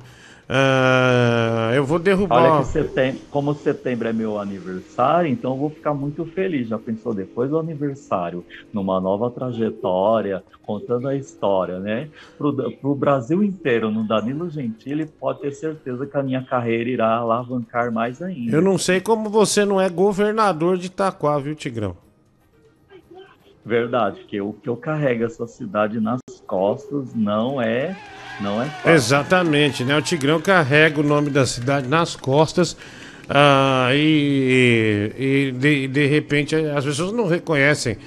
Ah, 0.53 1.71
eu 1.73 1.85
vou 1.85 1.97
derrubar. 1.97 2.55
Olha 2.55 2.61
que 2.61 2.71
setembro, 2.71 3.21
como 3.31 3.55
setembro 3.55 4.09
é 4.09 4.11
meu 4.11 4.37
aniversário, 4.37 5.31
então 5.31 5.51
eu 5.51 5.57
vou 5.57 5.69
ficar 5.69 5.93
muito 5.93 6.25
feliz. 6.25 6.67
Já 6.67 6.77
pensou 6.77 7.13
depois 7.13 7.49
do 7.49 7.57
aniversário, 7.57 8.43
numa 8.73 8.99
nova 8.99 9.31
trajetória, 9.31 10.43
contando 10.61 11.07
a 11.07 11.15
história, 11.15 11.79
né? 11.79 12.09
Pro, 12.37 12.53
pro 12.73 12.93
Brasil 12.93 13.41
inteiro, 13.41 13.89
no 13.89 14.05
Danilo 14.05 14.49
Gentili, 14.49 15.05
pode 15.05 15.39
ter 15.39 15.53
certeza 15.53 16.05
que 16.05 16.17
a 16.17 16.23
minha 16.23 16.43
carreira 16.43 16.89
irá 16.89 17.15
alavancar 17.15 17.89
mais 17.89 18.21
ainda. 18.21 18.53
Eu 18.53 18.61
não 18.61 18.77
sei 18.77 18.99
como 18.99 19.29
você 19.29 19.63
não 19.63 19.79
é 19.79 19.87
governador 19.87 20.77
de 20.77 20.87
Itaquá, 20.87 21.39
viu, 21.39 21.55
Tigrão? 21.55 21.95
Verdade, 23.63 24.25
que 24.27 24.41
o 24.41 24.51
que 24.51 24.67
eu 24.67 24.75
carrego 24.75 25.23
essa 25.23 25.47
cidade 25.47 25.99
nas 25.99 26.19
costas 26.45 27.13
não 27.13 27.61
é, 27.61 27.95
não 28.41 28.61
é 28.61 28.65
fácil. 28.65 28.91
Exatamente, 28.91 29.83
né? 29.83 29.95
O 29.97 30.01
Tigrão 30.01 30.39
carrega 30.41 30.99
o 30.99 31.03
nome 31.03 31.29
da 31.29 31.45
cidade 31.45 31.87
nas 31.87 32.15
costas 32.15 32.75
ah, 33.29 33.89
e, 33.93 35.11
e 35.17 35.51
de, 35.51 35.87
de 35.87 36.05
repente 36.07 36.55
as 36.55 36.83
pessoas 36.85 37.11
não 37.13 37.27
reconhecem 37.27 37.97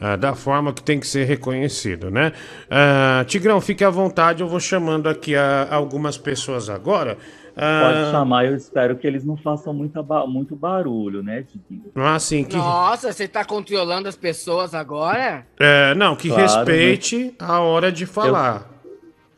ah, 0.00 0.16
da 0.16 0.34
forma 0.34 0.72
que 0.72 0.82
tem 0.82 0.98
que 0.98 1.06
ser 1.06 1.24
reconhecido, 1.24 2.10
né? 2.10 2.32
Ah, 2.70 3.24
Tigrão, 3.26 3.60
fique 3.60 3.84
à 3.84 3.90
vontade, 3.90 4.42
eu 4.42 4.48
vou 4.48 4.58
chamando 4.60 5.08
aqui 5.08 5.36
a- 5.36 5.68
algumas 5.70 6.16
pessoas 6.18 6.68
agora. 6.68 7.16
Ah, 7.54 7.80
Pode 7.82 8.10
chamar, 8.10 8.46
eu 8.46 8.56
espero 8.56 8.96
que 8.96 9.06
eles 9.06 9.24
não 9.26 9.36
façam 9.36 9.74
muita 9.74 10.02
ba- 10.02 10.26
muito 10.26 10.56
barulho, 10.56 11.22
né, 11.22 11.42
Diguinho? 11.42 11.92
Assim, 11.94 12.44
que, 12.44 12.56
Nossa, 12.56 13.12
você 13.12 13.28
tá 13.28 13.44
controlando 13.44 14.08
as 14.08 14.16
pessoas 14.16 14.74
agora? 14.74 15.46
é, 15.60 15.94
não, 15.94 16.16
que 16.16 16.28
Claro, 16.28 16.42
respeite 16.42 17.34
a 17.38 17.60
hora 17.60 17.92
de 17.92 18.06
falar. 18.06 18.71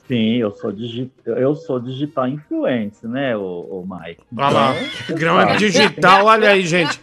Sim, 0.07 0.37
eu 0.37 0.51
sou, 0.51 0.71
digi 0.71 1.11
eu 1.25 1.55
sou 1.55 1.81
digital 1.81 2.29
influencer, 2.29 3.09
né, 3.09 3.35
o, 3.37 3.87
Mike? 3.89 4.21
Olha 4.37 4.49
lá, 4.51 4.77
Então, 4.77 5.07
Tigrão 5.07 5.41
é 5.41 5.57
digital, 5.57 6.27
olha 6.27 6.51
aí, 6.51 6.67
gente. 6.67 7.01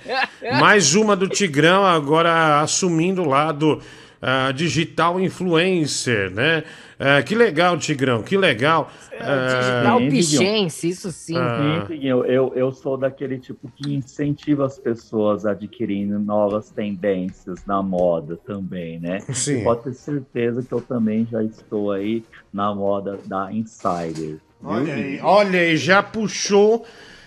Mais 0.59 0.93
uma 0.93 1.15
do 1.15 1.27
Tigrão 1.27 1.83
agora 1.83 2.61
assumindo 2.61 3.23
o 3.23 3.27
lado 3.27 3.81
ah, 4.21 4.51
digital 4.51 5.19
influencer, 5.19 6.29
né? 6.29 6.63
Ah, 7.03 7.23
que 7.23 7.33
legal, 7.33 7.79
Tigrão, 7.79 8.21
que 8.21 8.37
legal. 8.37 8.91
Digital 9.09 9.99
Sim, 9.99 10.09
pichense, 10.09 10.89
isso 10.89 11.11
sim. 11.11 11.35
Ah. 11.35 11.83
Sim, 11.87 12.07
eu, 12.07 12.23
eu, 12.25 12.53
eu 12.55 12.71
sou 12.71 12.95
daquele 12.95 13.39
tipo 13.39 13.67
que 13.75 13.91
incentiva 13.91 14.67
as 14.67 14.77
pessoas 14.77 15.43
a 15.43 15.51
adquirirem 15.51 16.05
novas 16.05 16.69
tendências 16.69 17.65
na 17.65 17.81
moda 17.81 18.37
também, 18.45 18.99
né? 18.99 19.19
Sim. 19.33 19.61
E 19.61 19.63
Pode 19.63 19.83
ter 19.85 19.93
certeza 19.93 20.61
que 20.61 20.71
eu 20.71 20.81
também 20.81 21.25
já 21.25 21.43
estou 21.43 21.91
aí 21.91 22.23
na 22.53 22.73
moda 22.75 23.17
da 23.25 23.51
Insider. 23.51 24.37
Olha 24.63 24.93
aí, 24.93 25.19
olha 25.23 25.59
aí, 25.59 25.77
já 25.77 26.03
puxou. 26.03 26.85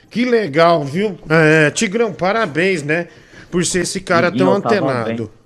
Que 0.09 0.25
legal, 0.25 0.85
viu? 0.85 1.19
É, 1.29 1.73
Tigrão, 1.73 2.13
parabéns, 2.13 2.85
né? 2.85 3.09
Por 3.51 3.65
ser 3.67 3.81
esse 3.81 4.01
cara 4.01 4.31
tão 4.31 4.53
antenado. 4.55 5.09
vendo- 5.11 5.44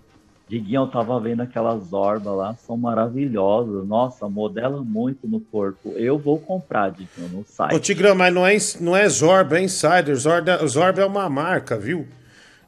Diguinho, 0.48 0.82
eu 0.82 0.86
tava 0.86 1.20
vendo 1.20 1.42
aquelas 1.42 1.92
orbas 1.92 2.34
lá, 2.34 2.54
são 2.54 2.76
maravilhosas. 2.76 3.86
Nossa, 3.86 4.28
modela 4.28 4.82
muito 4.82 5.28
no 5.28 5.40
corpo. 5.40 5.90
Eu 5.90 6.18
vou 6.18 6.38
comprar, 6.38 6.90
Diguinho, 6.90 7.28
no 7.28 7.44
site. 7.46 7.74
Ô, 7.74 7.78
Tigrão, 7.78 8.14
mas 8.14 8.34
não 8.34 8.46
é, 8.46 8.56
não 8.80 8.96
é 8.96 9.08
Zorba, 9.08 9.58
é 9.58 9.62
Insider. 9.62 10.14
Zorba, 10.16 10.66
Zorba 10.66 11.02
é 11.02 11.04
uma 11.04 11.28
marca, 11.28 11.76
viu? 11.76 12.06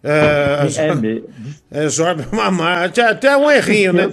É, 0.02 0.66
É 0.78 0.94
mesmo. 0.94 1.28
É, 1.70 1.86
Zorba 1.88 2.22
é 2.22 2.34
uma 2.34 2.50
marca. 2.50 3.10
Até 3.10 3.36
um 3.36 3.50
errinho, 3.50 3.92
né? 3.92 4.10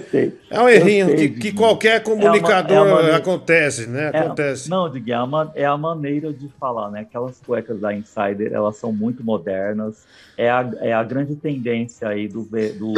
É 0.50 0.60
um 0.60 0.68
errinho 0.68 1.16
que, 1.16 1.28
que 1.30 1.52
qualquer 1.52 2.02
comunicador 2.02 2.76
É 2.76 2.80
uma- 2.80 2.86
é 2.88 2.90
uma 2.92 2.96
maneira- 2.96 3.16
acontece, 3.16 3.86
né? 3.86 4.10
É, 4.12 4.18
Acontece. 4.18 4.68
não, 4.68 4.90
Diguinho, 4.90 5.14
é 5.14 5.16
a, 5.18 5.26
ma- 5.26 5.52
é 5.54 5.64
a 5.64 5.76
maneira 5.78 6.30
de 6.32 6.46
falar, 6.60 6.90
né? 6.90 7.00
Aquelas 7.00 7.40
cuecas 7.40 7.80
da 7.80 7.94
Insider, 7.94 8.52
elas 8.52 8.76
são 8.76 8.92
muito 8.92 9.24
modernas. 9.24 10.04
É 10.36 10.50
a, 10.50 10.70
é 10.80 10.92
a 10.92 11.02
grande 11.02 11.34
tendência 11.36 12.06
aí 12.08 12.28
do, 12.28 12.42
ve- 12.42 12.72
do 12.72 12.92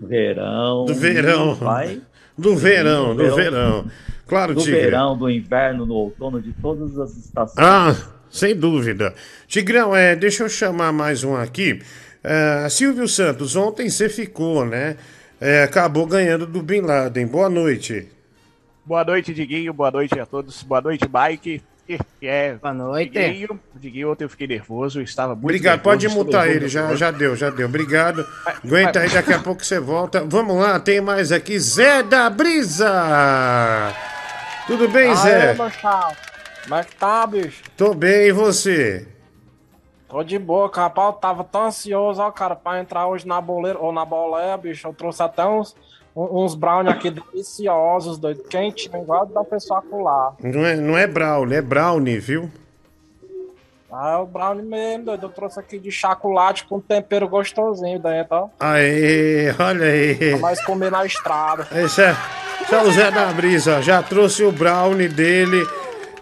verão. 0.00 0.84
Do 0.84 0.94
verão. 0.94 1.54
Vai, 1.54 2.00
Do 2.36 2.54
verão, 2.54 3.14
do 3.16 3.22
verão. 3.22 3.34
verão. 3.36 3.84
Claro, 4.26 4.54
do 4.54 4.60
Tigrão. 4.60 4.80
verão, 4.80 5.16
do 5.18 5.30
inverno, 5.30 5.86
no 5.86 5.94
outono, 5.94 6.40
de 6.40 6.52
todas 6.54 6.98
as 6.98 7.16
estações. 7.16 7.56
Ah, 7.66 7.94
sem 8.28 8.54
dúvida. 8.56 9.14
Tigrão, 9.46 9.94
é, 9.94 10.16
deixa 10.16 10.42
eu 10.42 10.48
chamar 10.48 10.92
mais 10.92 11.22
um 11.24 11.34
aqui. 11.36 11.80
É, 12.28 12.68
Silvio 12.68 13.06
Santos, 13.06 13.54
ontem 13.54 13.88
você 13.88 14.08
ficou, 14.08 14.66
né? 14.66 14.96
É, 15.40 15.62
acabou 15.62 16.04
ganhando 16.06 16.44
do 16.44 16.60
Bin 16.60 16.80
Laden. 16.80 17.24
Boa 17.24 17.48
noite. 17.48 18.08
Boa 18.84 19.04
noite, 19.04 19.32
Diguinho. 19.32 19.72
Boa 19.72 19.92
noite 19.92 20.18
a 20.18 20.26
todos. 20.26 20.60
Boa 20.64 20.80
noite, 20.80 21.04
Mike. 21.04 21.62
Que 21.86 22.26
é, 22.26 22.54
Boa 22.54 22.74
noite. 22.74 23.12
Diguinho, 23.12 23.60
Diguinho, 23.76 24.10
ontem 24.10 24.24
eu 24.24 24.28
fiquei 24.28 24.48
nervoso, 24.48 24.98
eu 24.98 25.04
estava 25.04 25.34
muito 25.36 25.44
Obrigado, 25.44 25.76
nervoso, 25.76 25.84
pode 25.84 26.08
mutar 26.08 26.48
ele, 26.48 26.66
já, 26.66 26.92
já 26.96 27.12
deu, 27.12 27.36
já 27.36 27.48
deu. 27.48 27.68
Obrigado. 27.68 28.26
Aguenta 28.44 28.98
aí, 28.98 29.08
daqui 29.08 29.32
a 29.32 29.38
pouco 29.38 29.64
você 29.64 29.78
volta. 29.78 30.24
Vamos 30.26 30.56
lá, 30.56 30.80
tem 30.80 31.00
mais 31.00 31.30
aqui, 31.30 31.56
Zé 31.60 32.02
da 32.02 32.28
Brisa. 32.28 33.94
Tudo 34.66 34.88
bem, 34.88 35.14
Zé? 35.14 35.54
meu 35.54 35.70
chapa. 35.70 36.16
Como 36.64 36.74
é 36.74 36.82
que 36.82 36.96
tá, 36.96 37.24
bicho? 37.24 37.62
Tô 37.76 37.94
bem, 37.94 38.26
e 38.26 38.32
você? 38.32 39.06
Tô 40.08 40.22
de 40.22 40.38
boa, 40.38 40.70
rapaz. 40.72 41.08
Eu 41.08 41.12
tava 41.14 41.44
tão 41.44 41.64
ansioso, 41.64 42.22
ó, 42.22 42.30
cara, 42.30 42.54
pra 42.54 42.80
entrar 42.80 43.06
hoje 43.06 43.26
na 43.26 43.40
boleira 43.40 43.78
ou 43.78 43.92
na 43.92 44.04
boleia, 44.04 44.56
bicho. 44.56 44.86
Eu 44.86 44.94
trouxe 44.94 45.22
até 45.22 45.44
uns, 45.44 45.74
uns 46.14 46.54
brownie 46.54 46.92
aqui 46.92 47.10
deliciosos, 47.10 48.18
doido. 48.18 48.42
Quentinho, 48.44 49.02
igual 49.02 49.26
da 49.26 49.44
pessoa 49.44 49.82
colar. 49.82 50.34
Não 50.42 50.64
é, 50.64 50.76
não 50.76 50.96
é 50.96 51.06
Brownie, 51.06 51.56
é 51.56 51.62
Brownie, 51.62 52.18
viu? 52.18 52.50
Ah, 53.90 54.12
é 54.12 54.16
o 54.16 54.26
brownie 54.26 54.64
mesmo, 54.64 55.06
doido. 55.06 55.26
Eu 55.26 55.30
trouxe 55.30 55.58
aqui 55.58 55.78
de 55.78 55.90
chocolate 55.90 56.66
com 56.66 56.80
tempero 56.80 57.28
gostosinho 57.28 57.98
dentro, 57.98 58.36
ó. 58.36 58.48
Aê, 58.60 59.54
olha 59.58 59.86
aí. 59.86 60.30
Pra 60.30 60.38
mais 60.38 60.64
comer 60.64 60.90
na 60.90 61.04
estrada. 61.04 61.66
Esse 61.72 62.02
é, 62.02 62.14
esse 62.62 62.74
é 62.74 62.82
o 62.82 62.92
Zé 62.92 63.10
da 63.10 63.32
Brisa, 63.32 63.80
já 63.80 64.02
trouxe 64.02 64.44
o 64.44 64.52
brownie 64.52 65.08
dele 65.08 65.66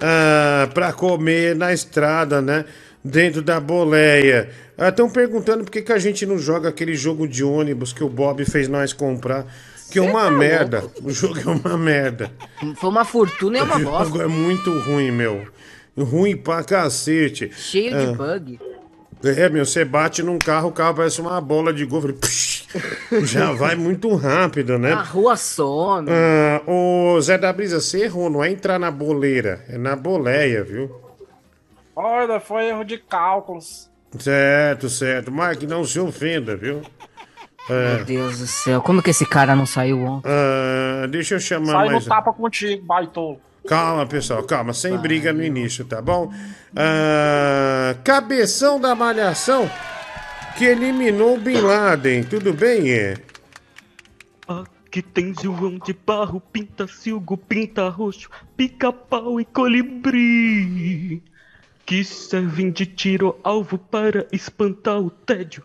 ah, 0.00 0.68
pra 0.72 0.92
comer 0.92 1.56
na 1.56 1.72
estrada, 1.72 2.40
né? 2.40 2.64
Dentro 3.04 3.42
da 3.42 3.60
boleia. 3.60 4.48
Estão 4.78 5.10
perguntando 5.10 5.62
por 5.64 5.70
que, 5.70 5.82
que 5.82 5.92
a 5.92 5.98
gente 5.98 6.24
não 6.24 6.38
joga 6.38 6.70
aquele 6.70 6.94
jogo 6.94 7.28
de 7.28 7.44
ônibus 7.44 7.92
que 7.92 8.02
o 8.02 8.08
Bob 8.08 8.44
fez 8.44 8.66
nós 8.66 8.92
comprar. 8.92 9.46
Que 9.90 9.98
é 9.98 10.02
uma 10.02 10.24
tá 10.24 10.30
merda. 10.30 10.84
O 11.02 11.10
jogo 11.10 11.38
é 11.38 11.46
uma 11.46 11.76
merda. 11.76 12.32
Foi 12.80 12.88
uma 12.90 13.04
fortuna 13.04 13.58
e 13.58 13.62
uma 13.62 13.76
O 13.76 13.80
bosta. 13.84 14.04
jogo 14.06 14.22
é 14.22 14.26
muito 14.26 14.76
ruim, 14.80 15.10
meu. 15.10 15.42
Ruim 15.96 16.36
pra 16.36 16.64
cacete. 16.64 17.50
Cheio 17.54 17.94
Ah. 17.94 18.00
de 18.06 18.16
bug. 18.16 18.60
É, 19.22 19.48
meu, 19.48 19.64
você 19.64 19.84
bate 19.84 20.22
num 20.22 20.38
carro, 20.38 20.68
o 20.68 20.72
carro 20.72 20.94
parece 20.96 21.20
uma 21.20 21.40
bola 21.40 21.72
de 21.72 21.84
golfe. 21.86 22.14
Já 23.22 23.52
vai 23.52 23.74
muito 23.76 24.14
rápido, 24.16 24.78
né? 24.78 24.92
A 24.92 25.02
rua 25.02 25.36
some. 25.36 26.08
Ah, 26.10 26.60
ô 26.66 27.18
Zé 27.20 27.38
da 27.38 27.52
Brisa, 27.52 27.80
você 27.80 28.02
errou, 28.04 28.28
não 28.28 28.42
é 28.44 28.50
entrar 28.50 28.78
na 28.78 28.90
boleira, 28.90 29.64
é 29.68 29.78
na 29.78 29.94
boleia, 29.94 30.62
viu? 30.64 30.90
Olha, 31.96 32.40
foi 32.40 32.66
erro 32.68 32.84
de 32.84 32.98
cálculos. 32.98 33.90
Certo, 34.18 34.88
certo. 34.88 35.30
Mike, 35.32 35.66
não 35.66 35.84
se 35.84 35.98
ofenda, 36.00 36.56
viu? 36.56 36.82
É, 37.68 37.96
Meu 37.96 38.04
Deus 38.04 38.38
do 38.40 38.46
céu, 38.46 38.82
como 38.82 39.02
que 39.02 39.10
esse 39.10 39.24
cara 39.24 39.56
não 39.56 39.64
saiu 39.66 39.98
ontem? 40.02 40.28
ah, 40.30 41.06
deixa 41.06 41.36
eu 41.36 41.40
chamar 41.40 41.72
Sai 41.72 41.86
no 41.86 41.92
mais. 41.92 42.04
tapa 42.04 42.32
contigo, 42.32 42.84
baitolo. 42.84 43.40
Calma, 43.66 44.04
pessoal, 44.06 44.42
calma, 44.42 44.74
sem 44.74 44.96
briga 44.98 45.32
no 45.32 45.42
início, 45.42 45.84
tá 45.86 46.02
bom? 46.02 46.30
Ah, 46.76 47.94
cabeção 48.04 48.78
da 48.78 48.94
malhação 48.94 49.70
que 50.58 50.64
eliminou 50.66 51.36
o 51.36 51.40
Bin 51.40 51.60
Laden, 51.60 52.24
tudo 52.24 52.52
bem? 52.52 52.92
É? 52.92 53.14
Aqui 54.46 55.00
tem 55.00 55.34
João 55.42 55.78
de 55.78 55.94
Barro, 55.94 56.40
pinta 56.40 56.86
silgo, 56.86 57.36
pinta 57.38 57.88
roxo, 57.88 58.28
pica-pau 58.56 59.40
e 59.40 59.44
colibri. 59.46 61.22
Que 61.86 62.02
servem 62.02 62.70
de 62.70 62.86
tiro 62.86 63.38
alvo 63.42 63.76
para 63.78 64.26
espantar 64.32 64.98
o 65.00 65.10
tédio 65.10 65.64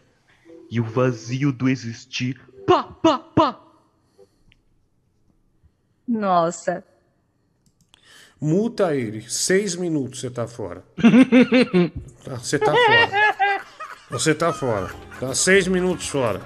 e 0.69 0.79
o 0.79 0.83
vazio 0.83 1.51
do 1.51 1.69
existir. 1.69 2.39
Pá, 2.67 2.83
pá, 2.83 3.17
pá! 3.19 3.59
Nossa. 6.07 6.83
Multa 8.41 8.95
ele, 8.95 9.21
seis 9.29 9.75
minutos 9.75 10.21
você 10.21 10.29
tá 10.29 10.47
fora. 10.47 10.83
Tá, 12.23 12.35
Você 12.35 12.59
tá 12.59 12.73
fora. 12.73 13.09
Você 14.09 14.35
tá 14.35 14.53
fora. 14.53 14.89
Tá 15.19 15.33
seis 15.33 15.67
minutos 15.67 16.07
fora. 16.07 16.41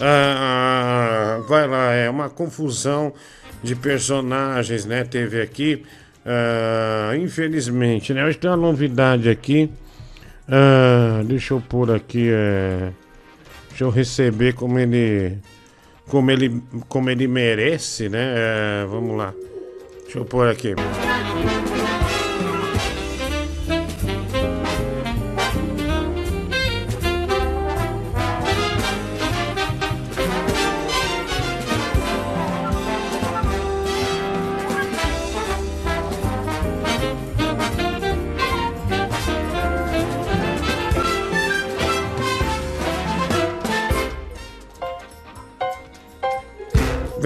Ah, 0.00 1.40
vai 1.48 1.66
lá, 1.66 1.92
é 1.92 2.08
uma 2.08 2.30
confusão 2.30 3.12
de 3.62 3.74
personagens, 3.74 4.84
né? 4.84 5.04
Teve 5.04 5.40
aqui. 5.40 5.84
Ah, 6.30 7.16
infelizmente, 7.16 8.12
né? 8.12 8.22
Hoje 8.22 8.36
tem 8.36 8.50
uma 8.50 8.56
novidade 8.56 9.30
aqui. 9.30 9.70
Ah, 10.46 11.22
deixa 11.24 11.54
eu 11.54 11.60
pôr 11.60 11.90
aqui. 11.90 12.28
É, 12.30 12.90
deixa 13.70 13.84
eu 13.84 13.90
receber 13.90 14.52
como 14.52 14.78
ele. 14.78 15.38
Como 16.06 16.30
ele, 16.30 16.62
como 16.86 17.08
ele 17.08 17.26
merece, 17.26 18.10
né? 18.10 18.34
É, 18.36 18.86
vamos 18.86 19.16
lá. 19.16 19.32
Deixa 20.04 20.18
eu 20.18 20.24
pôr 20.26 20.48
aqui. 20.48 20.74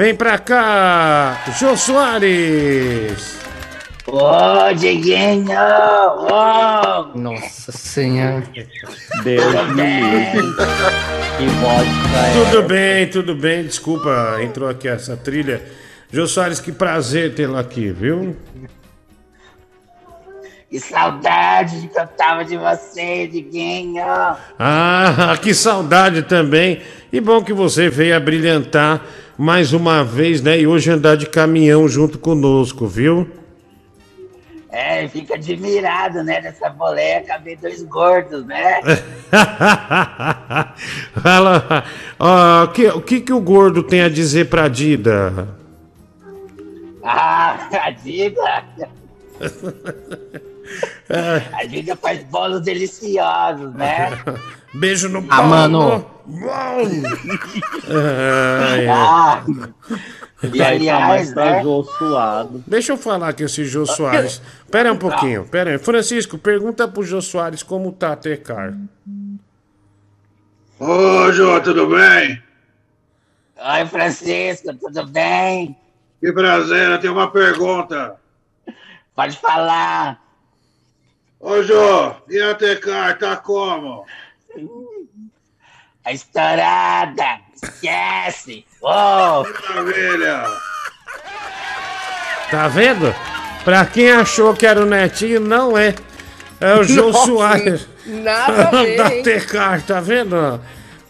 Vem 0.02 0.16
pra 0.16 0.36
cá, 0.36 1.44
Jô 1.60 1.76
Soares! 1.76 3.38
Ô, 4.04 4.74
Diguinho! 4.74 5.46
Ô! 6.28 7.16
Nossa 7.16 7.70
senhora. 7.70 8.42
Deus 9.22 9.68
me 9.76 10.00
livre. 10.00 10.56
Que 11.38 11.46
vodka 11.46 12.18
é 12.18 12.44
Tudo 12.44 12.62
bem, 12.64 13.10
tudo 13.10 13.36
bem, 13.36 13.62
desculpa, 13.62 14.38
entrou 14.42 14.68
aqui 14.68 14.88
essa 14.88 15.16
trilha. 15.16 15.62
Jô 16.10 16.26
Soares, 16.26 16.58
que 16.58 16.72
prazer 16.72 17.36
tê-lo 17.36 17.56
aqui, 17.56 17.92
viu? 17.92 18.36
Que 20.68 20.80
saudade 20.80 21.86
que 21.86 21.96
eu 21.96 22.08
tava 22.08 22.44
de 22.44 22.56
você, 22.56 23.28
Diguinho! 23.28 24.02
Ah, 24.58 25.36
que 25.40 25.54
saudade 25.54 26.24
também. 26.24 26.82
E 27.12 27.20
bom 27.20 27.40
que 27.40 27.52
você 27.52 27.88
veio 27.88 28.16
a 28.16 28.18
brilhantar 28.18 29.00
mais 29.42 29.72
uma 29.72 30.04
vez, 30.04 30.40
né? 30.40 30.60
E 30.60 30.68
hoje 30.68 30.88
andar 30.88 31.16
de 31.16 31.26
caminhão 31.26 31.88
junto 31.88 32.16
conosco, 32.16 32.86
viu? 32.86 33.28
É, 34.70 35.08
fica 35.08 35.34
admirado, 35.34 36.22
né, 36.22 36.40
dessa 36.40 36.70
boleia, 36.70 37.24
ver 37.42 37.56
dois 37.56 37.82
gordos, 37.82 38.46
né? 38.46 38.80
Fala, 41.20 41.84
o 42.64 42.68
que, 42.68 42.86
o 42.86 43.02
que 43.02 43.20
que 43.20 43.32
o 43.32 43.40
gordo 43.40 43.82
tem 43.82 44.02
a 44.02 44.08
dizer 44.08 44.48
pra 44.48 44.68
Dida? 44.68 45.48
Ah, 47.02 47.68
a 47.82 47.90
Dida! 47.90 48.64
A 51.52 51.64
Dida 51.64 51.96
faz 51.96 52.22
bolos 52.24 52.60
deliciosos, 52.62 53.72
né? 53.74 54.10
Beijo 54.74 55.08
no 55.08 55.18
Ah, 55.28 55.36
pau. 55.36 55.46
mano. 55.46 56.06
Ai, 57.88 58.86
ai. 58.86 58.88
Ah, 58.88 59.44
E 60.42 60.62
aí 60.62 60.86
tá 60.86 60.96
aliás, 60.96 61.32
pra 61.32 61.44
né? 61.44 61.62
Suado. 61.98 62.64
Deixa 62.66 62.92
eu 62.92 62.96
falar 62.96 63.32
com 63.34 63.42
esse 63.44 63.64
Jô 63.66 63.84
Soares. 63.86 64.40
Pera 64.70 64.88
aí 64.90 64.94
um 64.94 64.98
pouquinho, 64.98 65.44
pera 65.46 65.70
aí. 65.72 65.78
Francisco, 65.78 66.38
pergunta 66.38 66.88
pro 66.88 67.02
Jô 67.02 67.20
Soares 67.20 67.62
como 67.62 67.92
tá 67.92 68.12
a 68.12 68.16
Tecar. 68.16 68.74
Ô, 70.78 71.30
Jô, 71.32 71.60
tudo 71.60 71.86
bem? 71.88 72.42
Oi, 73.56 73.86
Francisco, 73.86 74.74
tudo 74.74 75.06
bem? 75.06 75.76
Que 76.20 76.32
prazer, 76.32 76.90
eu 76.90 76.98
tenho 76.98 77.12
uma 77.12 77.30
pergunta. 77.30 78.16
Pode 79.14 79.36
falar. 79.38 80.20
Ô, 81.42 81.60
Jô, 81.62 82.14
e 82.30 82.40
a 82.40 82.54
Tecar 82.54 83.18
tá 83.18 83.36
como? 83.36 84.06
A 86.04 86.12
estourada! 86.12 87.40
Esquece! 87.60 88.64
Oh! 88.80 89.42
Maravilha! 89.68 90.44
Tá 92.50 92.68
vendo? 92.68 93.12
Pra 93.64 93.84
quem 93.86 94.12
achou 94.12 94.54
que 94.54 94.64
era 94.66 94.80
o 94.80 94.86
Netinho, 94.86 95.40
não 95.40 95.76
é. 95.76 95.94
É 96.60 96.74
o 96.76 96.84
Jô 96.84 97.10
Nossa, 97.10 97.26
Soares. 97.26 97.88
nada 98.06 98.68
a 98.68 98.70
ver, 98.82 98.96
da? 98.96 99.10
Tecar, 99.22 99.82
tá 99.82 100.00
vendo? 100.00 100.60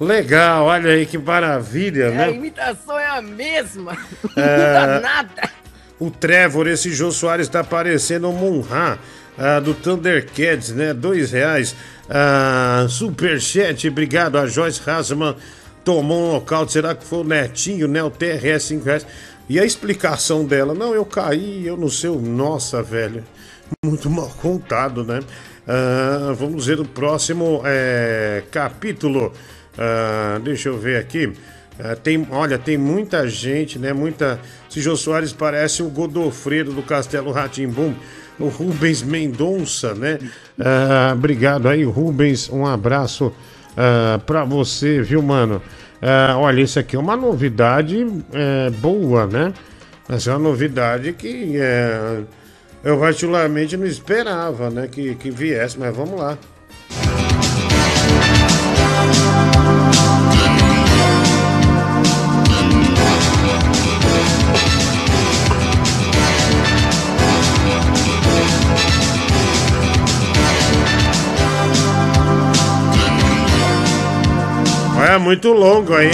Legal, 0.00 0.64
olha 0.64 0.92
aí 0.92 1.04
que 1.06 1.18
maravilha, 1.18 2.08
A 2.08 2.10
né? 2.10 2.30
imitação 2.32 2.98
é 2.98 3.06
a 3.06 3.20
mesma. 3.22 3.96
Não 4.34 4.42
É. 4.42 4.56
muda 4.56 5.00
nada. 5.00 5.50
O 6.00 6.10
Trevor, 6.10 6.66
esse 6.68 6.90
Jô 6.92 7.12
Soares 7.12 7.48
tá 7.48 7.62
parecendo 7.62 8.30
o 8.30 8.32
Munha 8.32 8.98
ah, 9.38 9.60
do 9.60 9.74
Thundercats, 9.74 10.70
né? 10.70 10.92
Dois 10.92 11.32
reais. 11.32 11.74
Ah, 12.08 12.86
superchat, 12.88 13.88
obrigado. 13.88 14.36
A 14.36 14.46
Joyce 14.46 14.80
Hasman 14.88 15.36
tomou 15.84 16.30
um 16.30 16.32
nocaute. 16.32 16.72
Será 16.72 16.94
que 16.94 17.04
foi 17.04 17.20
o 17.20 17.24
Netinho, 17.24 17.88
né? 17.88 18.02
O 18.02 18.10
TRS 18.10 18.64
5 18.64 18.84
reais. 18.84 19.06
E 19.48 19.58
a 19.58 19.64
explicação 19.64 20.44
dela? 20.44 20.74
Não, 20.74 20.94
eu 20.94 21.04
caí, 21.04 21.66
eu 21.66 21.76
não 21.76 21.88
sei. 21.88 22.10
Nossa, 22.10 22.82
velho. 22.82 23.24
Muito 23.84 24.10
mal 24.10 24.28
contado, 24.40 25.04
né? 25.04 25.20
Ah, 25.66 26.34
vamos 26.36 26.66
ver 26.66 26.80
o 26.80 26.84
próximo 26.84 27.62
eh, 27.64 28.42
capítulo. 28.50 29.32
Ah, 29.78 30.40
deixa 30.42 30.68
eu 30.68 30.78
ver 30.78 30.98
aqui. 30.98 31.32
Ah, 31.78 31.96
tem, 31.96 32.26
olha, 32.30 32.58
tem 32.58 32.76
muita 32.76 33.26
gente, 33.28 33.78
né? 33.78 33.92
Muita. 33.92 34.40
Esse 34.70 34.80
Jô 34.80 34.96
Soares 34.96 35.32
parece 35.32 35.82
o 35.82 35.88
Godofredo 35.88 36.72
do 36.72 36.82
Castelo 36.82 37.30
Ratimbum, 37.30 37.94
o 38.42 38.48
Rubens 38.48 39.02
Mendonça, 39.02 39.94
né? 39.94 40.18
Ah, 40.58 41.12
obrigado 41.14 41.68
aí, 41.68 41.84
Rubens. 41.84 42.50
Um 42.50 42.66
abraço 42.66 43.32
ah, 43.76 44.20
pra 44.26 44.44
você, 44.44 45.00
viu, 45.00 45.22
mano? 45.22 45.62
Ah, 46.00 46.36
olha, 46.36 46.60
isso 46.60 46.78
aqui 46.78 46.96
é 46.96 46.98
uma 46.98 47.16
novidade 47.16 48.04
eh, 48.32 48.70
boa, 48.80 49.24
né? 49.26 49.52
Essa 50.08 50.30
é 50.30 50.34
uma 50.34 50.48
novidade 50.48 51.12
que 51.12 51.56
eh, 51.56 52.22
eu 52.82 52.98
particularmente 52.98 53.76
não 53.76 53.86
esperava, 53.86 54.68
né? 54.68 54.88
Que, 54.90 55.14
que 55.14 55.30
viesse, 55.30 55.78
mas 55.78 55.94
vamos 55.94 56.18
lá. 56.18 56.36
É 75.12 75.18
muito 75.18 75.52
longo 75.52 75.94
aí. 75.94 76.06
hein? 76.06 76.12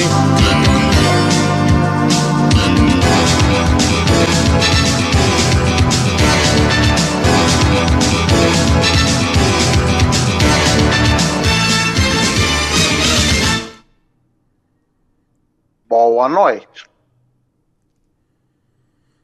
Boa 15.88 16.28
noite. 16.28 16.90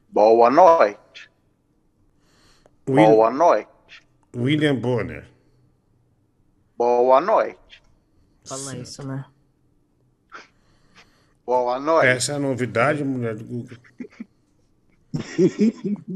Boa 0.07 0.49
noite. 0.49 1.29
Boa 2.85 3.29
noite. 3.29 3.69
William 4.33 4.77
Bonner. 4.77 5.29
Boa 6.77 7.19
noite. 7.19 7.83
Fala 8.45 8.77
isso, 8.77 9.05
né? 9.05 9.25
Boa 11.45 11.79
noite. 11.79 12.07
Essa 12.07 12.31
é 12.33 12.35
a 12.35 12.39
novidade, 12.39 13.03
mulher 13.03 13.35
do 13.35 13.43
Google. 13.43 13.77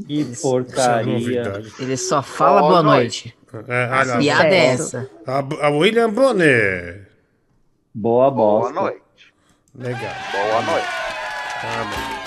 Que 0.06 0.24
porcaria. 0.42 1.62
Ele 1.78 1.96
só 1.96 2.22
fala 2.22 2.60
boa, 2.60 2.82
noite. 2.82 3.34
É, 3.68 3.84
A 3.84 4.18
piada 4.18 4.48
é 4.48 4.66
essa. 4.66 5.10
A, 5.26 5.38
a 5.66 5.70
William 5.70 6.10
Bonner. 6.10 7.08
Boa 7.94 8.30
bosta. 8.30 8.72
noite. 8.74 9.00
Legal. 9.74 10.14
Boa 10.32 10.62
noite. 10.62 10.86
Tá 11.60 11.84
bom. 11.84 12.20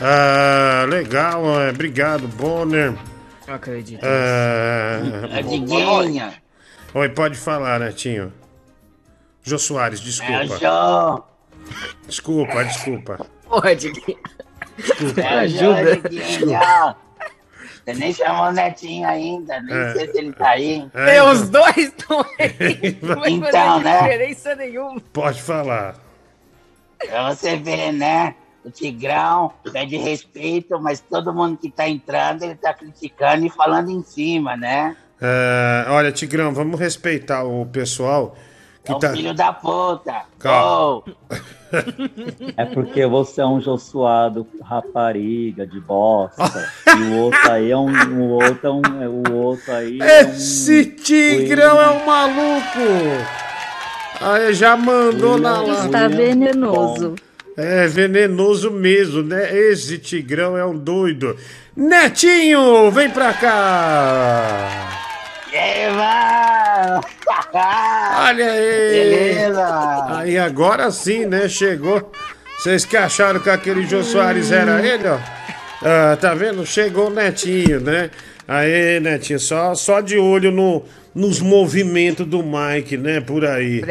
Ah, 0.00 0.86
legal, 0.88 1.60
é, 1.60 1.70
obrigado, 1.70 2.28
Bonner. 2.28 2.94
Eu 3.46 3.54
acredito. 3.54 4.00
Ah, 4.04 5.38
É 5.38 5.42
Diguinha. 5.42 6.34
Oi, 6.94 7.08
pode 7.10 7.36
falar, 7.36 7.80
Netinho. 7.80 8.32
Jô 9.42 9.58
Soares, 9.58 10.00
desculpa. 10.00 10.32
É 10.32 10.46
Jô. 10.46 11.22
Desculpa, 12.06 12.64
desculpa. 12.64 13.26
Porra, 13.48 13.74
Diguinho. 13.76 14.18
Desculpa. 14.76 15.20
É 15.20 15.48
Jô, 15.48 15.72
Diguinho. 16.08 16.58
Você 17.84 17.94
nem 17.94 18.12
chamou 18.12 18.46
o 18.48 18.52
Netinho 18.52 19.08
ainda, 19.08 19.60
nem 19.62 19.74
É. 19.74 19.92
sei 19.94 20.12
se 20.12 20.18
ele 20.18 20.32
tá 20.32 20.50
aí. 20.50 20.86
É, 20.94 21.16
É, 21.16 21.22
os 21.22 21.48
dois 21.48 21.76
estão 21.78 22.20
aí. 22.38 22.98
Não 23.00 23.16
vai 23.20 23.30
Então, 23.30 23.50
fazer 23.50 23.84
né? 23.84 24.02
diferença 24.02 24.54
nenhuma. 24.54 25.00
Pode 25.12 25.40
falar. 25.40 25.96
Pra 26.98 27.34
você 27.34 27.56
ver, 27.56 27.92
né? 27.92 28.34
O 28.64 28.70
Tigrão 28.70 29.52
pede 29.72 29.96
respeito, 29.96 30.78
mas 30.80 31.00
todo 31.00 31.32
mundo 31.32 31.56
que 31.56 31.70
tá 31.70 31.88
entrando, 31.88 32.42
ele 32.42 32.56
tá 32.56 32.74
criticando 32.74 33.46
e 33.46 33.50
falando 33.50 33.90
em 33.90 34.02
cima, 34.02 34.56
né? 34.56 34.94
É, 35.20 35.86
olha, 35.88 36.12
Tigrão, 36.12 36.52
vamos 36.52 36.78
respeitar 36.78 37.44
o 37.44 37.64
pessoal 37.66 38.36
que 38.88 38.92
É 38.92 38.96
um 38.96 38.98
tá. 38.98 39.12
filho 39.12 39.34
da 39.34 39.52
puta. 39.52 40.14
Calma. 40.38 41.02
Oh, 41.06 41.34
É 42.56 42.64
porque 42.64 43.06
você 43.06 43.40
é 43.42 43.46
um 43.46 43.60
Josuado 43.60 44.46
rapariga 44.62 45.66
de 45.66 45.78
bosta. 45.80 46.68
e 46.86 47.02
o 47.12 47.16
outro 47.24 47.50
aí 47.52 47.70
é 47.70 47.76
um. 47.76 47.90
O 48.20 48.28
outro, 48.30 48.66
é 48.66 48.70
um, 48.70 49.02
é- 49.02 49.08
o 49.08 49.34
outro 49.36 49.72
aí 49.72 49.98
é 50.00 50.04
um. 50.24 50.30
Esse 50.30 50.84
Tigrão 50.86 51.80
é 51.80 51.90
um 51.90 52.06
maluco! 52.06 52.78
Aí 54.20 54.52
já 54.54 54.76
mandou 54.76 55.38
na 55.38 55.60
lá. 55.60 55.84
Está 55.86 56.08
venenoso. 56.08 57.14
É 57.56 57.86
venenoso 57.86 58.70
mesmo, 58.70 59.22
né? 59.22 59.54
Esse 59.54 59.98
Tigrão 59.98 60.56
é 60.56 60.64
um 60.64 60.76
doido. 60.76 61.36
Netinho, 61.76 62.90
vem 62.90 63.10
pra 63.10 63.32
cá! 63.34 65.07
E 65.50 65.56
aí, 65.56 65.90
mano? 65.90 67.00
Olha 67.54 68.52
aí! 68.52 68.90
Beleza! 68.90 70.06
Aí 70.18 70.38
agora 70.38 70.90
sim, 70.90 71.24
né? 71.24 71.48
Chegou. 71.48 72.12
Vocês 72.58 72.84
que 72.84 72.96
acharam 72.96 73.40
que 73.40 73.48
aquele 73.48 73.86
Jô 73.86 74.02
Soares 74.02 74.52
era 74.52 74.84
ele, 74.86 75.08
ó? 75.08 75.18
Ah, 75.82 76.16
tá 76.20 76.34
vendo? 76.34 76.66
Chegou 76.66 77.06
o 77.06 77.10
Netinho, 77.10 77.80
né? 77.80 78.10
Aí, 78.46 79.00
Netinho, 79.00 79.38
só, 79.38 79.74
só 79.74 80.00
de 80.00 80.18
olho 80.18 80.50
no, 80.50 80.84
nos 81.14 81.40
movimentos 81.40 82.26
do 82.26 82.42
Mike, 82.42 82.96
né? 82.96 83.20
Por 83.20 83.44
aí. 83.44 83.82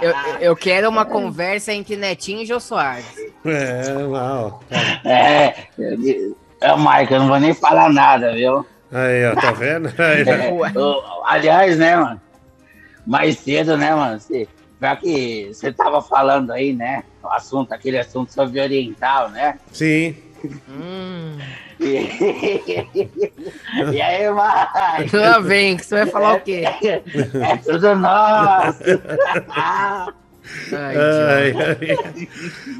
Eu, 0.00 0.14
eu 0.40 0.56
quero 0.56 0.88
uma 0.88 1.04
conversa 1.04 1.72
entre 1.72 1.96
Netinho 1.96 2.42
e 2.42 2.46
Jô 2.46 2.58
Soares. 2.58 3.04
É, 3.44 3.92
lá, 3.92 4.46
ó. 4.46 4.60
É, 5.04 5.54
é, 5.78 6.76
Mike, 6.76 7.12
eu 7.12 7.20
não 7.20 7.28
vou 7.28 7.40
nem 7.40 7.52
falar 7.52 7.92
nada, 7.92 8.32
viu? 8.32 8.64
Aí, 8.92 9.26
ó, 9.26 9.34
tá 9.34 9.52
vendo? 9.52 9.88
Aí, 9.98 10.22
É, 10.28 10.50
aliás, 11.24 11.78
né, 11.78 11.96
mano? 11.96 12.20
Mais 13.06 13.38
cedo, 13.38 13.76
né, 13.76 13.94
mano? 13.94 14.20
Você, 14.20 14.46
já 14.80 14.94
que 14.96 15.48
você 15.52 15.72
tava 15.72 16.02
falando 16.02 16.52
aí, 16.52 16.72
né? 16.72 17.02
O 17.22 17.28
assunto, 17.28 17.72
aquele 17.72 17.98
assunto 17.98 18.32
sobre 18.32 18.60
oriental, 18.60 19.30
né? 19.30 19.58
Sim. 19.72 20.14
E, 21.80 22.08
e 23.92 24.02
aí, 24.02 24.24
Mike? 24.30 25.16
Lá 25.16 25.38
vem, 25.40 25.76
que 25.76 25.84
você 25.86 25.94
vai 25.96 26.06
falar 26.06 26.34
o 26.34 26.40
quê? 26.40 26.64
É 26.64 27.56
tudo 27.56 27.96
nosso. 27.96 28.82
Ai, 30.72 30.96
Ai, 30.96 31.54
ai. 31.56 31.98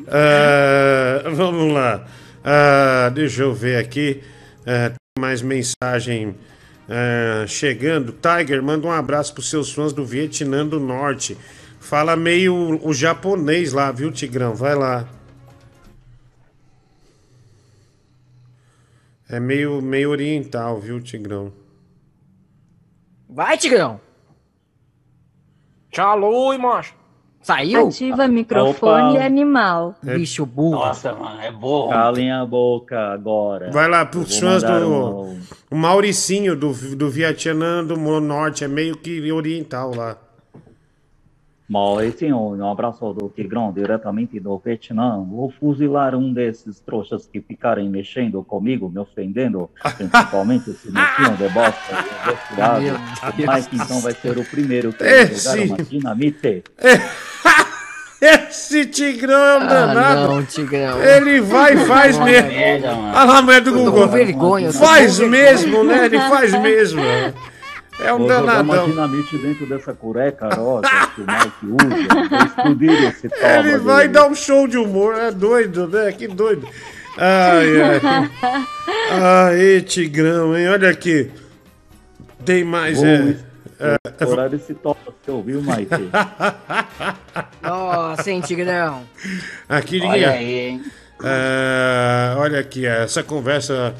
Ah, 0.08 1.22
vamos 1.30 1.72
lá. 1.72 2.04
Ah, 2.44 3.10
deixa 3.14 3.42
eu 3.42 3.54
ver 3.54 3.78
aqui. 3.78 4.22
Tem 4.64 5.01
mais 5.18 5.42
mensagem 5.42 6.34
ah, 6.88 7.46
chegando. 7.46 8.12
Tiger, 8.12 8.62
manda 8.62 8.86
um 8.86 8.90
abraço 8.90 9.34
pros 9.34 9.50
seus 9.50 9.70
fãs 9.70 9.92
do 9.92 10.04
Vietnã 10.06 10.66
do 10.66 10.80
Norte. 10.80 11.36
Fala 11.78 12.16
meio 12.16 12.80
o 12.82 12.94
japonês 12.94 13.72
lá, 13.72 13.92
viu, 13.92 14.10
Tigrão? 14.10 14.54
Vai 14.54 14.74
lá. 14.74 15.06
É 19.28 19.38
meio, 19.38 19.82
meio 19.82 20.10
oriental, 20.10 20.80
viu, 20.80 21.00
Tigrão? 21.00 21.52
Vai, 23.28 23.56
Tigrão. 23.58 24.00
Tchau, 25.90 26.18
Lui, 26.18 26.56
macho. 26.58 26.94
Saiu? 27.42 27.88
Ativa 27.88 28.28
microfone 28.28 29.16
Opa. 29.16 29.24
animal. 29.24 29.94
Bicho 30.02 30.46
burro. 30.46 30.76
Nossa, 30.76 31.12
mano, 31.12 31.40
é 31.40 31.50
burro. 31.50 31.88
Calem 31.90 32.30
a 32.30 32.46
boca 32.46 32.98
agora. 33.12 33.70
Vai 33.70 33.88
lá 33.88 34.06
pros 34.06 34.38
vou 34.40 34.50
fãs 34.50 34.62
do. 34.62 34.72
um- 34.88 35.40
O 35.70 35.76
Mauricinho 35.76 36.54
do, 36.54 36.72
do 36.94 37.10
Vietnã 37.10 37.84
do 37.84 37.96
Norte. 38.20 38.62
É 38.64 38.68
meio 38.68 38.96
que 38.96 39.20
oriental 39.32 39.92
lá. 39.94 40.16
Maurício, 41.72 42.36
um 42.36 42.70
abraço 42.70 43.14
do 43.14 43.30
Tigrão, 43.30 43.72
diretamente 43.72 44.38
do 44.38 44.58
Vietnã. 44.62 45.24
Vou 45.26 45.50
fuzilar 45.58 46.14
um 46.14 46.30
desses 46.30 46.78
trouxas 46.80 47.26
que 47.26 47.40
ficarem 47.40 47.88
mexendo 47.88 48.44
comigo, 48.44 48.90
me 48.90 48.98
ofendendo, 49.00 49.70
principalmente 49.96 50.68
esse 50.68 50.92
netinho 50.92 51.34
de 51.38 51.48
bosta. 51.48 51.94
O. 52.52 53.52
Mike, 53.54 53.76
então, 53.76 54.00
vai 54.00 54.12
ser 54.12 54.36
o 54.36 54.44
primeiro 54.44 54.92
que 54.92 55.02
Esse- 55.02 55.48
vai 55.48 55.60
jogar 55.66 55.74
uma 55.76 55.84
dinamite. 55.84 56.62
Esse 58.20 58.84
Tigrão 58.86 59.34
é 59.34 59.58
um 59.58 59.62
Ah, 59.62 59.66
danado. 59.66 60.28
não, 60.28 60.44
Tigrão. 60.44 61.02
Ele 61.02 61.40
vai 61.40 61.72
e 61.72 61.76
faz 61.86 62.18
mesmo. 62.18 62.50
Olha 62.52 62.92
lá 63.24 63.38
a 63.38 63.42
mulher 63.42 63.60
do 63.62 63.72
Google. 63.72 64.08
vergonha, 64.08 64.70
Faz 64.72 65.18
mesmo, 65.18 65.82
né? 65.84 66.04
Ele 66.04 66.18
faz 66.20 66.52
mesmo. 66.60 67.00
É 68.00 68.12
um 68.12 68.18
Vou 68.18 68.28
jogar 68.28 68.42
uma 68.62 68.74
danadão. 68.76 68.90
dinamite 68.90 69.38
dentro 69.38 69.66
dessa 69.66 69.92
cureca 69.92 70.48
rosa 70.54 70.88
que 71.14 71.20
o 71.20 71.26
Mike 71.26 71.66
usa. 71.84 72.44
Explodir 72.46 73.08
esse 73.08 73.28
toba 73.28 73.46
Ele 73.46 73.78
vai 73.78 74.00
dele. 74.02 74.08
dar 74.14 74.26
um 74.26 74.34
show 74.34 74.66
de 74.66 74.78
humor. 74.78 75.14
É 75.16 75.30
doido, 75.30 75.86
né? 75.88 76.10
Que 76.12 76.26
doido. 76.26 76.66
Ai, 77.18 77.82
ai. 77.82 78.30
Ai, 79.10 79.80
Tigrão, 79.82 80.56
hein? 80.56 80.68
Olha 80.68 80.88
aqui. 80.90 81.30
Tem 82.44 82.64
mais. 82.64 82.96
Vou 82.98 83.06
É, 83.06 83.36
é, 83.78 83.96
Estourar 84.10 84.52
esse 84.54 84.74
toba 84.74 84.98
seu, 85.24 85.42
viu, 85.42 85.60
Mike? 85.62 86.10
Nossa, 87.62 88.30
hein, 88.30 88.40
Tigrão. 88.40 89.02
Aqui, 89.68 90.00
Olha 90.02 90.30
aí, 90.30 90.58
hein? 90.58 90.82
É, 91.24 92.34
olha 92.36 92.58
aqui, 92.58 92.84
essa 92.84 93.22
conversa 93.22 93.94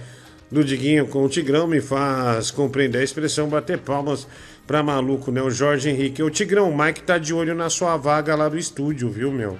do 0.52 0.62
Diguinho 0.62 1.06
com 1.06 1.24
o 1.24 1.28
Tigrão 1.30 1.66
me 1.66 1.80
faz 1.80 2.50
compreender 2.50 2.98
a 2.98 3.02
expressão 3.02 3.48
bater 3.48 3.78
palmas 3.78 4.28
pra 4.66 4.82
maluco, 4.82 5.32
né? 5.32 5.40
O 5.40 5.50
Jorge 5.50 5.88
Henrique. 5.88 6.22
O 6.22 6.28
Tigrão, 6.28 6.70
o 6.70 6.78
Mike 6.78 7.02
tá 7.02 7.16
de 7.16 7.32
olho 7.32 7.54
na 7.54 7.70
sua 7.70 7.96
vaga 7.96 8.34
lá 8.34 8.50
do 8.50 8.58
estúdio, 8.58 9.08
viu, 9.08 9.32
meu? 9.32 9.58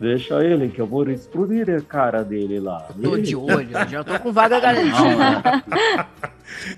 Deixa 0.00 0.42
ele 0.42 0.68
que 0.68 0.80
eu 0.80 0.86
vou 0.86 1.08
explodir 1.10 1.68
a 1.68 1.80
cara 1.82 2.24
dele 2.24 2.58
lá. 2.58 2.88
Tô 3.02 3.18
de 3.18 3.36
olho, 3.36 3.68
já 3.88 4.02
tô 4.02 4.18
com 4.18 4.32
vaga 4.32 4.58
garantida. 4.58 5.62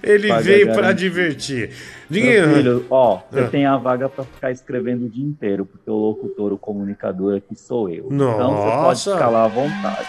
Ele 0.02 0.28
Vaga 0.28 0.42
veio 0.42 0.66
pra 0.66 0.74
garantida. 0.82 0.94
divertir. 0.94 1.70
Meu 2.10 2.20
Diguinho, 2.20 2.54
filho, 2.54 2.86
ó, 2.90 3.20
você 3.30 3.40
Ah. 3.40 3.48
tem 3.48 3.64
a 3.64 3.76
vaga 3.76 4.08
pra 4.08 4.24
ficar 4.24 4.50
escrevendo 4.50 5.06
o 5.06 5.08
dia 5.08 5.24
inteiro, 5.24 5.64
porque 5.64 5.88
o 5.90 5.94
locutor, 5.94 6.52
o 6.52 6.58
comunicador 6.58 7.36
aqui 7.36 7.54
sou 7.54 7.88
eu. 7.88 8.08
Então 8.10 8.54
você 8.56 8.70
pode 8.70 8.82
Nossa. 8.82 9.12
ficar 9.14 9.28
lá 9.30 9.44
à 9.44 9.48
vontade. 9.48 10.08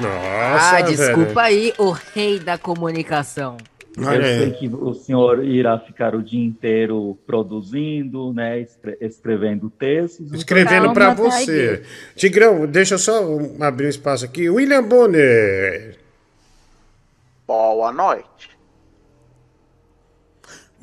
Nossa, 0.00 0.76
ah, 0.76 0.80
desculpa 0.80 1.26
velho. 1.26 1.40
aí, 1.40 1.74
o 1.78 1.90
rei 1.90 2.38
da 2.40 2.56
comunicação. 2.56 3.58
Olha 4.06 4.16
eu 4.16 4.24
aí. 4.24 4.38
sei 4.38 4.50
que 4.52 4.68
o 4.74 4.94
senhor 4.94 5.44
irá 5.44 5.78
ficar 5.78 6.14
o 6.14 6.22
dia 6.22 6.44
inteiro 6.44 7.18
produzindo, 7.26 8.32
né, 8.32 8.60
escre- 8.60 8.96
escrevendo 9.00 9.68
textos. 9.70 10.32
Escrevendo 10.32 10.92
pra 10.92 11.14
você. 11.14 11.82
Tigrão, 12.16 12.66
deixa 12.66 12.94
eu 12.94 12.98
só 12.98 13.22
abrir 13.60 13.86
um 13.86 13.90
espaço 13.90 14.24
aqui. 14.24 14.48
William 14.48 14.82
Bonner. 14.82 15.96
Boa 17.46 17.92
noite. 17.92 18.50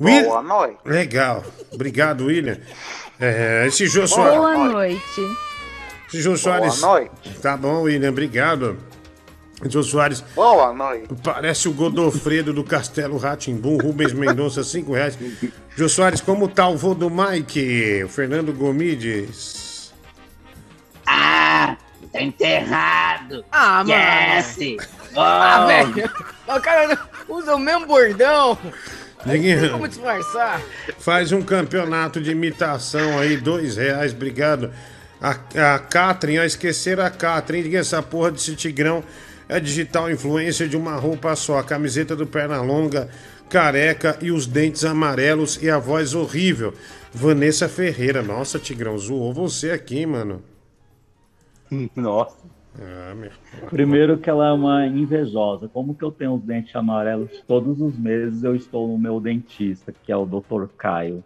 Will- 0.00 0.24
Boa 0.24 0.42
noite. 0.42 0.78
Legal. 0.84 1.44
Obrigado, 1.72 2.26
William. 2.26 2.58
É, 3.20 3.64
esse 3.66 3.86
Jô 3.88 4.06
Soares. 4.06 4.36
Boa 4.36 4.54
noite. 4.68 5.20
Esse 6.06 6.20
Jô 6.22 6.36
Soares. 6.36 6.80
noite. 6.80 7.10
Tá 7.42 7.56
bom, 7.56 7.82
William, 7.82 8.10
obrigado. 8.10 8.78
Jô 9.66 9.82
Soares 9.82 10.22
Boa 10.34 10.72
noite. 10.72 11.08
parece 11.22 11.68
o 11.68 11.72
Godofredo 11.72 12.52
do 12.52 12.62
Castelo 12.62 13.16
Ratimbum, 13.16 13.76
Rubens 13.78 14.12
Mendonça, 14.12 14.62
5 14.62 14.92
reais. 14.92 15.18
Jô 15.76 15.88
Soares, 15.88 16.20
como 16.20 16.46
tá 16.48 16.68
o 16.68 16.76
vô 16.76 16.94
do 16.94 17.10
Mike? 17.10 18.04
O 18.04 18.08
Fernando 18.08 18.52
Gomides. 18.52 19.92
Ah, 21.06 21.76
tá 22.12 22.22
enterrado. 22.22 23.44
Ah, 23.50 23.84
mano. 23.84 23.90
Yes. 23.90 24.58
Ah, 25.16 25.64
velho. 25.66 26.08
O 26.46 26.60
cara 26.60 26.96
usa 27.28 27.56
o 27.56 27.58
mesmo 27.58 27.86
bordão. 27.86 28.56
Tem 29.24 29.70
como 29.70 29.88
disfarçar. 29.88 30.60
faz 30.98 31.32
um 31.32 31.42
campeonato 31.42 32.20
de 32.20 32.30
imitação 32.30 33.18
aí, 33.18 33.36
dois 33.36 33.76
reais, 33.78 34.12
obrigado. 34.12 34.70
A, 35.20 35.30
a 35.74 35.78
Catrin, 35.80 36.38
ó, 36.38 36.44
esqueceram 36.44 37.04
a 37.04 37.10
Catrin, 37.10 37.62
Diguinho, 37.62 37.80
essa 37.80 38.00
porra 38.00 38.30
desse 38.30 38.54
tigrão 38.54 39.02
é 39.48 39.58
digital 39.58 40.10
influencer 40.10 40.68
de 40.68 40.76
uma 40.76 40.96
roupa 40.96 41.34
só, 41.34 41.58
a 41.58 41.64
camiseta 41.64 42.14
do 42.14 42.26
perna 42.26 42.60
longa, 42.60 43.08
careca 43.48 44.18
e 44.20 44.30
os 44.30 44.46
dentes 44.46 44.84
amarelos 44.84 45.62
e 45.62 45.70
a 45.70 45.78
voz 45.78 46.14
horrível. 46.14 46.74
Vanessa 47.12 47.68
Ferreira, 47.68 48.22
nossa, 48.22 48.58
Tigrão, 48.58 48.98
zoou 48.98 49.32
você 49.32 49.70
aqui, 49.70 50.04
mano. 50.04 50.42
Nossa. 51.96 52.36
Ah, 52.80 53.14
meu. 53.14 53.30
Primeiro 53.70 54.18
que 54.18 54.30
ela 54.30 54.48
é 54.48 54.52
uma 54.52 54.86
invejosa. 54.86 55.68
Como 55.68 55.94
que 55.94 56.04
eu 56.04 56.12
tenho 56.12 56.34
os 56.34 56.42
dentes 56.42 56.74
amarelos 56.76 57.42
todos 57.46 57.80
os 57.80 57.98
meses 57.98 58.44
eu 58.44 58.54
estou 58.54 58.86
no 58.86 58.98
meu 58.98 59.20
dentista, 59.20 59.92
que 59.92 60.12
é 60.12 60.16
o 60.16 60.26
Dr. 60.26 60.66
Caio. 60.76 61.24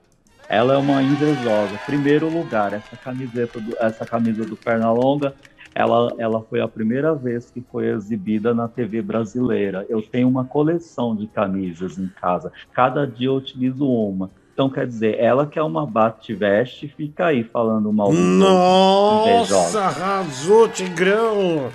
Ela 0.49 0.75
é 0.75 0.77
uma 0.77 1.03
invejosa. 1.03 1.79
Primeiro 1.85 2.29
lugar, 2.29 2.73
essa 2.73 2.97
camiseta, 2.97 3.61
do, 3.61 3.77
essa 3.79 4.05
camisa 4.05 4.45
do 4.45 4.57
Pernalonga, 4.57 5.35
ela, 5.75 6.13
ela 6.19 6.43
foi 6.43 6.61
a 6.61 6.69
primeira 6.69 7.15
vez 7.15 7.51
que 7.51 7.63
foi 7.71 7.89
exibida 7.89 8.55
na 8.55 8.69
TV 8.69 9.03
brasileira. 9.03 9.87
Eu 9.89 10.03
tenho 10.03 10.29
uma 10.29 10.45
coleção 10.45 11.17
de 11.17 11.27
camisas 11.27 11.99
em 11.99 12.09
casa. 12.09 12.53
Cada 12.73 13.07
dia 13.07 13.29
eu 13.29 13.37
utilizo 13.37 13.87
uma. 13.87 14.31
Então, 14.53 14.69
quer 14.69 14.87
dizer, 14.87 15.19
ela 15.19 15.47
que 15.47 15.59
é 15.59 15.63
uma 15.63 15.87
bate-veste, 15.87 16.87
fica 16.87 17.27
aí 17.27 17.43
falando 17.43 17.91
mal. 17.93 18.13
Nossa, 18.13 19.81
arrasou, 19.81 20.69
Tigrão! 20.69 21.71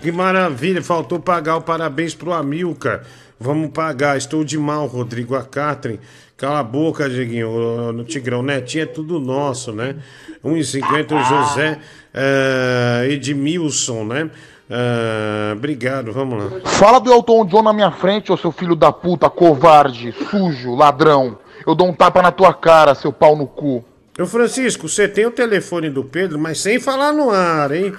Que 0.00 0.12
maravilha, 0.12 0.82
faltou 0.82 1.18
pagar 1.18 1.56
o 1.56 1.60
parabéns 1.60 2.14
pro 2.14 2.32
Amilcar. 2.32 3.02
Vamos 3.42 3.70
pagar, 3.70 4.18
estou 4.18 4.44
de 4.44 4.58
mal, 4.58 4.86
Rodrigo, 4.86 5.34
a 5.34 5.42
Catrin. 5.42 5.98
Cala 6.36 6.58
a 6.58 6.62
boca, 6.62 7.08
Diguinho, 7.08 7.90
no 7.90 8.04
Tigrão. 8.04 8.42
Netinho 8.42 8.82
é 8.82 8.86
tudo 8.86 9.18
nosso, 9.18 9.72
né? 9.72 9.96
1,50 10.44 11.12
o 11.12 11.24
José 11.24 11.78
eh, 12.12 13.08
Edmilson, 13.12 14.04
né? 14.04 14.30
Eh, 14.68 15.54
obrigado, 15.56 16.12
vamos 16.12 16.38
lá. 16.38 16.60
Fala 16.66 17.00
do 17.00 17.10
Elton 17.10 17.46
John 17.46 17.62
na 17.62 17.72
minha 17.72 17.90
frente, 17.90 18.30
ô 18.30 18.36
seu 18.36 18.52
filho 18.52 18.76
da 18.76 18.92
puta, 18.92 19.30
covarde, 19.30 20.14
sujo, 20.30 20.74
ladrão. 20.74 21.38
Eu 21.66 21.74
dou 21.74 21.88
um 21.88 21.94
tapa 21.94 22.20
na 22.20 22.30
tua 22.30 22.52
cara, 22.52 22.94
seu 22.94 23.10
pau 23.10 23.34
no 23.34 23.46
cu. 23.46 23.82
Ô 24.18 24.26
Francisco, 24.26 24.86
você 24.86 25.08
tem 25.08 25.24
o 25.24 25.30
telefone 25.30 25.88
do 25.88 26.04
Pedro, 26.04 26.38
mas 26.38 26.60
sem 26.60 26.78
falar 26.78 27.10
no 27.10 27.30
ar, 27.30 27.72
hein? 27.72 27.94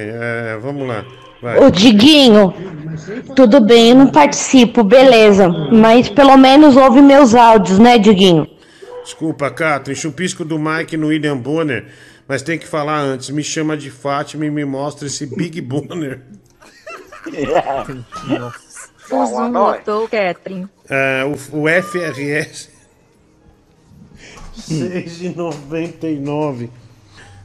É, 0.00 0.58
vamos 0.60 0.86
lá. 0.86 1.04
Vai. 1.40 1.58
Ô 1.58 1.70
Diguinho, 1.70 2.52
tudo 3.34 3.60
bem, 3.60 3.90
eu 3.90 3.96
não 3.96 4.06
participo, 4.08 4.82
beleza. 4.82 5.48
Mas 5.48 6.08
pelo 6.08 6.36
menos 6.36 6.76
ouve 6.76 7.00
meus 7.00 7.34
áudios, 7.34 7.78
né, 7.78 7.98
Diguinho? 7.98 8.55
Desculpa, 9.06 9.48
Catherine, 9.52 9.94
chupisco 9.94 10.44
do 10.44 10.58
Mike 10.58 10.96
no 10.96 11.06
William 11.06 11.38
Bonner, 11.38 11.86
mas 12.26 12.42
tem 12.42 12.58
que 12.58 12.66
falar 12.66 12.98
antes. 12.98 13.30
Me 13.30 13.40
chama 13.40 13.76
de 13.76 13.88
Fátima 13.88 14.44
e 14.46 14.50
me 14.50 14.64
mostra 14.64 15.06
esse 15.06 15.24
Big 15.26 15.60
Bonner. 15.62 16.22
Fuso 18.98 19.48
notou, 19.48 20.08
Catherine. 20.08 20.66
É, 20.90 21.22
o, 21.24 21.34
o 21.62 21.68
FRS 21.68 22.68
6,99. 24.58 26.68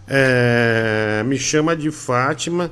É, 0.08 1.22
me 1.28 1.38
chama 1.38 1.76
de 1.76 1.92
Fátima 1.92 2.72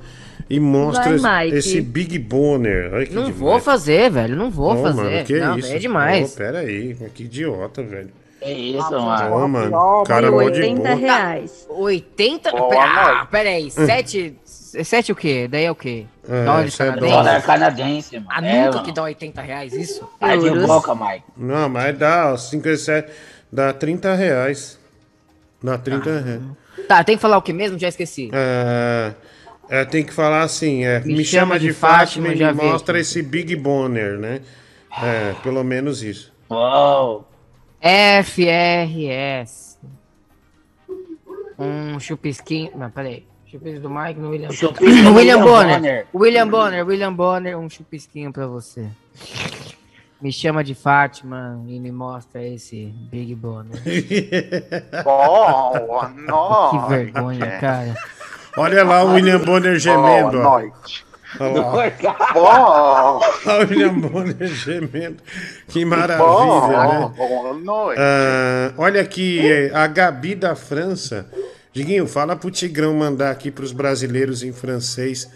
e 0.50 0.60
mostra 0.60 1.16
Vai, 1.20 1.50
esse 1.50 1.80
Big 1.80 2.18
Bonner. 2.18 2.92
Ai, 2.92 3.06
que 3.06 3.14
Não 3.14 3.26
demais. 3.26 3.40
vou 3.40 3.60
fazer, 3.60 4.10
velho. 4.10 4.36
Não 4.36 4.50
vou 4.50 4.74
Ô, 4.74 4.82
fazer. 4.82 5.04
mano, 5.04 5.26
que 5.26 5.40
não, 5.40 5.60
isso? 5.60 5.72
é 5.72 5.78
demais. 5.78 6.34
Ô, 6.34 6.38
pera 6.38 6.62
aí, 6.62 6.98
que 7.14 7.26
idiota, 7.26 7.84
velho. 7.84 8.18
É 8.42 8.54
isso, 8.54 8.92
mano, 8.92 10.04
cara 10.06 10.32
mó 10.32 10.50
de 10.50 10.62
boa. 10.92 10.96
reais. 10.96 11.66
80? 11.70 12.52
Boa, 12.52 12.84
Ah, 12.84 13.14
mano. 13.14 13.28
peraí. 13.28 13.70
7. 13.70 14.36
7 14.46 15.12
o 15.12 15.16
quê? 15.16 15.48
Daí 15.50 15.66
é 15.66 15.72
o 15.72 15.76
quê? 15.76 16.06
É, 16.30 16.42
é 16.42 16.46
canadenses? 16.78 17.10
Dólar 17.16 17.42
canadense, 17.44 18.16
mano. 18.20 18.28
Ah, 18.30 18.46
É, 18.46 18.60
nunca 18.66 18.72
mano. 18.78 18.84
que 18.86 18.92
dá 18.94 19.04
80 19.04 19.42
reais 19.42 19.74
isso? 19.74 20.08
Tá 20.20 20.36
de 20.36 20.50
boca, 20.52 20.96
Mike. 20.96 21.24
Não, 21.36 21.68
mas 21.68 21.98
dá, 21.98 22.32
ó, 22.32 22.38
57, 22.38 23.12
dá 23.52 23.74
30 23.74 24.14
reais. 24.16 24.80
Dá 25.62 25.78
30 25.78 26.20
reais. 26.22 26.42
Tá, 26.88 27.04
tem 27.04 27.16
que 27.18 27.22
falar 27.22 27.38
o 27.38 27.42
que 27.42 27.52
mesmo? 27.52 27.78
Já 27.78 27.90
esqueci. 27.90 28.30
É, 28.32 29.12
é, 29.70 29.86
tem 29.86 30.04
que 30.06 30.14
falar 30.14 30.44
assim, 30.44 30.86
é, 30.86 31.00
me, 31.02 31.16
Me 31.18 31.26
chama, 31.26 31.42
chama 31.56 31.60
de 31.60 31.68
de 31.68 31.74
Fátima 31.74 32.28
Fátima, 32.28 32.28
e 32.28 32.54
me 32.54 32.62
vi 32.62 32.66
mostra 32.68 32.94
aqui. 32.94 33.02
esse 33.02 33.22
Big 33.22 33.56
Bonner, 33.58 34.18
né? 34.18 34.40
É, 35.04 35.34
pelo 35.44 35.64
menos 35.64 36.02
isso. 36.04 36.32
Uou. 36.50 37.28
FRS. 37.82 39.78
Um 41.58 42.00
chupisquinho. 42.00 42.72
Não, 42.76 42.90
peraí. 42.90 43.26
Chupisco 43.46 43.80
do 43.80 43.90
Mike 43.90 44.20
no 44.20 44.30
William 44.30 44.50
William 44.80 45.14
William 45.14 45.42
Bonner. 45.42 45.76
Bonner. 45.80 46.08
William 46.14 46.48
Bonner, 46.48 46.86
William 46.86 47.14
Bonner, 47.14 47.58
um 47.58 47.70
chupisquinho 47.70 48.32
pra 48.32 48.46
você. 48.46 48.88
Me 50.22 50.32
chama 50.32 50.64
de 50.64 50.76
Fátima 50.76 51.60
e 51.68 51.80
me 51.80 51.92
mostra 51.92 52.46
esse 52.46 52.94
Big 53.10 53.34
Bonner. 53.34 53.82
Boa 55.04 56.10
noite. 56.10 56.84
Que 56.84 56.90
vergonha, 56.90 57.60
cara. 57.60 57.96
Olha 58.58 58.84
lá 58.84 59.04
o 59.04 59.14
William 59.14 59.40
Bonner 59.40 59.80
gemendo. 59.80 60.32
Boa 60.32 60.62
noite. 60.62 61.09
Olha 61.40 61.62
lá. 61.62 62.34
Boa. 62.34 63.20
Olha 63.46 63.66
o 63.66 63.70
William 63.70 64.00
Bonner 64.00 64.48
gemendo. 64.48 65.18
Que 65.68 65.86
maravilha, 65.86 66.78
né? 66.78 67.12
Noite. 67.64 68.00
Ah, 68.00 68.74
olha 68.78 69.02
aqui, 69.02 69.40
é, 69.46 69.72
a 69.74 69.86
Gabi 69.86 70.34
da 70.34 70.56
França. 70.56 71.30
Diguinho, 71.72 72.08
fala 72.08 72.36
pro 72.36 72.50
Tigrão 72.50 72.94
mandar 72.96 73.30
aqui 73.32 73.52
pros 73.52 73.72
brasileiros 73.72 74.42
em 74.42 74.52
francês, 74.52 75.30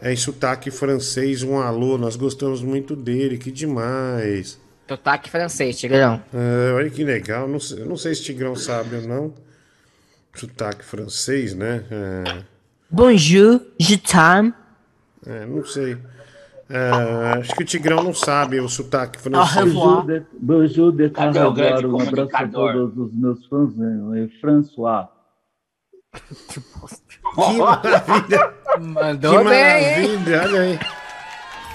é, 0.00 0.12
em 0.12 0.16
sotaque 0.16 0.70
francês, 0.70 1.42
um 1.42 1.58
alô. 1.58 1.98
Nós 1.98 2.14
gostamos 2.14 2.62
muito 2.62 2.94
dele, 2.94 3.36
que 3.36 3.50
demais. 3.50 4.58
Sotaque 4.88 5.30
francês, 5.30 5.78
Tigrão. 5.78 6.22
Ah, 6.32 6.74
olha 6.76 6.90
que 6.90 7.02
legal. 7.02 7.48
Não 7.48 7.58
sei, 7.58 7.84
não 7.84 7.96
sei 7.96 8.14
se 8.14 8.22
Tigrão 8.22 8.54
sabe 8.54 8.96
ou 8.96 9.02
não. 9.02 9.34
Sotaque 10.34 10.84
francês, 10.84 11.54
né? 11.54 11.82
É, 11.90 12.42
Bonjour, 12.88 13.60
je 13.78 13.96
t'aime. 13.96 14.52
É, 15.26 15.46
não 15.46 15.64
sei. 15.64 15.98
Ah, 16.72 17.38
acho 17.38 17.54
que 17.56 17.62
o 17.64 17.66
Tigrão 17.66 18.02
não 18.02 18.14
sabe 18.14 18.60
o 18.60 18.68
sotaque 18.68 19.18
Au 19.18 19.44
francês. 19.46 19.74
Bonjour 19.74 20.06
de, 20.06 20.22
bonjour 20.38 20.92
de 20.92 21.10
Carregor, 21.10 21.84
um 21.86 22.00
abraço 22.00 22.30
a 22.36 22.46
todos 22.48 22.96
os 22.96 23.12
meus 23.12 23.44
fãs, 23.46 23.74
né? 23.76 24.28
François. 24.40 25.08
Que 26.12 27.56
maravilha! 27.58 28.54
Mandou 28.80 29.38
que 29.38 29.44
bem, 29.48 29.84
hein? 29.84 30.08
maravilha, 30.18 30.42
olha 30.42 30.60
aí. 30.60 30.78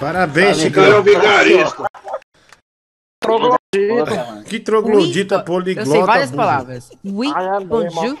Parabéns, 0.00 0.58
é 0.58 0.62
Tigrão. 0.62 1.02
vigarista. 1.02 1.84
Que 4.46 4.60
troglodita 4.60 5.36
Eu 5.36 5.44
poliglota. 5.44 5.90
sei 5.90 6.02
várias 6.02 6.30
palavras. 6.30 6.90
Oui, 7.04 7.28
bonjour. 7.66 8.16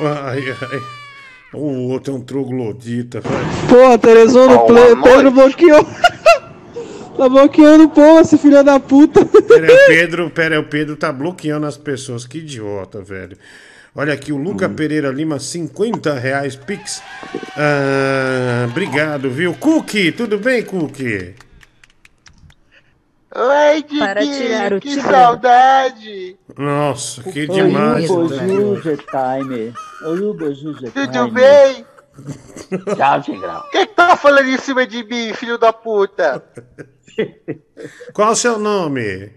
Ai, 0.00 0.40
ai. 0.50 1.05
O 1.52 1.88
outro 1.88 2.12
é 2.12 2.16
um 2.16 2.20
troglodita, 2.20 3.20
velho. 3.20 3.34
Porra, 3.68 3.98
Terezono, 3.98 4.54
Ó, 4.54 4.58
Ple- 4.66 4.92
uma 4.92 5.02
Pedro 5.02 5.30
bloqueou. 5.30 5.84
tá 7.16 7.28
bloqueando 7.28 7.84
o 7.84 7.88
povo, 7.88 8.20
esse 8.20 8.36
filho 8.36 8.62
da 8.62 8.78
puta. 8.78 9.24
Pera, 9.24 9.72
o 9.72 9.86
Pedro, 9.86 10.30
pera, 10.30 10.60
o 10.60 10.64
Pedro 10.64 10.96
tá 10.96 11.12
bloqueando 11.12 11.66
as 11.66 11.76
pessoas. 11.78 12.26
Que 12.26 12.38
idiota, 12.38 13.00
velho. 13.00 13.36
Olha 13.94 14.12
aqui, 14.12 14.30
o 14.32 14.36
Luca 14.36 14.68
Pereira 14.68 15.08
Lima, 15.08 15.38
50 15.38 16.12
reais, 16.18 16.54
Pix. 16.54 17.02
Ah, 17.56 18.66
obrigado, 18.68 19.30
viu? 19.30 19.54
Cookie, 19.54 20.12
tudo 20.12 20.38
bem, 20.38 20.62
Cookie? 20.62 21.34
Oi, 23.38 23.82
Diguinho, 23.82 24.00
Para 24.00 24.20
tirar 24.22 24.72
o 24.72 24.80
que 24.80 24.98
saudade. 24.98 26.38
Nossa, 26.56 27.22
que 27.22 27.40
Oi, 27.40 27.46
demais. 27.46 28.08
velho. 28.08 28.96
Time. 28.96 29.74
Tudo 30.94 31.30
bem? 31.32 31.86
Tchau, 32.96 33.20
Tigrão. 33.20 33.62
Quem 33.70 33.86
que 33.86 33.94
tá 33.94 34.16
falando 34.16 34.48
em 34.48 34.56
cima 34.56 34.86
de 34.86 35.04
mim, 35.04 35.34
filho 35.34 35.58
da 35.58 35.70
puta? 35.70 36.42
Qual 38.14 38.32
o 38.32 38.36
seu 38.36 38.58
nome? 38.58 39.30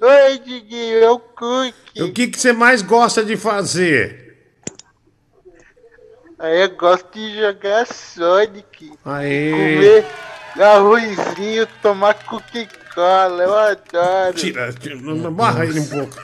Oi, 0.00 0.38
Diguinho, 0.38 0.98
é 0.98 1.10
o 1.10 1.20
Cook. 1.20 1.74
O 2.00 2.12
que, 2.12 2.26
que 2.26 2.40
você 2.40 2.52
mais 2.52 2.82
gosta 2.82 3.24
de 3.24 3.36
fazer? 3.36 4.36
Aí 6.40 6.62
eu 6.62 6.70
gosto 6.70 7.06
de 7.12 7.38
jogar 7.38 7.86
Sonic. 7.86 8.94
Aê. 9.04 9.50
Comer 9.52 10.06
arrozinho, 10.58 11.68
tomar 11.80 12.14
Coca-Cola, 12.94 13.42
eu 13.42 13.58
adoro. 13.58 14.34
Tira, 14.34 14.72
tira, 14.72 14.96
barra 15.30 15.64
ele 15.64 15.80
um 15.80 15.86
pouco. 15.86 16.16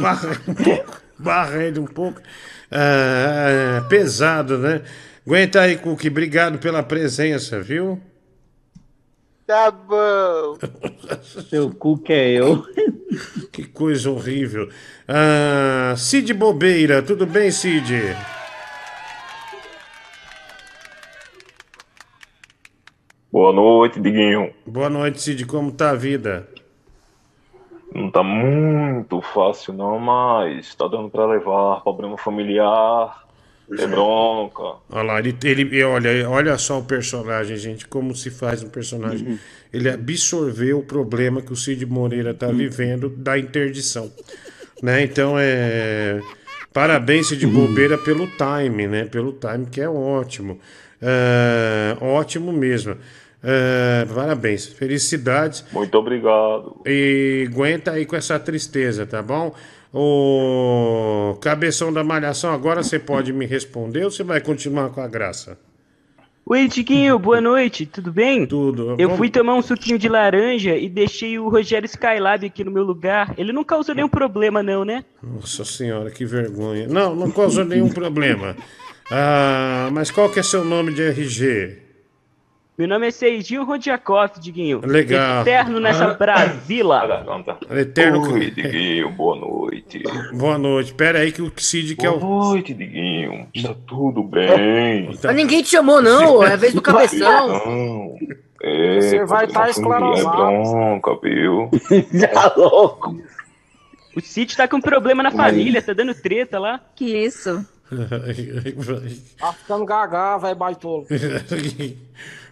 barra 0.00 0.28
ele 0.30 0.40
um 0.48 0.54
pouco. 0.54 1.00
Barra 1.18 1.64
ele 1.64 1.80
um 1.80 1.86
pouco. 1.86 2.20
Ah, 2.70 3.84
pesado, 3.88 4.58
né? 4.58 4.82
Aguenta 5.26 5.60
aí, 5.60 5.76
Cookie. 5.76 6.08
Obrigado 6.08 6.58
pela 6.58 6.82
presença, 6.82 7.60
viu? 7.60 8.00
Tá 9.46 9.70
bom. 9.70 10.58
Seu 11.48 11.70
cu 11.70 11.98
que 11.98 12.12
é 12.12 12.30
eu. 12.32 12.64
Que 13.52 13.64
coisa 13.64 14.10
horrível. 14.10 14.68
Ah, 15.08 15.94
Cid 15.96 16.32
Bobeira, 16.34 17.02
tudo 17.02 17.26
bem, 17.26 17.50
Cid? 17.50 18.16
Boa 23.36 23.52
noite, 23.52 24.00
Diguinho. 24.00 24.50
Boa 24.66 24.88
noite, 24.88 25.20
Cid. 25.20 25.44
Como 25.44 25.70
tá 25.70 25.90
a 25.90 25.94
vida? 25.94 26.48
Não 27.94 28.10
tá 28.10 28.22
muito 28.22 29.20
fácil 29.20 29.74
não, 29.74 29.98
mas 29.98 30.74
tá 30.74 30.88
dando 30.88 31.10
pra 31.10 31.26
levar. 31.26 31.82
Problema 31.82 32.16
familiar, 32.16 33.26
é 33.78 33.86
bronca. 33.86 34.62
Olha 34.88 35.02
lá, 35.02 35.18
ele, 35.18 35.36
ele 35.44 35.84
olha, 35.84 36.30
olha 36.30 36.56
só 36.56 36.78
o 36.78 36.84
personagem, 36.84 37.58
gente, 37.58 37.86
como 37.86 38.16
se 38.16 38.30
faz 38.30 38.62
um 38.62 38.70
personagem. 38.70 39.38
Ele 39.70 39.90
absorveu 39.90 40.78
o 40.78 40.82
problema 40.82 41.42
que 41.42 41.52
o 41.52 41.56
Cid 41.56 41.84
Moreira 41.84 42.32
tá 42.32 42.46
vivendo 42.46 43.10
da 43.10 43.38
interdição. 43.38 44.10
Né? 44.82 45.02
Então 45.02 45.34
é. 45.38 46.22
Parabéns, 46.72 47.28
Cid 47.28 47.46
Bobeira, 47.46 47.98
pelo 47.98 48.26
time, 48.28 48.86
né? 48.86 49.04
Pelo 49.04 49.34
time, 49.34 49.66
que 49.66 49.82
é 49.82 49.88
ótimo. 49.90 50.58
É, 51.02 51.96
ótimo 52.00 52.50
mesmo. 52.50 52.96
É, 53.42 54.04
parabéns, 54.12 54.66
felicidades. 54.66 55.64
Muito 55.72 55.94
obrigado. 55.96 56.80
E 56.86 57.46
aguenta 57.50 57.92
aí 57.92 58.04
com 58.06 58.16
essa 58.16 58.38
tristeza, 58.38 59.06
tá 59.06 59.22
bom? 59.22 59.54
O 59.92 61.36
cabeção 61.40 61.92
da 61.92 62.02
malhação, 62.04 62.52
agora 62.52 62.82
você 62.82 62.98
pode 62.98 63.32
me 63.32 63.46
responder 63.46 64.04
ou 64.04 64.10
você 64.10 64.22
vai 64.22 64.40
continuar 64.40 64.90
com 64.90 65.00
a 65.00 65.08
graça? 65.08 65.58
Oi, 66.48 66.68
Tiquinho, 66.68 67.18
boa 67.18 67.40
noite, 67.40 67.86
tudo 67.86 68.12
bem? 68.12 68.46
Tudo. 68.46 68.90
Eu 68.98 69.08
Vamos- 69.08 69.16
fui 69.16 69.28
tomar 69.30 69.54
um 69.54 69.62
suquinho 69.62 69.98
de 69.98 70.08
laranja 70.08 70.76
e 70.76 70.88
deixei 70.88 71.38
o 71.38 71.48
Rogério 71.48 71.86
Skylab 71.86 72.46
aqui 72.46 72.62
no 72.62 72.70
meu 72.70 72.84
lugar. 72.84 73.34
Ele 73.36 73.52
não 73.52 73.64
causou 73.64 73.94
nenhum 73.96 74.08
problema, 74.08 74.62
não, 74.62 74.84
né? 74.84 75.04
Nossa 75.22 75.64
senhora, 75.64 76.08
que 76.10 76.24
vergonha. 76.24 76.86
Não, 76.86 77.16
não 77.16 77.30
causou 77.32 77.64
nenhum 77.64 77.88
problema. 77.88 78.56
Ah, 79.10 79.88
mas 79.92 80.10
qual 80.10 80.28
que 80.30 80.38
é 80.38 80.42
seu 80.42 80.64
nome 80.64 80.92
de 80.92 81.02
RG? 81.02 81.78
Meu 82.78 82.86
nome 82.86 83.06
é 83.06 83.10
Serginho 83.10 83.64
Rodiakov, 83.64 84.32
Diguinho. 84.38 84.82
Legal. 84.84 85.40
Eterno 85.40 85.80
nessa 85.80 86.08
Brasila. 86.12 87.24
Eterno. 87.70 88.34
Oi, 88.34 88.50
Diguinho, 88.50 89.10
boa 89.12 89.34
noite. 89.34 90.02
Boa 90.34 90.58
noite. 90.58 90.92
Pera 90.92 91.20
aí 91.20 91.32
que 91.32 91.40
o 91.40 91.50
Cid 91.56 91.96
quer 91.96 92.10
Boa 92.10 92.22
o. 92.22 92.48
noite, 92.50 92.74
Diguinho. 92.74 93.46
Está 93.54 93.74
tudo 93.86 94.22
bem? 94.22 95.06
Tá. 95.16 95.28
Mas 95.28 95.36
ninguém 95.36 95.62
te 95.62 95.70
chamou, 95.70 96.02
não. 96.02 96.44
É 96.44 96.52
a 96.52 96.56
vez 96.56 96.74
do 96.74 96.82
cabeção. 96.82 97.48
Não. 97.48 98.16
É, 98.62 99.00
Você 99.00 99.24
vai 99.24 99.46
problema 99.46 99.68
tá 99.68 99.72
familiar 99.72 100.14
esclerosado. 100.14 100.36
É 100.36 100.60
bronca, 100.60 101.18
viu? 101.22 101.70
Tá 102.34 102.52
louco. 102.58 103.16
O 104.14 104.20
Cid 104.20 104.54
tá 104.54 104.68
com 104.68 104.80
problema 104.82 105.22
na 105.22 105.30
família, 105.30 105.80
tá 105.80 105.94
dando 105.94 106.14
treta 106.14 106.58
lá. 106.58 106.78
Que 106.94 107.24
isso? 107.24 107.64
Tá 109.38 109.52
ficando 109.52 109.84
gaga, 109.86 110.36
velho 110.38 110.56
baitolo. 110.56 111.06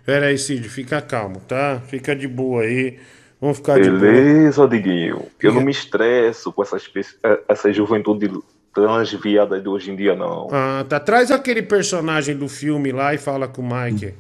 Pera 0.05 0.27
aí, 0.27 0.37
Cid, 0.39 0.69
fica 0.69 1.01
calmo, 1.01 1.41
tá? 1.41 1.81
Fica 1.87 2.15
de 2.15 2.29
boa 2.29 2.63
aí. 2.63 2.99
Vamos 3.41 3.57
ficar 3.59 3.81
de 3.81 3.89
boa. 3.89 4.01
Beleza, 4.01 4.69
Diguinho. 4.69 5.27
Eu 5.43 5.53
não 5.53 5.63
me 5.63 5.71
estresso 5.71 6.53
com 6.53 6.63
essas, 6.63 6.89
eh, 7.23 7.41
essa 7.49 7.73
juventude 7.73 8.31
transviada 8.75 9.61
de 9.61 9.69
hoje 9.69 9.91
em 9.91 9.97
dia, 9.97 10.15
não. 10.15 10.49
Ah, 10.53 10.85
tá. 10.89 10.99
Traz 11.01 11.31
aquele 11.31 11.63
personagem 11.63 12.37
do 12.37 12.49
filme 12.49 12.93
lá 12.93 13.15
e 13.15 13.19
fala 13.19 13.47
com 13.49 13.63
o 13.63 13.69
Mike. 13.69 14.15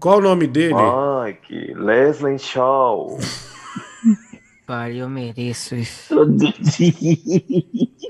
Qual 0.00 0.18
o 0.18 0.22
nome 0.22 0.46
dele? 0.46 0.74
Mike, 0.74 1.74
Leslie 1.74 2.38
Shaw. 2.38 3.18
Pai, 4.66 4.96
eu 5.00 5.08
mereço 5.10 5.74
isso. 5.74 6.14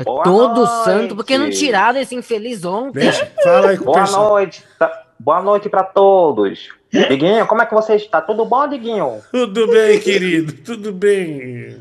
Boa 0.04 0.22
Todo 0.22 0.66
santo, 0.84 1.16
porque 1.16 1.36
não 1.36 1.50
tiraram 1.50 1.98
esse 2.00 2.14
infeliz 2.14 2.64
ontem? 2.64 3.00
Deixa, 3.00 3.26
fala 3.42 3.70
aí 3.70 3.76
com 3.76 3.82
o 3.82 3.86
Boa 3.86 4.00
pessoal. 4.02 4.30
noite. 4.30 4.64
tá- 4.78 5.03
Boa 5.18 5.40
noite 5.42 5.68
pra 5.68 5.82
todos. 5.82 6.68
Diguinho, 6.92 7.46
como 7.46 7.62
é 7.62 7.66
que 7.66 7.74
você 7.74 7.94
está? 7.96 8.20
Tudo 8.20 8.44
bom, 8.44 8.68
Diguinho? 8.68 9.20
Tudo 9.30 9.66
bem, 9.68 9.98
querido, 10.00 10.52
tudo 10.64 10.92
bem. 10.92 11.80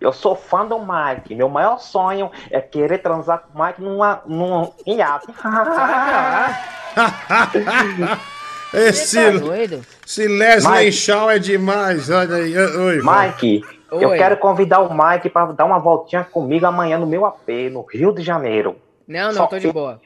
Eu 0.00 0.12
sou 0.12 0.36
fã 0.36 0.64
do 0.64 0.78
Mike. 0.78 1.34
Meu 1.34 1.48
maior 1.48 1.78
sonho 1.78 2.30
é 2.50 2.60
querer 2.60 2.98
transar 2.98 3.40
com 3.52 3.58
o 3.58 3.64
Mike 3.66 3.82
numa, 3.82 4.22
num 4.26 4.70
iate. 4.86 5.26
Esse, 8.72 9.16
tá 9.16 9.38
esse 10.06 10.28
Leslie 10.28 10.70
Mike. 10.78 10.92
Shaw 10.92 11.30
é 11.30 11.38
demais. 11.38 12.10
Olha 12.10 12.36
aí. 12.36 12.54
Oi, 12.56 13.00
Mike, 13.02 13.64
eu 13.90 14.10
Oi. 14.10 14.18
quero 14.18 14.36
convidar 14.36 14.80
o 14.80 14.92
Mike 14.92 15.30
pra 15.30 15.46
dar 15.46 15.64
uma 15.64 15.78
voltinha 15.78 16.22
comigo 16.22 16.66
amanhã 16.66 16.98
no 16.98 17.06
meu 17.06 17.24
AP, 17.24 17.48
no 17.72 17.80
Rio 17.82 18.12
de 18.12 18.22
Janeiro. 18.22 18.76
Não, 19.06 19.32
Só 19.32 19.40
não, 19.40 19.46
tô 19.48 19.58
de 19.58 19.68
que- 19.68 19.72
boa. 19.72 19.98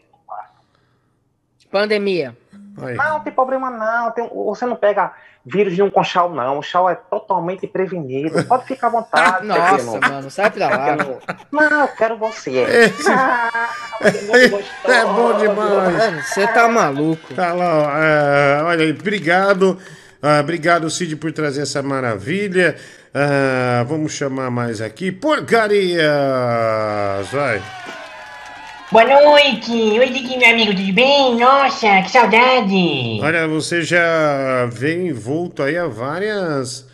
Pandemia. 1.72 2.36
Aí. 2.80 2.94
Não, 2.96 3.10
não 3.14 3.20
tem 3.20 3.32
problema 3.32 3.70
não. 3.70 4.10
Tem- 4.12 4.28
você 4.34 4.64
não 4.66 4.76
pega 4.76 5.12
vírus 5.44 5.74
de 5.74 5.82
um 5.82 5.90
conchal, 5.90 6.30
não. 6.32 6.58
O 6.58 6.62
chau 6.62 6.88
é 6.88 6.94
totalmente 6.94 7.66
prevenido. 7.66 8.42
Pode 8.44 8.64
ficar 8.66 8.86
à 8.86 8.90
vontade. 8.90 9.46
Nossa, 9.48 9.76
Pequeno. 9.76 10.00
mano, 10.14 10.30
sai 10.30 10.50
pra 10.50 10.68
lá. 10.68 10.96
Não, 11.50 11.80
eu 11.82 11.88
quero 11.88 12.16
você. 12.16 12.50
Esse- 12.80 13.10
É 14.84 15.04
bom 15.04 15.38
demais. 15.38 15.94
Mano, 15.96 16.22
você 16.22 16.46
tá 16.46 16.68
maluco. 16.68 17.34
Tá 17.34 17.52
lá, 17.52 17.74
ó, 17.78 17.98
é, 17.98 18.62
olha 18.64 18.84
aí, 18.84 18.90
obrigado. 18.92 19.78
Ah, 20.22 20.40
obrigado, 20.40 20.88
Cid, 20.88 21.16
por 21.16 21.32
trazer 21.32 21.62
essa 21.62 21.82
maravilha. 21.82 22.76
Ah, 23.14 23.84
vamos 23.86 24.12
chamar 24.12 24.50
mais 24.50 24.80
aqui. 24.80 25.10
Porcarias! 25.12 26.02
Vai. 27.32 27.60
Boa 28.92 29.04
noite! 29.04 29.72
Oi, 29.72 30.10
Diguinho, 30.10 30.38
meu 30.38 30.50
amigo, 30.50 30.74
tudo 30.74 30.92
bem? 30.92 31.36
Nossa, 31.38 32.02
que 32.02 32.10
saudade! 32.10 33.18
Olha, 33.22 33.48
você 33.48 33.80
já 33.82 34.66
vem 34.70 35.08
envolto 35.08 35.62
aí 35.62 35.78
a 35.78 35.86
várias. 35.86 36.86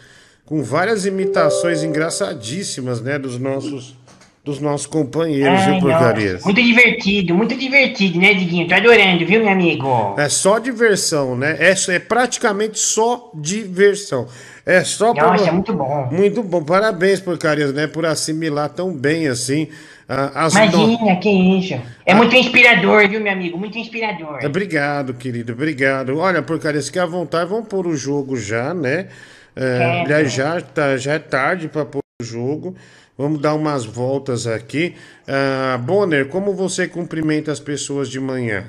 com 0.47 0.63
várias 0.63 1.05
imitações 1.05 1.83
engraçadíssimas, 1.83 3.01
né? 3.03 3.19
Dos 3.19 3.37
nossos. 3.39 3.97
dos 4.45 4.61
nossos 4.61 4.87
companheiros, 4.87 5.61
Ai, 5.61 5.73
viu, 5.73 5.81
porcarias? 5.81 6.45
muito 6.45 6.63
divertido, 6.63 7.35
muito 7.35 7.55
divertido, 7.57 8.19
né, 8.19 8.33
Diguinho? 8.33 8.67
Tô 8.67 8.75
adorando, 8.77 9.27
viu, 9.27 9.41
meu 9.41 9.51
amigo? 9.53 10.15
É 10.17 10.29
só 10.31 10.59
diversão, 10.59 11.37
né? 11.37 11.57
É, 11.59 11.75
é 11.95 11.99
praticamente 11.99 12.79
só 12.79 13.31
diversão. 13.35 14.27
É 14.65 14.83
só 14.85 15.13
pra- 15.13 15.33
Nossa, 15.33 15.49
é 15.49 15.53
muito 15.53 15.73
bom. 15.75 16.09
Muito 16.13 16.43
bom. 16.43 16.63
Parabéns, 16.65 17.21
porcarias, 17.21 17.75
né? 17.75 17.87
Por 17.87 18.07
assimilar 18.07 18.69
tão 18.71 18.91
bem 18.95 19.27
assim 19.29 19.69
ah, 20.09 20.47
as 20.47 20.55
no- 20.55 20.61
Imagina, 20.61 21.17
que 21.17 21.29
isso. 21.29 21.81
É 22.07 22.15
muito 22.15 22.35
inspirador, 22.35 23.07
viu, 23.09 23.21
meu 23.21 23.33
amigo? 23.33 23.59
Muito 23.59 23.77
inspirador. 23.79 24.39
Obrigado, 24.45 25.13
querido, 25.13 25.53
obrigado. 25.53 26.17
Olha, 26.19 26.43
porcaria, 26.43 26.81
se 26.81 26.91
quer 26.91 27.01
à 27.01 27.07
vontade, 27.07 27.51
vamos 27.51 27.69
pôr 27.69 27.87
o 27.87 27.95
jogo 27.95 28.37
já, 28.37 28.73
né? 28.73 29.09
É, 29.55 30.03
aliás, 30.03 30.33
já, 30.33 30.61
tá, 30.61 30.97
já 30.97 31.15
é 31.15 31.19
tarde 31.19 31.69
para 31.69 31.85
pôr 31.85 32.01
o 32.23 32.25
jogo. 32.25 32.75
Vamos 33.19 33.41
dar 33.41 33.55
umas 33.55 33.85
voltas 33.85 34.47
aqui. 34.47 34.95
Ah, 35.27 35.77
Bonner, 35.77 36.29
como 36.29 36.55
você 36.55 36.87
cumprimenta 36.89 37.53
as 37.53 37.61
pessoas 37.61 38.09
de 38.09 38.19
manhã? 38.21 38.65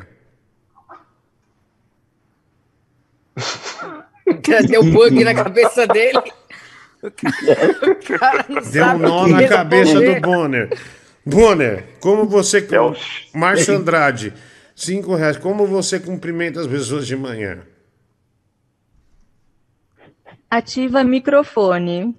Deu 4.67 4.81
um 4.81 4.91
bug 4.91 5.23
na 5.23 5.33
cabeça 5.33 5.87
dele. 5.87 6.19
O 7.01 7.09
cara, 7.15 7.91
o 7.91 7.95
cara 8.17 8.45
não 8.49 8.61
Deu 8.61 8.85
um 8.85 8.97
nó 8.97 9.27
na 9.27 9.47
cabeça 9.47 10.01
do. 10.01 10.19
Bonner. 10.19 10.69
Bonner, 11.25 11.97
como 11.99 12.25
você. 12.25 12.65
Márcio 13.33 13.75
Andrade, 13.75 14.33
cinco 14.75 15.15
reais. 15.15 15.37
Como 15.37 15.65
você 15.67 15.99
cumprimenta 15.99 16.61
as 16.61 16.67
pessoas 16.67 17.05
de 17.05 17.15
manhã? 17.15 17.59
Ativa 20.49 21.03
microfone. 21.03 22.15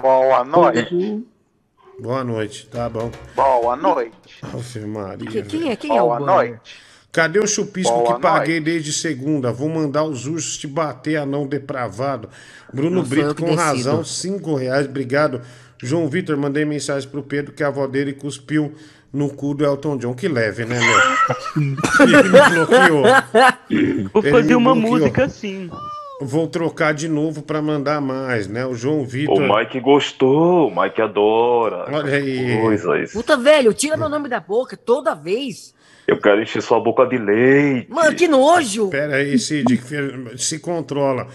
Boa 0.00 0.44
noite. 0.44 1.24
Boa 2.00 2.24
noite, 2.24 2.66
tá 2.66 2.88
bom. 2.88 3.10
Boa 3.34 3.76
noite. 3.76 4.12
Ave 4.42 4.80
Maria. 4.86 5.30
Que- 5.30 5.42
quem 5.42 5.70
é- 5.70 5.76
quem 5.76 5.96
é 5.96 6.02
o 6.02 6.06
Boa 6.06 6.20
noite. 6.20 6.60
Cadê 7.12 7.38
o 7.38 7.46
chupisco 7.46 7.92
Boa 7.92 8.16
que 8.16 8.20
paguei 8.20 8.58
desde 8.58 8.92
segunda? 8.92 9.52
Vou 9.52 9.68
mandar 9.68 10.02
os 10.02 10.26
ursos 10.26 10.58
te 10.58 10.66
bater, 10.66 11.14
anão 11.16 11.46
depravado. 11.46 12.28
Bruno 12.72 12.96
Não 13.02 13.08
Brito, 13.08 13.36
com 13.36 13.44
decido. 13.44 13.62
razão, 13.62 14.04
cinco 14.04 14.56
reais, 14.56 14.86
obrigado. 14.88 15.40
João 15.84 16.08
Vitor, 16.08 16.36
mandei 16.36 16.64
mensagem 16.64 17.08
pro 17.08 17.22
Pedro 17.22 17.52
que 17.52 17.62
a 17.62 17.68
avó 17.68 17.86
dele 17.86 18.12
cuspiu 18.12 18.72
no 19.12 19.28
cu 19.28 19.54
do 19.54 19.64
Elton 19.64 19.96
John. 19.96 20.14
Que 20.14 20.26
leve, 20.28 20.64
né, 20.64 20.78
meu? 20.80 22.06
Ele 22.06 22.22
me 22.22 22.50
bloqueou. 22.50 23.02
Vou 24.12 24.22
Ele 24.22 24.30
fazer 24.30 24.54
uma 24.56 24.72
bloqueou. 24.74 24.98
música 24.98 25.24
assim. 25.24 25.70
Vou 26.20 26.46
trocar 26.46 26.94
de 26.94 27.08
novo 27.08 27.42
pra 27.42 27.60
mandar 27.60 28.00
mais, 28.00 28.46
né? 28.46 28.64
O 28.64 28.74
João 28.74 29.00
O 29.02 29.04
Vitor. 29.04 29.40
Mike 29.40 29.80
gostou, 29.80 30.68
o 30.68 30.82
Mike 30.82 31.02
adora. 31.02 31.86
Olha 31.92 32.16
aí. 32.16 32.60
Coisas. 32.60 33.12
Puta, 33.12 33.36
velho, 33.36 33.74
tira 33.74 33.96
meu 33.96 34.08
nome 34.08 34.28
da 34.28 34.40
boca 34.40 34.76
toda 34.76 35.14
vez. 35.14 35.74
Eu 36.06 36.18
quero 36.20 36.42
encher 36.42 36.62
sua 36.62 36.78
boca 36.80 37.04
de 37.06 37.16
leite. 37.18 37.90
Mano, 37.90 38.14
que 38.14 38.28
nojo. 38.28 38.88
Pera 38.90 39.16
aí, 39.16 39.38
Cid, 39.38 39.76
que 39.78 40.38
se 40.38 40.58
controla. 40.58 41.26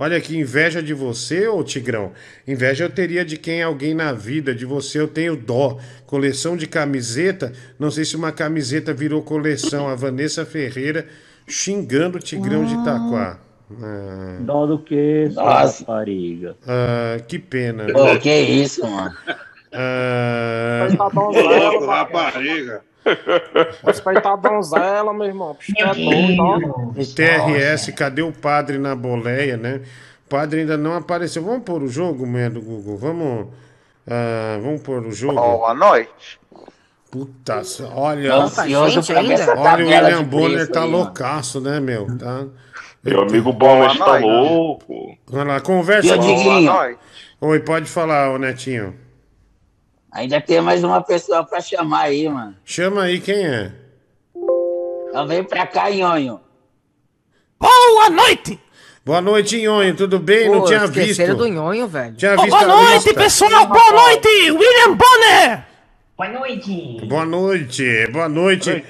Olha 0.00 0.20
que 0.20 0.38
inveja 0.38 0.80
de 0.80 0.94
você, 0.94 1.48
ô 1.48 1.60
Tigrão. 1.64 2.12
Inveja 2.46 2.84
eu 2.84 2.90
teria 2.90 3.24
de 3.24 3.36
quem 3.36 3.60
é 3.60 3.64
alguém 3.64 3.94
na 3.94 4.12
vida, 4.12 4.54
de 4.54 4.64
você 4.64 5.00
eu 5.00 5.08
tenho 5.08 5.34
dó. 5.36 5.76
Coleção 6.06 6.56
de 6.56 6.68
camiseta, 6.68 7.52
não 7.80 7.90
sei 7.90 8.04
se 8.04 8.14
uma 8.14 8.30
camiseta 8.30 8.94
virou 8.94 9.20
coleção. 9.22 9.88
A 9.88 9.96
Vanessa 9.96 10.46
Ferreira 10.46 11.06
xingando 11.48 12.18
o 12.18 12.20
Tigrão 12.20 12.64
de 12.64 12.74
Itaquá. 12.74 13.40
Ah, 13.82 14.38
Dó 14.40 14.66
do 14.66 14.78
que, 14.78 15.28
Nossa. 15.34 15.80
rapariga? 15.80 16.56
ah, 16.64 17.18
que 17.26 17.38
pena. 17.38 17.86
Pô, 17.92 18.16
que 18.20 18.32
isso, 18.32 18.88
mano. 18.88 19.14
Ah, 19.72 20.88
Ô, 20.98 21.10
donzela, 21.10 21.70
louco, 21.70 21.86
rapariga. 21.86 22.82
Respeitar 23.84 24.32
a 24.32 24.36
donzela, 24.36 25.12
meu 25.12 25.26
irmão. 25.26 25.56
Bicho, 25.58 25.74
é 25.78 25.90
o 27.00 27.14
TRS, 27.14 27.92
cadê 27.94 28.22
o 28.22 28.32
padre 28.32 28.78
na 28.78 28.94
boleia, 28.94 29.56
né? 29.56 29.82
O 30.26 30.28
padre 30.28 30.60
ainda 30.60 30.76
não 30.76 30.94
apareceu. 30.94 31.42
Vamos 31.42 31.64
pôr 31.64 31.82
o 31.82 31.88
jogo, 31.88 32.26
mulher 32.26 32.50
do 32.50 32.60
Google? 32.60 32.96
Vamos. 32.96 33.48
ah, 34.06 34.58
vamos 34.62 34.82
pôr 34.82 35.06
o 35.06 35.12
jogo? 35.12 35.34
Boa 35.34 35.74
noite. 35.74 36.38
Puta, 37.10 37.62
olha. 37.94 38.34
Ansioso 38.34 39.02
pra 39.02 39.20
Olha, 39.20 39.84
o 39.84 39.88
William 39.88 40.24
Bonner 40.24 40.56
preço 40.56 40.72
tá 40.72 40.82
aí, 40.82 40.90
loucaço, 40.90 41.60
né, 41.60 41.80
meu? 41.80 42.06
Tá. 42.18 42.46
Meu 43.02 43.22
amigo 43.22 43.52
Bonner 43.52 43.90
está 43.90 44.18
louco. 44.18 45.16
Vai 45.26 45.44
lá, 45.44 45.60
conversa 45.60 46.16
noite. 46.16 46.98
Oi, 47.40 47.60
pode 47.60 47.86
falar, 47.86 48.30
ô 48.30 48.38
Netinho. 48.38 48.94
Ainda 50.18 50.40
tem 50.40 50.60
mais 50.60 50.82
uma 50.82 51.00
pessoa 51.00 51.44
pra 51.44 51.60
chamar 51.60 52.06
aí, 52.06 52.28
mano. 52.28 52.56
Chama 52.64 53.04
aí 53.04 53.20
quem 53.20 53.46
é. 53.46 53.70
Então 55.08 55.28
vem 55.28 55.44
pra 55.44 55.64
cá, 55.64 55.88
Nhonho. 55.90 56.40
Boa 57.56 58.10
noite! 58.10 58.58
Boa 59.06 59.20
noite, 59.20 59.56
Nhonho, 59.62 59.94
tudo 59.94 60.18
bem? 60.18 60.50
não 60.50 60.60
Pô, 60.62 60.66
tinha 60.66 60.84
esqueceram 60.84 61.34
visto. 61.36 61.36
do 61.36 61.46
nhonho, 61.48 61.86
velho. 61.86 62.14
Tinha 62.16 62.34
Ô, 62.34 62.42
visto 62.42 62.50
boa 62.50 62.62
a 62.62 62.66
noite, 62.66 62.92
lista. 63.04 63.14
pessoal! 63.14 63.66
Boa 63.68 63.92
noite! 63.92 64.28
William 64.50 64.96
Bonner! 64.96 65.64
Boa 66.16 66.28
noite. 66.28 67.06
Boa 67.06 67.24
noite, 67.24 68.06
boa 68.10 68.28
noite. 68.28 68.84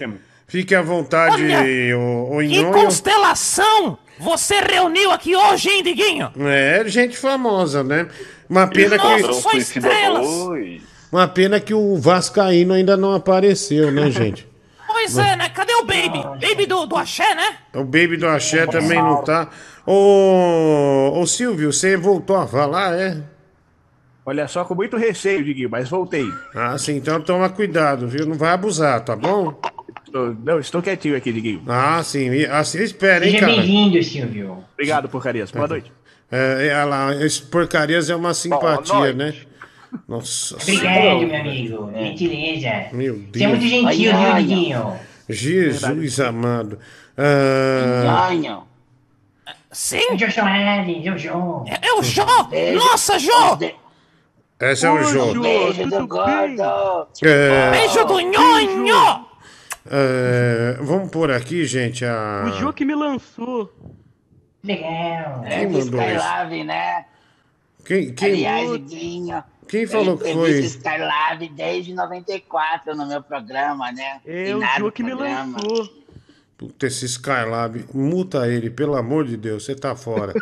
Fique 0.46 0.74
à 0.74 0.80
vontade, 0.80 1.44
Olha, 1.44 1.98
ô, 1.98 2.36
ô 2.36 2.38
Que 2.40 2.46
Nhonho. 2.62 2.72
constelação 2.72 3.98
você 4.18 4.60
reuniu 4.60 5.10
aqui 5.10 5.36
hoje, 5.36 5.68
hein, 5.68 5.82
Diguinho? 5.82 6.32
É, 6.40 6.82
gente 6.86 7.18
famosa, 7.18 7.84
né? 7.84 8.08
Uma 8.48 8.66
pena 8.66 8.96
Nossa, 8.96 9.28
que. 9.28 9.34
só 9.34 9.52
estrelas! 9.52 10.26
Uma 11.10 11.26
pena 11.26 11.58
que 11.60 11.72
o 11.72 11.96
Vascaíno 11.96 12.74
ainda 12.74 12.96
não 12.96 13.14
apareceu, 13.14 13.90
né, 13.90 14.10
gente? 14.12 14.46
Pois 14.86 15.16
é, 15.18 15.36
né? 15.36 15.48
Cadê 15.50 15.74
o 15.74 15.84
Baby? 15.84 16.22
Baby 16.46 16.66
do, 16.66 16.86
do 16.86 16.96
Axé, 16.96 17.34
né? 17.34 17.56
O 17.74 17.84
Baby 17.84 18.16
do 18.16 18.26
Axé 18.26 18.66
também 18.66 18.98
não 19.00 19.22
tá. 19.22 19.48
Ô, 19.86 21.12
ô 21.20 21.26
Silvio, 21.26 21.72
você 21.72 21.96
voltou 21.96 22.36
a 22.36 22.46
falar, 22.46 22.94
é? 22.98 23.22
Olha 24.24 24.46
só, 24.46 24.64
com 24.64 24.74
muito 24.74 24.96
receio, 24.96 25.42
Diguinho, 25.42 25.70
mas 25.70 25.88
voltei. 25.88 26.26
Ah, 26.54 26.76
sim, 26.76 26.96
então 26.96 27.20
toma 27.20 27.48
cuidado, 27.48 28.06
viu? 28.06 28.26
Não 28.26 28.34
vai 28.34 28.52
abusar, 28.52 29.00
tá 29.02 29.16
bom? 29.16 29.58
Estou- 30.04 30.36
não, 30.44 30.58
estou 30.58 30.82
quietinho 30.82 31.16
aqui, 31.16 31.32
Diguinho. 31.32 31.62
Ah, 31.66 32.02
sim. 32.02 32.30
e- 32.30 32.44
Assim 32.46 32.82
espera, 32.82 33.24
hein, 33.24 33.32
Seja 33.32 33.46
cara? 33.46 33.52
bem-vindo, 33.58 34.02
Silvio. 34.02 34.64
Obrigado, 34.74 35.08
porcarias. 35.08 35.50
Boa 35.50 35.66
noite. 35.68 35.90
É, 36.30 36.68
é, 36.68 36.74
olha 36.76 36.84
lá, 36.84 37.14
esse 37.24 37.40
porcarias 37.42 38.10
é 38.10 38.16
uma 38.16 38.34
simpatia, 38.34 38.94
noite. 38.94 39.16
né? 39.16 39.34
Nossa 40.06 40.56
Obrigado, 40.56 41.26
meu 41.26 41.40
amigo. 41.40 41.90
Gentileza. 41.94 42.88
Meu 42.92 43.14
Você 43.32 43.44
é 43.44 43.48
muito 43.48 43.60
Deus. 43.60 43.70
gentil, 43.70 43.86
Ai, 43.88 43.96
viu, 43.96 44.12
ai, 44.16 44.42
Diguinho? 44.42 44.98
Jesus 45.28 46.20
amado. 46.20 46.78
Ah. 47.16 48.62
Sim? 49.70 50.16
Jô 50.18 50.30
Soares, 50.30 51.04
Jojo. 51.04 51.64
É 51.82 51.92
o 51.92 52.02
Jô! 52.02 52.24
Nossa, 52.74 53.18
Jô! 53.18 53.58
esse 54.60 54.86
é 54.86 54.90
o 54.90 55.02
jogo. 55.04 55.40
Beijo 55.40 55.86
do 55.86 56.06
gordo. 56.08 57.08
É, 57.22 57.70
Beijo 57.70 58.04
do 58.06 58.20
nhonho! 58.20 59.26
é, 59.90 60.76
vamos 60.80 61.10
por 61.10 61.30
aqui, 61.30 61.64
gente. 61.64 62.04
A... 62.04 62.44
O 62.46 62.58
Jô 62.58 62.72
que 62.72 62.84
me 62.84 62.94
lançou. 62.94 63.72
Legal. 64.64 65.44
É 65.44 65.60
Quem 65.60 65.68
do 65.68 65.78
mandou 65.78 66.00
isso? 66.00 66.10
Skylab, 66.10 66.64
né? 66.64 67.04
Quem, 67.84 68.14
quem, 68.14 68.28
Aliás, 68.32 68.70
Diguinho. 68.72 69.44
Quem 69.68 69.86
falou 69.86 70.14
eu 70.14 70.18
que 70.18 70.32
foi? 70.32 70.60
Skylab 70.60 71.48
desde 71.50 71.94
94 71.94 72.94
no 72.96 73.06
meu 73.06 73.22
programa, 73.22 73.92
né? 73.92 74.20
É 74.26 74.54
o 74.54 74.58
Finado 74.58 74.80
Jô 74.80 74.92
que 74.92 75.02
me 75.02 75.14
lançou. 75.14 75.98
Puta, 76.56 76.86
esse 76.88 77.04
Skylab, 77.04 77.84
multa 77.94 78.48
ele, 78.48 78.68
pelo 78.68 78.96
amor 78.96 79.24
de 79.24 79.36
Deus, 79.36 79.64
você 79.64 79.76
tá 79.76 79.94
fora. 79.94 80.34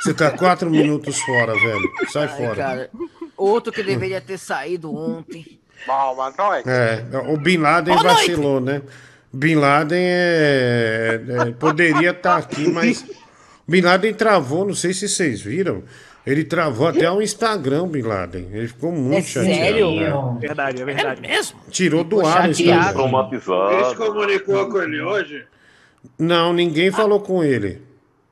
Você 0.00 0.14
tá 0.14 0.30
quatro 0.30 0.70
minutos 0.70 1.18
fora, 1.22 1.52
velho. 1.54 1.90
Sai 2.12 2.28
Ai, 2.28 2.36
fora. 2.36 2.54
cara. 2.54 2.90
Outro 3.36 3.72
que 3.72 3.82
deveria 3.82 4.20
ter 4.20 4.38
saído 4.38 4.94
ontem. 4.94 5.58
Boa 5.86 6.32
noite. 6.38 6.68
É, 6.68 7.04
o 7.32 7.36
Bin 7.36 7.56
Laden 7.56 7.94
Boa 7.94 8.06
noite. 8.06 8.28
vacilou, 8.28 8.60
né? 8.60 8.82
Bin 9.32 9.54
Laden 9.56 9.98
é, 9.98 11.20
é, 11.28 11.50
poderia 11.52 12.10
estar 12.10 12.36
aqui, 12.36 12.68
mas 12.68 13.04
Bin 13.66 13.80
Laden 13.80 14.12
travou, 14.14 14.66
não 14.66 14.74
sei 14.74 14.92
se 14.92 15.08
vocês 15.08 15.40
viram. 15.40 15.82
Ele 16.30 16.44
travou 16.44 16.86
até 16.88 17.10
o 17.10 17.20
Instagram, 17.20 17.88
Bin 17.88 18.02
Laden. 18.02 18.48
Ele 18.52 18.68
ficou 18.68 18.92
muito 18.92 19.18
É 19.18 19.22
chateado. 19.22 19.54
sério? 19.56 19.90
né? 19.90 20.38
Verdade, 20.40 20.78
é 20.78 20.82
É 20.82 20.84
verdade. 20.84 21.20
mesmo? 21.20 21.58
Tirou 21.70 22.04
do 22.04 22.24
ar 22.24 22.46
o. 22.46 22.50
Instagram. 22.50 23.30
Ele 23.72 23.84
se 23.84 23.96
comunicou 23.96 24.68
com 24.70 24.78
ele 24.82 25.00
hoje? 25.00 25.44
Não, 26.18 26.52
ninguém 26.52 26.90
falou 26.90 27.20
com 27.20 27.42
ele. 27.42 27.82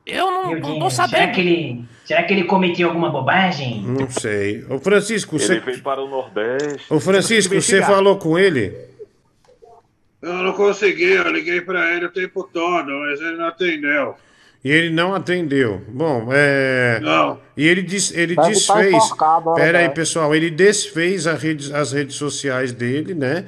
Eu 0.07 0.25
não, 0.31 0.51
Meu 0.53 0.61
não 0.61 0.73
tô 0.75 0.79
Deus, 0.81 0.95
será 0.95 1.09
sabendo. 1.09 1.33
que 1.35 1.41
ele, 1.41 1.85
será 2.05 2.23
que 2.23 2.33
ele 2.33 2.45
cometeu 2.45 2.89
alguma 2.89 3.11
bobagem? 3.11 3.83
Não 3.83 4.09
sei. 4.09 4.65
Ô 4.71 4.79
Francisco, 4.79 5.37
Ele 5.37 5.45
você. 5.45 5.61
veio 5.61 5.83
para 5.83 6.01
o 6.01 6.09
Nordeste. 6.09 6.87
Ô 6.89 6.99
Francisco, 6.99 7.55
você 7.55 7.83
falou 7.83 8.17
com 8.17 8.39
ele? 8.39 8.75
Eu 10.23 10.33
não 10.35 10.53
consegui, 10.53 11.13
eu 11.13 11.31
liguei 11.31 11.61
pra 11.61 11.95
ele 11.95 12.07
o 12.07 12.11
tempo 12.11 12.43
todo, 12.53 12.91
mas 12.91 13.21
ele 13.21 13.37
não 13.37 13.47
atendeu. 13.49 14.15
E 14.65 14.71
ele 14.71 14.91
não 14.91 15.15
atendeu. 15.15 15.81
Bom, 15.89 16.29
é. 16.33 16.99
Não. 17.01 17.39
E 17.57 17.67
ele, 17.67 17.81
des, 17.83 18.11
ele 18.13 18.35
Deve 18.35 18.49
tá 18.49 18.49
desfez. 18.49 19.05
Pera 19.55 19.79
aí, 19.79 19.89
pessoal. 19.89 20.35
Ele 20.35 20.51
desfez 20.51 21.27
a 21.27 21.35
rede- 21.35 21.73
as 21.73 21.93
redes 21.93 22.17
sociais 22.17 22.73
dele, 22.73 23.15
né? 23.15 23.45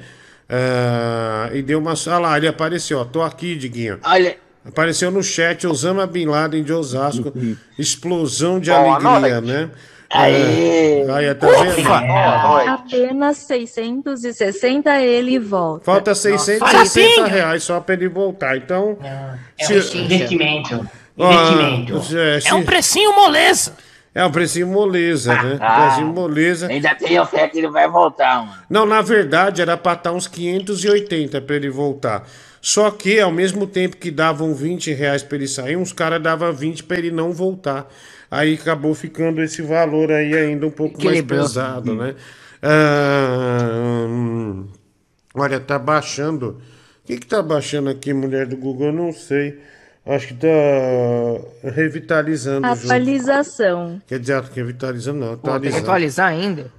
Ah, 0.49 1.49
e 1.53 1.61
deu 1.61 1.79
uma. 1.79 1.93
Olha 2.07 2.17
lá, 2.17 2.37
ele 2.37 2.47
apareceu, 2.47 2.99
ó. 2.99 3.05
Tô 3.05 3.21
aqui, 3.21 3.55
Diguinho. 3.55 3.99
Olha. 4.03 4.35
Apareceu 4.65 5.09
no 5.09 5.23
chat 5.23 5.65
Osama 5.65 6.05
Bin 6.05 6.25
Laden 6.27 6.63
de 6.63 6.71
Osasco. 6.71 7.33
Explosão 7.79 8.59
de 8.59 8.69
Boa 8.69 8.95
alegria, 8.95 9.41
noite. 9.41 9.47
né? 9.47 9.69
Aê! 10.13 11.05
Ah, 11.09 11.15
aí, 11.15 11.33
tá 11.35 11.47
vendo? 11.47 12.69
Apenas 12.69 13.37
660 13.37 15.01
ele 15.01 15.39
volta. 15.39 15.85
Falta 15.85 16.13
660 16.13 17.25
reais 17.27 17.63
só 17.63 17.79
pra 17.79 17.95
ele 17.95 18.07
voltar. 18.09 18.57
Então. 18.57 18.97
É 19.59 19.63
se- 19.65 19.97
um 19.97 20.01
investimento. 20.03 20.87
Investimento. 21.29 22.17
é, 22.17 22.39
É 22.49 22.53
um 22.53 22.63
precinho 22.63 23.15
moleza. 23.15 23.73
É 24.13 24.25
um 24.25 24.31
precinho 24.31 24.67
moleza, 24.67 25.33
né? 25.41 25.57
Ah, 25.61 25.85
precinho 25.87 26.07
moleza. 26.13 26.67
Ainda 26.67 26.93
tenho 26.95 27.25
fé 27.25 27.47
que 27.47 27.57
ele 27.59 27.69
vai 27.69 27.87
voltar, 27.89 28.45
mano. 28.45 28.61
Não, 28.69 28.85
na 28.85 29.01
verdade 29.01 29.61
era 29.61 29.77
pra 29.77 29.93
estar 29.93 30.11
uns 30.11 30.27
580 30.27 31.39
pra 31.41 31.55
ele 31.55 31.69
voltar. 31.69 32.27
Só 32.61 32.91
que 32.91 33.19
ao 33.19 33.31
mesmo 33.31 33.65
tempo 33.65 33.95
que 33.97 34.11
davam 34.11 34.53
20 34.53 34.93
reais 34.93 35.23
pra 35.23 35.37
ele 35.37 35.47
sair, 35.47 35.77
uns 35.77 35.93
caras 35.93 36.21
davam 36.21 36.51
20 36.53 36.83
pra 36.83 36.97
ele 36.97 37.09
não 37.09 37.31
voltar. 37.31 37.87
Aí 38.29 38.53
acabou 38.53 38.93
ficando 38.93 39.41
esse 39.41 39.61
valor 39.61 40.11
aí 40.11 40.33
ainda 40.37 40.65
um 40.67 40.71
pouco 40.71 40.95
mais 40.97 41.07
Equilibrou. 41.17 41.41
pesado, 41.41 41.95
né? 41.95 42.15
Ah, 42.61 44.05
hum, 44.07 44.67
olha, 45.35 45.59
tá 45.59 45.79
baixando. 45.79 46.61
O 47.03 47.07
que 47.07 47.17
que 47.17 47.25
tá 47.25 47.41
baixando 47.41 47.89
aqui, 47.89 48.13
mulher 48.13 48.45
do 48.45 48.55
Google? 48.57 48.87
Eu 48.87 48.93
não 48.93 49.11
sei. 49.11 49.59
Acho 50.05 50.27
que 50.29 50.33
tá 50.33 50.47
revitalizando. 51.63 52.65
Atualização. 52.65 54.01
Quer 54.07 54.19
dizer, 54.19 54.41
revitalizando 54.53 55.19
não, 55.19 55.27
Pô, 55.27 55.35
tem 55.35 55.41
que 55.43 55.49
atualizando. 55.77 55.83
atualizar 55.83 56.27
ainda? 56.29 56.71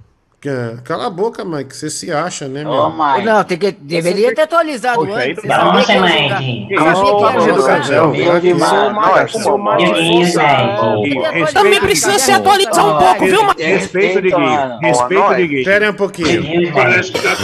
Que- 0.43 0.75
Cala 0.83 1.07
a 1.07 1.09
boca, 1.09 1.45
Mike, 1.45 1.73
você 1.73 1.89
se 1.89 2.11
acha, 2.11 2.49
né, 2.49 2.65
meu? 2.65 2.73
Ô, 2.73 2.89
Mike. 2.89 3.25
Não, 3.25 3.41
tem 3.45 3.57
que, 3.57 3.71
deveria 3.71 4.35
ter 4.35 4.41
atualizado 4.41 4.97
Poxa, 4.99 5.15
aí 5.17 5.31
antes. 5.31 5.43
não 5.45 5.71
Você 5.73 5.93
ia 5.93 6.01
Mike. 6.01 6.19
jogar. 6.19 6.35
Sabia 6.35 6.67
que 6.67 6.73
ia 6.73 6.79
Nossa, 6.81 7.05
jogar. 7.05 7.47
educação. 7.47 8.11
Meu 8.11 8.39
demais. 8.41 8.71
Se 8.73 8.75
o 8.75 8.91
Mike, 8.91 9.39
se 9.41 9.47
o 9.49 9.57
Mike 9.57 9.93
Que 9.93 10.21
isso, 10.21 10.33
fosse- 10.33 11.07
Mike? 11.07 11.43
Gui, 11.45 11.53
Também 11.53 11.79
precisa 11.79 12.19
se 12.19 12.31
atualizar 12.33 12.85
um 12.85 12.97
pouco, 12.99 13.25
viu, 13.25 13.41
mano? 13.41 13.55
Respeito 13.57 14.21
de 14.21 14.29
Gui. 14.31 14.37
mano. 14.37 14.79
Respeito. 14.81 15.63
Pera 15.63 15.85
aí 15.85 15.91
um 15.91 15.93
pouquinho. 15.93 16.73
Parece 16.73 17.11
que 17.13 17.21
tá 17.21 17.35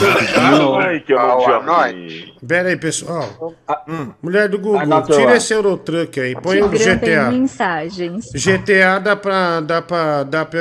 Boa 0.60 0.98
tinha 0.98 1.60
noite. 1.61 2.34
Pera 2.45 2.68
aí, 2.68 2.76
pessoal. 2.76 3.53
Hum. 3.88 4.11
Mulher 4.22 4.50
do 4.50 4.58
Ah, 4.58 4.60
Google, 4.86 5.02
tira 5.03 5.38
esse 5.38 5.53
Eurotruck 5.53 6.19
aí. 6.19 6.36
Põe 6.36 6.61
o 6.61 6.68
GTA. 6.68 7.32
mensagens. 7.32 8.30
GTA 8.34 9.00
dá 9.00 9.16
pra. 9.16 9.61
dá 9.61 9.82
pra. 9.82 10.24
dá 10.24 10.44
pra 10.44 10.60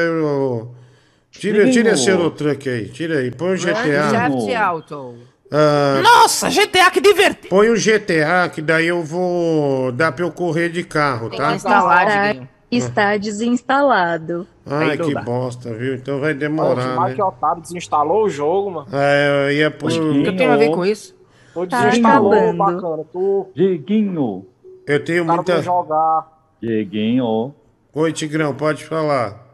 Tira, 1.31 1.71
tira 1.71 1.91
esse 1.91 2.09
Eurotruck 2.11 2.69
aí. 2.69 2.89
Tira 2.89 3.19
aí. 3.19 3.31
Põe 3.31 3.55
o 3.55 3.61
Grand 3.61 3.75
GTA. 3.75 4.31
Theft 4.31 4.57
Auto. 4.57 5.15
Ah, 5.51 6.01
Nossa, 6.03 6.51
GTA, 6.51 6.91
que 6.91 7.01
divertido. 7.01 7.49
põe 7.49 7.71
o 7.71 7.75
GTA, 7.75 8.51
que 8.53 8.61
daí 8.61 8.87
eu 8.89 9.03
vou. 9.03 9.91
dá 9.93 10.13
pra 10.13 10.25
eu 10.25 10.31
correr 10.31 10.69
de 10.69 10.83
carro, 10.85 11.31
que 11.31 11.37
tá? 11.39 11.55
instalar, 11.55 12.07
Está, 12.37 12.47
está 12.71 13.17
desinstalado. 13.17 14.47
Ai, 14.67 14.97
não 14.97 15.07
que 15.07 15.15
bosta, 15.15 15.73
viu? 15.73 15.95
Então 15.95 16.21
vai 16.21 16.35
Pô, 16.35 16.41
demorar, 16.41 16.99
o 16.99 17.01
né? 17.01 17.09
Mike 17.09 17.23
Otário 17.23 17.63
desinstalou 17.63 18.25
o 18.25 18.29
jogo, 18.29 18.71
mano. 18.71 18.89
É, 18.93 19.47
eu 19.49 19.53
ia 19.53 19.71
pôr. 19.71 19.91
O 19.91 20.23
que 20.23 20.33
tem 20.33 20.47
a 20.47 20.57
ver 20.57 20.71
com 20.71 20.85
isso? 20.85 21.17
Tu 21.55 21.67
Tá 21.67 21.87
desinstalou, 21.87 22.33
acabando. 22.35 22.59
bacana. 22.59 23.05
Tu 23.11 23.47
Dieguinho, 23.55 24.47
Eu 24.87 25.03
tenho 25.03 25.25
muita. 25.25 25.63
jogar. 25.63 26.27
Dieguinho, 26.63 27.55
Oi, 27.95 28.13
Tigrão, 28.13 28.55
pode 28.55 28.85
falar. 28.85 29.48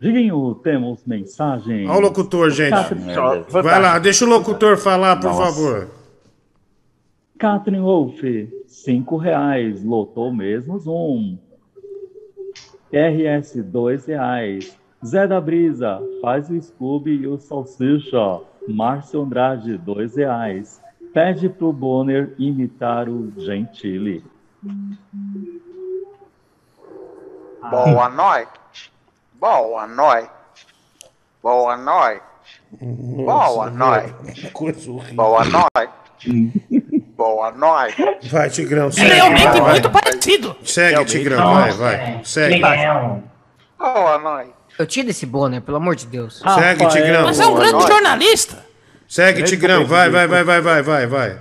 Dieguinho, 0.00 0.54
temos 0.62 1.04
mensagem. 1.04 1.88
Olha 1.88 1.98
o 1.98 2.00
locutor, 2.02 2.50
gente. 2.50 2.94
Vai 3.50 3.82
lá, 3.82 3.98
deixa 3.98 4.24
o 4.24 4.28
locutor 4.28 4.76
falar, 4.76 5.16
por 5.16 5.30
Nossa. 5.30 5.44
favor. 5.44 5.88
Catherine 7.36 7.82
Wolf, 7.82 8.20
cinco 8.66 9.16
reais, 9.16 9.82
lotou 9.84 10.32
mesmo 10.32 10.78
Zoom. 10.78 11.38
RS, 12.92 13.62
dois 13.64 14.06
reais. 14.06 14.76
Zé 15.04 15.26
da 15.26 15.40
Brisa, 15.40 16.00
faz 16.20 16.50
o 16.50 16.60
Scooby 16.60 17.12
e 17.22 17.26
o 17.26 17.38
Salsicha. 17.38 18.40
Márcio 18.68 19.22
Andrade, 19.22 19.78
dois 19.78 20.16
reais. 20.16 20.80
Pede 21.12 21.48
pro 21.48 21.72
Bonner 21.72 22.34
imitar 22.38 23.08
o 23.08 23.32
Gentili. 23.36 24.22
Boa 27.70 28.08
noite. 28.08 28.57
Boa 29.38 29.86
noite. 29.86 30.30
Boa 31.42 31.76
noite. 31.76 32.22
Boa 33.24 33.70
noite. 33.70 34.50
Coisa 34.52 34.90
horrível. 34.90 35.14
Boa 35.14 35.44
noite. 35.44 35.92
Boa 37.16 37.50
noite. 37.52 38.28
Vai, 38.30 38.50
Tigrão, 38.50 38.88
É 38.88 38.92
segue. 38.92 39.10
realmente 39.14 39.44
vai, 39.44 39.60
vai. 39.60 39.70
muito 39.72 39.90
parecido. 39.90 40.56
Segue, 40.64 41.04
Tigrão, 41.04 41.54
vai, 41.54 41.72
vai. 41.72 42.20
Segue. 42.24 42.54
Legal. 42.54 43.22
Boa 43.78 44.18
noite. 44.18 44.54
Eu 44.78 44.86
tiro 44.86 45.10
esse 45.10 45.26
boné, 45.26 45.60
pelo 45.60 45.76
amor 45.76 45.96
de 45.96 46.06
Deus. 46.06 46.40
Segue, 46.54 46.86
Tigrão. 46.88 47.24
Mas 47.24 47.40
é 47.40 47.46
um 47.46 47.54
grande 47.54 47.72
noite. 47.72 47.88
jornalista. 47.88 48.64
Segue, 49.08 49.42
Tigrão. 49.44 49.84
Vai, 49.86 50.10
vai, 50.10 50.26
vai, 50.26 50.44
vai, 50.44 50.60
vai, 50.60 50.82
vai, 50.82 51.06
vai. 51.06 51.40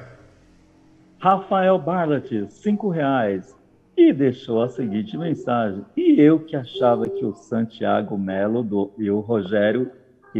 Rafael 1.19 1.77
Barlat, 1.79 2.29
cinco 2.49 2.89
reais. 2.89 3.55
E 3.97 4.13
deixou 4.13 4.61
a 4.61 4.69
seguinte 4.69 5.17
mensagem. 5.17 5.83
E 5.97 6.21
eu 6.21 6.39
que 6.39 6.55
achava 6.55 7.09
que 7.09 7.25
o 7.25 7.33
Santiago 7.33 8.17
Melo 8.17 8.61
do, 8.63 8.91
e 8.97 9.09
o 9.09 9.19
Rogério 9.19 9.91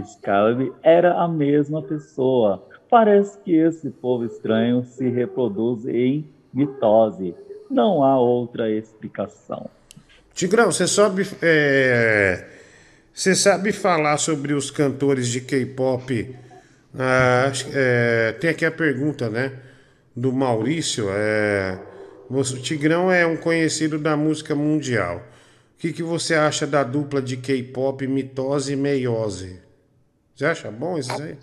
Scalvi 0.06 0.72
era 0.84 1.16
a 1.20 1.28
mesma 1.28 1.82
pessoa. 1.82 2.64
Parece 2.90 3.40
que 3.40 3.56
esse 3.56 3.90
povo 3.90 4.26
estranho 4.26 4.84
se 4.84 5.10
reproduz 5.10 5.88
em 5.88 6.30
mitose. 6.54 7.34
Não 7.70 8.04
há 8.04 8.20
outra 8.20 8.70
explicação. 8.70 9.70
Tigrão, 10.34 10.72
você 10.72 10.88
sabe. 10.88 11.28
é, 11.42 12.46
Você 13.12 13.36
sabe 13.36 13.72
falar 13.72 14.18
sobre 14.18 14.54
os 14.54 14.70
cantores 14.70 15.28
de 15.28 15.42
K-pop? 15.42 16.36
Ah, 16.98 17.52
é, 17.74 18.34
Tem 18.34 18.52
aqui 18.52 18.66
a 18.66 18.72
pergunta, 18.72 19.30
né? 19.30 19.52
Do 20.16 20.32
Maurício. 20.32 21.08
É... 21.10 21.97
você- 22.30 22.56
O 22.56 22.62
Tigrão 22.62 23.12
é 23.12 23.26
um 23.26 23.38
conhecido 23.38 23.98
da 23.98 24.16
música 24.18 24.54
mundial. 24.56 25.18
O 25.76 25.80
que, 25.80 25.94
que 25.94 26.04
você 26.04 26.34
acha 26.34 26.66
da 26.66 26.84
dupla 26.84 27.22
de 27.22 27.38
K-pop 27.38 28.06
Mitose 28.08 28.74
e 28.74 28.76
Meiose? 28.76 29.60
Você 30.36 30.46
acha 30.46 30.72
bom 30.72 30.98
isso 30.98 31.12
aí? 31.22 31.38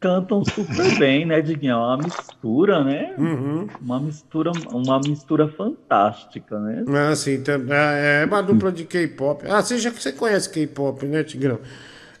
Cantam 0.00 0.44
super 0.44 0.96
bem, 0.98 1.26
né, 1.26 1.40
Diguinho? 1.42 1.72
É 1.72 1.76
uma 1.76 1.96
mistura, 1.98 2.84
né? 2.84 3.14
Uhum. 3.18 3.66
Uma 3.80 3.98
mistura, 3.98 4.52
uma 4.52 5.00
mistura 5.00 5.48
fantástica, 5.48 6.58
né? 6.60 6.84
Ah, 6.88 7.16
sim, 7.16 7.42
é 7.68 8.22
é 8.22 8.24
uma 8.24 8.40
dupla 8.40 8.70
de 8.70 8.84
K-pop. 8.84 9.44
Ah, 9.48 9.60
você 9.60 9.76
já 9.76 9.90
que 9.90 10.00
você 10.00 10.12
conhece 10.12 10.48
K-pop, 10.50 11.04
né, 11.04 11.24
Tigrão? 11.24 11.58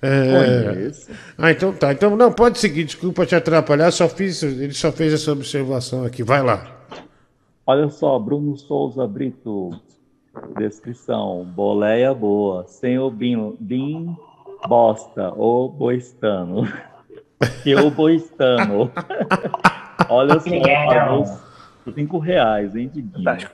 É... 0.00 0.72
Conheço. 0.72 1.10
Ah, 1.36 1.50
então 1.50 1.72
tá. 1.72 1.92
Então 1.92 2.16
não, 2.16 2.32
pode 2.32 2.58
seguir, 2.58 2.84
desculpa 2.84 3.26
te 3.26 3.34
atrapalhar, 3.34 3.90
só 3.90 4.08
fiz, 4.08 4.42
ele 4.42 4.72
só 4.72 4.92
fez 4.92 5.12
essa 5.12 5.32
observação 5.32 6.04
aqui. 6.04 6.22
Vai 6.22 6.42
lá. 6.42 6.66
Olha 7.66 7.88
só, 7.88 8.18
Bruno 8.18 8.56
Souza 8.56 9.06
Brito. 9.06 9.70
Descrição: 10.56 11.44
boleia 11.44 12.14
boa, 12.14 12.64
sem 12.66 12.98
o 12.98 13.10
bin, 13.10 13.56
bin 13.58 14.16
bosta, 14.66 15.32
ou 15.36 15.68
boistano. 15.68 16.66
Que 17.62 17.72
o 17.72 17.88
boistano. 17.88 18.90
Olha 20.10 20.40
só, 20.40 20.50
pagou 20.60 21.24
cinco 21.94 22.18
reais, 22.18 22.74
hein, 22.74 22.90
Diguinho? 22.92 23.48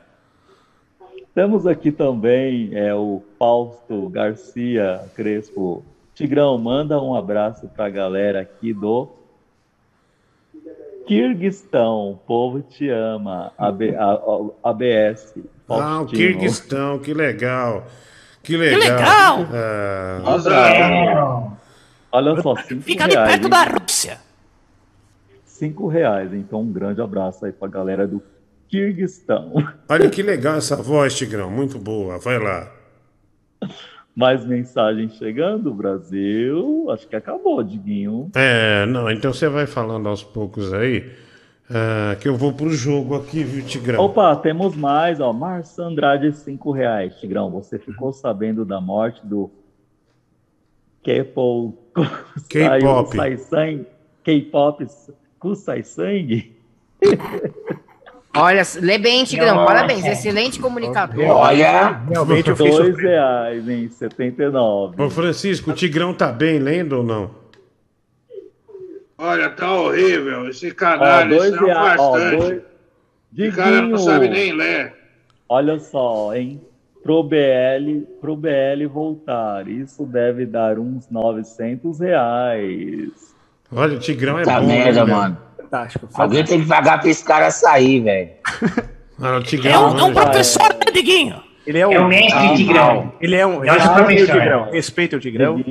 Temos 1.35 1.67
aqui 1.67 1.93
também 1.93 2.71
é, 2.73 2.95
o 2.95 3.23
Fausto 3.39 4.09
Garcia 4.09 5.03
Crespo. 5.15 5.85
Tigrão, 6.15 6.57
manda 6.59 7.01
um 7.03 7.15
abraço 7.15 7.69
pra 7.69 7.91
galera 7.91 8.41
aqui 8.41 8.73
do 8.73 9.09
Kirguistão. 11.07 12.13
O 12.13 12.17
povo 12.17 12.63
te 12.63 12.89
ama. 12.89 13.53
AB, 13.59 13.95
a- 13.95 14.13
a- 14.13 14.71
ABS. 14.71 15.35
Ah, 15.69 16.01
o. 16.03 16.07
Kirguistão, 16.07 16.99
que 16.99 17.13
legal. 17.13 17.87
Que 18.43 18.57
legal. 18.57 19.39
legal! 19.39 19.49
Ah, 19.53 20.23
Olha 22.13 22.41
só, 22.43 22.55
cinco 22.57 22.83
Fica 22.83 23.05
ali 23.05 23.15
reais, 23.15 23.31
perto 23.31 23.45
hein? 23.45 23.51
da 23.51 23.63
Rússia. 23.65 24.19
Cinco 25.45 25.89
reais. 25.89 26.33
Então, 26.33 26.61
um 26.61 26.73
grande 26.73 27.01
abraço 27.01 27.45
aí 27.47 27.53
pra 27.53 27.67
galera 27.69 28.07
do 28.07 28.23
Kirguistão. 28.69 29.53
olha 29.89 30.09
que 30.11 30.23
legal 30.23 30.57
essa 30.57 30.77
voz, 30.77 31.15
Tigrão. 31.17 31.51
Muito 31.51 31.79
boa. 31.79 32.19
Vai 32.19 32.39
lá. 32.39 32.71
Mais 34.15 34.45
mensagens 34.45 35.15
chegando, 35.17 35.75
Brasil. 35.75 36.87
Acho 36.91 37.09
que 37.09 37.17
acabou, 37.17 37.63
Diguinho. 37.63 38.31
É, 38.35 38.87
não, 38.87 39.11
então 39.11 39.33
você 39.33 39.49
vai 39.49 39.67
falando 39.67 40.09
aos 40.09 40.23
poucos 40.23 40.73
aí. 40.73 41.11
Ah, 41.69 42.17
que 42.21 42.29
eu 42.29 42.37
vou 42.37 42.53
pro 42.53 42.71
jogo 42.71 43.17
aqui, 43.17 43.43
viu, 43.43 43.65
Tigrão? 43.65 44.05
Opa, 44.05 44.37
temos 44.37 44.77
mais, 44.77 45.19
ó. 45.21 45.33
Márcio 45.33 45.83
Andrade, 45.83 46.33
5 46.33 46.71
reais. 46.71 47.17
Tigrão, 47.19 47.51
você 47.51 47.79
ficou 47.79 48.13
sabendo 48.13 48.65
da 48.65 48.81
morte 48.81 49.27
do 49.27 49.51
K-pop 51.03 51.85
K-pop. 52.49 53.17
Sai 53.17 53.37
sangue? 53.37 53.87
K-pop 54.23 54.87
Kusai 55.39 55.83
sangue? 55.83 56.57
Olha, 58.37 58.63
lê 58.81 58.99
bem, 58.99 59.25
Tigrão. 59.25 59.55
Nossa. 59.55 59.67
Parabéns, 59.67 60.05
excelente 60.05 60.59
comunicador. 60.59 61.25
Realmente 61.25 62.51
eu 62.51 62.57
fiquei 62.57 62.73
Dois 62.73 62.99
reais, 62.99 63.69
em 63.69 63.89
79. 63.89 65.01
Ô, 65.01 65.09
Francisco, 65.09 65.71
o 65.71 65.75
Tigrão 65.75 66.13
tá 66.13 66.33
bem 66.33 66.59
lendo 66.59 66.99
ou 66.99 67.05
não? 67.05 67.31
Olha, 69.17 69.49
tá 69.51 69.73
horrível. 69.73 70.49
Esse 70.49 70.75
Ó, 70.83 71.25
dois 71.25 71.55
isso 71.55 71.57
é 71.57 71.63
um 71.63 71.67
reais. 71.67 72.01
Ó, 72.01 72.11
bastante. 72.13 72.37
dois... 72.37 72.63
Esse 73.37 73.57
cara 73.57 73.83
não 73.83 73.99
sabe 73.99 74.29
nem 74.29 74.53
ler. 74.53 74.95
Olha 75.49 75.79
só, 75.79 76.35
hein? 76.35 76.61
Pro 77.03 77.23
BL, 77.23 78.01
pro 78.21 78.35
BL 78.35 78.87
voltar, 78.91 79.69
isso 79.69 80.07
deve 80.07 80.47
dar 80.47 80.79
uns 80.79 81.09
900 81.11 82.01
reais. 82.01 83.35
Olha, 83.71 83.97
o 83.97 83.99
Tigrão 83.99 84.39
é 84.39 84.43
Puta 84.43 84.61
bom. 84.61 84.67
merda, 84.67 85.05
né, 85.05 85.13
mano. 85.13 85.39
Fantástico. 85.75 86.09
Alguém 86.15 86.45
tem 86.45 86.61
que 86.63 86.69
pagar 86.69 87.01
pra 87.01 87.11
esse 87.11 87.25
cara 87.25 87.51
sair, 87.51 88.01
velho. 88.01 88.31
É 89.23 89.41
Tigrão. 89.43 89.95
um, 89.95 89.99
é 90.01 90.03
um 90.03 90.13
professor, 90.13 90.69
né, 90.71 90.91
Diguinho? 90.93 91.41
Ele 91.65 91.79
é 91.79 91.87
um. 91.87 91.93
É 91.93 92.01
o 92.01 92.09
mestre 92.09 92.47
Ah, 92.49 92.55
Tigrão. 92.57 93.13
Ele 93.21 93.37
é 93.37 93.47
um. 93.47 93.65
É 93.65 93.71
o 93.71 93.75
Respeita 93.79 94.03
o. 94.03 94.27
Tigrão. 94.27 94.71
Respeita 94.73 95.17
o 95.17 95.21
Tigrão. 95.21 95.65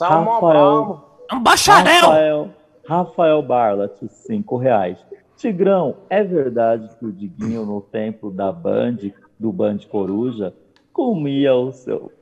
Rafael, 0.00 1.18
É 1.28 1.34
um 1.34 1.42
bacharel. 1.42 2.00
Rafael, 2.06 2.50
Rafael 2.88 3.42
Barlat, 3.42 3.92
5 4.08 4.56
reais. 4.56 4.98
Tigrão, 5.36 5.96
é 6.08 6.22
verdade 6.22 6.88
que 6.96 7.04
o 7.06 7.12
Diguinho 7.12 7.66
no 7.66 7.80
templo 7.80 8.30
da 8.30 8.52
Band, 8.52 8.98
do 9.38 9.52
Band 9.52 9.78
Coruja, 9.90 10.54
comia 10.92 11.56
o 11.56 11.72
seu. 11.72 12.12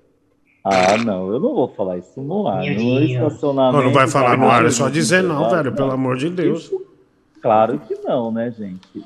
Ah, 0.64 0.96
não, 0.96 1.30
eu 1.30 1.38
não 1.38 1.54
vou 1.54 1.68
falar 1.68 1.98
isso 1.98 2.22
no 2.22 2.48
ar. 2.48 2.64
No 2.64 3.00
estacionamento. 3.02 3.76
Não, 3.76 3.84
não 3.84 3.92
vai 3.92 4.08
falar 4.08 4.38
no 4.38 4.48
ar, 4.48 4.64
é 4.64 4.70
só 4.70 4.88
dizer 4.88 5.22
não, 5.22 5.50
velho, 5.50 5.74
pelo 5.74 5.90
amor 5.92 6.16
de 6.16 6.30
Deus. 6.30 6.72
Claro 7.44 7.78
que 7.78 7.94
não, 8.02 8.32
né, 8.32 8.50
gente? 8.50 9.04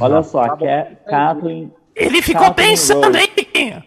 Olha 0.00 0.22
só, 0.22 0.42
a 0.42 0.56
Ca- 0.56 0.86
Catherine. 1.08 1.72
Ele 1.96 2.22
ficou 2.22 2.42
Catherine 2.42 2.70
pensando, 2.72 3.02
Wolf. 3.02 3.16
hein, 3.16 3.28
Diguinho? 3.36 3.82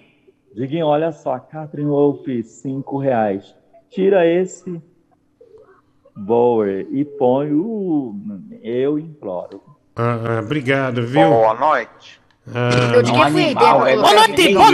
Diguinho, 0.53 0.85
olha 0.87 1.11
só, 1.13 1.39
Catherine 1.39 1.89
Wolf, 1.89 2.25
5 2.43 2.97
reais. 2.97 3.55
Tira 3.89 4.25
esse 4.27 4.81
Bower 6.15 6.87
e 6.91 7.05
põe 7.05 7.53
o. 7.53 8.13
Eu 8.61 8.99
imploro. 8.99 9.61
Ah, 9.95 10.19
ah, 10.37 10.39
obrigado, 10.41 11.05
viu? 11.05 11.21
Boa 11.29 11.53
noite. 11.53 12.19
Ah, 12.53 12.69
Eu 12.95 13.03
de 13.03 13.11
quem 13.13 13.31
foi 13.31 13.43
a 13.43 13.51
ideia 13.51 13.67
é 13.69 13.73
Boa 13.95 14.27
noite, 14.27 14.53
boa 14.53 14.71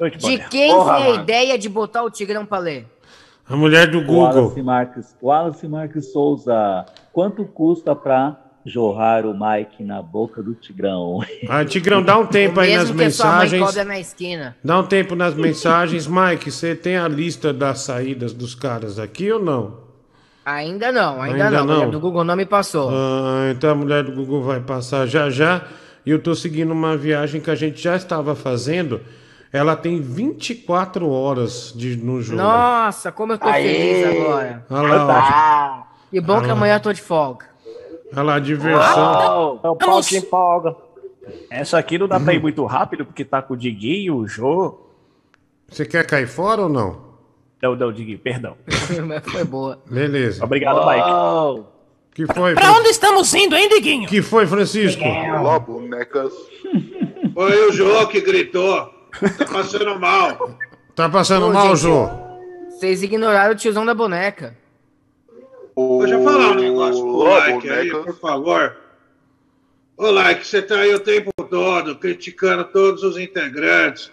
noite. 0.00 0.18
De 0.18 0.38
quem 0.48 0.70
Porra, 0.72 0.94
foi 0.94 1.02
a 1.02 1.10
mano. 1.10 1.22
ideia 1.22 1.58
de 1.58 1.68
botar 1.68 2.02
o 2.02 2.10
Tigrão 2.10 2.44
pra 2.46 2.58
ler? 2.58 2.86
a 3.46 3.54
mulher 3.56 3.86
do 3.90 3.98
Wallace 4.10 4.38
Google. 4.40 4.64
Marques, 4.64 5.14
Wallace 5.22 5.68
Marques 5.68 6.12
Souza, 6.12 6.86
quanto 7.14 7.44
custa 7.44 7.94
pra 7.94 8.36
jorrar 8.66 9.24
o 9.24 9.32
Mike 9.32 9.84
na 9.84 10.02
boca 10.02 10.42
do 10.42 10.54
Tigrão? 10.54 11.20
Ah, 11.48 11.64
Tigrão, 11.64 12.02
dá 12.02 12.18
um 12.18 12.26
tempo 12.26 12.58
aí 12.58 12.76
nas 12.76 12.90
mensagens. 12.90 13.62
cobra 13.62 13.84
na 13.84 14.00
esquina. 14.00 14.56
Dá 14.64 14.80
um 14.80 14.84
tempo 14.84 15.14
nas 15.14 15.34
mensagens. 15.34 16.06
Mike, 16.08 16.50
você 16.50 16.74
tem 16.74 16.96
a 16.96 17.06
lista 17.06 17.52
das 17.52 17.80
saídas 17.80 18.32
dos 18.32 18.54
caras 18.54 18.98
aqui 18.98 19.30
ou 19.30 19.42
não? 19.42 19.84
Ainda 20.44 20.90
não, 20.92 21.22
ainda, 21.22 21.44
Ainda 21.44 21.50
não. 21.58 21.66
não. 21.66 21.82
A 21.84 21.86
do 21.86 22.00
Google 22.00 22.24
não 22.24 22.36
me 22.36 22.44
passou. 22.44 22.90
Ah, 22.90 23.50
então 23.50 23.70
a 23.70 23.74
mulher 23.74 24.02
do 24.02 24.12
Google 24.12 24.42
vai 24.42 24.60
passar 24.60 25.06
já 25.06 25.30
já. 25.30 25.62
E 26.04 26.10
eu 26.10 26.18
tô 26.18 26.34
seguindo 26.34 26.70
uma 26.72 26.96
viagem 26.96 27.40
que 27.40 27.50
a 27.50 27.54
gente 27.54 27.80
já 27.80 27.96
estava 27.96 28.34
fazendo. 28.34 29.00
Ela 29.50 29.76
tem 29.76 30.00
24 30.02 31.08
horas 31.08 31.72
de, 31.74 31.96
no 31.96 32.20
jogo. 32.20 32.42
Nossa, 32.42 33.12
como 33.12 33.32
eu 33.34 33.38
tô 33.38 33.46
Aê! 33.46 33.62
feliz 33.62 34.20
agora. 34.20 34.66
Olha 34.68 35.02
lá, 35.04 35.86
Ah, 36.18 36.20
Que 36.20 36.20
bom 36.20 36.40
que 36.40 36.48
Ah. 36.48 36.52
amanhã 36.52 36.76
eu 36.76 36.80
tô 36.80 36.92
de 36.92 37.00
folga. 37.02 37.46
Olha 38.12 38.22
lá, 38.22 38.38
diversão. 38.38 39.60
É 39.62 39.68
o 39.68 39.76
pau 39.76 40.00
que 40.02 40.16
empolga. 40.16 40.76
Essa 41.50 41.78
aqui 41.78 41.98
não 41.98 42.06
dá 42.06 42.20
pra 42.20 42.34
ir 42.34 42.40
muito 42.40 42.64
rápido, 42.64 43.04
porque 43.04 43.24
tá 43.24 43.40
com 43.42 43.54
o 43.54 43.56
Diguinho, 43.56 44.16
o 44.16 44.28
Jô. 44.28 44.78
Você 45.68 45.84
quer 45.86 46.06
cair 46.06 46.28
fora 46.28 46.62
ou 46.62 46.68
não? 46.68 47.14
Não, 47.62 47.74
não, 47.74 47.92
Diguinho, 47.92 48.18
perdão. 48.18 48.56
Mas 49.06 49.24
foi 49.24 49.42
boa. 49.44 49.80
Beleza. 49.90 50.44
Obrigado, 50.44 50.86
Mike. 50.86 51.66
Que 52.14 52.26
foi, 52.32 52.54
Pra 52.54 52.62
Fran- 52.66 52.78
onde 52.78 52.88
estamos 52.90 53.34
indo, 53.34 53.56
hein, 53.56 53.68
Diguinho? 53.68 54.08
que 54.08 54.22
foi 54.22 54.46
Francisco? 54.46 55.02
Olá, 55.02 55.58
bonecas. 55.58 56.32
Foi 57.32 57.68
o 57.68 57.72
Jô 57.72 58.06
que 58.06 58.20
gritou. 58.20 58.88
Tá 59.38 59.44
passando 59.52 59.98
mal. 59.98 60.50
Tá 60.94 61.08
passando 61.08 61.46
Ô, 61.48 61.52
mal, 61.52 61.68
gente, 61.74 61.78
Jô? 61.80 62.08
Vocês 62.70 63.02
ignoraram 63.02 63.54
o 63.54 63.56
tiozão 63.56 63.84
da 63.84 63.94
boneca. 63.94 64.54
Deixa 65.76 66.14
eu 66.14 66.22
falar 66.24 66.52
um 66.52 66.54
negócio 66.54 67.02
pro 67.02 67.14
Olá, 67.14 67.38
Like 67.48 67.70
aí, 67.70 67.90
por 67.90 68.18
favor. 68.18 68.76
Ô, 69.96 70.10
Like, 70.10 70.46
você 70.46 70.62
tá 70.62 70.80
aí 70.80 70.94
o 70.94 71.00
tempo 71.00 71.30
todo 71.50 71.96
criticando 71.96 72.64
todos 72.64 73.02
os 73.02 73.18
integrantes. 73.18 74.10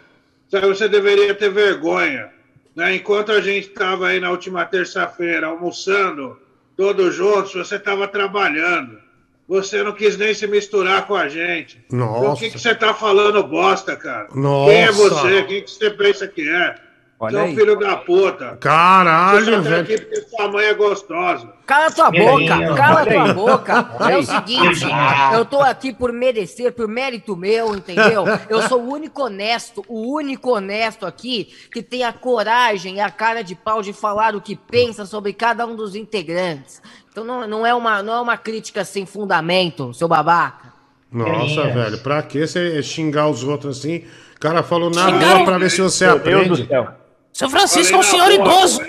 Sabe, 0.50 0.68
você 0.68 0.88
deveria 0.88 1.34
ter 1.36 1.52
vergonha. 1.52 2.30
Né? 2.76 2.96
Enquanto 2.96 3.32
a 3.32 3.42
gente 3.42 3.68
estava 3.68 4.08
aí 4.08 4.20
na 4.20 4.32
última 4.32 4.66
terça-feira 4.66 5.48
almoçando, 5.48 6.38
todos 6.76 7.14
juntos, 7.14 7.54
você 7.54 7.76
estava 7.76 8.08
trabalhando. 8.08 9.00
Você 9.48 9.84
não 9.84 9.92
quis 9.92 10.18
nem 10.18 10.34
se 10.34 10.48
misturar 10.48 11.06
com 11.06 11.16
a 11.16 11.28
gente. 11.28 11.84
Então, 11.88 12.20
o 12.20 12.24
Nossa. 12.24 12.42
que, 12.42 12.52
que 12.52 12.60
você 12.60 12.74
tá 12.74 12.94
falando 12.94 13.44
bosta, 13.44 13.96
cara? 13.96 14.30
Nossa. 14.34 14.72
Quem 14.72 14.82
é 14.82 14.92
você? 14.92 15.44
Quem 15.44 15.64
que 15.64 15.72
você 15.72 15.90
pensa 15.90 16.28
que 16.28 16.50
é? 16.50 16.76
Olha 17.24 17.38
é 17.38 17.42
um 17.42 17.46
aí. 17.46 17.56
filho 17.56 17.78
da 17.80 17.98
puta. 17.98 18.58
Caralho, 18.60 19.62
velho. 19.62 19.82
aqui 19.84 20.02
porque 20.02 20.22
sua 20.22 20.48
mãe 20.48 20.66
é 20.66 20.74
gostosa. 20.74 21.54
Cala 21.68 21.92
tua 21.92 22.10
boca, 22.10 22.58
Deus. 22.58 22.76
cala 22.78 23.02
Olha 23.02 23.12
tua 23.14 23.24
aí. 23.24 23.34
boca. 23.34 23.96
Olha 24.00 24.12
É 24.14 24.16
o 24.16 24.20
aí. 24.20 24.26
seguinte, 24.26 24.86
eu 25.34 25.46
tô 25.46 25.62
aqui 25.62 25.94
por 25.94 26.12
merecer, 26.12 26.74
por 26.74 26.88
mérito 26.88 27.36
meu, 27.38 27.76
entendeu? 27.76 28.24
Eu 28.50 28.64
sou 28.64 28.82
o 28.82 28.90
único 28.92 29.22
honesto, 29.24 29.86
o 29.88 30.14
único 30.16 30.50
honesto 30.56 31.06
aqui 31.06 31.54
que 31.72 31.84
tem 31.84 32.04
a 32.04 32.12
coragem 32.12 32.96
e 32.96 33.00
a 33.00 33.12
cara 33.12 33.44
de 33.44 33.54
pau 33.54 33.84
de 33.84 33.94
falar 33.94 34.36
o 34.36 34.42
que 34.42 34.56
pensa 34.56 35.06
sobre 35.06 35.32
cada 35.32 35.66
um 35.68 35.76
dos 35.76 35.96
integrantes. 35.96 36.82
Então 37.12 37.24
não, 37.24 37.48
não, 37.48 37.64
é, 37.66 37.74
uma, 37.76 38.02
não 38.02 38.14
é 38.14 38.20
uma 38.22 38.38
crítica 38.38 38.84
sem 38.84 39.06
fundamento, 39.06 39.94
seu 39.94 40.08
babaca. 40.08 40.72
Nossa, 41.12 41.64
velho, 41.68 41.98
pra 42.00 42.24
que 42.24 42.48
você 42.48 42.82
xingar 42.82 43.28
os 43.28 43.44
outros 43.44 43.78
assim? 43.80 44.06
O 44.36 44.40
cara 44.40 44.64
falou 44.64 44.90
na 44.90 45.12
boa 45.12 45.44
pra 45.46 45.58
ver 45.60 45.70
se 45.70 45.82
você 45.82 46.08
Meu 46.08 46.18
Deus 46.20 46.48
do 46.48 46.54
aprende. 46.54 46.68
céu. 46.70 47.01
Seu 47.34 47.50
Francisco 47.50 47.96
é 47.96 48.00
um 48.00 48.04
senhor 48.04 48.32
idoso. 48.32 48.82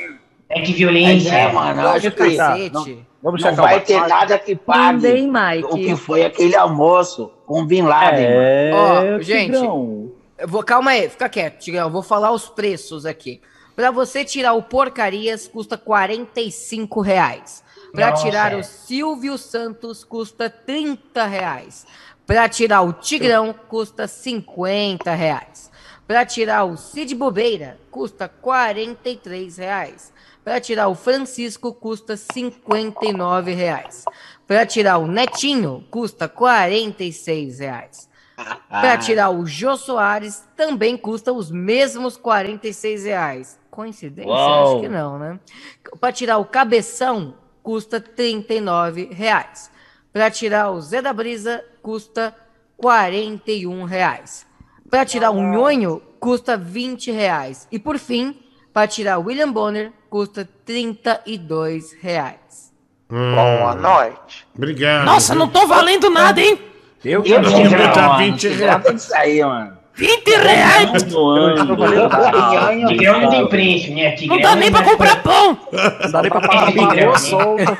É 0.48 0.60
de 0.60 0.72
violência. 0.72 1.30
é, 1.30 1.52
mano, 1.52 1.80
eu 1.82 1.88
acho 1.88 2.10
que 2.10 2.36
Cacete. 2.36 3.06
Vamos 3.22 3.42
não 3.42 3.54
vai 3.54 3.78
o 3.78 3.80
ter 3.80 4.00
nada 4.06 4.36
que 4.38 4.56
pague 4.56 5.00
Também, 5.00 5.30
o 5.64 5.76
que 5.76 5.94
foi 5.94 6.24
aquele 6.24 6.56
almoço 6.56 7.32
com 7.46 7.64
Bin 7.64 7.82
Laden. 7.82 8.28
mano. 8.28 8.42
É, 8.42 8.70
Ó, 8.74 9.20
gente. 9.22 9.54
Eu 9.54 10.48
vou, 10.48 10.62
calma 10.64 10.90
aí, 10.90 11.08
fica 11.08 11.28
quieto, 11.28 11.60
Tigrão. 11.60 11.84
Eu 11.84 11.90
vou 11.90 12.02
falar 12.02 12.32
os 12.32 12.48
preços 12.48 13.06
aqui. 13.06 13.40
Pra 13.76 13.90
você 13.90 14.24
tirar 14.24 14.52
o 14.54 14.62
Porcarias, 14.62 15.46
custa 15.46 15.78
45 15.78 17.00
reais. 17.00 17.62
Pra 17.92 18.10
Nossa. 18.10 18.24
tirar 18.24 18.54
o 18.54 18.62
Silvio 18.64 19.38
Santos, 19.38 20.02
custa 20.02 20.50
30 20.50 21.24
reais. 21.26 21.86
Pra 22.26 22.48
tirar 22.48 22.82
o 22.82 22.92
Tigrão, 22.92 23.54
custa 23.68 24.06
50 24.08 25.12
reais. 25.14 25.70
Pra 26.12 26.26
tirar 26.26 26.65
o 26.65 26.76
Cid 26.76 27.15
Bobeira, 27.15 27.81
custa 27.91 28.28
43 28.28 29.57
reais. 29.57 30.12
Pra 30.44 30.60
tirar 30.60 30.89
o 30.89 30.94
Francisco, 30.94 31.73
custa 31.73 32.18
59 32.18 33.55
reais. 33.55 34.05
Pra 34.47 34.66
tirar 34.66 34.99
o 34.99 35.07
Netinho, 35.07 35.82
custa 35.91 36.28
46 36.28 37.60
reais. 37.60 38.10
Pra 38.68 38.99
tirar 38.99 39.31
o 39.31 39.47
Jô 39.47 39.74
Soares, 39.74 40.47
também 40.55 40.99
custa 40.99 41.32
os 41.32 41.50
mesmos 41.50 42.18
46 42.18 43.05
reais. 43.05 43.58
Coincidência? 43.70 44.31
Uau. 44.31 44.73
Acho 44.73 44.81
que 44.82 44.89
não, 44.91 45.18
né? 45.18 45.41
Pra 45.99 46.12
tirar 46.12 46.36
o 46.36 46.44
Cabeção, 46.44 47.36
custa 47.62 47.99
39 47.99 49.08
reais. 49.10 49.70
Pra 50.12 50.31
tirar 50.31 50.73
o 50.73 50.81
Zé 50.82 51.00
da 51.00 51.15
Brisa, 51.15 51.65
custa 51.81 52.36
41 52.76 53.84
reais. 53.84 54.51
Pra 54.92 55.06
tirar 55.06 55.30
o 55.30 55.40
Nhonho, 55.40 56.02
custa 56.20 56.54
20 56.54 57.10
reais. 57.10 57.66
E 57.72 57.78
por 57.78 57.98
fim, 57.98 58.36
pra 58.74 58.86
tirar 58.86 59.16
o 59.18 59.22
William 59.24 59.50
Bonner, 59.50 59.90
custa 60.10 60.46
32 60.66 61.94
reais. 62.02 62.70
Boa 63.08 63.74
noite. 63.74 64.46
Obrigado. 64.54 65.06
Nossa, 65.06 65.34
não 65.34 65.48
tô 65.48 65.66
valendo 65.66 66.10
nada, 66.10 66.38
hein? 66.42 66.58
Eu 67.02 67.24
E 67.24 67.32
o 67.32 67.40
Não, 67.40 67.50
Tigrão, 67.50 67.90
tá 67.94 68.02
mano? 68.02 68.18
20 68.18 68.46
O 68.46 68.50
Tigrão 68.50 68.80
tem 68.80 68.92
que 68.92 69.00
sair, 69.00 69.42
mano. 69.46 69.78
20 69.94 70.28
reais? 70.28 70.90
Tigrão, 72.88 73.20
não 73.22 73.30
tem 73.30 73.48
preço, 73.48 73.94
né? 73.94 74.10
Tigrão 74.12 74.36
Não 74.36 74.42
dá 74.42 74.56
nem 74.56 74.70
pra 74.70 74.82
comprar 74.82 75.22
pão! 75.22 75.58
Não 76.02 76.10
dá 76.12 76.20
nem 76.20 76.30
pra 76.30 76.40
pagar 76.42 77.18
solta. 77.18 77.78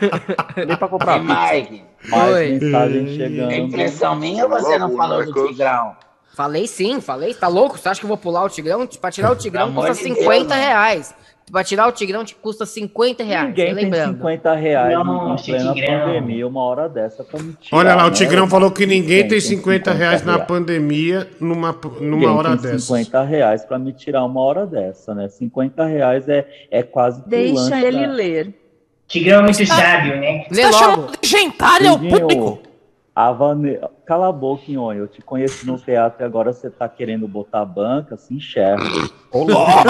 Nem 0.67 0.77
pra 0.79 0.89
comprar 0.89 1.19
Mike, 1.19 1.85
Mais 2.09 2.33
Oi. 2.35 2.59
mensagem 2.59 3.05
é 3.05 3.17
chegando. 3.19 3.53
impressão 3.53 4.17
minha 4.17 4.45
ou 4.45 4.51
você 4.51 4.79
não 4.79 4.97
falou 4.97 5.23
do 5.27 5.49
Tigrão? 5.49 5.95
Falei 6.35 6.67
sim, 6.67 7.01
falei. 7.01 7.35
Tá 7.35 7.49
louco? 7.49 7.79
Você 7.79 7.89
acha 7.89 8.01
que 8.01 8.05
eu 8.07 8.09
vou 8.09 8.17
pular 8.17 8.45
o 8.45 8.49
Tigrão? 8.49 8.87
Pra 8.87 9.11
tirar 9.11 9.33
o 9.33 9.37
Tigrão 9.37 9.73
custa 9.73 9.93
de 9.93 9.99
50 9.99 10.25
Deus, 10.31 10.47
né? 10.49 10.57
reais. 10.67 11.15
Pra 11.51 11.63
tirar 11.63 11.87
o 11.89 11.93
Tigrão 11.93 12.25
te 12.25 12.35
custa 12.35 12.65
50 12.65 13.23
reais. 13.23 13.49
Ninguém 13.49 13.67
tem 13.67 13.75
lembrando. 13.85 14.17
50 14.17 14.55
reais 14.55 14.93
em 14.93 15.05
Nossa, 15.05 15.45
plena 15.45 15.75
Tigrão. 15.75 16.01
pandemia, 16.07 16.47
uma 16.47 16.63
hora 16.65 16.89
dessa 16.89 17.23
pra 17.25 17.43
me 17.43 17.53
tirar, 17.55 17.77
Olha 17.77 17.95
lá, 17.95 18.05
o 18.05 18.09
né? 18.09 18.15
Tigrão 18.15 18.49
falou 18.49 18.71
que 18.71 18.87
ninguém 18.87 19.29
tem 19.29 19.39
50 19.41 19.91
50 19.91 19.93
reais 19.93 20.23
na 20.25 20.33
reais. 20.35 20.49
pandemia 20.49 21.29
numa, 21.39 21.73
numa 22.01 22.01
Ninguém 22.01 22.29
hora 22.29 22.49
tem 22.57 22.71
dessa. 22.73 22.79
50 22.79 23.23
reais 23.25 23.65
pra 23.67 23.79
me 23.79 23.93
tirar 23.93 24.25
uma 24.25 24.41
hora 24.41 24.65
dessa, 24.65 25.15
né? 25.15 25.29
50 25.29 25.85
reais 25.85 26.27
é, 26.29 26.47
é 26.71 26.83
quase 26.83 27.23
Deixa 27.27 27.79
ele 27.85 28.07
da- 28.07 28.13
ler. 28.13 28.55
Tigrão 29.07 29.41
é 29.41 29.43
muito 29.43 29.67
sábio, 29.67 30.17
né? 30.21 30.47
Você 30.49 30.63
tá 30.63 30.73
chamando 30.73 31.13
de 31.21 31.29
gentalha 31.29 31.91
ao 31.91 31.99
público? 31.99 32.61
A 33.15 33.33
Vane... 33.33 33.79
Cala 34.07 34.29
a 34.29 34.33
boca, 34.33 34.65
Nhonho. 34.69 35.01
Eu 35.01 35.09
te 35.09 35.21
conheci 35.23 35.67
no 35.67 35.79
teatro 35.79 36.23
e 36.23 36.25
agora 36.25 36.53
você 36.53 36.71
tá 36.71 36.89
querendo 36.89 37.29
botar 37.29 37.65
banca, 37.65 38.17
se 38.17 38.35
enxerga. 38.35 38.85
Porra! 39.31 39.85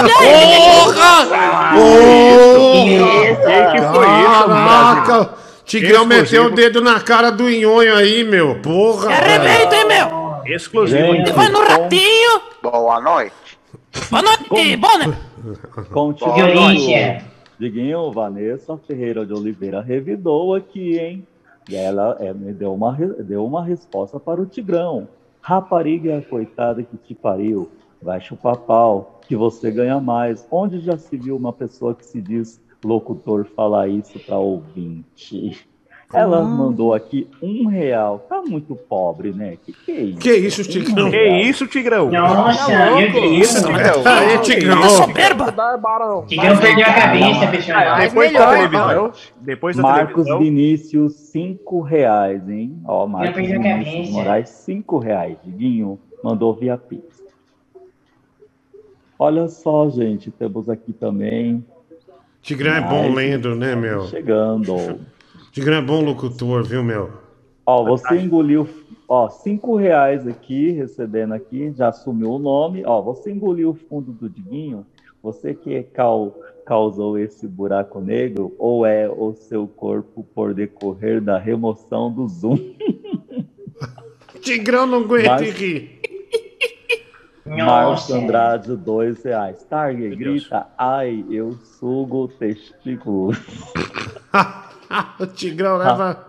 que 3.73 3.81
foi 3.81 4.07
isso, 4.07 4.49
Caraca! 4.49 5.35
Tigrão 5.65 6.05
meteu 6.05 6.47
o 6.47 6.51
dedo 6.51 6.81
na 6.81 7.01
cara 7.01 7.31
do 7.31 7.49
Nhonho 7.49 7.95
aí, 7.97 8.25
meu. 8.25 8.61
Porra! 8.61 9.13
É 9.13 9.39
remédio, 9.39 9.79
hein, 9.79 9.87
meu? 9.87 10.13
Exclusivo. 10.45 11.01
Gente, 11.01 11.33
Vai 11.33 11.49
no 11.49 11.61
ratinho! 11.61 12.41
Boa 12.63 13.01
noite. 13.01 13.35
Boa 14.11 14.23
noite, 14.23 14.77
boa 14.77 14.99
noite! 14.99 15.21
Continua. 15.91 16.35
Violência. 16.35 17.25
Diguinho, 17.59 18.11
Vanessa 18.11 18.77
Ferreira 18.77 19.25
de 19.25 19.33
Oliveira 19.33 19.81
revidou 19.81 20.55
aqui, 20.55 20.99
hein? 20.99 21.27
E 21.69 21.77
ela 21.77 22.17
é, 22.21 22.33
deu 22.33 22.75
uma, 22.75 22.93
deu 22.95 23.45
uma 23.45 23.65
resposta 23.65 24.19
para 24.19 24.41
o 24.41 24.47
Tigrão. 24.47 25.09
Rapariga 25.41 26.23
coitada 26.23 26.83
que 26.83 26.97
te 26.97 27.15
pariu, 27.15 27.69
vai 28.01 28.21
chupar 28.21 28.57
pau, 28.57 29.21
que 29.27 29.37
você 29.37 29.71
ganha 29.71 30.01
mais. 30.01 30.47
Onde 30.51 30.79
já 30.81 30.97
se 30.97 31.17
viu 31.17 31.37
uma 31.37 31.53
pessoa 31.53 31.95
que 31.95 32.05
se 32.05 32.21
diz 32.21 32.61
locutor 32.85 33.45
falar 33.45 33.89
isso 33.89 34.19
para 34.21 34.39
ouvinte? 34.39 35.67
Ela 36.13 36.43
mandou 36.43 36.93
aqui 36.93 37.27
um 37.41 37.67
real. 37.67 38.19
Tá 38.29 38.43
muito 38.43 38.75
pobre, 38.77 39.33
né? 39.33 39.57
Que 39.65 39.73
que 39.73 39.91
é 39.91 40.01
isso? 40.03 40.19
Que 40.21 40.35
isso, 40.35 40.65
Tigrão? 40.65 41.11
Que 41.11 41.29
isso, 41.41 41.67
Tigrão? 41.67 42.11
Nossa, 42.11 42.69
meu 42.95 43.13
Que 43.13 43.19
isso, 43.21 43.67
Tigrão? 43.67 44.03
Aí, 44.05 44.39
Tigrão. 44.41 44.81
Tá 44.83 44.89
soberba! 44.91 45.55
Tigrão 46.27 46.59
perdeu 46.59 46.87
a 46.87 46.93
cabeça. 46.93 47.73
Mas 47.73 48.09
Depois 48.13 48.33
da 48.33 48.51
televisão, 48.51 49.13
depois 49.41 49.77
da 49.77 49.83
Marcos 49.83 50.25
televisão, 50.25 50.39
Vinícius, 50.39 51.15
cinco 51.15 51.81
reais, 51.81 52.49
hein? 52.49 52.79
Ó, 52.85 53.07
Marcos 53.07 53.35
perdeu 53.35 53.59
a 53.59 53.63
Vinícius 53.63 53.95
cabeça. 53.95 54.13
Moraes, 54.13 54.49
cinco 54.51 54.99
reais. 54.99 55.37
Diguinho 55.43 55.99
mandou 56.23 56.55
via 56.55 56.77
Pix. 56.77 57.23
Olha 59.19 59.49
só, 59.49 59.89
gente, 59.89 60.31
temos 60.31 60.69
aqui 60.69 60.93
também. 60.93 61.65
Tigrão 62.43 62.75
é 62.75 62.81
bom 62.81 63.15
lendo, 63.15 63.55
né, 63.55 63.77
meu? 63.77 64.03
Chegando. 64.09 65.01
Tigrão 65.53 65.77
é 65.77 65.83
bom 65.83 66.03
locutor, 66.03 66.65
viu, 66.65 66.83
meu? 66.83 67.11
Ó, 67.67 67.85
você 67.85 68.19
engoliu, 68.19 68.67
ó, 69.07 69.29
cinco 69.29 69.77
reais 69.77 70.27
aqui, 70.27 70.71
recebendo 70.73 71.33
aqui, 71.35 71.73
já 71.77 71.89
assumiu 71.89 72.33
o 72.33 72.39
nome. 72.39 72.83
Ó, 72.85 73.01
você 73.03 73.31
engoliu 73.31 73.71
o 73.71 73.75
fundo 73.75 74.13
do 74.13 74.29
Diguinho? 74.29 74.87
Você 75.23 75.55
que 75.55 75.83
cau- 75.85 76.35
causou 76.67 77.19
esse 77.19 77.47
buraco 77.47 78.01
negro 78.01 78.55
ou 78.59 78.85
é 78.85 79.09
o 79.09 79.35
seu 79.35 79.69
corpo 79.69 80.25
por 80.35 80.53
decorrer 80.55 81.21
da 81.21 81.39
remoção 81.39 82.11
do 82.11 82.27
zoom? 82.27 82.57
Tigrão 84.41 84.87
não 84.87 84.99
aguenta 85.01 85.29
Mas- 85.33 85.53
rir. 85.53 86.01
Márcio 87.45 88.15
Andrade, 88.15 88.75
dois 88.77 89.23
reais. 89.23 89.63
Target 89.65 90.17
grita, 90.17 90.67
ai, 90.79 91.23
eu 91.31 91.53
sugo 91.53 92.25
o 92.25 92.29
testículo. 92.29 93.33
o 95.19 95.27
Tigrão 95.27 95.77
leva 95.77 96.25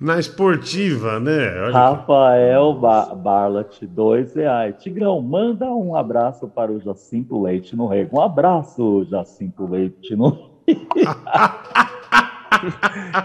na 0.00 0.18
esportiva, 0.18 1.20
né? 1.20 1.62
Olha 1.62 1.72
Rafael 1.72 2.74
ba 2.74 3.14
Barlat, 3.14 3.86
dois 3.86 4.34
reais. 4.34 4.74
Tigrão, 4.78 5.22
manda 5.22 5.66
um 5.66 5.96
abraço 5.96 6.48
para 6.48 6.72
o 6.72 6.80
Jacinto 6.80 7.40
Leite 7.40 7.76
no 7.76 7.86
Rego. 7.86 8.18
Um 8.18 8.22
abraço, 8.22 9.06
Jacinto 9.08 9.66
Leite 9.66 10.16
no 10.16 10.52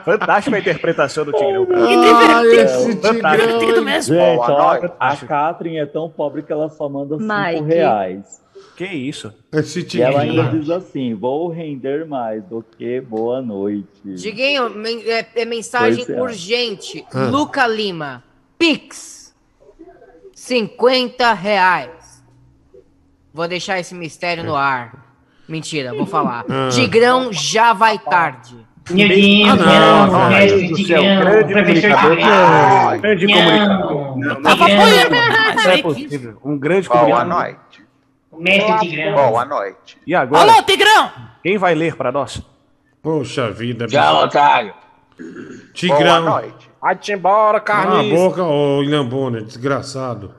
fantástica 0.03 0.57
a 0.57 0.59
interpretação 0.59 1.25
do 1.25 1.31
Tigrão. 1.31 1.67
Ah, 1.73 2.45
esse. 2.45 2.95
Tigrão. 2.95 3.83
mesmo. 3.83 4.15
Gente, 4.15 4.39
ó, 4.39 4.79
a 4.99 5.15
Catherine 5.15 5.77
é 5.77 5.85
tão 5.85 6.09
pobre 6.09 6.43
que 6.43 6.51
ela 6.51 6.69
só 6.69 6.89
manda 6.89 7.17
cinco 7.17 7.33
Mike. 7.33 7.63
reais. 7.63 8.43
Que 8.79 8.85
isso? 8.85 9.33
Esse 9.51 9.85
E 9.97 10.01
ela 10.01 10.21
ainda 10.21 10.43
diz 10.57 10.69
assim: 10.69 11.13
vou 11.13 11.49
render 11.49 12.05
mais 12.07 12.41
do 12.45 12.63
que 12.63 13.01
boa 13.01 13.41
noite. 13.41 13.89
Diguinho, 14.05 14.69
men- 14.69 15.03
é, 15.05 15.27
é 15.35 15.43
mensagem 15.43 16.05
reais. 16.05 16.21
urgente. 16.21 17.05
Ah. 17.13 17.25
Luca 17.25 17.67
Lima. 17.67 18.23
Pix. 18.57 19.35
50 20.33 21.33
reais. 21.33 22.23
Vou 23.33 23.49
deixar 23.49 23.81
esse 23.81 23.93
mistério 23.93 24.45
no 24.45 24.55
ar. 24.55 25.13
Mentira, 25.45 25.93
vou 25.93 26.05
falar. 26.05 26.45
Ah. 26.49 26.69
Tigrão 26.71 27.33
já 27.33 27.73
vai 27.73 27.99
tarde. 27.99 28.55
Deus, 28.91 29.11
Ah, 29.45 29.55
não, 29.55 30.07
não, 30.07 30.07
não, 30.23 30.29
mestre 30.29 30.67
Deus 30.67 30.79
do 30.79 30.87
céu, 30.87 30.99
Tigrão, 31.01 31.19
grande 31.19 31.53
professor 31.53 31.95
comunicador. 32.01 32.99
Grande 33.01 33.27
Não, 33.27 33.33
comunicador. 33.35 34.17
Não, 34.17 34.51
apoiando, 34.51 35.09
mas 35.11 35.59
Isso 35.59 35.69
é 35.69 35.81
possível. 35.81 36.37
Um 36.43 36.57
grande 36.57 36.89
comunicador. 36.89 37.55
Mestre 38.39 38.79
Tigrão. 38.89 39.13
Boa 39.29 39.45
noite. 39.45 39.97
E 40.05 40.15
agora, 40.15 40.51
Alô, 40.51 40.63
Tigrão! 40.63 41.11
quem 41.43 41.57
vai 41.57 41.75
ler 41.75 41.95
para 41.95 42.11
nós? 42.11 42.41
Poxa 43.01 43.51
vida, 43.51 43.85
bicho. 43.85 43.97
Tchau, 43.97 44.23
otário. 44.23 44.73
Boa 45.17 45.71
Tigrão. 45.73 46.21
noite. 46.23 46.69
Vai-te 46.81 47.11
embora, 47.11 47.59
Cala 47.59 47.99
a 47.99 48.03
boca, 48.03 48.43
ô 48.43 48.81
Ilhambona, 48.81 49.41
desgraçado. 49.41 50.33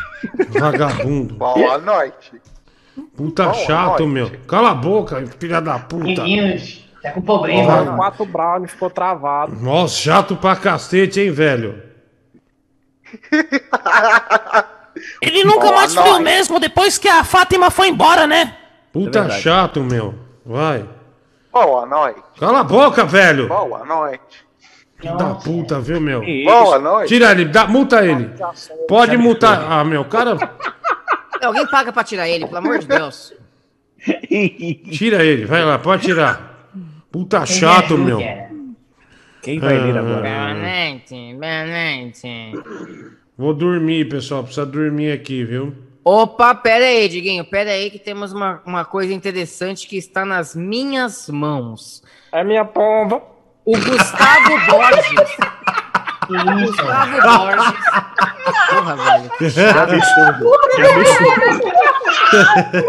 Vagabundo. 0.50 1.34
Boa 1.36 1.78
noite. 1.78 2.32
Puta 3.16 3.44
Boa 3.44 3.54
chato, 3.54 4.06
noite. 4.06 4.30
meu. 4.32 4.40
Cala 4.46 4.70
a 4.70 4.74
boca, 4.74 5.24
filha 5.38 5.60
da 5.60 5.78
puta. 5.78 6.22
Deus, 6.22 6.84
tá 7.02 7.12
com 7.12 7.22
problema. 7.22 7.82
Boa 7.82 7.96
Quatro 7.96 8.24
brownies 8.26 8.70
ficou 8.72 8.90
travado. 8.90 9.54
Nossa, 9.56 9.94
chato 9.96 10.36
pra 10.36 10.56
cacete, 10.56 11.20
hein, 11.20 11.30
velho? 11.30 11.82
Ele 15.20 15.44
nunca 15.44 15.66
Boa 15.66 15.72
mais 15.72 15.94
foi 15.94 16.02
o 16.02 16.06
noite. 16.06 16.22
mesmo 16.24 16.60
depois 16.60 16.98
que 16.98 17.08
a 17.08 17.22
Fátima 17.24 17.70
foi 17.70 17.88
embora, 17.88 18.26
né? 18.26 18.56
Puta 18.92 19.20
verdade. 19.22 19.42
chato, 19.42 19.80
meu. 19.82 20.14
Vai. 20.44 20.88
Boa 21.52 21.86
noite. 21.86 22.22
Cala 22.38 22.60
a 22.60 22.64
boca, 22.64 23.04
velho. 23.04 23.48
Boa 23.48 23.84
noite. 23.84 24.46
Filho 24.98 25.16
da 25.16 25.34
puta, 25.34 25.78
viu, 25.80 26.00
meu? 26.00 26.20
Que 26.22 26.44
Boa 26.44 26.78
noite. 26.78 27.08
Tira 27.08 27.30
ele, 27.32 27.44
dá, 27.46 27.66
multa 27.66 28.04
ele. 28.04 28.30
Pode 28.88 29.16
multar. 29.16 29.66
Ah, 29.70 29.84
meu, 29.84 30.04
cara, 30.06 30.36
Alguém 31.42 31.66
paga 31.66 31.92
pra 31.92 32.02
tirar 32.02 32.28
ele, 32.28 32.46
pelo 32.46 32.58
amor 32.58 32.78
de 32.78 32.86
Deus. 32.86 33.32
tira 34.90 35.22
ele. 35.24 35.44
Vai 35.44 35.64
lá, 35.64 35.78
pode 35.78 36.02
tirar. 36.04 36.70
Puta 37.10 37.44
chato, 37.44 37.94
ajuda? 37.94 38.02
meu. 38.04 38.20
Quem 39.42 39.60
vai 39.60 39.78
ler 39.78 39.96
agora? 39.98 40.22
Benente, 40.22 41.34
benente. 41.38 42.52
Vou 43.36 43.52
dormir, 43.52 44.08
pessoal. 44.08 44.42
Precisa 44.42 44.64
dormir 44.64 45.12
aqui, 45.12 45.44
viu? 45.44 45.74
Opa, 46.02 46.54
pera 46.54 46.84
aí, 46.86 47.08
Diguinho, 47.08 47.44
pera 47.44 47.70
aí 47.70 47.90
que 47.90 47.98
temos 47.98 48.32
uma, 48.32 48.62
uma 48.64 48.84
coisa 48.84 49.12
interessante 49.12 49.86
que 49.86 49.98
está 49.98 50.24
nas 50.24 50.54
minhas 50.54 51.28
mãos. 51.28 52.02
É 52.32 52.44
minha 52.44 52.64
pomba. 52.64 53.20
O 53.64 53.72
Gustavo 53.72 54.50
Borges. 54.70 55.36
O 56.28 56.66
Gustavo 56.66 57.22
Borges. 57.22 57.74
Porra, 58.70 58.96
velho. 58.96 59.30
Que 59.38 59.44
absurdo. 59.60 60.52
Que 60.74 60.82
absurdo. 60.82 61.76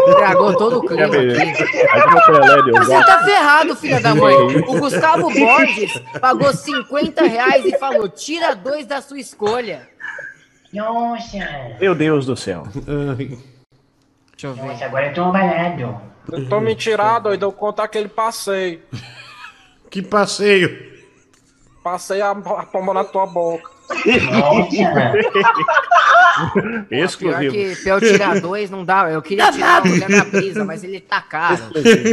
Estragou 0.10 0.56
todo 0.56 0.78
o 0.78 0.82
clima 0.86 1.06
aqui. 1.06 2.74
Você 2.78 3.04
tá 3.04 3.24
ferrado, 3.24 3.76
filha 3.76 4.00
da 4.00 4.14
mãe. 4.16 4.36
O 4.68 4.80
Gustavo 4.80 5.30
Borges 5.34 6.00
pagou 6.22 6.54
50 6.54 7.24
reais 7.24 7.66
e 7.66 7.78
falou: 7.78 8.08
tira 8.08 8.56
dois 8.56 8.86
da 8.86 9.02
sua 9.02 9.20
escolha. 9.20 9.90
Nossa, 10.78 11.38
Meu 11.80 11.96
Deus 11.96 12.26
do 12.26 12.36
céu. 12.38 12.64
Ai, 12.88 13.38
Deixa 14.32 14.48
eu 14.48 14.54
ver. 14.54 14.62
nossa, 14.62 14.86
agora 14.86 15.08
eu 15.08 15.14
tô 15.14 15.24
abalado. 15.24 16.00
Eu 16.32 16.48
tô 16.48 16.60
me 16.60 16.76
tirar, 16.76 17.20
doido. 17.20 17.44
Eu 17.44 17.52
contar 17.52 17.86
aquele 17.86 18.08
passeio. 18.08 18.82
Que 19.90 20.02
passeio. 20.02 20.86
Passei 21.84 22.22
a, 22.22 22.32
a 22.32 22.66
pomba 22.66 22.94
na 22.94 23.04
tua 23.04 23.26
boca. 23.26 23.72
Pior 26.90 27.06
Exclusivo. 27.06 27.54
que 27.54 27.76
pra 27.78 27.92
eu 27.94 28.00
tirar 28.02 28.40
dois 28.42 28.70
não 28.70 28.84
dá. 28.84 29.10
Eu 29.10 29.22
queria 29.22 29.52
tirar 29.52 29.82
o 29.84 29.88
mulher 29.88 30.10
na 30.10 30.26
brisa, 30.26 30.66
mas 30.66 30.84
ele 30.84 31.00
tá 31.00 31.22
caro. 31.22 31.64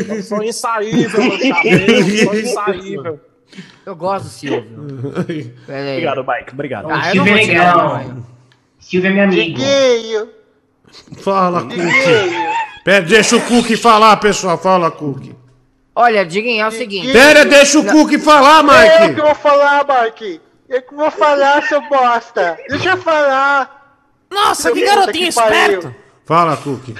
Eu 0.09 0.23
sou 0.23 0.43
insaível, 0.43 1.21
meu 1.21 1.55
cabelo. 1.55 1.91
Eu 1.91 2.25
sou 2.25 2.35
insaível. 2.39 3.21
Eu 3.85 3.97
gosto 3.97 4.25
do 4.25 4.31
Silvio. 4.31 5.13
Obrigado, 5.69 6.25
Mike. 6.27 6.53
Obrigado. 6.53 6.89
Ah, 6.91 7.11
eu 7.11 7.17
não 7.17 7.27
vou 7.27 7.39
tirar 7.41 7.77
não. 7.77 8.34
Silvio 8.89 9.11
é 9.11 9.13
meu 9.15 9.25
amigo. 9.25 9.59
Diguinho, 9.59 10.29
Fala, 11.19 11.63
Cookie. 11.63 11.77
Diguinho. 11.77 12.55
Pera, 12.85 13.01
deixa 13.07 13.37
o 13.37 13.41
Cookie 13.41 13.77
falar, 13.77 14.17
pessoal. 14.19 14.59
Fala, 14.59 14.91
Cookie. 14.91 15.35
Olha, 15.95 16.25
Diguinho, 16.25 16.63
é 16.63 16.69
o 16.69 16.71
seguinte. 16.71 17.13
Pera, 17.13 17.45
deixa 17.45 17.79
o 17.79 17.85
Cookie 17.85 18.19
falar, 18.19 18.59
É 18.59 18.97
eu 18.99 19.01
Mike. 19.09 19.15
que 19.15 19.21
vou 19.23 19.35
falar, 19.35 19.87
Mike. 20.05 20.41
Eu 20.69 20.83
que 20.83 20.95
vou 20.95 21.11
falar, 21.11 21.63
seu 21.67 21.81
bosta. 21.89 22.59
Deixa 22.69 22.91
eu 22.91 22.97
falar. 22.99 23.99
Nossa, 24.31 24.71
que 24.73 24.85
garotinho 24.85 25.29
esperto. 25.29 25.95
Fala, 26.27 26.57
Cookie. 26.57 26.95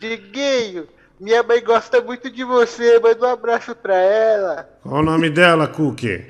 Diguinho, 0.00 0.86
minha 1.20 1.42
mãe 1.42 1.62
gosta 1.62 2.00
muito 2.00 2.30
de 2.30 2.44
você. 2.44 3.00
Manda 3.00 3.26
um 3.26 3.30
abraço 3.30 3.74
pra 3.74 3.96
ela. 3.96 4.68
Qual 4.82 5.00
o 5.00 5.04
nome 5.04 5.28
dela, 5.30 5.66
Cookie? 5.66 6.24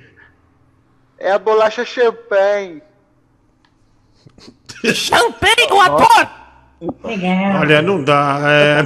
É 1.18 1.33
a 1.33 1.39
bolacha 1.39 1.85
champanhe. 1.85 2.83
Champanhe, 4.94 5.66
o 5.70 5.81
ator. 5.81 6.28
Olha, 7.05 7.82
não 7.82 8.02
dá. 8.05 8.39
é, 8.44 8.78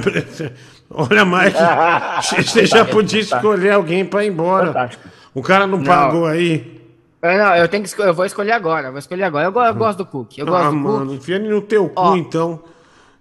Olha, 0.95 1.25
Mike, 1.25 1.57
você 2.43 2.65
já 2.65 2.85
podia 2.85 3.19
escolher 3.21 3.71
alguém 3.71 4.05
pra 4.05 4.23
ir 4.23 4.29
embora. 4.29 4.67
Fantástico. 4.67 5.09
O 5.33 5.41
cara 5.41 5.65
não, 5.65 5.79
Não. 5.79 5.83
pagou 5.85 6.25
aí. 6.27 6.81
Eu, 7.21 7.37
não, 7.37 7.55
eu 7.55 7.67
tenho 7.67 7.81
que 7.83 7.89
escolher, 7.89 8.09
eu 8.09 8.13
vou 8.13 8.25
escolher 8.25 8.51
agora, 8.51 8.87
eu 8.87 8.91
vou 8.91 8.99
escolher 8.99 9.23
agora. 9.23 9.45
Eu, 9.47 9.51
go- 9.51 9.63
eu 9.63 9.73
gosto 9.73 9.99
do 9.99 10.05
Cook. 10.05 10.37
Eu 10.37 10.45
gosto 10.45 10.67
ah, 10.67 10.69
do 10.69 10.75
mano, 10.75 11.05
Cook. 11.07 11.15
enfia 11.15 11.39
no 11.39 11.61
teu 11.61 11.87
cu, 11.89 11.93
Ó. 12.01 12.15
então. 12.15 12.63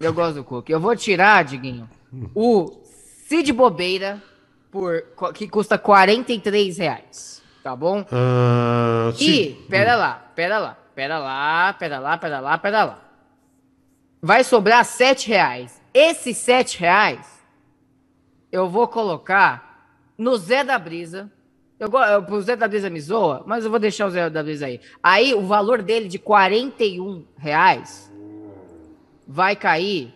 Eu 0.01 0.13
gosto 0.13 0.35
do 0.35 0.45
Cook. 0.45 0.69
Eu 0.69 0.81
vou 0.81 0.95
tirar, 0.97 1.45
Diguinho, 1.45 1.89
o 2.35 2.83
Cid 3.29 3.53
Bobeira, 3.53 4.21
por, 4.71 5.03
que 5.33 5.47
custa 5.49 5.79
43 5.79 6.77
reais. 6.79 7.41
Tá 7.63 7.77
bom? 7.77 8.05
Ah, 8.11 9.13
E, 9.15 9.17
se- 9.17 9.57
pera 9.71 9.95
lá, 9.95 10.21
pera 10.35 10.59
lá, 10.59 10.77
pera 10.95 11.19
lá, 11.19 11.73
pera 11.73 11.99
lá, 11.99 12.17
pera 12.19 12.41
lá, 12.41 12.59
pera 12.59 12.85
lá. 12.85 12.99
Vai 14.21 14.45
sobrar 14.45 14.85
7 14.85 15.29
reais. 15.29 15.81
Esses 15.93 16.37
7 16.39 16.79
reais 16.79 17.43
eu 18.51 18.69
vou 18.69 18.87
colocar 18.87 19.89
no 20.17 20.37
Zé 20.37 20.63
da 20.63 20.79
Brisa. 20.79 21.31
Eu, 21.81 21.89
eu, 21.91 22.25
o 22.35 22.41
Zé 22.43 22.55
da 22.55 22.69
Brisa 22.69 22.89
me 22.89 23.01
zoa, 23.01 23.43
mas 23.47 23.65
eu 23.65 23.71
vou 23.71 23.81
deixar 23.81 24.07
o 24.07 24.11
Zé 24.11 24.31
da 24.31 24.43
Brisa 24.43 24.67
aí. 24.67 24.81
Aí 25.03 25.35
o 25.35 25.43
valor 25.43 25.83
dele 25.83 26.07
de 26.07 26.19
41 26.19 27.25
reais 27.37 28.13
vai 29.27 29.57
cair 29.57 30.15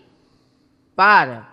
para 0.94 1.48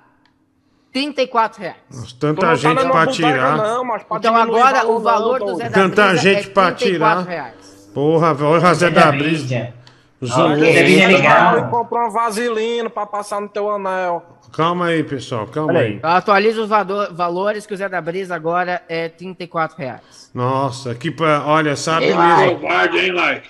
34 0.91 1.61
reais. 1.61 1.77
Nossa, 1.89 2.15
tanta 2.19 2.45
não 2.47 2.55
gente 2.55 2.83
bodega, 2.85 3.11
tirar. 3.11 3.57
Não, 3.57 3.95
Então 4.11 4.35
agora 4.35 4.87
o 4.87 4.99
valor 4.99 5.39
do. 5.39 5.55
Zé 5.55 5.69
da 5.69 5.71
Tanta 5.71 6.07
Brisa 6.09 6.21
gente 6.21 6.49
é 6.49 6.53
34 6.53 6.85
tirar. 6.85 7.21
reais. 7.23 7.62
Porra, 7.93 8.35
olha 8.45 8.73
Zé 8.73 8.89
da 8.89 9.11
Brisa. 9.11 9.73
Brisa 10.19 10.41
é 10.41 11.07
legal. 11.07 11.69
Comprar 11.69 12.07
um 12.07 12.11
vaselino 12.11 12.89
pra 12.89 13.05
passar 13.05 13.41
no 13.41 13.49
teu 13.49 13.69
anel. 13.69 14.23
Calma 14.53 14.87
aí, 14.87 15.03
pessoal, 15.03 15.47
calma 15.47 15.79
aí. 15.79 15.99
atualizo 16.03 16.61
os 16.63 16.69
vado- 16.69 17.13
valores 17.13 17.65
que 17.65 17.73
o 17.73 17.77
Zé 17.77 17.89
da 17.89 17.99
Brisa 17.99 18.35
agora 18.35 18.81
é 18.87 19.09
34 19.09 19.77
reais. 19.77 20.31
Nossa, 20.33 20.93
que 20.95 21.09
pra... 21.11 21.43
Olha, 21.45 21.75
sabe 21.75 22.05
Ei, 22.07 22.15
mesmo. 22.15 22.59
Covarde, 22.59 22.97
hein, 22.99 23.11
like? 23.11 23.49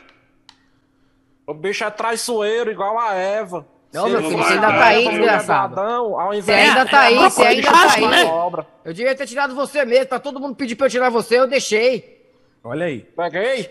O 1.46 1.54
bicho 1.54 1.84
é 1.84 1.90
traiçoeiro, 1.90 2.72
igual 2.72 2.98
a 2.98 3.14
Eva. 3.14 3.66
Não, 3.94 4.10
meu 4.10 4.24
filho, 4.24 4.38
você 4.38 4.54
ainda 4.54 4.68
tá 4.68 4.86
aí, 4.86 5.08
desgraçado. 5.10 5.80
Adão, 5.80 6.20
ao 6.20 6.30
Você 6.32 6.38
invés 6.40 6.70
ainda 6.70 6.86
tá 6.90 7.00
aí, 7.02 7.16
você 7.16 7.42
ainda 7.44 7.72
tá 7.72 7.94
aí. 7.94 8.26
obra. 8.26 8.66
Eu 8.84 8.94
devia 8.94 9.14
ter 9.16 9.28
tirado 9.28 9.54
você 9.54 9.86
mesmo, 9.86 10.08
pra 10.08 10.20
todo 10.20 10.40
mundo 10.40 10.56
pedir 10.56 10.76
pra 10.76 10.88
eu 10.88 10.90
tirar 10.90 11.10
você, 11.10 11.38
eu 11.40 11.48
deixei. 11.48 12.26
Olha 12.64 12.86
aí. 12.88 13.02
Peguei. 13.16 13.70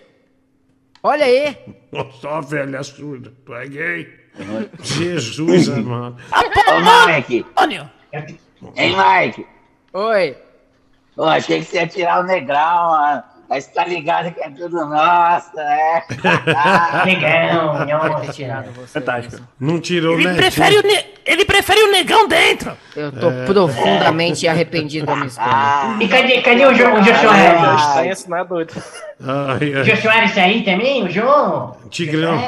Olha 1.02 1.24
aí. 1.24 1.56
Nossa, 1.90 2.28
ó, 2.28 2.40
velha 2.40 2.82
surda. 2.82 3.32
Peguei. 3.44 4.22
Jesus, 4.82 5.68
amado. 5.68 6.16
Ô, 6.32 7.08
Mike. 7.10 7.44
Antônio. 7.50 7.90
Hein, 8.76 8.94
Mike? 8.96 9.46
Oi. 9.92 10.36
Pô, 11.16 11.24
achei 11.24 11.58
que 11.58 11.66
você 11.66 11.76
ia 11.76 11.86
tirar 11.86 12.20
o 12.20 12.22
negrão, 12.24 12.90
mano. 12.90 13.22
Mas 13.52 13.66
tá 13.66 13.84
ligado 13.84 14.32
que 14.32 14.40
é 14.40 14.48
tudo 14.48 14.86
nosso, 14.86 15.60
é? 15.60 16.02
Legal, 17.04 17.86
Eu 17.86 17.98
nossa. 17.98 18.20
ter 18.26 18.32
tirado 18.32 18.70
você. 18.72 18.98
Fantástico. 18.98 19.42
Não 19.60 19.78
tirou, 19.78 20.14
Ele 20.14 20.28
né? 20.28 20.34
prefere, 20.36 20.78
o 20.78 20.82
ne- 20.82 21.04
ele 21.26 21.44
prefere 21.44 21.82
o 21.82 21.92
negão 21.92 22.26
dentro. 22.26 22.72
Eu 22.96 23.12
tô 23.12 23.30
profundamente 23.44 24.48
arrependido 24.48 25.04
da 25.04 25.16
minha 25.16 25.26
escolha. 25.26 25.48
Ah, 25.50 25.98
E 26.00 26.08
cadê, 26.08 26.40
cadê 26.40 26.64
o 26.64 26.74
João, 26.74 26.94
o 26.94 27.02
Jô 27.04 27.14
Soares? 27.14 27.82
Extenso, 27.82 28.30
né, 28.30 28.44
doido? 28.44 28.72
Ai, 29.22 29.68
O 29.74 29.78
ai. 29.80 29.84
Jô 29.84 29.96
Soares 29.96 30.34
tá 30.34 30.42
aí 30.44 30.62
também, 30.64 31.04
o 31.04 31.10
João? 31.10 31.76
Tigrão. 31.90 32.38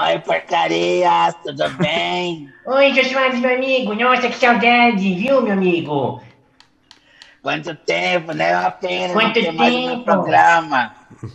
Oi, 0.00 0.18
porcarias, 0.26 1.34
tudo 1.44 1.70
bem? 1.76 2.48
Oi, 2.66 2.92
Jô 2.92 3.04
Soares, 3.04 3.38
meu 3.38 3.54
amigo. 3.54 3.94
Nossa, 3.94 4.28
que 4.28 4.34
saudade, 4.34 5.14
viu, 5.14 5.42
meu 5.42 5.52
amigo? 5.52 6.20
Quanto 7.42 7.74
tempo, 7.74 8.32
né? 8.32 8.58
Uma 8.58 8.70
pena 8.70 9.12
Quanto 9.14 9.26
não 9.26 9.32
ter 9.32 9.52
mais 9.52 9.74
um 9.74 9.88
tempo? 9.88 10.04
programa. 10.04 10.92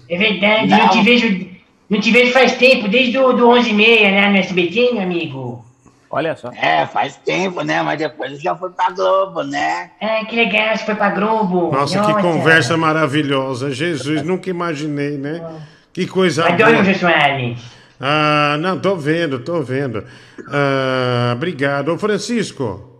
É 0.10 0.18
verdade, 0.18 0.68
Não. 0.68 0.78
não 0.78 0.90
te 0.90 1.02
vejo, 1.02 1.48
não 1.90 2.00
te 2.00 2.12
vejo 2.12 2.32
faz 2.32 2.54
tempo, 2.58 2.88
desde 2.88 3.18
o 3.18 3.34
do 3.34 3.48
11h30, 3.48 4.02
né, 4.12 4.30
no 4.30 4.38
SBT, 4.38 4.92
meu 4.94 5.02
amigo. 5.04 5.66
Olha 6.10 6.36
só. 6.36 6.50
É, 6.52 6.86
faz 6.86 7.18
tempo, 7.18 7.62
né? 7.62 7.82
Mas 7.82 7.98
depois 8.00 8.32
eu 8.34 8.40
já 8.40 8.56
fui 8.56 8.70
pra 8.70 8.90
Globo, 8.92 9.44
né? 9.44 9.92
Ah, 10.00 10.24
que 10.26 10.36
legal, 10.36 10.78
você 10.78 10.86
foi 10.86 10.96
pra 10.96 11.10
Globo. 11.10 11.72
Nossa, 11.72 12.00
que 12.06 12.14
conversa 12.22 12.78
maravilhosa. 12.78 13.72
Jesus, 13.74 14.22
nunca 14.22 14.50
imaginei, 14.50 15.18
né? 15.18 15.44
Que 15.92 16.08
coisa 16.08 16.46
Adoro 16.48 16.80
o 16.80 16.84
boa. 16.84 16.94
Soares. 16.94 17.60
Ah, 18.00 18.56
não, 18.60 18.80
tô 18.80 18.96
vendo, 18.96 19.40
tô 19.40 19.62
vendo. 19.62 20.06
Ah, 20.50 21.34
obrigado. 21.36 21.90
Ô, 21.90 21.98
Francisco. 21.98 22.92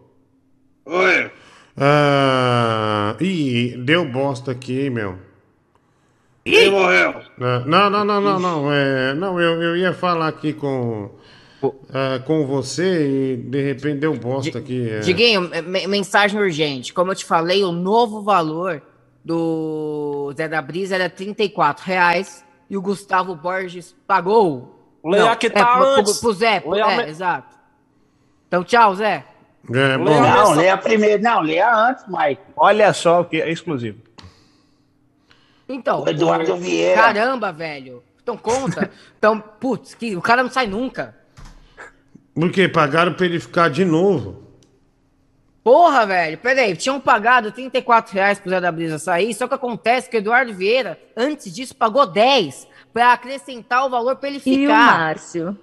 Oi. 0.86 1.32
Ah, 1.78 3.16
ih, 3.20 3.76
deu 3.78 4.06
bosta 4.10 4.52
aqui, 4.52 4.90
meu. 4.90 5.18
Quem 6.44 6.72
morreu? 6.72 7.22
Ah, 7.42 7.64
Não, 7.66 7.90
não, 7.90 8.06
não, 8.06 8.22
não, 8.22 8.40
não. 8.40 8.72
É, 8.72 9.14
não, 9.14 9.40
eu, 9.42 9.62
eu 9.62 9.76
ia 9.78 9.94
falar 9.94 10.28
aqui 10.28 10.54
com, 10.54 11.10
ah, 11.94 12.20
com 12.26 12.46
você 12.46 13.34
e 13.34 13.38
de 13.38 13.62
repente 13.62 14.00
deu 14.00 14.14
bosta 14.16 14.58
aqui. 14.60 14.90
é. 14.90 15.00
Diguinho, 15.00 15.42
me- 15.66 15.88
mensagem 15.88 16.40
urgente. 16.40 16.94
Como 16.94 17.12
eu 17.12 17.16
te 17.16 17.26
falei, 17.26 17.64
o 17.64 17.72
novo 17.72 18.22
valor 18.22 18.82
do 19.24 20.32
Zé 20.38 20.48
da 20.48 20.62
Brisa 20.62 20.96
era 20.96 21.10
34 21.10 21.84
reais 21.84 22.46
e 22.70 22.78
o 22.78 22.82
Gustavo 22.82 23.36
Borges 23.36 23.96
pagou. 24.08 25.00
Leia 25.04 25.36
que 25.36 25.48
é, 25.48 25.50
tá 25.50 25.66
pro, 25.66 25.82
pro- 25.82 25.94
antes. 26.00 26.18
pro 26.20 26.34
Zé, 26.34 26.60
pro- 26.62 26.72
Leia 26.72 26.86
é, 26.92 26.98
me- 26.98 27.10
exato. 27.10 27.56
Então, 28.48 28.64
tchau, 28.64 28.96
Zé. 28.96 29.26
É, 29.74 29.98
bom. 29.98 30.22
Não, 30.22 30.54
leia 30.54 30.78
primeiro. 30.78 31.22
Não, 31.24 31.42
leia 31.42 31.74
antes, 31.74 32.06
Mike. 32.08 32.42
Olha 32.56 32.94
só 32.94 33.22
o 33.22 33.26
que 33.26 33.42
é 33.42 33.50
exclusivo. 33.52 34.00
Então, 35.68 36.04
O 36.04 36.10
Eduardo 36.10 36.54
o- 36.54 36.58
Vieira. 36.58 37.02
Caramba, 37.02 37.52
velho. 37.52 38.04
Então 38.22 38.38
conta. 38.38 38.90
Então, 39.18 39.40
putz, 39.40 39.96
que 39.96 40.16
o 40.16 40.22
cara 40.22 40.44
não 40.44 40.52
sai 40.52 40.68
nunca. 40.68 41.16
Porque 42.36 42.68
pagaram 42.68 43.14
pra 43.14 43.26
ele 43.26 43.40
ficar 43.40 43.70
de 43.72 43.84
novo. 43.84 44.44
Porra, 45.64 46.06
velho, 46.06 46.38
peraí, 46.38 46.76
tinham 46.76 47.00
pagado 47.00 47.52
34 47.52 48.14
reais 48.14 48.38
pro 48.40 48.52
Zé 48.52 48.62
da 48.62 48.72
Brisa 48.72 49.00
sair, 49.00 49.34
só 49.34 49.48
que 49.48 49.56
acontece 49.56 50.08
que 50.08 50.16
o 50.16 50.20
Eduardo 50.20 50.54
Vieira, 50.54 51.00
antes 51.18 51.52
disso, 51.52 51.76
pagou 51.76 52.06
10 52.06 52.68
pra 52.94 53.14
acrescentar 53.14 53.84
o 53.84 53.90
valor 53.90 54.18
pra 54.18 54.30
ele 54.30 54.38
E 54.38 54.42
ficar. 54.42 54.60
E 54.62 54.68
o 54.68 54.70
Márcio 54.70 55.58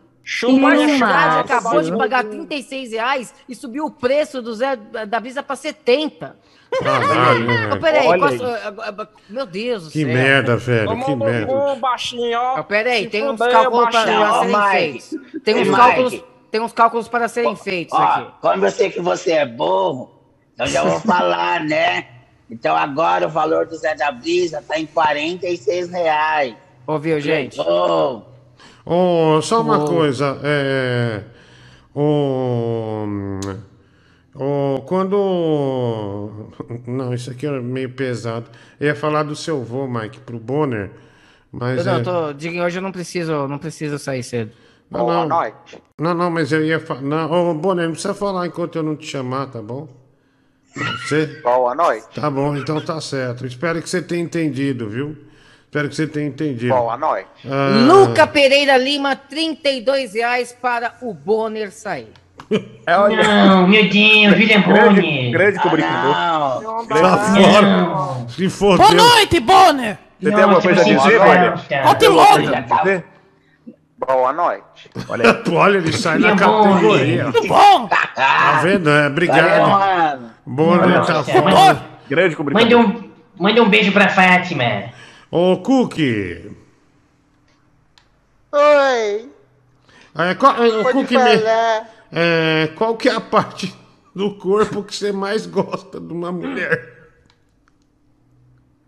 Márcio? 0.99 1.41
acabou 1.41 1.83
de 1.83 1.97
pagar 1.97 2.25
36 2.25 2.92
reais 2.92 3.34
e 3.49 3.55
subiu 3.55 3.86
o 3.86 3.91
preço 3.91 4.41
do 4.41 4.55
Zé 4.55 4.76
da 4.76 5.18
Brisa 5.20 5.42
pra 5.42 5.57
70. 5.57 6.36
Caralho, 6.83 7.47
velho. 7.47 7.81
peraí, 7.81 8.07
Olha 8.07 8.20
posso- 8.20 8.44
aí. 8.47 8.52
ah, 8.65 8.75
ah, 8.78 8.94
ah, 9.02 9.09
meu 9.28 9.44
Deus 9.44 9.84
do 9.84 9.91
Que 9.91 10.05
céu. 10.05 10.15
merda, 10.15 10.57
velho, 10.57 10.89
Vamos 10.89 11.05
que 11.05 11.10
no 11.15 11.25
merda. 11.25 11.47
cu, 11.52 11.76
baixinho, 11.76 12.39
ó. 12.39 12.57
Ah, 12.57 12.65
peraí, 12.65 13.09
tem 13.09 13.28
uns 13.28 13.39
cálculos 13.39 13.91
para, 13.91 14.05
serem 14.07 14.70
feitos. 14.70 15.10
Tem 15.44 15.55
uns 15.60 15.76
cálculos, 15.76 16.25
tem 16.51 16.60
uns 16.62 16.73
cálculos 16.73 17.09
para 17.09 17.28
serem 17.28 17.57
feitos 17.57 17.99
Ó, 17.99 18.02
aqui. 18.02 18.33
como 18.41 18.65
eu 18.65 18.70
sei 18.70 18.91
que 18.91 19.01
você 19.02 19.33
é 19.33 19.44
burro, 19.47 20.12
eu 20.59 20.67
já 20.67 20.83
vou 20.83 20.99
falar, 21.01 21.60
né? 21.65 22.07
Então 22.51 22.75
agora 22.76 23.26
o 23.26 23.31
valor 23.31 23.67
do 23.67 23.76
Zé 23.76 23.94
da 23.94 24.10
Brisa 24.12 24.62
tá 24.67 24.78
em 24.78 24.86
46 24.86 25.91
reais. 25.91 26.55
Ouviu, 26.86 27.20
gente? 27.20 27.60
Ô, 27.60 28.23
Oh, 28.84 29.40
só 29.42 29.60
uma 29.62 29.82
Oh. 29.82 29.86
coisa, 29.86 30.38
é. 30.42 31.22
Oh, 31.94 33.04
oh, 34.34 34.82
quando. 34.86 36.48
Não, 36.86 37.12
isso 37.14 37.30
aqui 37.30 37.46
é 37.46 37.60
meio 37.60 37.90
pesado. 37.90 38.50
Eu 38.80 38.88
ia 38.88 38.94
falar 38.94 39.22
do 39.24 39.36
seu 39.36 39.62
vô, 39.62 39.86
Mike, 39.86 40.20
pro 40.20 40.38
Bonner. 40.38 40.90
Mas 41.50 41.84
Eu 41.86 41.92
não, 41.92 42.00
é... 42.00 42.02
tô, 42.02 42.32
Diguinho, 42.32 42.64
hoje 42.64 42.78
eu 42.78 42.82
não 42.82 42.90
preciso, 42.92 43.46
não 43.46 43.58
preciso 43.58 43.98
sair 43.98 44.22
cedo. 44.22 44.52
Não, 44.90 45.06
não. 45.28 45.52
Não, 45.98 46.14
não, 46.14 46.30
mas 46.30 46.50
eu 46.52 46.64
ia 46.64 46.80
falar. 46.80 47.02
Não, 47.02 47.50
ô, 47.50 47.54
Bonner, 47.54 47.84
não 47.86 47.92
precisa 47.92 48.14
falar 48.14 48.46
enquanto 48.46 48.76
eu 48.76 48.82
não 48.82 48.96
te 48.96 49.06
chamar, 49.06 49.46
tá 49.46 49.60
bom? 49.62 49.88
Você? 50.74 51.40
Boa 51.42 51.74
noite. 51.74 52.06
Tá 52.14 52.30
bom, 52.30 52.56
então 52.56 52.80
tá 52.80 52.98
certo. 53.00 53.46
Espero 53.46 53.80
que 53.82 53.88
você 53.88 54.00
tenha 54.00 54.22
entendido, 54.22 54.88
viu? 54.88 55.16
Espero 55.73 55.89
que 55.89 55.97
você 55.97 56.07
tenha 56.07 56.26
entendido. 56.26 56.75
Boa 56.75 56.99
noite. 56.99 57.28
Ah, 57.51 57.86
Luca 57.91 58.26
Pereira 58.26 58.76
Lima, 58.76 59.17
32 59.17 60.12
reais 60.12 60.52
para 60.52 60.92
o 61.01 61.15
Bonner 61.15 61.73
sair. 61.73 62.12
Não, 62.86 63.67
meu 63.67 63.89
Deus, 63.89 64.36
William 64.36 64.60
Bonner. 64.60 65.31
Grande 65.31 65.59
comunicador. 65.60 66.15
Tá 66.89 67.17
fora. 67.17 68.28
Se 68.28 68.51
fodeu. 68.51 68.86
Boa 68.86 68.92
noite, 68.92 69.41
Bonner! 69.41 69.99
Você 70.20 70.31
tem 70.31 70.42
alguma 70.42 70.60
coisa 70.60 70.83
a 70.83 70.84
dizer, 70.84 71.18
Bonner? 71.18 71.55
Volte 71.84 72.09
logo! 72.09 73.02
Boa 73.97 74.33
noite. 74.34 74.91
Olha 75.09 75.31
aí. 75.31 75.42
Olha, 75.57 75.78
ele 75.78 75.92
sai 75.94 76.18
na 76.18 76.33
William 76.33 76.47
Bonner. 76.47 76.75
categoria. 76.75 77.25
Tudo 77.33 77.49
bom? 77.49 77.89
Tá 77.89 78.60
vendo? 78.62 78.91
É, 78.91 79.07
obrigado. 79.07 79.70
mano. 79.70 80.31
Bonner 80.44 81.07
tá 81.07 81.25
fora. 81.25 81.83
Grande 82.10 82.36
Manda 82.36 82.52
comunicador. 82.52 82.78
um, 82.78 83.10
manda 83.39 83.62
um 83.62 83.70
beijo 83.70 83.91
pra 83.91 84.10
Fátima. 84.10 84.91
Ô, 85.32 85.56
Cookie. 85.62 86.54
Oi. 88.52 89.30
É, 90.14 90.34
qual, 90.34 90.62
é, 90.62 90.82
Pode 90.82 90.92
Cookie 90.92 91.16
me- 91.16 91.38
falar. 91.38 91.90
é, 92.12 92.66
qual 92.76 92.96
que 92.98 93.08
é 93.08 93.12
a 93.14 93.20
parte 93.20 93.74
do 94.14 94.34
corpo 94.36 94.84
que 94.84 94.94
você 94.94 95.10
mais 95.10 95.46
gosta 95.46 95.98
de 95.98 96.12
uma 96.12 96.30
mulher? 96.30 96.92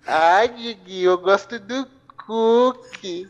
Ai, 0.06 0.48
Diguinho, 0.48 1.12
eu 1.12 1.18
gosto 1.18 1.58
do 1.58 1.86
cookie. 2.26 3.26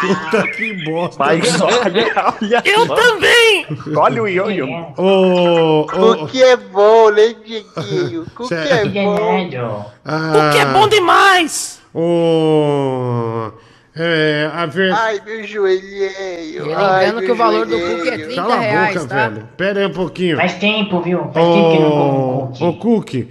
Puta 0.00 0.48
que 0.56 0.72
bosta. 0.84 1.16
Mas 1.24 1.60
olha, 1.60 2.06
olha. 2.40 2.62
Eu 2.64 2.86
só. 2.86 2.94
também! 2.94 3.66
Olha 3.96 4.22
o 4.22 4.28
ioiô. 4.28 4.66
Ô, 4.96 5.86
Cookie 5.86 6.42
é 6.42 6.56
bom, 6.56 7.10
né, 7.10 7.34
Diguinho? 7.44 8.26
Cookie 8.34 8.48
Cê- 8.54 8.68
é 8.70 8.84
bom. 8.86 9.90
Ah, 10.04 10.50
que 10.52 10.58
é 10.58 10.66
bom 10.66 10.88
demais! 10.88 11.80
Ô, 11.94 13.50
é, 13.96 14.48
a 14.52 14.66
ver... 14.66 14.92
Ai, 14.92 15.20
meu 15.24 15.42
joelheiro. 15.44 16.72
Ai, 16.76 17.06
lembrando 17.06 17.24
que 17.24 17.32
o 17.32 17.34
valor 17.36 17.66
do 17.66 17.76
joelheiro. 17.78 17.98
cookie 17.98 18.10
é 18.10 18.18
30 18.26 18.34
Cala 18.42 18.54
a 18.54 18.58
reais, 18.60 18.94
boca, 18.94 19.08
tá? 19.08 19.28
velho. 19.28 19.48
Pera 19.56 19.80
aí 19.80 19.86
um 19.86 19.92
pouquinho. 19.92 20.36
Faz 20.36 20.54
tempo, 20.54 21.00
viu? 21.00 21.18
Faz 21.32 21.46
tempo 21.46 21.70
que 21.72 21.78
não 21.80 21.90
como 21.90 22.18
Ô, 22.42 22.46
cookie. 22.48 22.64
ô, 22.64 22.72
Cookie, 22.74 23.28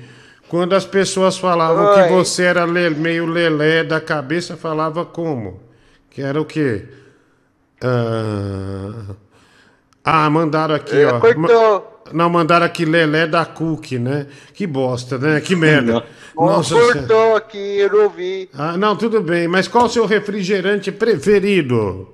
quando 0.49 0.73
as 0.73 0.85
pessoas 0.85 1.37
falavam 1.37 1.85
Oi. 1.87 2.03
que 2.03 2.09
você 2.13 2.43
era 2.43 2.65
le- 2.65 2.89
meio 2.91 3.25
lelé 3.25 3.83
da 3.83 3.99
cabeça, 4.01 4.55
falava 4.57 5.05
como? 5.05 5.61
Que 6.09 6.21
era 6.21 6.39
o 6.41 6.45
quê? 6.45 6.85
Ah, 7.81 9.15
ah, 10.03 10.29
mandaram 10.29 10.75
aqui, 10.75 11.03
ó. 11.05 11.13
Ma- 11.13 11.19
Cortou. 11.19 11.93
Não, 12.13 12.29
mandaram 12.29 12.65
aqui 12.65 12.85
lelé 12.85 13.27
da 13.27 13.45
Cookie, 13.45 13.99
né? 13.99 14.27
Que 14.53 14.65
bosta, 14.65 15.17
né? 15.17 15.41
Que 15.41 15.55
merda. 15.57 16.03
Ó, 16.37 16.45
Nossa 16.45 16.73
cortou 16.75 17.35
aqui, 17.35 17.57
eu 17.79 17.91
não 17.91 18.09
vi. 18.09 18.49
Ah, 18.57 18.77
não, 18.77 18.95
tudo 18.95 19.21
bem. 19.21 19.47
Mas 19.47 19.67
qual 19.67 19.85
o 19.85 19.89
seu 19.89 20.05
refrigerante 20.05 20.89
preferido? 20.91 22.07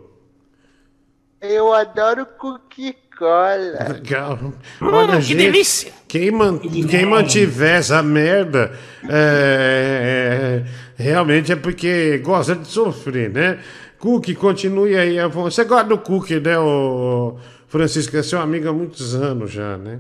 Eu 1.40 1.74
adoro 1.74 2.26
cookie 2.26 2.96
cola. 3.18 3.94
Legal. 3.94 4.40
Hum, 4.82 5.08
que 5.16 5.22
gente, 5.22 5.36
delícia. 5.38 5.92
Quem, 6.08 6.32
man- 6.32 6.60
quem 6.60 7.06
mantiver 7.06 7.76
essa 7.78 8.02
merda 8.04 8.72
é, 9.10 10.64
é, 10.98 11.04
realmente 11.04 11.52
é 11.52 11.56
porque 11.56 12.18
gosta 12.20 12.56
de 12.56 12.68
sofrer, 12.68 13.30
né? 13.30 13.60
Cookie, 14.00 14.36
continue 14.36 14.96
aí. 14.98 15.18
Você 15.30 15.64
gosta 15.64 15.86
do 15.88 15.98
Cookie, 15.98 16.40
né, 16.40 16.60
ô, 16.60 17.38
Francisco? 17.68 18.18
É 18.18 18.24
seu 18.24 18.40
amigo 18.42 18.68
há 18.70 18.74
muitos 18.74 19.16
anos 19.16 19.52
já, 19.52 19.78
né? 19.78 20.00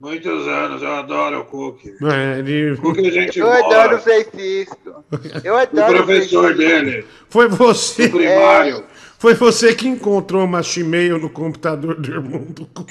Muitos 0.00 0.46
anos, 0.46 0.82
eu 0.82 0.92
adoro 0.92 1.40
o 1.40 1.44
cookie. 1.46 1.94
É, 2.02 2.38
ele... 2.38 2.76
Cookie 2.76 3.08
é 3.08 3.10
gente 3.10 3.38
Eu 3.38 3.46
boa. 3.46 3.58
adoro 3.58 3.96
o 3.96 4.00
Francisco. 4.00 5.04
Eu 5.42 5.54
O 5.54 5.56
adoro 5.56 5.92
o 6.02 6.04
professor 6.04 6.54
Francisco. 6.54 6.58
dele, 6.82 7.06
Foi 7.30 7.48
você. 7.48 8.08
do 8.08 8.18
primário. 8.18 8.84
Foi 9.24 9.32
você 9.32 9.74
que 9.74 9.88
encontrou 9.88 10.44
uma 10.44 10.60
e-mail 10.76 11.18
no 11.18 11.30
computador 11.30 11.94
do 11.98 12.10
irmão 12.12 12.44
do. 12.46 12.68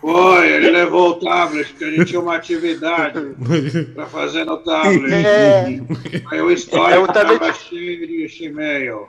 Foi, 0.00 0.52
ele 0.52 0.70
levou 0.72 1.10
o 1.10 1.14
tablet, 1.20 1.68
porque 1.70 1.84
a 1.84 1.90
gente 1.92 2.04
tinha 2.06 2.20
uma 2.20 2.34
atividade 2.34 3.20
pra 3.94 4.06
fazer 4.06 4.42
no 4.44 4.56
tablet. 4.58 5.14
É. 5.14 5.66
Aí 6.32 6.42
o 6.42 6.50
É 6.50 6.54
histórico 6.54 7.02
o 7.04 7.06
tablet- 7.12 7.38
tava 7.38 7.54
cheio 7.54 8.04
de 8.08 8.44
e-mail. 8.44 9.06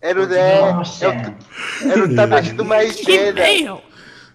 Era 0.00 0.20
o, 0.20 0.32
é, 0.34 0.60
Nossa. 0.72 1.04
é 1.04 1.08
o- 1.08 1.88
era 1.88 2.04
o 2.04 2.14
tablet 2.16 2.52
do 2.54 2.64
Maisena. 2.64 3.38
E-mail! 3.40 3.80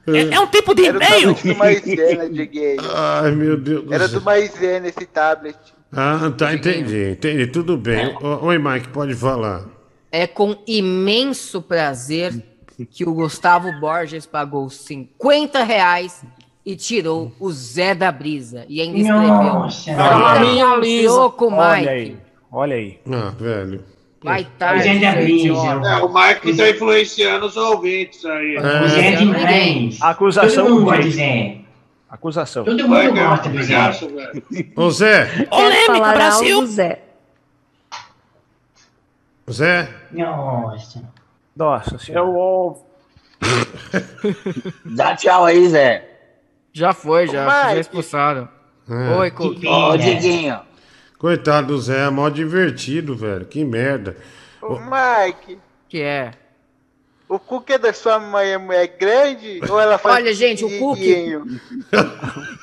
É, 0.07 0.33
é 0.33 0.39
um 0.39 0.47
tipo 0.47 0.73
de 0.73 0.85
Era 0.85 0.97
o 0.97 1.03
e-mail! 1.03 1.35
tablet 1.35 1.47
do 1.53 1.55
Maisena, 1.59 2.29
Diguinho. 2.29 2.81
Ai, 2.95 3.31
meu 3.31 3.57
Deus 3.57 3.83
do 3.83 3.93
Era 3.93 4.07
do 4.07 4.21
Maisena 4.21 4.87
esse 4.87 5.05
tablet. 5.07 5.57
Ah, 5.91 6.31
tá, 6.37 6.53
entendi, 6.53 7.11
entendi. 7.11 7.47
Tudo 7.47 7.75
bem. 7.75 8.15
O- 8.21 8.45
Oi, 8.45 8.57
Mike, 8.57 8.87
pode 8.87 9.13
falar. 9.13 9.75
É 10.19 10.25
com 10.25 10.55
imenso 10.65 11.61
prazer 11.61 12.33
que 12.89 13.03
o 13.07 13.13
Gustavo 13.13 13.71
Borges 13.79 14.25
pagou 14.25 14.67
50 14.67 15.63
reais 15.63 16.23
e 16.65 16.75
tirou 16.75 17.31
o 17.39 17.51
Zé 17.51 17.93
da 17.93 18.11
Brisa. 18.11 18.65
E 18.67 18.81
ainda 18.81 18.97
escreveu. 18.97 19.27
Nossa. 19.27 19.91
"Fica 19.91 20.39
minha 20.39 21.07
louco, 21.07 21.53
Olha 21.53 21.75
Mike. 21.77 21.89
aí. 21.89 22.17
Olha 22.51 22.75
aí. 22.77 22.99
Ah, 23.11 23.31
velho. 23.39 23.83
Vai 24.23 24.47
tarde, 24.57 24.83
seu 24.83 25.11
Brisa. 25.11 25.47
idiota. 25.49 25.87
É, 25.87 25.95
o 26.03 26.11
Mike 26.11 26.57
tá 26.57 26.69
influenciando 26.69 27.45
os 27.45 27.55
ouvintes 27.55 28.25
aí. 28.25 28.57
O 28.57 28.87
Zé 28.87 29.07
é 29.07 29.15
demais. 29.17 30.01
Acusação 30.01 30.65
Todo 30.65 30.73
mundo 30.73 30.85
gosta 30.85 30.97
urgente. 30.97 31.09
de 31.11 31.15
Zé. 31.17 31.57
Acusação. 32.09 32.65
Todo 32.65 32.89
Mike 32.89 33.07
mundo 33.07 33.19
é 33.19 33.27
gosta 33.27 33.49
do 33.49 33.63
Zé. 33.63 33.91
Ô, 34.75 34.89
Zé. 34.89 35.25
Polêmica, 35.45 36.11
Brasil! 36.13 36.55
algo, 36.55 36.67
Zé. 36.67 37.03
Zé. 39.49 39.89
Nossa. 40.11 41.01
Nossa 41.55 41.97
senhora. 41.97 42.25
Eu 42.27 42.35
ouvo. 42.35 42.85
Dá 44.85 45.15
tchau 45.15 45.45
aí, 45.45 45.67
Zé. 45.69 46.07
Já 46.73 46.93
foi, 46.93 47.27
já. 47.27 47.45
Mike. 47.45 47.75
Já 47.75 47.79
expulsaram. 47.79 48.49
É. 48.89 49.15
Oi, 49.17 49.31
Cookie. 49.31 49.67
Ô. 49.67 49.97
Diguinho. 49.97 50.59
Coitado 51.17 51.67
do 51.67 51.79
Zé, 51.79 52.05
é 52.05 52.09
mó 52.09 52.29
divertido, 52.29 53.15
velho. 53.15 53.45
Que 53.45 53.65
merda. 53.65 54.15
Ô, 54.61 54.77
Mike, 54.79 55.59
Que 55.89 56.01
é? 56.01 56.31
O 57.29 57.37
cookie 57.37 57.77
da 57.77 57.91
sua 57.91 58.19
mãe 58.19 58.51
é 58.51 58.57
mulher 58.57 58.87
grande 58.99 59.59
ou 59.69 59.79
ela 59.79 59.97
faz 59.97 60.15
Olha, 60.23 60.33
gente, 60.33 60.63
o 60.63 60.79
cookie- 60.79 61.03
pequenininho? 61.03 61.59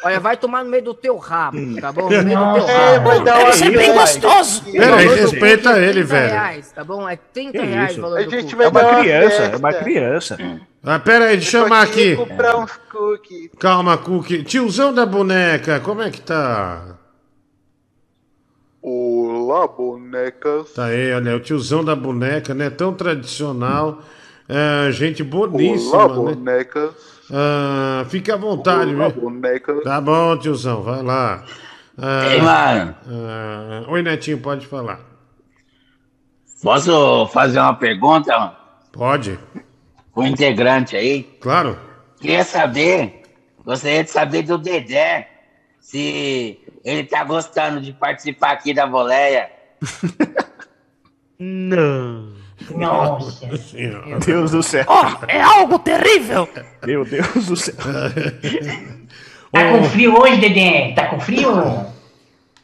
Olha, 0.02 0.18
vai 0.20 0.36
tomar 0.38 0.64
no 0.64 0.70
meio 0.70 0.82
do 0.82 0.94
teu 0.94 1.16
rabo, 1.18 1.58
tá 1.80 1.92
bom? 1.92 2.04
No 2.10 2.22
meio 2.22 2.38
do 2.38 2.54
teu. 2.54 2.68
É, 2.68 2.94
rabo. 2.96 3.08
vai 3.08 3.22
dar 3.24 3.38
Deve 3.38 3.52
ser 3.52 3.70
bem 3.76 3.92
gostoso! 3.92 4.64
Pera 4.64 4.96
aí, 4.96 5.04
valor 5.06 5.16
do 5.16 5.22
respeita 5.30 5.68
cookie 5.70 5.84
é 5.84 5.88
ele, 5.88 5.92
30 6.04 6.06
velho. 6.06 6.32
reais, 6.32 6.72
tá 6.72 6.84
bom? 6.84 7.08
É 7.08 7.16
30 7.16 7.58
Que 7.58 7.64
reais 7.64 7.98
o 7.98 8.00
valor 8.00 8.18
A 8.18 8.22
gente 8.22 8.54
vai 8.56 8.66
É 8.66 8.68
uma 8.70 8.80
dar 8.82 8.88
uma 8.90 9.00
criança, 9.00 9.36
festa. 9.36 9.54
é 9.54 9.58
uma 9.58 9.72
criança. 9.72 10.38
Ah, 10.86 10.98
pera 10.98 11.24
aí, 11.26 11.36
deixa 11.36 11.56
eu 11.58 11.62
chamar 11.62 11.82
aqui. 11.82 12.16
comprar 12.16 12.56
uns 12.58 12.72
cookies. 12.90 13.50
Calma, 13.58 13.96
Cookie. 13.96 14.42
Tiozão 14.44 14.92
da 14.92 15.06
boneca, 15.06 15.80
como 15.80 16.02
é 16.02 16.10
que 16.10 16.20
tá? 16.20 16.96
Olá, 18.82 19.66
bonecas. 19.66 20.72
Tá 20.74 20.86
aí, 20.86 21.12
olha, 21.14 21.36
o 21.36 21.40
tiozão 21.40 21.82
da 21.82 21.96
boneca, 21.96 22.52
né? 22.54 22.68
Tão 22.68 22.92
tradicional. 22.92 24.02
É, 24.48 24.92
gente 24.92 25.22
boníssima, 25.22 26.04
Olá, 26.04 26.34
né? 26.36 26.66
Ah, 27.32 28.04
fica 28.10 28.34
à 28.34 28.36
vontade, 28.36 28.94
Olá, 28.94 29.08
viu? 29.08 29.22
bonecas. 29.22 29.82
Tá 29.82 30.00
bom, 30.00 30.36
tiozão, 30.38 30.82
vai 30.82 31.02
lá. 31.02 31.44
Ah, 31.96 32.26
Ei, 32.28 32.40
mano. 32.42 32.94
ah, 33.08 33.84
oi, 33.88 34.02
Netinho, 34.02 34.38
pode 34.40 34.66
falar. 34.66 35.00
Posso 36.62 37.26
fazer 37.28 37.58
uma 37.60 37.74
pergunta 37.74 38.38
mano? 38.38 38.56
Pode, 38.92 39.38
pro 40.12 40.24
integrante 40.24 40.96
aí? 40.96 41.24
claro. 41.40 41.78
Queria 42.20 42.44
saber, 42.44 43.22
gostaria 43.64 44.02
de 44.04 44.10
saber 44.10 44.42
do 44.44 44.56
Dedé, 44.56 45.28
se 45.80 46.58
ele 46.84 47.04
tá 47.04 47.22
gostando 47.24 47.80
de 47.82 47.92
participar 47.92 48.52
aqui 48.52 48.72
da 48.72 48.86
boleia. 48.86 49.50
Não. 51.38 52.43
Nossa. 52.70 53.46
Meu 54.06 54.18
Deus 54.20 54.50
do 54.52 54.62
céu. 54.62 54.84
Ó, 54.88 55.12
é 55.28 55.40
algo 55.40 55.78
terrível! 55.78 56.48
Meu 56.86 57.04
Deus 57.04 57.46
do 57.46 57.56
céu. 57.56 57.74
Tá 59.52 59.70
com 59.70 59.84
frio 59.84 60.18
hoje, 60.20 60.36
Dedé? 60.40 60.92
Tá 60.94 61.06
com 61.08 61.20
frio? 61.20 61.50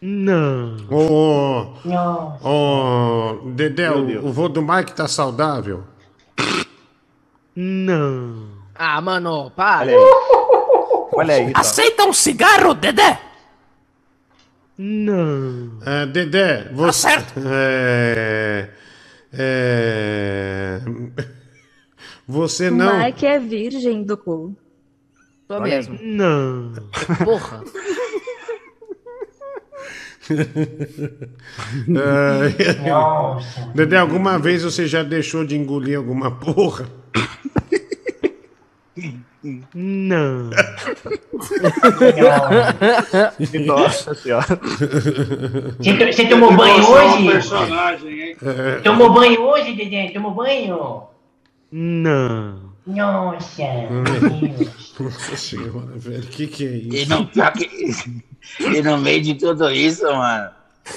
Não. 0.02 0.76
Ô, 0.90 1.74
Nossa. 1.84 2.48
ô, 2.48 3.50
Dedé, 3.50 3.90
o, 3.90 4.26
o 4.26 4.32
vô 4.32 4.48
do 4.48 4.62
Mike 4.62 4.92
tá 4.92 5.06
saudável? 5.06 5.84
Não. 7.54 8.48
Ah, 8.74 9.00
mano, 9.00 9.50
para. 9.50 9.92
Olha 9.92 9.92
aí. 9.92 11.10
Olha 11.12 11.34
aí. 11.34 11.52
Tá. 11.52 11.60
Aceita 11.60 12.04
um 12.04 12.12
cigarro, 12.12 12.74
Dedé? 12.74 13.20
Não. 14.78 15.72
É, 15.84 16.06
Dedé, 16.06 16.70
você. 16.72 17.08
Tá 17.08 17.10
certo. 17.10 17.34
É, 17.46 18.68
é, 19.33 20.81
você 22.26 22.68
O 22.68 22.75
não. 22.75 22.99
Mike 22.99 23.26
é 23.26 23.39
virgem 23.39 24.02
do 24.02 24.17
cu. 24.17 24.57
Tô 25.49 25.55
Olha 25.55 25.65
mesmo. 25.65 25.99
Não. 26.00 26.73
Porra. 27.25 27.65
É. 31.89 33.75
Dedé, 33.75 33.97
alguma 33.97 34.39
vez 34.39 34.62
você 34.62 34.86
já 34.86 35.02
deixou 35.02 35.44
de 35.44 35.57
engolir 35.57 35.99
alguma 35.99 36.31
porra? 36.31 36.86
Não. 39.43 40.51
Nossa 43.67 44.15
senhora. 44.15 44.47
Você 45.78 46.12
Você 46.12 46.27
tomou 46.28 46.57
banho 46.57 46.86
hoje? 46.89 47.27
personagem, 47.31 48.20
hein? 48.20 48.36
Tomou 48.85 49.12
banho 49.12 49.41
hoje, 49.43 49.75
Dedé? 49.75 50.10
Tomou 50.10 50.33
banho? 50.33 51.02
Não. 51.73 52.70
Nossa. 52.86 53.62
Nossa 54.99 55.36
senhora, 55.36 55.86
velho, 55.97 56.23
que 56.27 56.47
que 56.47 56.67
é 56.67 56.70
E, 56.70 57.02
isso? 57.02 57.10
não, 57.10 57.27
que- 57.27 57.70
e 58.60 58.83
no 58.83 58.99
meio 58.99 59.23
de 59.23 59.35
tudo 59.35 59.70
isso, 59.70 60.02
mano, 60.05 60.51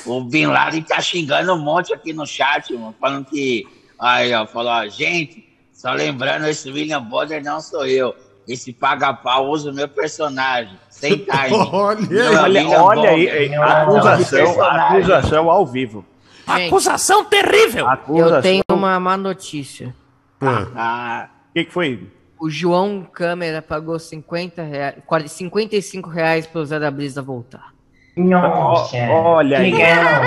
o 0.06 0.22
Bin 0.24 0.48
Laden 0.48 0.82
tá 0.82 1.00
xingando 1.00 1.54
um 1.54 1.60
monte 1.60 1.94
aqui 1.94 2.12
no 2.14 2.26
chat, 2.26 2.74
mano, 2.74 2.96
falando 3.00 3.26
que. 3.26 3.66
Aí, 4.00 4.34
ó, 4.34 4.46
falou, 4.48 4.72
ó, 4.72 4.88
gente, 4.88 5.48
só 5.72 5.94
lembrando, 5.94 6.48
esse 6.48 6.70
William 6.72 7.02
Bonner 7.04 7.44
não 7.44 7.62
sou 7.62 7.86
eu. 7.86 8.16
Esse 8.48 8.74
paga-pau 8.74 9.48
usa 9.50 9.72
o 9.72 9.74
meu 9.74 9.88
personagem, 9.88 10.78
sem 10.90 11.18
time. 11.24 11.56
Olha 11.72 12.20
é 12.20 12.40
Olha, 12.40 12.84
olha 12.84 13.10
aí, 13.10 13.50
não, 13.50 13.64
acusação, 13.64 14.64
acusação 14.64 15.50
ao 15.50 15.66
vivo. 15.66 16.06
Gente, 16.48 16.68
Acusação 16.68 17.24
terrível. 17.26 17.88
Acusação. 17.88 18.36
eu 18.36 18.42
tenho 18.42 18.64
uma 18.70 19.00
má 19.00 19.16
notícia. 19.16 19.96
Ah, 20.42 21.30
O 21.50 21.54
que, 21.54 21.66
que 21.66 21.72
foi? 21.72 22.12
O 22.38 22.50
João 22.50 23.08
Câmera 23.10 23.62
pagou 23.62 23.98
50 23.98 24.62
reais, 24.64 24.96
40 25.06 25.30
55 25.30 26.10
reais 26.10 26.46
pro 26.46 26.66
Zé 26.66 26.78
da 26.78 26.92
Brisa 26.92 27.22
voltar. 27.22 27.72
Nossa. 28.18 28.98
Olha 29.10 29.60
aí. 29.60 29.72
Legal. 29.72 30.22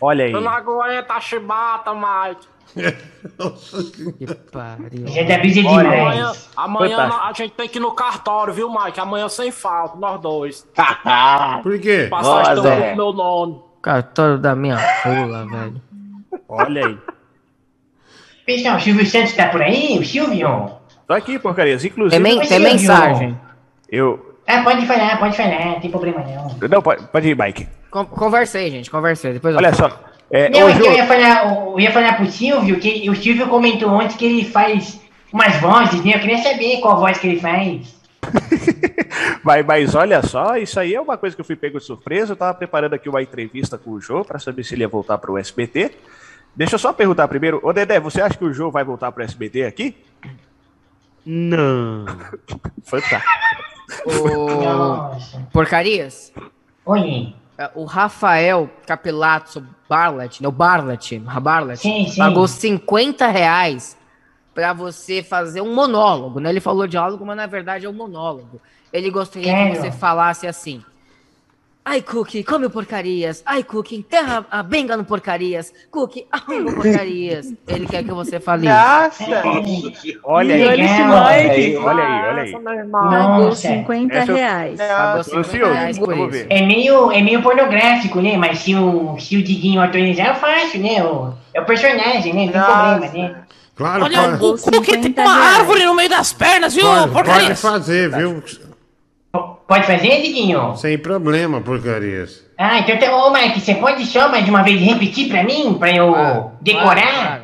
Olha 0.00 0.24
aí. 0.24 0.32
Eu 0.32 0.40
não 0.40 0.50
aguento 0.50 1.10
a 1.10 1.20
chibata, 1.20 1.92
Mike. 1.94 2.48
Que 4.18 4.26
pariu. 4.52 5.04
Brisa 5.40 5.60
é 5.60 5.64
Amanhã, 5.64 5.90
demais. 6.14 6.50
amanhã 6.56 6.96
Fantástico. 6.96 7.24
a 7.28 7.32
gente 7.32 7.52
tem 7.52 7.68
que 7.68 7.78
ir 7.78 7.80
no 7.80 7.92
cartório, 7.92 8.52
viu, 8.54 8.70
Mike? 8.72 8.98
Amanhã 9.00 9.28
sem 9.28 9.50
falta, 9.50 9.96
nós 9.98 10.20
dois. 10.20 10.66
Por 11.62 11.78
quê? 11.80 12.06
Passar 12.10 12.22
Boa, 12.28 12.38
a 12.38 12.54
história 12.54 12.80
Zé. 12.80 12.90
do 12.92 12.96
meu 12.96 13.12
nome. 13.12 13.60
Cartório 13.82 14.38
da 14.38 14.54
minha 14.54 14.76
rola, 15.02 15.46
velho. 15.46 15.82
Olha 16.48 16.86
aí. 16.86 16.98
Pessoal, 18.46 18.76
o 18.76 18.80
Silvio 18.80 19.06
Santos 19.06 19.32
tá 19.34 19.48
por 19.48 19.62
aí? 19.62 19.98
O 19.98 20.04
Silvio? 20.04 20.70
Tô 21.06 21.12
aqui, 21.14 21.38
porcarias. 21.38 21.84
Inclusive, 21.84 22.22
Tem, 22.22 22.36
men- 22.38 22.46
tem 22.48 22.58
mensagem. 22.58 23.38
eu. 23.90 24.36
Ah, 24.46 24.62
pode 24.62 24.84
falar, 24.86 25.18
pode 25.18 25.36
falar, 25.36 25.66
não 25.66 25.80
tem 25.80 25.90
problema 25.90 26.20
não. 26.24 26.68
Não, 26.68 26.82
pode, 26.82 27.06
pode 27.08 27.28
ir, 27.28 27.36
Mike. 27.38 27.68
Con 27.90 28.04
conversei, 28.06 28.70
gente, 28.70 28.90
conversei. 28.90 29.32
Depois 29.34 29.54
Olha 29.54 29.72
só. 29.74 29.88
É, 30.30 30.48
Não, 30.48 30.66
ô, 30.66 30.68
é 30.68 30.74
Ju, 30.74 30.84
eu 30.84 30.92
ia 30.92 31.06
falar, 31.06 31.44
eu 31.54 31.80
ia 31.80 31.92
falar 31.92 32.16
pro 32.16 32.30
Silvio, 32.30 32.78
que 32.78 33.10
o 33.10 33.16
Silvio 33.16 33.48
comentou 33.48 33.90
ontem 33.90 34.16
que 34.16 34.24
ele 34.24 34.44
faz 34.44 35.00
umas 35.32 35.56
vozes, 35.60 36.04
né? 36.04 36.14
Eu 36.14 36.20
queria 36.20 36.38
saber 36.38 36.80
qual 36.80 36.98
voz 36.98 37.18
que 37.18 37.26
ele 37.26 37.40
faz. 37.40 37.98
mas, 39.42 39.66
mas 39.66 39.94
olha 39.94 40.22
só, 40.22 40.56
isso 40.56 40.78
aí 40.78 40.94
é 40.94 41.00
uma 41.00 41.16
coisa 41.16 41.34
que 41.34 41.40
eu 41.40 41.44
fui 41.44 41.56
pego 41.56 41.78
de 41.78 41.84
surpresa. 41.84 42.32
Eu 42.32 42.36
tava 42.36 42.54
preparando 42.54 42.94
aqui 42.94 43.08
uma 43.08 43.22
entrevista 43.22 43.76
com 43.76 43.90
o 43.90 44.00
Jô 44.00 44.24
para 44.24 44.38
saber 44.38 44.62
se 44.62 44.74
ele 44.74 44.82
ia 44.82 44.88
voltar 44.88 45.18
pro 45.18 45.36
SBT. 45.36 45.92
Deixa 46.54 46.74
eu 46.74 46.78
só 46.78 46.92
perguntar 46.92 47.26
primeiro. 47.28 47.60
Ô, 47.62 47.72
Dedé, 47.72 47.98
você 47.98 48.20
acha 48.20 48.36
que 48.36 48.44
o 48.44 48.52
Jô 48.52 48.70
vai 48.70 48.84
voltar 48.84 49.10
pro 49.10 49.22
SBT 49.24 49.64
aqui? 49.64 49.96
Não. 51.24 52.04
Fantástico. 52.84 53.22
Ô. 54.06 55.16
Porcarias. 55.52 56.32
Oi. 56.84 57.34
É, 57.58 57.70
O 57.74 57.84
Rafael 57.84 58.70
Capelazzo 58.86 59.66
Barlet, 59.90 60.40
né? 60.40 60.46
O 60.48 60.52
Barlet, 60.52 61.18
Barlet, 61.18 61.80
Sim, 61.80 62.06
sim. 62.08 62.16
pagou 62.16 62.46
50 62.46 63.26
reais 63.26 63.98
pra 64.54 64.72
você 64.72 65.20
fazer 65.20 65.60
um 65.62 65.74
monólogo, 65.74 66.38
né? 66.38 66.48
Ele 66.48 66.60
falou 66.60 66.86
diálogo, 66.86 67.26
mas 67.26 67.36
na 67.36 67.46
verdade 67.46 67.86
é 67.86 67.88
um 67.88 67.92
monólogo. 67.92 68.60
Ele 68.92 69.10
gostaria 69.10 69.52
que 69.52 69.72
Quero. 69.72 69.82
você 69.82 69.90
falasse 69.90 70.46
assim. 70.46 70.80
Ai, 71.90 72.02
Cookie, 72.02 72.44
come 72.44 72.68
porcarias. 72.68 73.42
Ai, 73.44 73.64
Cookie, 73.64 73.96
enterra 73.96 74.46
a 74.48 74.62
benga 74.62 74.96
no 74.96 75.04
porcarias. 75.04 75.72
Cookie, 75.90 76.24
arruma 76.30 76.70
o 76.70 76.74
porcarias. 76.76 77.52
Ele 77.66 77.84
quer 77.84 78.04
que 78.04 78.12
você 78.12 78.38
fale 78.38 78.68
isso. 78.68 78.76
Nossa! 78.76 79.42
Olha 80.22 80.54
aí. 80.54 80.68
Olha 80.68 80.84
esse 80.84 81.02
Olha 81.02 81.24
aí, 81.24 81.48
Mike. 81.72 81.76
olha 81.78 82.04
aí, 82.04 82.28
olha 82.28 82.42
aí. 82.42 82.52
Pagou 82.52 83.44
Nossa. 83.46 83.68
50 83.68 84.14
Essa 84.14 84.30
eu- 84.30 84.36
reais. 84.36 84.78
Pagou 84.78 85.16
Nossa. 85.16 85.30
50 85.42 85.72
reais 85.72 85.98
por 85.98 86.16
isso. 86.16 86.28
ver. 86.28 86.46
É 86.48 86.62
meio, 86.64 87.10
é 87.10 87.22
meio 87.22 87.42
pornográfico, 87.42 88.20
né? 88.20 88.36
Mas 88.36 88.60
se 88.60 88.76
o, 88.76 89.18
se 89.18 89.36
o 89.36 89.42
Diguinho 89.42 89.82
autorizar, 89.82 90.28
eu 90.28 90.34
faço, 90.36 90.78
né? 90.78 91.02
O, 91.02 91.32
é 91.52 91.60
o 91.60 91.64
personagem, 91.64 92.32
né? 92.32 92.44
Não 92.44 92.52
tem 92.52 92.60
Nossa. 92.60 92.98
problema, 93.00 93.12
né? 93.28 93.34
Claro, 93.74 94.04
Olha, 94.04 94.22
pode, 94.38 94.44
o 94.44 94.58
Cookie 94.58 94.92
tem 94.92 95.02
50 95.02 95.22
uma 95.22 95.34
reais. 95.34 95.58
árvore 95.58 95.84
no 95.86 95.94
meio 95.96 96.08
das 96.08 96.32
pernas, 96.32 96.72
viu, 96.72 96.86
pode, 97.12 97.28
pode 97.30 97.54
fazer, 97.56 98.10
viu? 98.10 98.40
Pode 99.70 99.86
fazer, 99.86 100.20
Diguinho? 100.20 100.76
Sem 100.76 100.98
problema, 100.98 101.60
porcarias. 101.60 102.44
Ah, 102.58 102.80
então 102.80 102.98
tá. 102.98 103.14
Ô, 103.16 103.30
Mike, 103.32 103.60
você 103.60 103.74
pode 103.76 104.04
só 104.04 104.28
mais 104.28 104.48
uma 104.48 104.64
vez 104.64 104.80
repetir 104.80 105.28
pra 105.28 105.44
mim? 105.44 105.74
Pra 105.78 105.94
eu 105.94 106.12
Ah, 106.12 106.48
decorar? 106.60 106.94
claro, 106.94 107.12
claro. 107.28 107.42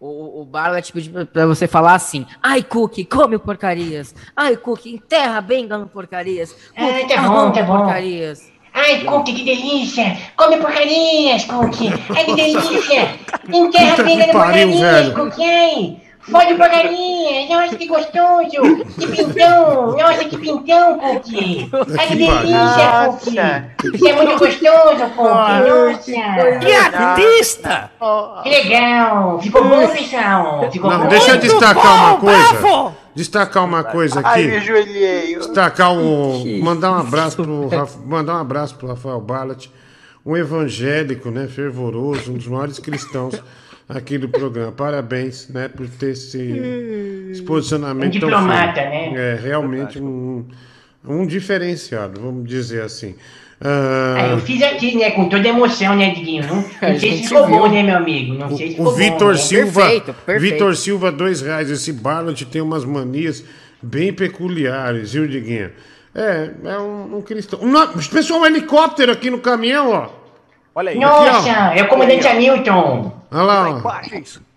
O, 0.00 0.40
o 0.40 0.44
Barlet 0.46 0.90
pediu 0.90 1.12
pra- 1.12 1.26
pra 1.26 1.44
você 1.46 1.68
falar 1.68 1.92
assim: 1.94 2.24
Ai, 2.42 2.62
Cookie, 2.62 3.04
come 3.04 3.36
porcarias. 3.38 4.14
Ai, 4.34 4.56
Cookie, 4.56 4.94
enterra 4.94 5.36
a 5.36 5.40
benga 5.42 5.76
no 5.76 5.86
porcarias. 5.86 6.56
Ah, 6.74 6.80
Cookie, 6.86 7.08
tá 7.14 7.20
bom, 7.22 7.50
tá 7.50 7.62
bom. 7.62 7.76
porcarias. 7.80 8.50
Ai, 8.72 9.04
Cookie, 9.04 9.34
que 9.34 9.44
delícia! 9.44 10.16
Come 10.34 10.56
porcarias, 10.58 11.44
Cookie! 11.44 11.88
Ai, 12.14 12.24
que 12.24 12.34
delícia! 12.34 13.08
Enterra 13.52 13.90
Puta 13.90 14.02
a 14.02 14.04
briga 14.04 14.20
que 14.22 14.32
no 14.32 14.32
pariu, 14.38 14.68
porcarias, 14.70 14.80
velho. 14.80 15.14
Cookie! 15.14 15.44
Ai! 15.44 15.96
Fode 16.30 16.54
porcarias! 16.56 17.48
Nossa, 17.48 17.76
que 17.76 17.86
gostoso! 17.86 18.84
Que 18.98 19.06
pintão! 19.06 19.96
Nossa, 19.96 20.24
que 20.24 20.36
pintão, 20.38 20.98
Cookie! 20.98 21.70
Ai, 21.98 22.06
que 22.08 22.16
delícia, 22.16 23.06
Cookie! 23.06 23.96
Isso 23.96 24.08
é 24.08 24.12
muito 24.12 24.38
gostoso, 24.38 25.10
Cookie! 25.14 26.12
Nossa! 26.16 26.58
Que 26.60 26.72
artista! 26.72 27.90
Que 28.42 28.48
legal! 28.50 29.40
Ficou 29.40 29.64
bom, 29.68 29.86
pessoal? 29.88 30.70
Ficou 30.72 30.90
Não, 30.90 31.00
bom? 31.02 31.08
deixa 31.08 31.30
eu 31.32 31.36
destacar 31.38 31.94
uma 31.94 32.12
bom, 32.16 32.20
coisa. 32.20 32.52
bravo! 32.54 32.94
Destacar 33.14 33.64
uma 33.64 33.84
coisa 33.84 34.20
Ai, 34.24 34.42
me 34.42 34.48
aqui. 34.48 34.56
ajoelhei. 34.56 35.36
Destacar 35.36 35.94
o. 35.96 36.42
Mandar 36.62 36.90
um 36.92 36.98
abraço 36.98 37.36
pro 37.36 37.68
Raf- 37.74 37.96
mandar 38.04 38.34
um 38.34 38.40
abraço 38.40 38.74
pro 38.74 38.88
Rafael 38.88 39.20
Ballat, 39.20 39.68
um 40.24 40.36
evangélico, 40.36 41.30
né, 41.30 41.46
fervoroso, 41.48 42.30
um 42.32 42.34
dos 42.34 42.46
maiores 42.46 42.78
cristãos 42.78 43.40
aqui 43.88 44.18
do 44.18 44.28
programa. 44.28 44.72
Parabéns, 44.72 45.48
né, 45.48 45.68
por 45.68 45.88
ter 45.88 46.10
esse, 46.12 46.40
esse 47.30 47.42
posicionamento. 47.42 48.08
Um 48.08 48.10
diplomata, 48.10 48.80
né? 48.82 49.12
É, 49.14 49.38
realmente 49.40 50.00
um, 50.00 50.46
um 51.06 51.26
diferenciado, 51.26 52.20
vamos 52.20 52.48
dizer 52.48 52.82
assim. 52.82 53.14
Ah, 53.60 54.28
eu 54.32 54.36
Ah, 54.36 54.40
fiz 54.40 54.62
aqui, 54.62 54.96
né? 54.98 55.10
Com 55.12 55.28
toda 55.30 55.48
emoção, 55.48 55.96
né, 55.96 56.10
Diguinho? 56.10 56.46
Não, 56.46 56.56
não 56.82 56.98
sei 56.98 57.12
se 57.12 57.16
gente 57.16 57.28
ficou 57.28 57.46
viu. 57.46 57.58
bom, 57.58 57.68
né, 57.68 57.82
meu 57.82 57.96
amigo? 57.96 58.34
Não 58.34 58.54
sei 58.54 58.72
se 58.74 58.80
o 58.80 58.90
ficou 58.90 58.94
Vitor 58.94 59.18
bom, 59.18 59.26
né? 59.32 59.36
Silva, 59.36 59.80
Perfeito, 59.82 60.14
perfeito. 60.26 60.40
Vitor 60.52 60.76
Silva, 60.76 61.10
dois 61.12 61.40
reais. 61.40 61.70
Esse 61.70 61.92
Barlat 61.92 62.42
tem 62.44 62.60
umas 62.60 62.84
manias 62.84 63.42
bem 63.82 64.12
peculiares, 64.12 65.12
viu, 65.14 65.26
Diguinho? 65.26 65.70
É, 66.14 66.50
é 66.64 66.78
um, 66.78 67.16
um 67.18 67.22
cristão. 67.22 67.60
Não, 67.62 67.88
pessoal, 67.92 68.40
um 68.40 68.46
helicóptero 68.46 69.12
aqui 69.12 69.30
no 69.30 69.38
caminhão, 69.38 69.90
ó. 69.90 70.25
Olha 70.76 70.90
aí. 70.90 70.98
Nossa, 70.98 71.50
Aqui, 71.50 71.78
é 71.78 71.82
o 71.82 71.88
comandante 71.88 72.28
Hamilton. 72.28 73.10
Olha 73.32 73.42
lá, 73.42 73.80
ó. 73.82 74.00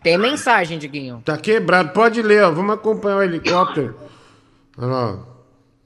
Tem 0.04 0.18
mensagem, 0.18 0.78
Diguinho. 0.78 1.22
Tá 1.24 1.38
quebrado. 1.38 1.94
Pode 1.94 2.22
ler, 2.22 2.44
ó. 2.44 2.52
Vamos 2.52 2.74
acompanhar 2.76 3.20
o 3.20 3.24
helicóptero. 3.24 3.98
Olha 4.78 4.88
lá. 4.88 5.20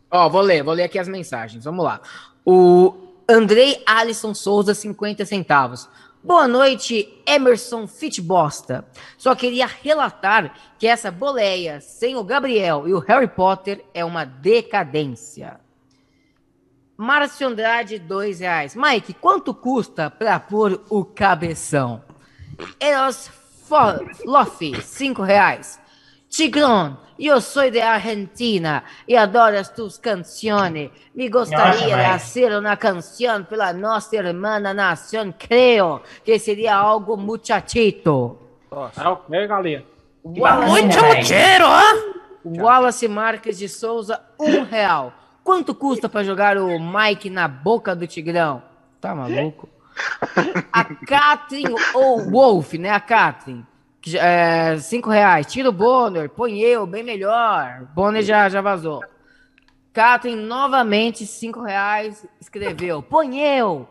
Ó, 0.09 0.29
vou 0.29 0.41
ler, 0.41 0.63
vou 0.63 0.73
ler 0.73 0.85
aqui 0.85 0.97
as 0.97 1.07
mensagens. 1.07 1.63
Vamos 1.63 1.85
lá. 1.85 2.01
O 2.43 2.95
Andrei 3.29 3.83
Alisson 3.85 4.33
Souza, 4.33 4.73
50 4.73 5.23
centavos. 5.23 5.87
Boa 6.23 6.47
noite, 6.47 7.13
Emerson 7.27 7.85
Fitbosta. 7.85 8.85
Só 9.19 9.35
queria 9.35 9.67
relatar 9.67 10.51
que 10.79 10.87
essa 10.87 11.11
boleia 11.11 11.79
sem 11.79 12.15
o 12.15 12.23
Gabriel 12.23 12.87
e 12.87 12.93
o 12.93 12.99
Harry 12.99 13.27
Potter 13.27 13.85
é 13.93 14.03
uma 14.03 14.25
decadência. 14.25 15.59
Márcio 16.97 17.47
Andrade, 17.47 17.99
dois 17.99 18.39
reais. 18.39 18.75
Mike, 18.75 19.13
quanto 19.13 19.53
custa 19.53 20.09
pra 20.09 20.39
pôr 20.39 20.81
o 20.89 21.03
cabeção? 21.03 22.01
Eros 22.79 23.29
Lofi, 24.25 24.79
cinco 24.81 25.23
reais. 25.23 25.79
Tigrón, 26.29 26.99
yo 27.17 27.39
soy 27.41 27.71
de 27.71 27.81
Argentina 27.81 28.83
y 29.07 29.15
adoro 29.15 29.61
tus 29.75 29.97
canciones. 29.97 30.91
Me 31.13 31.29
gustaría 31.29 31.81
Nossa, 31.81 31.95
vai. 31.95 32.05
hacer 32.05 32.55
una 32.55 32.77
canción 32.77 33.45
para 33.45 33.73
nuestra 33.73 34.19
hermana 34.19 34.73
nación. 34.73 35.33
Creo 35.37 36.03
que 36.23 36.37
sería 36.39 36.79
algo 36.79 37.17
muchachito. 37.17 38.39
É 38.71 39.07
o 39.07 39.17
que, 39.17 39.47
galinha? 39.47 39.83
Wallace, 40.23 41.01
mucheiro, 41.01 41.67
Wallace 42.45 43.07
Marques 43.07 43.59
de 43.59 43.67
Souza, 43.67 44.21
um 44.39 44.63
real. 44.63 45.13
Quanto 45.43 45.75
custa 45.75 46.07
pra 46.07 46.23
jogar 46.23 46.57
o 46.57 46.79
Mike 46.79 47.29
na 47.29 47.47
boca 47.47 47.95
do 47.95 48.07
Tigrão? 48.07 48.63
Tá 49.01 49.13
maluco? 49.13 49.67
A 50.71 50.83
Catherine 50.85 51.75
ou 51.93 52.29
Wolf, 52.31 52.73
né? 52.73 52.89
A 52.89 52.99
já- 54.05 54.21
É, 54.25 54.77
cinco 54.79 55.09
reais. 55.09 55.45
Tira 55.47 55.69
o 55.69 55.73
Bonner, 55.73 56.29
põe 56.29 56.59
eu, 56.59 56.85
bem 56.87 57.03
melhor. 57.03 57.87
Bonner 57.93 58.23
já, 58.23 58.47
já 58.49 58.61
vazou. 58.61 59.01
Catherine 59.91 60.41
novamente, 60.41 61.25
cinco 61.27 61.61
reais. 61.61 62.25
Escreveu, 62.39 63.03
põe 63.03 63.39
eu. 63.39 63.87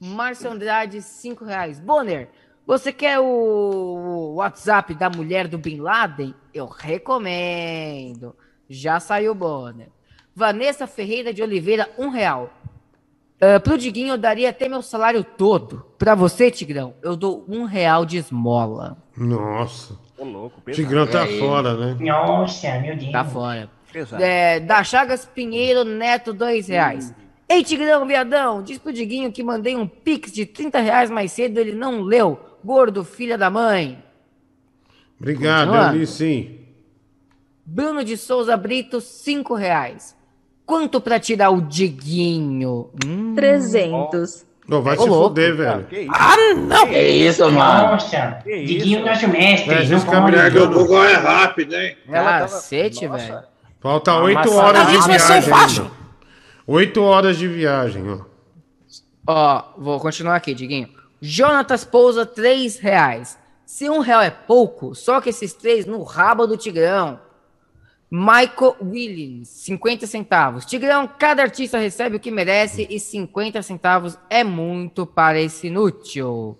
Márcio 0.00 0.50
Andrade, 0.50 1.00
cinco 1.00 1.44
reais. 1.44 1.80
Bonner, 1.80 2.28
você 2.66 2.92
quer 2.92 3.18
o 3.18 4.34
WhatsApp 4.34 4.94
da 4.94 5.08
mulher 5.08 5.48
do 5.48 5.56
Bin 5.56 5.80
Laden? 5.80 6.34
Eu 6.52 6.66
recomendo. 6.66 8.36
Já 8.68 9.00
saiu 9.00 9.34
Bonner. 9.34 9.88
Vanessa 10.36 10.86
Ferreira 10.86 11.32
de 11.32 11.42
Oliveira, 11.42 11.88
um 11.98 12.10
real. 12.10 12.52
Ah, 13.40 13.58
pro 13.58 13.78
Diguinho 13.78 14.12
eu 14.12 14.18
daria 14.18 14.50
até 14.50 14.68
meu 14.68 14.82
salário 14.82 15.24
todo. 15.24 15.86
Pra 15.96 16.14
você, 16.14 16.50
Tigrão, 16.50 16.92
eu 17.02 17.16
dou 17.16 17.42
um 17.48 17.64
real 17.64 18.04
de 18.04 18.18
esmola. 18.18 18.98
Nossa. 19.16 19.98
Ô, 20.18 20.24
louco, 20.24 20.60
Tigrão 20.70 21.06
tá 21.06 21.26
É, 21.26 21.38
fora, 21.38 21.74
né? 21.74 21.96
Nossa, 22.00 22.78
meu 22.80 22.94
Deus. 22.96 23.12
Tá 23.12 23.24
fora. 23.24 23.70
Pesado. 23.90 24.22
É, 24.22 24.60
da 24.60 24.84
Chagas 24.84 25.24
Pinheiro 25.24 25.84
Neto, 25.84 26.34
dois 26.34 26.68
reais. 26.68 27.14
Ei, 27.48 27.62
Tigrão, 27.64 28.06
viadão, 28.06 28.62
diz 28.62 28.76
pro 28.76 28.92
Diguinho 28.92 29.32
que 29.32 29.42
mandei 29.42 29.74
um 29.74 29.86
pix 29.86 30.32
de 30.32 30.44
30 30.44 30.80
reais 30.80 31.10
mais 31.10 31.32
cedo, 31.32 31.58
ele 31.58 31.72
não 31.72 32.02
leu. 32.02 32.38
Gordo, 32.62 33.04
filha 33.04 33.38
da 33.38 33.48
mãe. 33.48 34.02
Obrigado, 35.18 35.68
Continua. 35.68 35.92
eu 35.92 35.98
li 35.98 36.06
sim. 36.06 36.58
Bruno 37.64 38.02
de 38.04 38.16
Souza 38.16 38.56
Brito, 38.56 39.00
cinco 39.00 39.54
reais. 39.54 40.15
Quanto 40.66 41.00
pra 41.00 41.18
tirar 41.20 41.50
o 41.50 41.60
Diguinho? 41.62 42.90
Hum. 43.06 43.34
300. 43.36 44.44
Não, 44.68 44.82
vai 44.82 44.96
Ô, 44.96 45.02
se 45.02 45.08
louco. 45.08 45.28
fuder, 45.28 45.56
velho. 45.56 45.86
Ah, 46.12 46.34
não! 46.56 46.88
Que 46.88 46.98
isso, 47.00 47.42
mano? 47.52 47.92
Nossa, 47.92 48.42
Diguinho 48.44 48.98
isso? 48.98 49.06
nosso 49.06 49.28
mestre. 49.28 49.72
É, 49.74 49.76
pode. 49.86 50.06
Gabriel, 50.06 50.46
É 50.46 50.50
que 50.50 50.58
o 50.58 50.68
Google 50.68 51.04
é 51.04 51.14
rápido, 51.14 51.72
hein? 51.76 51.96
Cacete, 52.10 53.06
velho. 53.06 53.42
Falta 53.80 54.10
Ah, 54.10 54.22
oito 54.22 54.52
horas 54.52 54.88
de 54.88 54.98
viagem. 54.98 55.90
Oito 56.66 57.02
horas 57.04 57.38
de 57.38 57.46
viagem, 57.46 58.04
ó. 58.10 58.18
Ó, 59.28 59.62
vou 59.78 60.00
continuar 60.00 60.34
aqui, 60.34 60.52
Diguinho. 60.52 60.88
Jonatas 61.20 61.84
Pousa, 61.84 62.26
três 62.26 62.76
reais. 62.78 63.38
Se 63.64 63.88
um 63.88 64.00
real 64.00 64.20
é 64.22 64.30
pouco, 64.30 64.94
só 64.96 65.20
que 65.20 65.28
esses 65.30 65.52
três 65.52 65.86
no 65.86 66.02
rabo 66.02 66.44
do 66.46 66.56
Tigrão. 66.56 67.20
Michael 68.10 68.76
Williams, 68.80 69.48
50 69.48 70.06
centavos. 70.06 70.64
Tigrão, 70.64 71.08
cada 71.18 71.42
artista 71.42 71.78
recebe 71.78 72.16
o 72.16 72.20
que 72.20 72.30
merece 72.30 72.86
e 72.88 73.00
50 73.00 73.60
centavos 73.62 74.16
é 74.30 74.44
muito 74.44 75.04
para 75.04 75.40
esse 75.40 75.66
inútil. 75.66 76.56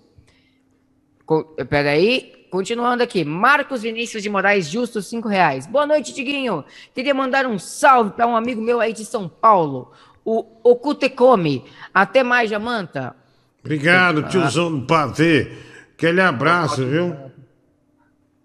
Co 1.25 1.43
peraí, 1.69 2.47
continuando 2.49 3.03
aqui. 3.03 3.23
Marcos 3.23 3.81
Vinícius 3.81 4.23
de 4.23 4.29
Moraes 4.29 4.67
Justo, 4.67 5.01
5 5.01 5.27
reais. 5.27 5.65
Boa 5.65 5.85
noite, 5.85 6.13
Tiguinho. 6.13 6.65
Queria 6.93 7.13
mandar 7.13 7.45
um 7.45 7.57
salve 7.57 8.11
para 8.11 8.27
um 8.27 8.35
amigo 8.35 8.61
meu 8.61 8.81
aí 8.81 8.91
de 8.91 9.05
São 9.05 9.29
Paulo, 9.29 9.91
o 10.25 10.45
Okutecome. 10.63 11.63
Até 11.93 12.23
mais, 12.23 12.49
Jamanta. 12.49 13.15
Obrigado, 13.61 14.23
tiozão 14.23 14.79
do 14.79 14.85
pavê. 14.85 15.51
Aquele 15.93 16.21
abraço, 16.21 16.85
viu? 16.85 17.26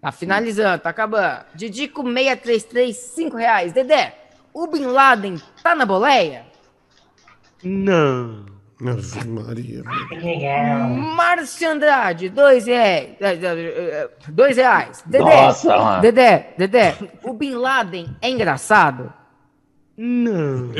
Tá 0.03 0.11
finalizando, 0.11 0.83
tá 0.83 0.89
acabando. 0.89 1.45
Didico 1.55 2.03
633, 2.03 2.93
5 2.93 3.37
reais. 3.37 3.71
Dedé, 3.71 4.13
o 4.53 4.67
Bin 4.67 4.87
Laden 4.87 5.41
tá 5.63 5.73
na 5.73 5.85
boleia? 5.85 6.45
Não. 7.63 8.45
Ave 8.85 9.29
Maria. 9.29 9.81
legal. 10.11 10.89
Márcio 10.89 11.69
Andrade, 11.71 12.27
2 12.27 12.65
reais. 12.65 13.15
É, 13.21 13.27
é, 13.27 13.37
é, 13.45 14.09
Dois 14.27 14.57
reais. 14.57 15.01
Dedé, 15.05 15.23
Nossa, 15.23 15.77
mano. 15.77 16.01
Dedé, 16.01 16.53
Dedé, 16.57 16.97
o 17.23 17.31
Bin 17.31 17.55
Laden 17.55 18.13
é 18.21 18.29
engraçado? 18.29 19.13
Não. 19.95 20.71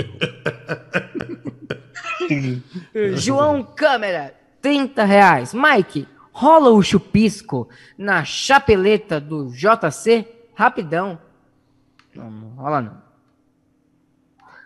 João 3.16 3.64
Câmera, 3.64 4.34
30 4.62 5.06
reais. 5.06 5.54
Mike, 5.54 6.10
rola 6.34 6.70
o 6.72 6.82
chupisco 6.84 7.70
na 7.98 8.26
chapeleta 8.26 9.20
do 9.22 9.50
JC? 9.52 10.28
Rapidão. 10.56 11.18
Não, 12.14 12.30
não 12.30 12.48
rola 12.58 12.82
não. 12.82 13.04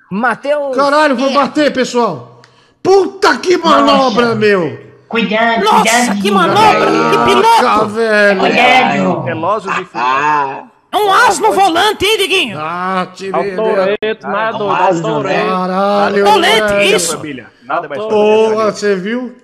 Matheus. 0.10 0.76
Caralho, 0.76 1.16
vou 1.16 1.30
É, 1.30 1.34
bater, 1.34 1.74
pessoal. 1.74 2.42
Puta 2.82 3.38
que 3.38 3.58
manobra, 3.58 4.34
meu. 4.36 4.88
Cuidado, 5.10 5.64
Nossa, 5.64 5.84
cuidado. 5.84 6.22
que 6.22 6.32
manobra! 6.32 6.86
Que 6.86 7.18
Caraca, 7.18 7.26
piloto! 7.26 7.88
velho. 7.90 8.40
Cuidado. 8.40 9.22
Velozes 9.24 9.78
e. 9.78 9.88
Ah, 9.94 10.66
É 10.92 10.98
um 10.98 11.14
as 11.14 11.40
no 11.40 11.52
volante, 11.54 12.06
hein, 12.06 12.18
Diguinho? 12.18 12.58
Ah, 12.60 13.08
É 13.10 13.16
tirei. 13.16 13.54
o 13.54 13.56
Toreto, 13.56 14.28
né, 14.28 14.52
doido? 14.52 14.74
É 14.74 14.92
o 14.92 15.02
Toreto. 15.02 15.46
Caralho, 15.48 16.24
Tolete, 16.26 16.74
velho. 16.74 16.96
isso! 16.96 17.18
Família. 17.18 17.48
Nada 17.64 17.88
mais 17.90 18.02
Porra, 18.04 18.72
você 18.72 18.96
viu? 18.96 19.36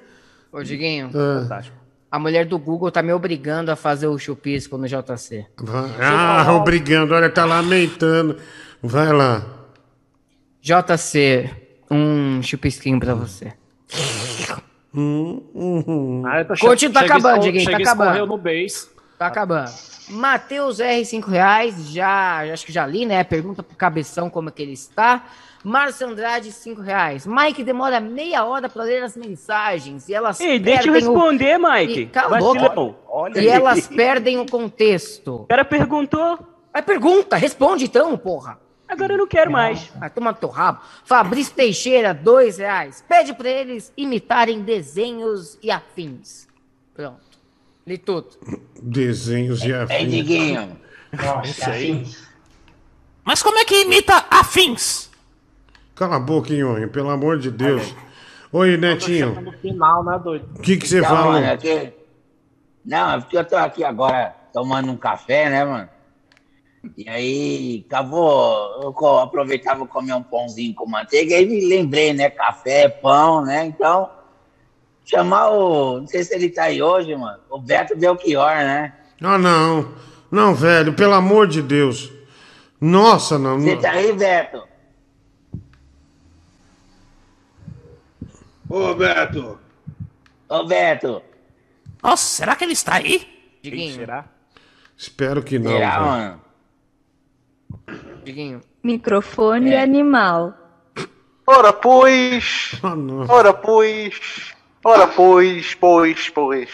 Ô, 0.52 0.64
Diguinho, 0.64 1.10
Ah, 1.14 1.42
fantástico. 1.44 1.78
A 2.14 2.20
mulher 2.20 2.46
do 2.46 2.60
Google 2.60 2.92
tá 2.92 3.02
me 3.02 3.12
obrigando 3.12 3.72
a 3.72 3.76
fazer 3.76 4.06
o 4.06 4.20
chupisco 4.20 4.78
no 4.78 4.88
JC. 4.88 5.48
vai- 5.58 5.90
ah, 6.00 6.54
obrigado. 6.54 7.12
Olha, 7.12 7.28
tá 7.28 7.44
lamentando. 7.44 8.38
Vai 8.84 9.12
lá. 9.12 9.44
JC, 10.62 11.50
um 11.90 12.40
chupisquinho 12.44 13.00
pra 13.00 13.16
você. 13.16 13.54
Hum, 14.96 15.42
hum, 15.56 15.84
hum. 15.88 16.24
Ah, 16.26 16.46
Continua, 16.46 16.78
chega- 16.78 16.94
tá 16.94 17.00
chega 17.02 17.14
acabando, 17.16 17.40
Diguinho, 17.44 17.72
tá 17.72 17.78
acabando. 17.78 18.26
no 18.28 18.38
base. 18.38 18.88
Tá 19.18 19.28
acabando. 19.28 19.72
Matheus 20.10 20.80
R, 20.80 21.04
5 21.06 21.30
reais. 21.32 21.90
Já, 21.90 22.46
já- 22.46 22.54
acho 22.54 22.66
que 22.66 22.72
já 22.72 22.86
li, 22.86 23.06
né? 23.06 23.24
Pergunta 23.24 23.64
pro 23.64 23.76
Cabeção 23.76 24.30
como 24.30 24.50
é 24.50 24.52
que 24.52 24.62
ele 24.62 24.74
está. 24.74 25.26
Márcio 25.64 26.08
Andrade, 26.08 26.52
5 26.52 26.82
reais. 26.82 27.26
Mike 27.26 27.64
demora 27.64 28.00
meia 28.00 28.44
hora 28.44 28.68
pra 28.68 28.84
ler 28.84 29.02
as 29.04 29.16
mensagens 29.16 30.10
e 30.10 30.14
elas 30.14 30.40
Ei, 30.40 30.60
deixa 30.60 30.88
eu 30.90 30.94
perdem 30.94 31.10
o- 31.10 31.14
responder, 31.14 31.58
Mike. 31.58 32.00
E, 32.02 32.06
cala 32.08 32.36
a 32.38 32.40
boca. 32.40 32.60
Vacilão. 32.60 32.96
Olha 33.08 33.36
E 33.40 33.40
aí. 33.40 33.48
elas 33.48 33.88
perdem 33.88 34.40
o 34.40 34.46
contexto. 34.46 35.36
O 35.36 35.46
cara 35.46 35.64
perguntou, 35.64 36.40
Mas 36.74 36.84
pergunta, 36.86 37.36
responde 37.38 37.86
então, 37.86 38.18
porra. 38.18 38.60
agora 38.88 39.14
eu 39.14 39.18
não 39.20 39.28
quero 39.28 39.52
mais. 39.52 39.88
Vai 39.96 40.10
tomar 40.10 40.34
teu 40.34 40.50
rabo. 40.50 40.82
Fabrício 41.06 41.54
Teixeira, 41.54 42.14
dois 42.14 42.58
reais. 42.58 43.04
Pede 43.08 43.34
pra 43.34 43.48
eles 43.50 43.94
imitarem 43.96 44.62
desenhos 44.62 45.58
e 45.64 45.72
afins. 45.72 46.48
Pronto. 46.94 47.22
Li 47.88 47.98
tudo. 47.98 48.30
Desenhos 48.82 49.64
e 49.64 49.72
é 49.72 49.82
afins. 49.84 50.12
Diguinho. 50.12 50.78
Nossa, 51.14 51.70
assim. 51.72 52.12
Mas 53.24 53.42
como 53.44 53.58
é 53.60 53.66
que 53.66 53.82
imita 53.84 54.26
afins? 54.30 55.10
Cala 55.96 56.16
a 56.16 56.20
boca, 56.20 56.52
Nhonho, 56.54 56.90
pelo 56.90 57.10
amor 57.10 57.38
de 57.38 57.52
Deus. 57.52 57.96
Oi, 58.52 58.78
Netinho. 58.78 59.54
Final, 59.62 60.04
né, 60.04 60.20
doido? 60.24 60.48
O 60.58 60.62
que 60.62 60.78
que 60.78 60.88
você 60.88 61.00
Então, 61.00 61.10
falou? 61.10 61.34
mano, 61.34 61.46
é 61.46 61.58
que... 61.58 61.94
Não, 62.86 63.12
é 63.12 63.20
porque 63.20 63.38
eu 63.38 63.46
tô 63.46 63.56
aqui 63.56 63.84
agora 63.84 64.36
tomando 64.52 64.92
um 64.92 64.98
café, 64.98 65.50
né, 65.50 65.64
mano? 65.64 65.90
E 66.98 67.08
aí, 67.08 67.86
acabou, 67.88 68.94
eu 69.00 69.20
aproveitava 69.20 69.86
comer 69.88 70.14
um 70.14 70.24
pãozinho 70.24 70.74
com 70.76 70.86
manteiga, 70.86 71.36
aí 71.36 71.46
me 71.46 71.66
lembrei, 71.66 72.12
né, 72.12 72.30
café, 72.30 72.90
pão, 72.90 73.42
né, 73.46 73.66
então, 73.66 74.10
chamar 75.06 75.48
o, 75.52 76.02
não 76.02 76.08
sei 76.08 76.26
se 76.26 76.36
ele 76.36 76.50
tá 76.50 76.64
aí 76.64 76.82
hoje, 76.82 77.16
mano, 77.16 77.40
o 77.50 77.58
Beto 77.58 77.96
Belchior, 77.96 78.56
né? 78.56 78.94
Ah, 79.22 79.38
não. 79.38 79.94
Não, 80.30 80.54
velho, 80.54 80.94
pelo 80.94 81.14
amor 81.14 81.48
de 81.48 81.62
Deus. 81.62 82.12
Nossa, 82.82 83.40
não. 83.40 83.62
Você 83.62 83.78
tá 83.78 83.92
aí, 83.92 84.12
Beto? 84.12 84.62
Ô, 88.70 88.94
Beto. 88.96 89.60
Ô, 90.50 90.64
Beto, 90.66 91.22
Nossa, 92.02 92.24
será 92.24 92.56
que 92.56 92.64
ele 92.64 92.74
está 92.74 92.96
aí? 92.96 93.20
Quem 93.62 93.72
Diguinho, 93.72 93.96
será? 93.96 94.26
Espero 94.98 95.42
que 95.42 95.58
não. 95.60 95.72
será, 95.72 95.92
velho. 95.92 96.06
mano? 96.06 96.42
Diguinho. 98.24 98.62
Microfone 98.84 99.76
animal. 99.76 100.54
Ora, 101.48 101.74
pois. 101.74 102.74
Não. 102.84 103.26
Ora, 103.30 103.54
pois. 103.54 104.54
Ora, 104.84 105.08
pois, 105.08 105.74
pois, 105.76 106.30
pois. 106.30 106.70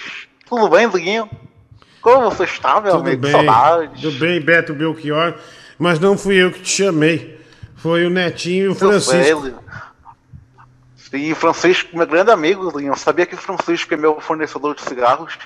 Tudo 0.48 0.69
bem, 0.69 0.90
Diguinho? 0.90 1.30
Como 2.01 2.30
você 2.32 2.43
está, 2.45 2.80
meu 2.82 2.93
Tudo 2.93 3.08
amigo? 3.08 3.22
bem, 3.22 3.32
Saudades. 3.32 4.01
tudo 4.01 4.19
bem, 4.19 4.40
Beto 4.42 4.74
Belchior. 4.74 5.35
Mas 5.77 6.00
não 6.00 6.18
fui 6.18 6.35
eu 6.35 6.51
que 6.51 6.61
te 6.61 6.69
chamei. 6.84 7.40
Foi 7.76 8.06
o 8.06 8.09
Netinho 8.09 8.66
e 8.66 8.68
o 8.69 8.76
Francisco. 8.76 9.53
Sim, 11.09 11.33
Francisco, 11.33 11.97
meu 11.97 12.05
grande 12.05 12.31
amigo. 12.31 12.71
Sabia 12.95 13.25
que 13.25 13.35
o 13.35 13.38
Francisco 13.38 13.93
é 13.93 13.97
meu 13.97 14.21
fornecedor 14.21 14.75
de 14.75 14.81
cigarros? 14.81 15.38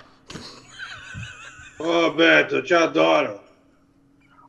Ô, 1.79 2.11
Beto, 2.11 2.57
eu 2.57 2.63
te 2.63 2.73
adoro. 2.73 3.39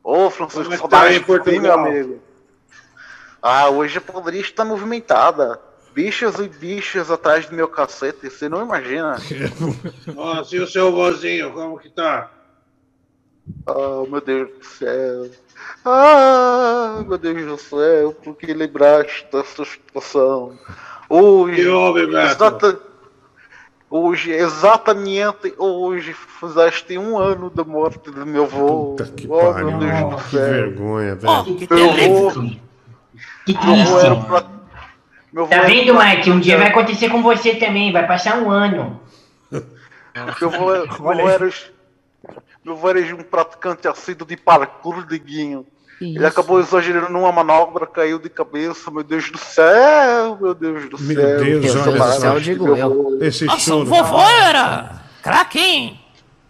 Ô, 0.03 0.29
Francisco, 0.29 0.63
Como 0.63 0.73
é 0.73 0.77
tá 0.77 0.99
saudades 0.99 1.47
aí 1.47 1.55
em 1.55 1.59
meu 1.59 1.73
amigo. 1.73 2.21
Ah, 3.41 3.69
hoje 3.69 3.97
a 3.97 4.01
poderia 4.01 4.41
estar 4.41 4.65
movimentada. 4.65 5.59
Bichos 5.93 6.39
e 6.39 6.49
bichas 6.49 7.09
atrás 7.09 7.45
do 7.45 7.55
meu 7.55 7.69
cacete, 7.69 8.29
você 8.29 8.49
não 8.49 8.61
imagina. 8.61 9.17
Nossa, 10.13 10.55
e 10.55 10.59
o 10.59 10.67
seu 10.67 10.91
vozinho, 10.91 11.53
como 11.53 11.79
que 11.79 11.89
tá? 11.89 12.29
Ah, 13.65 14.03
meu 14.09 14.19
Deus 14.19 14.49
do 14.49 14.65
céu. 14.65 15.31
Ah, 15.85 17.03
meu 17.07 17.17
Deus 17.17 17.45
do 17.45 17.57
céu, 17.57 18.11
por 18.11 18.35
que 18.35 18.53
lembraste 18.53 19.25
dessa 19.31 19.63
situação? 19.63 20.57
Hoje, 21.19 21.63
Que 21.63 22.07
Beto? 22.07 22.17
exata- 22.17 22.79
hoje, 23.89 24.31
exatamente 24.31 25.53
hoje, 25.57 26.13
fizeste 26.13 26.97
um 26.97 27.17
ano 27.17 27.49
da 27.49 27.63
morte 27.63 28.09
do 28.11 28.25
meu 28.25 28.43
avô. 28.43 28.95
Que 29.15 29.27
oh, 29.29 29.37
pariu, 29.39 29.77
meu 29.77 29.79
Deus 29.79 29.99
do 30.09 30.15
que 30.17 30.29
céu. 30.31 30.39
vergonha, 30.41 31.15
velho. 31.15 31.33
Avô, 31.33 31.55
Que 31.55 31.67
meu 31.69 31.89
avô 33.81 33.99
era 33.99 34.15
triste. 34.15 34.27
pra- 34.27 34.45
meu 35.31 35.47
Tá 35.47 35.55
era 35.55 35.67
vendo, 35.67 35.93
pra- 35.93 36.05
Mike? 36.15 36.31
Um 36.31 36.39
dia 36.39 36.57
vai 36.57 36.67
acontecer 36.67 37.09
com 37.09 37.21
você 37.21 37.55
também, 37.55 37.91
vai 37.93 38.05
passar 38.07 38.37
um 38.41 38.49
ano. 38.49 38.99
Meu 39.51 39.63
avô, 40.49 40.71
meu 41.01 41.11
avô 41.11 41.29
era, 41.29 41.49
meu 42.63 42.73
avô 42.73 42.89
era 42.89 43.15
um 43.15 43.23
praticante 43.23 43.87
assíduo 43.87 44.27
de 44.27 44.35
parkour, 44.35 45.05
Diguinho. 45.05 45.65
Ele 46.01 46.25
acabou 46.25 46.59
exagerando 46.59 47.09
numa 47.09 47.31
manobra, 47.31 47.85
caiu 47.87 48.19
de 48.19 48.29
cabeça, 48.29 48.91
meu 48.91 49.03
Deus 49.03 49.31
do 49.31 49.37
céu, 49.37 50.37
meu 50.41 50.53
Deus 50.53 50.89
do 50.89 50.99
Meu 50.99 51.15
céu. 51.15 51.39
Deus, 51.43 51.65
Essa 51.65 51.89
olha 51.89 51.97
parada 51.97 52.19
só. 52.19 52.39
de 52.39 52.55
meu 52.59 52.83
avô. 52.85 53.17
Esse 53.21 53.45
Nossa, 53.45 53.59
choro. 53.61 53.81
o 53.81 53.85
vovô 53.85 54.21
era 54.21 55.01
craque, 55.23 55.59
hein? 55.59 55.99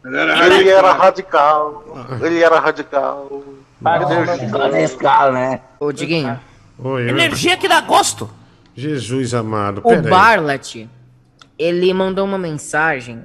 Ele 0.03 0.69
era 0.69 0.93
radical, 0.93 1.83
ele 2.21 2.41
era 2.41 2.59
radical. 2.59 3.43
Meu 3.81 4.07
Deus 4.07 4.39
do 4.41 4.49
céu. 4.49 4.71
Nescau, 4.71 5.31
né? 5.31 5.61
Ô, 5.79 5.91
Diguinho. 5.91 6.39
Oi, 6.79 7.03
eu- 7.03 7.09
Energia 7.09 7.55
que 7.57 7.67
dá 7.67 7.81
gosto. 7.81 8.29
Jesus 8.75 9.33
amado, 9.33 9.81
O. 9.83 10.01
Barlet, 10.01 10.89
ele 11.57 11.93
mandou 11.93 12.25
uma 12.25 12.37
mensagem 12.37 13.21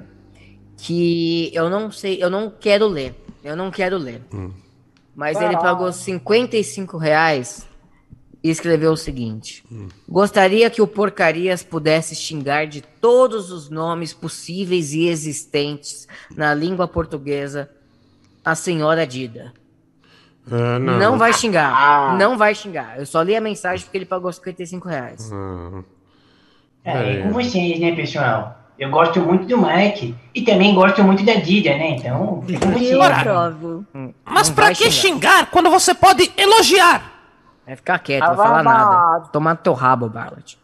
que 0.77 1.51
eu 1.53 1.69
não 1.69 1.91
sei, 1.91 2.23
eu 2.23 2.29
não 2.29 2.49
quero 2.59 2.87
ler. 2.87 3.13
Eu 3.43 3.55
não 3.55 3.69
quero 3.71 3.97
ler. 3.97 4.21
Hum. 4.33 4.51
Mas 5.15 5.39
ele 5.41 5.57
pagou 5.57 5.91
55 5.91 6.97
reais 6.97 7.67
e 8.43 8.49
escreveu 8.49 8.91
o 8.93 8.97
seguinte: 8.97 9.63
Hum. 9.71 9.87
Gostaria 10.07 10.69
que 10.69 10.81
o 10.81 10.87
Porcarias 10.87 11.61
pudesse 11.63 12.15
xingar 12.15 12.65
de 12.67 12.81
todos 12.81 13.51
os 13.51 13.69
nomes 13.69 14.13
possíveis 14.13 14.93
e 14.93 15.07
existentes 15.07 16.07
na 16.35 16.53
língua 16.53 16.87
portuguesa 16.87 17.69
a 18.43 18.55
senhora 18.55 19.05
Dida. 19.05 19.53
Ah, 20.49 20.79
Não, 20.79 20.97
não. 20.97 21.17
vai 21.17 21.33
xingar. 21.33 22.17
Não 22.17 22.35
vai 22.37 22.55
xingar. 22.55 22.97
Eu 22.97 23.05
só 23.05 23.21
li 23.21 23.35
a 23.35 23.41
mensagem 23.41 23.85
porque 23.85 23.97
ele 23.97 24.05
pagou 24.05 24.31
55 24.33 24.87
reais. 24.87 25.29
Ah, 25.31 25.83
É, 26.83 27.19
é 27.19 27.21
com 27.21 27.31
vocês, 27.31 27.79
né, 27.79 27.95
pessoal? 27.95 28.59
Eu 28.81 28.89
gosto 28.89 29.19
muito 29.19 29.45
do 29.45 29.59
Mike 29.59 30.15
e 30.33 30.41
também 30.41 30.73
gosto 30.73 31.03
muito 31.03 31.23
da 31.23 31.35
Dida, 31.35 31.69
né? 31.77 31.91
Então, 31.91 32.43
é. 32.49 32.83
Eu 32.95 33.03
aprovo. 33.03 33.85
Mas 34.25 34.47
Não 34.49 34.55
pra 34.55 34.69
que 34.73 34.89
xingar. 34.89 34.91
xingar 34.91 35.45
quando 35.51 35.69
você 35.69 35.93
pode 35.93 36.31
elogiar? 36.35 37.03
Vai 37.63 37.75
ficar 37.75 37.99
quieto, 37.99 38.21
não 38.25 38.35
vai 38.35 38.47
falar 38.47 38.63
nada. 38.63 39.25
Tomar 39.31 39.51
no 39.51 39.57
teu 39.57 39.73
rabo, 39.73 40.09
Barlet. 40.09 40.57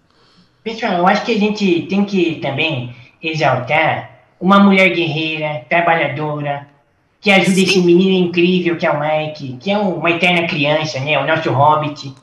Pessoal, 0.64 0.94
eu 0.94 1.08
acho 1.08 1.24
que 1.26 1.32
a 1.32 1.38
gente 1.40 1.84
tem 1.84 2.04
que 2.06 2.40
também 2.42 2.96
exaltar 3.22 4.10
uma 4.42 4.58
mulher 4.60 4.90
guerreira, 4.90 5.62
trabalhadora, 5.70 6.68
que 7.22 7.30
ajuda 7.30 7.60
esse 7.60 7.80
menino 7.82 8.28
incrível 8.28 8.78
que 8.78 8.86
é 8.88 8.90
o 8.92 9.00
Mike, 9.00 9.58
que 9.62 9.70
é 9.70 9.78
um- 9.78 9.94
uma 9.98 10.10
eterna 10.10 10.48
criança, 10.48 11.00
né? 11.02 11.20
O 11.20 11.28
nosso 11.28 11.52
hobbit. 11.52 12.16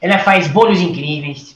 Ela 0.00 0.18
faz 0.18 0.48
bolos 0.48 0.80
incríveis. 0.80 1.55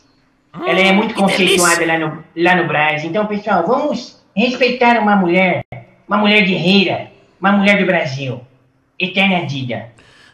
Ela 0.67 0.81
é 0.81 0.93
muito 0.93 1.15
que 1.15 1.21
conceituada 1.21 1.87
lá 1.87 1.99
no, 1.99 2.25
lá 2.37 2.57
no 2.57 2.67
Brasil. 2.67 3.09
Então, 3.11 3.27
pessoal, 3.27 3.65
vamos 3.67 4.21
respeitar 4.37 4.99
uma 5.01 5.17
mulher, 5.17 5.63
uma 6.09 6.19
mulher 6.19 6.43
guerreira, 6.45 7.09
uma 7.41 7.53
mulher 7.53 7.79
do 7.79 7.87
Brasil. 7.87 8.41
Eterna 8.99 9.47
Dida, 9.47 9.87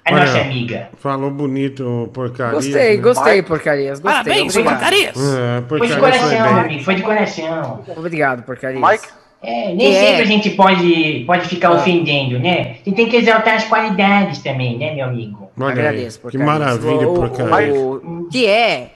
a 0.04 0.12
Olha, 0.12 0.24
nossa 0.24 0.40
amiga. 0.40 0.88
Falou 0.98 1.30
bonito, 1.30 2.10
porcaria. 2.12 2.54
Gostei, 2.54 2.96
né? 2.96 3.02
gostei, 3.02 3.42
porcarias. 3.42 4.00
Gostei. 4.00 4.22
Parabéns, 4.24 4.56
obrigado. 4.56 4.72
porcarias. 4.74 5.16
É, 5.16 5.62
Foi 5.68 5.80
de 5.80 5.94
porcaria 5.94 6.18
coração, 6.18 6.28
foi 6.50 6.60
amigo, 6.60 6.82
foi 6.84 6.94
de 6.96 7.02
coração. 7.02 7.84
Obrigado, 7.96 8.42
porcarias. 8.42 8.82
Mike, 8.82 9.06
É, 9.42 9.66
nem 9.68 9.76
Que 9.76 9.96
é? 9.96 10.00
sempre 10.00 10.22
a 10.22 10.24
gente 10.24 10.50
pode, 10.50 11.22
pode 11.26 11.46
ficar 11.48 11.70
ofendendo, 11.70 12.38
né? 12.40 12.76
Você 12.82 12.90
tem 12.90 13.06
que 13.08 13.16
exaltar 13.16 13.54
as 13.54 13.64
qualidades 13.64 14.42
também, 14.42 14.76
né, 14.78 14.94
meu 14.94 15.04
amigo? 15.04 15.50
Olha 15.60 15.70
Agradeço, 15.72 16.16
que 16.18 16.22
porcaria. 16.22 16.46
maravilha, 16.46 17.08
O- 17.08 17.14
porcaria. 17.14 17.74
o- 17.74 18.28
Que 18.32 18.46
é? 18.46 18.90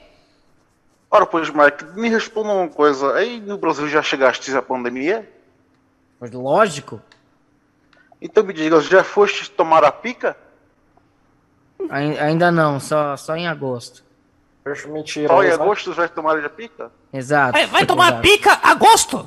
Ora 1.10 1.26
pois, 1.26 1.50
Mike, 1.50 1.84
me 1.98 2.08
responda 2.08 2.50
uma 2.50 2.68
coisa. 2.68 3.14
Aí 3.14 3.40
no 3.40 3.58
Brasil 3.58 3.88
já 3.88 4.02
chegaste 4.02 4.54
à 4.54 4.62
pandemia? 4.62 5.28
Mas 6.20 6.30
Lógico. 6.30 7.00
Então 8.20 8.44
me 8.44 8.52
diga, 8.52 8.80
já 8.82 9.02
foste 9.02 9.50
tomar 9.50 9.82
a 9.82 9.90
pica? 9.90 10.36
Ai- 11.88 12.18
Ainda 12.18 12.52
não, 12.52 12.78
só, 12.78 13.16
só 13.16 13.34
em 13.34 13.48
agosto. 13.48 14.04
Mentiroso. 14.88 15.34
Só 15.34 15.42
em 15.42 15.48
né? 15.48 15.54
agosto 15.54 15.94
já 15.94 16.06
tomaram 16.08 16.44
a 16.44 16.48
pica? 16.48 16.92
Exato. 17.12 17.52
Vai, 17.52 17.66
vai 17.66 17.86
tomar 17.86 18.08
exato. 18.08 18.22
pica 18.22 18.60
a 18.62 18.74
gosto. 18.74 19.26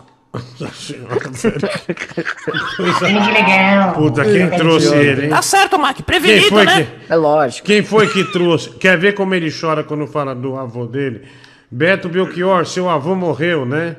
Que 3.00 3.32
legal. 3.34 3.94
Puta, 3.94 4.24
quem 4.24 4.50
trouxe 4.50 4.94
ele, 4.96 5.26
hein? 5.26 5.30
Tá 5.30 5.42
certo. 5.42 5.78
Quem 5.78 6.04
Prevenido, 6.06 6.50
foi 6.50 6.66
né? 6.66 6.84
que... 6.84 7.12
É 7.12 7.16
lógico. 7.16 7.66
Quem 7.66 7.84
foi 7.84 8.08
que 8.08 8.24
trouxe? 8.32 8.70
Quer 8.72 8.98
ver 8.98 9.14
como 9.14 9.34
ele 9.36 9.52
chora 9.52 9.84
quando 9.84 10.08
fala 10.08 10.34
do 10.34 10.56
avô 10.58 10.86
dele? 10.86 11.28
Beto 11.74 12.08
Belchior, 12.08 12.68
seu 12.68 12.88
avô 12.88 13.16
morreu, 13.16 13.66
né? 13.66 13.98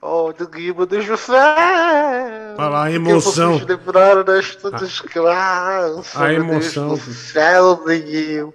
Oh, 0.00 0.32
meu 0.76 0.86
Deus 0.86 1.04
do 1.04 1.16
céu! 1.16 1.34
Olha 2.56 2.68
lá, 2.68 2.86
a 2.86 2.88
que 2.88 2.94
emoção. 2.94 3.58
vocês 3.58 3.68
lembraram 3.68 4.22
desta 4.22 4.70
desgraça? 4.70 6.22
a 6.24 6.32
emoção. 6.32 6.90
Deus 6.90 7.04
do 7.04 7.12
céu, 7.12 7.82
Diguinho. 7.84 8.54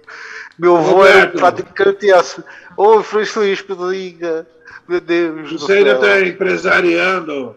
Meu 0.58 0.78
avô 0.78 1.04
era 1.04 1.26
Roberto. 1.26 1.36
praticante 1.38 2.10
assim. 2.12 2.42
Ô, 2.78 3.02
Francisco, 3.02 3.76
diga. 3.90 4.46
Meu 4.88 5.00
Deus 5.02 5.50
do 5.50 5.58
Você 5.58 5.74
ainda 5.74 5.92
está 5.96 6.22
empresariando 6.22 7.54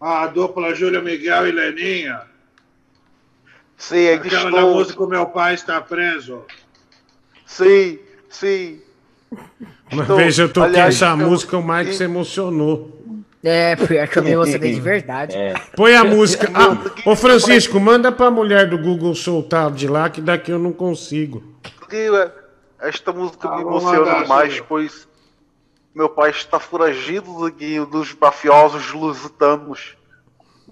a 0.00 0.24
dupla 0.28 0.72
Júlio 0.72 1.02
Miguel 1.02 1.48
e 1.48 1.50
Leninha? 1.50 2.22
Sim, 3.76 4.06
ainda 4.06 4.24
Aquela 4.24 4.52
da 4.52 4.58
estou. 4.58 4.74
música 4.74 5.02
O 5.02 5.08
Meu 5.08 5.26
Pai 5.26 5.54
Está 5.54 5.80
Preso. 5.80 6.44
Sim, 7.44 7.98
sim. 8.30 8.80
Uma 9.92 10.02
Estou- 10.02 10.16
vez 10.16 10.38
eu 10.38 10.48
toquei 10.52 10.70
aliás, 10.70 10.94
essa 10.96 11.06
eu- 11.12 11.16
música, 11.16 11.56
o 11.56 11.66
Mike 11.66 11.94
se 11.94 12.04
emocionou. 12.04 12.94
É, 13.42 13.76
pior 13.76 14.08
que 14.08 14.18
eu 14.18 14.22
me 14.24 14.30
emocionei 14.32 14.74
de 14.74 14.80
verdade. 14.80 15.34
Põe 15.76 15.94
a 15.94 16.04
música. 16.04 16.50
Ah, 16.52 16.76
ô 17.08 17.14
Francisco, 17.16 17.78
manda 17.78 18.10
pra 18.10 18.30
mulher 18.30 18.68
do 18.68 18.76
Google 18.78 19.14
soltar 19.14 19.70
de 19.70 19.86
lá, 19.86 20.10
que 20.10 20.20
daqui 20.20 20.50
eu 20.50 20.58
não 20.58 20.72
consigo. 20.72 21.42
É, 21.90 22.30
esta 22.80 23.12
música 23.12 23.48
me 23.48 23.56
Ah, 23.58 23.60
emociona 23.62 24.24
Júlio. 24.48 24.64
pois 24.68 25.08
meu 25.94 26.08
pai 26.08 26.30
está 26.30 26.58
foragido, 26.60 27.48
Diguinho, 27.50 27.86
dos 27.86 28.14
mafiosos 28.20 28.92
lusitanos. 28.92 29.96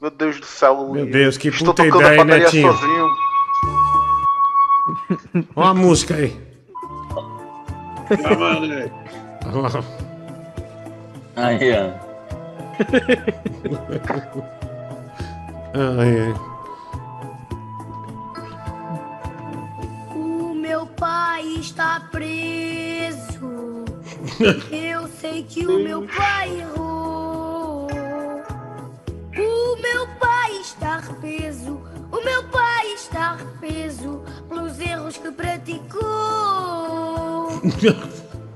Meu 0.01 0.11
Deus 0.11 0.39
do 0.39 0.47
céu, 0.47 0.91
Meu 0.93 1.07
Deus, 1.07 1.39
que 1.39 1.49
Estou 1.49 1.69
puta 1.69 1.85
tocando 1.85 2.03
ideia, 2.05 2.21
a 2.21 2.25
Netinho. 2.25 2.73
sozinho. 2.73 3.09
Ó 5.55 5.63
a 5.65 5.75
música 5.75 6.15
aí. 6.17 6.37
Mandei. 8.39 8.93
Aí, 11.37 11.73
ó. 11.73 11.93
Ai, 15.75 16.13
ai. 16.21 16.35
O 20.15 20.55
meu 20.55 20.87
pai 20.87 21.45
está 21.59 22.01
preso. 22.11 23.85
Eu 24.71 25.09
sei 25.09 25.43
que 25.43 25.67
o 25.67 25.83
meu 25.83 26.07
pai 26.07 26.61
errou. 26.61 27.89
O 29.37 29.77
meu 29.83 30.07
pai 30.19 30.53
está 30.61 31.03
preso. 31.21 31.81
O 32.11 32.25
meu 32.25 32.45
pai 32.45 32.87
está 32.95 33.37
preso 33.59 34.23
pelos 34.49 34.79
erros 34.81 35.17
que 35.19 35.31
praticou. 35.31 36.05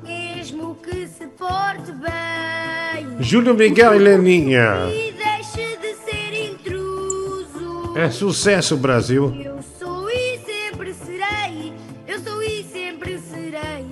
Mesmo 0.03 0.77
que 0.77 1.07
se 1.07 1.27
porte 1.27 1.93
bem. 1.93 3.17
Júlio 3.21 3.55
Miguel 3.55 3.95
e 3.95 3.99
Leninha. 3.99 4.87
E 4.89 5.13
deixe 5.13 5.77
de 5.79 5.95
ser 5.95 6.51
intruso. 6.53 7.97
É 7.97 8.11
sucesso, 8.11 8.77
Brasil. 8.77 9.35
Eu 9.45 9.59
sou 9.79 10.09
e 10.09 10.39
sempre 10.39 10.95
serei, 10.95 11.73
eu 12.07 12.21
sou 12.21 12.43
e 12.43 12.65
sempre 12.65 13.19
serei 13.19 13.87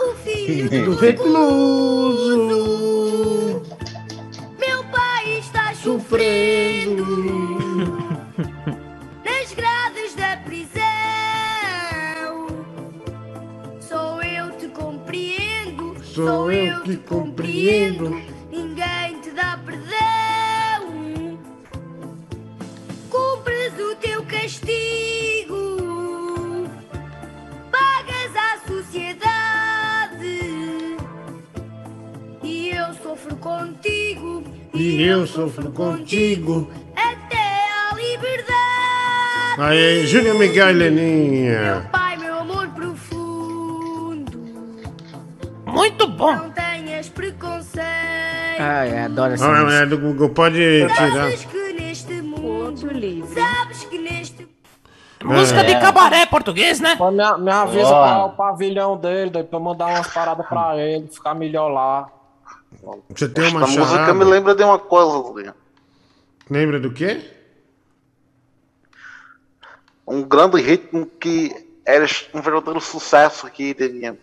o 0.00 0.14
filho 0.16 0.68
Do 0.84 0.84
do 0.84 0.96
recluso. 0.96 2.42
Meu 4.58 4.84
pai 4.84 5.38
está 5.38 5.74
sofrendo 5.74 7.04
Sou 16.16 16.50
eu 16.50 16.80
que 16.80 16.96
compreendo. 16.96 18.08
ninguém 18.50 19.20
te 19.20 19.32
dá 19.32 19.60
perdão. 19.66 21.38
Cumpres 23.10 23.74
o 23.78 23.94
teu 23.96 24.22
castigo, 24.24 25.56
pagas 27.70 28.34
à 28.34 28.66
sociedade 28.66 30.40
e 32.42 32.70
eu 32.70 32.94
sofro 32.94 33.36
contigo. 33.36 34.42
E 34.72 35.02
eu 35.02 35.26
sofro 35.26 35.70
contigo. 35.70 36.70
Até 36.94 37.36
a 37.90 37.94
liberdade. 37.94 38.56
Aí, 39.58 40.06
Júlia 40.06 40.32
Miguel 40.32 40.72
Leninha. 40.72 41.90
Muito 45.76 46.06
bom. 46.08 46.34
não 46.34 46.50
tenhas 46.50 47.08
preconceito. 47.08 47.84
Ai, 48.58 48.98
adoro 49.04 49.34
essa 49.34 49.46
Ah, 49.46 49.62
música. 49.62 49.82
é 49.82 49.86
do 49.86 49.98
Google, 49.98 50.30
pode 50.30 50.56
tirar. 50.56 51.12
Sabes 51.12 51.44
que 51.44 51.72
neste 51.74 52.12
mundo, 52.22 52.80
sabes 53.34 53.84
que 53.84 53.98
neste 53.98 54.48
Música 55.24 55.64
de 55.64 55.72
cabaré 55.80 56.24
português, 56.26 56.78
né? 56.78 56.94
Me, 56.94 57.42
me 57.44 57.50
avisa 57.50 57.86
Ó. 57.86 57.90
qual 57.90 58.20
é 58.20 58.24
o 58.24 58.36
pavilhão 58.36 58.96
dele, 58.96 59.30
daí 59.30 59.42
pra 59.44 59.58
eu 59.58 59.62
mandar 59.62 59.86
umas 59.86 60.06
paradas 60.12 60.46
pra 60.46 60.76
ele, 60.78 61.08
ficar 61.08 61.34
melhor 61.34 61.68
lá. 61.68 62.08
Você 63.08 63.28
tem 63.28 63.48
uma 63.48 63.60
música 63.60 63.84
charada. 63.86 64.14
me 64.14 64.24
lembra 64.24 64.54
de 64.54 64.62
uma 64.62 64.78
coisa, 64.78 65.32
Leandro. 65.34 65.54
Lembra 66.48 66.78
do 66.80 66.90
quê? 66.92 67.32
um 70.06 70.22
grande 70.22 70.60
ritmo 70.62 71.04
que 71.06 71.50
era 71.84 72.06
um 72.32 72.40
verdadeiro 72.40 72.80
sucesso 72.80 73.46
aqui, 73.46 73.74
Deguinho. 73.74 74.16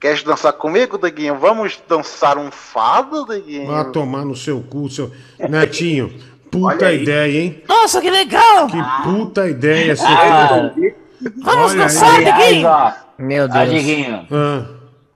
Queres 0.00 0.22
dançar 0.22 0.52
comigo, 0.54 0.96
Deguinho? 0.96 1.36
Vamos 1.38 1.78
dançar 1.86 2.38
um 2.38 2.50
fado, 2.50 3.26
Deguinho? 3.26 3.66
Vá 3.66 3.84
tomar 3.84 4.24
no 4.24 4.34
seu 4.34 4.62
cu, 4.62 4.88
seu. 4.88 5.12
Netinho, 5.38 6.08
puta 6.50 6.86
aí. 6.86 7.02
ideia, 7.02 7.40
hein? 7.42 7.62
Nossa, 7.68 8.00
que 8.00 8.08
legal! 8.10 8.66
Que 8.66 8.78
puta 9.04 9.46
ideia 9.48 9.94
você 9.94 10.04
Ah, 10.06 10.70
teve. 10.74 10.96
Vamos 11.42 11.72
Olha 11.72 11.82
dançar, 11.82 12.10
aí. 12.16 12.16
aliás, 12.26 12.44
Diguinho! 12.48 12.68
ó, 12.68 12.92
Meu 13.18 13.44
ó, 13.44 13.48
Deus. 13.48 13.70
Diguinho, 13.70 14.26
Ah, 14.32 14.66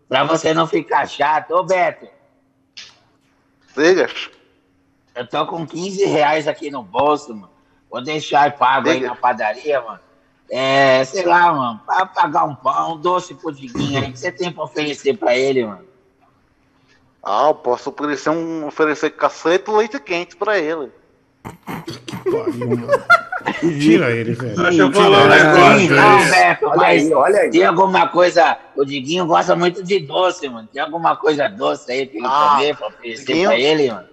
pra 0.06 0.24
você 0.24 0.52
não 0.52 0.66
ficar 0.66 1.08
chato, 1.08 1.52
ô 1.52 1.64
Beto, 1.64 2.06
Digas? 3.74 4.28
eu 5.16 5.26
tô 5.26 5.46
com 5.46 5.66
15 5.66 6.04
reais 6.04 6.46
aqui 6.46 6.70
no 6.70 6.82
bolso, 6.82 7.34
mano. 7.34 7.50
Vou 7.90 8.02
deixar 8.02 8.52
pago 8.56 8.88
aí 8.90 8.96
Diga. 8.96 9.08
na 9.08 9.16
padaria, 9.16 9.80
mano. 9.80 10.00
É, 10.50 11.04
sei 11.04 11.24
lá, 11.24 11.52
mano, 11.52 11.80
pra 11.86 12.06
pagar 12.06 12.44
um 12.44 12.54
pão, 12.54 12.94
um 12.94 12.96
doce 12.98 13.34
pro 13.34 13.50
Diguinho 13.52 14.00
aí, 14.00 14.12
que 14.12 14.18
você 14.18 14.30
tem 14.30 14.52
pra 14.52 14.64
oferecer 14.64 15.16
pra 15.16 15.36
ele, 15.36 15.64
mano. 15.64 15.84
Ah, 17.22 17.46
eu 17.48 17.54
posso 17.54 17.88
oferecer 17.90 18.28
um 18.30 18.66
oferecer 18.66 19.10
cacete 19.10 19.70
e 19.70 19.74
leite 19.74 19.98
quente 19.98 20.36
pra 20.36 20.58
ele. 20.58 20.92
tira 23.80 24.10
ele, 24.10 24.34
velho. 24.34 24.56
Deixa 24.56 24.82
eu 24.82 24.92
falar 24.92 25.18
um 25.18 25.28
Tira 25.30 25.36
ele. 25.76 25.88
negócio. 25.88 25.96
Não, 25.96 26.30
Beto, 26.30 26.66
Olha 26.66 26.76
mas 26.76 27.02
aí, 27.06 27.14
olha 27.14 27.40
aí. 27.40 27.50
tem 27.50 27.64
alguma 27.64 28.08
coisa. 28.08 28.58
O 28.76 28.84
Diguinho 28.84 29.26
gosta 29.26 29.56
muito 29.56 29.82
de 29.82 30.00
doce, 30.00 30.48
mano. 30.48 30.68
Tem 30.72 30.82
alguma 30.82 31.16
coisa 31.16 31.48
doce 31.48 31.90
aí 31.90 32.06
pra 32.06 32.16
ele 32.18 32.26
Ah, 32.26 32.54
comer, 32.56 32.76
pra 32.76 32.86
oferecer 32.88 33.24
Diguinho? 33.26 33.48
pra 33.48 33.58
ele, 33.58 33.90
mano? 33.90 34.08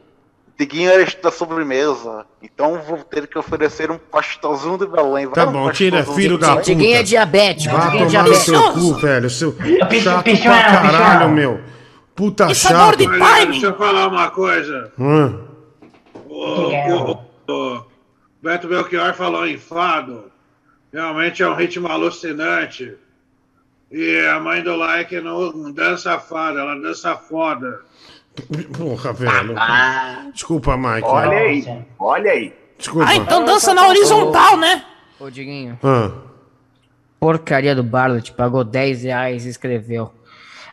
Diguinho 0.61 0.91
era 0.91 1.03
da 1.23 1.31
sobremesa, 1.31 2.23
então 2.41 2.79
vou 2.83 2.99
ter 2.99 3.25
que 3.25 3.35
oferecer 3.37 3.89
um 3.89 3.97
pastelzinho 3.97 4.77
de 4.77 4.85
Belém. 4.85 5.25
Vai 5.25 5.33
Tá 5.33 5.47
um 5.47 5.51
bom, 5.53 5.71
tira, 5.71 5.97
pastelzinho 5.97 6.15
filho 6.23 6.37
de 6.37 6.41
da 6.45 6.49
puta. 6.51 6.61
Diguinho 6.63 6.95
é 6.97 7.03
diabético. 7.03 7.75
Vá 7.75 7.85
Diguinho 7.89 8.03
é 8.03 8.21
no 8.23 8.35
seu 8.35 8.53
diabético. 8.53 8.79
cu, 8.79 8.93
velho. 9.01 9.29
Seu 9.31 9.51
chato 9.53 10.23
pra 10.23 10.81
caralho, 10.81 11.29
meu. 11.29 11.61
Puta 12.13 12.51
E 12.51 12.55
sabor 12.55 12.95
de 12.95 13.05
chato. 13.05 13.17
Timing. 13.17 13.51
deixa 13.51 13.65
eu 13.65 13.75
falar 13.75 14.07
uma 14.07 14.29
coisa. 14.29 14.91
Hum. 14.99 15.39
O, 16.29 17.11
o- 17.11 17.19
o 17.47 17.85
Beto 18.41 18.67
Belchior 18.67 19.13
falou 19.15 19.47
em 19.47 19.57
fado. 19.57 20.25
Realmente 20.93 21.41
é 21.41 21.47
um 21.49 21.55
ritmo 21.55 21.87
alucinante. 21.87 22.93
E 23.91 24.19
a 24.27 24.39
mãe 24.39 24.61
do 24.61 24.75
like 24.75 25.19
não 25.21 25.71
dança 25.71 26.19
fado, 26.19 26.59
ela 26.59 26.75
dança 26.75 27.15
foda. 27.17 27.79
Porra, 28.77 29.13
velho. 29.13 29.55
Ah, 29.57 30.29
Desculpa, 30.33 30.77
Mike. 30.77 31.03
Olha 31.07 31.37
aí, 31.37 31.85
olha 31.99 32.31
aí. 32.31 32.53
Desculpa. 32.77 33.09
Ah, 33.09 33.15
então 33.15 33.45
dança 33.45 33.73
na 33.73 33.87
horizontal, 33.87 34.57
né? 34.57 34.83
Ô, 35.19 35.29
Diguinho. 35.29 35.77
Ah. 35.83 36.11
Porcaria 37.19 37.75
do 37.75 37.83
Barlet 37.83 38.31
pagou 38.31 38.63
10 38.63 39.03
reais 39.03 39.45
e 39.45 39.49
escreveu. 39.49 40.11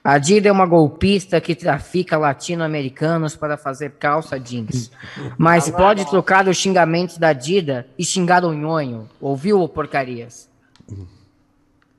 A 0.03 0.17
Dida 0.17 0.49
é 0.49 0.53
uma 0.53 0.65
golpista 0.65 1.39
que 1.41 1.55
trafica 1.55 2.17
latino-americanos 2.17 3.37
para 3.37 3.59
fazer 3.59 3.91
calça 3.99 4.39
jeans. 4.41 4.91
Mas 5.37 5.69
pode 5.69 6.09
trocar 6.09 6.49
os 6.49 6.57
xingamentos 6.57 7.19
da 7.19 7.35
Dida 7.35 7.87
e 7.99 8.05
xingar 8.05 8.45
o 8.45 8.55
nhonho. 8.55 9.07
Ouviu, 9.21 9.69
porcarias? 9.69 10.49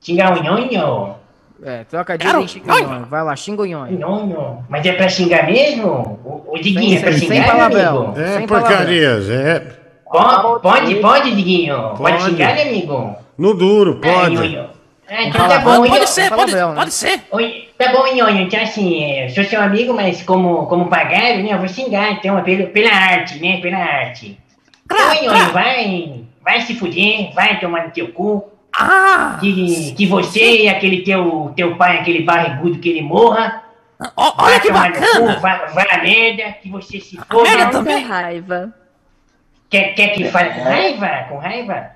Xingar 0.00 0.36
o 0.36 0.42
nhonho? 0.42 1.14
É, 1.62 1.84
troca 1.84 2.14
a 2.14 2.16
Dida 2.16 2.40
e 2.40 2.48
xinga 2.48 2.72
o 2.74 2.78
nhonho. 2.80 3.06
Vai 3.06 3.22
lá, 3.22 3.36
xinga 3.36 3.62
o 3.62 3.66
nhonho. 3.66 3.98
Nhonho? 3.98 4.64
Mas 4.68 4.84
é 4.86 4.92
pra 4.92 5.08
xingar 5.08 5.44
mesmo? 5.46 6.18
O, 6.24 6.54
o 6.54 6.58
Diguinho, 6.58 6.96
é 6.98 7.00
pra 7.02 7.12
Sem- 7.12 7.20
sem 7.28 7.28
xingar, 7.42 7.46
meu 7.54 7.56
palavrão. 7.68 8.04
amigo? 8.06 8.20
É 8.20 8.36
Sem 8.38 8.46
porcarias, 8.46 9.30
é. 9.30 9.66
Pode, 10.10 10.62
pode, 10.62 10.94
pode, 10.96 11.34
Diguinho. 11.36 11.76
Pode, 11.96 11.98
Pode. 12.18 12.24
xingar, 12.24 12.54
meu 12.54 12.62
amigo? 12.66 13.16
No 13.36 13.54
duro, 13.54 14.00
Ah, 14.02 14.06
pode. 14.20 14.58
Ah, 14.58 14.70
Um 15.12 15.22
então 15.26 15.48
tá 15.48 15.58
bom, 15.58 15.86
Pode 15.88 16.08
ser, 16.08 16.28
pode, 16.30 16.52
palavrão, 16.52 16.70
né? 16.70 16.74
pode 16.76 16.94
ser. 16.94 17.20
Oi, 17.32 17.68
tá 17.76 17.92
bom, 17.92 18.06
nhonho. 18.06 18.40
Então, 18.42 18.60
assim, 18.62 19.02
é, 19.04 19.28
sou 19.28 19.44
seu 19.44 19.60
amigo, 19.60 19.92
mas 19.92 20.22
como, 20.22 20.66
como 20.66 20.86
pagaram, 20.88 21.42
né, 21.42 21.52
eu 21.52 21.58
vou 21.58 21.68
xingar, 21.68 22.12
então, 22.12 22.38
é 22.38 22.42
pelo, 22.42 22.68
pela 22.68 22.90
arte, 22.94 23.38
né, 23.40 23.60
pela 23.60 23.76
arte. 23.78 24.38
Claro, 24.88 25.12
Então, 25.14 25.24
nhonho, 25.34 25.50
claro. 25.50 25.52
vai, 25.52 26.14
vai 26.42 26.60
se 26.62 26.74
fuder, 26.74 27.32
vai 27.34 27.58
tomar 27.60 27.84
no 27.86 27.90
teu 27.90 28.08
cu. 28.08 28.44
Ah! 28.76 29.36
Que, 29.40 29.92
que 29.94 30.06
você 30.06 30.62
e 30.62 30.68
aquele 30.68 31.02
teu, 31.02 31.52
teu 31.56 31.76
pai, 31.76 31.98
aquele 31.98 32.22
barrigudo, 32.22 32.78
que 32.78 32.88
ele 32.88 33.02
morra. 33.02 33.64
Vai 33.98 34.10
olha 34.16 34.60
que 34.60 34.72
bacana! 34.72 35.34
cu, 35.34 35.40
vai, 35.40 35.68
vai 35.72 35.86
a 35.90 36.02
merda, 36.02 36.52
que 36.62 36.70
você 36.70 37.00
se 37.00 37.18
foda. 37.30 37.42
merda 37.42 37.70
também. 37.70 38.02
raiva. 38.04 38.72
Quer, 39.68 39.94
quer 39.94 40.08
que 40.08 40.24
fale 40.30 40.50
com 40.50 40.62
raiva? 40.64 41.08
Com 41.28 41.38
raiva? 41.38 41.90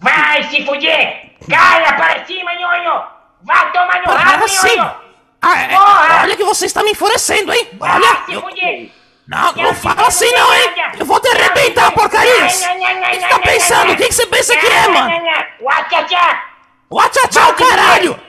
Vai 0.00 0.42
se 0.44 0.64
fuder! 0.64 1.32
Caia 1.48 1.92
para 1.94 2.24
cima, 2.24 2.50
nhonho! 2.54 3.02
Vai 3.42 3.72
tomar 3.72 4.02
no 4.06 4.12
rabo, 4.12 4.44
nhonho! 4.46 4.90
Ah, 5.42 5.62
é, 5.62 6.22
olha 6.22 6.36
que 6.36 6.44
você 6.44 6.64
está 6.66 6.82
me 6.82 6.92
enfurecendo, 6.92 7.52
hein? 7.52 7.68
Vai 7.74 7.90
Olha, 7.96 8.24
se 8.24 8.32
eu- 8.32 8.40
fuder! 8.40 8.90
Não, 9.26 9.52
não 9.52 9.74
fala 9.74 10.06
assim 10.06 10.30
não, 10.32 10.54
hein? 10.54 10.74
Eu 10.98 11.06
vou 11.06 11.18
te 11.20 11.28
arrebentar, 11.28 11.90
porcarias! 11.92 12.62
O 12.62 13.10
que 13.10 13.20
você 13.20 13.28
tá 13.28 13.38
pensando? 13.38 13.92
O 13.92 13.96
que 13.96 14.12
você 14.12 14.26
pensa 14.26 14.56
que 14.56 14.66
é, 14.66 14.88
mano? 14.88 15.10
Watchachá! 15.60 16.44
Watcha 16.90 17.28
tchau, 17.28 17.54
caralho! 17.54 18.23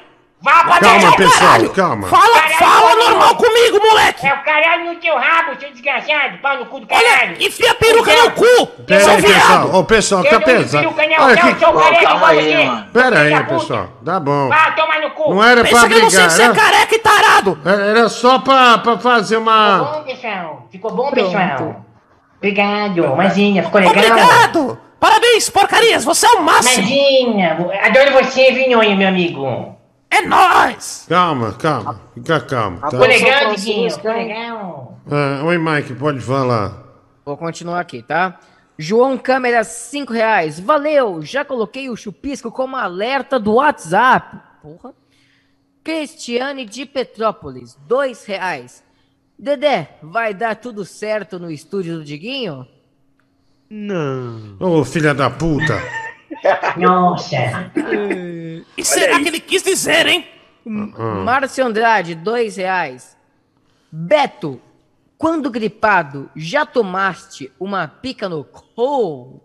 Vá 0.46 0.64
pra 0.64 0.80
Calma, 0.80 1.16
pessoal, 1.18 1.40
caralho. 1.40 1.70
calma. 1.72 2.08
Fala, 2.08 2.40
Caralho, 2.40 2.56
fala 2.60 2.96
normal 2.98 3.36
comigo, 3.36 3.80
moleque! 3.80 4.28
É 4.28 4.32
o 4.32 4.44
caralho 4.44 4.86
no 4.86 4.96
teu 4.98 5.16
rabo, 5.18 5.60
seu 5.60 5.72
desgraçado! 5.72 6.38
Pau 6.38 6.58
no 6.60 6.68
cu 6.68 6.82
do 6.82 6.88
Olha, 6.88 7.04
caralho! 7.04 7.36
enfia 7.40 7.72
a 7.72 7.74
peruca 7.74 8.12
no 8.16 8.32
cu! 8.32 8.68
Pera 8.86 9.12
aí, 9.12 9.22
pessoal. 9.24 9.70
Ô, 9.74 9.84
pessoal, 9.84 10.24
tá 10.24 10.40
pesado. 10.40 10.94
Olha 11.20 11.34
aqui. 11.34 11.60
sou 11.60 11.74
calma 11.74 12.28
aí, 12.28 12.68
mano. 12.68 12.88
Pera 12.94 13.20
aí, 13.22 13.44
pessoal. 13.46 13.88
Tá 14.06 14.20
bom. 14.20 14.50
Vá 14.50 14.72
tomar 14.74 15.02
no 15.02 15.10
cu! 15.10 15.34
Não 15.34 15.44
era 15.44 15.62
pra 15.62 15.72
Pensa 15.72 15.88
que 15.88 15.94
eu 15.96 16.00
não 16.00 16.10
sei 16.12 16.20
brigar, 16.20 16.30
que 16.30 16.36
você 16.36 16.44
é 16.44 16.48
né? 16.48 16.54
careca 16.54 16.96
e 16.96 17.00
tarado! 17.00 17.60
Era 17.66 18.08
só 18.10 18.38
pra, 18.38 18.78
pra 18.78 19.00
fazer 19.00 19.38
Ficou 19.40 19.52
uma. 19.52 19.78
bom, 19.80 20.04
pessoal? 20.04 20.68
Ficou 20.72 20.92
bom, 20.92 21.10
Pronto. 21.10 21.26
pessoal? 21.26 21.86
Obrigado, 22.38 23.16
Mazinha, 23.16 23.64
ficou 23.64 23.82
legal? 23.82 23.96
Obrigado! 23.96 24.80
Parabéns, 25.00 25.50
porcarias, 25.50 26.04
você 26.06 26.28
é 26.28 26.32
o 26.34 26.44
máximo! 26.44 26.84
Mazinha, 26.84 27.58
adoro 27.84 28.12
você, 28.24 28.52
Vinhonho, 28.52 28.96
meu 28.96 29.08
amigo. 29.08 29.75
É 30.16 30.22
nóis! 30.22 31.06
Calma, 31.10 31.52
calma. 31.52 32.00
Fica 32.14 32.40
calmo. 32.40 32.80
Tá? 32.80 32.90
Ficou 32.90 33.06
legal, 33.06 33.54
Diguinho, 33.54 33.92
ficou 33.92 34.14
legal. 34.14 35.00
Ah, 35.12 35.44
oi, 35.44 35.58
Mike, 35.58 35.94
pode 35.96 36.22
falar. 36.22 36.84
Vou 37.26 37.36
continuar 37.36 37.82
aqui, 37.82 38.02
tá? 38.02 38.40
João 38.78 39.18
Câmera, 39.18 39.66
5 39.66 40.14
reais. 40.14 40.58
Valeu! 40.58 41.22
Já 41.22 41.44
coloquei 41.44 41.90
o 41.90 41.98
chupisco 41.98 42.50
como 42.50 42.78
alerta 42.78 43.38
do 43.38 43.56
WhatsApp. 43.56 44.38
Porra. 44.62 44.94
Cristiane 45.84 46.66
de 46.66 46.86
Petrópolis, 46.86 47.78
2 47.86 48.24
reais. 48.24 48.82
Dedé, 49.38 49.98
vai 50.02 50.34
dar 50.34 50.56
tudo 50.56 50.86
certo 50.86 51.38
no 51.38 51.52
estúdio 51.52 51.98
do 51.98 52.06
Diguinho? 52.06 52.66
Não. 53.70 54.56
Ô, 54.62 54.86
filha 54.86 55.14
da 55.14 55.30
puta. 55.30 55.78
Nossa. 56.78 57.72
E 58.78 58.84
será 58.84 59.20
que 59.20 59.28
ele 59.28 59.40
quis 59.40 59.64
dizer, 59.64 60.08
hein? 60.08 60.28
Márcio 60.66 61.66
Andrade, 61.66 62.16
dois 62.16 62.58
reais. 62.58 63.16
Beto, 63.92 64.60
quando 65.18 65.50
gripado, 65.52 66.30
já 66.36 66.66
tomaste 66.66 67.52
uma 67.60 67.88
pica 67.88 68.28
no 68.28 68.44
cu? 68.44 69.40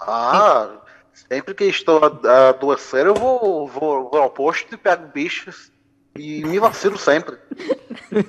Ah, 0.00 0.68
sempre 1.14 1.54
que 1.54 1.64
estou 1.64 2.00
a- 2.04 2.48
adoecendo, 2.50 3.10
eu 3.10 3.14
vou, 3.14 3.66
vou, 3.66 4.10
vou 4.10 4.20
ao 4.20 4.30
posto 4.30 4.74
e 4.74 4.78
pego 4.78 5.06
bichos 5.08 5.71
e 6.16 6.44
me 6.44 6.58
vacilo 6.58 6.98
sempre. 6.98 7.36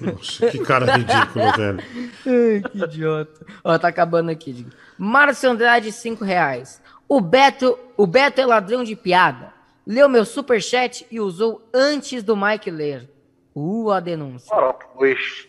Nossa, 0.01 0.47
que 0.49 0.59
cara 0.59 0.95
ridículo, 0.95 1.51
velho. 1.57 1.83
Ai, 2.25 2.61
que 2.71 2.77
idiota. 2.77 3.45
Ó, 3.63 3.77
tá 3.77 3.89
acabando 3.89 4.31
aqui. 4.31 4.53
Digo. 4.53 4.69
Márcio 4.97 5.49
Andrade, 5.49 5.91
cinco 5.91 6.23
reais. 6.23 6.81
O 7.07 7.19
Beto, 7.19 7.77
o 7.97 8.07
Beto 8.07 8.39
é 8.39 8.45
ladrão 8.45 8.83
de 8.83 8.95
piada. 8.95 9.53
Leu 9.85 10.07
meu 10.07 10.23
superchat 10.23 11.05
e 11.11 11.19
usou 11.19 11.61
antes 11.73 12.23
do 12.23 12.37
Mike 12.37 12.71
ler. 12.71 13.09
Uh, 13.53 13.91
a 13.91 13.99
denúncia. 13.99 14.55
Ora, 14.55 14.73
pois. 14.73 15.47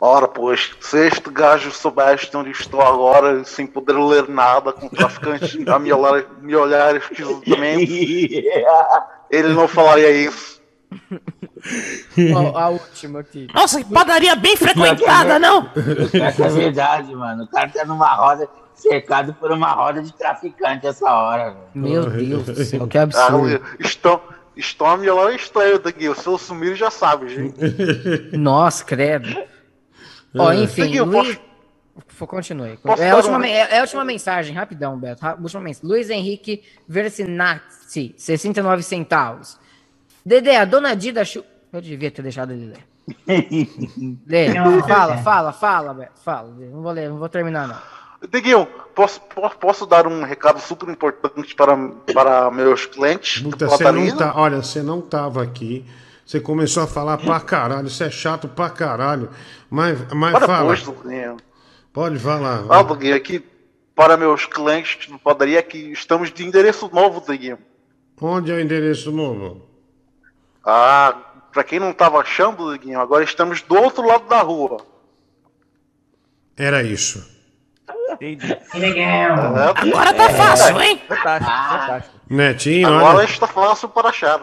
Ora, 0.00 0.28
pois, 0.28 0.70
se 0.80 1.06
este 1.06 1.28
gajo 1.30 1.72
soubesse 1.72 2.36
onde 2.36 2.50
estou 2.50 2.80
agora, 2.80 3.42
sem 3.44 3.66
poder 3.66 3.94
ler 3.94 4.28
nada, 4.28 4.72
com 4.72 4.88
traficantes 4.88 5.58
a 5.66 5.78
me 5.78 5.92
olhar, 5.92 6.24
me 6.40 6.54
olhar 6.54 6.94
esquisitamente, 6.96 8.44
ele 9.30 9.48
não 9.54 9.66
falaria 9.66 10.10
isso. 10.10 10.60
Ó, 12.34 12.58
a 12.58 12.68
última 12.68 13.20
aqui. 13.20 13.46
Nossa, 13.54 13.82
que 13.82 13.92
padaria 13.92 14.34
bem 14.36 14.56
frequentada, 14.56 15.38
não? 15.38 15.70
Essa 16.24 16.46
é 16.46 16.48
verdade, 16.50 17.14
mano. 17.14 17.44
O 17.44 17.46
cara 17.48 17.68
tá 17.68 17.84
numa 17.84 18.14
roda, 18.14 18.48
cercado 18.74 19.34
por 19.34 19.50
uma 19.52 19.70
roda 19.72 20.02
de 20.02 20.12
traficante 20.12 20.86
essa 20.86 21.10
hora. 21.10 21.50
velho. 21.50 21.58
Meu 21.74 22.10
Deus 22.10 22.44
do 22.46 22.64
céu, 22.64 22.86
que 22.86 22.98
Ah, 22.98 23.02
absurdo. 23.02 23.60
estão, 23.80 24.20
estão 24.56 24.86
a 24.86 24.96
me 24.96 25.08
olhar 25.10 25.34
estranho 25.34 25.78
daqui. 25.78 26.12
Se 26.14 26.26
eu 26.26 26.38
sumir, 26.38 26.74
já 26.76 26.90
sabe, 26.90 27.28
gente. 27.28 28.36
Nossa, 28.36 28.84
credo. 28.84 29.28
Ó, 30.36 30.52
É. 30.52 30.56
enfim, 30.56 30.82
Seguiu, 30.82 31.04
Luiz... 31.04 31.30
F- 32.10 32.26
Continue. 32.26 32.76
Posso 32.76 33.02
É 33.02 33.10
a, 33.10 33.16
última, 33.16 33.38
um- 33.38 33.44
é 33.44 33.78
a 33.78 33.80
última 33.80 34.04
mensagem, 34.04 34.54
rapidão, 34.54 34.96
Beto. 34.96 35.24
Última 35.40 35.60
mensagem. 35.60 35.88
Luiz 35.88 36.08
Henrique 36.10 36.62
Versinazzi, 36.86 38.14
69 38.16 38.82
centavos. 38.84 39.58
Dedé, 40.28 40.58
a 40.58 40.66
dona 40.66 40.94
Dida... 40.94 41.24
Chu... 41.24 41.42
Eu 41.72 41.80
devia 41.80 42.10
ter 42.10 42.20
deixado 42.20 42.52
ele 42.52 42.66
ler. 42.66 42.84
Lê, 44.26 44.52
Não, 44.52 44.86
fala, 44.86 45.16
fala, 45.16 45.52
fala, 45.54 45.94
Beto, 45.94 46.20
fala. 46.22 46.48
Não 46.50 46.82
vou 46.82 46.92
ler, 46.92 47.08
não 47.08 47.18
vou 47.18 47.30
terminar, 47.30 47.66
não. 47.66 48.28
Diguinho, 48.30 48.66
posso, 48.94 49.22
posso, 49.58 49.86
dar 49.86 50.06
um 50.06 50.22
recado 50.24 50.60
super 50.60 50.88
importante 50.90 51.54
para, 51.54 51.74
para 52.12 52.50
meus 52.50 52.84
clientes 52.84 53.40
do 53.40 53.50
Puta, 53.50 53.68
você 53.68 53.90
não 53.90 54.16
tá, 54.16 54.32
olha, 54.36 54.56
você 54.58 54.82
não 54.82 55.00
tava 55.00 55.42
aqui. 55.42 55.86
Você 56.26 56.40
começou 56.40 56.82
a 56.82 56.86
falar 56.86 57.16
pra 57.16 57.40
caralho. 57.40 57.88
Você 57.88 58.04
é 58.04 58.10
chato 58.10 58.48
pra 58.48 58.68
caralho. 58.68 59.30
Mas, 59.70 59.98
mas 60.12 60.32
Para 60.32 60.46
fala. 60.46 60.76
Diguinho. 60.76 61.38
Pode 61.90 62.18
falar. 62.18 62.66
Ah, 62.68 62.82
Diguinho, 62.82 63.16
aqui 63.16 63.42
para 63.94 64.14
meus 64.18 64.44
clientes 64.44 65.06
do 65.08 65.18
padaria 65.18 65.62
que 65.62 65.78
estamos 65.90 66.30
de 66.30 66.44
endereço 66.44 66.90
novo, 66.92 67.24
Diguinho. 67.26 67.58
Onde 68.20 68.52
é 68.52 68.56
o 68.56 68.60
endereço 68.60 69.10
novo? 69.10 69.68
Ah, 70.70 71.16
para 71.50 71.64
quem 71.64 71.80
não 71.80 71.90
estava 71.92 72.18
achando, 72.18 72.70
Diguinho, 72.72 73.00
agora 73.00 73.24
estamos 73.24 73.62
do 73.62 73.74
outro 73.74 74.06
lado 74.06 74.28
da 74.28 74.40
rua. 74.42 74.76
Era 76.58 76.82
isso. 76.82 77.26
Que 78.18 78.78
legal. 78.78 79.54
Agora 79.74 80.12
tá 80.12 80.28
fácil, 80.30 80.80
hein? 80.80 81.00
Fantástico, 81.08 81.50
fantástico. 81.50 82.18
Netinho, 82.28 82.88
Agora 82.88 83.16
olha. 83.18 83.24
está 83.24 83.46
fácil 83.46 83.88
para 83.88 84.08
achar. 84.10 84.40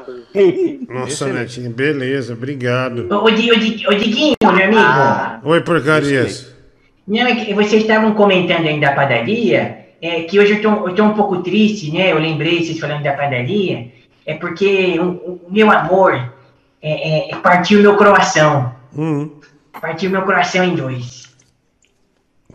Nossa, 0.89 1.27
Netinho, 1.31 1.69
beleza, 1.69 2.33
obrigado. 2.33 3.07
Ô, 3.13 3.29
Di- 3.29 3.51
ô, 3.51 3.55
Di- 3.55 3.85
ô, 3.87 3.93
Diguinho, 3.93 4.33
meu 4.41 4.49
amigo. 4.65 4.79
Ah. 4.79 5.39
Oi, 5.43 5.61
porcarias. 5.61 6.55
Não, 7.07 7.27
é 7.27 7.35
que 7.45 7.53
vocês 7.53 7.83
estavam 7.83 8.15
comentando 8.15 8.65
aí 8.67 8.79
da 8.79 8.93
padaria, 8.93 9.89
é 10.01 10.23
que 10.23 10.39
hoje 10.39 10.53
eu 10.53 10.61
tô, 10.63 10.87
eu 10.89 10.95
tô 10.95 11.03
um 11.03 11.13
pouco 11.13 11.43
triste, 11.43 11.91
né? 11.91 12.11
Eu 12.11 12.17
lembrei 12.17 12.63
vocês 12.63 12.79
falando 12.79 13.03
da 13.03 13.13
padaria, 13.13 13.91
é 14.25 14.33
porque 14.35 14.99
o, 14.99 15.03
o 15.05 15.41
meu 15.49 15.71
amor 15.71 16.33
é, 16.81 17.31
é, 17.31 17.35
partiu 17.37 17.81
meu 17.81 17.95
coração. 17.95 18.73
Hum. 18.97 19.31
Partiu 19.79 20.09
meu 20.09 20.21
coração 20.23 20.63
em 20.63 20.75
dois. 20.75 21.25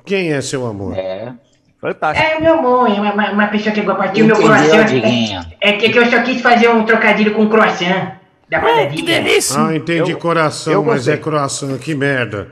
Quem 0.05 0.32
é 0.32 0.40
seu 0.40 0.66
amor? 0.66 0.97
É. 0.97 1.32
Fantástico. 1.81 2.26
É 2.28 2.39
meu 2.40 2.58
amor, 2.58 2.89
é 2.90 3.00
uma, 3.00 3.31
uma- 3.32 3.47
pessoa 3.47 3.74
que 3.74 3.82
partiu 3.82 4.26
meu 4.26 4.36
coração. 4.36 4.81
É, 4.81 5.68
é 5.68 5.73
que 5.73 5.97
eu 5.99 6.10
só 6.10 6.23
quis 6.23 6.40
fazer 6.42 6.68
um 6.68 6.84
trocadilho 6.84 7.34
com 7.34 7.49
croissant 7.49 8.12
da 8.50 8.60
padaria. 8.60 9.39
Ah, 9.57 9.74
entendi 9.74 10.15
coração, 10.15 10.73
eu 10.74 10.84
mas 10.84 11.08
é 11.08 11.16
croissant, 11.16 11.78
que 11.78 11.94
merda. 11.94 12.49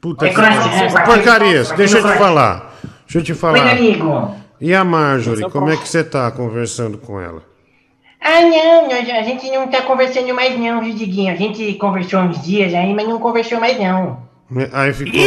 Puta 0.00 0.26
É 0.26 0.28
que 0.28 0.34
croissant, 0.34 0.92
pariu. 0.92 0.98
é. 0.98 1.04
Porcarias, 1.04 1.70
deixa 1.72 1.98
eu 1.98 2.06
te 2.06 2.18
falar. 2.18 2.74
Deixa 3.06 3.18
eu 3.18 3.22
te 3.22 3.32
Oi, 3.32 3.38
falar. 3.38 3.70
amigo. 3.70 4.34
E 4.60 4.74
a 4.74 4.84
Marjorie, 4.84 5.48
como 5.50 5.70
é 5.70 5.76
que 5.76 5.88
você 5.88 6.02
tá 6.04 6.30
conversando 6.30 6.98
com 6.98 7.20
ela? 7.20 7.42
Ah, 8.28 8.40
não, 8.42 8.88
nós- 8.88 9.08
a 9.10 9.22
gente 9.22 9.48
não 9.52 9.68
tá 9.68 9.82
conversando 9.82 10.34
mais 10.34 10.58
não, 10.58 10.80
viu, 10.82 10.92
Diguinho? 10.94 11.32
A 11.32 11.36
gente 11.36 11.74
conversou 11.74 12.20
uns 12.20 12.42
dias 12.44 12.74
aí, 12.74 12.92
mas 12.92 13.06
não 13.08 13.20
conversou 13.20 13.60
mais 13.60 13.78
não. 13.78 14.18
Aí 14.72 14.92
ficou. 14.92 15.20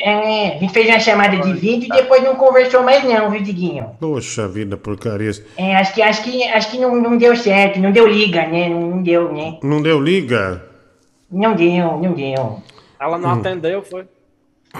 É, 0.00 0.54
a 0.56 0.58
gente 0.58 0.72
fez 0.72 0.88
uma 0.88 0.98
chamada 0.98 1.36
de 1.36 1.52
vídeo 1.52 1.86
e 1.86 1.96
depois 1.96 2.22
não 2.22 2.34
conversou 2.34 2.82
mais 2.82 3.04
não, 3.04 3.30
viu, 3.30 3.42
Diguinho? 3.42 3.90
Poxa 4.00 4.48
vida, 4.48 4.76
porcarias. 4.76 5.40
É, 5.56 5.76
acho 5.76 5.94
que, 5.94 6.02
acho 6.02 6.22
que, 6.24 6.42
acho 6.44 6.70
que 6.70 6.78
não, 6.78 6.96
não 6.96 7.16
deu 7.16 7.36
certo, 7.36 7.78
não 7.78 7.92
deu 7.92 8.06
liga, 8.08 8.44
né? 8.46 8.68
Não, 8.68 8.80
não 8.80 9.02
deu, 9.02 9.32
né? 9.32 9.58
Não 9.62 9.80
deu 9.80 10.00
liga? 10.00 10.64
Não 11.30 11.54
deu, 11.54 11.98
não 11.98 12.12
deu. 12.12 12.60
Ela 13.00 13.18
não 13.18 13.30
Hum. 13.30 13.32
atendeu, 13.40 13.82
foi? 13.82 14.04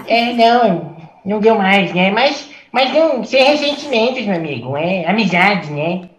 É, 0.07 0.33
não, 0.33 0.95
não 1.25 1.39
deu 1.39 1.55
mais, 1.55 1.93
né? 1.93 2.09
Mas, 2.11 2.49
mas 2.71 2.93
não, 2.93 3.23
sem 3.23 3.43
ressentimentos, 3.43 4.25
meu 4.25 4.35
amigo, 4.35 4.75
é 4.77 5.05
amizade, 5.05 5.71
né? 5.71 6.09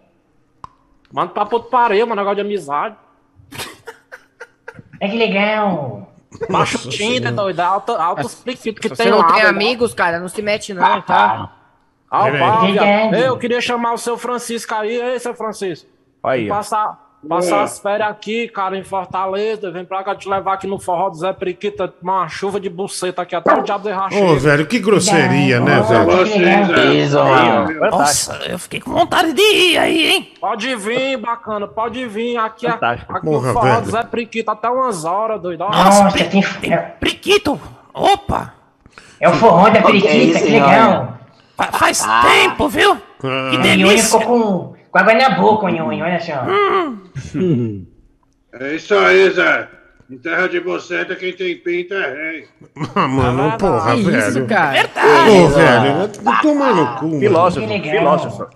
Manda 1.14 1.32
pra 1.32 1.46
puto 1.46 1.68
pariu, 1.70 2.06
mano, 2.08 2.20
negócio 2.20 2.34
de 2.36 2.40
amizade. 2.42 2.96
É 5.00 5.08
que 5.08 5.16
legal. 5.16 6.12
Baixa 6.50 6.76
o 6.76 6.84
Nossa 6.84 6.88
Tinder, 6.90 7.30
Senhora. 7.30 7.32
doido. 7.32 7.60
Alto, 7.60 7.96
pliquitos 8.42 8.80
que 8.80 8.88
Se 8.88 8.96
tem 8.96 9.06
você 9.06 9.10
não 9.10 9.18
lá. 9.18 9.26
tem 9.26 9.34
doido. 9.42 9.48
amigos, 9.48 9.94
cara, 9.94 10.18
não 10.18 10.28
se 10.28 10.42
mete 10.42 10.74
não, 10.74 11.00
tá? 11.02 11.52
Ah, 12.10 12.20
o 12.20 12.24
Peraí. 12.24 12.40
pau, 12.40 12.60
viado. 12.66 12.84
Verdade. 12.84 13.22
Eu 13.24 13.38
queria 13.38 13.60
chamar 13.60 13.92
o 13.92 13.98
seu 13.98 14.18
Francisco 14.18 14.74
aí. 14.74 14.96
Ei, 15.00 15.18
seu 15.20 15.34
Francisco. 15.34 15.88
Aí, 16.22 16.48
passar, 16.48 17.03
passar 17.28 17.56
É. 17.56 17.62
as 17.62 17.78
férias 17.78 18.08
aqui, 18.10 18.48
cara, 18.48 18.76
em 18.76 18.84
Fortaleza. 18.84 19.70
Vem 19.70 19.84
pra 19.84 20.02
cá 20.04 20.14
te 20.14 20.28
levar 20.28 20.54
aqui 20.54 20.66
no 20.66 20.78
forró 20.78 21.08
do 21.10 21.16
Zé 21.16 21.32
Priquita, 21.32 21.88
tomar 21.88 22.20
uma 22.20 22.28
chuva 22.28 22.60
de 22.60 22.68
buceta 22.68 23.22
aqui 23.22 23.34
até 23.34 23.52
o 23.54 23.62
diabo 23.62 23.88
de 23.88 24.16
Ô, 24.20 24.36
velho, 24.36 24.66
que 24.66 24.78
grosseria, 24.78 25.60
né, 25.60 25.80
velho? 25.82 26.04
Vocês, 26.06 26.70
é. 26.70 26.94
Isso, 26.94 27.16
mano. 27.16 27.80
Nossa, 27.90 28.34
eu 28.48 28.58
fiquei 28.58 28.80
com 28.80 28.92
vontade 28.92 29.32
de 29.32 29.42
ir 29.42 29.78
aí, 29.78 30.06
hein? 30.12 30.32
Pode 30.40 30.74
vir, 30.76 31.16
bacana, 31.18 31.66
pode 31.66 32.06
vir. 32.06 32.36
Aqui, 32.36 32.66
aqui 32.66 32.78
Porra, 33.24 33.48
no 33.48 33.52
forró 33.52 33.62
velho. 33.74 33.82
do 33.82 33.90
Zé 33.90 34.02
Priquita 34.04 34.52
até 34.52 34.68
umas 34.68 35.04
horas, 35.04 35.40
doido. 35.40 35.60
Nossa, 35.60 36.04
Nossa, 36.04 36.12
pri- 36.16 36.24
tem, 36.24 36.42
tem 36.60 36.72
é, 36.72 36.76
priquito. 36.78 37.60
Opa, 37.92 38.54
é 39.20 39.28
o 39.28 39.32
forró 39.34 39.64
da 39.70 39.72
que 39.72 39.78
é 39.78 39.82
periquita, 39.82 40.14
isso, 40.38 40.44
que 40.44 40.50
legal. 40.52 41.18
fa- 41.56 41.72
faz 41.72 42.04
tempo, 42.22 42.68
viu? 42.68 42.96
Que 43.20 43.26
Ah, 43.26 43.56
delícia. 43.62 44.18
ficou 44.18 44.40
com, 44.40 44.73
com 44.94 44.98
água 44.98 45.14
na 45.14 45.30
boca, 45.30 45.68
Nhonho, 45.72 46.04
olha 46.04 46.20
só. 46.20 46.46
É 48.52 48.76
isso 48.76 48.94
aí, 48.94 49.28
Zé. 49.30 49.68
Em 50.08 50.16
terra 50.16 50.46
de 50.46 50.60
boceta, 50.60 51.16
quem 51.16 51.32
tem 51.32 51.56
pinta 51.56 51.96
é 51.96 52.30
rei. 52.30 52.48
ah, 52.94 53.08
mano, 53.08 53.58
porra, 53.58 53.96
Que 53.96 54.02
velho. 54.02 54.18
isso, 54.18 54.46
cara? 54.46 54.88
Ô, 55.28 55.48
velho, 55.48 56.22
vai 56.22 56.40
tomar 56.40 56.74
no 56.76 57.00
cu. 57.00 57.18
Filósofo, 57.18 57.66
filósofo. 57.66 58.46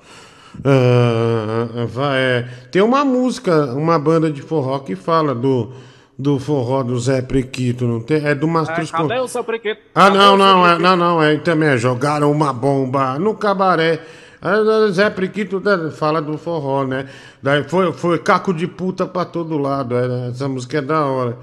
Ah, 0.64 1.86
vai, 1.88 2.20
é. 2.20 2.48
Tem 2.70 2.82
uma 2.82 3.04
música, 3.04 3.74
uma 3.74 3.98
banda 3.98 4.30
de 4.30 4.40
forró 4.40 4.78
que 4.78 4.94
fala 4.94 5.34
do, 5.34 5.72
do 6.16 6.38
forró 6.38 6.84
do 6.84 6.96
Zé 7.00 7.20
Prequito, 7.20 7.84
não 7.84 8.00
tem? 8.00 8.24
É 8.24 8.36
do 8.36 8.46
é, 8.46 8.50
Mastruz 8.50 8.92
com... 8.92 9.08
cadê 9.08 9.18
o 9.18 9.26
seu 9.26 9.42
Priquito? 9.42 9.80
Ah, 9.92 10.10
não, 10.10 10.36
não, 10.36 10.64
é, 10.64 10.78
não, 10.78 10.96
não, 10.96 11.20
é 11.20 11.36
também 11.38 11.70
é, 11.70 11.76
jogaram 11.76 12.30
uma 12.30 12.52
bomba 12.52 13.18
no 13.18 13.34
cabaré. 13.34 13.98
Ah, 14.40 14.56
Zé 14.90 15.10
Priquito 15.10 15.60
né, 15.60 15.90
fala 15.90 16.20
do 16.22 16.38
forró, 16.38 16.84
né? 16.84 17.06
Daí 17.42 17.64
foi, 17.64 17.92
foi 17.92 18.18
caco 18.18 18.54
de 18.54 18.66
puta 18.66 19.06
pra 19.06 19.24
todo 19.24 19.58
lado. 19.58 19.96
essa 19.96 20.48
música 20.48 20.78
é 20.78 20.82
da 20.82 21.04
hora. 21.04 21.36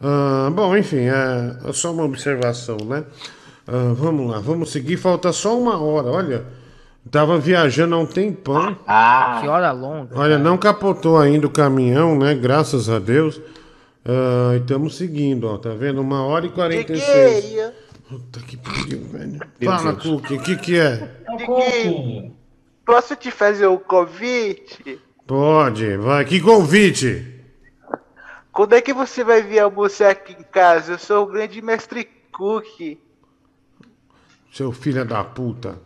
Ah, 0.00 0.50
bom, 0.52 0.76
enfim, 0.76 1.06
é, 1.08 1.56
é 1.68 1.72
só 1.72 1.92
uma 1.92 2.04
observação, 2.04 2.76
né? 2.84 3.04
Ah, 3.66 3.92
vamos 3.94 4.30
lá, 4.30 4.38
vamos 4.38 4.70
seguir. 4.70 4.96
Falta 4.96 5.32
só 5.32 5.58
uma 5.58 5.78
hora, 5.80 6.08
olha. 6.08 6.44
Tava 7.10 7.38
viajando 7.38 7.94
há 7.94 7.98
um 7.98 8.06
tempão. 8.06 8.76
Ah, 8.86 9.38
Que 9.40 9.48
hora 9.48 9.70
longa. 9.70 10.18
Olha, 10.18 10.38
não 10.38 10.58
capotou 10.58 11.18
ainda 11.18 11.46
o 11.46 11.50
caminhão, 11.50 12.18
né? 12.18 12.34
Graças 12.34 12.90
a 12.90 12.98
Deus. 12.98 13.40
Ah, 14.04 14.54
e 14.54 14.58
estamos 14.58 14.96
seguindo, 14.96 15.46
ó. 15.48 15.56
Tá 15.56 15.70
vendo? 15.70 16.00
Uma 16.00 16.24
hora 16.24 16.46
e 16.46 16.50
quarenta 16.50 16.92
e 16.92 17.00
seis. 17.00 17.56
Puta 18.08 18.38
que 18.40 18.56
pariu, 18.56 19.04
velho. 19.10 19.40
Meu 19.60 19.70
Fala. 19.72 19.94
Cookie, 19.94 20.34
o 20.34 20.40
que 20.40 20.56
que 20.56 20.78
é? 20.78 21.10
Diguinho, 21.36 22.36
posso 22.84 23.16
te 23.16 23.30
fazer 23.30 23.66
um 23.66 23.76
convite? 23.76 25.00
Pode, 25.26 25.96
vai. 25.96 26.24
Que 26.24 26.40
convite. 26.40 27.34
Quando 28.52 28.74
é 28.74 28.80
que 28.80 28.92
você 28.92 29.22
vai 29.22 29.42
vir 29.42 29.58
almoçar 29.58 30.10
aqui 30.10 30.32
em 30.32 30.44
casa? 30.44 30.92
Eu 30.92 30.98
sou 30.98 31.24
o 31.24 31.26
grande 31.26 31.60
mestre 31.60 32.08
Cookie. 32.32 33.00
Seu 34.52 34.72
filho 34.72 35.04
da 35.04 35.22
puta. 35.22 35.78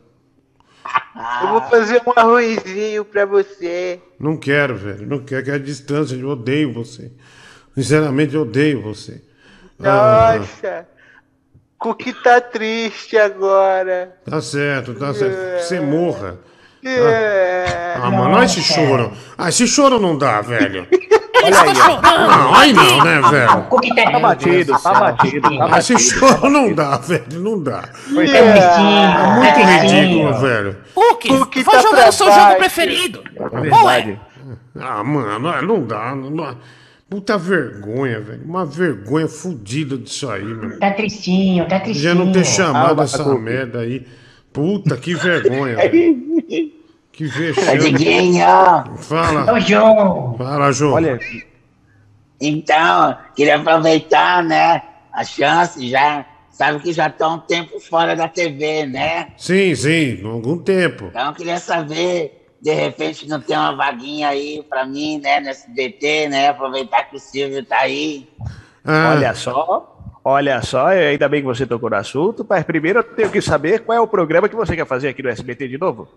Eu 1.42 1.48
vou 1.48 1.62
fazer 1.62 2.00
um 2.06 2.12
arrozinho 2.14 3.04
pra 3.04 3.24
você. 3.26 4.00
Não 4.18 4.36
quero, 4.36 4.76
velho. 4.76 5.06
Não 5.06 5.18
quero, 5.18 5.44
que 5.44 5.50
é 5.50 5.54
a 5.54 5.58
distância. 5.58 6.14
Eu 6.14 6.28
odeio 6.28 6.72
você. 6.72 7.10
Sinceramente, 7.74 8.34
eu 8.34 8.42
odeio 8.42 8.80
você. 8.82 9.22
Ah, 9.82 10.36
Nossa, 10.38 10.88
Cookie 11.80 12.12
tá 12.12 12.40
triste 12.42 13.16
agora. 13.16 14.14
tá 14.28 14.40
certo, 14.42 14.94
tá 14.94 15.14
certo. 15.14 15.62
Você 15.62 15.80
morra. 15.80 16.38
É. 16.84 17.94
Ah, 17.96 18.10
mano, 18.10 18.36
olha 18.36 18.44
esse 18.44 18.62
choro. 18.62 19.12
Ah, 19.36 19.48
esse 19.48 19.66
choro 19.66 19.98
não 19.98 20.16
dá, 20.16 20.40
velho. 20.40 20.86
Olha 21.42 21.58
aí, 21.62 21.72
ó. 21.80 22.00
Não, 22.02 22.54
aí 22.54 22.72
não, 22.74 23.02
né, 23.02 23.20
velho? 23.30 23.46
Tá 24.12 24.18
batido, 24.20 24.78
tá 24.82 24.92
batido, 25.00 25.56
tá 25.56 25.68
Ah, 25.70 25.78
Esse 25.78 25.94
batido. 25.94 26.18
choro 26.18 26.50
não 26.50 26.74
dá, 26.74 26.98
velho. 26.98 27.24
Não 27.40 27.62
dá. 27.62 27.82
Foi 28.12 28.28
É, 28.28 28.42
tão 28.76 29.24
muito 29.36 29.54
bonitinho. 29.54 30.02
ridículo, 30.02 30.34
velho. 30.38 30.76
Cookie, 30.94 31.62
vai 31.62 31.80
jogar 31.82 32.08
o 32.10 32.12
seu 32.12 32.30
jogo 32.30 32.56
preferido. 32.56 33.24
Qual 33.70 33.88
é? 33.90 34.18
Ah, 34.78 35.02
mano, 35.02 35.48
ah, 35.48 35.62
não 35.62 35.82
dá. 35.86 36.14
Não 36.14 36.36
dá. 36.36 36.54
Puta 37.10 37.36
vergonha, 37.36 38.20
velho. 38.20 38.42
Uma 38.44 38.64
vergonha 38.64 39.26
fodida 39.26 39.98
disso 39.98 40.30
aí, 40.30 40.44
meu. 40.44 40.78
Tá 40.78 40.92
tristinho, 40.92 41.66
tá 41.68 41.80
tristinho. 41.80 42.04
Já 42.04 42.14
não 42.14 42.30
ter 42.30 42.46
chamado 42.46 43.00
Ah, 43.00 43.04
essa 43.04 43.24
merda 43.34 43.80
aí. 43.80 44.06
Puta, 44.52 44.96
que 44.96 45.14
vergonha, 45.14 45.74
velho. 45.90 46.72
Que 47.12 47.24
vexame. 47.26 47.78
Diguinho. 47.80 48.44
Fala. 48.98 49.52
Ô, 49.52 49.58
João. 49.60 50.36
Fala, 50.38 50.70
João. 50.72 50.92
Olha 50.94 51.18
Então, 52.40 53.18
queria 53.34 53.56
aproveitar, 53.56 54.44
né, 54.44 54.80
a 55.12 55.24
chance, 55.24 55.88
já 55.90 56.24
sabe 56.50 56.78
que 56.78 56.92
já 56.92 57.12
há 57.18 57.28
um 57.28 57.38
tempo 57.38 57.80
fora 57.80 58.14
da 58.14 58.28
TV, 58.28 58.86
né? 58.86 59.32
Sim, 59.36 59.74
sim, 59.74 60.20
algum 60.24 60.56
tempo. 60.58 61.06
Então, 61.06 61.34
queria 61.34 61.58
saber, 61.58 62.39
de 62.60 62.74
repente, 62.74 63.28
não 63.28 63.40
tem 63.40 63.56
uma 63.56 63.74
vaguinha 63.74 64.28
aí 64.28 64.62
pra 64.68 64.84
mim, 64.84 65.18
né, 65.18 65.40
no 65.40 65.48
SBT, 65.48 66.28
né? 66.28 66.48
Aproveitar 66.48 67.04
que 67.04 67.16
o 67.16 67.18
Silvio 67.18 67.64
tá 67.64 67.78
aí. 67.78 68.28
Ah. 68.84 69.14
Olha 69.14 69.34
só, 69.34 70.00
olha 70.24 70.62
só, 70.62 70.88
ainda 70.88 71.28
bem 71.28 71.40
que 71.40 71.46
você 71.46 71.66
tocou 71.66 71.88
no 71.88 71.96
assunto, 71.96 72.46
mas 72.48 72.64
primeiro 72.64 72.98
eu 72.98 73.04
tenho 73.04 73.30
que 73.30 73.40
saber 73.40 73.80
qual 73.80 73.96
é 73.96 74.00
o 74.00 74.06
programa 74.06 74.48
que 74.48 74.56
você 74.56 74.76
quer 74.76 74.86
fazer 74.86 75.08
aqui 75.08 75.22
no 75.22 75.30
SBT 75.30 75.68
de 75.68 75.78
novo. 75.78 76.08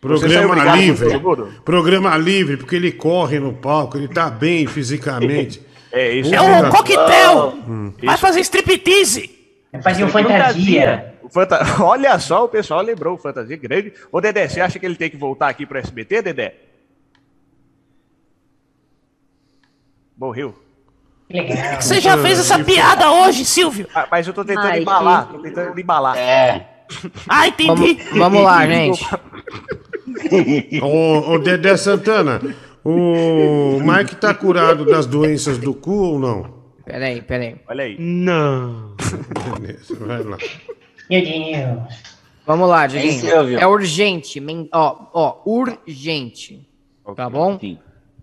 Programa 0.00 0.76
livre. 0.76 1.20
Programa 1.62 2.16
livre, 2.16 2.56
porque 2.56 2.76
ele 2.76 2.90
corre 2.90 3.38
no 3.38 3.52
palco, 3.52 3.98
ele 3.98 4.08
tá 4.08 4.30
bem 4.30 4.66
fisicamente. 4.66 5.60
É 5.92 6.08
isso. 6.12 6.32
É 6.32 6.40
um 6.40 6.70
coquetel. 6.70 7.48
Hum. 7.68 7.92
Vai 8.00 8.16
fazer 8.16 8.38
striptease. 8.42 9.28
Vai 9.72 9.82
fazer 9.82 10.04
um 10.04 10.08
fantasia. 10.08 11.14
O 11.19 11.19
fanta- 11.32 11.60
Olha 11.82 12.18
só, 12.18 12.44
o 12.44 12.48
pessoal 12.48 12.82
lembrou 12.82 13.14
o 13.14 13.18
Fantasia 13.18 13.56
Grande. 13.56 13.92
Ô, 14.12 14.20
Dedé, 14.20 14.48
você 14.48 14.60
acha 14.60 14.78
que 14.78 14.86
ele 14.86 14.96
tem 14.96 15.10
que 15.10 15.16
voltar 15.16 15.48
aqui 15.48 15.64
pro 15.66 15.78
SBT, 15.78 16.22
Dedé? 16.22 16.54
Morreu. 20.16 20.54
Legal. 21.30 21.80
Você 21.80 22.00
já 22.00 22.18
fez 22.18 22.38
essa 22.40 22.58
piada 22.62 23.10
hoje, 23.10 23.44
Silvio? 23.44 23.86
Ah, 23.94 24.06
mas 24.10 24.26
eu 24.26 24.32
tô 24.34 24.44
tentando 24.44 24.66
Ai, 24.66 24.80
embalar, 24.80 25.26
que- 25.28 25.32
tô 25.34 25.42
tentando 25.42 25.80
embalar. 25.80 26.16
É. 26.18 26.66
Ah, 27.28 27.46
entendi. 27.46 27.94
Vamos, 27.94 28.18
vamos 28.18 28.42
lá, 28.42 28.66
gente. 28.66 29.04
Ô, 30.82 31.30
ô, 31.34 31.38
Dedé 31.38 31.76
Santana, 31.76 32.40
o 32.84 33.78
Mike 33.80 34.16
tá 34.16 34.34
curado 34.34 34.84
das 34.84 35.06
doenças 35.06 35.56
do 35.56 35.72
cu 35.72 35.92
ou 35.92 36.18
não? 36.18 36.52
Peraí, 36.84 37.22
peraí. 37.22 37.54
Olha 37.68 37.84
aí. 37.84 37.96
Não. 37.96 38.96
Beleza, 39.60 39.94
vai 40.00 40.20
lá. 40.24 40.36
Meu 41.10 41.22
Deus. 41.22 42.10
Vamos 42.46 42.68
lá, 42.68 42.86
Diguinho. 42.86 43.12
Silvio? 43.20 43.58
É 43.58 43.66
urgente. 43.66 44.40
men- 44.40 44.68
Ó, 44.72 44.96
ó, 45.12 45.42
urgente. 45.44 46.66
Tá 47.16 47.28
bom? 47.28 47.58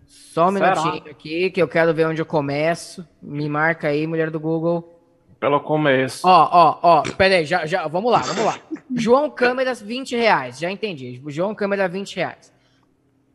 Só 0.06 0.48
um 0.50 0.54
Será? 0.54 0.76
minutinho 0.76 1.12
aqui 1.12 1.50
que 1.52 1.62
eu 1.62 1.68
quero 1.68 1.94
ver 1.94 2.08
onde 2.08 2.22
eu 2.22 2.26
começo. 2.26 3.06
Me 3.22 3.48
marca 3.50 3.90
aí, 3.90 4.08
mulher 4.08 4.30
do 4.32 4.40
Google. 4.40 4.94
Pelo 5.40 5.60
começo. 5.60 6.28
Ó, 6.28 6.50
ó, 6.52 6.80
ó, 6.82 7.02
pera 7.16 7.36
aí, 7.36 7.46
já, 7.46 7.66
já, 7.66 7.88
vamos 7.88 8.12
lá, 8.12 8.20
vamos 8.20 8.44
lá. 8.44 8.60
João 8.96 9.30
Câmeras, 9.30 9.80
20 9.82 10.16
reais, 10.16 10.58
já 10.58 10.72
entendi. 10.72 11.22
João 11.28 11.54
Câmera, 11.54 11.88
20 11.88 12.16
reais. 12.16 12.52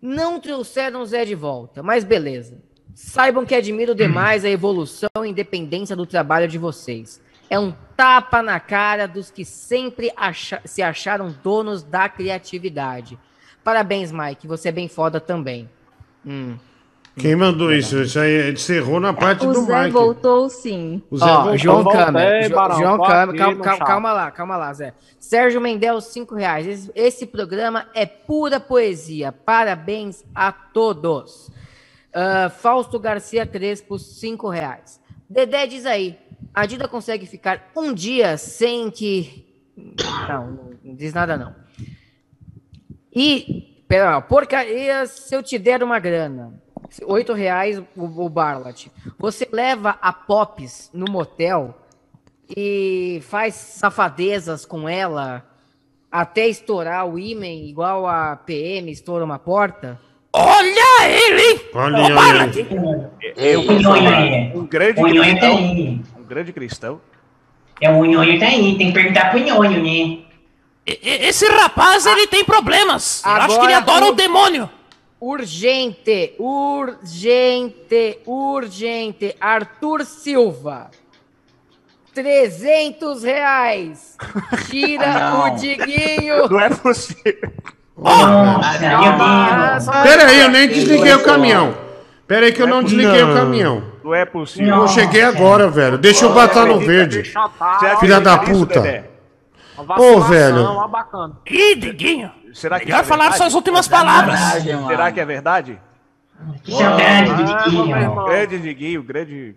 Não 0.00 0.40
trouxeram 0.40 1.00
o 1.00 1.06
Zé 1.06 1.24
de 1.24 1.34
volta, 1.36 1.80
mas 1.82 2.02
beleza. 2.02 2.58
Saibam 2.94 3.46
que 3.46 3.54
admiro 3.54 3.94
demais 3.94 4.44
a 4.44 4.50
evolução 4.50 5.08
e 5.24 5.28
independência 5.28 5.94
do 5.94 6.04
trabalho 6.04 6.48
de 6.48 6.58
vocês. 6.58 7.20
É 7.48 7.58
um 7.58 7.72
tapa 8.02 8.42
na 8.42 8.58
cara 8.58 9.06
dos 9.06 9.30
que 9.30 9.44
sempre 9.44 10.12
acha- 10.16 10.60
se 10.64 10.82
acharam 10.82 11.32
donos 11.40 11.84
da 11.84 12.08
criatividade. 12.08 13.16
Parabéns, 13.62 14.10
Mike, 14.10 14.44
você 14.48 14.70
é 14.70 14.72
bem 14.72 14.88
foda 14.88 15.20
também. 15.20 15.70
Hum. 16.26 16.56
Quem 17.16 17.36
mandou 17.36 17.72
isso? 17.72 18.00
Isso 18.02 18.18
aí 18.18 18.50
encerrou 18.52 18.98
na 18.98 19.12
parte 19.12 19.46
O 19.46 19.52
do 19.52 19.60
Zé 19.66 19.80
Mike. 19.82 19.92
voltou 19.92 20.48
sim. 20.48 21.00
O 21.08 21.16
Zé 21.16 21.24
Ó, 21.26 21.34
voltou. 21.42 21.58
João 21.58 21.82
Voltei, 21.84 22.00
Câmara. 22.04 22.48
João 22.74 22.98
Câmara, 22.98 23.38
calma, 23.38 23.62
calma, 23.62 23.84
calma 23.86 24.12
lá, 24.12 24.30
calma 24.32 24.56
lá, 24.56 24.72
Zé. 24.72 24.94
Sérgio 25.20 25.60
Mendel, 25.60 26.00
5 26.00 26.34
reais. 26.34 26.66
Esse, 26.66 26.90
esse 26.96 27.26
programa 27.26 27.86
é 27.94 28.04
pura 28.04 28.58
poesia. 28.58 29.30
Parabéns 29.30 30.24
a 30.34 30.50
todos. 30.50 31.52
Ah, 32.12 32.50
Fausto 32.50 32.98
Garcia 32.98 33.46
Crespo, 33.46 33.96
5 33.96 34.48
reais. 34.48 35.00
Dedé 35.30 35.66
diz 35.68 35.86
aí, 35.86 36.18
a 36.54 36.66
Dida 36.66 36.88
consegue 36.88 37.26
ficar 37.26 37.70
um 37.76 37.92
dia 37.92 38.36
sem 38.36 38.90
que... 38.90 39.46
Não, 40.28 40.76
não 40.84 40.94
diz 40.94 41.14
nada 41.14 41.36
não. 41.36 41.54
E, 43.14 43.84
pera, 43.88 44.20
porcaria 44.20 45.06
se 45.06 45.34
eu 45.34 45.42
te 45.42 45.58
der 45.58 45.82
uma 45.82 45.98
grana. 45.98 46.60
Oito 47.04 47.32
reais 47.32 47.78
o, 47.96 48.04
o 48.04 48.28
Barlat. 48.28 48.88
Você 49.18 49.48
leva 49.50 49.98
a 50.00 50.12
Pops 50.12 50.90
no 50.92 51.10
motel 51.10 51.74
e 52.54 53.20
faz 53.22 53.54
safadezas 53.54 54.66
com 54.66 54.88
ela 54.88 55.44
até 56.10 56.46
estourar 56.46 57.06
o 57.06 57.18
ímen 57.18 57.68
igual 57.68 58.06
a 58.06 58.36
PM 58.36 58.90
estoura 58.90 59.24
uma 59.24 59.38
porta? 59.38 59.98
Olha 60.34 61.08
ele! 61.08 61.60
Olha 61.74 62.08
Nhonho 63.78 64.58
um 64.58 64.66
grande 64.66 65.00
O 65.00 66.11
Grande 66.32 66.50
cristão. 66.50 66.98
É 67.78 67.90
o 67.90 68.02
Nhonho 68.06 68.38
tá 68.40 68.46
aí, 68.46 68.74
tem 68.78 68.86
que 68.86 68.92
perguntar 68.94 69.28
pro 69.30 69.38
Nhonho, 69.38 69.82
né? 69.82 70.20
E- 70.86 70.98
Esse 71.28 71.46
rapaz, 71.46 72.06
ele 72.06 72.26
tem 72.26 72.42
problemas. 72.42 73.22
Eu 73.22 73.32
acho 73.32 73.48
que 73.60 73.66
ele 73.66 73.74
Agora 73.74 73.96
adora 73.98 74.12
o- 74.12 74.14
demônio. 74.14 74.70
Urgente, 75.20 76.32
urgente, 76.38 78.18
urgente. 78.24 79.36
Arthur 79.38 80.06
Silva. 80.06 80.90
300 82.14 83.22
reais. 83.24 84.16
Tira 84.70 85.04
Ah, 85.14 85.30
não. 85.32 85.52
o 85.54 85.56
Diguinho. 85.58 86.48
Não 86.48 86.60
é 86.60 86.70
possível. 86.70 87.52
Nossa, 87.94 88.78
meu 88.78 89.00
Deus. 89.18 90.02
Pera 90.02 90.26
aí, 90.28 90.40
eu 90.40 90.48
nem 90.48 90.66
desliguei 90.66 91.12
o 91.12 91.22
caminhão. 91.22 91.76
Pera 92.26 92.46
aí 92.46 92.52
que 92.52 92.62
eu 92.62 92.66
não 92.66 92.82
desliguei 92.82 93.22
o 93.22 93.34
caminhão. 93.34 93.91
Não 94.04 94.14
é 94.14 94.24
possível. 94.24 94.76
Eu 94.76 94.88
cheguei 94.88 95.22
agora, 95.22 95.68
velho. 95.68 95.98
Deixa 95.98 96.24
eu 96.24 96.32
botar 96.32 96.64
no 96.66 96.78
verde. 96.78 97.32
Filha 98.00 98.20
da 98.20 98.38
puta. 98.38 99.04
Ô, 99.98 100.20
velho. 100.20 100.64
Ó, 100.64 100.88
bacana. 100.88 101.36
Ih, 101.50 101.74
Diguinho. 101.76 102.30
Será 102.52 102.78
que 102.78 102.84
Melhor 102.86 102.98
isso 102.98 103.04
é 103.04 103.08
falar 103.08 103.22
verdade? 103.24 103.42
suas 103.42 103.54
últimas 103.54 103.88
palavras. 103.88 104.38
Será 104.86 105.10
que 105.12 105.20
é 105.20 105.24
verdade? 105.24 105.78
Que 106.62 106.72
saudade 106.72 107.30
do 107.34 107.52
Ah, 107.52 107.62
Diguinho. 107.64 108.24
Grande 108.26 108.58
Diguinho, 108.58 109.02
grande. 109.02 109.56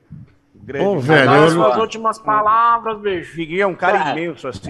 grande 0.64 0.86
Ô, 0.86 1.00
velho, 1.00 1.32
eu 1.34 1.44
as 1.46 1.54
não- 1.56 1.64
suas 1.66 1.78
últimas 1.78 2.20
palavras, 2.20 3.00
bicho. 3.02 3.36
Diguinho 3.36 3.62
é 3.64 3.68
um 3.68 3.76
cara 3.76 4.12
imenso 4.12 4.48
assim. 4.48 4.70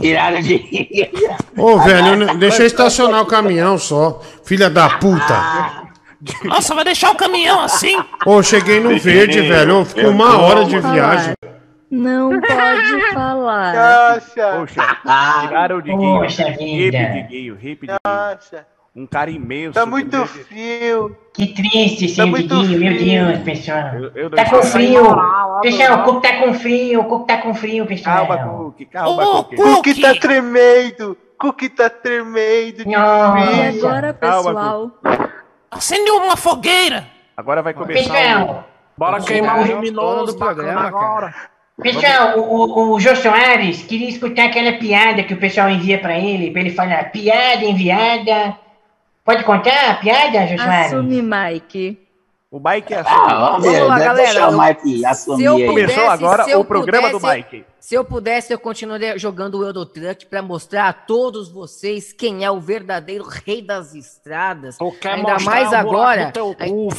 Tiraram 0.00 0.40
de. 0.40 1.10
Ô, 1.56 1.78
velho, 1.78 2.06
eu 2.08 2.16
não- 2.16 2.36
deixa 2.36 2.62
eu 2.62 2.66
estacionar 2.66 3.22
o 3.22 3.26
caminhão 3.26 3.78
só. 3.78 4.20
Filha 4.44 4.68
da 4.68 4.98
puta. 4.98 5.91
Nossa, 6.44 6.74
vai 6.74 6.84
deixar 6.84 7.10
o 7.10 7.16
caminhão 7.16 7.60
assim? 7.60 7.96
Ô, 8.26 8.42
cheguei 8.42 8.80
no 8.80 8.96
verde, 8.98 9.40
velho. 9.48 9.84
Ficou 9.84 10.10
uma 10.10 10.38
hora 10.40 10.64
de 10.64 10.78
viagem. 10.78 11.34
Não 11.90 12.30
pode 12.40 13.12
falar. 13.12 13.74
Nossa, 13.74 14.52
Poxa, 14.58 14.96
tiraram 15.42 15.76
o 15.76 15.82
Diguinho. 15.82 16.20
Poxa 16.20 16.48
Hip. 16.48 16.90
Diguinho, 16.90 17.58
hip 17.60 17.80
Diguinho. 17.86 17.98
nossa. 18.04 18.66
Um 18.94 19.06
cara 19.06 19.30
imenso. 19.30 19.72
Tá 19.72 19.84
muito 19.86 20.24
frio. 20.26 21.16
Que 21.34 21.46
triste, 21.48 22.08
Tá 22.08 22.14
seu 22.14 22.26
muito 22.26 22.54
Diguinho, 22.62 22.80
meu 22.80 22.94
frio. 22.98 23.26
Deus, 23.26 23.38
pessoal. 23.40 23.80
eu 24.14 24.30
não 24.30 24.36
tá 24.36 24.44
com 24.44 24.62
frio. 24.62 25.02
Pessoal, 25.62 25.98
o 25.98 26.02
Cook 26.04 26.22
tá 26.22 26.36
com 26.38 26.54
frio, 26.54 27.00
o 27.00 27.04
Cook 27.04 27.26
tá 27.26 27.36
com 27.38 27.54
frio, 27.54 27.86
pessoal. 27.86 28.26
Calma, 28.26 28.48
Cook, 28.48 28.84
calma, 28.90 29.38
O 29.38 29.44
Cook. 29.44 30.00
Tá 30.00 30.14
tremendo. 30.14 31.16
Cookie 31.38 31.68
tá 31.68 31.90
tremendo 31.90 32.84
de 32.84 32.88
E 32.90 32.94
agora, 32.94 34.12
Calma, 34.14 34.50
pessoal? 34.54 34.92
Acende 35.72 36.10
uma 36.10 36.36
fogueira. 36.36 37.06
Agora 37.34 37.62
vai 37.62 37.72
começar 37.72 38.12
Pessoal, 38.12 38.68
Bora 38.94 39.20
Você 39.20 39.32
queimar 39.32 39.58
o 39.58 39.74
luminoso 39.74 40.32
do 40.32 40.38
programa, 40.38 40.86
agora. 40.86 41.34
pessoal, 41.82 42.38
o, 42.38 42.42
o, 42.42 42.92
o 42.92 43.00
Jô 43.00 43.16
Soares 43.16 43.82
queria 43.82 44.10
escutar 44.10 44.44
aquela 44.44 44.72
piada 44.74 45.22
que 45.22 45.32
o 45.32 45.38
pessoal 45.38 45.70
envia 45.70 45.98
pra 45.98 46.18
ele, 46.18 46.50
pra 46.50 46.60
ele 46.60 46.70
falar 46.70 47.10
piada 47.10 47.64
enviada. 47.64 48.54
Pode 49.24 49.44
contar 49.44 49.92
a 49.92 49.94
piada, 49.94 50.46
Jô 50.46 50.58
Soares? 50.58 50.92
Assume, 50.92 51.22
Mike. 51.22 51.98
O 52.52 52.60
Mike 52.60 52.92
é 52.92 52.98
Ah, 52.98 53.00
assim. 53.00 53.40
vamos 53.40 53.64
Vamos 53.66 53.88
lá, 53.88 53.98
galera. 53.98 54.14
Deixa 54.14 54.48
o 54.50 54.60
Mike 54.60 55.06
assumir 55.06 55.38
Se 55.38 55.44
eu 55.44 55.54
pudesse, 55.54 55.66
Começou 55.94 56.10
agora 56.10 56.44
se 56.44 56.50
eu 56.50 56.60
o 56.60 56.64
programa 56.66 57.08
do 57.08 57.18
pudesse, 57.18 57.36
Mike. 57.54 57.64
Se 57.80 57.94
eu 57.94 58.04
pudesse, 58.04 58.52
eu 58.52 58.58
continuaria 58.58 59.18
jogando 59.18 59.58
o 59.58 59.64
Eurotruck 59.64 60.26
pra 60.26 60.42
mostrar 60.42 60.86
a 60.88 60.92
todos 60.92 61.50
vocês 61.50 62.12
quem 62.12 62.44
é 62.44 62.50
o 62.50 62.60
verdadeiro 62.60 63.24
rei 63.24 63.62
das 63.62 63.94
estradas. 63.94 64.76
quer 65.00 65.14
Ainda 65.14 65.38
mais 65.40 65.72
agora, 65.72 66.26
do 66.26 66.32
teu 66.32 66.56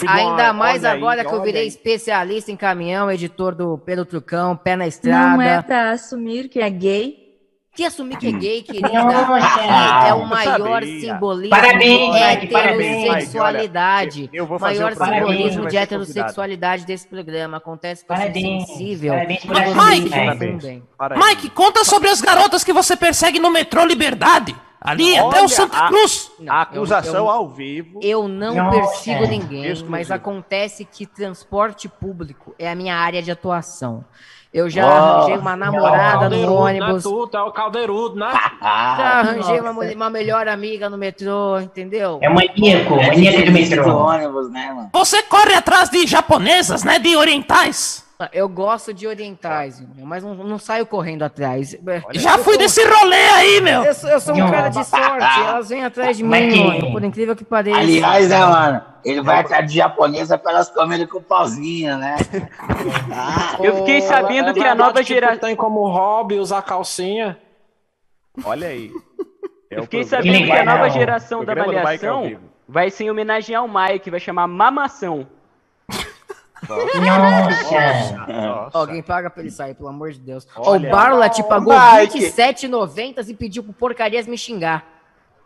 ainda 0.07 0.51
mais 0.53 0.82
Olha 0.83 0.91
aí, 0.93 0.98
agora 0.98 1.23
que 1.23 1.32
eu 1.33 1.43
virei 1.43 1.61
aí. 1.61 1.67
especialista 1.67 2.51
em 2.51 2.57
caminhão, 2.57 3.11
editor 3.11 3.53
do 3.53 3.77
Pedro 3.77 4.06
Trucão, 4.06 4.57
pé 4.57 4.75
na 4.75 4.88
estrada. 4.88 5.38
Não 5.38 5.41
é 5.41 5.61
pra 5.61 5.91
assumir 5.91 6.49
que 6.49 6.59
é 6.59 6.69
gay? 6.72 7.23
Que 7.76 7.85
assumir 7.85 8.18
que 8.18 8.27
é 8.27 8.32
gay, 8.32 8.61
querida, 8.64 8.88
Nossa. 8.88 10.08
é 10.08 10.14
o 10.14 10.26
maior 10.27 10.82
sabia. 10.84 11.00
simbolismo 11.02 11.50
Parabéns, 11.50 12.40
de 12.42 12.48
parabéns. 12.48 13.03
heterossexualidade. 13.10 14.22
Mike, 14.22 14.30
olha, 14.32 14.38
eu 14.42 14.45
vou 14.45 14.60
fazer 14.60 14.80
maior 14.84 14.95
simbolismo 14.95 15.68
de 15.68 15.77
heterossexualidade 15.77 16.85
desse 16.85 17.08
programa. 17.08 17.58
Acontece 17.58 18.06
com 18.06 18.14
Parabéns, 18.14 18.68
sensível. 18.68 19.14
parabéns 19.14 19.43
vocês 19.43 19.76
Mike. 19.76 20.10
Parabéns. 20.11 20.82
Parabéns. 20.98 21.26
Mike, 21.27 21.50
conta 21.50 21.84
sobre 21.84 22.10
as 22.10 22.22
garotas 22.22 22.64
que 22.64 22.72
você 22.72 22.95
persegue 22.95 23.40
no 23.40 23.50
metrô 23.50 23.84
Liberdade. 23.85 24.56
Ali 24.80 25.18
até 25.18 25.38
Olha, 25.38 25.43
o 25.45 25.50
Santa 25.50 25.77
a- 25.85 25.88
Cruz. 25.88 26.30
Não, 26.40 26.53
A 26.53 26.58
eu- 26.58 26.61
acusação 26.61 27.16
eu- 27.26 27.30
ao 27.30 27.48
vivo. 27.50 28.00
Eu 28.03 28.27
não 28.27 28.53
Nossa. 28.53 28.77
persigo 28.82 29.26
ninguém, 29.26 29.61
Exclusivo. 29.64 29.90
mas 29.90 30.11
acontece 30.11 30.84
que 30.85 31.06
transporte 31.08 31.88
público 31.90 32.53
é 32.60 32.69
a 32.69 32.76
minha 32.76 32.95
área 32.95 33.22
de 33.24 33.32
atuação. 33.32 34.03
Eu 34.53 34.69
já 34.69 34.83
Nossa. 34.83 34.98
arranjei 35.17 35.38
uma 35.38 35.56
namorada 35.57 36.14
no 36.14 36.19
Caldeirudo, 36.19 36.53
ônibus, 36.53 37.03
Né, 37.06 37.11
tu, 37.11 37.27
tu 37.27 37.38
é 37.38 37.41
o 37.41 37.51
caldeirudo, 37.51 38.15
né? 38.15 38.32
Já 38.61 39.19
arranjei 39.19 39.59
uma, 39.59 39.72
uma 39.95 40.09
melhor 40.11 40.48
amiga 40.48 40.90
no 40.91 40.98
metrô, 40.98 41.59
entendeu? 41.59 42.19
É 42.22 42.30
maníaco, 42.30 42.93
é 42.99 43.07
maníaco 43.07 43.45
do 43.45 43.51
metrô. 43.51 43.98
ônibus, 43.98 44.51
né, 44.51 44.72
mano? 44.75 44.90
Você 44.93 45.23
corre 45.23 45.56
atrás 45.56 45.90
de 45.90 46.06
japonesas, 46.06 46.83
né? 46.83 46.99
De 46.99 47.15
orientais. 47.15 48.06
Eu 48.32 48.48
gosto 48.48 48.93
de 48.93 49.08
orientais, 49.08 49.82
meu, 49.95 50.06
mas 50.06 50.24
não, 50.24 50.35
não 50.35 50.58
saio 50.58 50.85
correndo 50.85 51.24
atrás. 51.24 51.75
Já 52.11 52.38
fui 52.38 52.58
desse 52.58 52.82
rolê 52.85 53.16
aí, 53.16 53.61
meu. 53.61 53.83
Eu 53.83 53.93
sou, 53.93 54.09
eu 54.09 54.19
sou 54.19 54.35
um 54.35 54.50
cara 54.50 54.69
de 54.69 54.83
sorte, 54.85 55.40
elas 55.48 55.69
vêm 55.69 55.83
atrás 55.83 56.17
de 56.17 56.24
mim, 56.24 56.64
mano, 56.64 56.92
por 56.92 57.03
incrível 57.03 57.35
que 57.35 57.43
pareça. 57.43 57.80
Aliás, 57.80 58.30
né, 58.30 58.40
mano? 58.40 58.82
Ele 59.03 59.22
vai 59.22 59.40
atrás 59.40 59.69
de 59.69 59.77
japonesa 59.77 60.38
pra 60.38 60.51
elas 60.51 60.69
comerem 60.69 61.06
com 61.06 61.17
o 61.17 61.22
pauzinho, 61.22 61.98
né? 61.98 62.16
Eu 63.61 63.77
fiquei 63.77 64.01
sabendo 64.01 64.51
É 64.51 64.53
que 64.53 64.64
a 64.64 64.75
nova 64.75 65.03
geração. 65.03 65.40
tem 65.40 65.56
como 65.56 65.85
hobby 65.90 66.40
usar 66.40 66.61
calcinha. 66.61 67.38
Olha 68.45 68.67
aí. 68.67 68.92
É 69.69 69.80
Eu 69.80 69.83
fiquei 69.83 70.03
sabendo 70.03 70.45
que 70.45 70.51
a 70.51 70.64
nova 70.64 70.90
geração 70.90 71.43
da 71.43 71.56
Malhação 71.56 72.38
vai 72.67 72.90
ser 72.90 73.06
em 73.06 73.11
homenagem 73.11 73.56
ao 73.56 73.67
Mike, 73.67 74.09
vai 74.09 74.19
chamar 74.19 74.48
Mamação. 74.48 75.27
Nossa. 76.69 78.25
Nossa. 78.27 78.77
Alguém 78.77 79.01
paga 79.03 79.30
pra 79.30 79.42
ele 79.42 79.51
sair, 79.51 79.74
pelo 79.75 79.90
amor 79.90 80.11
de 80.11 80.19
Deus. 80.19 80.48
Ó, 80.56 80.61
o 80.61 80.72
Olha. 80.74 80.90
Barla 80.90 81.30
te 81.30 81.43
pagou 81.43 81.74
Mike. 81.74 82.19
R$27,90 82.25 83.30
e 83.30 83.33
pediu 83.33 83.64
pro 83.64 83.74
porcarias 83.74 84.27
me 84.27 84.38
xingar. 84.38 84.85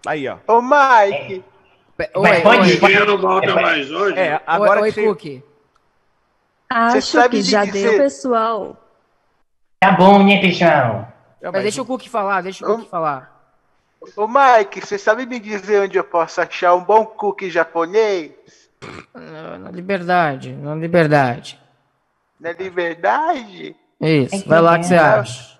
Aí, 0.05 0.27
ó. 0.27 0.37
Ô, 0.47 0.61
Mike. 0.61 1.43
Mas 1.97 2.09
Oi, 2.15 2.41
pode- 2.41 2.59
oi, 2.59 2.67
O 2.67 2.79
Diguinho 2.79 3.05
não 3.05 3.17
volta 3.17 3.55
mais 3.55 3.89
hoje? 3.91 4.19
É, 4.19 4.39
agora 4.45 4.81
oi, 4.81 4.91
que 4.91 4.99
oi 4.99 5.05
você... 5.05 5.09
Cookie. 5.09 5.43
Você 6.71 6.97
Acho 6.97 7.07
sabe 7.07 7.37
que 7.37 7.41
já 7.43 7.65
dizer- 7.65 7.89
deu, 7.91 7.97
pessoal. 7.99 8.77
Tá 9.79 9.91
bom, 9.93 10.23
né, 10.23 10.39
pessoal? 10.39 11.11
É, 11.41 11.49
Mas 11.49 11.63
deixa 11.63 11.81
o 11.81 11.85
Cookie 11.85 12.09
falar, 12.09 12.41
deixa 12.41 12.63
o 12.65 12.67
Cookie 12.75 12.89
falar. 12.89 13.35
Ô, 14.15 14.27
Mike, 14.27 14.81
você 14.85 14.97
sabe 14.97 15.25
me 15.25 15.39
dizer 15.39 15.81
onde 15.81 15.97
eu 15.97 16.03
posso 16.03 16.39
achar 16.41 16.75
um 16.75 16.83
bom 16.83 17.05
cookie 17.05 17.49
japonês? 17.49 18.31
Na 19.13 19.57
na 19.57 19.71
liberdade, 19.71 20.53
na 20.53 20.75
liberdade. 20.75 21.59
Na 22.39 22.51
liberdade? 22.51 23.75
Isso, 23.99 24.47
vai 24.47 24.61
lá 24.61 24.77
que 24.77 24.85
você 24.85 24.95
acha. 24.95 25.57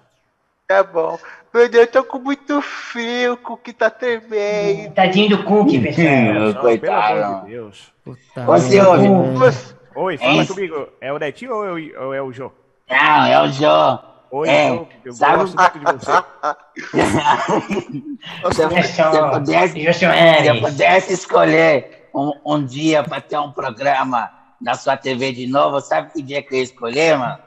Tá 0.68 0.84
bom. 0.84 1.18
Meu 1.54 1.68
Deus, 1.70 1.86
eu 1.88 1.92
tô 1.92 2.04
com 2.04 2.20
muito 2.20 2.62
frio, 2.62 3.34
o 3.34 3.38
cookie 3.38 3.74
tá 3.74 3.90
tremendo. 3.90 4.94
Tadinho 4.94 5.30
do 5.38 5.44
Cook, 5.44 5.70
pessoal. 5.82 6.06
Pelo 6.34 6.56
Coitado. 6.56 7.24
amor 7.24 7.46
de 7.46 7.52
Deus. 7.52 7.94
Puta 8.04 8.46
Você 8.46 8.82
ouve? 8.82 9.08
Você- 9.40 9.76
Oi, 9.96 10.18
fala 10.18 10.46
comigo. 10.46 10.88
É 11.02 11.12
o 11.12 11.18
Netinho 11.18 11.56
ou 11.56 11.66
é 11.66 11.72
o, 11.72 12.04
ou 12.06 12.14
é 12.14 12.22
o 12.22 12.32
Jô? 12.32 12.52
Não, 12.88 13.26
é 13.26 13.42
o 13.42 13.48
Jô. 13.52 14.00
Oi, 14.30 14.48
É, 14.50 14.68
Jô. 14.70 14.88
Eu 15.06 15.14
sabe- 15.14 15.38
gosto 15.38 15.56
muito 15.58 15.80
de 15.80 15.86
você. 15.86 16.12
Se 18.54 18.62
eu, 18.62 18.70
É 18.78 18.84
se 18.84 19.02
eu 19.02 19.30
pudesse, 19.32 19.94
se 19.94 20.06
eu 20.06 20.62
pudesse 20.62 21.14
escolher 21.14 21.97
um, 22.18 22.32
um 22.46 22.66
dia 22.66 23.04
para 23.04 23.22
ter 23.22 23.38
um 23.38 23.52
programa 23.52 24.32
na 24.60 24.74
sua 24.74 24.98
TV 24.98 25.32
de 25.32 25.46
novo, 25.48 25.80
sabe 25.82 26.12
que 26.14 26.22
dia 26.22 26.42
que 26.42 26.54
eu 26.54 26.58
ia 26.58 26.64
escolher, 26.64 27.18
mano? 27.18 27.40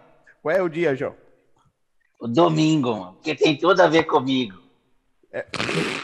Qual 0.42 0.54
é 0.54 0.62
o 0.62 0.68
dia, 0.68 0.94
Jô? 0.94 1.12
O 2.20 2.28
domingo, 2.28 2.92
mano. 2.96 3.12
Porque 3.14 3.34
tem 3.34 3.56
tudo 3.56 3.80
a 3.80 3.86
ver 3.88 4.04
comigo. 4.04 4.58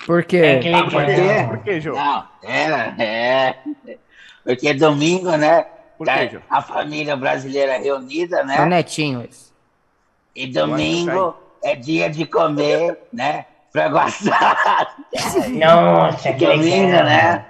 Por 0.06 0.20
É 0.20 0.22
quê? 0.22 0.58
que 0.60 0.70
Por 0.82 0.90
quê? 0.90 0.96
legal. 0.98 1.48
Por 1.48 1.58
que, 1.58 1.80
Jô? 1.80 1.94
Não, 1.94 2.28
era, 2.42 2.94
é. 3.02 3.56
Porque 4.44 4.72
domingo, 4.74 5.36
né? 5.36 5.66
Por 5.98 6.06
tá 6.06 6.26
quê, 6.26 6.38
a 6.50 6.60
família 6.62 7.16
brasileira 7.16 7.78
reunida, 7.78 8.38
É 8.40 8.42
o 8.42 8.46
né? 8.46 8.64
netinho 8.66 9.24
esse. 9.28 9.52
E 10.34 10.46
domingo 10.46 11.34
é 11.64 11.74
dia 11.74 12.10
de 12.10 12.26
comer, 12.26 12.98
né? 13.12 13.46
Frango 13.72 13.98
assado. 13.98 14.90
Nossa, 15.58 16.32
que 16.32 16.46
Domingo, 16.46 16.86
legal. 16.92 17.04
né? 17.04 17.46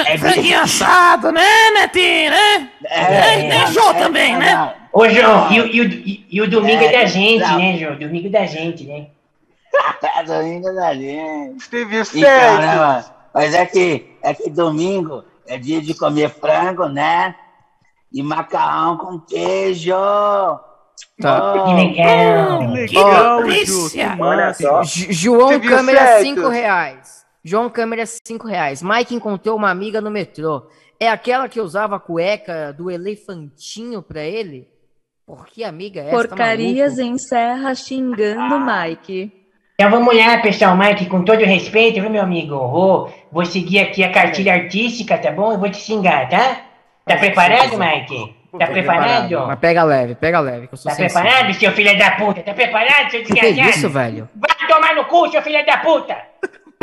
É 0.00 0.18
Franguinho 0.18 0.60
assado, 0.60 1.30
né, 1.32 1.70
Netinho, 1.74 2.30
né? 2.30 2.68
É, 2.86 3.42
né, 3.48 3.66
Jô 3.68 3.92
também, 3.94 4.36
né? 4.36 4.54
não. 4.54 4.82
Ô, 5.00 5.08
João, 5.08 5.50
e, 5.50 5.60
o- 5.60 5.66
e, 5.66 5.80
o- 5.80 5.84
e, 5.84 6.26
e 6.30 6.42
o 6.42 6.50
domingo 6.50 6.82
é, 6.82 6.86
É, 6.94 7.00
da 7.00 7.06
gente, 7.06 7.40
não. 7.40 7.58
né, 7.58 7.78
João? 7.78 7.96
Domingo 7.98 8.28
da 8.30 8.44
gente, 8.46 8.84
né? 8.84 9.06
É 10.18 10.22
domingo 10.22 10.72
da 10.74 10.94
gente. 10.94 11.74
Né, 11.74 12.04
certo? 12.04 13.12
Mas 13.34 13.54
é 13.54 13.64
que, 13.64 14.16
é 14.22 14.34
que 14.34 14.50
domingo 14.50 15.24
é 15.46 15.56
dia 15.56 15.80
de 15.80 15.94
comer 15.94 16.28
frango, 16.28 16.86
né? 16.88 17.34
E 18.12 18.22
macarrão 18.22 18.98
com 18.98 19.18
queijo. 19.20 19.94
Tá. 21.20 21.54
Oh, 21.54 21.64
Que 21.64 21.74
legal. 21.74 22.70
Legal, 22.70 23.38
que 23.38 23.44
delícia. 23.44 24.16
massa. 24.16 24.82
J- 24.84 25.12
João 25.12 25.58
Câmera, 25.60 26.06
certo? 26.06 26.22
5 26.24 26.48
reais. 26.48 27.21
João 27.44 27.68
Câmera, 27.68 28.04
5 28.06 28.46
reais. 28.46 28.82
Mike 28.82 29.14
encontrou 29.14 29.56
uma 29.56 29.70
amiga 29.70 30.00
no 30.00 30.10
metrô. 30.10 30.68
É 31.00 31.08
aquela 31.08 31.48
que 31.48 31.60
usava 31.60 31.96
a 31.96 32.00
cueca 32.00 32.72
do 32.72 32.90
elefantinho 32.90 34.00
pra 34.02 34.22
ele? 34.22 34.68
Por 35.26 35.46
que 35.46 35.64
amiga 35.64 36.00
é 36.00 36.04
essa? 36.08 36.10
Tá 36.22 36.28
Porcarias 36.28 36.98
em 36.98 37.18
serra 37.18 37.74
xingando 37.74 38.60
Mike. 38.60 39.32
Então 39.74 39.90
vamos 39.90 40.16
lá, 40.16 40.38
pessoal. 40.38 40.76
Mike, 40.76 41.06
com 41.06 41.24
todo 41.24 41.40
respeito, 41.44 42.00
viu, 42.00 42.10
meu 42.10 42.22
amigo? 42.22 42.56
Vou, 42.56 43.12
vou 43.32 43.44
seguir 43.44 43.80
aqui 43.80 44.04
a 44.04 44.12
cartilha 44.12 44.52
artística, 44.54 45.18
tá 45.18 45.32
bom? 45.32 45.52
Eu 45.52 45.58
vou 45.58 45.70
te 45.70 45.78
xingar, 45.78 46.28
tá? 46.28 46.60
Tá 47.04 47.16
preparado, 47.16 47.76
Mike? 47.76 48.36
Tá 48.56 48.66
preparado? 48.66 49.46
Mas 49.46 49.58
pega 49.58 49.82
leve, 49.82 50.14
pega 50.14 50.38
leve, 50.38 50.68
que 50.68 50.74
eu 50.74 50.78
sou 50.78 50.90
Tá 50.92 50.96
sensível. 50.96 51.22
preparado, 51.22 51.54
seu 51.54 51.72
filho 51.72 51.98
da 51.98 52.10
puta? 52.12 52.42
Tá 52.42 52.52
preparado, 52.54 53.10
seu 53.10 53.24
Que 53.24 53.32
que 53.32 53.40
é 53.40 53.42
desgraçado? 53.48 53.76
isso, 53.78 53.88
velho? 53.90 54.28
Vai 54.36 54.68
tomar 54.68 54.94
no 54.94 55.04
cu, 55.06 55.28
seu 55.30 55.42
filho 55.42 55.64
da 55.66 55.78
puta! 55.78 56.16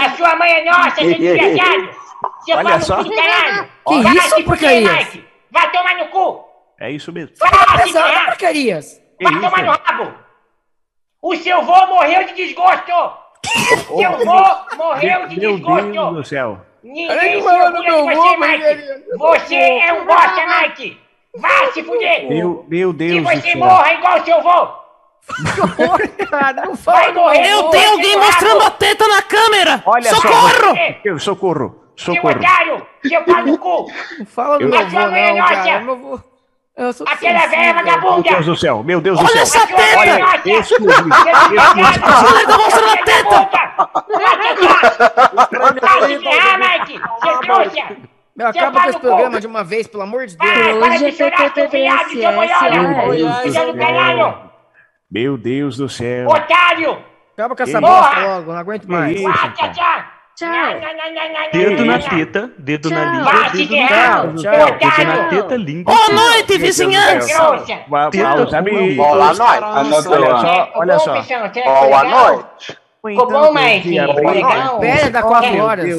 A 0.05 0.09
sua 0.15 0.35
mãe 0.35 0.51
é 0.51 0.65
nossa, 0.65 0.95
seu 0.95 1.13
desgraçado! 1.17 1.89
Seu 2.45 2.57
Olha 2.57 2.81
só. 2.81 3.01
cu 3.03 3.15
caralho! 3.15 3.69
Que 3.87 4.01
Vai 4.01 4.13
isso, 4.15 4.21
se 4.23 4.29
fuder, 4.29 4.45
porcarias? 4.45 4.93
Mike! 5.05 5.25
Vai 5.51 5.71
tomar 5.71 5.97
no 5.97 6.05
cu! 6.09 6.45
É 6.79 6.91
isso 6.91 7.13
mesmo. 7.13 7.33
Pesada, 7.37 7.87
ferrar! 7.87 8.25
porcarias! 8.25 9.01
Vai 9.21 9.33
Que 9.33 9.39
tomar 9.39 9.57
isso? 9.57 9.65
no 9.65 9.71
rabo! 9.71 10.13
O 11.21 11.35
seu 11.37 11.61
vô 11.61 11.87
morreu 11.87 12.25
de 12.25 12.33
desgosto! 12.33 12.91
Seu 13.87 14.11
vô 14.25 14.75
morreu 14.77 15.27
de 15.27 15.39
Meu 15.39 15.53
desgosto! 15.55 15.91
Deus 15.91 16.13
do 16.15 16.23
céu. 16.25 16.61
Ninguém 16.83 17.41
se 17.41 17.47
orgulha 17.47 17.91
de 17.91 18.01
você, 18.15 18.37
Mike! 18.37 19.17
Você 19.17 19.55
é 19.55 19.93
um 19.93 20.05
bosta, 20.05 20.45
Mike! 20.61 20.99
Vai 21.37 21.71
se 21.71 21.83
fuder! 21.83 22.27
Meu, 22.29 22.65
meu 22.67 22.91
Que 22.91 22.97
Deus 22.97 23.17
do 23.23 23.23
você 23.29 23.41
céu. 23.51 23.57
morra 23.59 23.93
igual 23.93 24.25
seu 24.25 24.41
vô! 24.41 24.67
Cara, 26.29 26.65
não 26.65 26.73
Vai 26.75 27.13
morrer! 27.13 27.47
Eu 27.51 27.63
tenho 27.69 27.91
alguém 27.91 28.17
mostrando 28.17 28.63
a 28.63 28.71
teta 28.71 29.07
na 29.07 29.21
câmera! 29.21 29.83
Olha 29.85 30.09
Socorro! 30.15 30.49
só. 30.49 30.73
Eu, 31.05 31.19
socorro. 31.19 31.75
Seu 31.97 32.15
Socorro. 32.15 32.35
otário! 32.39 32.87
Seu 33.07 33.21
pau 33.23 33.45
no 33.45 33.57
cu! 33.57 33.87
Fala 34.27 34.57
do 34.57 34.63
Eu- 34.65 34.69
meu 34.69 34.79
avô, 34.79 34.99
é 34.99 35.33
não, 35.33 35.47
cara. 35.47 35.79
Meu 35.81 35.93
avô- 35.93 36.19
Aquela 37.05 37.45
velha 37.47 37.73
Meu 37.73 37.83
vagabunda! 37.83 38.29
Deus 38.29 38.45
do 38.45 38.55
céu, 38.55 38.81
meu 38.83 39.01
Deus 39.01 39.19
do 39.19 39.25
Olha 39.25 39.45
céu. 39.45 39.61
essa 39.63 39.67
teta! 39.67 39.99
Olha, 39.99 40.63
Você 40.63 40.79
não 40.79 40.87
tá 40.87 42.57
mostrando 42.57 42.89
a 42.89 42.97
teta! 43.03 43.49
De 46.07 46.19
ferrar, 46.19 46.57
Mike! 46.59 47.01
Seu 47.21 47.39
trouxa! 47.41 47.97
Meu, 48.35 48.47
acaba 48.47 48.81
com 48.81 48.89
esse 48.89 48.99
programa 48.99 49.41
de 49.41 49.47
uma 49.47 49.63
vez, 49.65 49.87
pelo 49.87 50.03
amor 50.03 50.25
de 50.25 50.37
Deus. 50.37 50.51
Para, 50.53 50.79
para 50.79 50.97
de 50.97 51.11
chorar, 51.11 51.53
seu 51.53 51.69
viado, 51.69 52.09
seu 52.11 52.31
boiola! 52.31 53.13
Deus 53.13 53.53
Seu 53.53 53.65
do 53.65 53.73
do 53.73 53.77
caralho! 53.79 54.48
Meu 55.11 55.37
Deus 55.37 55.77
do 55.77 55.89
céu. 55.89 56.27
Otário! 56.29 56.99
Acaba 57.33 57.55
com 57.55 57.63
essa 57.63 57.81
bosta 57.81 58.19
logo, 58.19 58.51
não 58.51 58.59
aguento 58.59 58.85
mais. 58.85 59.15
isso, 59.19 59.23
Vai, 59.23 59.53
tchau, 59.53 59.71
tchau! 59.71 60.03
Dedo 61.51 61.85
na 61.85 61.99
teta, 61.99 62.51
dedo 62.59 62.89
na 62.91 63.05
língua, 63.05 63.49
dedo 63.49 63.73
cu. 64.31 64.37
seu 64.37 64.51
Dedo 64.51 65.05
na 65.05 65.29
teta, 65.29 65.55
língua. 65.55 65.93
Boa 65.93 66.09
noite, 66.09 66.57
vizinhança! 66.59 67.65
Teta 68.11 68.41
amigos. 68.53 68.95
Boa 68.95 69.33
noite. 69.33 69.67
Olha 69.73 69.99
só, 69.99 70.71
olha 70.75 70.99
só. 70.99 71.21
Boa 71.65 71.87
Boa 71.87 72.03
noite. 72.03 72.77
Ficou 73.07 73.31
bom, 73.31 73.53
legal? 74.31 74.79
Pera, 74.79 75.09
dá 75.09 75.23
quatro 75.23 75.57
horas. 75.57 75.97